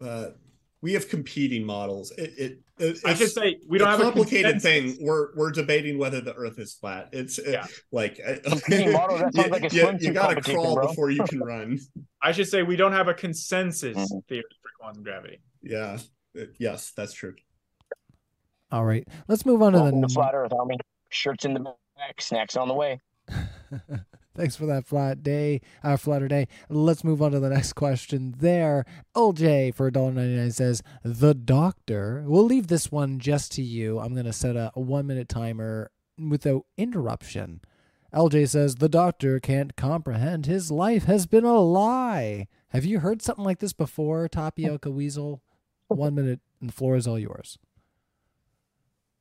Uh, 0.00 0.30
we 0.82 0.92
have 0.94 1.08
competing 1.08 1.64
models. 1.64 2.10
It, 2.18 2.32
it, 2.36 2.58
it 2.78 2.98
I 3.06 3.10
it's 3.12 3.20
should 3.20 3.30
say 3.30 3.56
we 3.68 3.78
don't 3.78 3.88
a 3.88 3.90
have 3.92 4.00
complicated 4.00 4.46
a 4.46 4.52
complicated 4.60 4.62
thing. 4.98 5.06
We're 5.06 5.34
we're 5.36 5.50
debating 5.52 5.96
whether 5.98 6.20
the 6.20 6.34
Earth 6.34 6.58
is 6.58 6.74
flat. 6.74 7.08
It's 7.12 7.38
uh, 7.38 7.42
Yeah. 7.46 7.66
like 7.92 8.20
uh, 8.26 8.34
Competing 8.50 8.92
model, 8.92 9.18
that 9.18 9.32
sounds 9.34 9.46
you, 9.46 9.50
like 9.52 9.72
a 9.72 9.74
you- 9.74 10.08
you 10.08 10.12
gotta 10.12 10.40
crawl 10.42 10.74
bro. 10.74 10.88
before 10.88 11.10
you 11.10 11.22
can 11.28 11.40
run. 11.40 11.78
I 12.20 12.32
should 12.32 12.48
say 12.48 12.62
we 12.62 12.76
don't 12.76 12.92
have 12.92 13.08
a 13.08 13.14
consensus 13.14 13.96
Mhm. 13.96 14.26
theory 14.28 14.42
for 14.60 14.70
quantum 14.80 15.02
gravity. 15.02 15.40
Yeah. 15.62 15.98
Uh, 16.38 16.44
Yes, 16.58 16.92
that's 16.96 17.12
true. 17.12 17.34
All 18.70 18.84
right, 18.84 19.06
let's 19.28 19.44
move 19.46 19.60
on 19.62 19.72
to 19.72 19.80
Welcome 19.80 20.00
the 20.00 20.06
to 20.08 20.14
Flat 20.14 20.34
Earth 20.34 20.52
Army. 20.52 20.76
Shirts 21.10 21.44
in 21.44 21.52
the 21.54 21.60
back, 21.60 22.20
snacks 22.20 22.56
on 22.56 22.68
the 22.68 22.74
way. 22.74 23.00
Thanks 24.34 24.56
for 24.56 24.64
that 24.66 24.86
flat 24.86 25.22
day, 25.22 25.60
uh, 25.84 25.96
flatter 25.98 26.26
day. 26.26 26.48
Let's 26.70 27.04
move 27.04 27.20
on 27.20 27.32
to 27.32 27.40
the 27.40 27.50
next 27.50 27.74
question. 27.74 28.34
There, 28.38 28.86
LJ 29.14 29.74
for 29.74 29.90
$1.99 29.90 30.54
says, 30.54 30.82
The 31.02 31.34
doctor. 31.34 32.24
We'll 32.26 32.44
leave 32.44 32.68
this 32.68 32.90
one 32.90 33.18
just 33.18 33.52
to 33.52 33.62
you. 33.62 33.98
I'm 33.98 34.14
going 34.14 34.24
to 34.24 34.32
set 34.32 34.56
a, 34.56 34.70
one 34.74 35.06
minute 35.06 35.28
timer 35.28 35.90
without 36.18 36.64
interruption. 36.78 37.60
LJ 38.14 38.48
says, 38.48 38.76
The 38.76 38.88
doctor 38.88 39.38
can't 39.38 39.76
comprehend. 39.76 40.46
His 40.46 40.70
life 40.70 41.04
has 41.04 41.26
been 41.26 41.44
a 41.44 41.60
lie. 41.60 42.48
Have 42.68 42.86
you 42.86 43.00
heard 43.00 43.20
something 43.20 43.44
like 43.44 43.58
this 43.58 43.74
before, 43.74 44.28
Tapioca 44.28 44.90
Weasel? 44.90 45.42
One 45.88 46.14
minute, 46.14 46.40
and 46.58 46.70
the 46.70 46.74
floor 46.74 46.96
is 46.96 47.06
all 47.06 47.18
yours. 47.18 47.58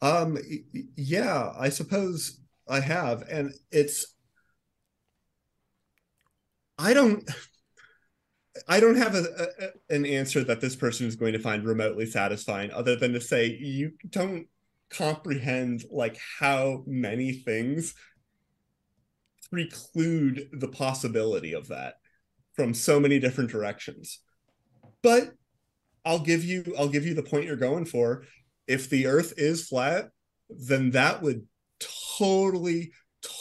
Um 0.02 0.38
yeah, 0.96 1.52
I 1.60 1.70
suppose 1.70 2.40
I 2.68 2.80
have 2.80 3.22
and 3.30 3.54
it's 3.72 4.16
I 6.82 6.94
don't 6.94 7.30
I 8.68 8.80
don't 8.80 8.96
have 8.96 9.16
a, 9.16 9.48
a 9.60 9.96
an 9.96 10.06
answer 10.06 10.44
that 10.44 10.62
this 10.62 10.76
person 10.76 11.08
is 11.08 11.16
going 11.16 11.34
to 11.34 11.40
find 11.40 11.64
remotely 11.64 12.06
satisfying 12.06 12.72
other 12.72 12.96
than 12.96 13.14
to 13.14 13.22
say 13.22 13.48
you 13.48 13.94
don't 14.10 14.48
comprehend 14.90 15.84
like 15.90 16.18
how 16.40 16.84
many 16.88 17.34
things 17.34 17.94
preclude 19.50 20.50
the 20.54 20.68
possibility 20.68 21.54
of 21.54 21.68
that 21.68 21.96
from 22.56 22.74
so 22.74 23.00
many 23.00 23.20
different 23.20 23.52
directions. 23.52 24.20
But 25.02 25.34
I'll 26.04 26.20
give 26.20 26.44
you 26.44 26.76
I'll 26.78 26.90
give 26.90 27.06
you 27.06 27.14
the 27.14 27.24
point 27.24 27.46
you're 27.46 27.56
going 27.56 27.86
for. 27.86 28.24
If 28.68 28.90
the 28.90 29.06
earth 29.06 29.34
is 29.38 29.68
flat, 29.68 30.10
then 30.50 30.92
that 30.92 31.22
would 31.22 31.46
totally 32.18 32.92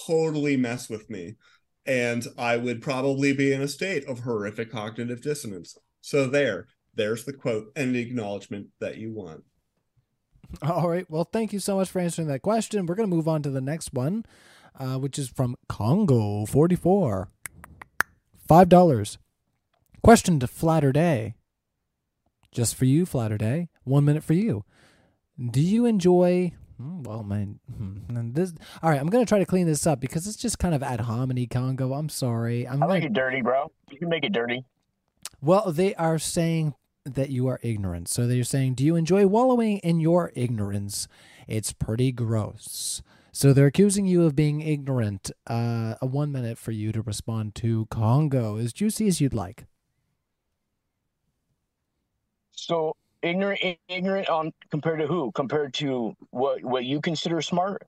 totally 0.06 0.58
mess 0.58 0.90
with 0.90 1.08
me 1.08 1.36
and 1.86 2.26
I 2.38 2.56
would 2.56 2.82
probably 2.82 3.32
be 3.32 3.52
in 3.52 3.62
a 3.62 3.68
state 3.68 4.04
of 4.04 4.20
horrific 4.20 4.70
cognitive 4.70 5.22
dissonance. 5.22 5.76
So 6.00 6.26
there, 6.26 6.66
there's 6.94 7.24
the 7.24 7.32
quote 7.32 7.72
and 7.76 7.94
the 7.94 8.00
acknowledgement 8.00 8.68
that 8.80 8.98
you 8.98 9.12
want. 9.12 9.44
All 10.62 10.88
right. 10.88 11.08
Well, 11.08 11.24
thank 11.24 11.52
you 11.52 11.58
so 11.58 11.76
much 11.76 11.90
for 11.90 12.00
answering 12.00 12.28
that 12.28 12.42
question. 12.42 12.86
We're 12.86 12.96
going 12.96 13.08
to 13.08 13.14
move 13.14 13.28
on 13.28 13.42
to 13.42 13.50
the 13.50 13.60
next 13.60 13.92
one, 13.92 14.24
uh, 14.78 14.98
which 14.98 15.18
is 15.18 15.28
from 15.28 15.56
Congo 15.68 16.44
44. 16.46 17.28
$5. 18.48 19.18
Question 20.02 20.40
to 20.40 20.46
Flatter 20.48 20.92
Day. 20.92 21.34
Just 22.50 22.74
for 22.74 22.84
you, 22.84 23.06
Flatter 23.06 23.38
Day. 23.38 23.68
One 23.84 24.04
minute 24.04 24.24
for 24.24 24.32
you. 24.32 24.64
Do 25.50 25.60
you 25.60 25.86
enjoy. 25.86 26.52
Hmm, 26.80 27.02
Well, 27.02 27.22
man, 27.22 27.60
hmm, 27.76 28.16
and 28.16 28.34
this. 28.34 28.52
All 28.82 28.90
right, 28.90 29.00
I'm 29.00 29.08
gonna 29.08 29.26
try 29.26 29.38
to 29.38 29.46
clean 29.46 29.66
this 29.66 29.86
up 29.86 30.00
because 30.00 30.26
it's 30.26 30.36
just 30.36 30.58
kind 30.58 30.74
of 30.74 30.82
ad 30.82 31.00
hominem 31.00 31.46
Congo. 31.46 31.92
I'm 31.92 32.08
sorry. 32.08 32.66
I'm 32.66 32.82
I 32.82 32.86
like 32.86 33.02
it 33.04 33.12
dirty, 33.12 33.42
bro. 33.42 33.70
You 33.90 33.98
can 33.98 34.08
make 34.08 34.24
it 34.24 34.32
dirty. 34.32 34.64
well, 35.40 35.72
they 35.72 35.94
are 35.96 36.18
saying 36.18 36.74
that 37.04 37.30
you 37.30 37.46
are 37.48 37.58
ignorant. 37.62 38.08
So 38.08 38.26
they're 38.26 38.44
saying, 38.44 38.74
Do 38.74 38.84
you 38.84 38.96
enjoy 38.96 39.26
wallowing 39.26 39.78
in 39.78 40.00
your 40.00 40.32
ignorance? 40.34 41.08
It's 41.48 41.72
pretty 41.72 42.12
gross. 42.12 43.02
So 43.32 43.52
they're 43.52 43.66
accusing 43.66 44.06
you 44.06 44.24
of 44.24 44.34
being 44.36 44.60
ignorant. 44.60 45.30
Uh, 45.46 45.94
a 46.02 46.06
one 46.06 46.32
minute 46.32 46.58
for 46.58 46.72
you 46.72 46.92
to 46.92 47.00
respond 47.00 47.54
to 47.56 47.86
Congo, 47.86 48.56
as 48.56 48.72
juicy 48.72 49.06
as 49.06 49.20
you'd 49.20 49.34
like. 49.34 49.66
So 52.52 52.96
ignorant, 53.22 53.60
ignorant 53.88 54.28
on 54.28 54.52
compared 54.70 55.00
to 55.00 55.06
who? 55.06 55.32
Compared 55.32 55.74
to 55.74 56.14
what 56.30 56.62
what 56.64 56.84
you 56.84 57.00
consider 57.00 57.40
smart, 57.42 57.86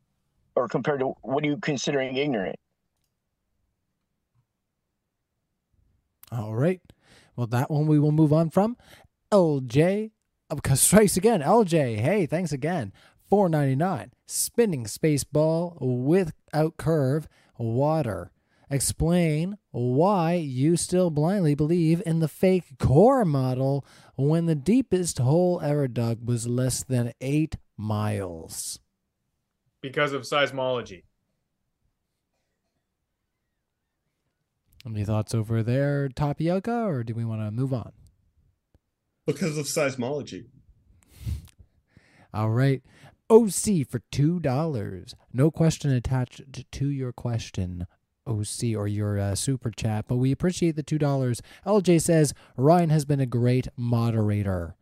or 0.56 0.68
compared 0.68 1.00
to 1.00 1.14
what 1.22 1.44
are 1.44 1.46
you 1.48 1.58
considering 1.58 2.16
ignorant? 2.16 2.56
All 6.30 6.54
right. 6.54 6.80
Well, 7.36 7.46
that 7.48 7.70
one 7.70 7.86
we 7.86 7.98
will 7.98 8.12
move 8.12 8.32
on 8.32 8.50
from. 8.50 8.76
LJ, 9.30 10.10
because 10.54 10.80
strikes 10.82 11.16
again. 11.16 11.40
LJ, 11.40 12.00
hey, 12.00 12.26
thanks 12.26 12.52
again. 12.52 12.92
Four 13.28 13.48
ninety 13.48 13.76
nine. 13.76 14.12
Spinning 14.26 14.86
space 14.86 15.24
ball 15.24 15.76
without 15.80 16.76
curve. 16.76 17.28
Water. 17.58 18.31
Explain 18.72 19.58
why 19.70 20.32
you 20.32 20.78
still 20.78 21.10
blindly 21.10 21.54
believe 21.54 22.02
in 22.06 22.20
the 22.20 22.26
fake 22.26 22.78
core 22.78 23.22
model 23.26 23.84
when 24.16 24.46
the 24.46 24.54
deepest 24.54 25.18
hole 25.18 25.60
ever 25.62 25.86
dug 25.86 26.26
was 26.26 26.46
less 26.46 26.82
than 26.82 27.12
eight 27.20 27.56
miles. 27.76 28.80
because 29.82 30.14
of 30.14 30.22
seismology. 30.22 31.02
Any 34.86 35.04
thoughts 35.04 35.34
over 35.34 35.62
there, 35.62 36.08
Tapioca, 36.08 36.84
or 36.84 37.04
do 37.04 37.14
we 37.14 37.24
want 37.26 37.42
to 37.42 37.50
move 37.50 37.72
on? 37.74 37.92
Because 39.26 39.58
of 39.58 39.66
seismology. 39.66 40.46
All 42.32 42.50
right. 42.50 42.82
OC 43.28 43.86
for 43.88 44.00
$2. 44.12 45.14
No 45.32 45.50
question 45.50 45.90
attached 45.90 46.70
to 46.72 46.88
your 46.88 47.12
question, 47.12 47.86
OC, 48.26 48.76
or 48.76 48.86
your 48.86 49.18
uh, 49.18 49.34
super 49.34 49.70
chat, 49.70 50.04
but 50.08 50.16
we 50.16 50.30
appreciate 50.32 50.76
the 50.76 50.82
$2. 50.82 51.40
LJ 51.66 52.00
says 52.00 52.32
Ryan 52.56 52.90
has 52.90 53.04
been 53.04 53.20
a 53.20 53.26
great 53.26 53.68
moderator. 53.76 54.76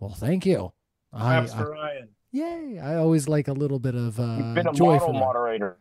Well, 0.00 0.14
thank 0.14 0.46
you. 0.46 0.72
I, 1.12 1.18
Claps 1.40 1.52
I- 1.52 1.58
for 1.58 1.70
Ryan. 1.72 2.08
yay. 2.32 2.78
I 2.82 2.96
always 2.96 3.28
like 3.28 3.48
a 3.48 3.52
little 3.52 3.78
bit 3.78 3.94
of 3.94 4.20
uh, 4.20 4.36
You've 4.38 4.54
been 4.54 4.68
a 4.68 4.72
joy 4.72 4.92
model 4.94 5.06
for 5.08 5.12
that. 5.12 5.18
moderator. 5.18 5.76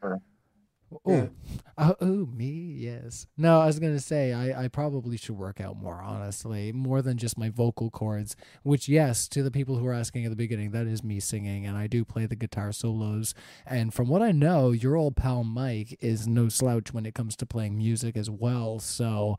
Oh, 1.05 1.29
uh, 1.77 1.93
oh, 2.01 2.25
me, 2.33 2.75
yes. 2.77 3.27
No, 3.37 3.59
I 3.59 3.65
was 3.65 3.79
gonna 3.79 3.99
say 3.99 4.31
I, 4.33 4.65
I 4.65 4.67
probably 4.67 5.17
should 5.17 5.37
work 5.37 5.59
out 5.59 5.77
more. 5.77 6.01
Honestly, 6.01 6.71
more 6.71 7.01
than 7.01 7.17
just 7.17 7.37
my 7.37 7.49
vocal 7.49 7.89
cords. 7.89 8.35
Which, 8.63 8.87
yes, 8.87 9.27
to 9.29 9.43
the 9.43 9.51
people 9.51 9.77
who 9.77 9.85
are 9.87 9.93
asking 9.93 10.25
at 10.25 10.29
the 10.29 10.35
beginning, 10.37 10.71
that 10.71 10.87
is 10.87 11.03
me 11.03 11.19
singing, 11.19 11.65
and 11.65 11.77
I 11.77 11.87
do 11.87 12.05
play 12.05 12.25
the 12.25 12.35
guitar 12.35 12.71
solos. 12.71 13.33
And 13.65 13.93
from 13.93 14.07
what 14.07 14.21
I 14.21 14.31
know, 14.31 14.71
your 14.71 14.95
old 14.95 15.15
pal 15.15 15.43
Mike 15.43 15.97
is 15.99 16.27
no 16.27 16.47
slouch 16.49 16.93
when 16.93 17.05
it 17.05 17.13
comes 17.13 17.35
to 17.37 17.45
playing 17.45 17.77
music 17.77 18.15
as 18.17 18.29
well. 18.29 18.79
So. 18.79 19.37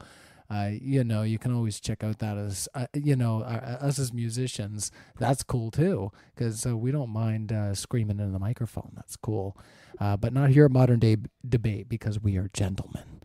Uh, 0.51 0.71
you 0.81 1.05
know, 1.05 1.21
you 1.25 1.39
can 1.39 1.53
always 1.53 1.79
check 1.79 2.03
out 2.03 2.21
that 2.21 2.39
as 2.39 2.71
uh, 2.75 2.87
you 2.95 3.15
know 3.15 3.43
uh, 3.43 3.77
us 3.83 3.99
as 3.99 4.15
musicians. 4.15 4.91
That's 5.19 5.43
cool 5.43 5.71
too, 5.71 6.11
because 6.35 6.65
uh, 6.65 6.75
we 6.75 6.91
don't 6.91 7.11
mind 7.11 7.53
uh, 7.53 7.75
screaming 7.75 8.19
in 8.19 8.33
the 8.33 8.39
microphone. 8.39 8.93
That's 8.97 9.15
cool 9.15 9.59
uh, 10.01 10.17
but 10.17 10.33
not 10.33 10.51
here 10.51 10.65
at 10.67 10.71
Modern 10.71 10.99
Day 10.99 11.15
B- 11.17 11.29
Debate 11.49 11.89
because 11.89 12.21
we 12.21 12.37
are 12.37 12.49
gentlemen. 12.53 13.21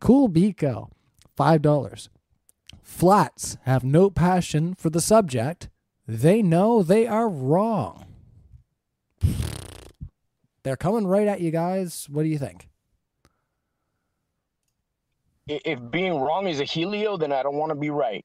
Cool 0.00 0.28
Beco, 0.28 0.90
$5. 1.38 2.08
Flats 2.82 3.56
have 3.62 3.84
no 3.84 4.10
passion 4.10 4.74
for 4.74 4.90
the 4.90 5.00
subject. 5.00 5.68
They 6.06 6.42
know 6.42 6.82
they 6.82 7.06
are 7.06 7.28
wrong. 7.28 8.04
They're 10.62 10.76
coming 10.76 11.06
right 11.06 11.26
at 11.28 11.40
you 11.40 11.50
guys. 11.50 12.08
What 12.10 12.22
do 12.24 12.28
you 12.28 12.38
think? 12.38 12.68
If 15.48 15.78
being 15.90 16.14
wrong 16.20 16.48
is 16.48 16.58
a 16.60 16.64
helio, 16.64 17.16
then 17.16 17.30
I 17.32 17.42
don't 17.44 17.54
want 17.56 17.70
to 17.70 17.76
be 17.76 17.90
right. 17.90 18.24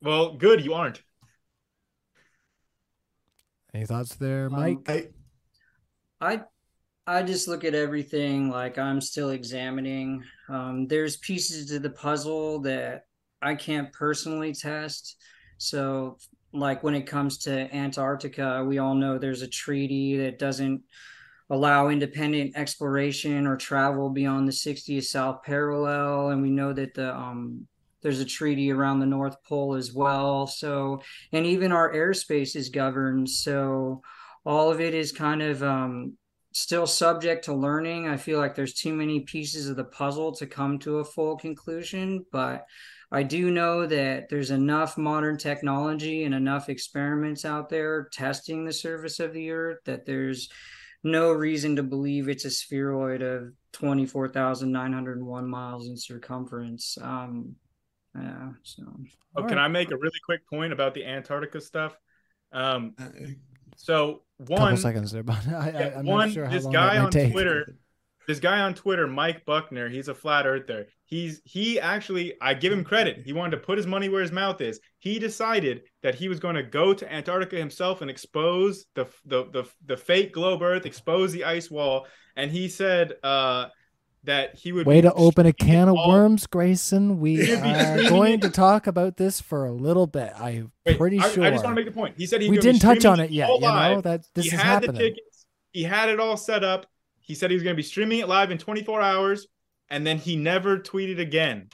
Well, 0.00 0.32
good, 0.34 0.64
you 0.64 0.74
aren't. 0.74 1.00
Any 3.72 3.86
thoughts 3.86 4.16
there, 4.16 4.46
Um, 4.46 4.52
Mike? 4.52 4.78
I 4.88 5.08
I 6.22 6.42
I 7.04 7.24
just 7.24 7.48
look 7.48 7.64
at 7.64 7.74
everything 7.74 8.48
like 8.48 8.78
I'm 8.78 9.00
still 9.00 9.30
examining. 9.30 10.22
Um, 10.48 10.86
there's 10.86 11.16
pieces 11.16 11.66
to 11.70 11.80
the 11.80 11.90
puzzle 11.90 12.60
that 12.60 13.06
I 13.42 13.56
can't 13.56 13.92
personally 13.92 14.54
test. 14.54 15.16
So, 15.58 16.18
like 16.52 16.84
when 16.84 16.94
it 16.94 17.08
comes 17.08 17.38
to 17.38 17.74
Antarctica, 17.74 18.64
we 18.64 18.78
all 18.78 18.94
know 18.94 19.18
there's 19.18 19.42
a 19.42 19.48
treaty 19.48 20.16
that 20.18 20.38
doesn't 20.38 20.82
allow 21.50 21.88
independent 21.88 22.56
exploration 22.56 23.46
or 23.48 23.56
travel 23.56 24.08
beyond 24.08 24.46
the 24.46 24.52
60th 24.52 25.04
south 25.04 25.42
parallel, 25.42 26.28
and 26.28 26.40
we 26.40 26.50
know 26.50 26.72
that 26.72 26.94
the 26.94 27.12
um, 27.12 27.66
there's 28.00 28.20
a 28.20 28.24
treaty 28.24 28.70
around 28.70 29.00
the 29.00 29.06
North 29.06 29.42
Pole 29.42 29.74
as 29.74 29.92
well. 29.92 30.46
So, 30.46 31.02
and 31.32 31.46
even 31.46 31.72
our 31.72 31.92
airspace 31.92 32.54
is 32.54 32.68
governed. 32.68 33.28
So, 33.28 34.02
all 34.44 34.70
of 34.70 34.80
it 34.80 34.94
is 34.94 35.12
kind 35.12 35.42
of 35.42 35.62
um, 35.62 36.16
still 36.52 36.86
subject 36.86 37.44
to 37.46 37.54
learning. 37.54 38.08
I 38.08 38.16
feel 38.16 38.38
like 38.38 38.54
there's 38.54 38.74
too 38.74 38.94
many 38.94 39.20
pieces 39.20 39.68
of 39.68 39.76
the 39.76 39.84
puzzle 39.84 40.32
to 40.36 40.46
come 40.46 40.78
to 40.80 40.98
a 40.98 41.04
full 41.04 41.36
conclusion, 41.36 42.24
but 42.32 42.66
I 43.10 43.22
do 43.22 43.50
know 43.50 43.86
that 43.86 44.28
there's 44.28 44.50
enough 44.50 44.96
modern 44.96 45.36
technology 45.36 46.24
and 46.24 46.34
enough 46.34 46.68
experiments 46.68 47.44
out 47.44 47.68
there 47.68 48.08
testing 48.12 48.64
the 48.64 48.72
surface 48.72 49.20
of 49.20 49.32
the 49.32 49.50
earth 49.50 49.78
that 49.84 50.06
there's 50.06 50.48
no 51.04 51.32
reason 51.32 51.76
to 51.76 51.82
believe 51.82 52.28
it's 52.28 52.44
a 52.44 52.50
spheroid 52.50 53.22
of 53.22 53.52
24,901 53.72 55.48
miles 55.48 55.88
in 55.88 55.96
circumference. 55.96 56.96
Um, 57.00 57.56
yeah, 58.14 58.50
so 58.62 58.84
Oh, 59.34 59.44
can 59.44 59.56
right. 59.56 59.64
I 59.64 59.68
make 59.68 59.90
a 59.90 59.96
really 59.96 60.18
quick 60.24 60.46
point 60.48 60.72
about 60.72 60.94
the 60.94 61.04
Antarctica 61.04 61.60
stuff? 61.60 61.96
Um, 62.52 62.94
so 63.76 64.22
couple 64.38 64.64
one, 64.64 64.76
seconds 64.76 65.12
there, 65.12 65.22
but 65.22 65.46
I, 65.48 65.70
yeah, 65.70 65.78
I, 65.94 65.98
I'm 65.98 66.06
one, 66.06 66.28
not 66.28 66.34
sure 66.34 66.44
how 66.44 66.50
this 66.50 66.64
long 66.64 66.72
guy 66.72 66.98
on 66.98 67.10
take. 67.10 67.32
Twitter, 67.32 67.76
this 68.26 68.40
guy 68.40 68.60
on 68.60 68.74
Twitter, 68.74 69.06
Mike 69.06 69.44
Buckner, 69.44 69.88
he's 69.88 70.08
a 70.08 70.14
flat 70.14 70.46
earther. 70.46 70.86
He's 71.04 71.42
he 71.44 71.78
actually, 71.78 72.34
I 72.40 72.54
give 72.54 72.72
him 72.72 72.84
credit. 72.84 73.22
He 73.24 73.32
wanted 73.32 73.56
to 73.56 73.62
put 73.62 73.76
his 73.76 73.86
money 73.86 74.08
where 74.08 74.22
his 74.22 74.32
mouth 74.32 74.60
is. 74.60 74.80
He 74.98 75.18
decided 75.18 75.82
that 76.02 76.14
he 76.14 76.28
was 76.28 76.40
going 76.40 76.54
to 76.54 76.62
go 76.62 76.94
to 76.94 77.12
Antarctica 77.12 77.56
himself 77.56 78.00
and 78.00 78.10
expose 78.10 78.86
the 78.94 79.06
the 79.26 79.44
the, 79.52 79.64
the 79.86 79.96
fake 79.96 80.32
globe 80.32 80.62
Earth, 80.62 80.86
expose 80.86 81.32
the 81.32 81.44
ice 81.44 81.70
wall, 81.70 82.06
and 82.36 82.50
he 82.50 82.68
said 82.68 83.14
uh, 83.22 83.66
that 84.24 84.54
he 84.56 84.72
would 84.72 84.86
Way 84.86 84.98
be 84.98 85.02
to 85.02 85.12
open 85.14 85.46
a 85.46 85.52
can 85.52 85.88
of 85.88 85.96
all- 85.96 86.08
worms, 86.08 86.46
Grayson. 86.46 87.18
We 87.20 87.52
are 87.56 88.08
going 88.08 88.40
to 88.40 88.50
talk 88.50 88.86
about 88.86 89.16
this 89.16 89.40
for 89.40 89.66
a 89.66 89.72
little 89.72 90.06
bit. 90.06 90.32
I'm 90.38 90.72
Wait, 90.86 90.96
pretty 90.98 91.18
I, 91.18 91.28
sure. 91.30 91.44
I 91.44 91.50
just 91.50 91.64
want 91.64 91.76
to 91.76 91.82
make 91.82 91.92
the 91.92 91.98
point. 91.98 92.14
He 92.16 92.26
said 92.26 92.40
he 92.40 92.48
we 92.48 92.56
was 92.56 92.64
gonna 92.64 92.72
be 92.74 92.78
didn't 92.78 92.94
touch 92.96 93.04
on 93.04 93.20
it 93.20 93.30
yet. 93.30 93.50
all 93.50 93.56
You 93.60 93.66
know 93.66 94.00
that 94.02 94.24
this 94.34 94.46
he 94.46 94.54
is 94.54 94.60
had 94.60 94.66
happening. 94.84 94.94
the 94.94 94.98
tickets. 95.10 95.46
He 95.72 95.82
had 95.82 96.08
it 96.08 96.20
all 96.20 96.36
set 96.36 96.62
up. 96.62 96.86
He 97.20 97.34
said 97.34 97.50
he 97.50 97.54
was 97.56 97.62
going 97.62 97.74
to 97.74 97.76
be 97.78 97.82
streaming 97.82 98.18
it 98.20 98.28
live 98.28 98.50
in 98.50 98.58
24 98.58 99.00
hours, 99.00 99.46
and 99.88 100.06
then 100.06 100.18
he 100.18 100.36
never 100.36 100.78
tweeted 100.78 101.18
again. 101.20 101.68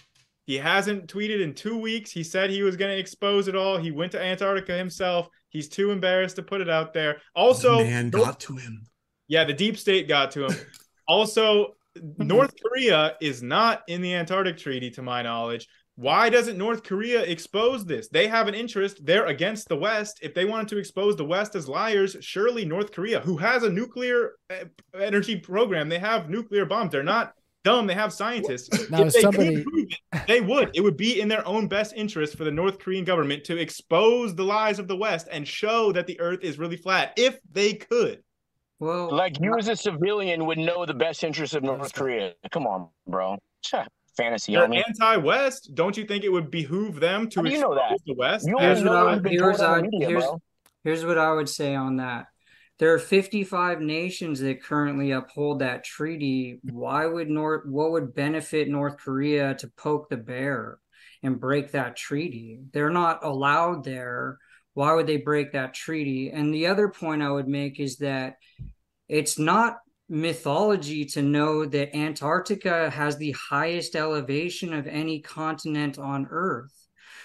He 0.45 0.57
hasn't 0.57 1.09
tweeted 1.13 1.43
in 1.43 1.55
two 1.55 1.77
weeks. 1.79 2.11
He 2.11 2.23
said 2.23 2.49
he 2.51 2.63
was 2.63 2.77
going 2.77 2.91
to 2.95 2.99
expose 2.99 3.49
it 3.49 3.57
all. 3.57 3.77
He 3.77 3.91
went 3.91 4.13
to 4.13 4.23
Antarctica 4.23 4.77
himself. 4.77 5.29
He's 5.51 5.69
too 5.69 5.91
embarrassed 5.91 6.37
to 6.37 6.43
put 6.43 6.61
it 6.61 6.71
out 6.71 6.93
there. 6.95 7.21
Also, 7.35 7.79
man 7.85 8.09
got 8.11 8.41
to 8.41 8.57
him. 8.57 8.87
yeah, 9.27 9.45
the 9.45 9.53
deep 9.53 9.77
state 9.79 10.07
got 10.09 10.31
to 10.33 10.47
him. 10.47 10.57
also, 11.09 11.75
North 12.19 12.55
Korea 12.63 13.17
is 13.21 13.43
not 13.43 13.83
in 13.89 14.01
the 14.01 14.15
Antarctic 14.15 14.57
Treaty, 14.57 14.91
to 14.93 15.03
my 15.03 15.23
knowledge. 15.23 15.67
Why 15.97 16.31
doesn't 16.31 16.57
North 16.57 16.85
Korea 16.85 17.23
expose 17.23 17.85
this? 17.85 18.09
They 18.09 18.29
have 18.29 18.47
an 18.47 18.55
interest. 18.55 19.05
They're 19.05 19.27
against 19.27 19.69
the 19.69 19.77
West. 19.77 20.21
If 20.23 20.33
they 20.33 20.45
wanted 20.45 20.69
to 20.69 20.79
expose 20.79 21.17
the 21.17 21.25
West 21.25 21.57
as 21.57 21.69
liars, 21.69 22.17
surely 22.21 22.65
North 22.65 22.93
Korea, 22.93 23.19
who 23.19 23.37
has 23.39 23.65
a 23.65 23.71
nuclear 23.71 24.35
uh, 24.49 24.67
energy 24.97 25.35
program, 25.35 25.89
they 25.89 25.99
have 25.99 26.31
nuclear 26.31 26.65
bombs. 26.67 26.93
They're 26.93 27.03
not 27.03 27.33
dumb. 27.65 27.89
They 27.89 27.95
have 27.95 28.13
scientists. 28.13 28.89
Now, 28.91 29.03
if 29.03 29.13
they 29.13 29.23
somebody- 29.23 29.57
could 29.57 29.65
prove 29.65 29.87
it, 29.91 30.27
they 30.29 30.41
would. 30.41 30.71
It 30.73 30.83
would 30.83 30.97
be 30.97 31.21
in 31.21 31.27
their 31.27 31.47
own 31.47 31.67
best 31.67 31.93
interest 31.97 32.37
for 32.37 32.45
the 32.45 32.53
North 32.53 32.79
Korean 32.79 33.05
government 33.05 33.43
to 33.45 33.57
expose 33.57 34.37
the 34.37 34.45
lies 34.45 34.79
of 34.79 34.87
the 34.87 34.97
West 34.97 35.27
and 35.33 35.49
show 35.49 35.91
that 35.93 36.07
the 36.07 36.21
Earth 36.21 36.45
is 36.45 36.61
really 36.61 36.77
flat, 36.77 37.13
if 37.17 37.41
they 37.51 37.75
could. 37.75 38.23
Well, 38.79 39.11
Like 39.15 39.41
you 39.41 39.57
as 39.59 39.69
a 39.69 39.77
civilian 39.77 40.47
would 40.47 40.59
know 40.59 40.87
the 40.87 40.95
best 40.95 41.25
interest 41.25 41.55
of 41.55 41.63
North 41.63 41.93
Korea. 41.93 42.35
Come 42.51 42.67
on, 42.67 42.89
bro. 43.07 43.37
Fantasy 44.17 44.53
They're 44.55 44.65
on 44.65 44.71
me. 44.71 44.83
anti-West. 44.87 45.75
Don't 45.75 45.97
you 45.97 46.05
think 46.05 46.25
it 46.25 46.29
would 46.29 46.51
behoove 46.51 46.99
them 46.99 47.29
to 47.31 47.49
you 47.49 47.61
know 47.61 47.75
that? 47.77 47.97
the 48.05 48.15
West? 48.15 48.47
You 48.49 48.57
Here's 48.59 48.83
know 48.83 48.93
what 48.93 49.23
what 49.23 49.27
I- 49.27 49.31
here's 49.31 49.59
told 49.59 49.71
on 49.71 49.77
the 49.83 49.87
I- 49.87 49.89
media, 49.91 50.09
here's- 50.09 50.29
Here's 50.85 51.05
what 51.05 51.19
I 51.19 51.33
would 51.33 51.49
say 51.49 51.75
on 51.75 51.97
that. 51.97 52.27
There 52.79 52.95
are 52.95 52.99
55 52.99 53.81
nations 53.81 54.41
that 54.41 54.63
currently 54.63 55.11
uphold 55.11 55.59
that 55.61 55.85
treaty. 55.85 56.61
Why 56.63 57.05
would 57.07 57.29
North 57.29 57.67
what 57.67 57.91
would 57.91 58.15
benefit 58.15 58.69
North 58.69 58.97
Korea 58.99 59.55
to 59.57 59.69
poke 59.77 60.09
the 60.09 60.17
bear 60.17 60.79
and 61.23 61.39
break 61.41 61.73
that 61.73 61.97
treaty? 61.97 62.61
They're 62.73 62.91
not 62.91 63.25
allowed 63.25 63.85
there. 63.85 64.39
Why 64.79 64.95
would 64.95 65.09
they 65.09 65.17
break 65.17 65.55
that 65.55 65.75
treaty? 65.75 66.31
And 66.31 66.55
the 66.55 66.69
other 66.69 66.87
point 66.87 67.21
I 67.21 67.33
would 67.33 67.49
make 67.49 67.81
is 67.81 67.97
that 67.97 68.37
it's 69.09 69.37
not 69.37 69.79
mythology 70.09 71.05
to 71.07 71.21
know 71.21 71.67
that 71.67 71.97
Antarctica 71.97 72.89
has 72.89 73.17
the 73.17 73.33
highest 73.33 73.97
elevation 73.97 74.73
of 74.73 74.87
any 74.87 75.19
continent 75.19 75.99
on 75.99 76.29
Earth. 76.31 76.73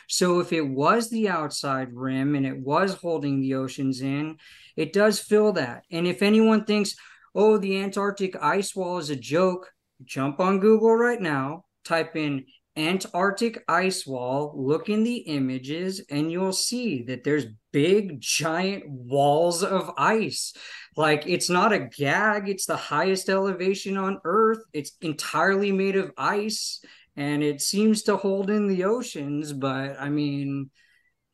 So 0.09 0.39
if 0.39 0.51
it 0.51 0.67
was 0.67 1.11
the 1.11 1.30
outside 1.30 1.93
rim 1.93 2.34
and 2.34 2.47
it 2.47 2.57
was 2.57 2.95
holding 2.95 3.39
the 3.39 3.53
oceans 3.53 4.01
in, 4.01 4.39
it 4.75 4.91
does 4.91 5.19
fill 5.19 5.51
that. 5.51 5.84
And 5.91 6.07
if 6.07 6.23
anyone 6.23 6.65
thinks, 6.65 6.95
oh, 7.35 7.59
the 7.59 7.84
Antarctic 7.84 8.35
ice 8.41 8.75
wall 8.75 8.97
is 8.97 9.11
a 9.11 9.15
joke, 9.15 9.71
jump 10.03 10.39
on 10.39 10.59
Google 10.59 10.95
right 10.95 11.21
now, 11.21 11.65
type 11.85 12.15
in 12.15 12.45
Antarctic 12.75 13.63
ice 13.67 14.05
wall, 14.07 14.53
look 14.55 14.89
in 14.89 15.03
the 15.03 15.17
images, 15.17 16.01
and 16.09 16.31
you'll 16.31 16.53
see 16.53 17.03
that 17.03 17.23
there's 17.23 17.45
big, 17.71 18.19
giant 18.19 18.83
walls 18.87 19.63
of 19.63 19.91
ice. 19.97 20.53
Like 20.95 21.25
it's 21.27 21.49
not 21.49 21.73
a 21.73 21.87
gag, 21.97 22.49
it's 22.49 22.65
the 22.65 22.75
highest 22.75 23.29
elevation 23.29 23.97
on 23.97 24.19
Earth. 24.23 24.59
It's 24.73 24.97
entirely 25.01 25.71
made 25.71 25.95
of 25.95 26.11
ice 26.17 26.81
and 27.15 27.43
it 27.43 27.61
seems 27.61 28.03
to 28.03 28.17
hold 28.17 28.49
in 28.49 28.67
the 28.67 28.83
oceans 28.83 29.53
but 29.53 29.95
i 29.99 30.09
mean 30.09 30.69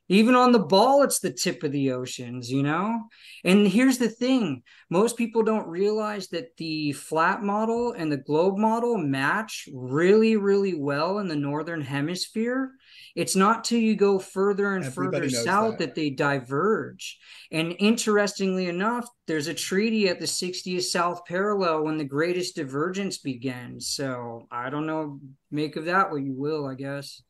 even 0.10 0.36
on 0.36 0.52
the 0.52 0.60
ball 0.60 1.03
it's 1.03 1.19
the 1.19 1.31
tip 1.31 1.64
of 1.64 1.72
the 1.72 1.91
oceans 1.91 2.52
you 2.52 2.63
know? 2.63 3.04
And 3.44 3.68
here's 3.68 3.97
the 3.97 4.10
thing. 4.10 4.63
Most 4.89 5.18
people 5.18 5.44
don't 5.44 5.68
realize 5.68 6.28
that 6.29 6.57
the 6.57 6.91
flat 6.94 7.41
model 7.41 7.94
and 7.94 8.12
the 8.12 8.18
globe 8.18 8.57
model 8.57 8.97
match 8.97 9.70
really 9.73 10.36
really 10.36 10.73
well 10.73 11.20
in 11.20 11.28
the 11.28 11.36
northern 11.36 11.81
hemisphere. 11.81 12.71
It's 13.15 13.36
not 13.36 13.63
till 13.63 13.79
you 13.79 13.96
go 13.96 14.20
further 14.20 14.76
and 14.76 14.86
Everybody 14.86 15.29
further 15.29 15.44
south 15.44 15.78
that. 15.78 15.88
that 15.88 15.96
they 15.96 16.10
diverge. 16.10 17.18
And 17.52 17.76
interestingly 17.79 18.68
enough 18.68 19.07
there's 19.28 19.47
a 19.47 19.54
treaty 19.54 20.10
at 20.10 20.20
the 20.20 20.26
60th 20.26 20.84
south 20.84 21.26
parallel 21.26 21.84
when 21.84 21.97
the 21.97 22.04
greatest 22.04 22.55
divergence 22.55 23.20
begins. 23.20 23.88
So 23.88 24.47
i 24.52 24.70
don't 24.70 24.88
know 24.88 25.20
make 25.52 25.76
of 25.76 25.86
that 25.86 26.12
what 26.12 26.21
you 26.21 26.34
will 26.34 26.65
i 26.68 26.76
guess 26.76 27.21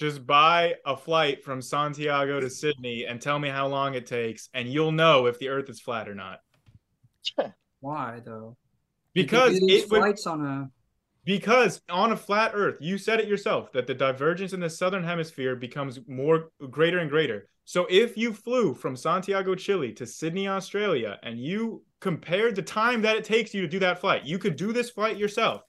Just 0.00 0.26
buy 0.26 0.76
a 0.86 0.96
flight 0.96 1.44
from 1.44 1.60
Santiago 1.60 2.40
to 2.40 2.48
Sydney 2.48 3.04
and 3.04 3.20
tell 3.20 3.38
me 3.38 3.50
how 3.50 3.66
long 3.66 3.92
it 3.92 4.06
takes, 4.06 4.48
and 4.54 4.66
you'll 4.66 4.92
know 4.92 5.26
if 5.26 5.38
the 5.38 5.50
Earth 5.50 5.68
is 5.68 5.78
flat 5.78 6.08
or 6.08 6.14
not. 6.14 6.40
why 7.80 8.22
though 8.24 8.56
Because 9.12 9.58
it 9.60 9.90
would, 9.90 10.00
flights 10.00 10.26
on 10.26 10.46
a 10.46 10.70
because 11.26 11.82
on 11.90 12.12
a 12.12 12.16
flat 12.16 12.52
Earth, 12.54 12.76
you 12.80 12.96
said 12.96 13.20
it 13.20 13.28
yourself 13.28 13.72
that 13.72 13.86
the 13.86 13.92
divergence 13.92 14.54
in 14.54 14.60
the 14.60 14.70
southern 14.70 15.04
hemisphere 15.04 15.54
becomes 15.54 16.00
more 16.08 16.48
greater 16.70 17.00
and 17.00 17.10
greater. 17.10 17.50
So 17.66 17.86
if 17.90 18.16
you 18.16 18.32
flew 18.32 18.72
from 18.72 18.96
Santiago, 18.96 19.54
Chile 19.54 19.92
to 19.92 20.06
Sydney, 20.06 20.48
Australia, 20.48 21.18
and 21.22 21.38
you 21.38 21.84
compared 22.00 22.56
the 22.56 22.62
time 22.62 23.02
that 23.02 23.16
it 23.16 23.24
takes 23.24 23.52
you 23.52 23.60
to 23.60 23.68
do 23.68 23.80
that 23.80 24.00
flight, 24.00 24.24
you 24.24 24.38
could 24.38 24.56
do 24.56 24.72
this 24.72 24.88
flight 24.88 25.18
yourself. 25.18 25.60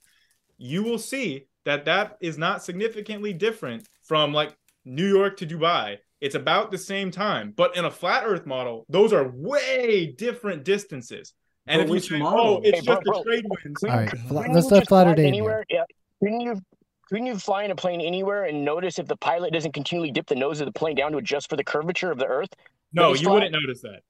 You 0.58 0.84
will 0.84 1.00
see 1.00 1.48
that 1.66 1.84
that 1.86 2.18
is 2.22 2.38
not 2.38 2.64
significantly 2.64 3.34
different 3.34 3.88
from 4.12 4.34
like 4.34 4.54
New 4.84 5.08
York 5.08 5.38
to 5.38 5.48
Dubai. 5.48 5.96
It's 6.20 6.36
about 6.36 6.70
the 6.70 6.78
same 6.78 7.12
time, 7.12 7.54
but 7.56 7.78
in 7.78 7.86
a 7.86 7.90
flat 7.90 8.24
Earth 8.26 8.46
model, 8.46 8.86
those 8.90 9.14
are 9.14 9.32
way 9.34 10.14
different 10.18 10.66
distances. 10.66 11.32
And 11.66 11.80
But 11.80 11.96
if 11.96 12.04
you 12.12 12.18
say, 12.18 12.20
model? 12.20 12.58
"Oh, 12.58 12.62
it's 12.62 12.80
Hey, 12.80 12.86
bro, 12.86 12.96
just 12.96 13.06
the 13.06 13.12
bro. 13.12 13.24
trade 13.24 13.46
winds," 13.48 13.84
All 13.86 13.90
right, 13.90 14.10
Couldn't 14.10 14.28
fla- 14.28 14.40
let's 14.42 14.54
just 14.54 14.72
let 14.72 14.88
Flatter 14.90 15.12
fly 15.12 15.16
Dave 15.16 15.28
anywhere? 15.28 15.64
Yeah. 15.70 15.84
Couldn't 16.22 16.42
you 16.42 16.60
couldn't 17.08 17.26
you 17.28 17.38
fly 17.40 17.64
in 17.64 17.72
a 17.72 17.76
plane 17.76 18.02
anywhere 18.02 18.44
and 18.44 18.66
notice 18.66 19.00
if 19.00 19.08
the 19.08 19.16
pilot 19.16 19.54
doesn't 19.54 19.72
continually 19.72 20.12
dip 20.12 20.28
the 20.28 20.36
nose 20.36 20.60
of 20.60 20.66
the 20.66 20.74
plane 20.74 20.96
down 20.98 21.14
to 21.14 21.18
adjust 21.20 21.50
for 21.50 21.56
the 21.56 21.64
curvature 21.64 22.12
of 22.12 22.18
the 22.18 22.26
Earth? 22.28 22.50
No, 22.92 23.14
you 23.14 23.24
flat. 23.24 23.34
wouldn't 23.36 23.54
notice 23.54 23.82
that. 23.84 24.02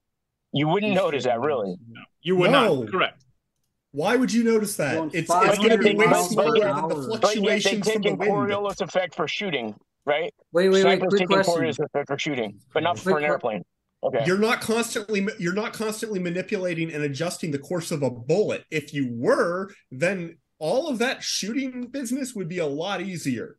You 0.52 0.68
wouldn't 0.68 0.94
You 0.94 0.98
notice 0.98 1.26
that, 1.26 1.40
really. 1.40 1.76
No, 1.88 2.02
you 2.24 2.36
would 2.38 2.50
No. 2.50 2.82
not. 2.82 2.92
Correct. 2.92 3.24
Why 3.92 4.16
would 4.16 4.34
you 4.34 4.44
notice 4.44 4.76
that? 4.78 4.98
It's, 5.14 5.30
it's 5.30 5.58
going 5.58 5.70
to 5.70 5.78
be 5.78 5.96
hundred 5.96 5.98
way 5.98 6.24
smaller 6.24 6.52
than 6.52 6.60
the 6.62 6.74
hour. 6.74 6.88
But 6.88 6.98
yet 6.98 7.12
they 7.12 7.18
fluctuations 7.20 7.86
take 7.86 7.94
from 7.96 8.02
the 8.04 8.14
wind. 8.16 8.32
Coriolis 8.32 8.82
effect 8.82 9.16
for 9.16 9.28
shooting, 9.28 9.76
right? 10.06 10.34
Wait, 10.52 10.70
wait, 10.70 10.70
wait. 10.70 10.82
Snipers 10.82 11.14
Quick 11.16 11.28
question. 11.28 11.54
Coriolis 11.54 11.80
effect 11.80 12.08
for 12.08 12.18
shooting, 12.18 12.60
but 12.74 12.84
not 12.84 13.00
for 13.00 13.18
an 13.18 13.24
airplane. 13.24 13.64
Okay. 14.04 14.24
You're 14.26 14.40
not 14.40 14.62
constantly 14.62 15.28
you're 15.38 15.54
not 15.54 15.74
constantly 15.74 16.20
manipulating 16.20 16.92
and 16.92 17.04
adjusting 17.04 17.52
the 17.52 17.60
course 17.60 17.92
of 17.92 18.02
a 18.02 18.10
bullet. 18.10 18.66
If 18.72 18.94
you 18.94 19.10
were, 19.12 19.70
then 19.92 20.38
all 20.58 20.88
of 20.88 20.98
that 21.00 21.24
shooting 21.24 21.88
business 21.88 22.34
would 22.34 22.48
be 22.48 22.60
a 22.60 22.66
lot 22.66 23.02
easier. 23.02 23.58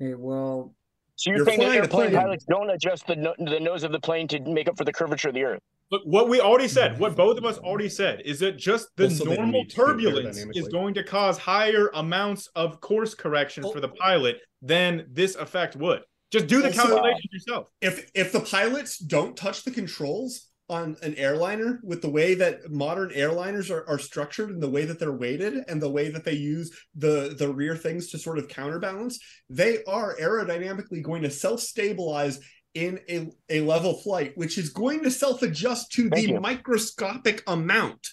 Okay, 0.00 0.14
well, 0.14 0.74
So 1.16 1.30
you're, 1.30 1.38
You're 1.38 1.46
saying 1.46 1.58
that 1.60 1.90
flying 1.90 2.08
airplane 2.08 2.12
pilots 2.12 2.44
don't 2.44 2.70
adjust 2.70 3.06
the, 3.06 3.16
no- 3.16 3.34
the 3.38 3.60
nose 3.60 3.84
of 3.84 3.92
the 3.92 4.00
plane 4.00 4.26
to 4.28 4.40
make 4.40 4.68
up 4.68 4.76
for 4.76 4.84
the 4.84 4.92
curvature 4.92 5.28
of 5.28 5.34
the 5.34 5.44
Earth? 5.44 5.60
Look, 5.92 6.02
what 6.04 6.30
we 6.30 6.40
already 6.40 6.68
said, 6.68 6.94
hmm. 6.94 7.00
what 7.00 7.14
both 7.14 7.36
of 7.36 7.44
us 7.44 7.58
already 7.58 7.90
said, 7.90 8.22
is 8.24 8.40
that 8.40 8.56
just 8.56 8.88
the 8.96 9.04
Also, 9.04 9.26
they 9.26 9.36
normal 9.36 9.60
need 9.60 9.70
to 9.70 9.76
do 9.76 9.82
it 9.82 9.86
turbulence 9.86 10.38
is 10.54 10.68
going 10.68 10.94
to 10.94 11.04
cause 11.04 11.36
higher 11.36 11.90
amounts 11.94 12.48
of 12.56 12.80
course 12.80 13.14
correction 13.14 13.62
for 13.62 13.78
the 13.78 13.90
oh. 13.90 13.94
pilot 14.00 14.38
than 14.62 15.06
this 15.12 15.36
effect 15.36 15.76
would. 15.76 16.00
Just 16.32 16.46
do 16.46 16.62
the 16.62 16.68
Also- 16.68 16.82
calculation 16.82 17.28
yourself. 17.30 17.66
If 17.82 18.10
if 18.14 18.32
the 18.32 18.40
pilots 18.40 18.98
don't 18.98 19.36
touch 19.36 19.64
the 19.64 19.70
controls 19.70 20.48
on 20.70 20.96
an 21.02 21.14
airliner 21.16 21.80
with 21.82 22.00
the 22.00 22.08
way 22.08 22.34
that 22.34 22.70
modern 22.70 23.10
airliners 23.10 23.70
are, 23.70 23.86
are 23.86 23.98
structured 23.98 24.48
and 24.48 24.62
the 24.62 24.70
way 24.70 24.86
that 24.86 24.98
they're 24.98 25.12
weighted 25.12 25.62
and 25.68 25.82
the 25.82 25.90
way 25.90 26.08
that 26.08 26.24
they 26.24 26.32
use 26.32 26.70
the 26.94 27.34
the 27.38 27.52
rear 27.52 27.76
things 27.76 28.08
to 28.10 28.18
sort 28.18 28.38
of 28.38 28.48
counterbalance, 28.48 29.18
they 29.50 29.84
are 29.84 30.16
aerodynamically 30.16 31.02
going 31.02 31.20
to 31.22 31.30
self-stabilize 31.30 32.40
in 32.74 33.00
a, 33.08 33.30
a 33.50 33.60
level 33.60 33.94
flight, 33.94 34.32
which 34.36 34.56
is 34.58 34.70
going 34.70 35.02
to 35.02 35.10
self-adjust 35.10 35.92
to 35.92 36.08
Thank 36.08 36.26
the 36.26 36.32
you. 36.34 36.40
microscopic 36.40 37.42
amount 37.46 38.08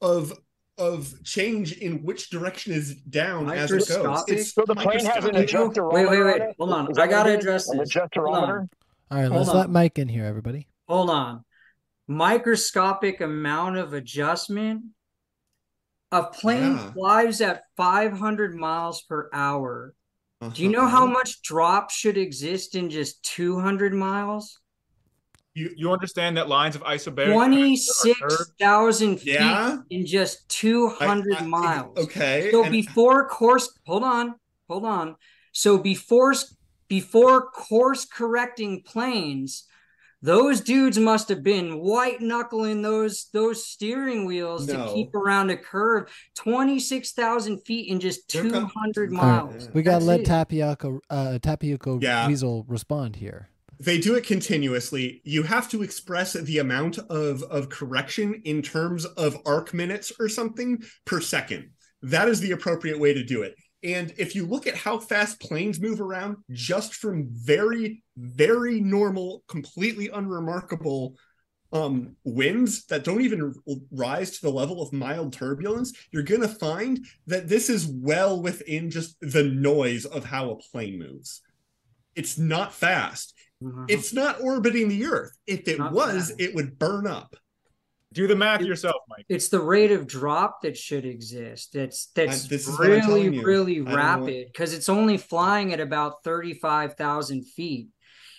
of 0.00 0.32
of 0.76 1.12
change 1.24 1.72
in 1.78 2.04
which 2.04 2.30
direction 2.30 2.72
is 2.72 2.94
down 2.94 3.50
as 3.50 3.72
it 3.72 3.88
goes. 3.88 4.22
It's 4.28 4.54
So 4.54 4.62
the 4.64 4.76
plane 4.76 5.04
has 5.06 5.24
an 5.24 5.32
microscopic. 5.34 5.48
adjusterometer. 5.76 5.92
Wait, 5.92 6.08
wait, 6.08 6.22
wait. 6.22 6.42
Hold 6.56 6.72
on. 6.72 6.88
I 7.00 7.06
gotta 7.08 7.30
what 7.30 7.32
it 7.32 7.38
is? 7.40 7.44
address 7.44 7.68
An 7.70 7.78
this. 7.78 7.92
Hold 7.94 8.10
adjusterometer? 8.12 8.60
on. 8.60 8.70
All 9.10 9.18
right, 9.22 9.28
let's 9.30 9.48
let 9.52 9.70
Mike 9.70 9.98
in 9.98 10.06
here, 10.06 10.24
everybody. 10.24 10.68
Hold 10.86 11.10
on. 11.10 11.44
Microscopic 12.06 13.20
amount 13.20 13.76
of 13.76 13.92
adjustment. 13.92 14.84
A 16.12 16.22
plane 16.24 16.76
Yeah. 16.76 16.92
flies 16.92 17.40
at 17.40 17.64
500 17.76 18.54
miles 18.54 19.02
per 19.02 19.28
hour. 19.32 19.94
Do 20.40 20.62
you 20.62 20.68
know 20.68 20.86
how 20.86 21.04
much 21.04 21.42
drop 21.42 21.90
should 21.90 22.16
exist 22.16 22.76
in 22.76 22.90
just 22.90 23.22
200 23.24 23.92
miles? 23.92 24.60
You 25.54 25.70
you 25.76 25.90
understand 25.92 26.36
that 26.36 26.48
lines 26.48 26.76
of 26.76 26.82
isobaric 26.84 27.32
26,000 27.32 29.16
feet 29.18 29.34
Yeah. 29.34 29.78
in 29.90 30.06
just 30.06 30.48
200 30.48 31.34
I- 31.34 31.38
I- 31.40 31.46
miles. 31.46 31.98
Okay. 31.98 32.50
So 32.52 32.62
and- 32.62 32.70
before 32.70 33.26
course, 33.28 33.76
hold 33.84 34.04
on, 34.04 34.36
hold 34.68 34.84
on. 34.84 35.16
So 35.52 35.76
before 35.76 36.34
before 36.86 37.50
course 37.50 38.04
correcting 38.04 38.82
planes, 38.82 39.64
those 40.22 40.60
dudes 40.60 40.98
must 40.98 41.28
have 41.28 41.42
been 41.42 41.78
white 41.80 42.20
knuckling 42.20 42.82
those 42.82 43.28
those 43.32 43.64
steering 43.66 44.24
wheels 44.26 44.66
No. 44.66 44.86
to 44.88 44.92
keep 44.94 45.14
around 45.14 45.50
a 45.50 45.56
curve. 45.56 46.10
Twenty 46.34 46.80
six 46.80 47.12
thousand 47.12 47.58
feet 47.60 47.88
in 47.88 48.00
just 48.00 48.28
two 48.28 48.50
hundred 48.74 49.12
All 49.14 49.18
right, 49.20 49.44
miles. 49.44 49.68
we 49.72 49.82
gotta 49.82 50.04
let 50.04 50.20
it. 50.20 50.26
Tapioca 50.26 50.98
uh, 51.10 51.38
Tapioca 51.38 51.98
Yeah. 52.00 52.26
Weasel 52.26 52.64
respond 52.68 53.16
here. 53.16 53.48
they 53.80 53.98
do 53.98 54.16
it 54.16 54.24
continuously. 54.26 55.20
You 55.24 55.44
have 55.44 55.68
to 55.70 55.82
express 55.84 56.32
the 56.32 56.58
amount 56.58 56.98
of, 56.98 57.44
of 57.44 57.68
correction 57.68 58.40
in 58.44 58.60
terms 58.60 59.04
of 59.04 59.36
arc 59.46 59.72
minutes 59.72 60.10
or 60.18 60.28
something 60.28 60.82
per 61.04 61.20
second. 61.20 61.70
That 62.02 62.28
is 62.28 62.40
the 62.40 62.50
appropriate 62.52 62.98
way 62.98 63.14
to 63.14 63.22
do 63.24 63.42
it. 63.42 63.54
And 63.82 64.12
if 64.18 64.34
you 64.34 64.44
look 64.46 64.66
at 64.66 64.74
how 64.76 64.98
fast 64.98 65.40
planes 65.40 65.80
move 65.80 66.00
around, 66.00 66.38
just 66.50 66.94
from 66.94 67.28
very, 67.30 68.02
very 68.16 68.80
normal, 68.80 69.44
completely 69.48 70.08
unremarkable 70.08 71.16
um, 71.72 72.16
winds 72.24 72.86
that 72.86 73.04
don't 73.04 73.20
even 73.20 73.52
rise 73.92 74.30
to 74.32 74.42
the 74.42 74.50
level 74.50 74.82
of 74.82 74.92
mild 74.92 75.32
turbulence, 75.32 75.92
you're 76.10 76.22
going 76.22 76.40
to 76.40 76.48
find 76.48 77.06
that 77.26 77.46
this 77.48 77.68
is 77.68 77.86
well 77.86 78.40
within 78.42 78.90
just 78.90 79.16
the 79.20 79.44
noise 79.44 80.06
of 80.06 80.24
how 80.24 80.50
a 80.50 80.56
plane 80.56 80.98
moves. 80.98 81.42
It's 82.16 82.38
not 82.38 82.72
fast. 82.72 83.34
Mhm. 83.62 83.84
It's 83.88 84.12
not 84.12 84.40
orbiting 84.40 84.88
the 84.88 85.04
Earth. 85.04 85.36
If 85.46 85.68
it 85.68 85.78
Not 85.78 85.92
was, 85.92 86.28
fast. 86.30 86.40
it 86.40 86.54
would 86.54 86.78
burn 86.78 87.06
up. 87.06 87.36
Do 88.14 88.26
the 88.26 88.36
math 88.36 88.62
yourself, 88.62 88.96
Mike. 89.08 89.26
It's 89.28 89.48
the 89.48 89.60
rate 89.60 89.92
of 89.92 90.06
drop 90.06 90.62
that 90.62 90.76
should 90.78 91.04
exist. 91.04 91.74
That's 91.74 92.06
that's 92.14 92.48
this 92.48 92.66
is 92.66 92.78
what 92.78 92.90
I'm 92.90 93.06
really 93.06 93.38
really 93.40 93.74
I 93.74 93.76
don't 93.76 93.84
know 93.90 93.96
rapid 93.96 94.46
because 94.46 94.72
it's 94.72 94.88
only 94.88 95.18
flying 95.18 95.74
at 95.74 95.80
about 95.80 96.24
thirty 96.24 96.54
five 96.54 96.94
thousand 96.94 97.44
feet, 97.44 97.88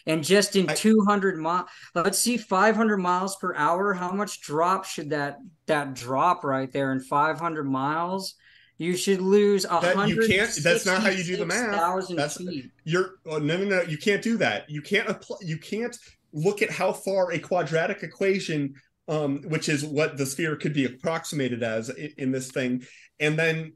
and 0.08 0.24
just 0.24 0.56
in 0.56 0.68
I- 0.70 0.74
two 0.74 1.06
hundred 1.08 1.38
miles. 1.38 1.70
Let's 1.94 2.18
see, 2.18 2.36
five 2.38 2.76
hundred 2.76 2.98
miles 2.98 3.36
per 3.36 3.54
hour. 3.56 3.94
How 3.94 4.12
much 4.12 4.42
drop 4.42 4.86
should 4.86 5.12
that 5.12 5.38
that 5.68 5.94
drop 5.94 6.44
right 6.44 6.72
there 6.72 6.92
in 6.92 7.00
five 7.00 7.40
hundred 7.40 7.66
miles? 7.66 8.34
You 8.80 8.96
should 8.98 9.22
lose 9.22 9.66
a 9.66 9.80
That- 9.82 9.94
you 9.96 10.00
hundred. 10.02 10.30
can't- 10.32 10.60
that's 10.64 10.86
not 10.88 11.04
how 11.04 11.10
you 11.10 11.24
do 11.24 11.38
the 11.38 11.46
math. 11.46 11.76
Thousand 11.76 12.16
That's- 12.16 12.38
feet. 12.38 12.72
You're 12.86 13.18
oh, 13.28 13.38
no, 13.38 13.58
no, 13.58 13.66
no. 13.66 13.82
You 13.84 14.00
can't 14.00 14.24
do 14.24 14.36
that. 14.38 14.68
You 14.68 14.82
can't 14.82 15.08
apply. 15.10 15.38
You 15.42 15.58
can't 15.60 15.96
look 16.34 16.64
at 16.64 16.72
how 16.72 16.92
far 16.94 17.32
a 17.34 17.40
quadratic 17.40 18.04
equation, 18.04 18.74
um, 19.10 19.42
which 19.48 19.68
is 19.68 19.84
what 19.84 20.18
the 20.18 20.26
sphere 20.26 20.56
could 20.56 20.74
be 20.74 20.86
approximated 20.86 21.64
as 21.64 21.90
in, 21.90 22.14
in 22.18 22.32
this 22.32 22.52
thing, 22.52 22.84
and 23.20 23.38
then 23.38 23.74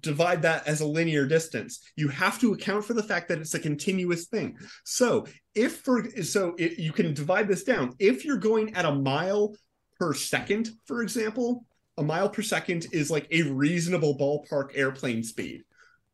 divide 0.00 0.40
that 0.42 0.66
as 0.66 0.80
a 0.80 0.86
linear 0.86 1.26
distance. 1.26 1.80
You 1.96 2.08
have 2.08 2.40
to 2.40 2.54
account 2.54 2.84
for 2.84 2.94
the 2.94 3.02
fact 3.02 3.28
that 3.28 3.38
it's 3.38 3.54
a 3.54 3.58
continuous 3.58 4.26
thing. 4.26 4.56
So 4.84 5.26
if 5.54 5.78
for 5.78 6.08
so 6.22 6.54
it, 6.58 6.78
you 6.78 6.92
can 6.92 7.12
divide 7.12 7.48
this 7.48 7.64
down. 7.64 7.94
If 7.98 8.24
you're 8.24 8.36
going 8.38 8.74
at 8.74 8.84
a 8.84 8.94
mile 8.94 9.54
per 9.98 10.14
second, 10.14 10.70
for 10.86 11.02
example, 11.02 11.66
a 11.98 12.02
mile 12.02 12.28
per 12.28 12.42
second 12.42 12.86
is 12.92 13.10
like 13.10 13.26
a 13.30 13.42
reasonable 13.42 14.16
ballpark 14.16 14.70
airplane 14.74 15.24
speed. 15.24 15.64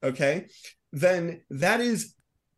Okay, 0.03 0.47
then 0.93 1.43
that 1.51 1.81
is 1.81 2.15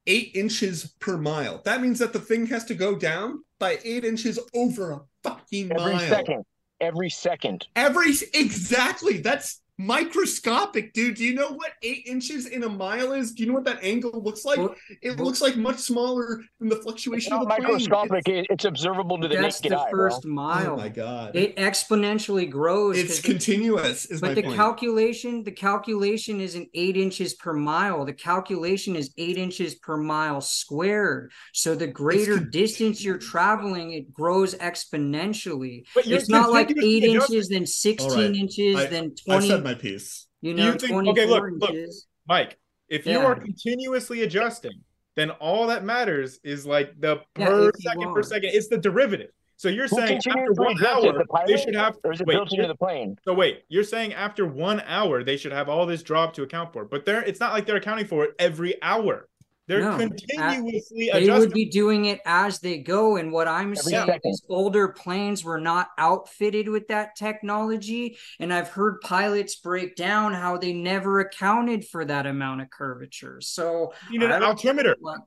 eight 0.07 0.31
inches 0.35 0.95
per 1.01 1.19
mile. 1.19 1.61
That 1.65 1.83
means 1.83 1.99
that 1.99 2.13
the 2.13 2.21
thing 2.21 2.47
has 2.47 2.65
to 2.67 2.75
go 2.75 2.97
down 2.97 3.43
by 3.59 3.79
eight 3.85 4.05
inches 4.05 4.39
over 4.55 5.05
fucking 5.23 5.73
Every 5.73 5.93
mile. 5.95 6.09
second. 6.09 6.45
Every 6.81 7.11
second. 7.11 7.67
Every 7.77 8.13
exactly. 8.33 9.19
That's 9.19 9.61
microscopic, 9.81 10.93
dude. 10.93 11.17
Do 11.17 11.25
you 11.25 11.35
know 11.35 11.51
what 11.53 11.73
eight 11.83 12.05
inches 12.07 12.47
in 12.47 12.63
a 12.65 12.69
mile 12.69 13.13
is? 13.13 13.33
Do 13.33 13.43
you 13.43 13.49
know 13.49 13.55
what 13.55 13.65
that 13.65 13.83
angle 13.83 14.11
looks 14.23 14.45
like? 14.45 14.59
It 15.03 15.19
looks 15.19 15.41
like 15.41 15.57
much 15.57 15.79
smaller 15.79 16.41
than 16.59 16.69
the 16.69 16.77
It's 16.77 16.85
fluctuation 16.85 17.31
not 17.31 17.43
of 17.43 17.49
the 17.49 17.55
plane. 17.55 17.63
microscopic. 17.65 18.29
It's, 18.29 18.47
It's 18.51 18.65
observable 18.65 19.19
to 19.21 19.29
the 19.29 19.37
That's 19.37 19.61
naked 19.63 19.77
the 19.77 19.81
eye. 19.81 19.91
first 19.91 20.23
bro. 20.23 20.33
mile. 20.33 20.73
oh 20.73 20.77
my 20.77 20.89
god. 20.89 21.35
It 21.37 21.57
exponentially 21.57 22.49
grows. 22.51 22.99
It's 22.99 23.21
continuous. 23.21 24.07
Is 24.07 24.23
my 24.23 24.29
But 24.29 24.35
the 24.37 24.43
point. 24.43 24.57
calculation, 24.57 25.45
the 25.45 25.53
calculation 25.53 26.41
isn't 26.41 26.69
eight 26.75 26.97
inches 26.97 27.35
per 27.35 27.53
mile. 27.53 28.05
The 28.05 28.13
calculation 28.13 28.97
is 28.97 29.11
eight 29.19 29.37
inches 29.37 29.75
per 29.77 29.97
mile 29.97 30.41
squared. 30.41 31.31
So 31.53 31.75
the 31.75 31.87
greater 31.87 32.37
con- 32.37 32.51
distance 32.51 33.03
you're 33.05 33.19
traveling, 33.19 33.93
it 33.93 34.13
grows 34.13 34.55
exponentially. 34.57 35.85
But 35.95 36.07
you're 36.07 36.19
It's 36.19 36.29
not 36.29 36.51
like 36.51 36.71
eight 36.83 37.05
inches, 37.05 37.49
then 37.49 37.67
sixteen 37.67 38.11
All 38.11 38.17
right. 38.17 38.35
inches, 38.37 38.77
I- 38.77 38.87
then 38.87 39.15
twenty. 39.15 39.49
Said 39.71 39.77
my 39.77 39.83
piece. 39.83 40.27
You 40.43 40.55
Do 40.55 40.63
know, 40.63 40.73
you 40.73 40.79
think- 40.79 41.09
okay, 41.09 41.27
look, 41.27 41.45
look. 41.59 41.71
inches. 41.71 42.07
Mike, 42.29 42.59
if 42.89 43.07
you 43.07 43.19
are 43.19 43.35
continuously 43.35 44.23
adjusting, 44.23 44.81
then 45.17 45.31
all 45.33 45.67
that 45.69 45.85
matters 45.85 46.39
is 46.45 46.65
like 46.67 46.93
the 47.01 47.21
Yeah, 47.39 47.47
per 47.47 47.69
if 47.69 47.75
you 47.79 47.91
second 47.91 48.15
per 48.15 48.23
second. 48.23 48.51
It's 48.53 48.69
the 48.69 48.79
derivative. 48.79 49.31
So 49.57 49.69
you're 49.69 49.89
Who 49.89 49.97
saying 49.97 50.21
after 50.27 50.53
one 50.55 50.83
hour 50.87 51.13
The 51.13 51.27
they 51.47 51.57
should 51.59 51.75
have. 51.75 51.99
Or 52.03 52.13
is 52.13 52.21
it 52.23 52.27
wait, 52.27 52.35
built 52.35 52.53
into 52.53 52.67
the 52.67 52.75
plane? 52.75 53.17
so 53.25 53.35
wait, 53.35 53.65
you're 53.69 53.85
saying 53.85 54.15
after 54.15 54.47
one 54.47 54.81
hour 54.87 55.23
they 55.23 55.37
should 55.37 55.53
have 55.53 55.69
all 55.69 55.85
this 55.85 56.03
drop 56.03 56.33
to 56.35 56.43
account 56.43 56.73
for, 56.73 56.85
but 56.87 57.05
they're 57.05 57.23
it's 57.23 57.41
not 57.41 57.53
like 57.53 57.67
they're 57.67 57.77
accounting 57.77 58.07
for 58.07 58.25
it 58.25 58.35
every 58.39 58.83
hour. 58.83 59.29
They're 59.71 59.79
No, 59.83 59.97
continuously 59.99 61.11
They 61.13 61.23
adjusting. 61.23 61.39
would 61.39 61.53
be 61.53 61.67
doing 61.67 62.07
it 62.07 62.21
as 62.27 62.59
they 62.59 62.79
go. 62.79 63.17
And 63.19 63.31
what 63.31 63.47
I'm 63.47 63.69
Every 63.71 63.77
saying 63.77 64.07
second. 64.07 64.31
is 64.33 64.43
older 64.49 64.89
planes 64.89 65.45
were 65.45 65.61
not 65.61 65.91
outfitted 65.97 66.69
with 66.69 66.89
that 66.89 67.15
technology. 67.15 68.19
And 68.41 68.53
I've 68.53 68.67
heard 68.69 69.01
pilots 69.01 69.55
break 69.55 69.95
down 69.95 70.35
how 70.35 70.57
they 70.57 70.73
never 70.73 71.21
accounted 71.21 71.85
for 71.87 72.05
that 72.05 72.27
amount 72.27 72.63
of 72.63 72.71
curvature. 72.71 73.41
So 73.41 73.93
you 74.11 74.19
need 74.19 74.33
I 74.33 74.39
an 74.39 74.43
altimeter. 74.43 74.97
what? 74.99 75.21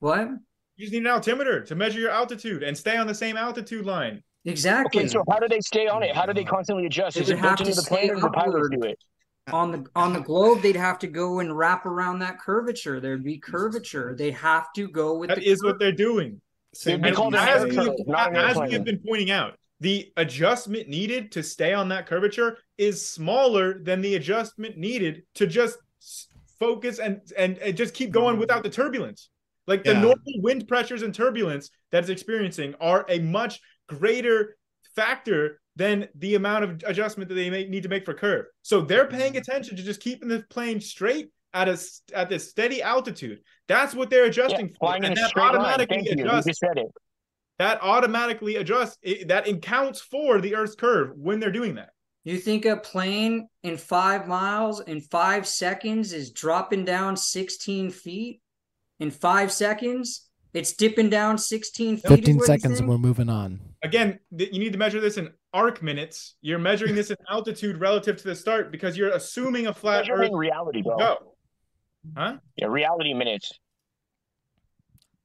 What? 0.00 0.28
You 0.76 0.84
just 0.84 0.92
need 0.92 0.98
an 1.00 1.06
altimeter 1.06 1.62
to 1.64 1.74
measure 1.74 1.98
your 1.98 2.10
altitude 2.10 2.62
and 2.62 2.76
stay 2.76 2.98
on 2.98 3.06
the 3.06 3.14
same 3.14 3.38
altitude 3.38 3.86
line. 3.86 4.22
Exactly. 4.44 5.00
Okay, 5.00 5.08
so 5.08 5.24
how 5.30 5.38
do 5.38 5.48
they 5.48 5.60
stay 5.60 5.88
on 5.88 6.02
it? 6.02 6.14
How 6.14 6.26
do 6.26 6.34
they 6.34 6.44
constantly 6.44 6.84
adjust? 6.84 7.16
They 7.16 7.22
Is 7.22 7.28
would 7.28 7.38
it 7.38 7.42
built 7.42 7.58
have 7.58 7.66
into 7.66 7.72
to 7.72 7.80
the 7.80 7.88
plane 7.88 8.10
or 8.10 8.20
the 8.20 8.28
pilots 8.30 8.54
upward. 8.54 8.72
do 8.72 8.82
it? 8.82 8.98
On 9.52 9.70
the 9.72 9.86
on 9.94 10.12
the 10.12 10.20
globe 10.20 10.62
they'd 10.62 10.76
have 10.76 10.98
to 11.00 11.06
go 11.06 11.40
and 11.40 11.56
wrap 11.56 11.86
around 11.86 12.18
that 12.20 12.38
curvature. 12.38 13.00
There'd 13.00 13.24
be 13.24 13.38
curvature. 13.38 14.14
They 14.16 14.30
have 14.32 14.72
to 14.74 14.88
go 14.88 15.16
with 15.16 15.28
That 15.28 15.38
the 15.38 15.48
is 15.48 15.60
cur- 15.60 15.68
what 15.68 15.78
they're 15.78 15.92
doing. 15.92 16.40
It'd 16.86 17.02
be 17.02 17.08
And 17.08 17.16
called 17.16 17.34
an 17.34 17.48
as, 17.48 17.64
we, 17.64 17.74
curve, 17.74 17.94
as 18.34 18.56
we 18.56 18.72
have 18.72 18.84
been 18.84 19.00
pointing 19.04 19.30
out, 19.30 19.54
the 19.80 20.12
adjustment 20.16 20.88
needed 20.88 21.32
to 21.32 21.42
stay 21.42 21.72
on 21.72 21.88
that 21.88 22.06
curvature 22.06 22.58
is 22.76 23.08
smaller 23.08 23.82
than 23.82 24.00
the 24.00 24.16
adjustment 24.16 24.76
needed 24.76 25.22
to 25.36 25.46
just 25.46 25.78
focus 26.58 26.98
and 26.98 27.20
and, 27.36 27.58
and 27.58 27.76
just 27.76 27.94
keep 27.94 28.10
going 28.10 28.38
without 28.38 28.62
the 28.62 28.70
turbulence. 28.70 29.30
Like 29.66 29.84
the 29.84 29.94
normal 29.94 30.16
wind 30.36 30.66
pressures 30.66 31.02
and 31.02 31.14
turbulence 31.14 31.70
that 31.92 32.00
it's 32.00 32.08
experiencing 32.08 32.74
are 32.80 33.04
a 33.08 33.18
much 33.18 33.60
greater 33.86 34.56
factor 34.96 35.60
than 35.78 36.08
the 36.16 36.34
amount 36.34 36.64
of 36.64 36.82
adjustment 36.84 37.28
that 37.28 37.36
they 37.36 37.48
may 37.48 37.64
need 37.68 37.84
to 37.84 37.88
make 37.88 38.04
for 38.04 38.12
curve. 38.12 38.46
So 38.62 38.80
they're 38.80 39.06
paying 39.06 39.32
mm-hmm. 39.32 39.38
attention 39.38 39.76
to 39.76 39.82
just 39.82 40.00
keeping 40.00 40.28
the 40.28 40.44
plane 40.50 40.80
straight 40.80 41.30
at 41.54 41.68
a 41.68 41.78
at 42.12 42.28
this 42.28 42.50
steady 42.50 42.82
altitude. 42.82 43.38
That's 43.68 43.94
what 43.94 44.10
they're 44.10 44.24
Yeah, 44.24 44.30
adjusting 44.30 44.74
for, 44.78 44.94
and 44.96 45.16
that 45.16 45.32
automatically 45.36 45.96
Thank 45.96 46.08
you. 46.08 46.16
You 46.18 46.24
adjusts 46.24 46.46
just 46.48 46.60
said 46.60 46.76
it. 46.76 46.88
that 47.58 47.78
automatically 47.80 48.56
adjusts 48.56 48.98
it, 49.02 49.28
that 49.28 49.48
accounts 49.48 50.00
for 50.00 50.40
the 50.40 50.56
earth's 50.56 50.74
curve 50.74 51.12
when 51.16 51.40
they're 51.40 51.52
doing 51.52 51.76
that 51.76 51.90
you 52.24 52.36
think 52.36 52.66
a 52.66 52.76
plane 52.76 53.48
in 53.62 53.76
five 53.76 54.28
miles 54.28 54.80
in 54.80 55.00
five 55.00 55.46
seconds 55.46 56.12
is 56.12 56.30
dropping 56.30 56.84
down 56.84 57.16
16 57.16 57.90
feet 57.90 58.42
in 59.00 59.10
five 59.10 59.50
seconds 59.50 60.28
it's 60.52 60.72
dipping 60.72 61.08
down 61.08 61.38
16 61.38 61.98
feet 61.98 62.08
15 62.08 62.40
seconds 62.40 62.80
and 62.80 62.88
we're 62.88 62.98
moving 62.98 63.28
on. 63.28 63.60
Again 63.82 64.18
th- 64.36 64.52
you 64.52 64.58
need 64.58 64.72
to 64.72 64.78
measure 64.78 65.00
this 65.00 65.16
in 65.16 65.30
arc 65.52 65.82
minutes 65.82 66.34
you're 66.40 66.58
measuring 66.58 66.94
this 66.94 67.10
in 67.10 67.16
altitude 67.30 67.78
relative 67.78 68.16
to 68.16 68.24
the 68.24 68.34
start 68.34 68.70
because 68.72 68.96
you're 68.96 69.10
assuming 69.10 69.66
a 69.68 69.74
flat 69.74 70.08
earth 70.10 70.30
reality, 70.32 70.82
bro. 70.82 70.96
go 70.96 71.16
huh 72.16 72.36
Yeah, 72.56 72.66
reality 72.66 73.14
minutes. 73.14 73.52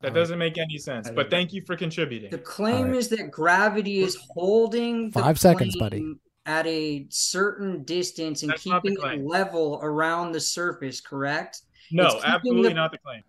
that 0.02 0.10
All 0.10 0.14
right. 0.14 0.20
doesn't 0.20 0.40
make 0.40 0.58
any 0.58 0.78
sense 0.78 1.10
but 1.10 1.30
thank 1.30 1.54
you 1.54 1.62
for 1.66 1.76
contributing 1.76 2.32
The 2.32 2.38
claim 2.38 2.86
Alright. 2.88 2.96
is 2.96 3.10
that 3.10 3.32
gravity 3.32 4.00
is 4.00 4.18
holding 4.32 5.10
the 5.12 5.20
Five 5.20 5.40
seconds, 5.40 5.76
buddy. 5.78 6.16
at 6.46 6.66
a 6.68 7.08
certain 7.10 7.84
distance 7.84 8.44
and 8.44 8.52
That's 8.52 8.64
keeping 8.64 8.98
it 9.02 9.26
level 9.26 9.80
around 9.82 10.32
the 10.34 10.40
surface, 10.42 11.02
correct? 11.02 11.62
no 11.92 12.20
absolutely 12.24 12.70
the- 12.70 12.76
not 12.76 12.92
the 12.92 12.98
claim 13.00 13.22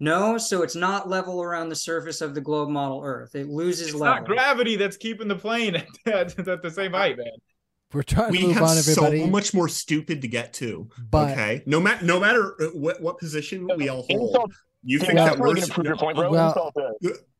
No, 0.00 0.38
so 0.38 0.62
it's 0.62 0.76
not 0.76 1.08
level 1.08 1.42
around 1.42 1.70
the 1.70 1.76
surface 1.76 2.20
of 2.20 2.34
the 2.34 2.40
globe 2.40 2.68
model 2.68 3.02
Earth. 3.04 3.34
It 3.34 3.48
loses 3.48 3.88
it's 3.88 3.96
level. 3.96 4.14
not 4.20 4.26
gravity 4.26 4.76
that's 4.76 4.96
keeping 4.96 5.26
the 5.28 5.34
plane 5.36 5.76
at, 6.06 6.38
at 6.48 6.62
the 6.62 6.70
same 6.70 6.92
height 6.92 7.16
man 7.18 7.26
We're 7.92 8.02
trying 8.04 8.32
to 8.32 8.40
move 8.40 8.52
have 8.54 8.62
on, 8.62 8.78
everybody. 8.78 9.20
so 9.20 9.26
much 9.26 9.52
more 9.54 9.68
stupid 9.68 10.22
to 10.22 10.28
get 10.28 10.52
to. 10.54 10.88
But- 11.10 11.32
okay, 11.32 11.62
no 11.66 11.80
matter 11.80 12.04
no 12.04 12.20
matter 12.20 12.54
uh, 12.62 12.66
what 12.74 13.00
what 13.02 13.18
position 13.18 13.68
we 13.76 13.88
all 13.88 14.04
hold, 14.08 14.30
Insult. 14.30 14.52
you 14.84 14.98
think 15.00 15.14
that's 15.14 15.30
that 15.36 15.38
we're 15.40 15.54
gonna 15.54 15.66
prove 15.66 15.86
your 15.86 15.96
point, 15.96 16.16
bro. 16.16 16.30
Well- 16.30 16.72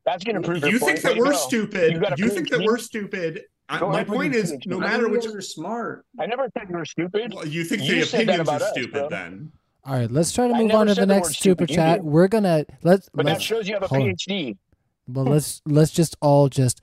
That's 0.04 0.24
gonna 0.24 0.40
prove 0.40 0.58
your 0.62 0.70
You 0.70 0.80
point. 0.80 0.98
think 0.98 1.02
that 1.14 1.16
we're 1.22 1.32
go. 1.32 1.36
stupid? 1.36 1.92
You 1.92 2.02
You 2.16 2.28
think 2.30 2.48
that 2.50 2.60
PhD? 2.60 2.66
we're 2.66 2.78
stupid? 2.78 3.42
I, 3.68 3.78
my 3.80 4.02
point 4.02 4.34
is, 4.34 4.56
no 4.64 4.78
matter 4.78 5.10
think 5.10 5.24
you're 5.24 5.42
smart. 5.42 6.06
I 6.18 6.24
never 6.24 6.48
said 6.56 6.68
you 6.70 6.76
were 6.78 6.86
stupid. 6.86 7.34
well, 7.34 7.46
you 7.46 7.62
think 7.64 7.82
You 7.82 7.96
the 7.96 8.02
opinions 8.16 8.48
are 8.48 8.58
stupid. 8.60 8.92
bro. 8.92 9.08
then 9.10 9.52
All 9.88 9.94
right, 9.94 10.10
let's 10.10 10.32
try 10.32 10.48
to 10.48 10.54
move 10.54 10.70
on 10.72 10.88
to 10.88 10.94
the 10.94 11.06
next 11.06 11.28
super 11.28 11.64
stupid, 11.64 11.70
chat. 11.70 12.04
We're 12.04 12.28
gonna 12.28 12.66
let's 12.82 13.08
But 13.14 13.24
let's 13.24 13.38
that 13.38 13.42
shows 13.42 13.66
you 13.66 13.72
have 13.72 13.84
a 13.84 13.94
on. 13.94 14.00
PhD. 14.02 14.58
Well, 15.06 15.24
let's 15.24 15.62
let's 15.64 15.92
just 15.92 16.14
all 16.20 16.50
just 16.50 16.82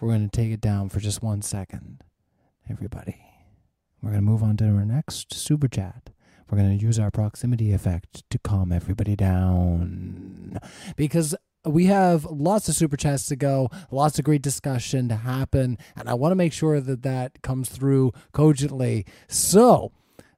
we're 0.00 0.12
gonna 0.12 0.30
take 0.30 0.50
it 0.50 0.62
down 0.62 0.88
for 0.88 1.00
just 1.00 1.22
one 1.22 1.42
second, 1.42 2.02
everybody. 2.70 3.18
We're 4.02 4.12
gonna 4.12 4.22
move 4.22 4.42
on 4.42 4.56
to 4.56 4.64
our 4.64 4.86
next 4.86 5.34
super 5.34 5.68
chat. 5.68 6.08
We're 6.48 6.56
gonna 6.56 6.72
use 6.72 6.98
our 6.98 7.10
proximity 7.10 7.74
effect 7.74 8.24
to 8.30 8.38
calm 8.38 8.72
everybody 8.72 9.14
down 9.14 10.58
because 10.96 11.34
we 11.66 11.84
have 11.84 12.24
lots 12.24 12.66
of 12.70 12.76
super 12.76 12.96
chats 12.96 13.26
to 13.26 13.36
go, 13.36 13.68
lots 13.90 14.18
of 14.18 14.24
great 14.24 14.40
discussion 14.40 15.10
to 15.10 15.16
happen, 15.16 15.76
and 15.96 16.08
I 16.08 16.14
want 16.14 16.32
to 16.32 16.36
make 16.36 16.54
sure 16.54 16.80
that 16.80 17.02
that 17.02 17.42
comes 17.42 17.68
through 17.68 18.12
cogently. 18.32 19.04
So 19.28 19.92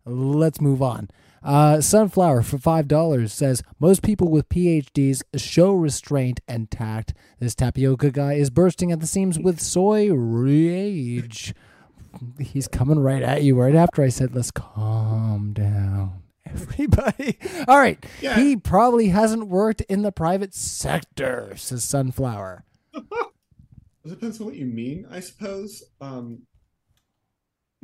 let's 0.06 0.60
move 0.60 0.80
on. 0.82 1.10
Uh, 1.42 1.80
Sunflower 1.80 2.42
for 2.42 2.58
five 2.58 2.88
dollars 2.88 3.32
says 3.32 3.62
most 3.78 4.02
people 4.02 4.28
with 4.28 4.48
PhDs 4.48 5.22
show 5.36 5.72
restraint 5.72 6.40
and 6.48 6.70
tact. 6.70 7.14
This 7.38 7.54
tapioca 7.54 8.10
guy 8.10 8.34
is 8.34 8.50
bursting 8.50 8.90
at 8.90 9.00
the 9.00 9.06
seams 9.06 9.38
with 9.38 9.60
soy 9.60 10.10
rage. 10.12 11.54
He's 12.40 12.66
coming 12.66 12.98
right 12.98 13.22
at 13.22 13.42
you 13.42 13.60
right 13.60 13.74
after 13.74 14.02
I 14.02 14.08
said 14.08 14.34
let's 14.34 14.50
calm 14.50 15.52
down. 15.52 16.22
Everybody. 16.46 17.38
All 17.68 17.78
right. 17.78 18.04
Yeah. 18.20 18.36
He 18.36 18.56
probably 18.56 19.08
hasn't 19.08 19.48
worked 19.48 19.82
in 19.82 20.02
the 20.02 20.12
private 20.12 20.54
sector, 20.54 21.52
says 21.56 21.84
Sunflower. 21.84 22.64
It 24.04 24.10
depends 24.10 24.40
on 24.40 24.46
what 24.46 24.54
you 24.54 24.66
mean, 24.66 25.04
I 25.10 25.18
suppose. 25.18 25.82
Um, 26.00 26.42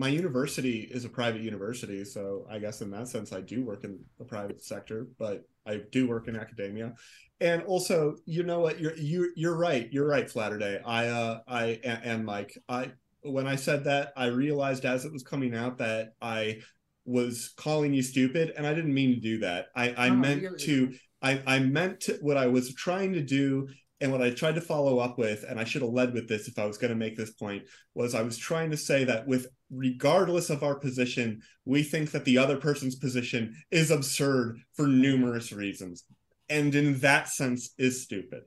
my 0.03 0.09
university 0.09 0.79
is 0.91 1.05
a 1.05 1.09
private 1.09 1.43
university, 1.43 2.05
so 2.05 2.45
I 2.51 2.59
guess 2.59 2.81
in 2.81 2.91
that 2.91 3.07
sense, 3.07 3.33
I 3.33 3.41
do 3.41 3.65
work 3.65 3.85
in 3.85 4.01
the 4.19 4.25
private 4.25 4.61
sector, 4.65 5.07
but 5.17 5.45
I 5.65 5.83
do 5.93 6.09
work 6.09 6.27
in 6.27 6.35
academia. 6.35 6.95
And 7.41 7.63
also, 7.63 8.17
you 8.27 8.43
know 8.43 8.59
what? 8.59 8.81
You're 8.81 8.97
you 8.97 9.31
you're 9.37 9.57
right. 9.57 9.87
You're 9.93 10.09
right, 10.09 10.29
Flatterday. 10.29 10.81
I 10.85 11.07
uh 11.07 11.39
I 11.47 11.65
and, 11.85 12.01
and 12.11 12.25
Mike. 12.27 12.53
I 12.69 12.91
when 13.23 13.47
I 13.47 13.55
said 13.55 13.85
that, 13.85 14.13
I 14.17 14.27
realized 14.27 14.85
as 14.85 15.05
it 15.05 15.13
was 15.13 15.23
coming 15.23 15.55
out 15.55 15.79
that 15.79 16.15
I 16.21 16.59
was 17.05 17.53
calling 17.57 17.95
you 17.95 18.03
stupid, 18.03 18.53
and 18.57 18.67
I 18.67 18.75
didn't 18.75 18.95
mean 19.01 19.15
to 19.15 19.21
do 19.21 19.39
that. 19.47 19.67
I 19.77 19.95
I 19.97 20.09
No, 20.09 20.17
meant 20.17 20.43
you're- 20.43 20.59
to. 20.59 20.93
I, 21.25 21.41
I 21.47 21.61
meant 21.61 22.01
to, 22.07 22.19
what 22.21 22.37
I 22.37 22.49
was 22.49 22.75
trying 22.75 23.13
to 23.13 23.23
do 23.23 23.69
and 24.01 24.11
what 24.11 24.21
I 24.21 24.31
tried 24.31 24.57
to 24.57 24.61
follow 24.73 24.99
up 24.99 25.17
with, 25.25 25.45
and 25.49 25.61
I 25.61 25.63
should 25.63 25.83
have 25.83 25.93
led 25.93 26.13
with 26.13 26.27
this 26.29 26.49
if 26.49 26.59
I 26.59 26.67
was 26.67 26.79
going 26.79 26.91
to 26.91 26.97
make 27.05 27.17
this 27.17 27.31
point, 27.31 27.63
was 27.95 28.17
I 28.17 28.23
was 28.23 28.37
trying 28.37 28.73
to 28.73 28.77
say 28.77 29.05
that 29.05 29.29
with 29.29 29.47
regardless 29.73 30.51
of 30.51 30.63
our 30.63 30.75
position, 30.75 31.41
we 31.65 31.83
think 31.83 32.11
that 32.13 32.25
the 32.25 32.39
other 32.39 32.57
person's 32.57 32.95
position 32.97 33.55
is 33.71 33.91
absurd 33.91 34.59
for 34.75 34.87
numerous 34.87 35.51
reasons. 35.53 36.05
And 36.49 36.75
in 36.75 36.99
that 37.01 37.29
sense 37.29 37.73
is 37.79 38.03
stupid. 38.03 38.43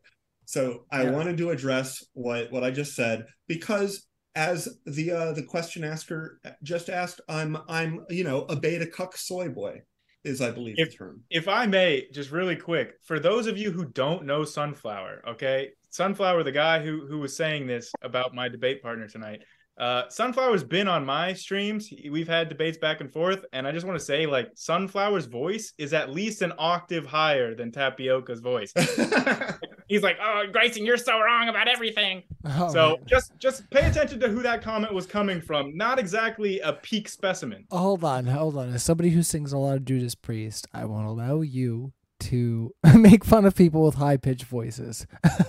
So 0.45 0.85
I 0.91 1.03
Yeah. 1.03 1.11
wanted 1.11 1.37
to 1.37 1.49
address 1.49 2.03
what 2.13 2.51
what 2.51 2.63
I 2.63 2.69
just 2.69 2.93
said 2.95 3.25
because 3.47 4.07
as 4.35 4.67
the 4.85 5.11
uh 5.11 5.31
the 5.33 5.41
question 5.43 5.83
asker 5.83 6.39
just 6.61 6.89
asked, 6.89 7.19
I'm 7.27 7.57
I'm 7.67 8.05
you 8.09 8.23
know 8.23 8.41
a 8.43 8.55
beta 8.55 8.85
cuck 8.85 9.17
soy 9.17 9.49
boy 9.49 9.81
is 10.23 10.41
I 10.41 10.51
believe 10.51 10.75
If- 10.77 10.91
the 10.91 10.97
term. 10.97 11.23
if 11.31 11.47
I 11.47 11.65
may, 11.65 12.07
just 12.11 12.31
really 12.31 12.55
quick, 12.55 12.93
for 13.03 13.19
those 13.19 13.47
of 13.47 13.57
you 13.57 13.71
who 13.71 13.85
don't 13.85 14.25
know 14.25 14.43
Sunflower, 14.43 15.23
okay, 15.29 15.69
Sunflower, 15.89 16.43
the 16.43 16.51
guy 16.51 16.83
who 16.83 17.07
who 17.07 17.19
was 17.19 17.35
saying 17.35 17.65
this 17.65 17.91
about 18.03 18.35
my 18.35 18.47
debate 18.49 18.83
partner 18.83 19.07
tonight, 19.07 19.41
uh, 19.77 20.03
Sunflower's 20.07 20.63
been 20.63 20.87
on 20.87 21.05
my 21.05 21.33
streams. 21.33 21.91
We've 22.09 22.27
had 22.27 22.47
debates 22.47 22.77
back 22.77 23.01
and 23.01 23.11
forth, 23.11 23.43
and 23.51 23.67
I 23.67 23.71
just 23.71 23.85
want 23.85 23.99
to 23.99 24.05
say, 24.05 24.25
like, 24.25 24.55
Sunflower's 24.55 25.25
voice 25.25 25.73
is 25.77 25.93
at 25.93 26.11
least 26.11 26.41
an 26.41 26.53
octave 26.57 27.05
higher 27.05 27.53
than 27.55 27.71
Tapioca's 27.71 28.39
voice. 28.39 28.73
He's 29.87 30.01
like, 30.01 30.17
"Oh, 30.19 30.45
Grayson, 30.51 30.85
you're 30.85 30.97
so 30.97 31.19
wrong 31.19 31.49
about 31.49 31.67
everything." 31.67 32.23
All 32.57 32.69
so 32.69 32.89
right. 32.91 33.05
just 33.05 33.37
just 33.37 33.69
pay 33.69 33.87
attention 33.87 34.19
to 34.21 34.29
who 34.29 34.41
that 34.41 34.63
comment 34.63 34.93
was 34.93 35.05
coming 35.05 35.41
from. 35.41 35.77
Not 35.77 35.99
exactly 35.99 36.59
a 36.61 36.73
peak 36.73 37.07
specimen. 37.07 37.65
Hold 37.69 38.03
on, 38.03 38.25
hold 38.25 38.57
on. 38.57 38.73
As 38.73 38.81
somebody 38.81 39.09
who 39.09 39.21
sings 39.21 39.53
a 39.53 39.57
lot 39.57 39.75
of 39.75 39.85
Judas 39.85 40.15
Priest, 40.15 40.67
I 40.73 40.85
won't 40.85 41.05
allow 41.05 41.41
you 41.41 41.93
to 42.21 42.73
make 42.95 43.23
fun 43.23 43.45
of 43.45 43.55
people 43.55 43.83
with 43.83 43.95
high 43.95 44.17
pitched 44.17 44.45
voices. 44.45 45.05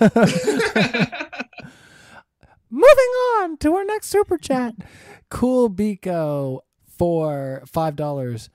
Moving 2.70 3.12
on 3.38 3.56
to 3.58 3.74
our 3.74 3.84
next 3.84 4.08
super 4.08 4.38
chat. 4.38 4.74
Cool 5.28 5.68
Biko 5.70 6.60
for 6.86 7.64
five 7.66 7.96
dollars. 7.96 8.48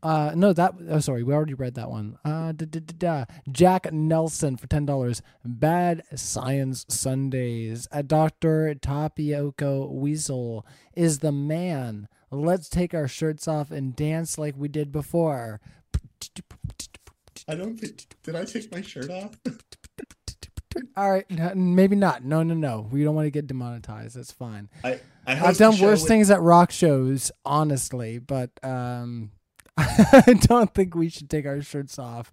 Uh 0.00 0.30
no 0.36 0.52
that 0.52 0.74
oh 0.88 1.00
sorry 1.00 1.24
we 1.24 1.34
already 1.34 1.54
read 1.54 1.74
that 1.74 1.90
one. 1.90 2.18
Uh 2.24 2.52
da, 2.52 2.66
da, 2.66 2.78
da, 2.78 2.94
da. 2.96 3.24
Jack 3.50 3.92
Nelson 3.92 4.56
for 4.56 4.68
ten 4.68 4.86
dollars. 4.86 5.22
Bad 5.44 6.04
Science 6.14 6.86
Sundays. 6.88 7.88
A 7.90 8.04
Doctor 8.04 8.76
Tapioca 8.76 9.86
Weasel 9.86 10.64
is 10.94 11.18
the 11.18 11.32
man. 11.32 12.06
Let's 12.30 12.68
take 12.68 12.94
our 12.94 13.08
shirts 13.08 13.48
off 13.48 13.72
and 13.72 13.96
dance 13.96 14.38
like 14.38 14.54
we 14.56 14.68
did 14.68 14.92
before. 14.92 15.60
I 17.48 17.56
don't 17.56 17.76
think 17.76 18.06
did 18.22 18.36
I 18.36 18.44
take 18.44 18.70
my 18.70 18.82
shirt 18.82 19.10
off? 19.10 19.36
All 20.96 21.10
right, 21.10 21.56
maybe 21.56 21.96
not. 21.96 22.24
No, 22.24 22.42
no, 22.42 22.54
no. 22.54 22.88
We 22.90 23.04
don't 23.04 23.14
want 23.14 23.26
to 23.26 23.30
get 23.30 23.46
demonetized. 23.46 24.16
That's 24.16 24.32
fine. 24.32 24.68
I 24.82 25.00
I 25.26 25.48
I've 25.48 25.56
done 25.56 25.78
worse 25.80 26.02
with- 26.02 26.08
things 26.08 26.30
at 26.30 26.40
rock 26.40 26.70
shows, 26.70 27.32
honestly, 27.44 28.18
but 28.18 28.50
um, 28.62 29.30
I 29.76 30.38
don't 30.40 30.72
think 30.72 30.94
we 30.94 31.08
should 31.08 31.28
take 31.28 31.46
our 31.46 31.60
shirts 31.62 31.98
off. 31.98 32.30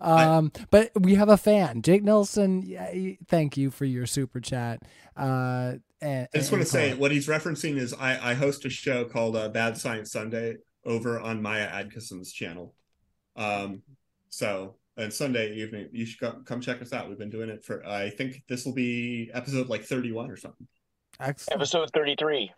Um, 0.00 0.50
but 0.70 0.90
we 0.98 1.14
have 1.14 1.28
a 1.28 1.36
fan, 1.36 1.82
Jake 1.82 2.02
Nelson. 2.02 2.62
Yeah, 2.66 2.90
thank 3.28 3.56
you 3.56 3.70
for 3.70 3.84
your 3.84 4.06
super 4.06 4.40
chat. 4.40 4.82
Uh, 5.16 5.74
and, 6.00 6.28
I 6.34 6.38
just 6.38 6.50
want 6.50 6.64
to 6.64 6.70
say 6.70 6.94
what 6.94 7.12
he's 7.12 7.28
referencing 7.28 7.76
is 7.76 7.92
I, 7.92 8.30
I 8.30 8.34
host 8.34 8.64
a 8.64 8.70
show 8.70 9.04
called 9.04 9.36
uh, 9.36 9.48
Bad 9.50 9.76
Science 9.76 10.10
Sunday 10.10 10.56
over 10.84 11.20
on 11.20 11.42
Maya 11.42 11.66
Adkisson's 11.66 12.32
channel. 12.32 12.74
Um, 13.36 13.82
so 14.30 14.76
and 14.96 15.12
Sunday 15.12 15.54
evening, 15.54 15.88
you 15.92 16.04
should 16.06 16.20
come, 16.20 16.44
come 16.44 16.60
check 16.60 16.82
us 16.82 16.92
out. 16.92 17.08
We've 17.08 17.18
been 17.18 17.30
doing 17.30 17.48
it 17.48 17.64
for 17.64 17.86
I 17.86 18.10
think 18.10 18.42
this 18.48 18.64
will 18.64 18.74
be 18.74 19.30
episode 19.32 19.68
like 19.68 19.84
31 19.84 20.30
or 20.30 20.36
something. 20.36 20.66
Excellent. 21.20 21.60
Episode 21.60 21.90
33. 21.92 22.52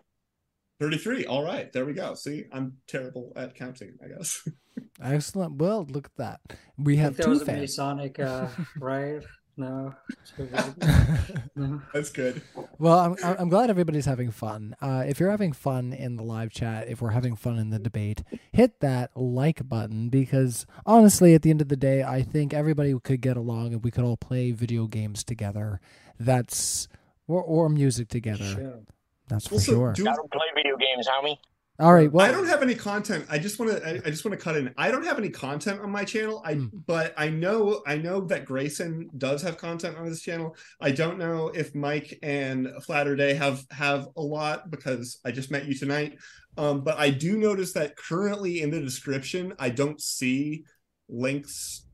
33. 0.81 1.27
All 1.27 1.45
right, 1.45 1.73
there 1.73 1.85
we 1.85 1.93
go. 1.93 2.15
See, 2.15 2.45
I'm 2.53 2.75
terrible 2.89 3.33
at 3.37 3.55
counting, 3.55 3.95
I 4.05 4.09
guess. 4.09 4.49
Excellent. 5.03 5.57
Well, 5.57 5.87
look 5.89 6.07
at 6.07 6.17
that. 6.17 6.41
We 6.77 6.99
I 6.99 7.03
have 7.03 7.11
think 7.11 7.17
there 7.19 7.27
two 7.27 7.31
was 7.31 7.43
a 7.43 7.47
fans. 7.47 7.61
Masonic, 7.61 8.19
uh, 8.19 8.49
right? 8.81 9.23
No. 9.57 9.95
no. 11.57 11.83
That's 11.93 12.11
good. 12.11 12.41
Well, 12.79 12.99
I'm, 12.99 13.17
I'm 13.23 13.37
I'm 13.41 13.49
glad 13.49 13.69
everybody's 13.71 14.07
having 14.07 14.31
fun. 14.31 14.75
Uh, 14.81 15.05
if 15.07 15.21
you're 15.21 15.31
having 15.31 15.53
fun 15.53 15.93
in 15.93 16.17
the 16.17 16.23
live 16.23 16.51
chat, 16.51 16.89
if 16.89 17.03
we're 17.03 17.11
having 17.11 17.37
fun 17.37 17.59
in 17.59 17.71
the 17.71 17.79
debate, 17.79 18.23
hit 18.53 18.81
that 18.81 19.11
like 19.15 19.69
button 19.69 20.09
because 20.09 20.65
honestly, 20.87 21.35
at 21.35 21.43
the 21.43 21.51
end 21.51 21.61
of 21.61 21.69
the 21.69 21.77
day, 21.77 22.03
I 22.03 22.23
think 22.23 22.55
everybody 22.55 22.99
could 22.99 23.21
get 23.21 23.37
along 23.37 23.75
and 23.75 23.85
we 23.85 23.91
could 23.91 24.05
all 24.05 24.17
play 24.17 24.53
video 24.53 24.87
games 24.87 25.23
together. 25.23 25.81
That's 26.19 26.89
or 27.29 27.43
or 27.43 27.69
music 27.69 28.09
together. 28.09 28.45
Sure. 28.45 28.81
That's 29.29 29.47
for 29.49 29.55
Also, 29.55 29.73
sure. 29.73 29.93
do- 29.93 30.09
I 30.09 30.15
don't 30.15 30.31
play 30.33 30.47
video 30.55 30.77
games, 30.77 31.07
homie. 31.09 31.37
All 31.81 31.93
right. 31.95 32.13
Well, 32.13 32.25
I 32.27 32.31
don't 32.31 32.47
have 32.47 32.63
any 32.63 32.75
content. 32.75 33.25
I 33.31 33.39
just 33.39 33.59
want 33.59 33.73
to. 33.73 33.85
I, 33.87 33.93
I 34.07 34.11
just 34.11 34.25
want 34.25 34.39
to 34.39 34.43
cut 34.45 34.57
in. 34.57 34.73
I 34.77 34.91
don't 34.91 35.05
have 35.05 35.19
any 35.19 35.31
content 35.31 35.81
on 35.81 35.91
my 35.91 36.05
channel. 36.05 36.43
I 36.45 36.55
Hmm. 36.55 36.67
but 36.87 37.15
I 37.17 37.29
know 37.31 37.83
I 37.87 37.97
know 37.97 38.21
that 38.27 38.45
Grayson 38.45 39.09
does 39.17 39.43
have 39.43 39.57
content 39.57 39.97
on 39.97 40.05
his 40.05 40.21
channel. 40.23 40.55
I 40.81 40.91
don't 40.91 41.19
know 41.19 41.49
if 41.49 41.75
Mike 41.75 42.19
and 42.23 42.69
Flatter 42.85 43.17
Day 43.17 43.35
have 43.35 43.65
have 43.71 44.09
a 44.17 44.23
lot 44.23 44.71
because 44.71 45.19
I 45.25 45.33
just 45.33 45.51
met 45.51 45.65
you 45.65 45.75
tonight. 45.75 46.19
Um, 46.59 46.83
but 46.83 46.99
I 46.99 47.09
do 47.11 47.39
notice 47.39 47.73
that 47.73 47.97
currently 47.97 48.61
in 48.61 48.71
the 48.71 48.81
description, 48.81 49.55
I 49.59 49.71
don't 49.71 50.01
see 50.01 50.65
links 51.09 51.87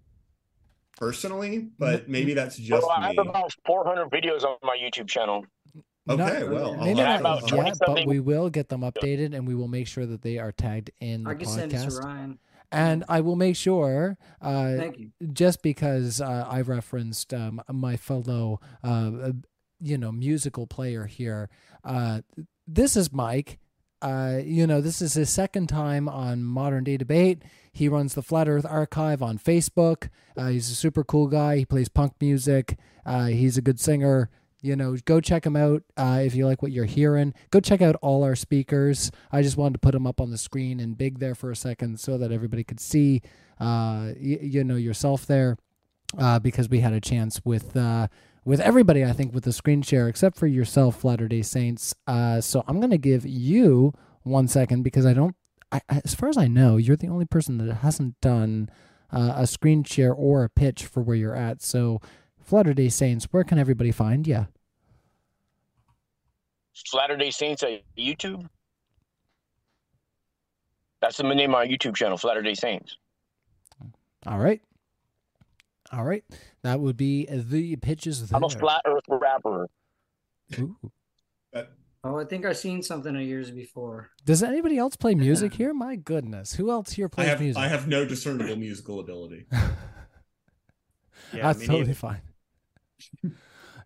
personally. 0.97 1.68
But 1.78 2.08
maybe 2.08 2.34
that's 2.34 2.57
just 2.57 2.81
Bro, 2.82 2.90
I 2.90 3.07
have 3.07 3.16
me. 3.16 3.28
about 3.28 3.55
400 3.65 4.10
videos 4.10 4.42
on 4.44 4.57
my 4.65 4.76
YouTube 4.76 5.08
channel. 5.08 5.47
Okay, 6.08 6.16
not- 6.40 6.48
well, 6.50 6.72
I'll 6.74 6.84
maybe 6.84 6.94
not 7.00 7.14
to- 7.14 7.20
about 7.20 7.52
yet, 7.52 7.78
but 7.86 8.06
we 8.06 8.20
will 8.20 8.50
get 8.50 8.68
them 8.68 8.80
updated 8.82 9.34
and 9.34 9.46
we 9.46 9.54
will 9.54 9.68
make 9.68 9.86
sure 9.86 10.06
that 10.06 10.22
they 10.22 10.38
are 10.38 10.52
tagged 10.52 10.90
in 11.00 11.24
the 11.24 11.30
I 11.30 11.34
can 11.34 11.46
send 11.46 11.72
it 11.72 11.78
to 11.78 11.86
podcast. 11.86 12.04
Ryan. 12.04 12.38
And 12.70 13.04
I 13.08 13.20
will 13.22 13.36
make 13.36 13.56
sure 13.56 14.18
uh, 14.42 14.76
Thank 14.76 14.98
you. 14.98 15.10
just 15.32 15.62
because 15.62 16.20
uh, 16.20 16.46
I 16.48 16.60
referenced 16.60 17.32
um, 17.32 17.62
my 17.70 17.96
fellow, 17.96 18.60
uh, 18.84 19.10
uh, 19.22 19.32
you 19.80 19.96
know, 19.96 20.12
musical 20.12 20.66
player 20.66 21.06
here. 21.06 21.48
Uh, 21.82 22.20
this 22.66 22.94
is 22.96 23.10
Mike. 23.12 23.58
Uh, 24.02 24.38
you 24.44 24.66
know, 24.66 24.80
this 24.82 25.00
is 25.00 25.14
his 25.14 25.30
second 25.30 25.68
time 25.68 26.08
on 26.08 26.44
Modern 26.44 26.84
Day 26.84 26.96
Debate. 26.98 27.42
He 27.72 27.88
runs 27.88 28.14
the 28.14 28.22
Flat 28.22 28.48
Earth 28.48 28.66
Archive 28.68 29.22
on 29.22 29.38
Facebook. 29.38 30.08
Uh, 30.36 30.48
he's 30.48 30.70
a 30.70 30.74
super 30.74 31.02
cool 31.02 31.26
guy. 31.26 31.56
He 31.56 31.64
plays 31.64 31.88
punk 31.88 32.12
music. 32.20 32.76
Uh, 33.06 33.26
he's 33.26 33.56
a 33.56 33.62
good 33.62 33.80
singer. 33.80 34.28
You 34.60 34.74
know, 34.74 34.96
go 35.04 35.20
check 35.20 35.44
them 35.44 35.54
out 35.56 35.82
uh, 35.96 36.20
if 36.22 36.34
you 36.34 36.44
like 36.46 36.62
what 36.62 36.72
you're 36.72 36.84
hearing. 36.84 37.32
Go 37.50 37.60
check 37.60 37.80
out 37.80 37.94
all 38.02 38.24
our 38.24 38.34
speakers. 38.34 39.12
I 39.30 39.42
just 39.42 39.56
wanted 39.56 39.74
to 39.74 39.78
put 39.78 39.92
them 39.92 40.06
up 40.06 40.20
on 40.20 40.30
the 40.30 40.38
screen 40.38 40.80
and 40.80 40.98
big 40.98 41.20
there 41.20 41.34
for 41.36 41.50
a 41.50 41.56
second 41.56 42.00
so 42.00 42.18
that 42.18 42.32
everybody 42.32 42.64
could 42.64 42.80
see, 42.80 43.22
uh, 43.60 44.10
y- 44.20 44.38
you 44.42 44.64
know, 44.64 44.74
yourself 44.76 45.26
there, 45.26 45.56
uh, 46.18 46.38
because 46.40 46.68
we 46.68 46.80
had 46.80 46.92
a 46.92 47.00
chance 47.00 47.40
with 47.44 47.76
uh, 47.76 48.08
with 48.44 48.60
everybody. 48.60 49.04
I 49.04 49.12
think 49.12 49.32
with 49.32 49.44
the 49.44 49.52
screen 49.52 49.82
share, 49.82 50.08
except 50.08 50.36
for 50.36 50.46
yourself, 50.48 51.00
Flatter 51.00 51.28
Day 51.28 51.42
Saints. 51.42 51.94
Uh, 52.06 52.40
so 52.40 52.64
I'm 52.66 52.80
gonna 52.80 52.98
give 52.98 53.24
you 53.26 53.92
one 54.22 54.48
second 54.48 54.82
because 54.82 55.06
I 55.06 55.12
don't. 55.14 55.36
I, 55.70 55.82
as 55.88 56.14
far 56.14 56.30
as 56.30 56.36
I 56.38 56.48
know, 56.48 56.78
you're 56.78 56.96
the 56.96 57.08
only 57.08 57.26
person 57.26 57.58
that 57.58 57.72
hasn't 57.74 58.20
done 58.22 58.70
uh, 59.12 59.34
a 59.36 59.46
screen 59.46 59.84
share 59.84 60.12
or 60.14 60.42
a 60.44 60.48
pitch 60.48 60.84
for 60.86 61.02
where 61.02 61.16
you're 61.16 61.36
at. 61.36 61.62
So, 61.62 62.00
Flatter 62.49 62.73
Day 62.73 62.89
Saints, 62.89 63.27
where 63.31 63.44
can 63.44 63.59
everybody 63.59 63.93
find 63.93 64.27
you? 64.27 64.47
Flatter 66.91 67.15
Day 67.18 67.31
Saints 67.31 67.62
at 67.62 67.83
YouTube. 67.94 68.49
That's 71.02 71.18
the 71.18 71.25
name 71.25 71.51
of 71.51 71.59
my 71.59 71.67
YouTube 71.67 71.94
channel, 71.94 72.17
Flatter 72.17 72.41
Day 72.41 72.55
Saints. 72.55 72.97
All 74.27 74.39
right. 74.39 74.62
All 75.93 76.05
right. 76.05 76.25
That 76.62 76.81
would 76.81 76.97
be 76.97 77.27
the 77.27 77.77
pitches 77.77 78.27
there. 78.27 78.39
I'm 78.39 78.44
a 78.44 78.49
flat 78.49 78.81
earth 78.86 79.05
rapper. 79.10 79.68
Ooh. 80.59 80.75
Oh, 82.02 82.18
I 82.18 82.25
think 82.25 82.47
I've 82.47 82.57
seen 82.57 82.83
something 82.83 83.15
of 83.15 83.20
yours 83.20 83.51
before. 83.51 84.09
Does 84.25 84.43
anybody 84.43 84.78
else 84.78 84.97
play 84.97 85.15
music 85.15 85.52
here? 85.52 85.75
My 85.75 85.97
goodness. 85.97 86.55
Who 86.55 86.70
else 86.70 86.93
here 86.93 87.10
I 87.12 87.15
plays 87.15 87.28
have 87.28 87.41
music? 87.41 87.60
I 87.60 87.68
have 87.68 87.89
no 87.89 88.07
discernible 88.07 88.57
musical 88.57 89.01
ability. 89.01 89.44
Yeah, 91.31 91.43
That's 91.43 91.59
totally 91.60 91.81
neither. 91.81 91.94
fine. 91.94 92.23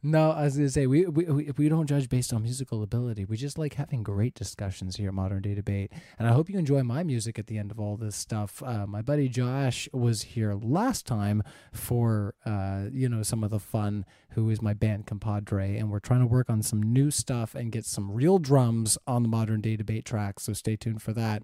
No, 0.02 0.32
as 0.32 0.58
I 0.58 0.66
say 0.66 0.86
we, 0.86 1.06
we 1.06 1.24
we 1.24 1.50
we 1.56 1.68
don't 1.68 1.86
judge 1.86 2.08
based 2.08 2.32
on 2.32 2.42
musical 2.42 2.82
ability. 2.82 3.24
We 3.24 3.36
just 3.36 3.58
like 3.58 3.74
having 3.74 4.02
great 4.02 4.34
discussions 4.34 4.96
here 4.96 5.08
at 5.08 5.14
Modern 5.14 5.42
Day 5.42 5.54
Debate, 5.54 5.92
and 6.18 6.28
I 6.28 6.32
hope 6.32 6.48
you 6.48 6.58
enjoy 6.58 6.82
my 6.82 7.02
music 7.02 7.38
at 7.38 7.46
the 7.46 7.58
end 7.58 7.70
of 7.70 7.78
all 7.78 7.96
this 7.96 8.16
stuff. 8.16 8.62
Uh, 8.64 8.86
my 8.86 9.02
buddy 9.02 9.28
Josh 9.28 9.88
was 9.92 10.22
here 10.22 10.54
last 10.54 11.06
time 11.06 11.42
for 11.72 12.34
uh, 12.44 12.84
you 12.90 13.08
know 13.08 13.22
some 13.22 13.44
of 13.44 13.50
the 13.50 13.60
fun. 13.60 14.04
Who 14.30 14.48
is 14.48 14.62
my 14.62 14.74
band 14.74 15.06
compadre, 15.06 15.76
and 15.76 15.90
we're 15.90 16.00
trying 16.00 16.20
to 16.20 16.26
work 16.26 16.48
on 16.48 16.62
some 16.62 16.82
new 16.82 17.10
stuff 17.10 17.54
and 17.54 17.70
get 17.70 17.84
some 17.84 18.10
real 18.10 18.38
drums 18.38 18.96
on 19.06 19.22
the 19.22 19.28
Modern 19.28 19.60
Day 19.60 19.76
Debate 19.76 20.04
track. 20.04 20.40
So 20.40 20.52
stay 20.52 20.76
tuned 20.76 21.02
for 21.02 21.12
that. 21.12 21.42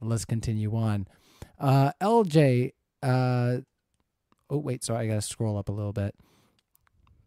Let's 0.00 0.24
continue 0.24 0.74
on. 0.74 1.06
Uh, 1.60 1.92
LJ. 2.00 2.72
Uh, 3.02 3.58
Oh 4.52 4.58
wait, 4.58 4.84
sorry, 4.84 5.06
I 5.06 5.08
gotta 5.08 5.22
scroll 5.22 5.56
up 5.56 5.70
a 5.70 5.72
little 5.72 5.94
bit. 5.94 6.14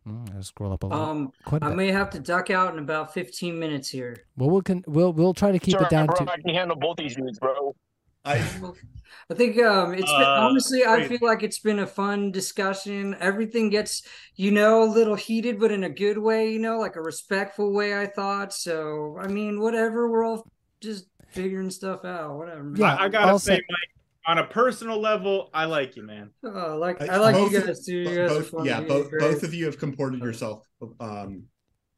Mm, 0.08 0.38
I 0.38 0.42
scroll 0.42 0.72
up 0.74 0.84
a 0.84 0.88
little. 0.88 1.02
Um, 1.04 1.32
quite 1.46 1.64
a 1.64 1.66
I 1.66 1.70
bit. 1.70 1.78
may 1.78 1.92
have 1.92 2.10
to 2.12 2.20
duck 2.20 2.50
out 2.52 2.74
in 2.74 2.80
about 2.80 3.14
15 3.14 3.58
minutes 3.58 3.90
here. 3.90 4.16
Well, 4.38 4.50
we'll 4.50 4.62
con- 4.62 4.84
we'll 4.88 5.12
we'll 5.14 5.34
try 5.34 5.52
to 5.52 5.60
keep 5.60 5.74
Sorry, 5.74 5.86
it 5.86 5.90
down 5.90 6.06
bro, 6.08 6.16
to. 6.18 6.32
I 6.32 6.38
can 6.38 6.54
handle 6.54 6.78
both 6.78 6.98
these 6.98 7.16
dudes, 7.16 7.40
bro. 7.40 7.76
I 8.24 8.36
I 9.30 9.34
think 9.36 9.58
um 9.64 9.94
it's 9.94 10.12
been 10.12 10.22
Uh, 10.22 10.42
honestly 10.42 10.84
I 10.86 11.08
feel 11.08 11.20
like 11.22 11.42
it's 11.44 11.60
been 11.60 11.80
a 11.80 11.88
fun 11.88 12.32
discussion. 12.32 13.16
Everything 13.20 13.70
gets, 13.70 14.04
you 14.36 14.52
know, 14.52 14.84
a 14.84 14.90
little 14.92 15.16
heated, 15.16 15.60
but 15.60 15.72
in 15.72 15.84
a 15.84 15.90
good 15.90 16.18
way, 16.18 16.52
you 16.52 16.60
know, 16.60 16.78
like 16.78 16.96
a 16.96 17.02
respectful 17.02 17.72
way, 17.74 18.00
I 18.00 18.06
thought. 18.08 18.54
So 18.54 19.18
I 19.20 19.28
mean, 19.28 19.60
whatever, 19.60 20.12
we're 20.12 20.24
all 20.26 20.48
just 20.82 21.08
figuring 21.30 21.70
stuff 21.72 22.06
out. 22.06 22.36
Whatever. 22.38 22.64
man. 22.64 22.82
Yeah, 22.82 22.96
I, 22.96 23.06
I 23.06 23.10
gotta 23.10 23.28
I'll 23.28 23.40
say, 23.40 23.58
say- 23.58 23.64
Mike, 23.70 23.90
on 24.28 24.38
a 24.40 24.44
personal 24.46 25.00
level, 25.00 25.50
I 25.54 25.66
like 25.66 25.96
you, 25.96 26.04
man. 26.04 26.32
Oh, 26.44 26.50
I 26.50 26.74
like 26.74 27.02
I- 27.02 27.06
I 27.16 27.18
like 27.18 27.36
both 27.36 27.52
you 27.52 27.62
guys 27.62 27.86
too. 27.86 27.94
You 27.98 28.06
bo- 28.06 28.16
guys 28.16 28.32
are 28.32 28.52
both, 28.52 28.66
yeah, 28.66 28.82
both 28.82 29.12
both 29.20 29.44
of 29.44 29.54
you 29.54 29.66
have 29.66 29.78
comported 29.78 30.22
yourself. 30.22 30.68
Um, 31.00 31.44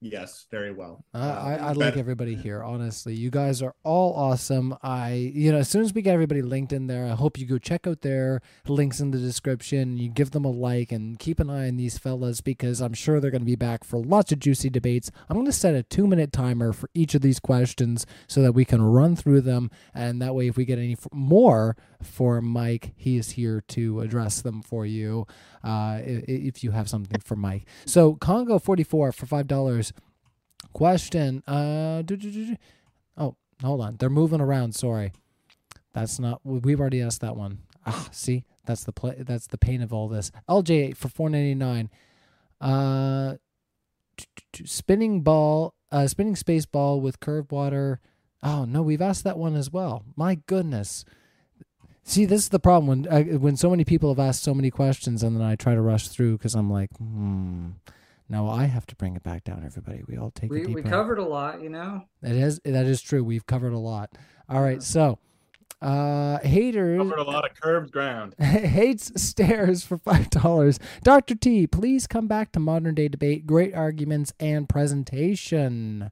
yes, 0.01 0.45
very 0.51 0.71
well. 0.71 1.03
Uh, 1.13 1.17
I, 1.17 1.53
I 1.55 1.71
like 1.73 1.97
everybody 1.97 2.35
here. 2.35 2.63
Honestly, 2.63 3.13
you 3.15 3.29
guys 3.29 3.61
are 3.61 3.73
all 3.83 4.13
awesome. 4.13 4.75
I, 4.83 5.13
you 5.33 5.51
know, 5.51 5.59
as 5.59 5.69
soon 5.69 5.83
as 5.83 5.93
we 5.93 6.01
get 6.01 6.13
everybody 6.13 6.41
linked 6.41 6.71
in 6.73 6.87
there, 6.87 7.05
I 7.05 7.15
hope 7.15 7.37
you 7.37 7.45
go 7.45 7.57
check 7.57 7.87
out 7.87 8.01
their 8.01 8.41
links 8.67 8.99
in 8.99 9.11
the 9.11 9.17
description. 9.17 9.97
You 9.97 10.09
give 10.09 10.31
them 10.31 10.45
a 10.45 10.51
like 10.51 10.91
and 10.91 11.17
keep 11.19 11.39
an 11.39 11.49
eye 11.49 11.67
on 11.67 11.77
these 11.77 11.97
fellas 11.97 12.41
because 12.41 12.81
I'm 12.81 12.93
sure 12.93 13.19
they're 13.19 13.31
going 13.31 13.41
to 13.41 13.45
be 13.45 13.55
back 13.55 13.83
for 13.83 13.99
lots 13.99 14.31
of 14.31 14.39
juicy 14.39 14.69
debates. 14.69 15.11
I'm 15.29 15.35
going 15.35 15.45
to 15.45 15.51
set 15.51 15.75
a 15.75 15.83
two 15.83 16.07
minute 16.07 16.31
timer 16.31 16.73
for 16.73 16.89
each 16.93 17.15
of 17.15 17.21
these 17.21 17.39
questions 17.39 18.05
so 18.27 18.41
that 18.41 18.53
we 18.53 18.65
can 18.65 18.81
run 18.81 19.15
through 19.15 19.41
them, 19.41 19.71
and 19.93 20.21
that 20.21 20.35
way, 20.35 20.47
if 20.47 20.57
we 20.57 20.65
get 20.65 20.79
any 20.79 20.93
f- 20.93 21.07
more 21.11 21.75
for 22.03 22.41
Mike, 22.41 22.93
he 22.95 23.17
is 23.17 23.31
here 23.31 23.61
to 23.69 24.01
address 24.01 24.41
them 24.41 24.61
for 24.61 24.85
you. 24.85 25.25
Uh, 25.63 25.99
if 26.03 26.63
you 26.63 26.71
have 26.71 26.87
something 26.87 27.19
for 27.19 27.35
Mike, 27.35 27.65
so 27.85 28.13
Congo 28.15 28.59
44 28.59 29.11
for 29.11 29.25
five 29.25 29.47
dollars. 29.47 29.91
Question. 30.73 31.43
Uh. 31.47 32.03
Oh, 33.17 33.35
hold 33.61 33.81
on. 33.81 33.97
They're 33.97 34.09
moving 34.09 34.41
around. 34.41 34.75
Sorry, 34.75 35.11
that's 35.93 36.19
not. 36.19 36.41
we- 36.43 36.59
We've 36.59 36.79
already 36.79 37.01
asked 37.01 37.21
that 37.21 37.35
one. 37.35 37.59
Ah, 37.85 38.09
see, 38.11 38.43
that's 38.65 38.83
the 38.83 38.91
play. 38.91 39.15
That's 39.19 39.47
the 39.47 39.57
pain 39.57 39.81
of 39.81 39.93
all 39.93 40.07
this. 40.07 40.31
LJ 40.49 40.95
for 40.95 41.07
four 41.07 41.29
ninety 41.29 41.55
nine. 41.55 41.89
Uh, 42.59 43.35
spinning 44.65 45.21
ball. 45.21 45.73
Uh, 45.91 46.05
spinning 46.07 46.35
space 46.35 46.65
ball 46.65 46.99
with 46.99 47.19
curved 47.19 47.51
water. 47.51 47.99
Oh 48.43 48.65
no, 48.65 48.81
we've 48.81 49.01
asked 49.01 49.23
that 49.23 49.37
one 49.37 49.55
as 49.55 49.71
well. 49.71 50.03
My 50.15 50.35
goodness. 50.47 51.05
See, 52.03 52.25
this 52.25 52.41
is 52.43 52.49
the 52.49 52.59
problem 52.59 52.87
when 53.03 53.07
uh, 53.07 53.37
when 53.37 53.55
so 53.57 53.69
many 53.69 53.83
people 53.85 54.09
have 54.09 54.19
asked 54.19 54.43
so 54.43 54.53
many 54.53 54.69
questions, 54.69 55.23
and 55.23 55.35
then 55.35 55.43
I 55.43 55.55
try 55.55 55.75
to 55.75 55.81
rush 55.81 56.07
through 56.09 56.37
because 56.37 56.55
I'm 56.55 56.69
like, 56.69 56.89
hmm. 56.97 57.69
Now 58.29 58.49
I 58.49 58.65
have 58.65 58.85
to 58.87 58.95
bring 58.95 59.15
it 59.15 59.23
back 59.23 59.43
down, 59.45 59.63
everybody. 59.65 60.03
We 60.07 60.17
all 60.17 60.31
take 60.31 60.49
a 60.49 60.53
We 60.53 60.65
deep 60.65 60.75
we 60.75 60.81
breath. 60.81 60.93
covered 60.93 61.19
a 61.19 61.25
lot, 61.25 61.61
you 61.61 61.69
know. 61.69 62.03
It 62.21 62.35
is 62.35 62.59
that 62.65 62.85
is 62.85 63.01
true. 63.01 63.23
We've 63.23 63.45
covered 63.45 63.73
a 63.73 63.79
lot. 63.79 64.11
All 64.49 64.61
right, 64.61 64.83
so 64.83 65.19
Uh, 65.81 66.39
haters 66.39 66.97
Covered 66.97 67.19
a 67.19 67.23
lot 67.23 67.45
of 67.49 67.55
curved 67.61 67.91
ground. 67.91 68.33
hates 68.39 69.11
stairs 69.21 69.83
for 69.85 69.97
five 69.97 70.29
dollars. 70.31 70.79
Doctor 71.03 71.35
T, 71.35 71.67
please 71.67 72.07
come 72.07 72.27
back 72.27 72.51
to 72.53 72.59
modern 72.59 72.95
day 72.95 73.07
debate. 73.07 73.45
Great 73.47 73.73
arguments 73.75 74.33
and 74.39 74.67
presentation. 74.67 76.11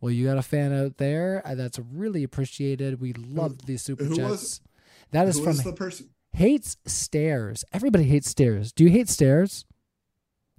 Well, 0.00 0.10
you 0.12 0.26
got 0.26 0.38
a 0.38 0.42
fan 0.42 0.72
out 0.72 0.96
there. 0.96 1.42
Uh, 1.44 1.54
That's 1.54 1.78
really 1.78 2.22
appreciated. 2.24 3.00
We 3.00 3.12
love 3.12 3.66
these 3.66 3.82
super 3.82 4.04
who 4.04 4.16
chats. 4.16 4.30
was- 4.30 4.60
that 5.10 5.28
is 5.28 5.36
Who 5.36 5.42
from 5.44 5.50
was 5.56 5.62
the 5.64 5.72
person? 5.74 6.08
hates 6.32 6.76
stairs. 6.86 7.64
Everybody 7.72 8.04
hates 8.04 8.30
stairs. 8.30 8.72
Do 8.72 8.82
you 8.84 8.90
hate 8.90 9.08
stairs? 9.10 9.64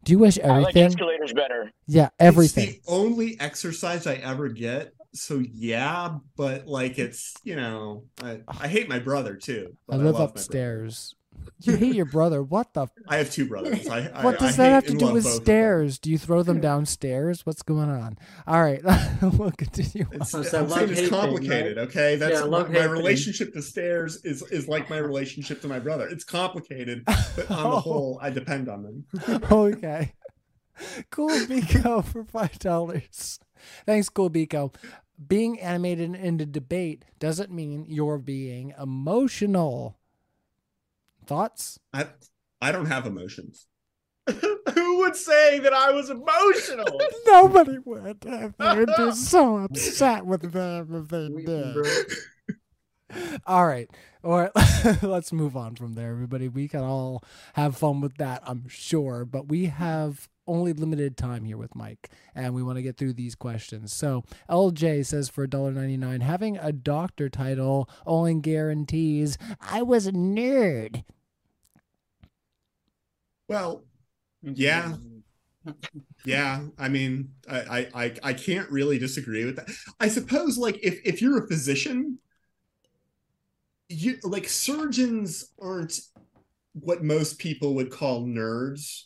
Do 0.04 0.12
you 0.12 0.20
wish 0.20 0.38
everything? 0.38 0.52
I 0.52 0.60
like 0.60 0.76
everything? 0.76 0.86
escalators 0.86 1.34
better. 1.34 1.72
yeah, 1.88 2.10
everything. 2.20 2.70
It's 2.70 2.86
the 2.86 2.92
only 2.92 3.40
exercise 3.40 4.06
I 4.06 4.16
ever 4.16 4.50
get. 4.50 4.94
So 5.14 5.42
yeah, 5.52 6.18
but 6.36 6.68
like 6.68 7.00
it's 7.00 7.34
you 7.44 7.56
know 7.56 8.06
I, 8.22 8.42
I 8.48 8.68
hate 8.68 8.90
my 8.90 9.00
brother 9.00 9.36
too. 9.36 9.78
I 9.90 9.98
but 9.98 10.00
live 10.02 10.16
love 10.16 10.36
my 10.36 10.42
upstairs. 10.42 11.16
You 11.62 11.78
hate 11.78 11.96
your 11.96 12.06
brother. 12.06 12.44
What 12.44 12.74
the? 12.74 12.88
I 13.08 13.18
have 13.18 13.32
two 13.32 13.46
brothers. 13.48 13.88
I, 13.88 14.10
I 14.14 14.24
What 14.26 14.38
does 14.38 14.60
I 14.60 14.64
that 14.64 14.70
have 14.72 14.86
to 14.88 14.94
do 14.96 15.14
with 15.14 15.24
both 15.24 15.32
of 15.34 15.38
them. 15.40 15.44
stairs? 15.46 15.98
Do 16.00 16.12
you 16.12 16.18
throw 16.18 16.44
them 16.44 16.60
downstairs? 16.60 17.46
What's 17.46 17.62
going 17.62 17.90
on? 17.90 18.18
All 18.46 18.62
right, 18.62 18.82
we'll 19.22 19.52
continue. 19.52 20.06
on. 20.08 20.22
It's, 20.22 20.36
Oh, 20.36 20.42
it's 20.42 20.54
I'm 20.54 20.70
saying 20.70 20.90
it's 20.90 20.90
love-hate 20.90 20.96
thing, 20.98 21.10
complicated. 21.10 21.78
right? 21.78 21.88
Okay, 21.88 22.16
that's 22.18 22.34
Yeah, 22.34 22.42
my, 22.42 22.46
love-hate 22.48 22.74
my 22.74 22.82
thing. 22.82 22.92
relationship 22.92 23.54
to 23.54 23.62
stairs 23.62 24.18
is 24.26 24.42
is 24.52 24.68
like 24.68 24.90
my 24.90 24.98
relationship 24.98 25.62
to 25.62 25.68
my 25.70 25.80
brother. 25.80 26.08
It's 26.08 26.24
complicated, 26.26 27.04
but 27.06 27.50
on 27.50 27.70
the 27.72 27.80
whole, 27.80 28.20
I 28.22 28.30
depend 28.30 28.68
on 28.68 28.84
them. 28.84 29.06
okay. 29.52 30.14
Cool 31.12 31.30
Biko 31.30 32.04
for 32.04 32.24
five 32.26 32.60
dollars. 32.60 33.40
Thanks, 33.86 34.10
Cool 34.10 34.30
Biko. 34.32 34.74
Being 35.28 35.60
animated 35.62 36.16
in 36.16 36.42
a 36.42 36.46
debate 36.46 37.06
doesn't 37.20 37.52
mean 37.52 37.86
you're 37.88 38.18
being 38.18 38.74
emotional. 38.82 39.98
Thoughts? 41.24 41.80
I 41.94 42.08
I 42.62 42.72
don't 42.72 42.86
have 42.86 43.06
emotions. 43.06 43.68
Who 44.30 44.98
would 45.00 45.16
say 45.16 45.60
that 45.60 45.74
I 45.74 45.92
was 45.92 46.10
emotional? 46.10 47.02
Nobody 47.28 47.78
would. 47.80 48.22
They'd 48.22 48.88
be 48.98 49.12
so 49.12 49.58
upset 49.66 50.26
with 50.26 50.54
them 50.54 50.96
if 50.96 51.10
they 51.10 51.28
Weeping, 51.28 51.74
did. 51.74 53.38
All 53.46 53.68
right. 53.68 53.90
All 54.24 54.40
right. 54.40 55.04
Let's 55.04 55.34
move 55.34 55.58
on 55.58 55.76
from 55.76 55.94
there, 55.94 56.12
everybody. 56.12 56.48
We 56.48 56.68
can 56.68 56.82
all 56.82 57.24
have 57.54 57.76
fun 57.76 58.00
with 58.02 58.16
that, 58.18 58.42
I'm 58.46 58.68
sure. 58.70 59.26
But 59.26 59.50
we 59.50 59.66
have 59.66 60.30
only 60.48 60.74
limited 60.74 61.18
time 61.18 61.46
here 61.46 61.58
with 61.58 61.76
Mike, 61.76 62.10
and 62.36 62.54
we 62.54 62.64
want 62.64 62.78
to 62.78 62.82
get 62.82 62.98
through 62.98 63.14
these 63.14 63.36
questions. 63.36 63.94
So 63.94 64.24
LJ 64.50 65.06
says 65.06 65.30
for 65.30 65.48
$1.99, 65.48 66.22
having 66.22 66.58
a 66.58 66.72
doctor 66.72 67.30
title 67.30 67.90
only 68.06 68.36
guarantees 68.36 69.38
I 69.62 69.82
was 69.82 70.08
a 70.08 70.12
nerd. 70.12 71.04
Well, 73.48 73.84
yeah, 74.42 74.96
yeah. 76.26 76.64
I 76.78 76.90
mean, 76.90 77.30
I, 77.50 77.88
I 77.94 78.14
I 78.24 78.34
can't 78.34 78.70
really 78.70 78.98
disagree 78.98 79.46
with 79.46 79.56
that. 79.58 79.70
I 80.00 80.08
suppose, 80.08 80.58
like, 80.58 80.80
if 80.82 81.00
if 81.06 81.22
you're 81.22 81.44
a 81.44 81.48
physician, 81.48 82.20
you 83.90 84.18
like 84.24 84.48
surgeons 84.48 85.52
aren't 85.62 86.00
what 86.74 87.04
most 87.04 87.38
people 87.40 87.76
would 87.76 87.92
call 87.92 88.24
nerds. 88.24 89.04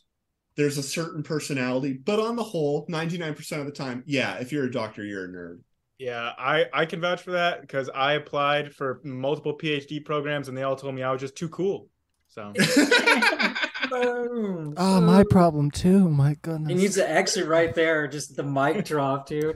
There's 0.58 0.77
a 0.77 0.84
certain 0.84 1.24
personality, 1.24 1.94
but 1.94 2.19
on 2.19 2.36
the 2.36 2.44
whole, 2.44 2.86
99% 2.88 3.60
of 3.60 3.66
the 3.66 3.72
time, 3.72 4.03
yeah, 4.06 4.36
if 4.36 4.52
you're 4.52 4.66
a 4.66 4.72
doctor, 4.72 5.03
you're 5.06 5.26
a 5.26 5.30
nerd. 5.30 5.60
Yeah, 6.00 6.32
I 6.38 6.66
I 6.74 6.86
can 6.86 7.02
vouch 7.02 7.22
for 7.24 7.32
that 7.32 7.61
because 7.61 7.90
I 7.90 8.14
applied 8.14 8.74
for 8.74 9.02
multiple 9.03 9.58
PhD 9.58 10.03
programs 10.03 10.48
and 10.48 10.56
they 10.56 10.64
all 10.64 10.76
told 10.76 10.94
me 10.94 11.02
I 11.02 11.11
was 11.11 11.22
just 11.22 11.36
too 11.36 11.50
cool. 11.50 11.90
So 12.27 12.53
Boom. 12.53 13.56
Oh, 13.92 14.74
ah, 14.77 15.00
my 15.00 15.24
problem 15.30 15.72
too. 15.72 16.10
My 16.10 16.36
goodness. 16.42 16.69
He 16.69 16.76
needs 16.76 16.95
to 16.95 17.10
exit 17.10 17.48
right 17.48 17.74
there. 17.74 18.08
Just 18.08 18.36
the 18.36 18.44
mic 18.44 18.86
drop, 18.86 19.27
too. 19.27 19.53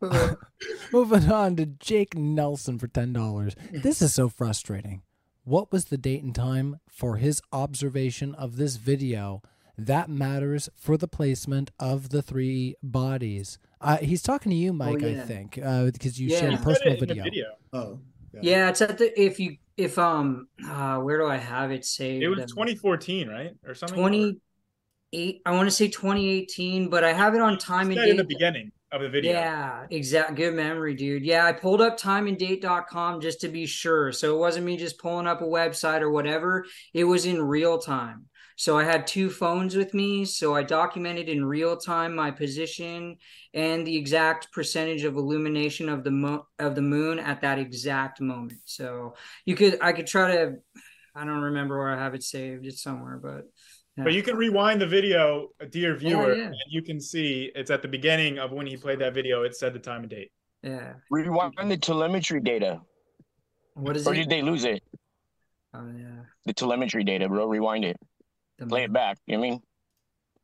Moving 0.92 1.30
on 1.30 1.56
to 1.56 1.66
Jake 1.66 2.16
Nelson 2.16 2.78
for 2.78 2.88
$10. 2.88 3.54
This 3.82 4.00
is 4.00 4.14
so 4.14 4.28
frustrating. 4.28 5.02
What 5.48 5.72
was 5.72 5.86
the 5.86 5.96
date 5.96 6.22
and 6.22 6.34
time 6.34 6.78
for 6.90 7.16
his 7.16 7.40
observation 7.54 8.34
of 8.34 8.56
this 8.56 8.76
video? 8.76 9.40
That 9.78 10.10
matters 10.10 10.68
for 10.76 10.98
the 10.98 11.08
placement 11.08 11.70
of 11.80 12.10
the 12.10 12.20
three 12.20 12.74
bodies. 12.82 13.58
Uh, 13.80 13.96
he's 13.96 14.22
talking 14.22 14.50
to 14.50 14.56
you, 14.56 14.74
Mike, 14.74 15.02
I 15.02 15.06
yeah. 15.06 15.24
think, 15.24 15.58
uh, 15.64 15.86
because 15.86 16.20
you 16.20 16.28
Yeah. 16.28 16.40
shared 16.40 16.52
a 16.52 16.58
personal 16.58 16.92
in 16.92 17.00
video. 17.00 17.24
video. 17.24 17.46
oh, 17.72 17.98
Yeah, 18.34 18.40
yeah. 18.42 18.68
it's 18.68 18.82
at 18.82 18.98
the 18.98 19.18
if 19.18 19.40
you 19.40 19.56
if 19.78 19.98
um 19.98 20.48
uh 20.68 20.98
where 20.98 21.16
do 21.16 21.26
I 21.26 21.38
have 21.38 21.70
it 21.70 21.86
saved? 21.86 22.22
It 22.22 22.28
was 22.28 22.40
Um, 22.40 22.48
2014, 22.48 23.28
right, 23.28 23.52
or 23.66 23.74
something. 23.74 23.98
28 23.98 25.40
I 25.46 25.52
want 25.52 25.66
to 25.66 25.74
say 25.74 25.88
2018, 25.88 26.90
but 26.90 27.04
I 27.04 27.14
have 27.14 27.34
it 27.34 27.40
on 27.40 27.56
time 27.56 27.86
and 27.86 27.96
Said 27.96 28.10
in 28.10 28.18
the 28.18 28.24
beginning 28.24 28.70
of 28.90 29.02
the 29.02 29.08
video. 29.08 29.32
Yeah, 29.32 29.86
exact 29.90 30.34
good 30.36 30.54
memory, 30.54 30.94
dude. 30.94 31.24
Yeah, 31.24 31.44
I 31.44 31.52
pulled 31.52 31.80
up 31.80 31.98
timeanddate.com 31.98 33.20
just 33.20 33.40
to 33.42 33.48
be 33.48 33.66
sure. 33.66 34.12
So 34.12 34.34
it 34.34 34.38
wasn't 34.38 34.66
me 34.66 34.76
just 34.76 34.98
pulling 34.98 35.26
up 35.26 35.42
a 35.42 35.44
website 35.44 36.00
or 36.00 36.10
whatever. 36.10 36.64
It 36.94 37.04
was 37.04 37.26
in 37.26 37.42
real 37.42 37.78
time. 37.78 38.26
So 38.56 38.76
I 38.76 38.82
had 38.82 39.06
two 39.06 39.30
phones 39.30 39.76
with 39.76 39.94
me, 39.94 40.24
so 40.24 40.52
I 40.52 40.64
documented 40.64 41.28
in 41.28 41.44
real 41.44 41.76
time 41.76 42.16
my 42.16 42.32
position 42.32 43.16
and 43.54 43.86
the 43.86 43.96
exact 43.96 44.50
percentage 44.50 45.04
of 45.04 45.14
illumination 45.14 45.88
of 45.88 46.02
the 46.02 46.10
mo- 46.10 46.46
of 46.58 46.74
the 46.74 46.82
moon 46.82 47.20
at 47.20 47.42
that 47.42 47.60
exact 47.60 48.20
moment. 48.20 48.60
So 48.64 49.14
you 49.44 49.54
could 49.54 49.78
I 49.80 49.92
could 49.92 50.08
try 50.08 50.34
to 50.34 50.54
I 51.14 51.24
don't 51.24 51.42
remember 51.42 51.78
where 51.78 51.96
I 51.96 52.02
have 52.02 52.14
it 52.14 52.24
saved. 52.24 52.66
It's 52.66 52.82
somewhere, 52.82 53.20
but 53.22 53.44
yeah. 53.98 54.04
But 54.04 54.12
you 54.14 54.22
can 54.22 54.36
rewind 54.36 54.80
the 54.80 54.86
video, 54.86 55.48
dear 55.70 55.94
viewer, 55.96 56.34
yeah. 56.34 56.44
and 56.46 56.54
you 56.70 56.82
can 56.82 57.00
see 57.00 57.50
it's 57.54 57.70
at 57.70 57.82
the 57.82 57.88
beginning 57.88 58.38
of 58.38 58.52
when 58.52 58.66
he 58.66 58.76
played 58.76 59.00
that 59.00 59.12
video. 59.12 59.42
It 59.42 59.54
said 59.56 59.74
the 59.74 59.78
time 59.80 60.00
and 60.02 60.10
date. 60.10 60.30
yeah. 60.62 60.94
Rewind 61.10 61.70
the 61.70 61.76
telemetry 61.76 62.40
data. 62.40 62.80
What 63.74 63.96
is 63.96 64.06
Or 64.06 64.14
it? 64.14 64.18
Or 64.18 64.20
did 64.22 64.30
they 64.30 64.42
lose 64.42 64.64
it? 64.64 64.82
Oh 65.74 65.90
yeah. 65.96 66.22
The 66.46 66.52
telemetry 66.54 67.04
data, 67.04 67.28
bro. 67.28 67.46
Rewind 67.46 67.84
it. 67.84 67.96
The 68.58 68.66
Play 68.66 68.84
it 68.84 68.92
back. 68.92 69.18
You 69.26 69.34
know 69.36 69.40
what 69.40 69.46
I 69.46 69.50
mean? 69.50 69.60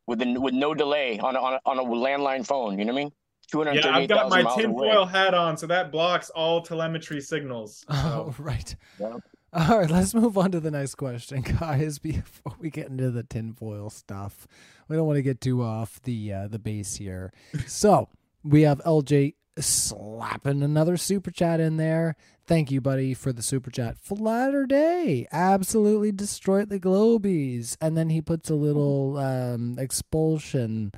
With 0.07 0.19
the, 0.19 0.39
with 0.39 0.53
no 0.53 0.73
delay 0.75 1.17
on 1.19 1.35
a, 1.35 1.39
on 1.39 1.53
a, 1.53 1.59
on 1.65 1.79
a 1.79 1.83
landline 1.83 2.45
phone. 2.45 2.77
You 2.77 2.85
know 2.85 2.93
what 2.93 2.99
I 2.99 3.03
mean? 3.05 3.11
Yeah, 3.53 3.95
I've 3.95 4.07
got 4.09 4.29
my 4.29 4.41
238,000 4.41 4.43
miles 4.43 4.55
tinfoil 4.57 5.05
hat 5.05 5.33
on, 5.33 5.55
so 5.57 5.67
that 5.67 5.91
blocks 5.91 6.29
all 6.31 6.61
telemetry 6.61 7.21
signals. 7.21 7.85
Oh, 7.89 8.33
right. 8.39 8.75
Yeah. 8.99 9.17
All 9.69 9.79
right, 9.79 9.89
let's 9.89 10.13
move 10.13 10.37
on 10.37 10.51
to 10.51 10.59
the 10.59 10.69
next 10.69 10.95
question, 10.95 11.39
guys. 11.59 11.97
Before 11.97 12.55
we 12.59 12.69
get 12.69 12.87
into 12.89 13.09
the 13.09 13.23
tinfoil 13.23 13.89
stuff, 13.89 14.49
we 14.89 14.97
don't 14.97 15.07
want 15.07 15.15
to 15.15 15.21
get 15.21 15.39
too 15.39 15.63
off 15.63 16.01
the 16.01 16.33
uh, 16.33 16.47
the 16.49 16.59
base 16.59 16.95
here. 16.95 17.31
So 17.65 18.09
we 18.43 18.63
have 18.63 18.79
LJ 18.79 19.35
slapping 19.57 20.61
another 20.61 20.97
super 20.97 21.31
chat 21.31 21.61
in 21.61 21.77
there. 21.77 22.17
Thank 22.45 22.69
you, 22.69 22.81
buddy, 22.81 23.13
for 23.13 23.31
the 23.31 23.41
super 23.41 23.71
chat. 23.71 23.97
Flatter 23.97 24.65
day, 24.65 25.25
absolutely 25.31 26.11
destroyed 26.11 26.67
the 26.67 26.79
globies, 26.79 27.77
and 27.79 27.95
then 27.95 28.09
he 28.09 28.21
puts 28.21 28.49
a 28.49 28.55
little 28.55 29.17
um, 29.17 29.77
expulsion 29.79 30.91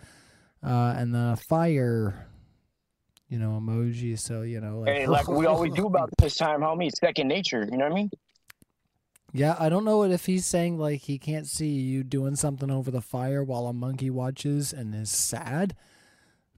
uh, 0.63 0.95
and 0.97 1.13
the 1.13 1.39
fire, 1.47 2.27
you 3.29 3.37
know, 3.37 3.61
emoji. 3.61 4.17
So 4.17 4.41
you 4.41 4.59
know, 4.59 4.79
like, 4.79 4.95
Hey, 4.95 5.05
like 5.05 5.27
we 5.27 5.45
always 5.45 5.73
do 5.73 5.85
about 5.85 6.09
this 6.17 6.37
time, 6.37 6.61
homie. 6.61 6.87
It's 6.87 6.99
second 6.99 7.27
nature. 7.27 7.67
You 7.71 7.77
know 7.77 7.85
what 7.85 7.91
I 7.91 7.95
mean? 7.95 8.09
Yeah, 9.33 9.55
I 9.59 9.69
don't 9.69 9.83
know 9.85 10.03
if 10.03 10.25
he's 10.25 10.45
saying 10.45 10.77
like 10.79 11.01
he 11.01 11.17
can't 11.19 11.47
see 11.47 11.67
you 11.69 12.03
doing 12.03 12.35
something 12.35 12.71
over 12.71 12.89
the 12.89 13.01
fire 13.01 13.43
while 13.43 13.67
a 13.67 13.73
monkey 13.73 14.09
watches 14.09 14.71
and 14.73 14.95
is 14.95 15.11
sad, 15.11 15.75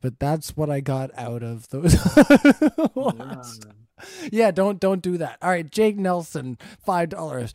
but 0.01 0.19
that's 0.19 0.55
what 0.55 0.69
I 0.69 0.79
got 0.79 1.09
out 1.17 1.41
of 1.43 1.67
those. 1.69 1.95
last- 2.95 3.65
yeah, 4.31 4.51
don't 4.51 4.79
don't 4.79 5.01
do 5.01 5.17
that. 5.17 5.37
All 5.41 5.49
right, 5.49 5.69
Jake 5.69 5.97
Nelson, 5.97 6.57
five 6.85 7.09
dollars. 7.09 7.53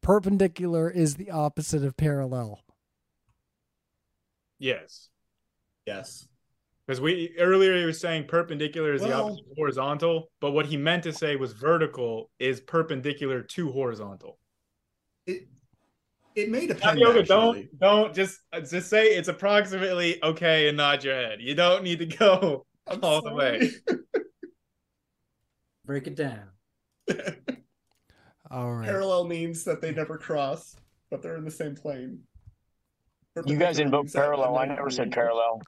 Perpendicular 0.00 0.90
is 0.90 1.14
the 1.16 1.30
opposite 1.30 1.84
of 1.84 1.96
parallel. 1.96 2.60
yes, 4.58 5.08
yes. 5.86 6.26
because 6.86 7.00
we 7.00 7.34
earlier 7.38 7.76
he 7.78 7.84
was 7.84 8.00
saying 8.00 8.24
perpendicular 8.26 8.92
is 8.94 9.02
the 9.02 9.12
opposite 9.12 9.44
of 9.50 9.56
horizontal, 9.56 10.30
but 10.40 10.50
what 10.52 10.66
he 10.66 10.76
meant 10.76 11.02
to 11.04 11.12
say 11.12 11.36
was 11.36 11.52
vertical 11.52 12.30
is 12.38 12.60
perpendicular 12.60 13.40
to 13.42 13.70
horizontal. 13.72 14.38
It 15.26 15.48
it 16.34 16.50
may 16.50 16.66
depend. 16.66 16.98
Yoga, 16.98 17.20
actually. 17.20 17.68
don't 17.78 17.78
don't 17.78 18.14
just 18.14 18.40
uh, 18.52 18.60
just 18.60 18.88
say 18.90 19.06
it's 19.16 19.28
approximately 19.28 20.22
okay 20.22 20.68
and 20.68 20.76
nod 20.76 21.04
your 21.04 21.14
head. 21.14 21.40
You 21.40 21.54
don't 21.54 21.84
need 21.84 22.00
to 22.00 22.06
go 22.18 22.66
I'm 22.86 23.02
all 23.02 23.22
the 23.22 23.32
way. 23.32 23.70
Break 25.86 26.06
it 26.06 26.16
down. 26.16 26.48
All 28.50 28.72
right. 28.72 28.86
Parallel 28.86 29.24
means 29.24 29.64
that 29.64 29.80
they 29.80 29.92
never 29.92 30.16
cross, 30.16 30.76
but 31.10 31.22
they're 31.22 31.36
in 31.36 31.44
the 31.44 31.50
same 31.50 31.74
plane. 31.74 32.20
You 33.46 33.58
guys 33.58 33.78
invoke 33.80 34.12
parallel. 34.12 34.56
I 34.56 34.66
never 34.66 34.90
said 34.90 35.10
parallel. 35.12 35.60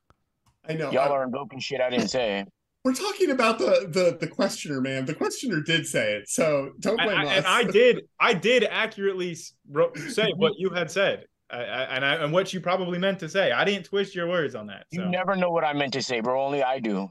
I 0.69 0.75
know. 0.75 0.91
Y'all 0.91 1.13
I- 1.13 1.17
are 1.17 1.25
invoking 1.25 1.59
shit 1.59 1.81
I 1.81 1.91
didn't 1.91 2.09
say. 2.09 2.45
We're 2.87 2.95
talking 2.95 3.33
about 3.33 3.59
the 3.59 3.89
the 3.91 4.17
the 4.21 4.29
questioner, 4.29 4.81
man. 4.81 5.07
The 5.07 5.15
questioner 5.15 5.61
did 5.61 5.89
say 5.89 6.15
it, 6.15 6.29
so 6.29 6.71
don't 6.79 6.97
blame 6.97 7.19
I, 7.19 7.25
us. 7.27 7.33
And 7.39 7.47
I 7.47 7.65
did, 7.73 8.03
I 8.21 8.33
did 8.33 8.63
accurately 8.63 9.35
say 9.35 9.51
mm-hmm. 9.67 10.39
what 10.39 10.53
you 10.57 10.71
had 10.71 10.89
said, 10.89 11.25
I, 11.51 11.57
I, 11.57 11.83
and 11.97 12.05
I 12.05 12.15
and 12.15 12.33
what 12.33 12.55
you 12.55 12.61
probably 12.61 12.99
meant 12.99 13.19
to 13.19 13.29
say. 13.29 13.51
I 13.51 13.65
didn't 13.65 13.87
twist 13.87 14.15
your 14.15 14.29
words 14.29 14.55
on 14.55 14.69
that. 14.69 14.87
You 14.93 15.05
never 15.05 15.35
know 15.35 15.51
what 15.51 15.65
I 15.65 15.73
meant 15.73 15.95
to 15.95 16.03
say, 16.03 16.21
bro. 16.21 16.41
Only 16.41 16.63
I 16.63 16.79
do. 16.79 17.11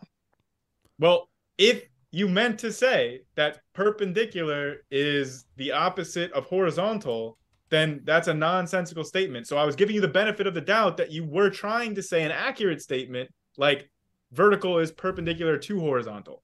Well, 0.98 1.30
if 1.58 1.84
you 2.12 2.30
meant 2.30 2.58
to 2.60 2.72
say 2.72 3.24
that 3.36 3.60
perpendicular 3.74 4.78
is 4.90 5.44
the 5.58 5.74
opposite 5.74 6.32
of 6.32 6.46
horizontal, 6.46 7.38
then 7.70 8.00
that's 8.06 8.30
a 8.30 8.34
nonsensical 8.34 9.04
statement. 9.04 9.46
So 9.46 9.58
I 9.58 9.66
was 9.66 9.76
giving 9.76 9.96
you 9.96 10.02
the 10.02 10.08
benefit 10.08 10.48
of 10.48 10.54
the 10.54 10.62
doubt 10.62 10.96
that 10.96 11.12
you 11.12 11.26
were 11.26 11.50
trying 11.50 11.96
to 11.96 12.02
say 12.02 12.24
an 12.24 12.32
accurate 12.32 12.82
statement, 12.82 13.30
like 13.58 13.90
vertical 14.36 14.78
is 14.80 14.92
perpendicular 14.92 15.58
to 15.58 15.80
horizontal. 15.80 16.44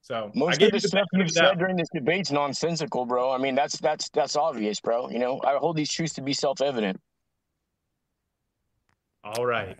So 0.00 0.30
most 0.34 0.62
of 0.62 0.70
the 0.70 0.80
stuff 0.80 1.06
you've 1.12 1.30
said 1.30 1.58
during 1.58 1.76
this 1.76 1.88
debate's 1.92 2.30
nonsensical, 2.30 3.04
bro. 3.04 3.30
I 3.30 3.38
mean, 3.38 3.54
that's 3.54 3.78
that's 3.78 4.08
that's 4.10 4.36
obvious, 4.36 4.80
bro. 4.80 5.10
You 5.10 5.18
know, 5.18 5.40
I 5.44 5.56
hold 5.56 5.76
these 5.76 5.90
truths 5.90 6.14
to 6.14 6.22
be 6.22 6.32
self-evident. 6.32 6.98
All 9.24 9.44
right. 9.44 9.76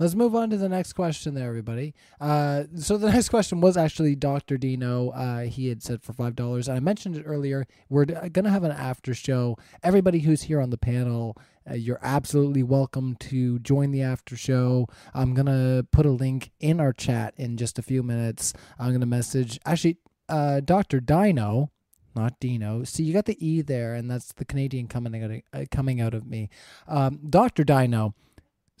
Let's 0.00 0.14
move 0.14 0.34
on 0.34 0.48
to 0.48 0.56
the 0.56 0.70
next 0.70 0.94
question 0.94 1.34
there, 1.34 1.46
everybody. 1.46 1.94
Uh, 2.18 2.64
so 2.74 2.96
the 2.96 3.10
next 3.12 3.28
question 3.28 3.60
was 3.60 3.76
actually 3.76 4.16
Dr. 4.16 4.56
Dino. 4.56 5.10
Uh, 5.10 5.40
he 5.40 5.68
had 5.68 5.82
said 5.82 6.02
for 6.02 6.14
five 6.14 6.34
dollars, 6.34 6.68
and 6.68 6.76
I 6.78 6.80
mentioned 6.80 7.18
it 7.18 7.24
earlier. 7.26 7.66
We're 7.90 8.06
gonna 8.06 8.48
have 8.48 8.64
an 8.64 8.70
after 8.70 9.12
show. 9.12 9.58
Everybody 9.82 10.20
who's 10.20 10.44
here 10.44 10.58
on 10.58 10.70
the 10.70 10.78
panel, 10.78 11.36
uh, 11.70 11.74
you're 11.74 12.00
absolutely 12.00 12.62
welcome 12.62 13.14
to 13.16 13.58
join 13.58 13.90
the 13.90 14.00
after 14.00 14.38
show. 14.38 14.88
I'm 15.12 15.34
gonna 15.34 15.84
put 15.92 16.06
a 16.06 16.10
link 16.10 16.50
in 16.60 16.80
our 16.80 16.94
chat 16.94 17.34
in 17.36 17.58
just 17.58 17.78
a 17.78 17.82
few 17.82 18.02
minutes. 18.02 18.54
I'm 18.78 18.92
gonna 18.92 19.04
message 19.04 19.60
actually 19.66 19.98
uh, 20.30 20.60
Dr. 20.60 21.00
Dino 21.00 21.70
not 22.16 22.40
Dino. 22.40 22.82
See, 22.82 23.04
you 23.04 23.12
got 23.12 23.26
the 23.26 23.46
E 23.46 23.62
there, 23.62 23.94
and 23.94 24.10
that's 24.10 24.32
the 24.32 24.44
Canadian 24.44 24.88
coming 24.88 25.22
out 25.22 25.30
of, 25.30 25.42
uh, 25.52 25.64
coming 25.70 26.00
out 26.00 26.12
of 26.12 26.26
me. 26.26 26.48
Um, 26.88 27.20
Dr. 27.30 27.62
Dino, 27.62 28.14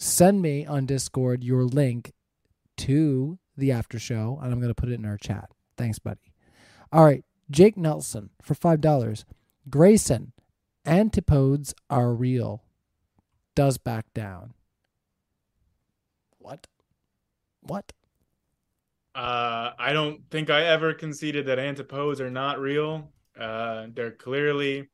send 0.00 0.40
me 0.40 0.64
on 0.66 0.86
Discord 0.86 1.44
your 1.44 1.64
link 1.64 2.12
to 2.78 3.38
the 3.56 3.70
after 3.70 3.98
show, 3.98 4.38
and 4.42 4.52
I'm 4.52 4.58
going 4.58 4.72
to 4.72 4.74
put 4.74 4.88
it 4.88 4.94
in 4.94 5.04
our 5.04 5.18
chat. 5.18 5.50
Thanks, 5.76 5.98
buddy. 5.98 6.32
All 6.90 7.04
right, 7.04 7.24
Jake 7.50 7.76
Nelson 7.76 8.30
for 8.42 8.54
$5. 8.54 9.24
Grayson, 9.68 10.32
antipodes 10.84 11.74
are 11.90 12.12
real. 12.14 12.64
Does 13.54 13.78
back 13.78 14.06
down. 14.14 14.54
What? 16.38 16.66
What? 17.60 17.92
Uh, 19.14 19.72
I 19.78 19.92
don't 19.92 20.22
think 20.30 20.48
I 20.48 20.64
ever 20.64 20.94
conceded 20.94 21.46
that 21.46 21.58
antipodes 21.58 22.20
are 22.20 22.30
not 22.30 22.58
real. 22.58 23.12
Uh, 23.38 23.88
they're 23.92 24.12
clearly 24.12 24.88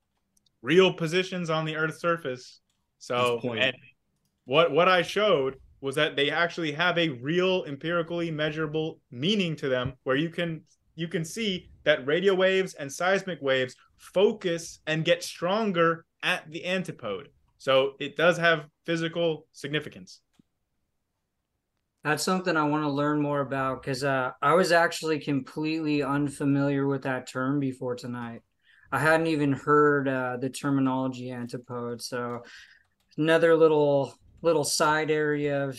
real 0.63 0.93
positions 0.93 1.49
on 1.49 1.65
the 1.65 1.77
Earth's 1.77 2.01
surface. 2.01 2.61
So, 2.99 3.41
and 3.57 3.77
what 4.47 4.73
what 4.73 4.89
I 4.89 5.03
showed 5.03 5.59
was 5.81 5.95
that 5.97 6.17
they 6.17 6.31
actually 6.31 6.73
have 6.73 6.97
a 6.97 7.11
real 7.11 7.65
empirically 7.65 8.31
measurable 8.31 8.99
meaning 9.11 9.55
to 9.57 9.69
them, 9.69 9.93
where 10.05 10.17
you 10.17 10.31
can 10.31 10.63
you 10.95 11.09
can 11.09 11.25
see 11.25 11.69
that 11.85 12.07
radio 12.07 12.35
waves 12.35 12.75
and 12.75 12.91
seismic 12.91 13.41
waves 13.43 13.77
focus 13.99 14.81
and 14.87 15.05
get 15.05 15.23
stronger 15.23 16.05
at 16.23 16.51
the 16.51 16.65
antipode. 16.65 17.29
So 17.59 17.93
it 18.01 18.17
does 18.17 18.39
have 18.39 18.67
physical 18.85 19.47
significance. 19.53 20.21
That's 22.05 22.23
something 22.23 22.57
I 22.57 22.65
want 22.65 22.85
to 22.85 22.91
learn 22.91 23.21
more 23.21 23.41
about 23.41 23.83
because 23.83 24.05
uh, 24.05 24.31
I 24.41 24.55
was 24.55 24.71
actually 24.71 25.19
completely 25.19 26.03
unfamiliar 26.03 26.87
with 26.87 27.03
that 27.03 27.29
term 27.29 27.59
before 27.59 27.97
tonight. 27.97 28.43
I 28.93 29.01
hadn't 29.01 29.27
even 29.27 29.53
heard 29.53 30.09
uh, 30.09 30.37
the 30.37 30.49
terminology 30.49 31.33
antipode. 31.33 32.01
So 32.01 32.43
another 33.19 33.57
little 33.57 34.15
little 34.47 34.65
side 34.65 35.11
area 35.11 35.69
of, 35.69 35.79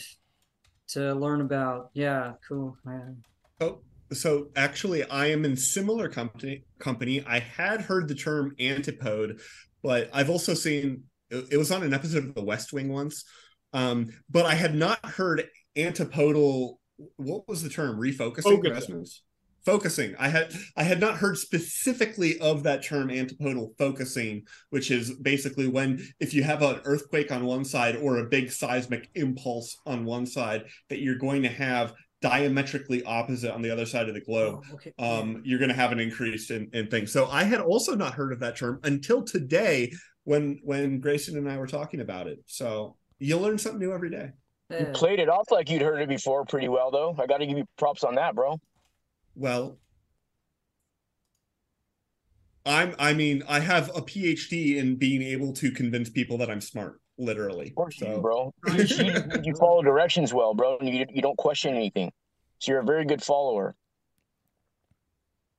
to 0.88 1.14
learn 1.14 1.40
about. 1.40 1.90
Yeah, 1.94 2.34
cool, 2.46 2.76
man. 2.84 3.24
Oh, 3.60 3.80
so 4.12 4.48
actually, 4.54 5.02
I 5.04 5.26
am 5.26 5.44
in 5.44 5.56
similar 5.56 6.08
company. 6.08 6.64
Company. 6.78 7.24
I 7.26 7.40
had 7.40 7.80
heard 7.80 8.06
the 8.06 8.14
term 8.14 8.54
antipode, 8.60 9.40
but 9.82 10.10
I've 10.12 10.30
also 10.30 10.54
seen 10.54 11.04
it 11.30 11.58
was 11.58 11.72
on 11.72 11.82
an 11.82 11.92
episode 11.92 12.24
of 12.24 12.34
The 12.34 12.44
West 12.44 12.72
Wing 12.72 12.92
once. 12.92 13.24
Um, 13.72 14.08
but 14.30 14.46
I 14.46 14.54
had 14.54 14.74
not 14.74 15.04
heard 15.04 15.44
antipodal 15.76 16.80
what 17.16 17.48
was 17.48 17.62
the 17.62 17.68
term 17.68 17.98
refocusing 17.98 18.42
Focusing. 18.42 18.72
resonance 18.72 19.22
focusing 19.64 20.14
i 20.18 20.28
had 20.28 20.52
i 20.76 20.82
had 20.82 21.00
not 21.00 21.16
heard 21.16 21.36
specifically 21.36 22.38
of 22.40 22.62
that 22.62 22.82
term 22.82 23.10
antipodal 23.10 23.74
focusing 23.78 24.42
which 24.70 24.90
is 24.90 25.12
basically 25.18 25.66
when 25.68 25.98
if 26.20 26.32
you 26.32 26.42
have 26.42 26.62
an 26.62 26.80
earthquake 26.84 27.30
on 27.30 27.44
one 27.44 27.64
side 27.64 27.96
or 27.96 28.18
a 28.18 28.24
big 28.28 28.50
seismic 28.50 29.08
impulse 29.14 29.76
on 29.86 30.04
one 30.04 30.24
side 30.26 30.64
that 30.88 31.00
you're 31.00 31.18
going 31.18 31.42
to 31.42 31.48
have 31.48 31.92
diametrically 32.20 33.02
opposite 33.04 33.52
on 33.54 33.62
the 33.62 33.70
other 33.70 33.86
side 33.86 34.08
of 34.08 34.14
the 34.14 34.20
globe 34.20 34.62
Oh, 34.70 34.74
okay. 34.74 34.92
um, 34.98 35.40
you're 35.44 35.58
going 35.58 35.68
to 35.70 35.74
have 35.74 35.92
an 35.92 36.00
increase 36.00 36.50
in, 36.50 36.68
in 36.72 36.88
things 36.88 37.12
so 37.12 37.26
i 37.26 37.44
had 37.44 37.60
also 37.60 37.94
not 37.94 38.14
heard 38.14 38.32
of 38.32 38.40
that 38.40 38.56
term 38.56 38.80
until 38.84 39.22
today 39.22 39.92
when 40.24 40.58
when 40.62 41.00
grayson 41.00 41.36
and 41.36 41.50
i 41.50 41.56
were 41.58 41.66
talking 41.66 42.00
about 42.00 42.26
it 42.26 42.38
so 42.46 42.96
you 43.18 43.36
learn 43.38 43.58
something 43.58 43.80
new 43.80 43.92
every 43.92 44.10
day 44.10 44.30
You 44.70 44.86
played 44.94 45.18
it 45.18 45.28
off 45.28 45.50
like 45.50 45.70
you'd 45.70 45.82
heard 45.82 46.00
it 46.00 46.08
before 46.10 46.44
pretty 46.44 46.68
well, 46.68 46.90
though. 46.90 47.16
I 47.18 47.26
got 47.26 47.38
to 47.38 47.46
give 47.46 47.56
you 47.56 47.64
props 47.78 48.04
on 48.04 48.14
that, 48.16 48.34
bro. 48.34 48.60
Well, 49.38 49.78
I'm 52.66 52.94
I 52.98 53.14
mean, 53.14 53.44
I 53.48 53.60
have 53.60 53.88
a 53.90 54.02
PhD 54.02 54.76
in 54.76 54.96
being 54.96 55.22
able 55.22 55.52
to 55.54 55.70
convince 55.70 56.10
people 56.10 56.38
that 56.38 56.50
I'm 56.50 56.60
smart, 56.60 57.00
literally. 57.18 57.68
Of 57.68 57.74
course 57.76 57.96
So- 57.98 58.16
do, 58.16 58.20
bro. 58.20 58.52
You, 58.74 58.84
you, 58.84 59.14
you 59.44 59.54
follow 59.54 59.82
directions 59.82 60.34
well, 60.34 60.54
bro, 60.54 60.76
and 60.78 60.88
you, 60.88 61.06
you 61.08 61.22
don't 61.22 61.38
question 61.38 61.74
anything. 61.74 62.12
So 62.58 62.72
you're 62.72 62.80
a 62.80 62.84
very 62.84 63.04
good 63.04 63.22
follower. 63.22 63.76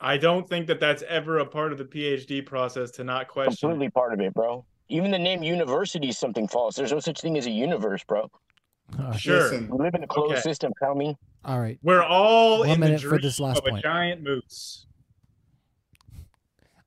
I 0.01 0.17
don't 0.17 0.47
think 0.47 0.67
that 0.67 0.81
that's 0.81 1.03
ever 1.07 1.39
a 1.39 1.45
part 1.45 1.71
of 1.71 1.77
the 1.77 1.85
PhD 1.85 2.45
process 2.45 2.91
to 2.91 3.03
not 3.05 3.29
question. 3.29 3.69
Completely 3.69 3.89
part 3.89 4.13
of 4.13 4.19
it, 4.19 4.33
bro. 4.33 4.65
Even 4.89 5.11
the 5.11 5.19
name 5.19 5.41
university 5.41 6.09
is 6.09 6.17
something 6.17 6.47
false. 6.47 6.75
There's 6.75 6.91
no 6.91 6.99
such 6.99 7.21
thing 7.21 7.37
as 7.37 7.45
a 7.47 7.51
universe, 7.51 8.03
bro. 8.03 8.29
Uh, 8.97 9.15
Sure. 9.15 9.43
Listen, 9.43 9.69
We 9.69 9.77
live 9.83 9.95
in 9.95 10.03
a 10.03 10.07
closed 10.07 10.33
Okay. 10.33 10.41
system. 10.41 10.73
Tell 10.79 10.95
me. 10.95 11.17
all 11.45 11.59
right. 11.59 11.79
We're 11.83 12.03
all 12.03 12.59
One 12.59 12.69
in 12.69 12.79
the 12.79 12.85
minute 12.87 13.01
for 13.01 13.09
dream 13.09 13.21
this 13.21 13.39
last 13.39 13.59
of 13.65 13.73
a 13.73 13.81
giant 13.81 14.23
moose. 14.23 14.85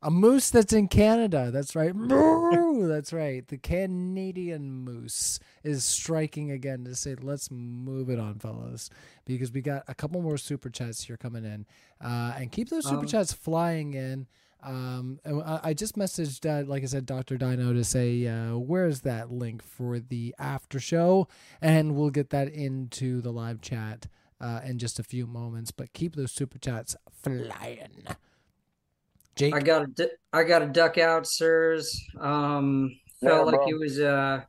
A 0.04 0.10
moose 0.10 0.50
that's 0.50 0.72
in 0.72 0.88
Canada. 0.88 1.52
That's 1.52 1.76
right. 1.76 1.94
Moo! 1.94 2.88
That's 2.88 3.12
right. 3.12 3.46
The 3.46 3.56
Canadian 3.56 4.72
moose 4.72 5.38
is 5.62 5.84
striking 5.84 6.50
again 6.50 6.84
to 6.86 6.96
say, 6.96 7.14
let's 7.14 7.52
move 7.52 8.10
it 8.10 8.18
on, 8.18 8.40
fellas, 8.40 8.90
because 9.24 9.52
we 9.52 9.60
got 9.60 9.84
a 9.86 9.94
couple 9.94 10.20
more 10.20 10.38
super 10.38 10.70
chats 10.70 11.04
here 11.04 11.16
coming 11.16 11.44
in, 11.44 11.66
uh, 12.04 12.34
and 12.36 12.50
keep 12.50 12.68
those 12.68 12.84
super 12.84 13.02
Um, 13.02 13.06
chats 13.06 13.32
flying 13.32 13.94
in. 13.94 14.26
Um, 14.62 15.18
and 15.24 15.42
I, 15.42 15.60
I 15.64 15.74
just 15.74 15.96
messaged, 15.96 16.46
uh, 16.46 16.66
like 16.66 16.82
I 16.82 16.86
said, 16.86 17.06
Dr. 17.06 17.36
Dino 17.36 17.72
to 17.72 17.84
say, 17.84 18.26
uh, 18.26 18.56
where's 18.56 19.00
that 19.00 19.30
link 19.30 19.62
for 19.62 19.98
the 19.98 20.34
after 20.38 20.78
show, 20.78 21.28
and 21.60 21.96
we'll 21.96 22.10
get 22.10 22.30
that 22.30 22.48
into 22.48 23.20
the 23.20 23.32
live 23.32 23.60
chat 23.60 24.06
uh, 24.40 24.60
in 24.64 24.78
just 24.78 24.98
a 24.98 25.02
few 25.02 25.26
moments. 25.26 25.70
But 25.70 25.92
keep 25.92 26.14
those 26.14 26.32
super 26.32 26.58
chats 26.58 26.96
flying. 27.22 28.04
Jake, 29.34 29.54
I 29.54 29.60
got 29.60 29.96
to 29.96 30.10
I 30.32 30.44
got 30.44 30.60
to 30.60 30.66
duck 30.66 30.98
out, 30.98 31.26
sirs. 31.26 32.00
Um, 32.20 32.98
felt 33.20 33.46
Yeah, 33.46 33.58
like 33.58 33.68
it 33.68 33.78
was 33.78 33.98
a 33.98 34.46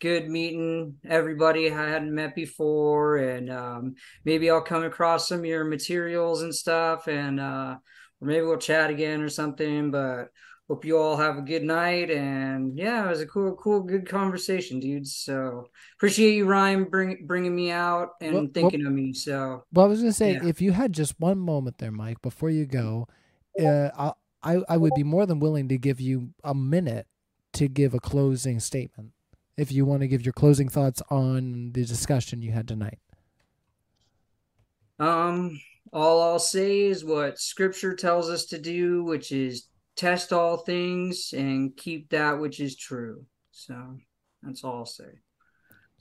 good 0.00 0.28
meeting. 0.28 0.96
Everybody 1.08 1.70
I 1.70 1.74
hadn't 1.74 2.14
met 2.14 2.34
before, 2.34 3.16
and 3.16 3.50
um, 3.50 3.94
maybe 4.24 4.50
I'll 4.50 4.62
come 4.62 4.84
across 4.84 5.28
some 5.28 5.40
of 5.40 5.44
your 5.44 5.64
materials 5.64 6.42
and 6.42 6.54
stuff, 6.54 7.08
and 7.08 7.40
uh, 7.40 7.76
or 8.20 8.26
maybe 8.28 8.44
we'll 8.44 8.58
chat 8.58 8.90
again 8.90 9.22
or 9.22 9.28
something. 9.28 9.90
But 9.90 10.30
hope 10.68 10.84
you 10.84 10.96
all 10.98 11.16
have 11.16 11.36
a 11.36 11.42
good 11.42 11.64
night, 11.64 12.10
and 12.10 12.78
yeah, 12.78 13.04
it 13.04 13.08
was 13.08 13.20
a 13.20 13.26
cool, 13.26 13.56
cool, 13.56 13.82
good 13.82 14.08
conversation, 14.08 14.78
dude. 14.78 15.06
So 15.06 15.68
appreciate 15.96 16.34
you, 16.36 16.46
Ryan, 16.46 16.84
bring, 16.84 17.26
bringing 17.26 17.54
me 17.56 17.70
out 17.72 18.10
and 18.20 18.32
Well- 18.34 18.42
well- 18.44 18.52
thinking 18.54 18.86
of 18.86 18.92
me. 18.92 19.12
So 19.12 19.64
Well, 19.72 19.86
I 19.86 19.88
was 19.88 20.00
gonna 20.00 20.12
say, 20.12 20.34
Yeah. 20.34 20.46
if 20.46 20.60
you 20.60 20.70
had 20.72 20.92
just 20.92 21.18
one 21.18 21.38
moment 21.38 21.78
there, 21.78 21.90
Mike, 21.90 22.22
before 22.22 22.50
you 22.50 22.66
go, 22.66 23.08
uh, 23.60 23.90
I, 23.98 24.12
I 24.42 24.62
I 24.68 24.76
would 24.76 24.92
be 24.94 25.02
more 25.02 25.26
than 25.26 25.40
willing 25.40 25.68
to 25.68 25.76
give 25.76 26.00
you 26.00 26.30
a 26.44 26.54
minute 26.54 27.06
to 27.54 27.66
give 27.66 27.92
a 27.92 27.98
closing 28.00 28.60
statement, 28.60 29.10
if 29.56 29.72
you 29.72 29.84
want 29.84 30.02
to 30.02 30.08
give 30.08 30.24
your 30.24 30.32
closing 30.32 30.68
thoughts 30.68 31.02
on 31.10 31.72
the 31.72 31.84
discussion 31.84 32.42
you 32.42 32.52
had 32.52 32.68
tonight. 32.68 33.00
Um, 35.00 35.60
all 35.92 36.22
I'll 36.22 36.38
say 36.38 36.80
is 36.82 37.04
what 37.04 37.38
scripture 37.38 37.94
tells 37.94 38.30
us 38.30 38.46
to 38.46 38.58
do, 38.58 39.04
which 39.04 39.32
is 39.32 39.68
test 39.96 40.32
all 40.32 40.58
things 40.58 41.32
and 41.36 41.76
keep 41.76 42.10
that 42.10 42.38
which 42.38 42.60
is 42.60 42.76
true. 42.76 43.24
So 43.50 43.96
that's 44.42 44.64
all 44.64 44.78
I'll 44.78 44.86
say. 44.86 45.20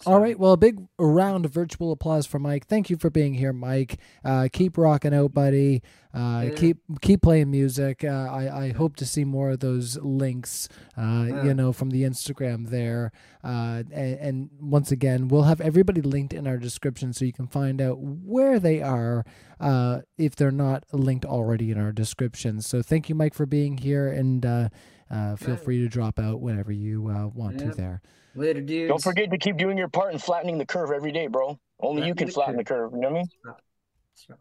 All 0.06 0.20
right. 0.20 0.40
Well, 0.40 0.54
a 0.54 0.58
big 0.58 0.80
round 0.98 1.46
of 1.46 1.52
virtual 1.54 1.92
applause 1.92 2.26
for 2.26 2.40
Mike. 2.40 2.68
Thank 2.68 2.90
you 2.90 2.98
for 2.98 3.10
being 3.10 3.34
here, 3.34 3.52
Mike. 3.54 4.00
Uh, 4.24 4.48
keep 4.52 4.78
rocking 4.78 5.14
out, 5.14 5.34
buddy. 5.34 5.82
Uh, 6.14 6.46
Yeah. 6.48 6.56
Keep 6.56 6.78
keep 7.02 7.22
playing 7.22 7.52
music. 7.52 8.04
Uh, 8.04 8.08
I 8.32 8.66
I 8.66 8.72
hope 8.72 8.96
to 8.98 9.06
see 9.06 9.26
more 9.26 9.52
of 9.52 9.60
those 9.60 9.98
links. 9.98 10.70
Uh, 10.98 11.26
Yeah. 11.28 11.44
You 11.46 11.54
know, 11.54 11.74
from 11.74 11.90
the 11.90 12.04
Instagram 12.04 12.70
there. 12.70 13.12
Uh, 13.44 13.84
and, 13.92 14.20
and 14.20 14.50
once 14.62 14.92
again, 14.92 15.28
we'll 15.28 15.44
have 15.44 15.62
everybody 15.62 16.02
linked 16.02 16.34
in 16.34 16.48
our 16.48 16.58
description 16.58 17.14
so 17.14 17.26
you 17.26 17.34
can 17.34 17.48
find 17.48 17.82
out 17.82 18.00
where 18.00 18.60
they 18.60 18.82
are 18.82 19.24
uh, 19.60 20.02
if 20.18 20.36
they're 20.36 20.50
not 20.52 20.84
linked 20.94 21.26
already 21.26 21.72
in 21.72 21.78
our 21.78 21.92
description. 21.92 22.62
So 22.62 22.82
thank 22.82 23.10
you, 23.10 23.16
Mike, 23.16 23.34
for 23.34 23.46
being 23.46 23.78
here, 23.78 24.08
and 24.08 24.46
uh, 24.46 24.70
uh, 25.12 25.36
feel 25.36 25.56
Right. 25.56 25.64
free 25.64 25.80
to 25.80 25.88
drop 25.90 26.20
out 26.20 26.40
whenever 26.42 26.72
you 26.72 27.08
uh, 27.10 27.28
want 27.28 27.60
to. 27.60 27.72
There. 27.72 28.02
Later, 28.36 28.62
dudes. 28.62 28.90
Don't 28.90 29.02
forget 29.02 29.32
to 29.32 29.38
keep 29.38 29.58
doing 29.58 29.78
your 29.78 29.88
part 29.90 30.14
in 30.14 30.20
flattening 30.20 30.58
the 30.58 30.66
curve 30.66 30.92
every 30.92 31.12
day, 31.12 31.28
bro. 31.28 31.60
Only 31.80 32.06
you 32.08 32.14
can 32.16 32.28
the 32.28 32.34
flatten 32.34 32.58
the 32.58 32.64
curve. 32.64 32.92
curve. 32.92 32.94
You 32.94 33.02
know 33.02 33.10
what 33.10 33.16
I 33.18 33.20
mean? 33.20 33.30
That's 33.46 34.30
right. 34.30 34.40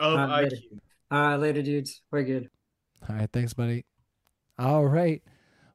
Of 0.00 0.18
Uh, 0.30 0.36
later. 0.36 0.56
IQ. 0.56 0.78
All 1.10 1.20
right, 1.20 1.36
later, 1.36 1.62
dudes. 1.62 2.02
We're 2.10 2.22
good. 2.24 2.48
All 3.08 3.16
right, 3.16 3.30
thanks, 3.32 3.54
buddy. 3.54 3.84
All 4.58 4.86
right. 4.86 5.22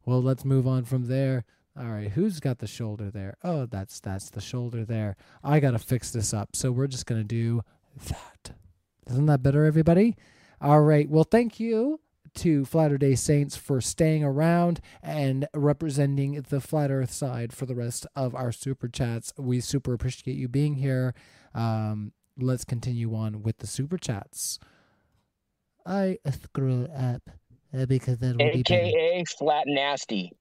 Well, 0.06 0.22
let's 0.22 0.46
move 0.46 0.68
on 0.68 0.86
from 0.86 1.08
there. 1.08 1.46
All 1.78 1.88
right, 1.88 2.10
who's 2.12 2.40
got 2.40 2.60
the 2.60 2.68
shoulder 2.68 3.12
there? 3.12 3.36
Oh, 3.44 3.66
that's 3.66 4.00
that's 4.00 4.30
the 4.30 4.40
shoulder 4.42 4.86
there. 4.86 5.18
I 5.44 5.60
got 5.60 5.72
to 5.72 5.80
fix 5.80 6.12
this 6.12 6.34
up. 6.34 6.56
So 6.56 6.72
we're 6.72 6.88
just 6.88 7.06
going 7.06 7.20
to 7.22 7.28
do 7.28 7.62
that. 8.08 8.52
Isn't 9.10 9.26
that 9.26 9.44
better 9.44 9.66
everybody? 9.66 10.16
All 10.62 10.82
right. 10.82 11.10
Well, 11.10 11.26
thank 11.26 11.60
you 11.60 12.00
to 12.36 12.66
Flatter 12.66 12.98
Day 12.98 13.16
Saints 13.16 13.56
for 13.56 13.82
staying 13.82 14.24
around 14.24 14.82
and 15.02 15.48
representing 15.54 16.46
the 16.50 16.62
flat 16.62 16.92
earth 16.92 17.12
side 17.12 17.54
for 17.54 17.66
the 17.66 17.76
rest 17.76 18.06
of 18.16 18.36
our 18.36 18.52
super 18.52 18.88
chats. 18.88 19.34
We 19.38 19.60
super 19.62 19.94
appreciate 19.94 20.38
you 20.38 20.48
being 20.48 20.76
here. 20.76 21.14
Um, 21.54 22.12
let's 22.38 22.66
continue 22.66 23.16
on 23.16 23.44
with 23.44 23.60
the 23.60 23.68
super 23.68 23.98
chats. 23.98 24.60
I 25.86 26.18
scroll 26.30 26.88
up 26.96 27.22
uh, 27.74 27.86
because 27.86 28.20
that 28.20 28.38
will 28.38 28.52
be. 28.52 28.60
AKA 28.60 29.24
flat 29.38 29.66
nasty. 29.68 30.32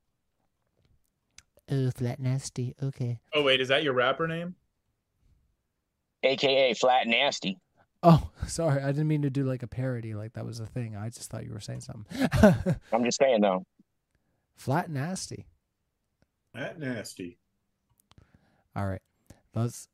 Oh, 1.70 1.90
flat 1.90 2.20
nasty. 2.20 2.74
Okay. 2.82 3.20
Oh 3.32 3.42
wait, 3.42 3.60
is 3.60 3.68
that 3.68 3.82
your 3.82 3.94
rapper 3.94 4.26
name? 4.26 4.54
AKA 6.22 6.74
flat 6.74 7.06
nasty. 7.06 7.58
Oh, 8.04 8.30
sorry. 8.46 8.82
I 8.82 8.88
didn't 8.88 9.08
mean 9.08 9.22
to 9.22 9.30
do 9.30 9.44
like 9.44 9.62
a 9.62 9.66
parody, 9.66 10.14
like 10.14 10.34
that 10.34 10.44
was 10.44 10.60
a 10.60 10.66
thing. 10.66 10.94
I 10.94 11.08
just 11.08 11.30
thought 11.30 11.44
you 11.44 11.52
were 11.52 11.60
saying 11.60 11.80
something. 11.80 12.28
I'm 12.92 13.04
just 13.04 13.18
saying 13.18 13.40
though. 13.40 13.64
flat 14.54 14.90
nasty. 14.90 15.46
That 16.52 16.78
nasty. 16.78 17.38
All 18.76 18.86
right. 18.86 19.02
Let's 19.54 19.88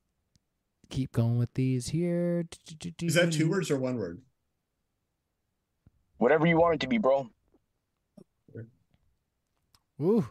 keep 0.90 1.12
going 1.12 1.38
with 1.38 1.54
these 1.54 1.88
here. 1.88 2.44
Is 3.00 3.14
that 3.14 3.32
two 3.32 3.48
words 3.48 3.70
or 3.70 3.78
one 3.78 3.96
word? 3.96 4.20
Whatever 6.18 6.46
you 6.46 6.58
want 6.58 6.74
it 6.74 6.80
to 6.80 6.86
be, 6.86 6.98
bro. 6.98 7.30
Ooh. 10.02 10.26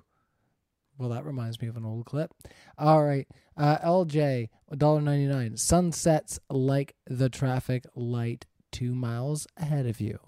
Well, 1.00 1.10
that 1.10 1.26
reminds 1.26 1.61
me 1.61 1.69
of 1.69 1.78
an 1.78 1.86
old 1.86 2.06
clip. 2.06 2.34
All 2.78 3.06
right. 3.06 3.26
Uh, 3.56 3.78
LJ, 3.78 4.50
$1.99. 4.74 5.58
Sun 5.58 5.94
sets 5.94 6.40
like 6.50 6.94
the 7.08 7.30
traffic 7.30 7.86
light 7.95 8.45
two 8.72 8.94
miles 8.94 9.48
ahead 9.56 9.86
of 9.86 10.02
you. 10.02 10.19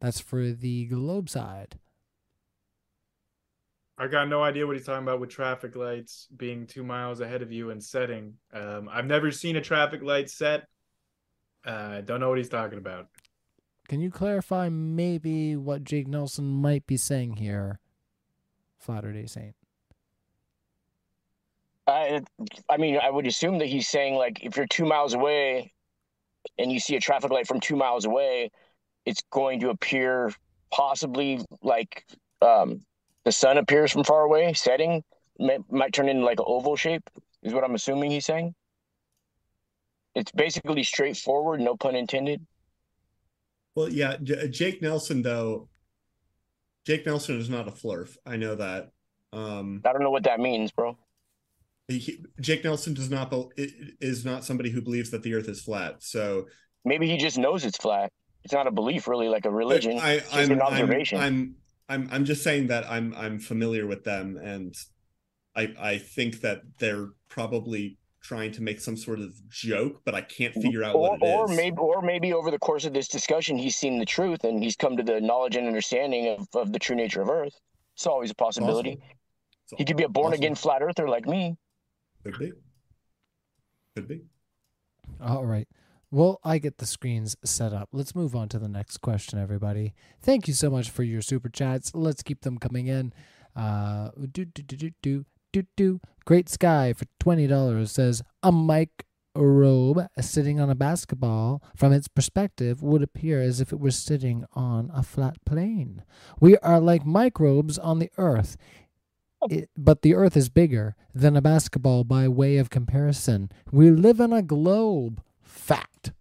That's 0.00 0.18
for 0.18 0.50
the 0.50 0.86
globe 0.86 1.30
side. 1.30 1.78
I 3.96 4.08
got 4.08 4.28
no 4.28 4.42
idea 4.42 4.66
what 4.66 4.74
he's 4.74 4.86
talking 4.86 5.04
about 5.04 5.20
with 5.20 5.30
traffic 5.30 5.76
lights 5.76 6.26
being 6.36 6.66
two 6.66 6.82
miles 6.82 7.20
ahead 7.20 7.40
of 7.40 7.52
you 7.52 7.70
and 7.70 7.82
setting. 7.82 8.34
Um, 8.52 8.88
I've 8.90 9.06
never 9.06 9.30
seen 9.30 9.54
a 9.54 9.60
traffic 9.60 10.02
light 10.02 10.28
set. 10.28 10.64
Uh, 11.64 12.00
don't 12.00 12.18
know 12.18 12.28
what 12.28 12.38
he's 12.38 12.48
talking 12.48 12.78
about. 12.78 13.06
Can 13.88 14.00
you 14.00 14.10
clarify 14.10 14.68
maybe 14.68 15.54
what 15.54 15.84
Jake 15.84 16.08
Nelson 16.08 16.44
might 16.44 16.86
be 16.86 16.96
saying 16.96 17.36
here, 17.36 17.78
Flatter 18.84 19.12
Day 19.12 19.26
Saint? 19.26 19.54
I, 21.86 22.20
I 22.68 22.76
mean, 22.76 22.98
I 23.02 23.10
would 23.10 23.26
assume 23.26 23.58
that 23.58 23.66
he's 23.66 23.88
saying 23.88 24.14
like 24.14 24.44
if 24.44 24.56
you're 24.56 24.66
two 24.66 24.84
miles 24.84 25.14
away 25.14 25.72
and 26.58 26.70
you 26.70 26.78
see 26.78 26.96
a 26.96 27.00
traffic 27.00 27.30
light 27.30 27.46
from 27.46 27.60
two 27.60 27.76
miles 27.76 28.04
away, 28.04 28.50
it's 29.06 29.22
going 29.30 29.60
to 29.60 29.70
appear 29.70 30.32
possibly 30.70 31.40
like 31.62 32.04
um, 32.42 32.80
the 33.24 33.32
sun 33.32 33.58
appears 33.58 33.90
from 33.90 34.04
far 34.04 34.22
away, 34.22 34.52
setting 34.52 35.02
might, 35.38 35.60
might 35.70 35.92
turn 35.92 36.08
into 36.08 36.24
like 36.24 36.38
an 36.38 36.46
oval 36.46 36.76
shape. 36.76 37.08
Is 37.42 37.52
what 37.52 37.64
I'm 37.64 37.74
assuming 37.74 38.10
he's 38.10 38.26
saying. 38.26 38.54
It's 40.14 40.30
basically 40.32 40.82
straightforward, 40.82 41.60
no 41.60 41.76
pun 41.76 41.96
intended. 41.96 42.46
Well, 43.74 43.88
yeah, 43.88 44.16
J- 44.22 44.48
Jake 44.48 44.80
Nelson 44.80 45.22
though. 45.22 45.68
Jake 46.84 47.06
Nelson 47.06 47.38
is 47.38 47.48
not 47.48 47.68
a 47.68 47.70
flurf. 47.70 48.16
I 48.26 48.36
know 48.36 48.54
that. 48.54 48.90
Um, 49.32 49.82
I 49.84 49.92
don't 49.92 50.02
know 50.02 50.10
what 50.10 50.24
that 50.24 50.38
means, 50.38 50.70
bro. 50.70 50.96
he, 51.88 52.24
Jake 52.40 52.64
Nelson 52.64 52.94
does 52.94 53.10
not 53.10 53.32
is 53.56 54.24
not 54.24 54.44
somebody 54.44 54.70
who 54.70 54.80
believes 54.80 55.10
that 55.10 55.22
the 55.22 55.34
Earth 55.34 55.48
is 55.48 55.62
flat. 55.62 56.02
So 56.02 56.46
Maybe 56.84 57.08
he 57.08 57.16
just 57.16 57.38
knows 57.38 57.64
it's 57.64 57.78
flat. 57.78 58.12
It's 58.44 58.52
not 58.52 58.66
a 58.66 58.70
belief, 58.70 59.08
really, 59.08 59.28
like 59.28 59.46
a 59.46 59.50
religion. 59.50 59.98
I, 59.98 60.12
it's 60.14 60.34
I'm, 60.34 60.50
an 60.52 60.60
I'm. 60.60 60.90
I'm, 61.14 61.54
I'm, 61.88 62.08
I'm 62.12 62.24
just 62.26 62.42
saying 62.42 62.66
that 62.66 62.84
I'm, 62.90 63.14
I'm 63.16 63.38
familiar 63.38 63.86
with 63.86 64.04
them, 64.04 64.36
and 64.36 64.74
I, 65.56 65.74
I 65.78 65.98
think 65.98 66.42
that 66.42 66.60
they're 66.78 67.08
probably 67.28 67.98
trying 68.24 68.50
to 68.50 68.62
make 68.62 68.80
some 68.80 68.96
sort 68.96 69.20
of 69.20 69.34
joke, 69.50 70.00
but 70.06 70.14
I 70.14 70.22
can't 70.22 70.54
figure 70.54 70.82
out 70.82 70.94
or, 70.94 71.10
what 71.10 71.22
it 71.22 71.26
is. 71.26 71.30
or 71.30 71.46
maybe 71.54 71.76
or 71.76 72.00
maybe 72.00 72.32
over 72.32 72.50
the 72.50 72.58
course 72.58 72.86
of 72.86 72.94
this 72.94 73.06
discussion 73.06 73.58
he's 73.58 73.76
seen 73.76 73.98
the 73.98 74.06
truth 74.06 74.44
and 74.44 74.62
he's 74.62 74.76
come 74.76 74.96
to 74.96 75.02
the 75.02 75.20
knowledge 75.20 75.56
and 75.56 75.66
understanding 75.66 76.28
of, 76.28 76.48
of 76.54 76.72
the 76.72 76.78
true 76.78 76.96
nature 76.96 77.20
of 77.20 77.28
earth 77.28 77.54
it's 77.94 78.06
always 78.06 78.30
a 78.30 78.34
possibility 78.34 78.96
Possible. 78.96 79.16
It's 79.64 79.74
he 79.78 79.84
could 79.84 79.96
be 79.98 80.04
a 80.04 80.08
born 80.08 80.32
again 80.32 80.52
possible. 80.52 80.70
flat 80.70 80.82
earther 80.82 81.08
like 81.08 81.26
me 81.26 81.56
Could 82.24 82.38
be. 82.38 82.52
Could 83.94 84.08
be. 84.08 84.22
All 85.20 85.44
right. 85.44 85.68
Well, 86.10 86.40
I 86.42 86.58
get 86.58 86.78
the 86.78 86.86
screens 86.86 87.36
set 87.44 87.72
up. 87.72 87.88
Let's 87.92 88.14
move 88.14 88.34
on 88.34 88.48
to 88.50 88.58
the 88.58 88.68
next 88.68 88.98
question, 88.98 89.38
everybody. 89.38 89.94
Thank 90.22 90.48
you 90.48 90.54
so 90.54 90.70
much 90.70 90.90
for 90.90 91.02
your 91.02 91.22
super 91.22 91.48
chats. 91.48 91.94
Let's 91.94 92.22
keep 92.22 92.42
them 92.42 92.58
coming 92.58 92.86
in. 92.86 93.12
Uh, 93.54 94.10
do, 94.30 94.44
do, 94.44 94.62
do, 94.62 94.76
do, 94.76 94.90
do, 95.02 95.24
do, 95.54 95.66
do. 95.76 96.00
Great 96.24 96.48
Sky 96.48 96.92
for 96.92 97.04
$20 97.22 97.88
says 97.88 98.22
a 98.42 98.50
microbe 98.50 100.08
sitting 100.20 100.58
on 100.58 100.68
a 100.68 100.74
basketball 100.74 101.62
from 101.76 101.92
its 101.92 102.08
perspective 102.08 102.82
would 102.82 103.02
appear 103.02 103.40
as 103.40 103.60
if 103.60 103.72
it 103.72 103.78
were 103.78 103.90
sitting 103.92 104.44
on 104.54 104.90
a 104.92 105.02
flat 105.02 105.36
plane. 105.44 106.02
We 106.40 106.56
are 106.58 106.80
like 106.80 107.06
microbes 107.06 107.78
on 107.78 108.00
the 108.00 108.10
earth. 108.18 108.56
It, 109.48 109.68
but 109.76 110.02
the 110.02 110.14
earth 110.14 110.36
is 110.36 110.48
bigger 110.48 110.96
than 111.14 111.36
a 111.36 111.42
basketball 111.42 112.02
by 112.04 112.26
way 112.28 112.56
of 112.56 112.70
comparison. 112.70 113.50
We 113.70 113.90
live 113.90 114.18
in 114.18 114.32
a 114.32 114.42
globe. 114.42 115.22
Fact. 115.42 116.12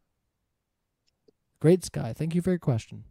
Great 1.60 1.86
Sky, 1.86 2.14
thank 2.16 2.36
you 2.36 2.42
for 2.42 2.50
your 2.52 2.60
question. 2.60 3.06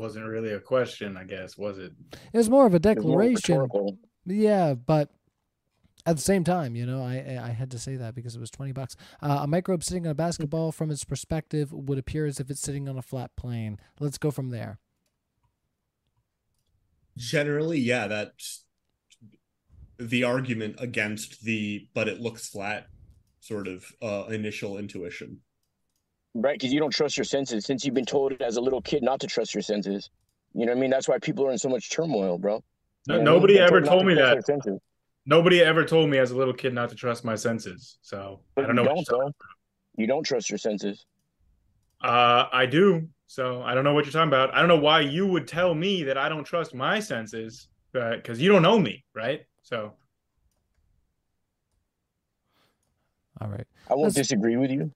Wasn't 0.00 0.24
really 0.24 0.54
a 0.54 0.60
question, 0.60 1.18
I 1.18 1.24
guess, 1.24 1.58
was 1.58 1.76
it? 1.76 1.92
It 2.32 2.38
was 2.38 2.48
more 2.48 2.64
of 2.64 2.72
a 2.72 2.78
declaration. 2.78 3.68
Yeah, 4.24 4.72
but 4.72 5.10
at 6.06 6.16
the 6.16 6.22
same 6.22 6.42
time, 6.42 6.74
you 6.74 6.86
know, 6.86 7.02
I 7.02 7.16
I 7.16 7.48
I 7.48 7.50
had 7.50 7.70
to 7.72 7.78
say 7.78 7.96
that 7.96 8.14
because 8.14 8.34
it 8.34 8.40
was 8.40 8.50
twenty 8.50 8.72
bucks. 8.72 8.96
Uh, 9.20 9.40
a 9.42 9.46
microbe 9.46 9.84
sitting 9.84 10.06
on 10.06 10.12
a 10.12 10.14
basketball, 10.14 10.72
from 10.72 10.90
its 10.90 11.04
perspective, 11.04 11.70
would 11.70 11.98
appear 11.98 12.24
as 12.24 12.40
if 12.40 12.48
it's 12.48 12.62
sitting 12.62 12.88
on 12.88 12.96
a 12.96 13.02
flat 13.02 13.36
plane. 13.36 13.78
Let's 13.98 14.16
go 14.16 14.30
from 14.30 14.48
there. 14.48 14.78
Generally, 17.18 17.80
yeah, 17.80 18.06
that's 18.06 18.64
the 19.98 20.24
argument 20.24 20.76
against 20.78 21.44
the 21.44 21.88
but 21.92 22.08
it 22.08 22.22
looks 22.22 22.48
flat 22.48 22.86
sort 23.40 23.68
of 23.68 23.84
uh, 24.00 24.24
initial 24.30 24.78
intuition. 24.78 25.40
Right 26.34 26.58
because 26.58 26.72
you 26.72 26.78
don't 26.80 26.92
trust 26.92 27.16
your 27.16 27.24
senses 27.24 27.64
since 27.64 27.84
you've 27.84 27.94
been 27.94 28.04
told 28.04 28.32
as 28.40 28.56
a 28.56 28.60
little 28.60 28.80
kid 28.80 29.02
not 29.02 29.20
to 29.20 29.26
trust 29.26 29.54
your 29.54 29.62
senses 29.62 30.10
you 30.54 30.64
know 30.66 30.72
what 30.72 30.78
i 30.78 30.80
mean 30.80 30.90
that's 30.90 31.08
why 31.08 31.18
people 31.18 31.46
are 31.46 31.50
in 31.50 31.58
so 31.58 31.68
much 31.68 31.90
turmoil 31.90 32.38
bro 32.38 32.62
No, 33.08 33.16
You 33.18 33.22
know, 33.24 33.32
nobody 33.34 33.54
they're 33.54 33.66
ever 33.66 33.80
not 33.80 33.88
told 33.90 34.06
me 34.06 34.14
trust 34.14 34.46
that. 34.46 34.80
Nobody 35.26 35.60
ever 35.62 35.84
told 35.84 36.08
me 36.08 36.18
as 36.18 36.30
a 36.30 36.36
little 36.36 36.54
kid 36.54 36.72
not 36.74 36.88
to 36.90 36.94
trust 36.96 37.24
my 37.24 37.34
senses. 37.36 37.98
So 38.02 38.40
But 38.54 38.64
I 38.64 38.66
don't 38.68 38.76
know. 38.76 38.82
you 38.82 38.88
don't 38.88 39.06
you're 39.10 39.18
bro 39.18 39.30
you 39.96 40.06
don't 40.06 40.24
trust 40.24 40.48
your 40.50 40.58
senses 40.58 41.04
Uh, 42.02 42.46
I 42.52 42.64
do. 42.66 43.08
So 43.26 43.62
I 43.62 43.74
don't 43.74 43.84
know 43.84 43.92
what 43.94 44.04
you're 44.06 44.12
talking 44.12 44.28
about. 44.28 44.52
I 44.54 44.58
don't 44.60 44.68
know 44.68 44.78
why 44.90 45.00
you 45.00 45.26
would 45.26 45.46
tell 45.46 45.74
me 45.74 46.02
that 46.04 46.16
I 46.18 46.28
don't 46.28 46.42
trust 46.44 46.74
my 46.74 46.98
senses, 46.98 47.68
because 47.92 48.40
you 48.40 48.50
don't 48.50 48.62
know 48.62 48.78
me, 48.78 49.04
right? 49.14 49.42
So 49.62 49.92
All 53.40 53.48
right. 53.48 53.66
i 53.88 53.94
won't 53.94 54.04
Let's- 54.04 54.16
disagree 54.16 54.56
with 54.56 54.70
you 54.70 54.90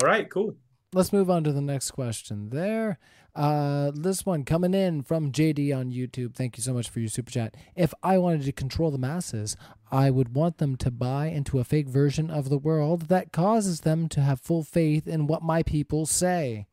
all 0.00 0.06
right, 0.06 0.28
cool. 0.30 0.54
Let's 0.92 1.12
move 1.12 1.30
on 1.30 1.44
to 1.44 1.52
the 1.52 1.60
next 1.60 1.90
question 1.90 2.50
there. 2.50 2.98
Uh, 3.34 3.90
this 3.94 4.24
one 4.24 4.44
coming 4.44 4.72
in 4.72 5.02
from 5.02 5.32
JD 5.32 5.76
on 5.76 5.90
YouTube. 5.90 6.34
Thank 6.34 6.56
you 6.56 6.62
so 6.62 6.72
much 6.72 6.88
for 6.88 7.00
your 7.00 7.08
super 7.08 7.30
chat. 7.30 7.54
If 7.74 7.92
I 8.02 8.16
wanted 8.18 8.44
to 8.44 8.52
control 8.52 8.90
the 8.90 8.98
masses, 8.98 9.56
I 9.90 10.10
would 10.10 10.34
want 10.34 10.58
them 10.58 10.76
to 10.76 10.90
buy 10.90 11.26
into 11.26 11.58
a 11.58 11.64
fake 11.64 11.88
version 11.88 12.30
of 12.30 12.48
the 12.48 12.58
world 12.58 13.08
that 13.08 13.32
causes 13.32 13.80
them 13.80 14.08
to 14.10 14.22
have 14.22 14.40
full 14.40 14.62
faith 14.62 15.06
in 15.06 15.26
what 15.26 15.42
my 15.42 15.62
people 15.62 16.06
say. 16.06 16.66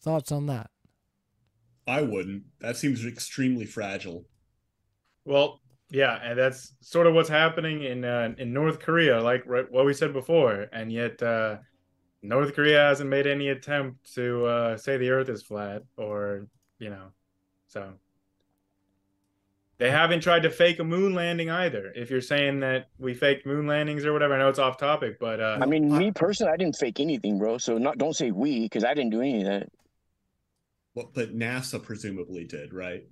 Thoughts 0.00 0.32
on 0.32 0.46
that? 0.46 0.70
I 1.86 2.02
wouldn't. 2.02 2.44
That 2.60 2.76
seems 2.76 3.04
extremely 3.04 3.64
fragile. 3.64 4.24
Well, 5.24 5.60
yeah, 5.90 6.18
and 6.22 6.38
that's 6.38 6.74
sort 6.80 7.06
of 7.06 7.14
what's 7.14 7.28
happening 7.28 7.84
in 7.84 8.04
uh, 8.04 8.34
in 8.38 8.52
North 8.52 8.80
Korea, 8.80 9.20
like 9.20 9.44
right, 9.46 9.70
what 9.70 9.86
we 9.86 9.94
said 9.94 10.12
before, 10.12 10.66
and 10.72 10.90
yet 10.90 11.22
uh, 11.22 11.58
North 12.28 12.54
Korea 12.54 12.80
hasn't 12.80 13.08
made 13.08 13.26
any 13.26 13.48
attempt 13.48 14.14
to 14.14 14.46
uh, 14.46 14.76
say 14.76 14.96
the 14.96 15.10
Earth 15.10 15.28
is 15.28 15.42
flat, 15.42 15.82
or 15.96 16.48
you 16.78 16.90
know, 16.90 17.08
so 17.68 17.92
they 19.78 19.90
haven't 19.90 20.20
tried 20.20 20.42
to 20.42 20.50
fake 20.50 20.78
a 20.78 20.84
moon 20.84 21.14
landing 21.14 21.50
either. 21.50 21.92
If 21.94 22.10
you're 22.10 22.20
saying 22.20 22.60
that 22.60 22.88
we 22.98 23.14
faked 23.14 23.46
moon 23.46 23.66
landings 23.66 24.04
or 24.04 24.12
whatever, 24.12 24.34
I 24.34 24.38
know 24.38 24.48
it's 24.48 24.58
off 24.58 24.78
topic, 24.78 25.18
but 25.20 25.40
uh, 25.40 25.58
I 25.60 25.66
mean, 25.66 25.96
me 25.96 26.10
personally, 26.10 26.52
I 26.52 26.56
didn't 26.56 26.76
fake 26.76 26.98
anything, 27.00 27.38
bro. 27.38 27.58
So 27.58 27.78
not 27.78 27.98
don't 27.98 28.16
say 28.16 28.30
we 28.30 28.62
because 28.62 28.84
I 28.84 28.94
didn't 28.94 29.10
do 29.10 29.20
any 29.20 29.42
of 29.42 29.46
that. 29.46 29.68
Well, 30.94 31.10
but 31.14 31.36
NASA 31.36 31.82
presumably 31.82 32.44
did, 32.44 32.72
right? 32.72 33.04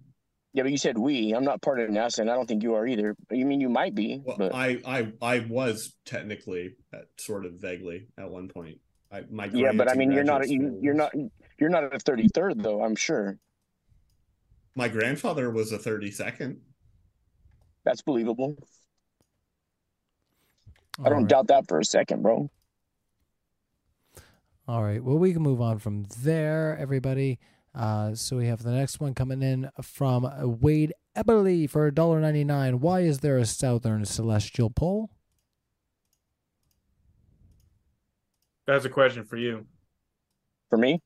Yeah, 0.55 0.63
but 0.63 0.73
you 0.73 0.79
said 0.79 0.97
we. 0.97 1.33
I'm 1.33 1.45
not 1.45 1.61
part 1.61 1.81
of 1.81 1.91
NASA, 1.91 2.21
and 2.21 2.31
I 2.31 2.35
don't 2.35 2.47
think 2.47 2.63
you 2.63 2.75
are 2.75 2.87
either. 2.87 3.17
You 3.31 3.45
mean 3.45 3.61
you 3.61 3.69
might 3.69 3.95
be? 3.95 4.23
Well, 4.25 4.37
but 4.39 4.55
I, 4.55 4.79
I, 4.87 5.13
I 5.21 5.39
was 5.41 5.95
technically, 6.07 6.77
at, 6.93 7.07
sort 7.19 7.45
of 7.45 7.55
vaguely, 7.55 8.07
at 8.17 8.31
one 8.31 8.49
point. 8.49 8.79
I, 9.15 9.23
my 9.31 9.45
yeah, 9.53 9.71
but 9.73 9.89
I 9.89 9.95
mean, 9.95 10.11
you're 10.11 10.25
not. 10.25 10.39
graduate 10.39 10.61
you, 10.61 10.79
you're 10.83 10.95
not. 10.95 11.13
You're 11.61 11.71
not 11.71 11.85
a 11.85 11.99
33rd 11.99 12.63
though. 12.63 12.83
I'm 12.83 12.97
sure 12.97 13.39
My 14.75 14.89
grandfather 14.89 15.51
was 15.51 15.71
a 15.71 15.79
thirty-second. 15.79 16.61
that's 17.85 18.03
believable. 18.03 18.57
I 21.05 21.09
don't 21.09 21.23
right. 21.23 21.29
doubt 21.29 21.47
that 21.49 21.69
for 21.69 21.79
a 21.79 21.85
second, 21.85 22.23
bro. 22.23 22.51
All 24.67 24.83
right. 24.83 25.03
Well, 25.03 25.19
we 25.19 25.33
can 25.33 25.43
move 25.43 25.61
on 25.61 25.79
from 25.79 26.07
there, 26.21 26.77
everybody. 26.81 27.39
Uh, 27.75 28.15
so 28.15 28.37
we 28.37 28.47
have 28.47 28.63
the 28.63 28.71
next 28.71 29.01
one 29.01 29.15
coming 29.15 29.43
in 29.43 29.69
from 29.83 30.29
Wade 30.61 30.93
Eberly 31.17 31.69
for 31.69 31.91
$1.99. 31.91 32.77
Why 32.77 33.01
is 33.01 33.19
there 33.19 33.37
a 33.39 33.45
southern 33.45 34.05
celestial 34.05 34.71
pole? 34.71 35.11
That's 38.67 38.85
a 38.85 38.89
question 38.91 39.25
for 39.25 39.37
you. 39.37 39.67
For 40.71 40.79
me, 40.79 41.01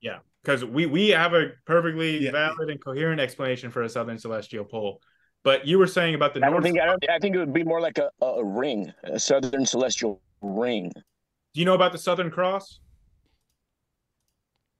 Yeah, 0.00 0.18
because 0.42 0.64
we 0.64 0.86
we 0.86 1.10
have 1.10 1.34
a 1.34 1.50
perfectly 1.66 2.24
Yeah. 2.24 2.32
valid 2.32 2.70
and 2.70 2.82
coherent 2.82 3.20
explanation 3.20 3.70
for 3.70 3.82
a 3.82 3.88
southern 3.88 4.18
celestial 4.18 4.64
pole, 4.64 5.00
but 5.44 5.66
you 5.66 5.78
were 5.78 5.86
saying 5.86 6.14
about 6.14 6.34
the 6.34 6.40
I 6.40 6.44
don't 6.44 6.52
north. 6.52 6.64
think. 6.64 6.80
I, 6.80 6.86
don't, 6.86 7.04
I 7.10 7.18
think 7.18 7.36
it 7.36 7.38
would 7.38 7.52
be 7.52 7.64
more 7.64 7.80
like 7.80 7.98
a, 7.98 8.10
a, 8.20 8.26
a 8.26 8.44
ring, 8.44 8.92
a 9.04 9.18
southern 9.20 9.64
celestial 9.66 10.20
ring. 10.40 10.90
Do 11.54 11.60
you 11.60 11.64
know 11.66 11.74
about 11.74 11.92
the 11.92 11.98
Southern 11.98 12.30
Cross? 12.30 12.80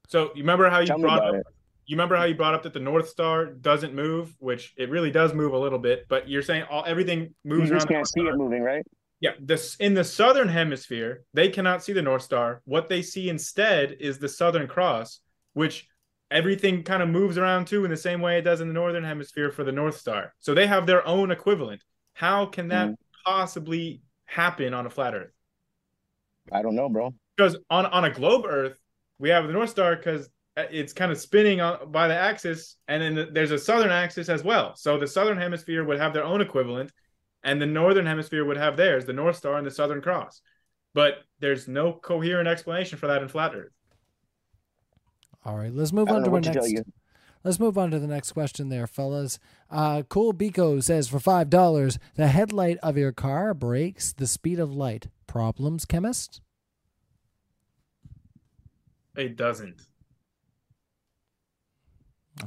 So 0.08 0.30
you 0.34 0.42
remember 0.42 0.68
how 0.70 0.80
you 0.80 0.86
Tell 0.86 0.98
brought 0.98 1.22
up 1.24 1.34
it. 1.34 1.46
you 1.86 1.96
remember 1.96 2.16
how 2.16 2.24
you 2.24 2.34
brought 2.34 2.54
up 2.54 2.62
that 2.64 2.72
the 2.72 2.80
North 2.80 3.08
Star 3.08 3.46
doesn't 3.46 3.94
move, 3.94 4.34
which 4.40 4.72
it 4.76 4.90
really 4.90 5.10
does 5.10 5.34
move 5.34 5.52
a 5.52 5.58
little 5.58 5.78
bit, 5.78 6.06
but 6.08 6.28
you're 6.28 6.42
saying 6.42 6.64
all 6.70 6.84
everything 6.86 7.34
moves 7.44 7.68
You 7.68 7.76
just 7.76 7.86
the 7.86 7.94
can't 7.94 7.98
North 7.98 8.08
see 8.08 8.20
Star. 8.22 8.34
it 8.34 8.36
moving, 8.38 8.62
right? 8.62 8.84
Yeah, 9.22 9.34
this 9.38 9.76
in 9.76 9.94
the 9.94 10.02
southern 10.02 10.48
hemisphere, 10.48 11.22
they 11.32 11.48
cannot 11.48 11.84
see 11.84 11.92
the 11.92 12.02
North 12.02 12.22
Star. 12.22 12.60
What 12.64 12.88
they 12.88 13.02
see 13.02 13.28
instead 13.28 13.96
is 14.00 14.18
the 14.18 14.28
Southern 14.28 14.66
Cross, 14.66 15.20
which 15.52 15.86
everything 16.32 16.82
kind 16.82 17.04
of 17.04 17.08
moves 17.08 17.38
around 17.38 17.68
too 17.68 17.84
in 17.84 17.90
the 17.92 17.96
same 17.96 18.20
way 18.20 18.36
it 18.38 18.42
does 18.42 18.60
in 18.60 18.66
the 18.66 18.74
northern 18.74 19.04
hemisphere 19.04 19.52
for 19.52 19.62
the 19.62 19.70
North 19.70 19.96
Star. 19.96 20.34
So 20.40 20.54
they 20.54 20.66
have 20.66 20.86
their 20.86 21.06
own 21.06 21.30
equivalent. 21.30 21.84
How 22.14 22.46
can 22.46 22.66
that 22.68 22.88
Mhm. 22.88 22.96
possibly 23.24 24.02
happen 24.24 24.74
on 24.74 24.86
a 24.86 24.90
flat 24.90 25.14
Earth? 25.14 25.30
I 26.50 26.62
don't 26.62 26.74
know, 26.74 26.88
bro. 26.88 27.14
Because 27.36 27.56
on 27.70 27.86
on 27.86 28.04
a 28.04 28.10
globe 28.10 28.44
Earth, 28.44 28.76
we 29.20 29.28
have 29.28 29.46
the 29.46 29.52
North 29.52 29.70
Star 29.70 29.94
because 29.94 30.28
it's 30.56 30.92
kind 30.92 31.12
of 31.12 31.18
spinning 31.18 31.60
on, 31.60 31.92
by 31.92 32.08
the 32.08 32.16
axis, 32.16 32.76
and 32.88 33.00
then 33.16 33.32
there's 33.32 33.52
a 33.52 33.58
southern 33.58 33.92
axis 33.92 34.28
as 34.28 34.42
well. 34.42 34.74
So 34.74 34.98
the 34.98 35.06
southern 35.06 35.38
hemisphere 35.38 35.84
would 35.84 36.00
have 36.00 36.12
their 36.12 36.24
own 36.24 36.40
equivalent, 36.40 36.90
and 37.42 37.60
the 37.60 37.66
northern 37.66 38.06
hemisphere 38.06 38.44
would 38.44 38.56
have 38.56 38.76
theirs, 38.76 39.04
the 39.04 39.12
North 39.12 39.36
Star 39.36 39.56
and 39.56 39.66
the 39.66 39.70
Southern 39.70 40.00
Cross. 40.00 40.40
But 40.94 41.24
there's 41.40 41.68
no 41.68 41.92
coherent 41.92 42.48
explanation 42.48 42.98
for 42.98 43.06
that 43.06 43.22
in 43.22 43.28
flat 43.28 43.54
Earth. 43.54 43.72
All 45.44 45.56
right. 45.56 45.72
Let's 45.72 45.92
move 45.92 46.08
on 46.08 46.22
to 46.22 46.26
our 46.26 46.32
what 46.32 46.42
to 46.44 46.52
tell 46.52 46.68
next. 46.68 46.84
Let's 47.44 47.58
move 47.58 47.76
on 47.76 47.90
to 47.90 47.98
the 47.98 48.06
next 48.06 48.32
question 48.32 48.68
there, 48.68 48.86
fellas. 48.86 49.40
Uh, 49.68 50.04
cool 50.08 50.32
Biko 50.32 50.80
says 50.82 51.08
for 51.08 51.18
five 51.18 51.50
dollars, 51.50 51.98
the 52.14 52.28
headlight 52.28 52.78
of 52.82 52.96
your 52.96 53.10
car 53.10 53.52
breaks 53.52 54.12
the 54.12 54.28
speed 54.28 54.60
of 54.60 54.72
light. 54.72 55.08
Problems, 55.26 55.84
chemist? 55.84 56.40
It 59.16 59.36
doesn't. 59.36 59.82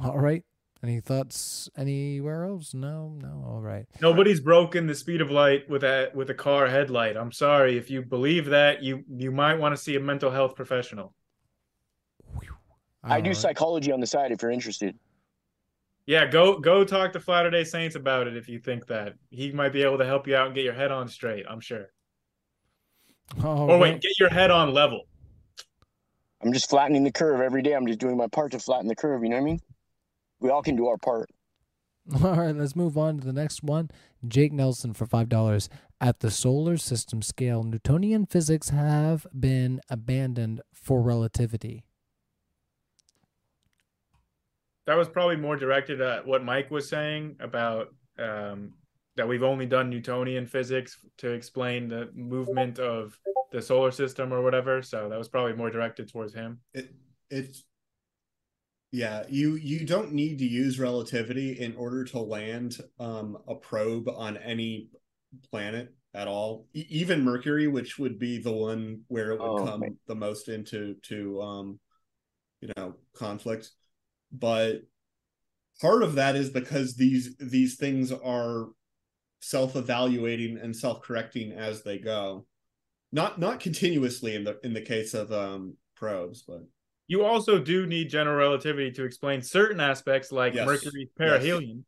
All 0.02 0.18
right. 0.18 0.44
Any 0.86 1.00
thoughts 1.00 1.68
anywhere 1.76 2.44
else? 2.44 2.72
No, 2.72 3.18
no. 3.20 3.42
All 3.44 3.60
right. 3.60 3.86
Nobody's 4.00 4.40
broken 4.40 4.86
the 4.86 4.94
speed 4.94 5.20
of 5.20 5.32
light 5.32 5.68
with 5.68 5.82
a 5.82 6.12
with 6.14 6.30
a 6.30 6.34
car 6.34 6.68
headlight. 6.68 7.16
I'm 7.16 7.32
sorry 7.32 7.76
if 7.76 7.90
you 7.90 8.02
believe 8.02 8.46
that. 8.46 8.84
You 8.84 9.02
you 9.12 9.32
might 9.32 9.54
want 9.58 9.74
to 9.74 9.82
see 9.82 9.96
a 9.96 10.00
mental 10.00 10.30
health 10.30 10.54
professional. 10.54 11.12
I 13.02 13.16
All 13.16 13.20
do 13.22 13.30
right. 13.30 13.36
psychology 13.36 13.90
on 13.90 13.98
the 13.98 14.06
side 14.06 14.30
if 14.30 14.40
you're 14.42 14.52
interested. 14.52 14.96
Yeah, 16.06 16.24
go 16.24 16.60
go 16.60 16.84
talk 16.84 17.12
to 17.14 17.20
Flatter 17.20 17.50
Day 17.50 17.64
Saints 17.64 17.96
about 17.96 18.28
it 18.28 18.36
if 18.36 18.48
you 18.48 18.60
think 18.60 18.86
that 18.86 19.14
he 19.30 19.50
might 19.50 19.72
be 19.72 19.82
able 19.82 19.98
to 19.98 20.06
help 20.06 20.28
you 20.28 20.36
out 20.36 20.46
and 20.46 20.54
get 20.54 20.62
your 20.62 20.72
head 20.74 20.92
on 20.92 21.08
straight. 21.08 21.46
I'm 21.50 21.58
sure. 21.60 21.86
Oh, 23.42 23.68
Or 23.70 23.78
wait, 23.80 23.90
right. 23.90 24.00
get 24.00 24.20
your 24.20 24.28
head 24.30 24.52
on 24.52 24.72
level. 24.72 25.08
I'm 26.44 26.52
just 26.52 26.70
flattening 26.70 27.02
the 27.02 27.10
curve 27.10 27.40
every 27.40 27.62
day. 27.62 27.72
I'm 27.72 27.88
just 27.88 27.98
doing 27.98 28.16
my 28.16 28.28
part 28.28 28.52
to 28.52 28.60
flatten 28.60 28.86
the 28.86 28.94
curve. 28.94 29.24
You 29.24 29.30
know 29.30 29.36
what 29.36 29.42
I 29.42 29.46
mean? 29.46 29.60
We 30.40 30.50
all 30.50 30.62
can 30.62 30.76
do 30.76 30.86
our 30.88 30.98
part. 30.98 31.30
All 32.22 32.36
right, 32.36 32.54
let's 32.54 32.76
move 32.76 32.96
on 32.96 33.18
to 33.18 33.26
the 33.26 33.32
next 33.32 33.64
one. 33.64 33.90
Jake 34.28 34.52
Nelson 34.52 34.94
for 34.94 35.06
five 35.06 35.28
dollars. 35.28 35.68
At 36.00 36.20
the 36.20 36.30
solar 36.30 36.76
system 36.76 37.20
scale, 37.20 37.64
Newtonian 37.64 38.26
physics 38.26 38.68
have 38.68 39.26
been 39.38 39.80
abandoned 39.88 40.60
for 40.72 41.00
relativity. 41.00 41.84
That 44.86 44.96
was 44.96 45.08
probably 45.08 45.36
more 45.36 45.56
directed 45.56 46.00
at 46.00 46.24
what 46.24 46.44
Mike 46.44 46.70
was 46.70 46.88
saying 46.88 47.36
about 47.40 47.88
um, 48.18 48.74
that 49.16 49.26
we've 49.26 49.42
only 49.42 49.66
done 49.66 49.90
Newtonian 49.90 50.46
physics 50.46 50.98
to 51.18 51.32
explain 51.32 51.88
the 51.88 52.10
movement 52.14 52.78
of 52.78 53.18
the 53.50 53.60
solar 53.60 53.90
system 53.90 54.32
or 54.32 54.42
whatever. 54.42 54.82
So 54.82 55.08
that 55.08 55.18
was 55.18 55.28
probably 55.28 55.54
more 55.54 55.70
directed 55.70 56.08
towards 56.08 56.34
him. 56.34 56.60
It 56.72 56.94
it's 57.30 57.64
yeah, 58.92 59.24
you 59.28 59.56
you 59.56 59.84
don't 59.84 60.12
need 60.12 60.38
to 60.38 60.46
use 60.46 60.78
relativity 60.78 61.58
in 61.60 61.76
order 61.76 62.04
to 62.04 62.18
land 62.20 62.78
um 62.98 63.36
a 63.48 63.54
probe 63.54 64.08
on 64.08 64.36
any 64.38 64.88
planet 65.50 65.94
at 66.14 66.28
all. 66.28 66.66
E- 66.74 66.86
even 66.88 67.24
Mercury, 67.24 67.68
which 67.68 67.98
would 67.98 68.18
be 68.18 68.38
the 68.38 68.52
one 68.52 69.02
where 69.08 69.32
it 69.32 69.40
would 69.40 69.48
Oh, 69.48 69.64
come 69.64 69.80
right. 69.82 69.92
the 70.06 70.14
most 70.14 70.48
into 70.48 70.94
to 71.02 71.40
um 71.42 71.80
you 72.60 72.70
know 72.76 72.94
conflict. 73.14 73.70
But 74.32 74.82
part 75.80 76.02
of 76.02 76.14
that 76.14 76.36
is 76.36 76.50
because 76.50 76.94
these 76.96 77.36
these 77.38 77.76
things 77.76 78.12
are 78.12 78.68
self-evaluating 79.40 80.58
and 80.58 80.74
self-correcting 80.74 81.52
as 81.52 81.82
they 81.82 81.98
go. 81.98 82.46
Not 83.12 83.38
not 83.38 83.60
continuously 83.60 84.34
in 84.34 84.44
the 84.44 84.58
in 84.64 84.72
the 84.72 84.80
case 84.80 85.14
of 85.14 85.32
um 85.32 85.76
probes, 85.96 86.42
but 86.42 86.62
You 87.08 87.24
also 87.24 87.58
do 87.58 87.86
need 87.86 88.10
general 88.10 88.36
relativity 88.36 88.90
to 88.92 89.04
explain 89.04 89.42
certain 89.42 89.80
aspects 89.80 90.32
like 90.32 90.54
Yes. 90.54 90.66
Mercury's 90.66 91.08
Yes. 91.18 91.42
perihelion. 91.42 91.84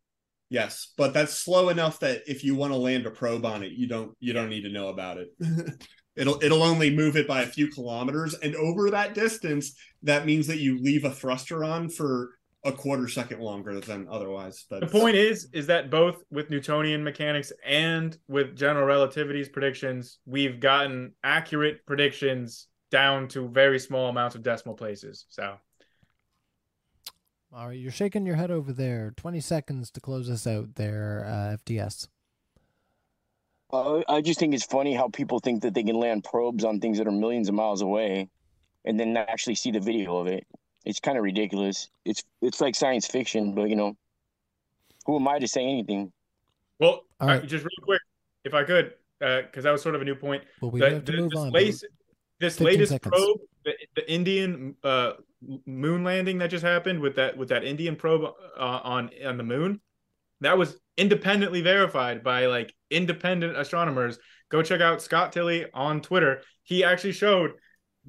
Yes, 0.51 0.93
but 0.97 1.13
that's 1.13 1.35
slow 1.35 1.69
enough 1.69 2.01
that 2.01 2.23
if 2.27 2.43
you 2.43 2.55
want 2.55 2.73
to 2.73 2.79
land 2.79 3.05
a 3.07 3.11
probe 3.11 3.45
on 3.45 3.63
it, 3.63 3.73
you 3.73 3.87
don't 3.87 4.17
you 4.19 4.33
don't 4.33 4.49
need 4.49 4.63
to 4.63 4.71
know 4.71 4.89
about 4.89 5.19
it. 5.19 5.29
it'll 6.17 6.43
it'll 6.43 6.63
only 6.63 6.95
move 6.95 7.17
it 7.17 7.29
by 7.29 7.43
a 7.43 7.47
few 7.47 7.69
kilometers, 7.69 8.35
and 8.35 8.57
over 8.57 8.91
that 8.91 9.15
distance, 9.15 9.77
that 10.03 10.25
means 10.25 10.47
that 10.47 10.59
you 10.59 10.79
leave 10.81 11.05
a 11.05 11.11
thruster 11.11 11.65
on 11.65 11.91
for 11.91 12.31
a 12.65 12.73
quarter 12.73 13.09
second 13.09 13.41
longer 13.41 13.79
than 13.81 14.09
otherwise. 14.11 14.65
But 14.69 14.81
The 14.81 14.87
point 14.87 15.17
is, 15.17 15.49
is 15.53 15.67
that 15.69 15.91
both 15.91 16.23
with 16.31 16.51
Newtonian 16.51 17.05
mechanics 17.05 17.53
and 17.65 18.17
with 18.27 18.57
general 18.57 18.85
relativity's 18.87 19.49
predictions, 19.49 20.19
we've 20.27 20.59
gotten 20.61 21.15
accurate 21.23 21.85
predictions 21.87 22.67
down 22.91 23.29
to 23.29 23.49
very 23.49 23.79
small 23.79 24.09
amounts 24.09 24.35
of 24.35 24.43
decimal 24.43 24.75
places. 24.75 25.27
So 25.29 25.57
All 27.53 27.69
right, 27.69 27.79
you're 27.79 27.93
shaking 27.93 28.27
your 28.27 28.37
head 28.37 28.51
over 28.51 28.73
there. 28.73 29.13
Twenty 29.17 29.41
seconds 29.41 29.91
to 29.93 30.01
close 30.01 30.29
us 30.31 30.47
out 30.47 30.75
there, 30.75 31.25
uh, 31.27 31.57
FDS. 31.57 32.09
Uh, 33.71 34.03
I 34.09 34.23
just 34.23 34.41
think 34.41 34.55
it's 34.55 34.65
funny 34.65 34.95
how 34.95 35.09
people 35.09 35.41
think 35.41 35.63
that 35.63 35.75
they 35.75 35.83
can 35.83 35.97
land 35.97 36.25
probes 36.25 36.65
on 36.65 36.81
things 36.81 36.97
that 36.99 37.07
are 37.07 37.13
millions 37.13 37.49
of 37.51 37.55
miles 37.55 37.83
away 37.83 38.31
and 38.87 38.99
then 38.99 39.13
not 39.13 39.29
actually 39.29 39.57
see 39.57 39.71
the 39.71 39.81
video 39.81 40.17
of 40.17 40.27
it. 40.27 40.47
it's 40.87 41.01
kind 41.01 41.19
of 41.19 41.25
ridiculous. 41.25 41.91
It's 42.07 42.23
it's 42.41 42.61
like 42.63 42.75
science 42.75 43.07
fiction, 43.07 43.55
but 43.55 43.69
you 43.69 43.77
know, 43.77 43.97
who 45.05 45.17
am 45.17 45.29
I 45.29 45.39
to 45.39 45.49
say 45.49 45.63
anything? 45.63 46.13
Well, 46.81 47.03
All 47.21 47.29
I- 47.29 47.39
right. 47.39 47.47
just 47.47 47.65
real 47.65 47.71
quick, 47.83 48.01
if 48.45 48.55
I 48.55 48.65
could, 48.65 48.95
because 49.19 49.65
that 49.65 49.73
was 49.73 49.83
sort 49.83 49.97
of 49.97 50.01
a 50.01 50.05
new 50.05 50.15
point. 50.15 50.45
Well, 50.63 50.71
we 50.71 50.81
The- 50.81 50.91
have 50.91 51.05
to 51.05 51.13
the- 51.13 51.19
move 51.19 51.31
this 51.31 51.39
on. 51.41 51.51
lace- 51.51 51.85
this 52.41 52.61
latest 52.61 52.93
seconds. 52.93 53.15
probe, 53.15 53.39
the, 53.65 53.73
the 53.97 54.11
Indian 54.11 54.77
uh, 54.83 55.13
moon 55.67 56.05
landing 56.05 56.39
that 56.39 56.51
just 56.51 56.65
happened 56.65 57.01
with 57.01 57.17
that 57.17 57.37
with 57.37 57.49
that 57.49 57.65
Indian 57.65 57.97
probe 57.97 58.25
uh, 58.59 58.81
on 58.83 59.11
on 59.25 59.37
the 59.37 59.45
moon, 59.45 59.81
that 60.41 60.57
was 60.57 60.79
independently 60.97 61.61
verified 61.61 62.23
by 62.23 62.47
like 62.47 62.75
independent 62.91 63.57
astronomers. 63.57 64.19
Go 64.51 64.63
check 64.63 64.81
out 64.81 65.03
Scott 65.03 65.33
Tilley 65.33 65.67
on 65.75 66.01
Twitter. 66.01 66.43
He 66.63 66.85
actually 66.85 67.13
showed 67.13 67.53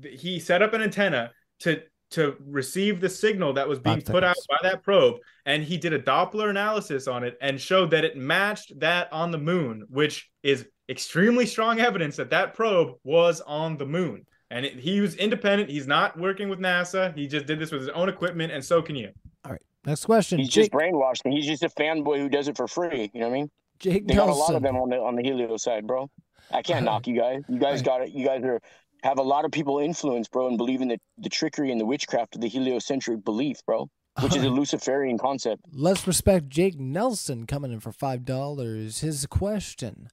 he 0.01 0.39
set 0.39 0.61
up 0.61 0.73
an 0.73 0.81
antenna 0.81 1.31
to 1.59 1.81
to 2.11 2.35
receive 2.43 2.99
the 2.99 3.09
signal 3.09 3.53
that 3.53 3.67
was 3.67 3.79
being 3.79 4.01
put 4.01 4.23
out 4.23 4.35
by 4.49 4.57
that 4.63 4.81
probe 4.81 5.17
and 5.45 5.63
he 5.63 5.77
did 5.77 5.93
a 5.93 5.99
doppler 5.99 6.49
analysis 6.49 7.07
on 7.07 7.23
it 7.23 7.37
and 7.39 7.61
showed 7.61 7.91
that 7.91 8.03
it 8.03 8.17
matched 8.17 8.79
that 8.79 9.11
on 9.13 9.29
the 9.29 9.37
moon 9.37 9.85
which 9.89 10.29
is 10.41 10.65
extremely 10.89 11.45
strong 11.45 11.79
evidence 11.79 12.15
that 12.15 12.29
that 12.29 12.53
probe 12.53 12.95
was 13.03 13.41
on 13.41 13.77
the 13.77 13.85
moon 13.85 14.25
and 14.49 14.65
it, 14.65 14.79
he 14.79 14.99
was 15.01 15.15
independent 15.15 15.69
he's 15.69 15.87
not 15.87 16.17
working 16.17 16.49
with 16.49 16.59
nasa 16.59 17.15
he 17.15 17.27
just 17.27 17.45
did 17.45 17.59
this 17.59 17.71
with 17.71 17.81
his 17.81 17.89
own 17.89 18.09
equipment 18.09 18.51
and 18.51 18.63
so 18.63 18.81
can 18.81 18.95
you 18.95 19.11
All 19.45 19.51
right. 19.51 19.61
Next 19.85 20.05
question. 20.05 20.39
He's 20.39 20.49
Jake, 20.49 20.65
just 20.65 20.71
brainwashed, 20.71 21.21
and 21.23 21.33
he's 21.33 21.45
just 21.45 21.63
a 21.63 21.69
fanboy 21.69 22.17
who 22.17 22.29
does 22.29 22.47
it 22.47 22.57
for 22.57 22.67
free. 22.67 23.09
You 23.13 23.21
know 23.21 23.29
what 23.29 23.35
I 23.35 23.39
mean? 23.39 23.51
Jake 23.79 24.07
They 24.07 24.13
got 24.13 24.29
a 24.29 24.33
lot 24.33 24.53
of 24.53 24.61
them 24.61 24.75
on 24.75 24.89
the 24.89 24.97
on 24.97 25.15
the 25.15 25.23
Helio 25.23 25.55
side, 25.57 25.87
bro. 25.87 26.09
I 26.51 26.61
can't 26.61 26.83
knock 26.89 27.07
you 27.07 27.15
guys. 27.17 27.43
You 27.47 27.59
guys 27.59 27.81
got 27.81 28.01
it. 28.01 28.11
You 28.11 28.25
guys 28.25 28.43
are 28.43 28.59
have 29.03 29.17
a 29.17 29.23
lot 29.23 29.45
of 29.45 29.51
people 29.51 29.79
influenced, 29.79 30.31
bro, 30.31 30.49
and 30.49 30.57
believe 30.57 30.81
in 30.81 30.89
the, 30.89 30.99
the 31.17 31.29
trickery 31.29 31.71
and 31.71 31.79
the 31.79 31.85
witchcraft 31.85 32.35
of 32.35 32.41
the 32.41 32.49
heliocentric 32.49 33.23
belief, 33.23 33.65
bro, 33.65 33.89
which 34.21 34.35
is 34.35 34.43
a 34.43 34.49
Luciferian 34.59 35.17
concept. 35.17 35.61
Let's 35.71 36.05
respect 36.05 36.49
Jake 36.49 36.77
Nelson 36.77 37.45
coming 37.45 37.71
in 37.71 37.79
for 37.79 37.93
five 37.93 38.25
dollars. 38.25 38.99
His 38.99 39.25
question: 39.25 40.09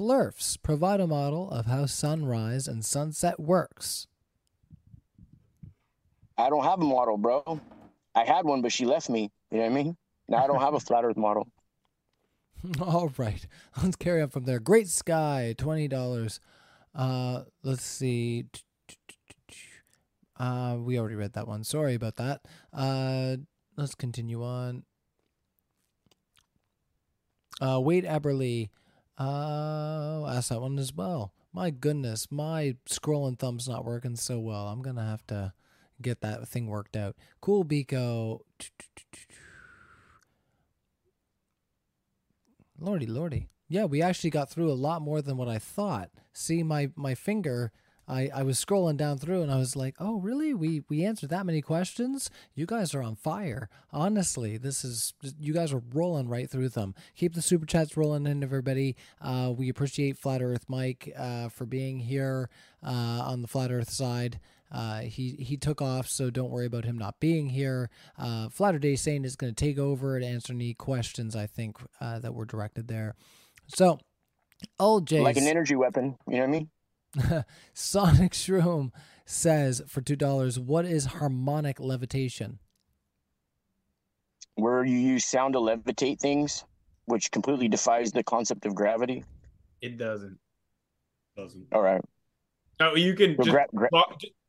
Flurfs 0.00 0.56
provide 0.62 0.98
a 0.98 1.06
model 1.06 1.50
of 1.50 1.66
how 1.66 1.84
sunrise 1.84 2.66
and 2.66 2.82
sunset 2.82 3.38
works. 3.38 4.06
I 6.38 6.48
don't 6.48 6.64
have 6.64 6.80
a 6.80 6.84
model, 6.84 7.18
bro. 7.18 7.60
I 8.14 8.24
had 8.24 8.46
one, 8.46 8.62
but 8.62 8.72
she 8.72 8.86
left 8.86 9.10
me. 9.10 9.30
You 9.50 9.58
know 9.58 9.64
what 9.64 9.72
I 9.72 9.74
mean? 9.74 9.96
Now 10.26 10.42
I 10.42 10.46
don't 10.46 10.62
have 10.62 10.72
a 10.72 10.80
flat 10.80 11.04
Earth 11.04 11.18
model. 11.18 11.48
All 12.80 13.12
right, 13.18 13.46
let's 13.82 13.96
carry 13.96 14.22
on 14.22 14.30
from 14.30 14.44
there. 14.44 14.58
Great 14.58 14.88
Sky, 14.88 15.54
twenty 15.58 15.86
dollars. 15.86 16.40
Uh, 16.94 17.42
let's 17.62 17.84
see. 17.84 18.46
Uh, 20.38 20.78
we 20.80 20.98
already 20.98 21.14
read 21.14 21.34
that 21.34 21.46
one. 21.46 21.62
Sorry 21.62 21.92
about 21.92 22.16
that. 22.16 22.40
Uh, 22.72 23.36
let's 23.76 23.94
continue 23.94 24.42
on. 24.42 24.84
Uh, 27.60 27.78
Wade 27.78 28.04
Eberly, 28.04 28.70
uh, 29.20 30.26
asked 30.26 30.48
that 30.48 30.60
one 30.60 30.78
as 30.78 30.94
well. 30.94 31.32
My 31.52 31.70
goodness, 31.70 32.28
my 32.30 32.76
scrolling 32.88 33.38
thumb's 33.38 33.68
not 33.68 33.84
working 33.84 34.16
so 34.16 34.38
well. 34.38 34.68
I'm 34.68 34.82
gonna 34.82 35.04
have 35.04 35.26
to 35.26 35.52
get 36.00 36.22
that 36.22 36.48
thing 36.48 36.66
worked 36.66 36.96
out. 36.96 37.16
Cool 37.40 37.64
Biko. 37.64 38.40
Lordy, 42.78 43.06
lordy. 43.06 43.48
Yeah, 43.68 43.84
we 43.84 44.00
actually 44.00 44.30
got 44.30 44.50
through 44.50 44.70
a 44.70 44.74
lot 44.74 45.02
more 45.02 45.20
than 45.20 45.36
what 45.36 45.48
I 45.48 45.58
thought. 45.58 46.10
See, 46.32 46.62
my 46.62 46.90
my 46.96 47.14
finger, 47.14 47.72
I 48.10 48.30
I 48.34 48.42
was 48.42 48.62
scrolling 48.62 48.96
down 48.96 49.18
through 49.18 49.42
and 49.42 49.52
I 49.52 49.56
was 49.56 49.76
like, 49.76 49.94
"Oh, 50.00 50.18
really? 50.18 50.52
We 50.52 50.82
we 50.88 51.04
answered 51.04 51.30
that 51.30 51.46
many 51.46 51.62
questions? 51.62 52.30
You 52.54 52.66
guys 52.66 52.94
are 52.94 53.02
on 53.02 53.14
fire. 53.14 53.68
Honestly, 53.92 54.56
this 54.56 54.84
is 54.84 55.14
you 55.38 55.52
guys 55.52 55.72
are 55.72 55.82
rolling 55.92 56.28
right 56.28 56.50
through 56.50 56.70
them. 56.70 56.94
Keep 57.16 57.34
the 57.34 57.42
super 57.42 57.66
chats 57.66 57.96
rolling 57.96 58.26
in, 58.26 58.42
everybody. 58.42 58.96
Uh, 59.20 59.52
we 59.56 59.68
appreciate 59.68 60.18
Flat 60.18 60.42
Earth 60.42 60.64
Mike 60.68 61.12
uh, 61.16 61.48
for 61.48 61.66
being 61.66 62.00
here 62.00 62.50
uh, 62.84 62.90
on 63.26 63.42
the 63.42 63.48
Flat 63.48 63.70
Earth 63.70 63.90
side. 63.90 64.40
Uh, 64.72 65.00
he 65.00 65.30
he 65.38 65.56
took 65.56 65.82
off, 65.82 66.08
so 66.08 66.30
don't 66.30 66.50
worry 66.50 66.66
about 66.66 66.84
him 66.84 66.96
not 66.96 67.18
being 67.20 67.48
here. 67.48 67.90
Uh, 68.18 68.48
Flatter 68.48 68.78
Day 68.78 68.96
Saint 68.96 69.26
is 69.26 69.36
going 69.36 69.54
to 69.54 69.64
take 69.64 69.78
over 69.78 70.16
and 70.16 70.24
answer 70.24 70.52
any 70.52 70.74
questions 70.74 71.34
I 71.34 71.46
think 71.46 71.76
uh, 72.00 72.18
that 72.20 72.34
were 72.34 72.44
directed 72.44 72.86
there. 72.88 73.14
So, 73.66 73.98
old 74.78 75.06
Jays, 75.06 75.22
Like 75.22 75.36
an 75.36 75.48
energy 75.48 75.74
weapon. 75.74 76.16
You 76.28 76.34
know 76.34 76.40
what 76.40 76.48
I 76.48 76.52
mean? 76.52 76.70
Sonic 77.74 78.32
Shroom 78.32 78.90
says 79.24 79.82
for 79.86 80.00
two 80.00 80.16
dollars, 80.16 80.58
what 80.58 80.84
is 80.84 81.06
harmonic 81.06 81.80
levitation? 81.80 82.58
Where 84.54 84.84
you 84.84 84.96
use 84.98 85.24
sound 85.24 85.54
to 85.54 85.60
levitate 85.60 86.20
things, 86.20 86.64
which 87.06 87.30
completely 87.30 87.68
defies 87.68 88.12
the 88.12 88.22
concept 88.22 88.66
of 88.66 88.74
gravity. 88.74 89.24
it 89.80 89.96
doesn't 89.96 90.38
Doesn't. 91.36 91.66
All 91.72 91.80
right. 91.82 92.02
no 92.78 92.94
you 92.94 93.14
can 93.14 93.36
So 93.36 93.44
just 93.44 93.50
gra- 93.50 93.66
gra- 93.74 93.88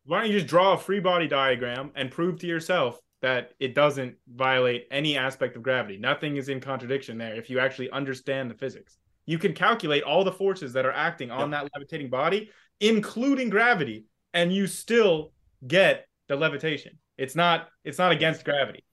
why 0.06 0.22
don't 0.22 0.30
you 0.30 0.38
just 0.38 0.48
draw 0.48 0.74
a 0.74 0.78
free 0.78 1.00
body 1.00 1.28
diagram 1.28 1.92
and 1.96 2.12
prove 2.12 2.40
to 2.40 2.48
yourself 2.48 3.00
that 3.22 3.54
it 3.60 3.76
doesn't 3.76 4.16
violate 4.28 4.88
any 4.92 5.16
aspect 5.18 5.56
of 5.56 5.64
gravity 5.64 5.98
nothing 5.98 6.36
is 6.38 6.50
in 6.50 6.60
contradiction 6.60 7.18
there 7.18 7.36
if 7.36 7.50
you 7.50 7.60
actually 7.60 7.90
understand 7.92 8.50
the 8.52 8.56
physics 8.56 8.98
you 9.32 9.40
can 9.40 9.54
calculate 9.54 10.04
all 10.04 10.24
the 10.24 10.32
forces 10.32 10.74
that 10.74 10.86
are 10.86 10.92
acting 10.92 11.32
on 11.32 11.52
that 11.52 11.68
levitating 11.74 12.10
body 12.10 12.50
including 12.80 13.50
gravity 13.50 14.06
and 14.34 14.54
you 14.54 14.68
still 14.68 15.32
get 15.68 16.06
the 16.28 16.36
levitation 16.36 16.98
it's 17.18 17.36
not 17.36 17.70
it's 17.84 17.98
not 17.98 18.12
against 18.12 18.44
gravity 18.46 18.84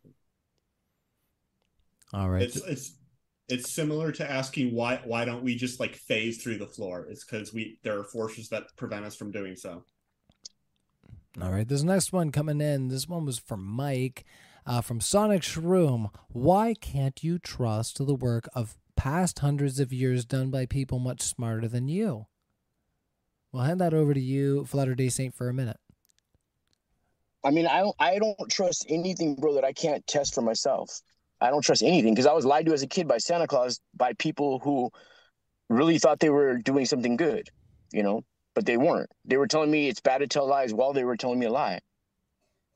All 2.14 2.30
right, 2.30 2.42
It's 2.42 2.56
it's 2.56 2.94
it's 3.48 3.70
similar 3.72 4.12
to 4.12 4.30
asking 4.30 4.74
why 4.74 5.00
why 5.04 5.24
don't 5.24 5.42
we 5.42 5.54
just 5.56 5.80
like 5.80 5.94
phase 5.94 6.42
through 6.42 6.58
the 6.58 6.66
floor? 6.66 7.06
It's 7.10 7.24
because 7.24 7.52
we 7.52 7.78
there 7.82 7.98
are 7.98 8.04
forces 8.04 8.48
that 8.50 8.64
prevent 8.76 9.04
us 9.04 9.16
from 9.16 9.30
doing 9.30 9.56
so. 9.56 9.84
all 11.40 11.50
right. 11.50 11.68
This 11.68 11.82
next 11.82 12.12
one 12.12 12.32
coming 12.32 12.60
in. 12.60 12.88
This 12.88 13.08
one 13.08 13.24
was 13.24 13.38
from 13.38 13.64
Mike 13.64 14.24
uh, 14.66 14.80
from 14.82 15.00
Sonic 15.00 15.42
Shroom. 15.42 16.10
Why 16.28 16.74
can't 16.74 17.22
you 17.24 17.38
trust 17.38 18.04
the 18.04 18.14
work 18.14 18.48
of 18.54 18.76
past 18.98 19.38
hundreds 19.38 19.78
of 19.78 19.92
years 19.92 20.24
done 20.24 20.50
by 20.50 20.66
people 20.66 20.98
much 20.98 21.22
smarter 21.22 21.68
than 21.68 21.86
you? 21.86 22.26
We'll 23.52 23.62
hand 23.62 23.80
that 23.80 23.94
over 23.94 24.12
to 24.12 24.20
you, 24.20 24.64
Flatter 24.64 24.96
Day 24.96 25.08
Saint, 25.08 25.34
for 25.34 25.48
a 25.48 25.54
minute. 25.54 25.78
I 27.44 27.50
mean, 27.50 27.68
I 27.68 27.78
don't, 27.78 27.94
I 28.00 28.18
don't 28.18 28.50
trust 28.50 28.86
anything, 28.88 29.36
bro, 29.36 29.54
that 29.54 29.64
I 29.64 29.72
can't 29.72 30.04
test 30.08 30.34
for 30.34 30.42
myself. 30.42 31.00
I 31.40 31.50
don't 31.50 31.62
trust 31.62 31.84
anything 31.84 32.12
because 32.12 32.26
I 32.26 32.32
was 32.32 32.44
lied 32.44 32.66
to 32.66 32.72
as 32.72 32.82
a 32.82 32.88
kid 32.88 33.06
by 33.06 33.18
Santa 33.18 33.46
Claus 33.46 33.80
by 33.96 34.14
people 34.14 34.58
who 34.58 34.90
really 35.68 35.98
thought 35.98 36.18
they 36.18 36.30
were 36.30 36.58
doing 36.58 36.84
something 36.84 37.16
good, 37.16 37.48
you 37.92 38.02
know, 38.02 38.24
but 38.56 38.66
they 38.66 38.76
weren't. 38.76 39.10
They 39.24 39.36
were 39.36 39.46
telling 39.46 39.70
me 39.70 39.86
it's 39.86 40.00
bad 40.00 40.18
to 40.18 40.26
tell 40.26 40.48
lies 40.48 40.74
while 40.74 40.92
they 40.92 41.04
were 41.04 41.16
telling 41.16 41.38
me 41.38 41.46
a 41.46 41.52
lie. 41.52 41.78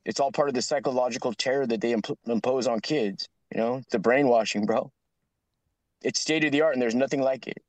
It's 0.05 0.21
all 0.21 0.31
part 0.31 0.47
of 0.47 0.55
the 0.55 0.61
psychological 0.61 1.33
terror 1.33 1.67
that 1.67 1.81
they 1.81 1.91
imp- 1.91 2.17
impose 2.25 2.65
on 2.65 2.79
kids, 2.79 3.27
you 3.53 3.59
know, 3.59 3.81
the 3.91 3.99
brainwashing, 3.99 4.65
bro. 4.65 4.89
It's 6.03 6.19
state 6.19 6.43
of 6.43 6.51
the 6.51 6.61
art 6.61 6.73
and 6.73 6.81
there's 6.81 6.95
nothing 6.95 7.21
like 7.21 7.47
it. 7.47 7.63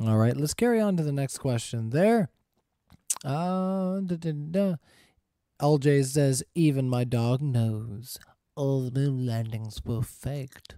All 0.00 0.16
right, 0.16 0.36
let's 0.36 0.54
carry 0.54 0.80
on 0.80 0.96
to 0.96 1.02
the 1.02 1.12
next 1.12 1.38
question. 1.38 1.90
There, 1.90 2.30
uh, 3.24 4.00
da, 4.00 4.16
da, 4.16 4.32
da. 4.32 4.74
LJ 5.60 6.04
says, 6.06 6.42
"Even 6.54 6.88
my 6.88 7.04
dog 7.04 7.42
knows 7.42 8.18
all 8.56 8.80
the 8.80 8.90
moon 8.90 9.26
landings 9.26 9.84
were 9.84 10.02
faked." 10.02 10.76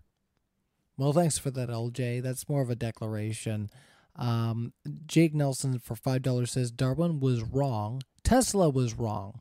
Well, 0.97 1.13
thanks 1.13 1.39
for 1.39 1.51
that, 1.53 1.71
LJ. 1.71 2.21
That's 2.21 2.49
more 2.49 2.61
of 2.61 2.71
a 2.71 2.77
declaration. 2.77 3.71
Um, 4.17 4.73
Jake 5.07 5.35
Nelson 5.35 5.79
for 5.79 5.95
five 5.95 6.23
dollars 6.23 6.53
says 6.53 6.71
Darwin 6.71 7.21
was 7.21 7.43
wrong. 7.43 8.03
Tesla 8.25 8.69
was 8.69 8.95
wrong. 8.95 9.41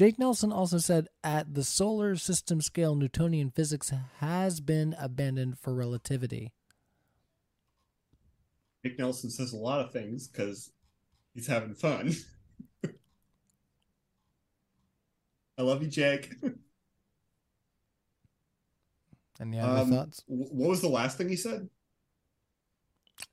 Jake 0.00 0.18
Nelson 0.18 0.50
also 0.50 0.78
said, 0.78 1.08
at 1.22 1.52
the 1.52 1.62
solar 1.62 2.16
system 2.16 2.62
scale, 2.62 2.94
Newtonian 2.94 3.50
physics 3.50 3.92
has 4.20 4.58
been 4.62 4.96
abandoned 4.98 5.58
for 5.58 5.74
relativity. 5.74 6.54
Jake 8.82 8.98
Nelson 8.98 9.28
says 9.28 9.52
a 9.52 9.58
lot 9.58 9.82
of 9.82 9.92
things 9.92 10.26
because 10.26 10.72
he's 11.34 11.46
having 11.46 11.74
fun. 11.74 12.14
I 15.58 15.60
love 15.60 15.82
you, 15.82 15.88
Jake. 15.88 16.32
Any 19.38 19.60
other 19.60 19.82
Um, 19.82 19.90
thoughts? 19.90 20.22
What 20.26 20.70
was 20.70 20.80
the 20.80 20.88
last 20.88 21.18
thing 21.18 21.28
he 21.28 21.36
said? 21.36 21.68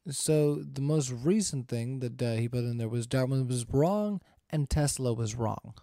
So 0.09 0.55
the 0.55 0.81
most 0.81 1.11
recent 1.11 1.69
thing 1.69 1.99
that 1.99 2.21
uh, 2.21 2.33
he 2.33 2.49
put 2.49 2.65
in 2.65 2.77
there 2.77 2.89
was 2.89 3.07
Darwin 3.07 3.47
was 3.47 3.65
wrong 3.69 4.19
and 4.49 4.69
Tesla 4.69 5.13
was 5.13 5.33
wrong. 5.33 5.75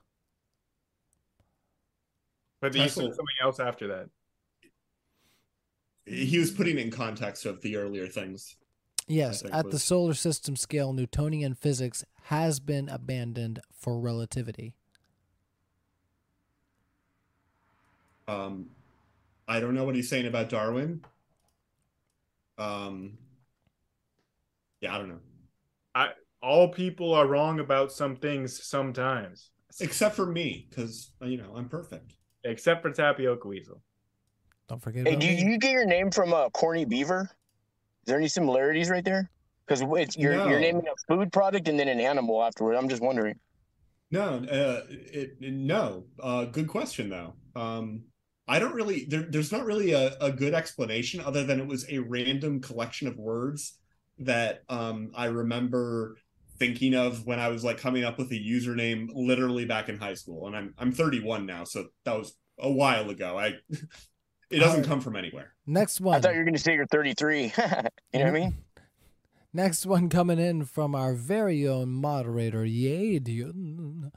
But 2.73 2.75
you 2.75 2.83
Tesla- 2.83 3.03
said 3.05 3.11
something 3.11 3.37
else 3.43 3.61
after 3.61 3.89
that 3.89 4.09
He 6.07 6.39
was 6.39 6.51
putting 6.51 6.79
in 6.79 6.91
context 6.91 7.47
of 7.47 7.61
the 7.63 7.77
earlier 7.77 8.07
things. 8.07 8.57
Yes, 9.07 9.43
think 9.43 9.55
at 9.55 9.71
the 9.71 9.79
solar 9.79 10.15
system 10.15 10.57
scale, 10.57 10.93
Newtonian 10.93 11.55
physics 11.55 12.05
has 12.25 12.59
been 12.59 12.89
abandoned 12.89 13.61
for 13.71 13.99
relativity. 14.01 14.75
Um, 18.27 18.71
I 19.47 19.61
don't 19.61 19.75
know 19.75 19.85
what 19.85 19.95
he's 19.95 20.09
saying 20.09 20.27
about 20.27 20.49
Darwin. 20.49 21.05
Um, 22.57 23.19
yeah, 24.81 24.95
I 24.95 24.99
don't 24.99 25.09
know. 25.09 25.21
I 25.95 26.11
all 26.43 26.69
people 26.69 27.15
are 27.15 27.27
wrong 27.27 27.61
about 27.61 27.93
some 27.93 28.17
things 28.17 28.63
sometimes, 28.63 29.51
Except 29.81 30.15
for 30.15 30.27
me, 30.27 30.67
because 30.71 31.11
you 31.23 31.37
know 31.37 31.53
I'm 31.57 31.69
perfect. 31.69 32.15
Except 32.45 32.83
for 32.83 32.91
Tapioca 32.91 33.49
Weasel. 33.49 33.81
Don't 34.69 34.81
forget 34.81 35.07
Hey, 35.07 35.13
about 35.15 35.21
do 35.21 35.27
me. 35.29 35.43
you 35.53 35.59
get 35.59 35.73
your 35.73 35.87
name 35.87 36.11
from 36.11 36.33
uh, 36.33 36.49
Corny 36.51 36.85
Beaver? 36.85 37.23
Is 37.23 38.07
there 38.07 38.19
any 38.19 38.29
similarities 38.29 38.91
right 38.91 39.05
there? 39.05 39.31
Because 39.67 39.83
it's 39.99 40.17
you're 40.17 40.37
No. 40.37 40.49
you're 40.49 40.61
naming 40.61 40.87
a 40.87 41.15
food 41.15 41.33
product 41.33 41.69
and 41.69 41.79
then 41.79 41.89
an 41.89 42.01
animal 42.01 42.43
afterward. 42.43 42.77
I'm 42.77 42.89
just 42.89 43.03
wondering. 43.03 43.35
No, 44.11 44.37
uh, 44.51 44.83
it, 44.91 45.37
it- 45.41 45.53
no. 45.55 46.05
Uh, 46.23 46.45
good 46.45 46.69
question 46.69 47.09
though. 47.09 47.35
Um, 47.57 48.03
I 48.47 48.59
don't 48.59 48.75
really. 48.75 49.07
There, 49.07 49.23
there's 49.23 49.51
not 49.53 49.65
really 49.65 49.93
a, 49.93 50.15
a 50.21 50.31
good 50.31 50.53
explanation 50.53 51.21
other 51.21 51.45
than 51.45 51.61
it 51.61 51.67
was 51.67 51.87
a 51.91 51.99
random 51.99 52.61
collection 52.61 53.09
of 53.09 53.17
words 53.17 53.79
that 54.19 54.63
um, 54.69 55.11
I 55.15 55.27
remember 55.27 56.17
thinking 56.59 56.95
of 56.95 57.27
when 57.27 57.41
I 57.41 57.49
was 57.49 57.65
like 57.65 57.79
coming 57.79 58.05
up 58.05 58.19
with 58.19 58.31
a 58.31 58.39
username, 58.39 59.09
literally 59.15 59.65
back 59.65 59.89
in 59.89 59.99
high 59.99 60.15
school. 60.15 60.47
And 60.47 60.57
I'm 60.57 60.75
I'm 60.79 60.93
31 60.93 61.47
now, 61.47 61.65
so 61.65 61.89
that 62.05 62.17
was 62.17 62.37
a 62.59 62.71
while 62.71 63.11
ago. 63.11 63.39
I 63.39 63.55
it 64.51 64.59
doesn't 64.59 64.71
Alright. 64.71 64.85
come 64.87 65.01
from 65.01 65.17
anywhere. 65.17 65.55
Next 65.67 66.01
one. 66.01 66.17
I 66.17 66.21
thought 66.21 66.33
you 66.33 66.39
were 66.39 66.45
going 66.45 66.55
to 66.55 66.61
say 66.61 66.75
you're 66.75 66.87
33. 66.87 67.43
you 67.43 67.51
know 67.51 67.53
what 68.13 68.27
I 68.27 68.31
mean? 68.31 68.55
Next 69.53 69.87
one 69.87 70.09
coming 70.09 70.41
in 70.41 70.65
from 70.65 70.95
our 70.97 71.15
very 71.15 71.67
own 71.67 71.91
moderator, 71.91 72.65
Yadian. 72.65 74.11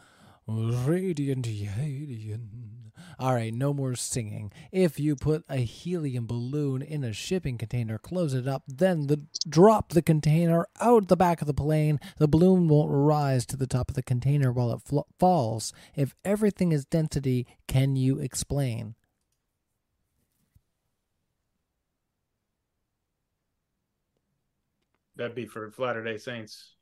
Radiant 0.48 1.46
Yadian. 1.46 2.77
All 3.20 3.34
right, 3.34 3.54
no 3.54 3.74
more 3.74 3.96
singing. 3.96 4.52
If 4.72 5.00
you 5.00 5.16
put 5.16 5.44
a 5.50 5.58
helium 5.58 6.28
balloon 6.28 6.82
in 6.82 7.04
a 7.04 7.14
shipping 7.14 7.58
container, 7.58 7.98
close 7.98 8.34
it 8.34 8.48
up, 8.48 8.64
then 8.68 9.08
the, 9.08 9.22
drop 9.48 9.90
the 9.90 10.02
container 10.02 10.68
out 10.80 11.08
the 11.08 11.18
back 11.18 11.42
of 11.42 11.48
the 11.48 11.54
plane, 11.54 12.00
the 12.18 12.28
balloon 12.28 12.68
won't 12.68 12.92
rise 12.92 13.46
to 13.48 13.58
the 13.58 13.68
top 13.68 13.90
of 13.90 13.96
the 13.96 14.04
container 14.04 14.52
while 14.52 14.72
it 14.72 14.82
fl- 14.84 15.02
falls. 15.20 15.74
If 15.96 16.16
everything 16.24 16.72
is 16.72 16.86
density, 16.86 17.48
can 17.68 17.96
you 17.96 18.20
explain? 18.20 18.96
That'd 25.16 25.36
be 25.36 25.48
for 25.48 25.74
Latter 25.80 26.04
Day 26.04 26.18
Saints. 26.18 26.77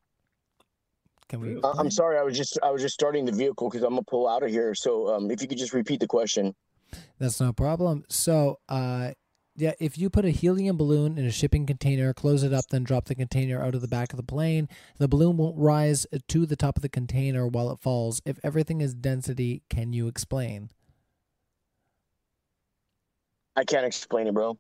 Can 1.30 1.42
we? 1.42 1.60
Uh. 1.62 1.72
I'm 1.78 1.92
sorry. 1.92 2.18
I 2.18 2.24
was 2.24 2.38
just 2.38 2.60
I 2.64 2.72
was 2.72 2.82
just 2.82 2.94
starting 2.94 3.26
the 3.26 3.32
vehicle 3.32 3.70
because 3.70 3.84
I'm 3.84 3.92
gonna 3.92 4.04
pull 4.04 4.28
out 4.28 4.44
of 4.44 4.50
here. 4.50 4.76
So 4.76 5.14
um, 5.14 5.32
if 5.32 5.42
you 5.42 5.48
could 5.48 5.58
just 5.58 5.74
repeat 5.74 6.00
the 6.00 6.08
question. 6.08 6.56
That's 7.20 7.40
no 7.42 7.52
problem. 7.52 8.06
So, 8.10 8.60
uh, 8.70 9.12
yeah, 9.58 9.72
if 9.80 9.98
you 9.98 10.10
put 10.10 10.26
a 10.26 10.30
helium 10.30 10.78
balloon 10.78 11.18
in 11.18 11.26
a 11.26 11.32
shipping 11.32 11.66
container, 11.66 12.14
close 12.14 12.44
it 12.44 12.54
up, 12.54 12.66
then 12.70 12.84
drop 12.84 13.06
the 13.06 13.16
container 13.16 13.64
out 13.64 13.74
of 13.74 13.82
the 13.82 13.88
back 13.88 14.12
of 14.12 14.18
the 14.18 14.24
plane, 14.24 14.68
the 14.98 15.08
balloon 15.08 15.38
won't 15.38 15.58
rise 15.58 16.06
to 16.28 16.46
the 16.46 16.58
top 16.58 16.76
of 16.76 16.82
the 16.82 16.90
container 16.90 17.48
while 17.48 17.72
it 17.72 17.80
falls. 17.80 18.22
If 18.26 18.38
everything 18.44 18.82
is 18.82 18.94
density, 18.94 19.64
can 19.70 19.94
you 19.94 20.08
explain? 20.08 20.72
I 23.56 23.64
can't 23.64 23.86
explain 23.86 24.28
it, 24.28 24.34
bro. 24.34 24.58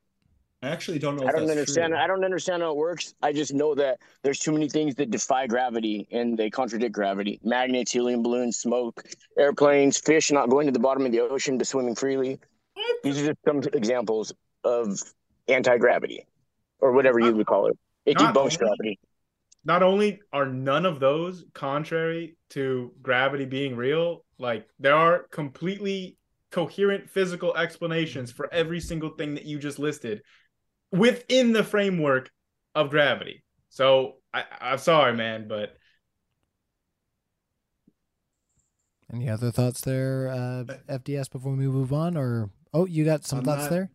I 0.65 0.69
actually 0.69 0.97
don't 0.97 1.15
know. 1.15 1.27
I 1.27 1.31
don't 1.31 1.49
understand. 1.49 1.91
True. 1.91 1.99
I 1.99 2.07
don't 2.07 2.25
understand 2.25 2.63
how 2.63 2.71
it 2.71 2.77
works. 2.77 3.13
I 3.21 3.31
just 3.31 3.53
know 3.53 3.75
that 3.75 3.99
there's 4.23 4.39
too 4.39 4.51
many 4.51 4.67
things 4.67 4.95
that 4.95 5.11
defy 5.11 5.45
gravity 5.45 6.07
and 6.11 6.35
they 6.37 6.49
contradict 6.49 6.91
gravity. 6.91 7.39
Magnets, 7.43 7.91
helium 7.91 8.23
balloons, 8.23 8.57
smoke, 8.57 9.03
airplanes, 9.37 9.99
fish 9.99 10.31
not 10.31 10.49
going 10.49 10.65
to 10.65 10.71
the 10.71 10.79
bottom 10.79 11.05
of 11.05 11.11
the 11.11 11.19
ocean 11.19 11.59
but 11.59 11.67
swimming 11.67 11.93
freely. 11.93 12.39
These 13.03 13.21
are 13.21 13.27
just 13.27 13.37
some 13.45 13.61
examples 13.73 14.33
of 14.63 14.99
anti-gravity, 15.47 16.25
or 16.79 16.93
whatever 16.93 17.19
you 17.19 17.35
would 17.35 17.45
call 17.45 17.67
it. 17.67 17.77
It 18.07 18.17
Not 18.19 18.33
debunks 18.33 18.57
gravity. 18.57 18.99
Not 19.63 19.83
only 19.83 20.19
are 20.33 20.47
none 20.47 20.87
of 20.87 20.99
those 20.99 21.45
contrary 21.53 22.37
to 22.51 22.91
gravity 23.03 23.45
being 23.45 23.75
real, 23.75 24.25
like 24.39 24.67
there 24.79 24.95
are 24.95 25.27
completely 25.31 26.17
coherent 26.51 27.07
physical 27.09 27.55
explanations 27.55 28.31
for 28.31 28.51
every 28.51 28.79
single 28.79 29.09
thing 29.09 29.35
that 29.35 29.45
you 29.45 29.59
just 29.59 29.77
listed 29.77 30.21
within 30.97 31.51
the 31.53 31.63
framework 31.63 32.31
of 32.73 32.89
gravity. 32.89 33.43
So 33.69 34.15
I, 34.33 34.43
I'm 34.61 34.77
sorry, 34.77 35.13
man, 35.13 35.47
but 35.47 35.75
Any 39.13 39.29
other 39.29 39.51
thoughts 39.51 39.81
there, 39.81 40.29
uh, 40.29 40.63
FDS, 40.89 41.31
before 41.31 41.53
we 41.53 41.67
move 41.67 41.93
on? 41.93 42.17
Or, 42.17 42.49
oh, 42.73 42.85
you 42.85 43.05
got 43.05 43.23
some 43.25 43.39
I'm 43.39 43.45
thoughts 43.45 43.63
not- 43.63 43.69
there? 43.71 43.89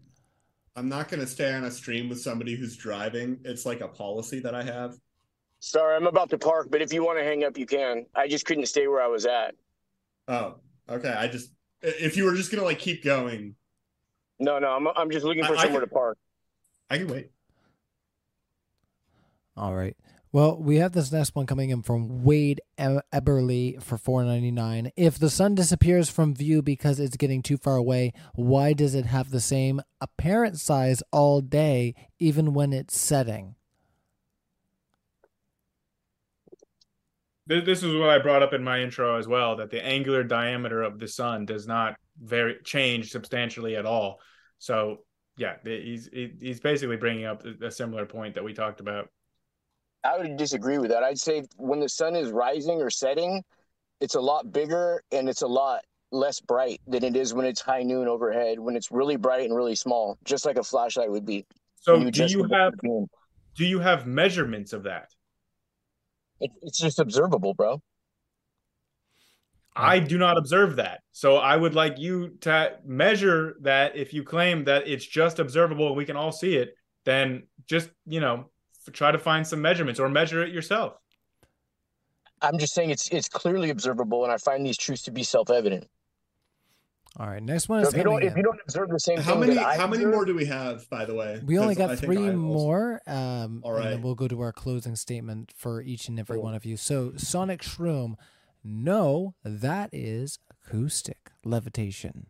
I'm 0.76 0.88
not 0.88 1.08
going 1.08 1.20
to 1.20 1.26
stay 1.26 1.52
on 1.52 1.64
a 1.64 1.70
stream 1.70 2.08
with 2.08 2.20
somebody 2.20 2.54
who's 2.54 2.76
driving. 2.76 3.38
It's 3.44 3.66
like 3.66 3.80
a 3.80 3.88
policy 3.88 4.38
that 4.40 4.54
I 4.54 4.62
have. 4.62 4.94
Sorry, 5.58 5.96
I'm 5.96 6.06
about 6.06 6.30
to 6.30 6.38
park, 6.38 6.68
but 6.70 6.80
if 6.80 6.92
you 6.92 7.04
want 7.04 7.18
to 7.18 7.24
hang 7.24 7.42
up, 7.44 7.58
you 7.58 7.66
can. 7.66 8.06
I 8.14 8.28
just 8.28 8.46
couldn't 8.46 8.64
stay 8.66 8.86
where 8.86 9.02
I 9.02 9.08
was 9.08 9.26
at. 9.26 9.56
Oh, 10.28 10.54
okay. 10.88 11.10
I 11.12 11.26
just 11.26 11.50
if 11.82 12.16
you 12.16 12.24
were 12.24 12.34
just 12.36 12.50
gonna 12.52 12.62
like 12.64 12.78
keep 12.78 13.02
going, 13.04 13.56
No, 14.38 14.58
no, 14.60 14.68
I'm 14.68 14.86
I'm 14.96 15.10
just 15.10 15.26
looking 15.26 15.44
for 15.44 15.54
I- 15.56 15.58
I 15.58 15.62
somewhere 15.64 15.80
can- 15.80 15.88
to 15.90 15.94
park. 15.94 16.18
I 16.90 16.98
can 16.98 17.08
wait. 17.08 17.30
All 19.56 19.74
right. 19.74 19.96
Well, 20.32 20.62
we 20.62 20.76
have 20.76 20.92
this 20.92 21.10
next 21.10 21.34
one 21.34 21.46
coming 21.46 21.70
in 21.70 21.82
from 21.82 22.22
Wade 22.22 22.60
Eberly 22.78 23.82
for 23.82 23.98
four 23.98 24.22
ninety 24.22 24.52
nine. 24.52 24.92
If 24.96 25.18
the 25.18 25.30
sun 25.30 25.56
disappears 25.56 26.08
from 26.08 26.34
view 26.34 26.62
because 26.62 27.00
it's 27.00 27.16
getting 27.16 27.42
too 27.42 27.56
far 27.56 27.76
away, 27.76 28.12
why 28.34 28.72
does 28.72 28.94
it 28.94 29.06
have 29.06 29.30
the 29.30 29.40
same 29.40 29.80
apparent 30.00 30.60
size 30.60 31.02
all 31.10 31.40
day, 31.40 31.94
even 32.18 32.54
when 32.54 32.72
it's 32.72 32.96
setting? 32.98 33.56
this 37.46 37.82
is 37.82 37.96
what 37.96 38.10
I 38.10 38.18
brought 38.20 38.44
up 38.44 38.52
in 38.52 38.62
my 38.62 38.80
intro 38.80 39.18
as 39.18 39.26
well 39.26 39.56
that 39.56 39.70
the 39.70 39.84
angular 39.84 40.22
diameter 40.22 40.82
of 40.82 41.00
the 41.00 41.08
sun 41.08 41.46
does 41.46 41.66
not 41.66 41.96
very 42.22 42.58
change 42.62 43.10
substantially 43.10 43.74
at 43.74 43.86
all. 43.86 44.20
So 44.58 44.98
yeah, 45.40 45.54
he's 45.64 46.10
he's 46.12 46.60
basically 46.60 46.98
bringing 46.98 47.24
up 47.24 47.42
a 47.62 47.70
similar 47.70 48.04
point 48.04 48.34
that 48.34 48.44
we 48.44 48.52
talked 48.52 48.78
about. 48.78 49.08
I 50.04 50.18
would 50.18 50.36
disagree 50.36 50.76
with 50.76 50.90
that. 50.90 51.02
I'd 51.02 51.18
say 51.18 51.44
when 51.56 51.80
the 51.80 51.88
sun 51.88 52.14
is 52.14 52.30
rising 52.30 52.82
or 52.82 52.90
setting, 52.90 53.42
it's 54.00 54.16
a 54.16 54.20
lot 54.20 54.52
bigger 54.52 55.02
and 55.10 55.30
it's 55.30 55.40
a 55.40 55.46
lot 55.46 55.82
less 56.12 56.40
bright 56.40 56.82
than 56.86 57.04
it 57.04 57.16
is 57.16 57.32
when 57.32 57.46
it's 57.46 57.62
high 57.62 57.82
noon 57.82 58.06
overhead, 58.06 58.58
when 58.58 58.76
it's 58.76 58.90
really 58.90 59.16
bright 59.16 59.46
and 59.46 59.56
really 59.56 59.74
small, 59.74 60.18
just 60.24 60.44
like 60.44 60.58
a 60.58 60.62
flashlight 60.62 61.10
would 61.10 61.24
be. 61.24 61.46
So 61.76 61.96
when 61.96 62.10
do 62.10 62.26
you 62.26 62.44
have 62.52 62.74
do 63.56 63.64
you 63.64 63.78
have 63.78 64.06
measurements 64.06 64.74
of 64.74 64.82
that? 64.82 65.08
It, 66.40 66.50
it's 66.60 66.78
just 66.78 66.98
observable, 66.98 67.54
bro. 67.54 67.80
I 69.76 69.98
do 70.00 70.18
not 70.18 70.36
observe 70.36 70.76
that. 70.76 71.00
So 71.12 71.36
I 71.36 71.56
would 71.56 71.74
like 71.74 71.98
you 71.98 72.36
to 72.40 72.78
measure 72.84 73.56
that 73.62 73.96
if 73.96 74.12
you 74.12 74.24
claim 74.24 74.64
that 74.64 74.86
it's 74.88 75.04
just 75.06 75.38
observable 75.38 75.86
and 75.88 75.96
we 75.96 76.04
can 76.04 76.16
all 76.16 76.32
see 76.32 76.56
it, 76.56 76.74
then 77.04 77.44
just, 77.66 77.88
you 78.06 78.20
know, 78.20 78.46
f- 78.86 78.92
try 78.92 79.10
to 79.12 79.18
find 79.18 79.46
some 79.46 79.62
measurements 79.62 80.00
or 80.00 80.08
measure 80.08 80.42
it 80.42 80.52
yourself. 80.52 80.94
I'm 82.42 82.58
just 82.58 82.74
saying 82.74 82.90
it's 82.90 83.08
it's 83.10 83.28
clearly 83.28 83.68
observable, 83.70 84.24
and 84.24 84.32
I 84.32 84.38
find 84.38 84.64
these 84.64 84.78
truths 84.78 85.02
to 85.02 85.10
be 85.10 85.22
self-evident. 85.22 85.86
All 87.18 87.26
right, 87.26 87.42
next 87.42 87.68
one 87.68 87.82
So 87.82 87.88
is 87.88 87.94
if 87.94 87.98
you 87.98 88.04
don't 88.04 88.22
if 88.22 88.36
you 88.36 88.42
don't 88.42 88.58
observe 88.64 88.88
the 88.88 88.98
same 89.00 89.18
How 89.18 89.32
thing 89.32 89.40
many 89.40 89.54
that 89.54 89.66
I 89.66 89.76
how 89.76 89.86
many 89.86 90.04
observe- 90.04 90.14
more 90.14 90.24
do 90.24 90.34
we 90.34 90.46
have, 90.46 90.88
by 90.88 91.04
the 91.04 91.14
way? 91.14 91.40
We 91.44 91.58
only 91.58 91.74
got 91.74 91.90
think 91.90 92.00
three 92.00 92.30
more, 92.30 93.02
um, 93.06 93.60
All 93.64 93.76
and 93.76 93.84
then 93.92 94.02
we'll 94.02 94.14
go 94.14 94.26
to 94.28 94.40
our 94.40 94.52
closing 94.52 94.96
statement 94.96 95.52
for 95.54 95.82
each 95.82 96.08
and 96.08 96.18
every 96.18 96.36
Cool. 96.36 96.44
one 96.44 96.54
of 96.54 96.64
you. 96.64 96.76
So, 96.78 97.12
Sonic 97.16 97.60
Shroom, 97.62 98.14
no, 98.64 99.34
that 99.44 99.90
is 99.92 100.38
acoustic 100.50 101.30
levitation. 101.44 102.26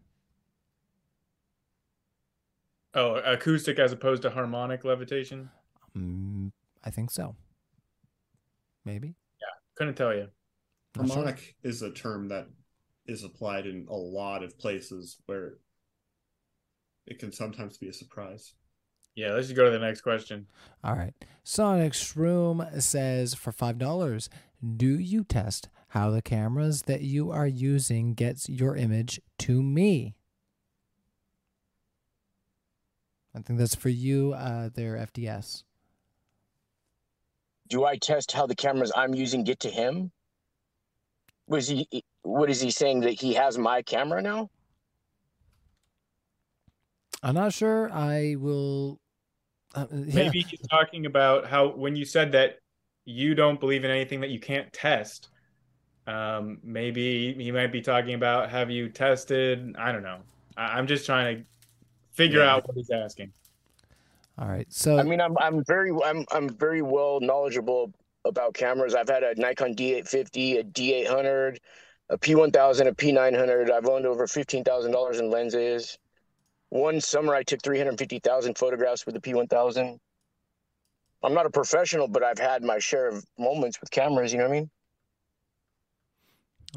Oh, 2.95 3.15
acoustic 3.17 3.79
as 3.79 3.93
opposed 3.93 4.23
to 4.23 4.31
harmonic 4.31 4.85
levitation? 4.85 5.51
Mm, 5.97 6.51
I 6.85 6.91
think 6.91 7.11
so. 7.11 7.37
Maybe. 8.85 9.15
Yeah, 9.41 9.47
couldn't 9.77 9.95
tell 9.95 10.15
you. 10.15 10.29
Not 10.97 11.07
sure. 11.07 11.17
Harmonic 11.17 11.55
is 11.63 11.83
a 11.83 11.91
term 11.91 12.29
that 12.29 12.49
is 13.07 13.23
applied 13.25 13.67
in 13.67 13.87
a 13.89 13.95
lot 13.95 14.43
of 14.43 14.59
places 14.59 15.19
where 15.27 15.59
it 17.07 17.19
can 17.19 17.33
sometimes 17.33 17.79
be 17.79 17.89
a 17.89 17.93
surprise. 17.93 18.55
Yeah, 19.15 19.33
let's 19.33 19.49
just 19.49 19.57
go 19.57 19.65
to 19.65 19.71
the 19.71 19.79
next 19.79 20.01
question. 20.03 20.47
All 20.83 20.95
right. 20.95 21.15
Sonic 21.45 21.93
Shroom 21.93 22.81
says 22.81 23.35
for 23.35 23.53
five 23.53 23.79
dollars, 23.79 24.29
do 24.77 24.99
you 24.99 25.25
test 25.25 25.69
how 25.91 26.11
the 26.11 26.23
cameras 26.23 26.83
that 26.83 27.03
you 27.03 27.31
are 27.31 27.47
using 27.47 28.15
gets 28.15 28.49
your 28.49 28.77
image 28.77 29.21
to 29.39 29.63
me? 29.63 30.15
I 33.35 33.41
think 33.41 33.59
that's 33.59 33.75
for 33.77 33.89
you, 33.89 34.33
uh, 34.33 34.71
there, 34.75 34.97
FDS. 34.97 35.63
do 37.69 37.85
I 37.85 37.97
test 37.97 38.33
how 38.33 38.47
the 38.47 38.57
cameras 38.57 38.91
I'm 38.95 39.15
using 39.15 39.45
get 39.45 39.61
to 39.61 39.71
him? 39.71 40.11
Was 41.47 41.69
he? 41.69 41.89
What 42.23 42.51
is 42.51 42.61
he 42.61 42.71
saying 42.71 43.01
that 43.01 43.13
he 43.13 43.35
has 43.35 43.57
my 43.57 43.83
camera 43.83 44.21
now? 44.21 44.51
I'm 47.23 47.35
not 47.35 47.53
sure. 47.53 47.91
I 47.93 48.37
will. 48.39 49.01
Uh, 49.75 49.87
yeah. 49.91 50.15
Maybe 50.15 50.41
he's 50.41 50.61
talking 50.69 51.07
about 51.07 51.47
how 51.47 51.69
when 51.69 51.97
you 51.97 52.05
said 52.05 52.33
that 52.33 52.59
you 53.05 53.35
don't 53.35 53.59
believe 53.59 53.85
in 53.85 53.91
anything 53.91 54.21
that 54.21 54.31
you 54.31 54.41
can't 54.41 54.73
test. 54.73 55.30
Um, 56.11 56.59
maybe 56.65 57.35
he 57.35 57.53
might 57.53 57.71
be 57.71 57.81
talking 57.81 58.15
about 58.15 58.51
have 58.51 58.71
you 58.71 58.89
tested? 58.89 59.77
I 59.79 59.93
don't 59.93 60.03
know. 60.03 60.19
I, 60.57 60.79
am 60.79 60.87
just 60.87 61.07
trying 61.07 61.37
to 61.37 61.45
figure 62.11 62.41
yeah. 62.41 62.55
out 62.55 62.67
what 62.67 62.77
he's 62.77 62.91
asking. 62.91 63.33
All 64.39 64.49
right. 64.49 64.67
So 64.71 64.99
I 64.99 65.05
mean, 65.05 65.21
I'm 65.21 65.39
I'm 65.39 65.63
very 65.65 65.93
I'm 66.05 66.25
I'm 66.33 66.49
very 66.49 66.83
well 66.83 67.21
knowledgeable 67.21 67.93
about 68.25 68.55
cameras. 68.55 68.95
I've 68.95 69.09
had 69.09 69.23
a 69.23 69.35
Nikon 69.37 69.75
D850, 69.75 70.61
a 70.61 70.65
D800, 70.65 71.59
a 72.09 72.19
P1000, 72.19 72.89
a 72.89 72.93
P900. 72.93 73.71
I've 73.71 73.87
owned 73.87 74.07
over 74.07 74.27
fifteen 74.27 74.65
thousand 74.65 74.91
dollars 74.91 75.21
in 75.21 75.31
lenses. 75.31 75.97
One 76.71 77.01
summer, 77.01 77.35
I 77.35 77.45
took 77.45 77.63
three 77.63 77.79
hundred 77.79 77.99
fifty 77.99 78.19
thousand 78.19 78.59
photographs 78.59 79.07
with 79.07 79.15
the 79.15 79.21
P1000. 79.21 79.99
I'm 81.23 81.35
not 81.35 81.47
a 81.47 81.51
professional, 81.51 82.09
but 82.09 82.25
I've 82.25 82.39
had 82.39 82.65
my 82.65 82.79
share 82.79 83.09
of 83.09 83.25
moments 83.39 83.81
with 83.81 83.91
cameras. 83.91 84.33
You 84.33 84.39
know 84.39 84.49
what 84.49 84.57
I 84.57 84.61
mean? 84.61 84.71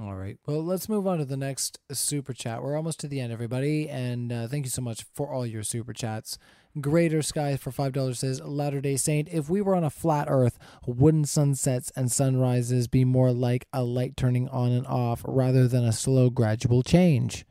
All 0.02 0.16
right. 0.16 0.38
Well, 0.48 0.64
let's 0.64 0.90
move 0.90 1.06
on 1.06 1.20
to 1.20 1.26
the 1.26 1.38
next 1.38 1.80
super 1.92 2.34
chat. 2.34 2.64
We're 2.64 2.76
almost 2.76 3.00
to 3.02 3.08
the 3.08 3.20
end, 3.20 3.32
everybody, 3.32 3.88
and 3.88 4.34
uh, 4.34 4.48
thank 4.48 4.66
you 4.66 4.72
so 4.72 4.82
much 4.82 5.06
for 5.14 5.32
all 5.32 5.46
your 5.46 5.62
super 5.62 5.94
chats. 5.94 6.40
Greater 6.82 7.22
Sky 7.22 7.56
for 7.58 7.72
five 7.72 7.94
dollars 7.94 8.18
says 8.20 8.42
Latter 8.42 8.82
Day 8.82 8.96
Saint. 8.96 9.30
If 9.32 9.52
we 9.52 9.62
were 9.62 9.76
on 9.76 9.84
a 9.84 9.92
flat 9.92 10.28
Earth, 10.28 10.58
wouldn't 10.88 11.30
sunsets 11.30 11.92
and 11.96 12.12
sunrises 12.12 12.88
be 12.88 13.06
more 13.06 13.32
like 13.32 13.68
a 13.72 13.84
light 13.84 14.18
turning 14.18 14.50
on 14.50 14.72
and 14.72 14.88
off 14.88 15.22
rather 15.28 15.68
than 15.68 15.86
a 15.86 15.92
slow, 15.92 16.32
gradual 16.32 16.82
change? 16.82 17.46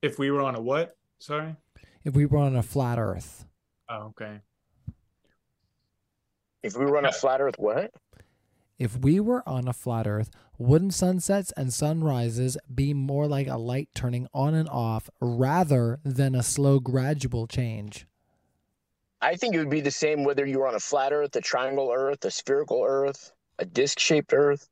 If 0.00 0.20
we 0.20 0.30
were 0.30 0.42
on 0.42 0.54
a 0.54 0.60
what? 0.60 0.96
Sorry. 1.18 1.56
If 2.04 2.14
we 2.14 2.26
were 2.26 2.38
on 2.38 2.54
a 2.54 2.62
flat 2.62 3.00
Earth. 3.00 3.46
Oh, 3.88 4.12
okay. 4.20 4.38
If 6.62 6.76
we 6.76 6.84
were 6.84 6.98
on 6.98 7.04
a 7.04 7.12
flat 7.12 7.40
Earth, 7.40 7.56
what? 7.58 7.90
If 8.78 8.98
we 8.98 9.20
were 9.20 9.48
on 9.48 9.68
a 9.68 9.72
flat 9.72 10.06
Earth, 10.06 10.30
wouldn't 10.58 10.94
sunsets 10.94 11.52
and 11.56 11.72
sunrises 11.72 12.56
be 12.72 12.92
more 12.92 13.26
like 13.26 13.46
a 13.46 13.56
light 13.56 13.88
turning 13.94 14.26
on 14.34 14.54
and 14.54 14.68
off 14.68 15.08
rather 15.20 16.00
than 16.04 16.34
a 16.34 16.42
slow, 16.42 16.80
gradual 16.80 17.46
change? 17.46 18.06
I 19.20 19.36
think 19.36 19.54
it 19.54 19.58
would 19.58 19.70
be 19.70 19.80
the 19.80 19.90
same 19.90 20.24
whether 20.24 20.44
you 20.44 20.58
were 20.58 20.68
on 20.68 20.74
a 20.74 20.80
flat 20.80 21.12
Earth, 21.12 21.34
a 21.36 21.40
triangle 21.40 21.92
Earth, 21.94 22.24
a 22.24 22.30
spherical 22.30 22.84
Earth, 22.86 23.32
a 23.58 23.64
disc 23.64 23.98
shaped 23.98 24.34
Earth. 24.34 24.68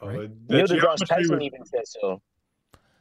Oh, 0.00 0.08
right. 0.08 0.30
Neil 0.48 0.66
deGrasse 0.66 1.06
Tyson 1.06 1.40
even 1.40 1.64
says 1.64 1.94
so. 2.00 2.20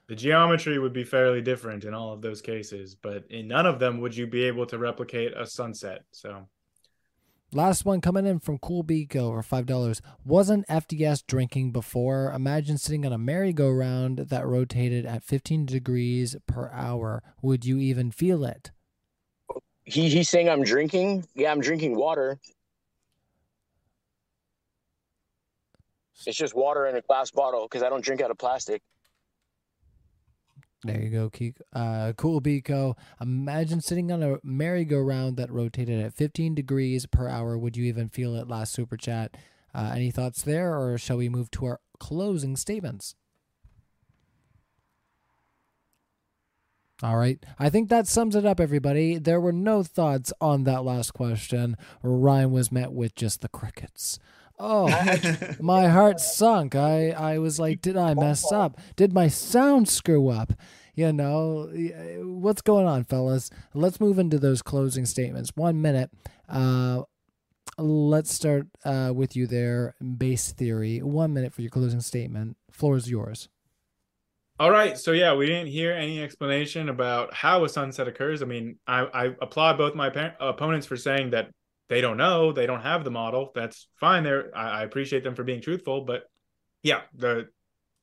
The 0.07 0.15
geometry 0.15 0.79
would 0.79 0.93
be 0.93 1.03
fairly 1.03 1.41
different 1.41 1.83
in 1.83 1.93
all 1.93 2.13
of 2.13 2.21
those 2.21 2.41
cases, 2.41 2.95
but 2.95 3.25
in 3.29 3.47
none 3.47 3.65
of 3.65 3.79
them 3.79 3.99
would 3.99 4.15
you 4.15 4.25
be 4.25 4.43
able 4.43 4.65
to 4.67 4.77
replicate 4.77 5.33
a 5.35 5.45
sunset. 5.45 6.03
So 6.11 6.47
Last 7.57 7.85
one 7.85 8.01
coming 8.01 8.27
in 8.27 8.37
from 8.37 8.59
Cool 8.59 8.83
Beco 8.83 9.33
for 9.33 9.41
five 9.41 9.65
dollars. 9.65 9.99
Wasn't 10.23 10.67
FDS 10.67 11.25
drinking 11.25 11.71
before? 11.71 12.31
Imagine 12.31 12.77
sitting 12.77 13.03
on 13.03 13.11
a 13.11 13.17
merry-go-round 13.17 14.19
that 14.29 14.45
rotated 14.45 15.07
at 15.07 15.23
15 15.23 15.65
degrees 15.65 16.35
per 16.45 16.69
hour. 16.71 17.23
Would 17.41 17.65
you 17.65 17.79
even 17.79 18.11
feel 18.11 18.45
it? 18.45 18.69
He 19.85 20.07
he's 20.07 20.29
saying 20.29 20.47
I'm 20.47 20.61
drinking. 20.61 21.25
Yeah, 21.33 21.51
I'm 21.51 21.59
drinking 21.59 21.95
water. 21.95 22.37
It's 26.27 26.37
just 26.37 26.53
water 26.53 26.85
in 26.85 26.95
a 26.95 27.01
glass 27.01 27.31
bottle 27.31 27.63
because 27.63 27.81
I 27.81 27.89
don't 27.89 28.05
drink 28.05 28.21
out 28.21 28.29
of 28.29 28.37
plastic. 28.37 28.83
There 30.83 31.01
you 31.01 31.09
go, 31.09 31.29
Keek. 31.29 31.55
Uh, 31.73 32.13
cool 32.17 32.39
Beco. 32.39 32.95
Imagine 33.19 33.81
sitting 33.81 34.11
on 34.11 34.21
a 34.21 34.37
merry-go-round 34.43 35.35
that 35.37 35.51
rotated 35.51 35.99
at 35.99 36.13
15 36.13 36.53
degrees 36.53 37.05
per 37.07 37.27
hour. 37.27 37.57
Would 37.57 37.75
you 37.75 37.85
even 37.85 38.09
feel 38.09 38.35
it? 38.35 38.47
Last 38.47 38.73
super 38.73 38.95
chat. 38.95 39.35
Uh, 39.73 39.91
any 39.95 40.11
thoughts 40.11 40.41
there, 40.43 40.77
or 40.77 40.97
shall 40.97 41.17
we 41.17 41.29
move 41.29 41.49
to 41.51 41.65
our 41.65 41.79
closing 41.99 42.55
statements? 42.55 43.15
All 47.03 47.17
right. 47.17 47.43
I 47.59 47.69
think 47.69 47.89
that 47.89 48.07
sums 48.07 48.35
it 48.35 48.45
up, 48.45 48.59
everybody. 48.59 49.19
There 49.19 49.39
were 49.39 49.51
no 49.51 49.83
thoughts 49.83 50.33
on 50.41 50.63
that 50.63 50.83
last 50.83 51.13
question. 51.13 51.77
Ryan 52.01 52.51
was 52.51 52.71
met 52.71 52.91
with 52.91 53.13
just 53.13 53.41
the 53.41 53.49
crickets. 53.49 54.17
Oh, 54.59 54.87
my 55.59 55.87
heart 55.87 56.19
sunk. 56.19 56.75
I, 56.75 57.11
I 57.11 57.37
was 57.37 57.59
like, 57.59 57.81
did 57.81 57.95
I 57.95 58.13
mess 58.13 58.51
up? 58.51 58.79
Did 58.95 59.13
my 59.13 59.27
sound 59.27 59.87
screw 59.87 60.29
up? 60.29 60.53
You 60.95 61.13
know, 61.13 61.69
what's 62.23 62.63
going 62.63 62.87
on, 62.87 63.03
fellas? 63.03 63.51
Let's 63.75 63.99
move 63.99 64.17
into 64.17 64.39
those 64.39 64.63
closing 64.63 65.05
statements. 65.05 65.51
One 65.55 65.79
minute. 65.79 66.09
Uh, 66.49 67.03
let's 67.77 68.33
start 68.33 68.65
uh, 68.83 69.11
with 69.15 69.35
you 69.35 69.45
there, 69.45 69.93
Based 70.17 70.57
Theory. 70.57 71.03
One 71.03 71.33
minute 71.33 71.53
for 71.53 71.61
your 71.61 71.69
closing 71.69 72.01
statement. 72.01 72.57
Floor 72.71 72.97
is 72.97 73.11
yours. 73.11 73.47
All 74.59 74.71
right. 74.71 74.97
So 74.97 75.11
yeah, 75.11 75.35
we 75.35 75.45
didn't 75.45 75.67
hear 75.67 75.93
any 75.93 76.21
explanation 76.23 76.89
about 76.89 77.31
how 77.31 77.63
a 77.63 77.69
sunset 77.69 78.07
occurs. 78.07 78.41
I 78.41 78.45
mean, 78.45 78.77
I, 78.87 79.01
I 79.01 79.25
applaud 79.39 79.77
both 79.77 79.93
my 79.93 80.11
opponents 80.39 80.87
for 80.87 80.97
saying 80.97 81.29
that 81.29 81.51
they 81.89 82.01
don't 82.01 82.17
know, 82.17 82.51
they 82.51 82.65
don't 82.65 82.81
have 82.81 83.03
the 83.03 83.11
model. 83.11 83.51
That's 83.55 83.87
fine. 83.99 84.23
There, 84.23 84.55
I, 84.55 84.81
I 84.81 84.83
appreciate 84.83 85.23
them 85.23 85.35
for 85.35 85.43
being 85.43 85.61
truthful, 85.61 86.01
but 86.01 86.23
yeah, 86.83 87.01
the 87.15 87.47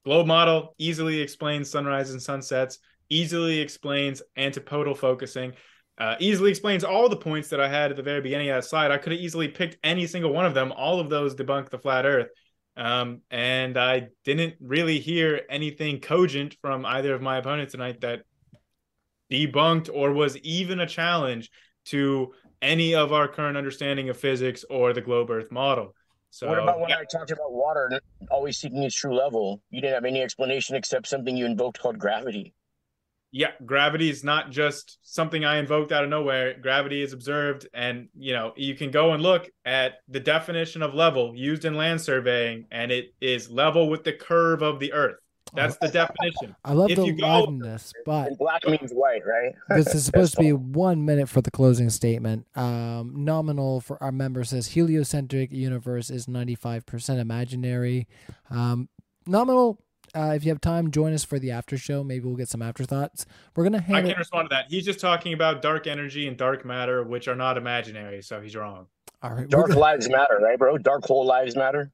globe 0.04 0.26
model 0.26 0.74
easily 0.78 1.20
explains 1.20 1.70
sunrises 1.70 2.12
and 2.12 2.22
sunsets, 2.22 2.78
easily 3.08 3.60
explains 3.60 4.22
antipodal 4.36 4.94
focusing, 4.94 5.52
uh, 5.98 6.16
easily 6.18 6.50
explains 6.50 6.82
all 6.82 7.08
the 7.08 7.16
points 7.16 7.48
that 7.50 7.60
I 7.60 7.68
had 7.68 7.90
at 7.90 7.96
the 7.96 8.02
very 8.02 8.20
beginning 8.20 8.50
of 8.50 8.56
that 8.56 8.68
slide. 8.68 8.90
I 8.90 8.98
could 8.98 9.12
have 9.12 9.20
easily 9.20 9.48
picked 9.48 9.78
any 9.84 10.06
single 10.06 10.32
one 10.32 10.46
of 10.46 10.54
them. 10.54 10.72
All 10.72 10.98
of 10.98 11.08
those 11.08 11.34
debunk 11.34 11.70
the 11.70 11.78
flat 11.78 12.04
Earth. 12.04 12.28
Um, 12.76 13.20
and 13.30 13.76
I 13.76 14.08
didn't 14.24 14.54
really 14.60 14.98
hear 14.98 15.42
anything 15.48 16.00
cogent 16.00 16.56
from 16.60 16.84
either 16.84 17.14
of 17.14 17.22
my 17.22 17.36
opponents 17.36 17.72
tonight 17.72 18.00
that 18.00 18.22
debunked 19.30 19.88
or 19.92 20.12
was 20.12 20.36
even 20.38 20.80
a 20.80 20.86
challenge 20.86 21.50
to 21.86 22.32
any 22.64 22.94
of 22.94 23.12
our 23.12 23.28
current 23.28 23.56
understanding 23.56 24.08
of 24.08 24.16
physics 24.16 24.64
or 24.70 24.92
the 24.92 25.00
globe 25.00 25.30
Earth 25.30 25.52
model. 25.52 25.94
So, 26.30 26.48
what 26.48 26.58
about 26.58 26.80
when 26.80 26.88
yeah. 26.88 26.96
I 26.98 27.04
talked 27.04 27.30
about 27.30 27.52
water 27.52 28.00
always 28.28 28.58
seeking 28.58 28.82
its 28.82 28.96
true 28.96 29.14
level? 29.14 29.62
You 29.70 29.80
didn't 29.80 29.94
have 29.94 30.04
any 30.04 30.20
explanation 30.20 30.74
except 30.74 31.06
something 31.06 31.36
you 31.36 31.46
invoked 31.46 31.78
called 31.78 31.98
gravity. 31.98 32.54
Yeah, 33.30 33.50
gravity 33.64 34.10
is 34.10 34.24
not 34.24 34.50
just 34.50 34.98
something 35.02 35.44
I 35.44 35.58
invoked 35.58 35.92
out 35.92 36.04
of 36.04 36.10
nowhere. 36.10 36.58
Gravity 36.58 37.02
is 37.02 37.12
observed, 37.12 37.68
and 37.74 38.08
you 38.16 38.32
know 38.32 38.52
you 38.56 38.74
can 38.74 38.90
go 38.90 39.12
and 39.12 39.22
look 39.22 39.48
at 39.64 39.98
the 40.08 40.20
definition 40.20 40.82
of 40.82 40.94
level 40.94 41.34
used 41.36 41.64
in 41.64 41.76
land 41.76 42.00
surveying, 42.00 42.66
and 42.70 42.90
it 42.90 43.14
is 43.20 43.50
level 43.50 43.88
with 43.88 44.02
the 44.02 44.12
curve 44.12 44.62
of 44.62 44.80
the 44.80 44.92
Earth. 44.92 45.16
That's 45.54 45.76
the 45.76 45.88
definition. 45.88 46.56
I 46.64 46.72
love 46.72 46.90
if 46.90 46.96
the 46.96 47.12
liveness, 47.12 47.92
but 48.04 48.28
and 48.28 48.38
black 48.38 48.66
means 48.66 48.92
white, 48.92 49.22
right? 49.26 49.54
this 49.68 49.94
is 49.94 50.04
supposed 50.04 50.34
to 50.34 50.40
be 50.40 50.52
one 50.52 51.04
minute 51.04 51.28
for 51.28 51.40
the 51.40 51.50
closing 51.50 51.90
statement. 51.90 52.46
Um, 52.56 53.12
nominal 53.24 53.80
for 53.80 54.02
our 54.02 54.12
member 54.12 54.44
says 54.44 54.68
heliocentric 54.68 55.52
universe 55.52 56.10
is 56.10 56.28
ninety 56.28 56.54
five 56.54 56.86
percent 56.86 57.20
imaginary. 57.20 58.08
Um, 58.50 58.88
nominal. 59.26 59.80
Uh, 60.14 60.32
if 60.36 60.44
you 60.44 60.50
have 60.50 60.60
time, 60.60 60.92
join 60.92 61.12
us 61.12 61.24
for 61.24 61.40
the 61.40 61.50
after 61.50 61.76
show. 61.76 62.04
Maybe 62.04 62.24
we'll 62.26 62.36
get 62.36 62.48
some 62.48 62.62
afterthoughts. 62.62 63.26
We're 63.56 63.64
gonna. 63.64 63.80
Hang 63.80 63.96
I 63.96 64.00
can 64.02 64.10
it... 64.10 64.18
respond 64.18 64.50
to 64.50 64.54
that. 64.54 64.66
He's 64.68 64.84
just 64.84 65.00
talking 65.00 65.32
about 65.32 65.60
dark 65.60 65.86
energy 65.86 66.28
and 66.28 66.36
dark 66.36 66.64
matter, 66.64 67.02
which 67.02 67.26
are 67.26 67.34
not 67.34 67.56
imaginary. 67.56 68.22
So 68.22 68.40
he's 68.40 68.54
wrong. 68.54 68.86
All 69.22 69.32
right. 69.32 69.48
Dark 69.48 69.68
gonna... 69.68 69.80
lives 69.80 70.08
matter, 70.08 70.38
right, 70.40 70.58
bro? 70.58 70.78
Dark 70.78 71.04
hole 71.04 71.26
lives 71.26 71.56
matter. 71.56 71.90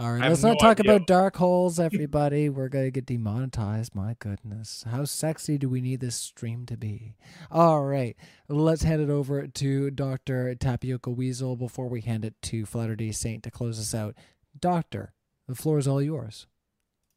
All 0.00 0.12
right, 0.12 0.30
let's 0.30 0.42
not 0.42 0.52
no 0.52 0.54
talk 0.54 0.80
idea. 0.80 0.94
about 0.94 1.06
dark 1.06 1.36
holes, 1.36 1.78
everybody. 1.78 2.48
We're 2.48 2.70
gonna 2.70 2.90
get 2.90 3.04
demonetized. 3.04 3.94
My 3.94 4.16
goodness, 4.18 4.82
how 4.90 5.04
sexy 5.04 5.58
do 5.58 5.68
we 5.68 5.82
need 5.82 6.00
this 6.00 6.16
stream 6.16 6.64
to 6.66 6.78
be? 6.78 7.16
All 7.50 7.84
right, 7.84 8.16
let's 8.48 8.82
hand 8.82 9.02
it 9.02 9.10
over 9.10 9.46
to 9.46 9.90
Doctor 9.90 10.54
Tapioca 10.54 11.10
Weasel 11.10 11.54
before 11.54 11.86
we 11.86 12.00
hand 12.00 12.24
it 12.24 12.32
to 12.44 12.64
Flatter 12.64 12.96
Day 12.96 13.12
Saint 13.12 13.42
to 13.42 13.50
close 13.50 13.78
us 13.78 13.94
out. 13.94 14.14
Doctor, 14.58 15.12
the 15.46 15.54
floor 15.54 15.76
is 15.76 15.86
all 15.86 16.00
yours. 16.00 16.46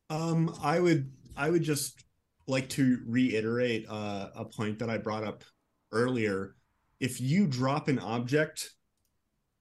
Um, 0.09 0.53
I 0.61 0.81
would, 0.81 1.09
I 1.37 1.51
would 1.51 1.63
just 1.63 2.03
like 2.47 2.67
to 2.71 2.99
reiterate 3.07 3.85
uh, 3.87 4.27
a 4.35 4.43
point 4.43 4.79
that 4.79 4.89
I 4.89 4.97
brought 4.97 5.23
up 5.23 5.45
earlier. 5.93 6.57
If 6.99 7.21
you 7.21 7.47
drop 7.47 7.87
an 7.87 7.99
object 7.99 8.71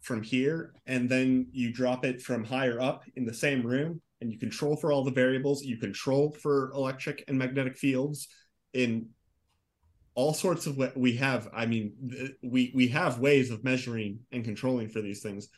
from 0.02 0.22
here 0.22 0.74
and 0.86 1.08
then 1.08 1.46
you 1.52 1.72
drop 1.72 2.04
it 2.04 2.20
from 2.20 2.44
higher 2.44 2.80
up 2.80 3.04
in 3.16 3.24
the 3.24 3.34
same 3.34 3.62
room 3.64 4.00
and 4.20 4.32
you 4.32 4.38
control 4.38 4.76
for 4.76 4.92
all 4.92 5.04
the 5.04 5.10
variables 5.10 5.62
you 5.62 5.76
control 5.76 6.36
for 6.42 6.70
electric 6.74 7.24
and 7.28 7.38
magnetic 7.38 7.76
fields 7.76 8.28
in 8.72 9.08
all 10.14 10.34
sorts 10.34 10.66
of 10.66 10.76
what 10.76 10.96
we 10.96 11.16
have 11.16 11.48
i 11.54 11.64
mean 11.64 11.92
we 12.42 12.72
we 12.74 12.88
have 12.88 13.18
ways 13.18 13.50
of 13.50 13.64
measuring 13.64 14.18
and 14.32 14.44
controlling 14.44 14.88
for 14.88 15.00
these 15.00 15.22
things 15.22 15.48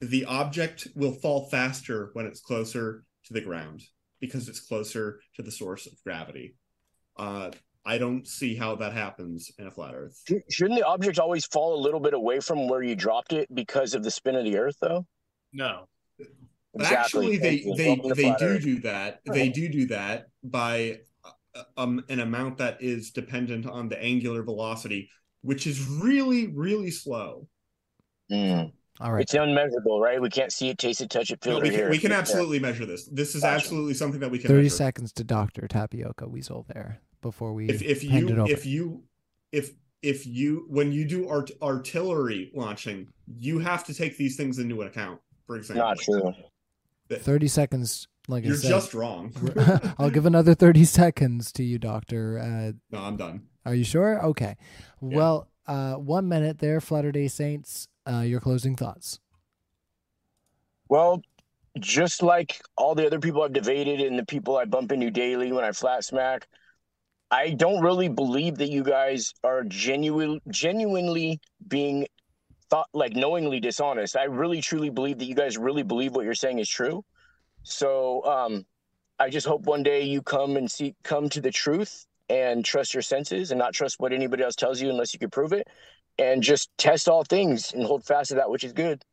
the 0.00 0.24
object 0.24 0.88
will 0.94 1.12
fall 1.12 1.48
faster 1.50 2.10
when 2.14 2.26
it's 2.26 2.40
closer 2.40 3.04
to 3.24 3.32
the 3.32 3.40
ground 3.40 3.82
because 4.20 4.48
it's 4.48 4.60
closer 4.60 5.20
to 5.34 5.42
the 5.42 5.50
source 5.50 5.86
of 5.86 5.92
gravity. 6.04 6.56
Uh, 7.16 7.50
I 7.84 7.98
don't 7.98 8.26
see 8.26 8.54
how 8.54 8.76
that 8.76 8.92
happens 8.92 9.50
in 9.58 9.66
a 9.66 9.70
flat 9.70 9.94
Earth. 9.94 10.22
Shouldn't 10.50 10.78
the 10.78 10.86
object 10.86 11.18
always 11.18 11.46
fall 11.46 11.74
a 11.74 11.80
little 11.80 12.00
bit 12.00 12.14
away 12.14 12.40
from 12.40 12.68
where 12.68 12.82
you 12.82 12.94
dropped 12.94 13.32
it 13.32 13.52
because 13.54 13.94
of 13.94 14.02
the 14.02 14.10
spin 14.10 14.36
of 14.36 14.44
the 14.44 14.58
Earth, 14.58 14.76
though? 14.80 15.06
No. 15.52 15.86
Actually, 16.78 17.36
they 17.36 17.64
they 17.76 18.00
they 18.14 18.34
do 18.38 18.58
do 18.58 18.80
that. 18.80 19.20
They 19.24 19.48
do 19.48 19.68
do 19.68 19.86
that 19.86 20.26
by 20.44 21.00
uh, 21.24 21.62
um 21.76 22.04
an 22.08 22.20
amount 22.20 22.58
that 22.58 22.80
is 22.80 23.10
dependent 23.10 23.66
on 23.66 23.88
the 23.88 24.00
angular 24.00 24.44
velocity, 24.44 25.10
which 25.42 25.66
is 25.66 25.84
really 25.84 26.46
really 26.46 26.92
slow. 26.92 27.48
Mm. 28.30 28.72
All 29.00 29.12
right. 29.12 29.22
It's 29.22 29.32
unmeasurable, 29.34 30.00
right? 30.00 30.20
We 30.20 30.28
can't 30.28 30.52
see 30.52 30.68
it, 30.68 30.78
taste 30.78 31.00
it, 31.00 31.08
touch 31.10 31.30
it, 31.30 31.42
feel 31.42 31.54
No, 31.54 31.58
it, 31.60 31.62
we 31.62 31.68
or 31.70 31.78
can, 31.78 31.90
we 31.90 31.96
it. 31.96 32.00
can 32.00 32.10
Yeah. 32.10 32.18
absolutely 32.18 32.58
measure 32.58 32.84
this. 32.84 33.06
This 33.06 33.34
is 33.34 33.42
Gotcha. 33.42 33.54
absolutely 33.54 33.94
something 33.94 34.20
that 34.20 34.30
we 34.30 34.38
can. 34.38 34.48
30 34.48 34.62
measure. 34.64 34.74
seconds 34.76 35.12
to 35.14 35.24
Dr. 35.24 35.66
Tapioca 35.68 36.28
Weasel 36.28 36.66
there 36.68 37.00
before 37.22 37.52
we 37.54 37.68
If 37.68 37.82
if 37.82 38.02
hand 38.02 38.28
it 38.30 38.34
you 38.36 38.42
over. 38.42 38.52
if 38.52 38.66
you 38.66 39.02
if 39.52 39.72
if 40.02 40.26
you 40.26 40.66
when 40.68 40.92
you 40.92 41.04
do 41.06 41.28
art 41.28 41.50
artillery 41.62 42.50
launching, 42.54 43.08
you 43.26 43.58
have 43.58 43.84
to 43.84 43.94
take 43.94 44.16
these 44.18 44.36
things 44.36 44.58
into 44.58 44.82
account. 44.82 45.20
For 45.46 45.56
example, 45.56 45.84
Not 45.86 45.98
true. 45.98 46.34
30 47.10 47.48
seconds, 47.48 48.06
like 48.28 48.44
You're 48.44 48.54
I 48.54 48.58
said. 48.58 48.68
just 48.68 48.94
wrong. 48.94 49.32
I'll 49.98 50.10
give 50.10 50.26
another 50.26 50.54
30 50.54 50.84
seconds 50.84 51.50
to 51.52 51.64
you, 51.64 51.76
Doctor. 51.78 52.38
Uh, 52.38 52.72
no, 52.92 53.02
I'm 53.02 53.16
done. 53.16 53.42
are 53.66 53.74
you 53.74 53.82
sure? 53.82 54.22
Okay. 54.26 54.56
Well, 55.00 55.48
uh, 55.66 55.94
one 55.94 56.28
minute 56.28 56.58
there, 56.60 56.80
Flatter 56.80 57.10
Day 57.10 57.26
Saints. 57.26 57.88
Uh, 58.06 58.20
your 58.20 58.40
closing 58.40 58.76
thoughts. 58.76 59.20
Well, 60.88 61.22
just 61.78 62.22
like 62.22 62.60
all 62.76 62.94
the 62.94 63.06
other 63.06 63.20
people 63.20 63.42
I've 63.42 63.52
debated 63.52 64.00
and 64.00 64.18
the 64.18 64.26
people 64.26 64.56
I 64.56 64.64
bump 64.64 64.90
into 64.92 65.10
daily 65.10 65.52
when 65.52 65.64
I 65.64 65.72
flat 65.72 66.04
smack, 66.04 66.48
I 67.30 67.50
don't 67.50 67.80
really 67.80 68.08
believe 68.08 68.56
that 68.56 68.70
you 68.70 68.82
guys 68.82 69.32
are 69.44 69.62
genuine, 69.62 70.40
genuinely 70.48 71.40
being 71.68 72.06
thought 72.70 72.88
like 72.92 73.14
knowingly 73.14 73.60
dishonest. 73.60 74.16
I 74.16 74.24
really 74.24 74.60
truly 74.60 74.90
believe 74.90 75.18
that 75.18 75.26
you 75.26 75.34
guys 75.34 75.56
really 75.56 75.82
believe 75.82 76.12
what 76.12 76.24
you're 76.24 76.34
saying 76.34 76.58
is 76.58 76.68
true. 76.68 77.04
So 77.62 78.24
um, 78.24 78.66
I 79.18 79.30
just 79.30 79.46
hope 79.46 79.62
one 79.62 79.82
day 79.82 80.02
you 80.02 80.22
come 80.22 80.56
and 80.56 80.70
see 80.70 80.94
come 81.04 81.28
to 81.30 81.40
the 81.40 81.50
truth 81.50 82.06
and 82.28 82.64
trust 82.64 82.94
your 82.94 83.02
senses 83.02 83.50
and 83.50 83.58
not 83.58 83.74
trust 83.74 83.96
what 83.98 84.12
anybody 84.12 84.42
else 84.42 84.54
tells 84.54 84.80
you 84.80 84.88
unless 84.88 85.12
you 85.12 85.18
can 85.20 85.30
prove 85.30 85.52
it. 85.52 85.68
And 86.20 86.44
just 86.44 86.70
test 86.78 87.08
all 87.08 87.24
things 87.24 87.72
and 87.74 87.84
hold 87.84 88.04
fast 88.04 88.30
to 88.30 88.36
that 88.36 88.50
which 88.50 88.64
is 88.64 88.74
good. 88.74 89.04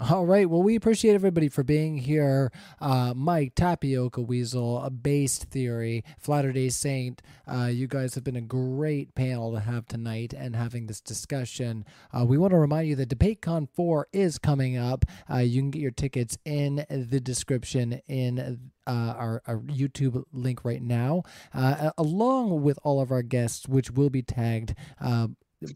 All 0.00 0.26
right. 0.26 0.50
Well, 0.50 0.62
we 0.64 0.74
appreciate 0.74 1.14
everybody 1.14 1.48
for 1.48 1.62
being 1.62 1.98
here. 1.98 2.50
Uh, 2.80 3.14
Mike, 3.14 3.54
Tapioca 3.54 4.20
Weasel, 4.20 4.82
a 4.82 4.90
Based 4.90 5.44
Theory, 5.44 6.02
Flatter 6.18 6.50
Day 6.50 6.68
Saint. 6.68 7.22
Uh, 7.46 7.66
you 7.66 7.86
guys 7.86 8.16
have 8.16 8.24
been 8.24 8.34
a 8.34 8.40
great 8.40 9.14
panel 9.14 9.52
to 9.52 9.60
have 9.60 9.86
tonight 9.86 10.34
and 10.36 10.56
having 10.56 10.88
this 10.88 11.00
discussion. 11.00 11.84
Uh, 12.12 12.24
we 12.24 12.36
want 12.36 12.50
to 12.50 12.56
remind 12.56 12.88
you 12.88 12.96
that 12.96 13.08
DebateCon 13.08 13.68
4 13.72 14.08
is 14.12 14.36
coming 14.36 14.76
up. 14.76 15.04
Uh, 15.32 15.38
you 15.38 15.60
can 15.62 15.70
get 15.70 15.80
your 15.80 15.92
tickets 15.92 16.36
in 16.44 16.84
the 16.90 17.20
description 17.20 18.00
in 18.08 18.72
uh, 18.88 19.14
our, 19.16 19.42
our 19.46 19.58
YouTube 19.58 20.24
link 20.32 20.64
right 20.64 20.82
now, 20.82 21.22
uh, 21.54 21.92
along 21.96 22.62
with 22.62 22.80
all 22.82 23.00
of 23.00 23.12
our 23.12 23.22
guests, 23.22 23.68
which 23.68 23.92
will 23.92 24.10
be 24.10 24.22
tagged. 24.22 24.74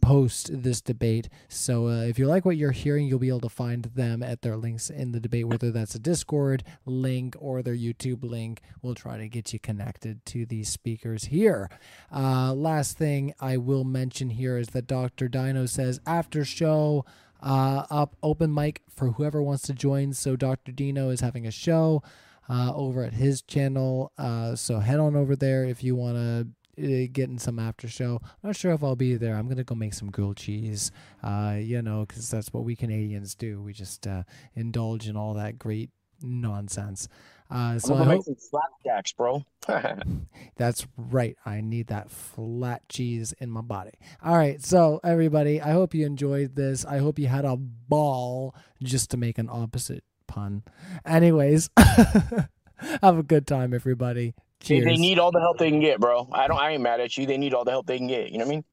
Post 0.01 0.63
this 0.63 0.81
debate. 0.81 1.29
So 1.49 1.89
uh, 1.89 2.03
if 2.03 2.19
you 2.19 2.27
like 2.27 2.45
what 2.45 2.57
you're 2.57 2.73
hearing, 2.73 3.07
you'll 3.07 3.19
be 3.19 3.29
able 3.29 3.41
to 3.41 3.49
find 3.49 3.85
them 3.85 4.23
at 4.23 4.43
their 4.43 4.57
links 4.57 4.91
in 4.91 5.13
the 5.13 5.21
debate, 5.21 5.47
whether 5.47 5.71
that's 5.71 5.95
a 5.95 5.99
Discord 5.99 6.65
link 6.85 7.37
or 7.39 7.63
their 7.63 7.75
YouTube 7.75 8.23
link. 8.23 8.61
We'll 8.83 8.95
try 8.95 9.17
to 9.19 9.29
get 9.29 9.53
you 9.53 9.59
connected 9.59 10.25
to 10.27 10.47
these 10.47 10.69
speakers 10.69 11.25
here. 11.25 11.71
Uh, 12.15 12.53
last 12.55 12.99
thing 12.99 13.35
I 13.41 13.57
will 13.57 13.85
mention 13.85 14.31
here 14.31 14.59
is 14.59 14.69
that 14.69 14.87
Dr. 14.87 15.29
Dino 15.29 15.67
says 15.67 16.01
after 16.07 16.45
show. 16.45 17.05
Uh, 17.41 17.87
up 17.89 18.17
open 18.21 18.53
mic 18.53 18.83
for 18.91 19.13
whoever 19.13 19.41
wants 19.41 19.63
to 19.63 19.73
join. 19.73 20.13
So 20.13 20.35
Dr. 20.35 20.73
Dino 20.73 21.11
is 21.11 21.21
having 21.21 21.47
a 21.47 21.53
show 21.53 22.03
uh, 22.49 22.73
over 22.75 23.05
at 23.05 23.15
his 23.15 23.43
channel. 23.43 24.13
Uh, 24.19 24.57
so 24.57 24.81
head 24.81 24.99
on 24.99 25.15
over 25.17 25.37
there 25.37 25.65
if 25.65 25.85
you 25.85 25.95
want 25.95 26.17
to 26.17 26.49
getting 26.79 27.39
some 27.39 27.59
after 27.59 27.89
show. 27.89 28.21
I'm 28.23 28.49
not 28.49 28.57
sure 28.57 28.73
if 28.73 28.83
I'll 28.83 28.97
be 28.97 29.17
there. 29.17 29.37
I'm 29.37 29.49
gonna 29.49 29.65
go 29.65 29.75
make 29.75 29.95
some 29.95 30.11
grilled 30.11 30.37
cheese. 30.37 30.91
Uh, 31.23 31.57
you 31.59 31.83
know, 31.83 32.05
because 32.07 32.31
that's 32.31 32.53
what 32.53 32.65
we 32.65 32.77
Canadians 32.77 33.35
do. 33.35 33.63
We 33.63 33.73
just 33.73 34.07
uh, 34.07 34.23
indulge 34.55 35.09
in 35.09 35.17
all 35.17 35.35
that 35.35 35.59
great 35.59 35.91
nonsense. 36.23 37.09
Uh, 37.51 37.79
so 37.79 37.95
I'm 37.95 38.01
gonna 38.01 38.11
hope 38.11 38.27
make 38.27 38.37
some 38.37 38.51
flapjacks, 38.51 39.13
bro. 39.13 39.45
that's 40.57 40.87
right. 40.97 41.37
I 41.47 41.63
need 41.63 41.87
that 41.87 42.11
flat 42.11 42.87
cheese 42.89 43.33
in 43.39 43.51
my 43.51 43.63
body. 43.63 43.93
All 44.23 44.37
right, 44.37 44.63
so 44.63 45.01
everybody, 45.03 45.61
I 45.61 45.71
hope 45.73 45.95
you 45.95 46.05
enjoyed 46.05 46.57
this. 46.57 46.85
I 46.85 46.99
hope 46.99 47.19
you 47.19 47.27
had 47.27 47.47
a 47.47 47.57
ball, 47.57 48.55
just 48.83 49.11
to 49.13 49.17
make 49.17 49.39
an 49.39 49.49
opposite 49.51 50.05
pun. 50.27 50.63
Anyways, 51.07 51.71
have 51.79 53.19
a 53.19 53.23
good 53.23 53.47
time, 53.47 53.73
everybody. 53.73 54.35
They, 54.61 54.67
Cheers. 54.67 54.85
they 54.85 54.97
need 54.97 55.19
all 55.19 55.31
the 55.31 55.41
help 55.41 55.59
they 55.59 55.71
can 55.71 55.81
get, 55.81 56.01
bro. 56.01 56.29
I 56.33 56.49
don't. 56.49 56.59
I 56.59 56.73
ain't 56.73 56.83
mad 56.83 57.01
at 57.01 57.17
you. 57.17 57.27
They 57.27 57.39
need 57.39 57.55
all 57.55 57.65
the 57.65 57.71
help 57.71 57.87
they 57.87 57.99
can 57.99 58.07
get. 58.07 58.31
You 58.31 58.39
know 58.39 58.45
what 58.45 58.51
I 58.51 58.55
mean? 58.57 58.65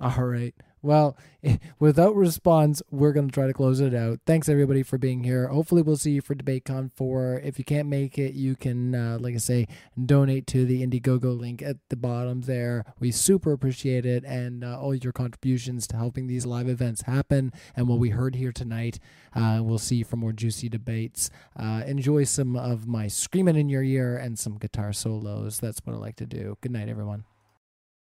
All 0.00 0.24
right. 0.24 0.54
Well, 0.82 1.16
without 1.78 2.14
response, 2.14 2.82
we're 2.90 3.12
going 3.12 3.28
to 3.28 3.32
try 3.32 3.46
to 3.46 3.52
close 3.52 3.80
it 3.80 3.94
out. 3.94 4.20
Thanks, 4.26 4.48
everybody, 4.48 4.82
for 4.82 4.98
being 4.98 5.24
here. 5.24 5.48
Hopefully, 5.48 5.82
we'll 5.82 5.96
see 5.96 6.12
you 6.12 6.20
for 6.20 6.34
DebateCon 6.34 6.92
4. 6.92 7.40
If 7.44 7.58
you 7.58 7.64
can't 7.64 7.88
make 7.88 8.18
it, 8.18 8.34
you 8.34 8.56
can, 8.56 8.94
uh, 8.94 9.18
like 9.20 9.34
I 9.34 9.38
say, 9.38 9.66
donate 10.02 10.46
to 10.48 10.64
the 10.64 10.86
Indiegogo 10.86 11.38
link 11.38 11.62
at 11.62 11.76
the 11.88 11.96
bottom 11.96 12.42
there. 12.42 12.84
We 12.98 13.10
super 13.10 13.52
appreciate 13.52 14.06
it 14.06 14.24
and 14.24 14.64
uh, 14.64 14.80
all 14.80 14.94
your 14.94 15.12
contributions 15.12 15.86
to 15.88 15.96
helping 15.96 16.26
these 16.26 16.46
live 16.46 16.68
events 16.68 17.02
happen 17.02 17.52
and 17.76 17.88
what 17.88 17.98
we 17.98 18.10
heard 18.10 18.36
here 18.36 18.52
tonight. 18.52 18.98
Uh, 19.34 19.60
we'll 19.62 19.78
see 19.78 20.02
for 20.02 20.16
more 20.16 20.32
juicy 20.32 20.68
debates. 20.68 21.30
Uh, 21.56 21.82
enjoy 21.86 22.24
some 22.24 22.56
of 22.56 22.86
my 22.86 23.08
screaming 23.08 23.56
in 23.56 23.68
your 23.68 23.82
ear 23.82 24.16
and 24.16 24.38
some 24.38 24.58
guitar 24.58 24.92
solos. 24.92 25.58
That's 25.58 25.80
what 25.84 25.94
I 25.94 25.98
like 25.98 26.16
to 26.16 26.26
do. 26.26 26.56
Good 26.60 26.72
night, 26.72 26.88
everyone. 26.88 27.24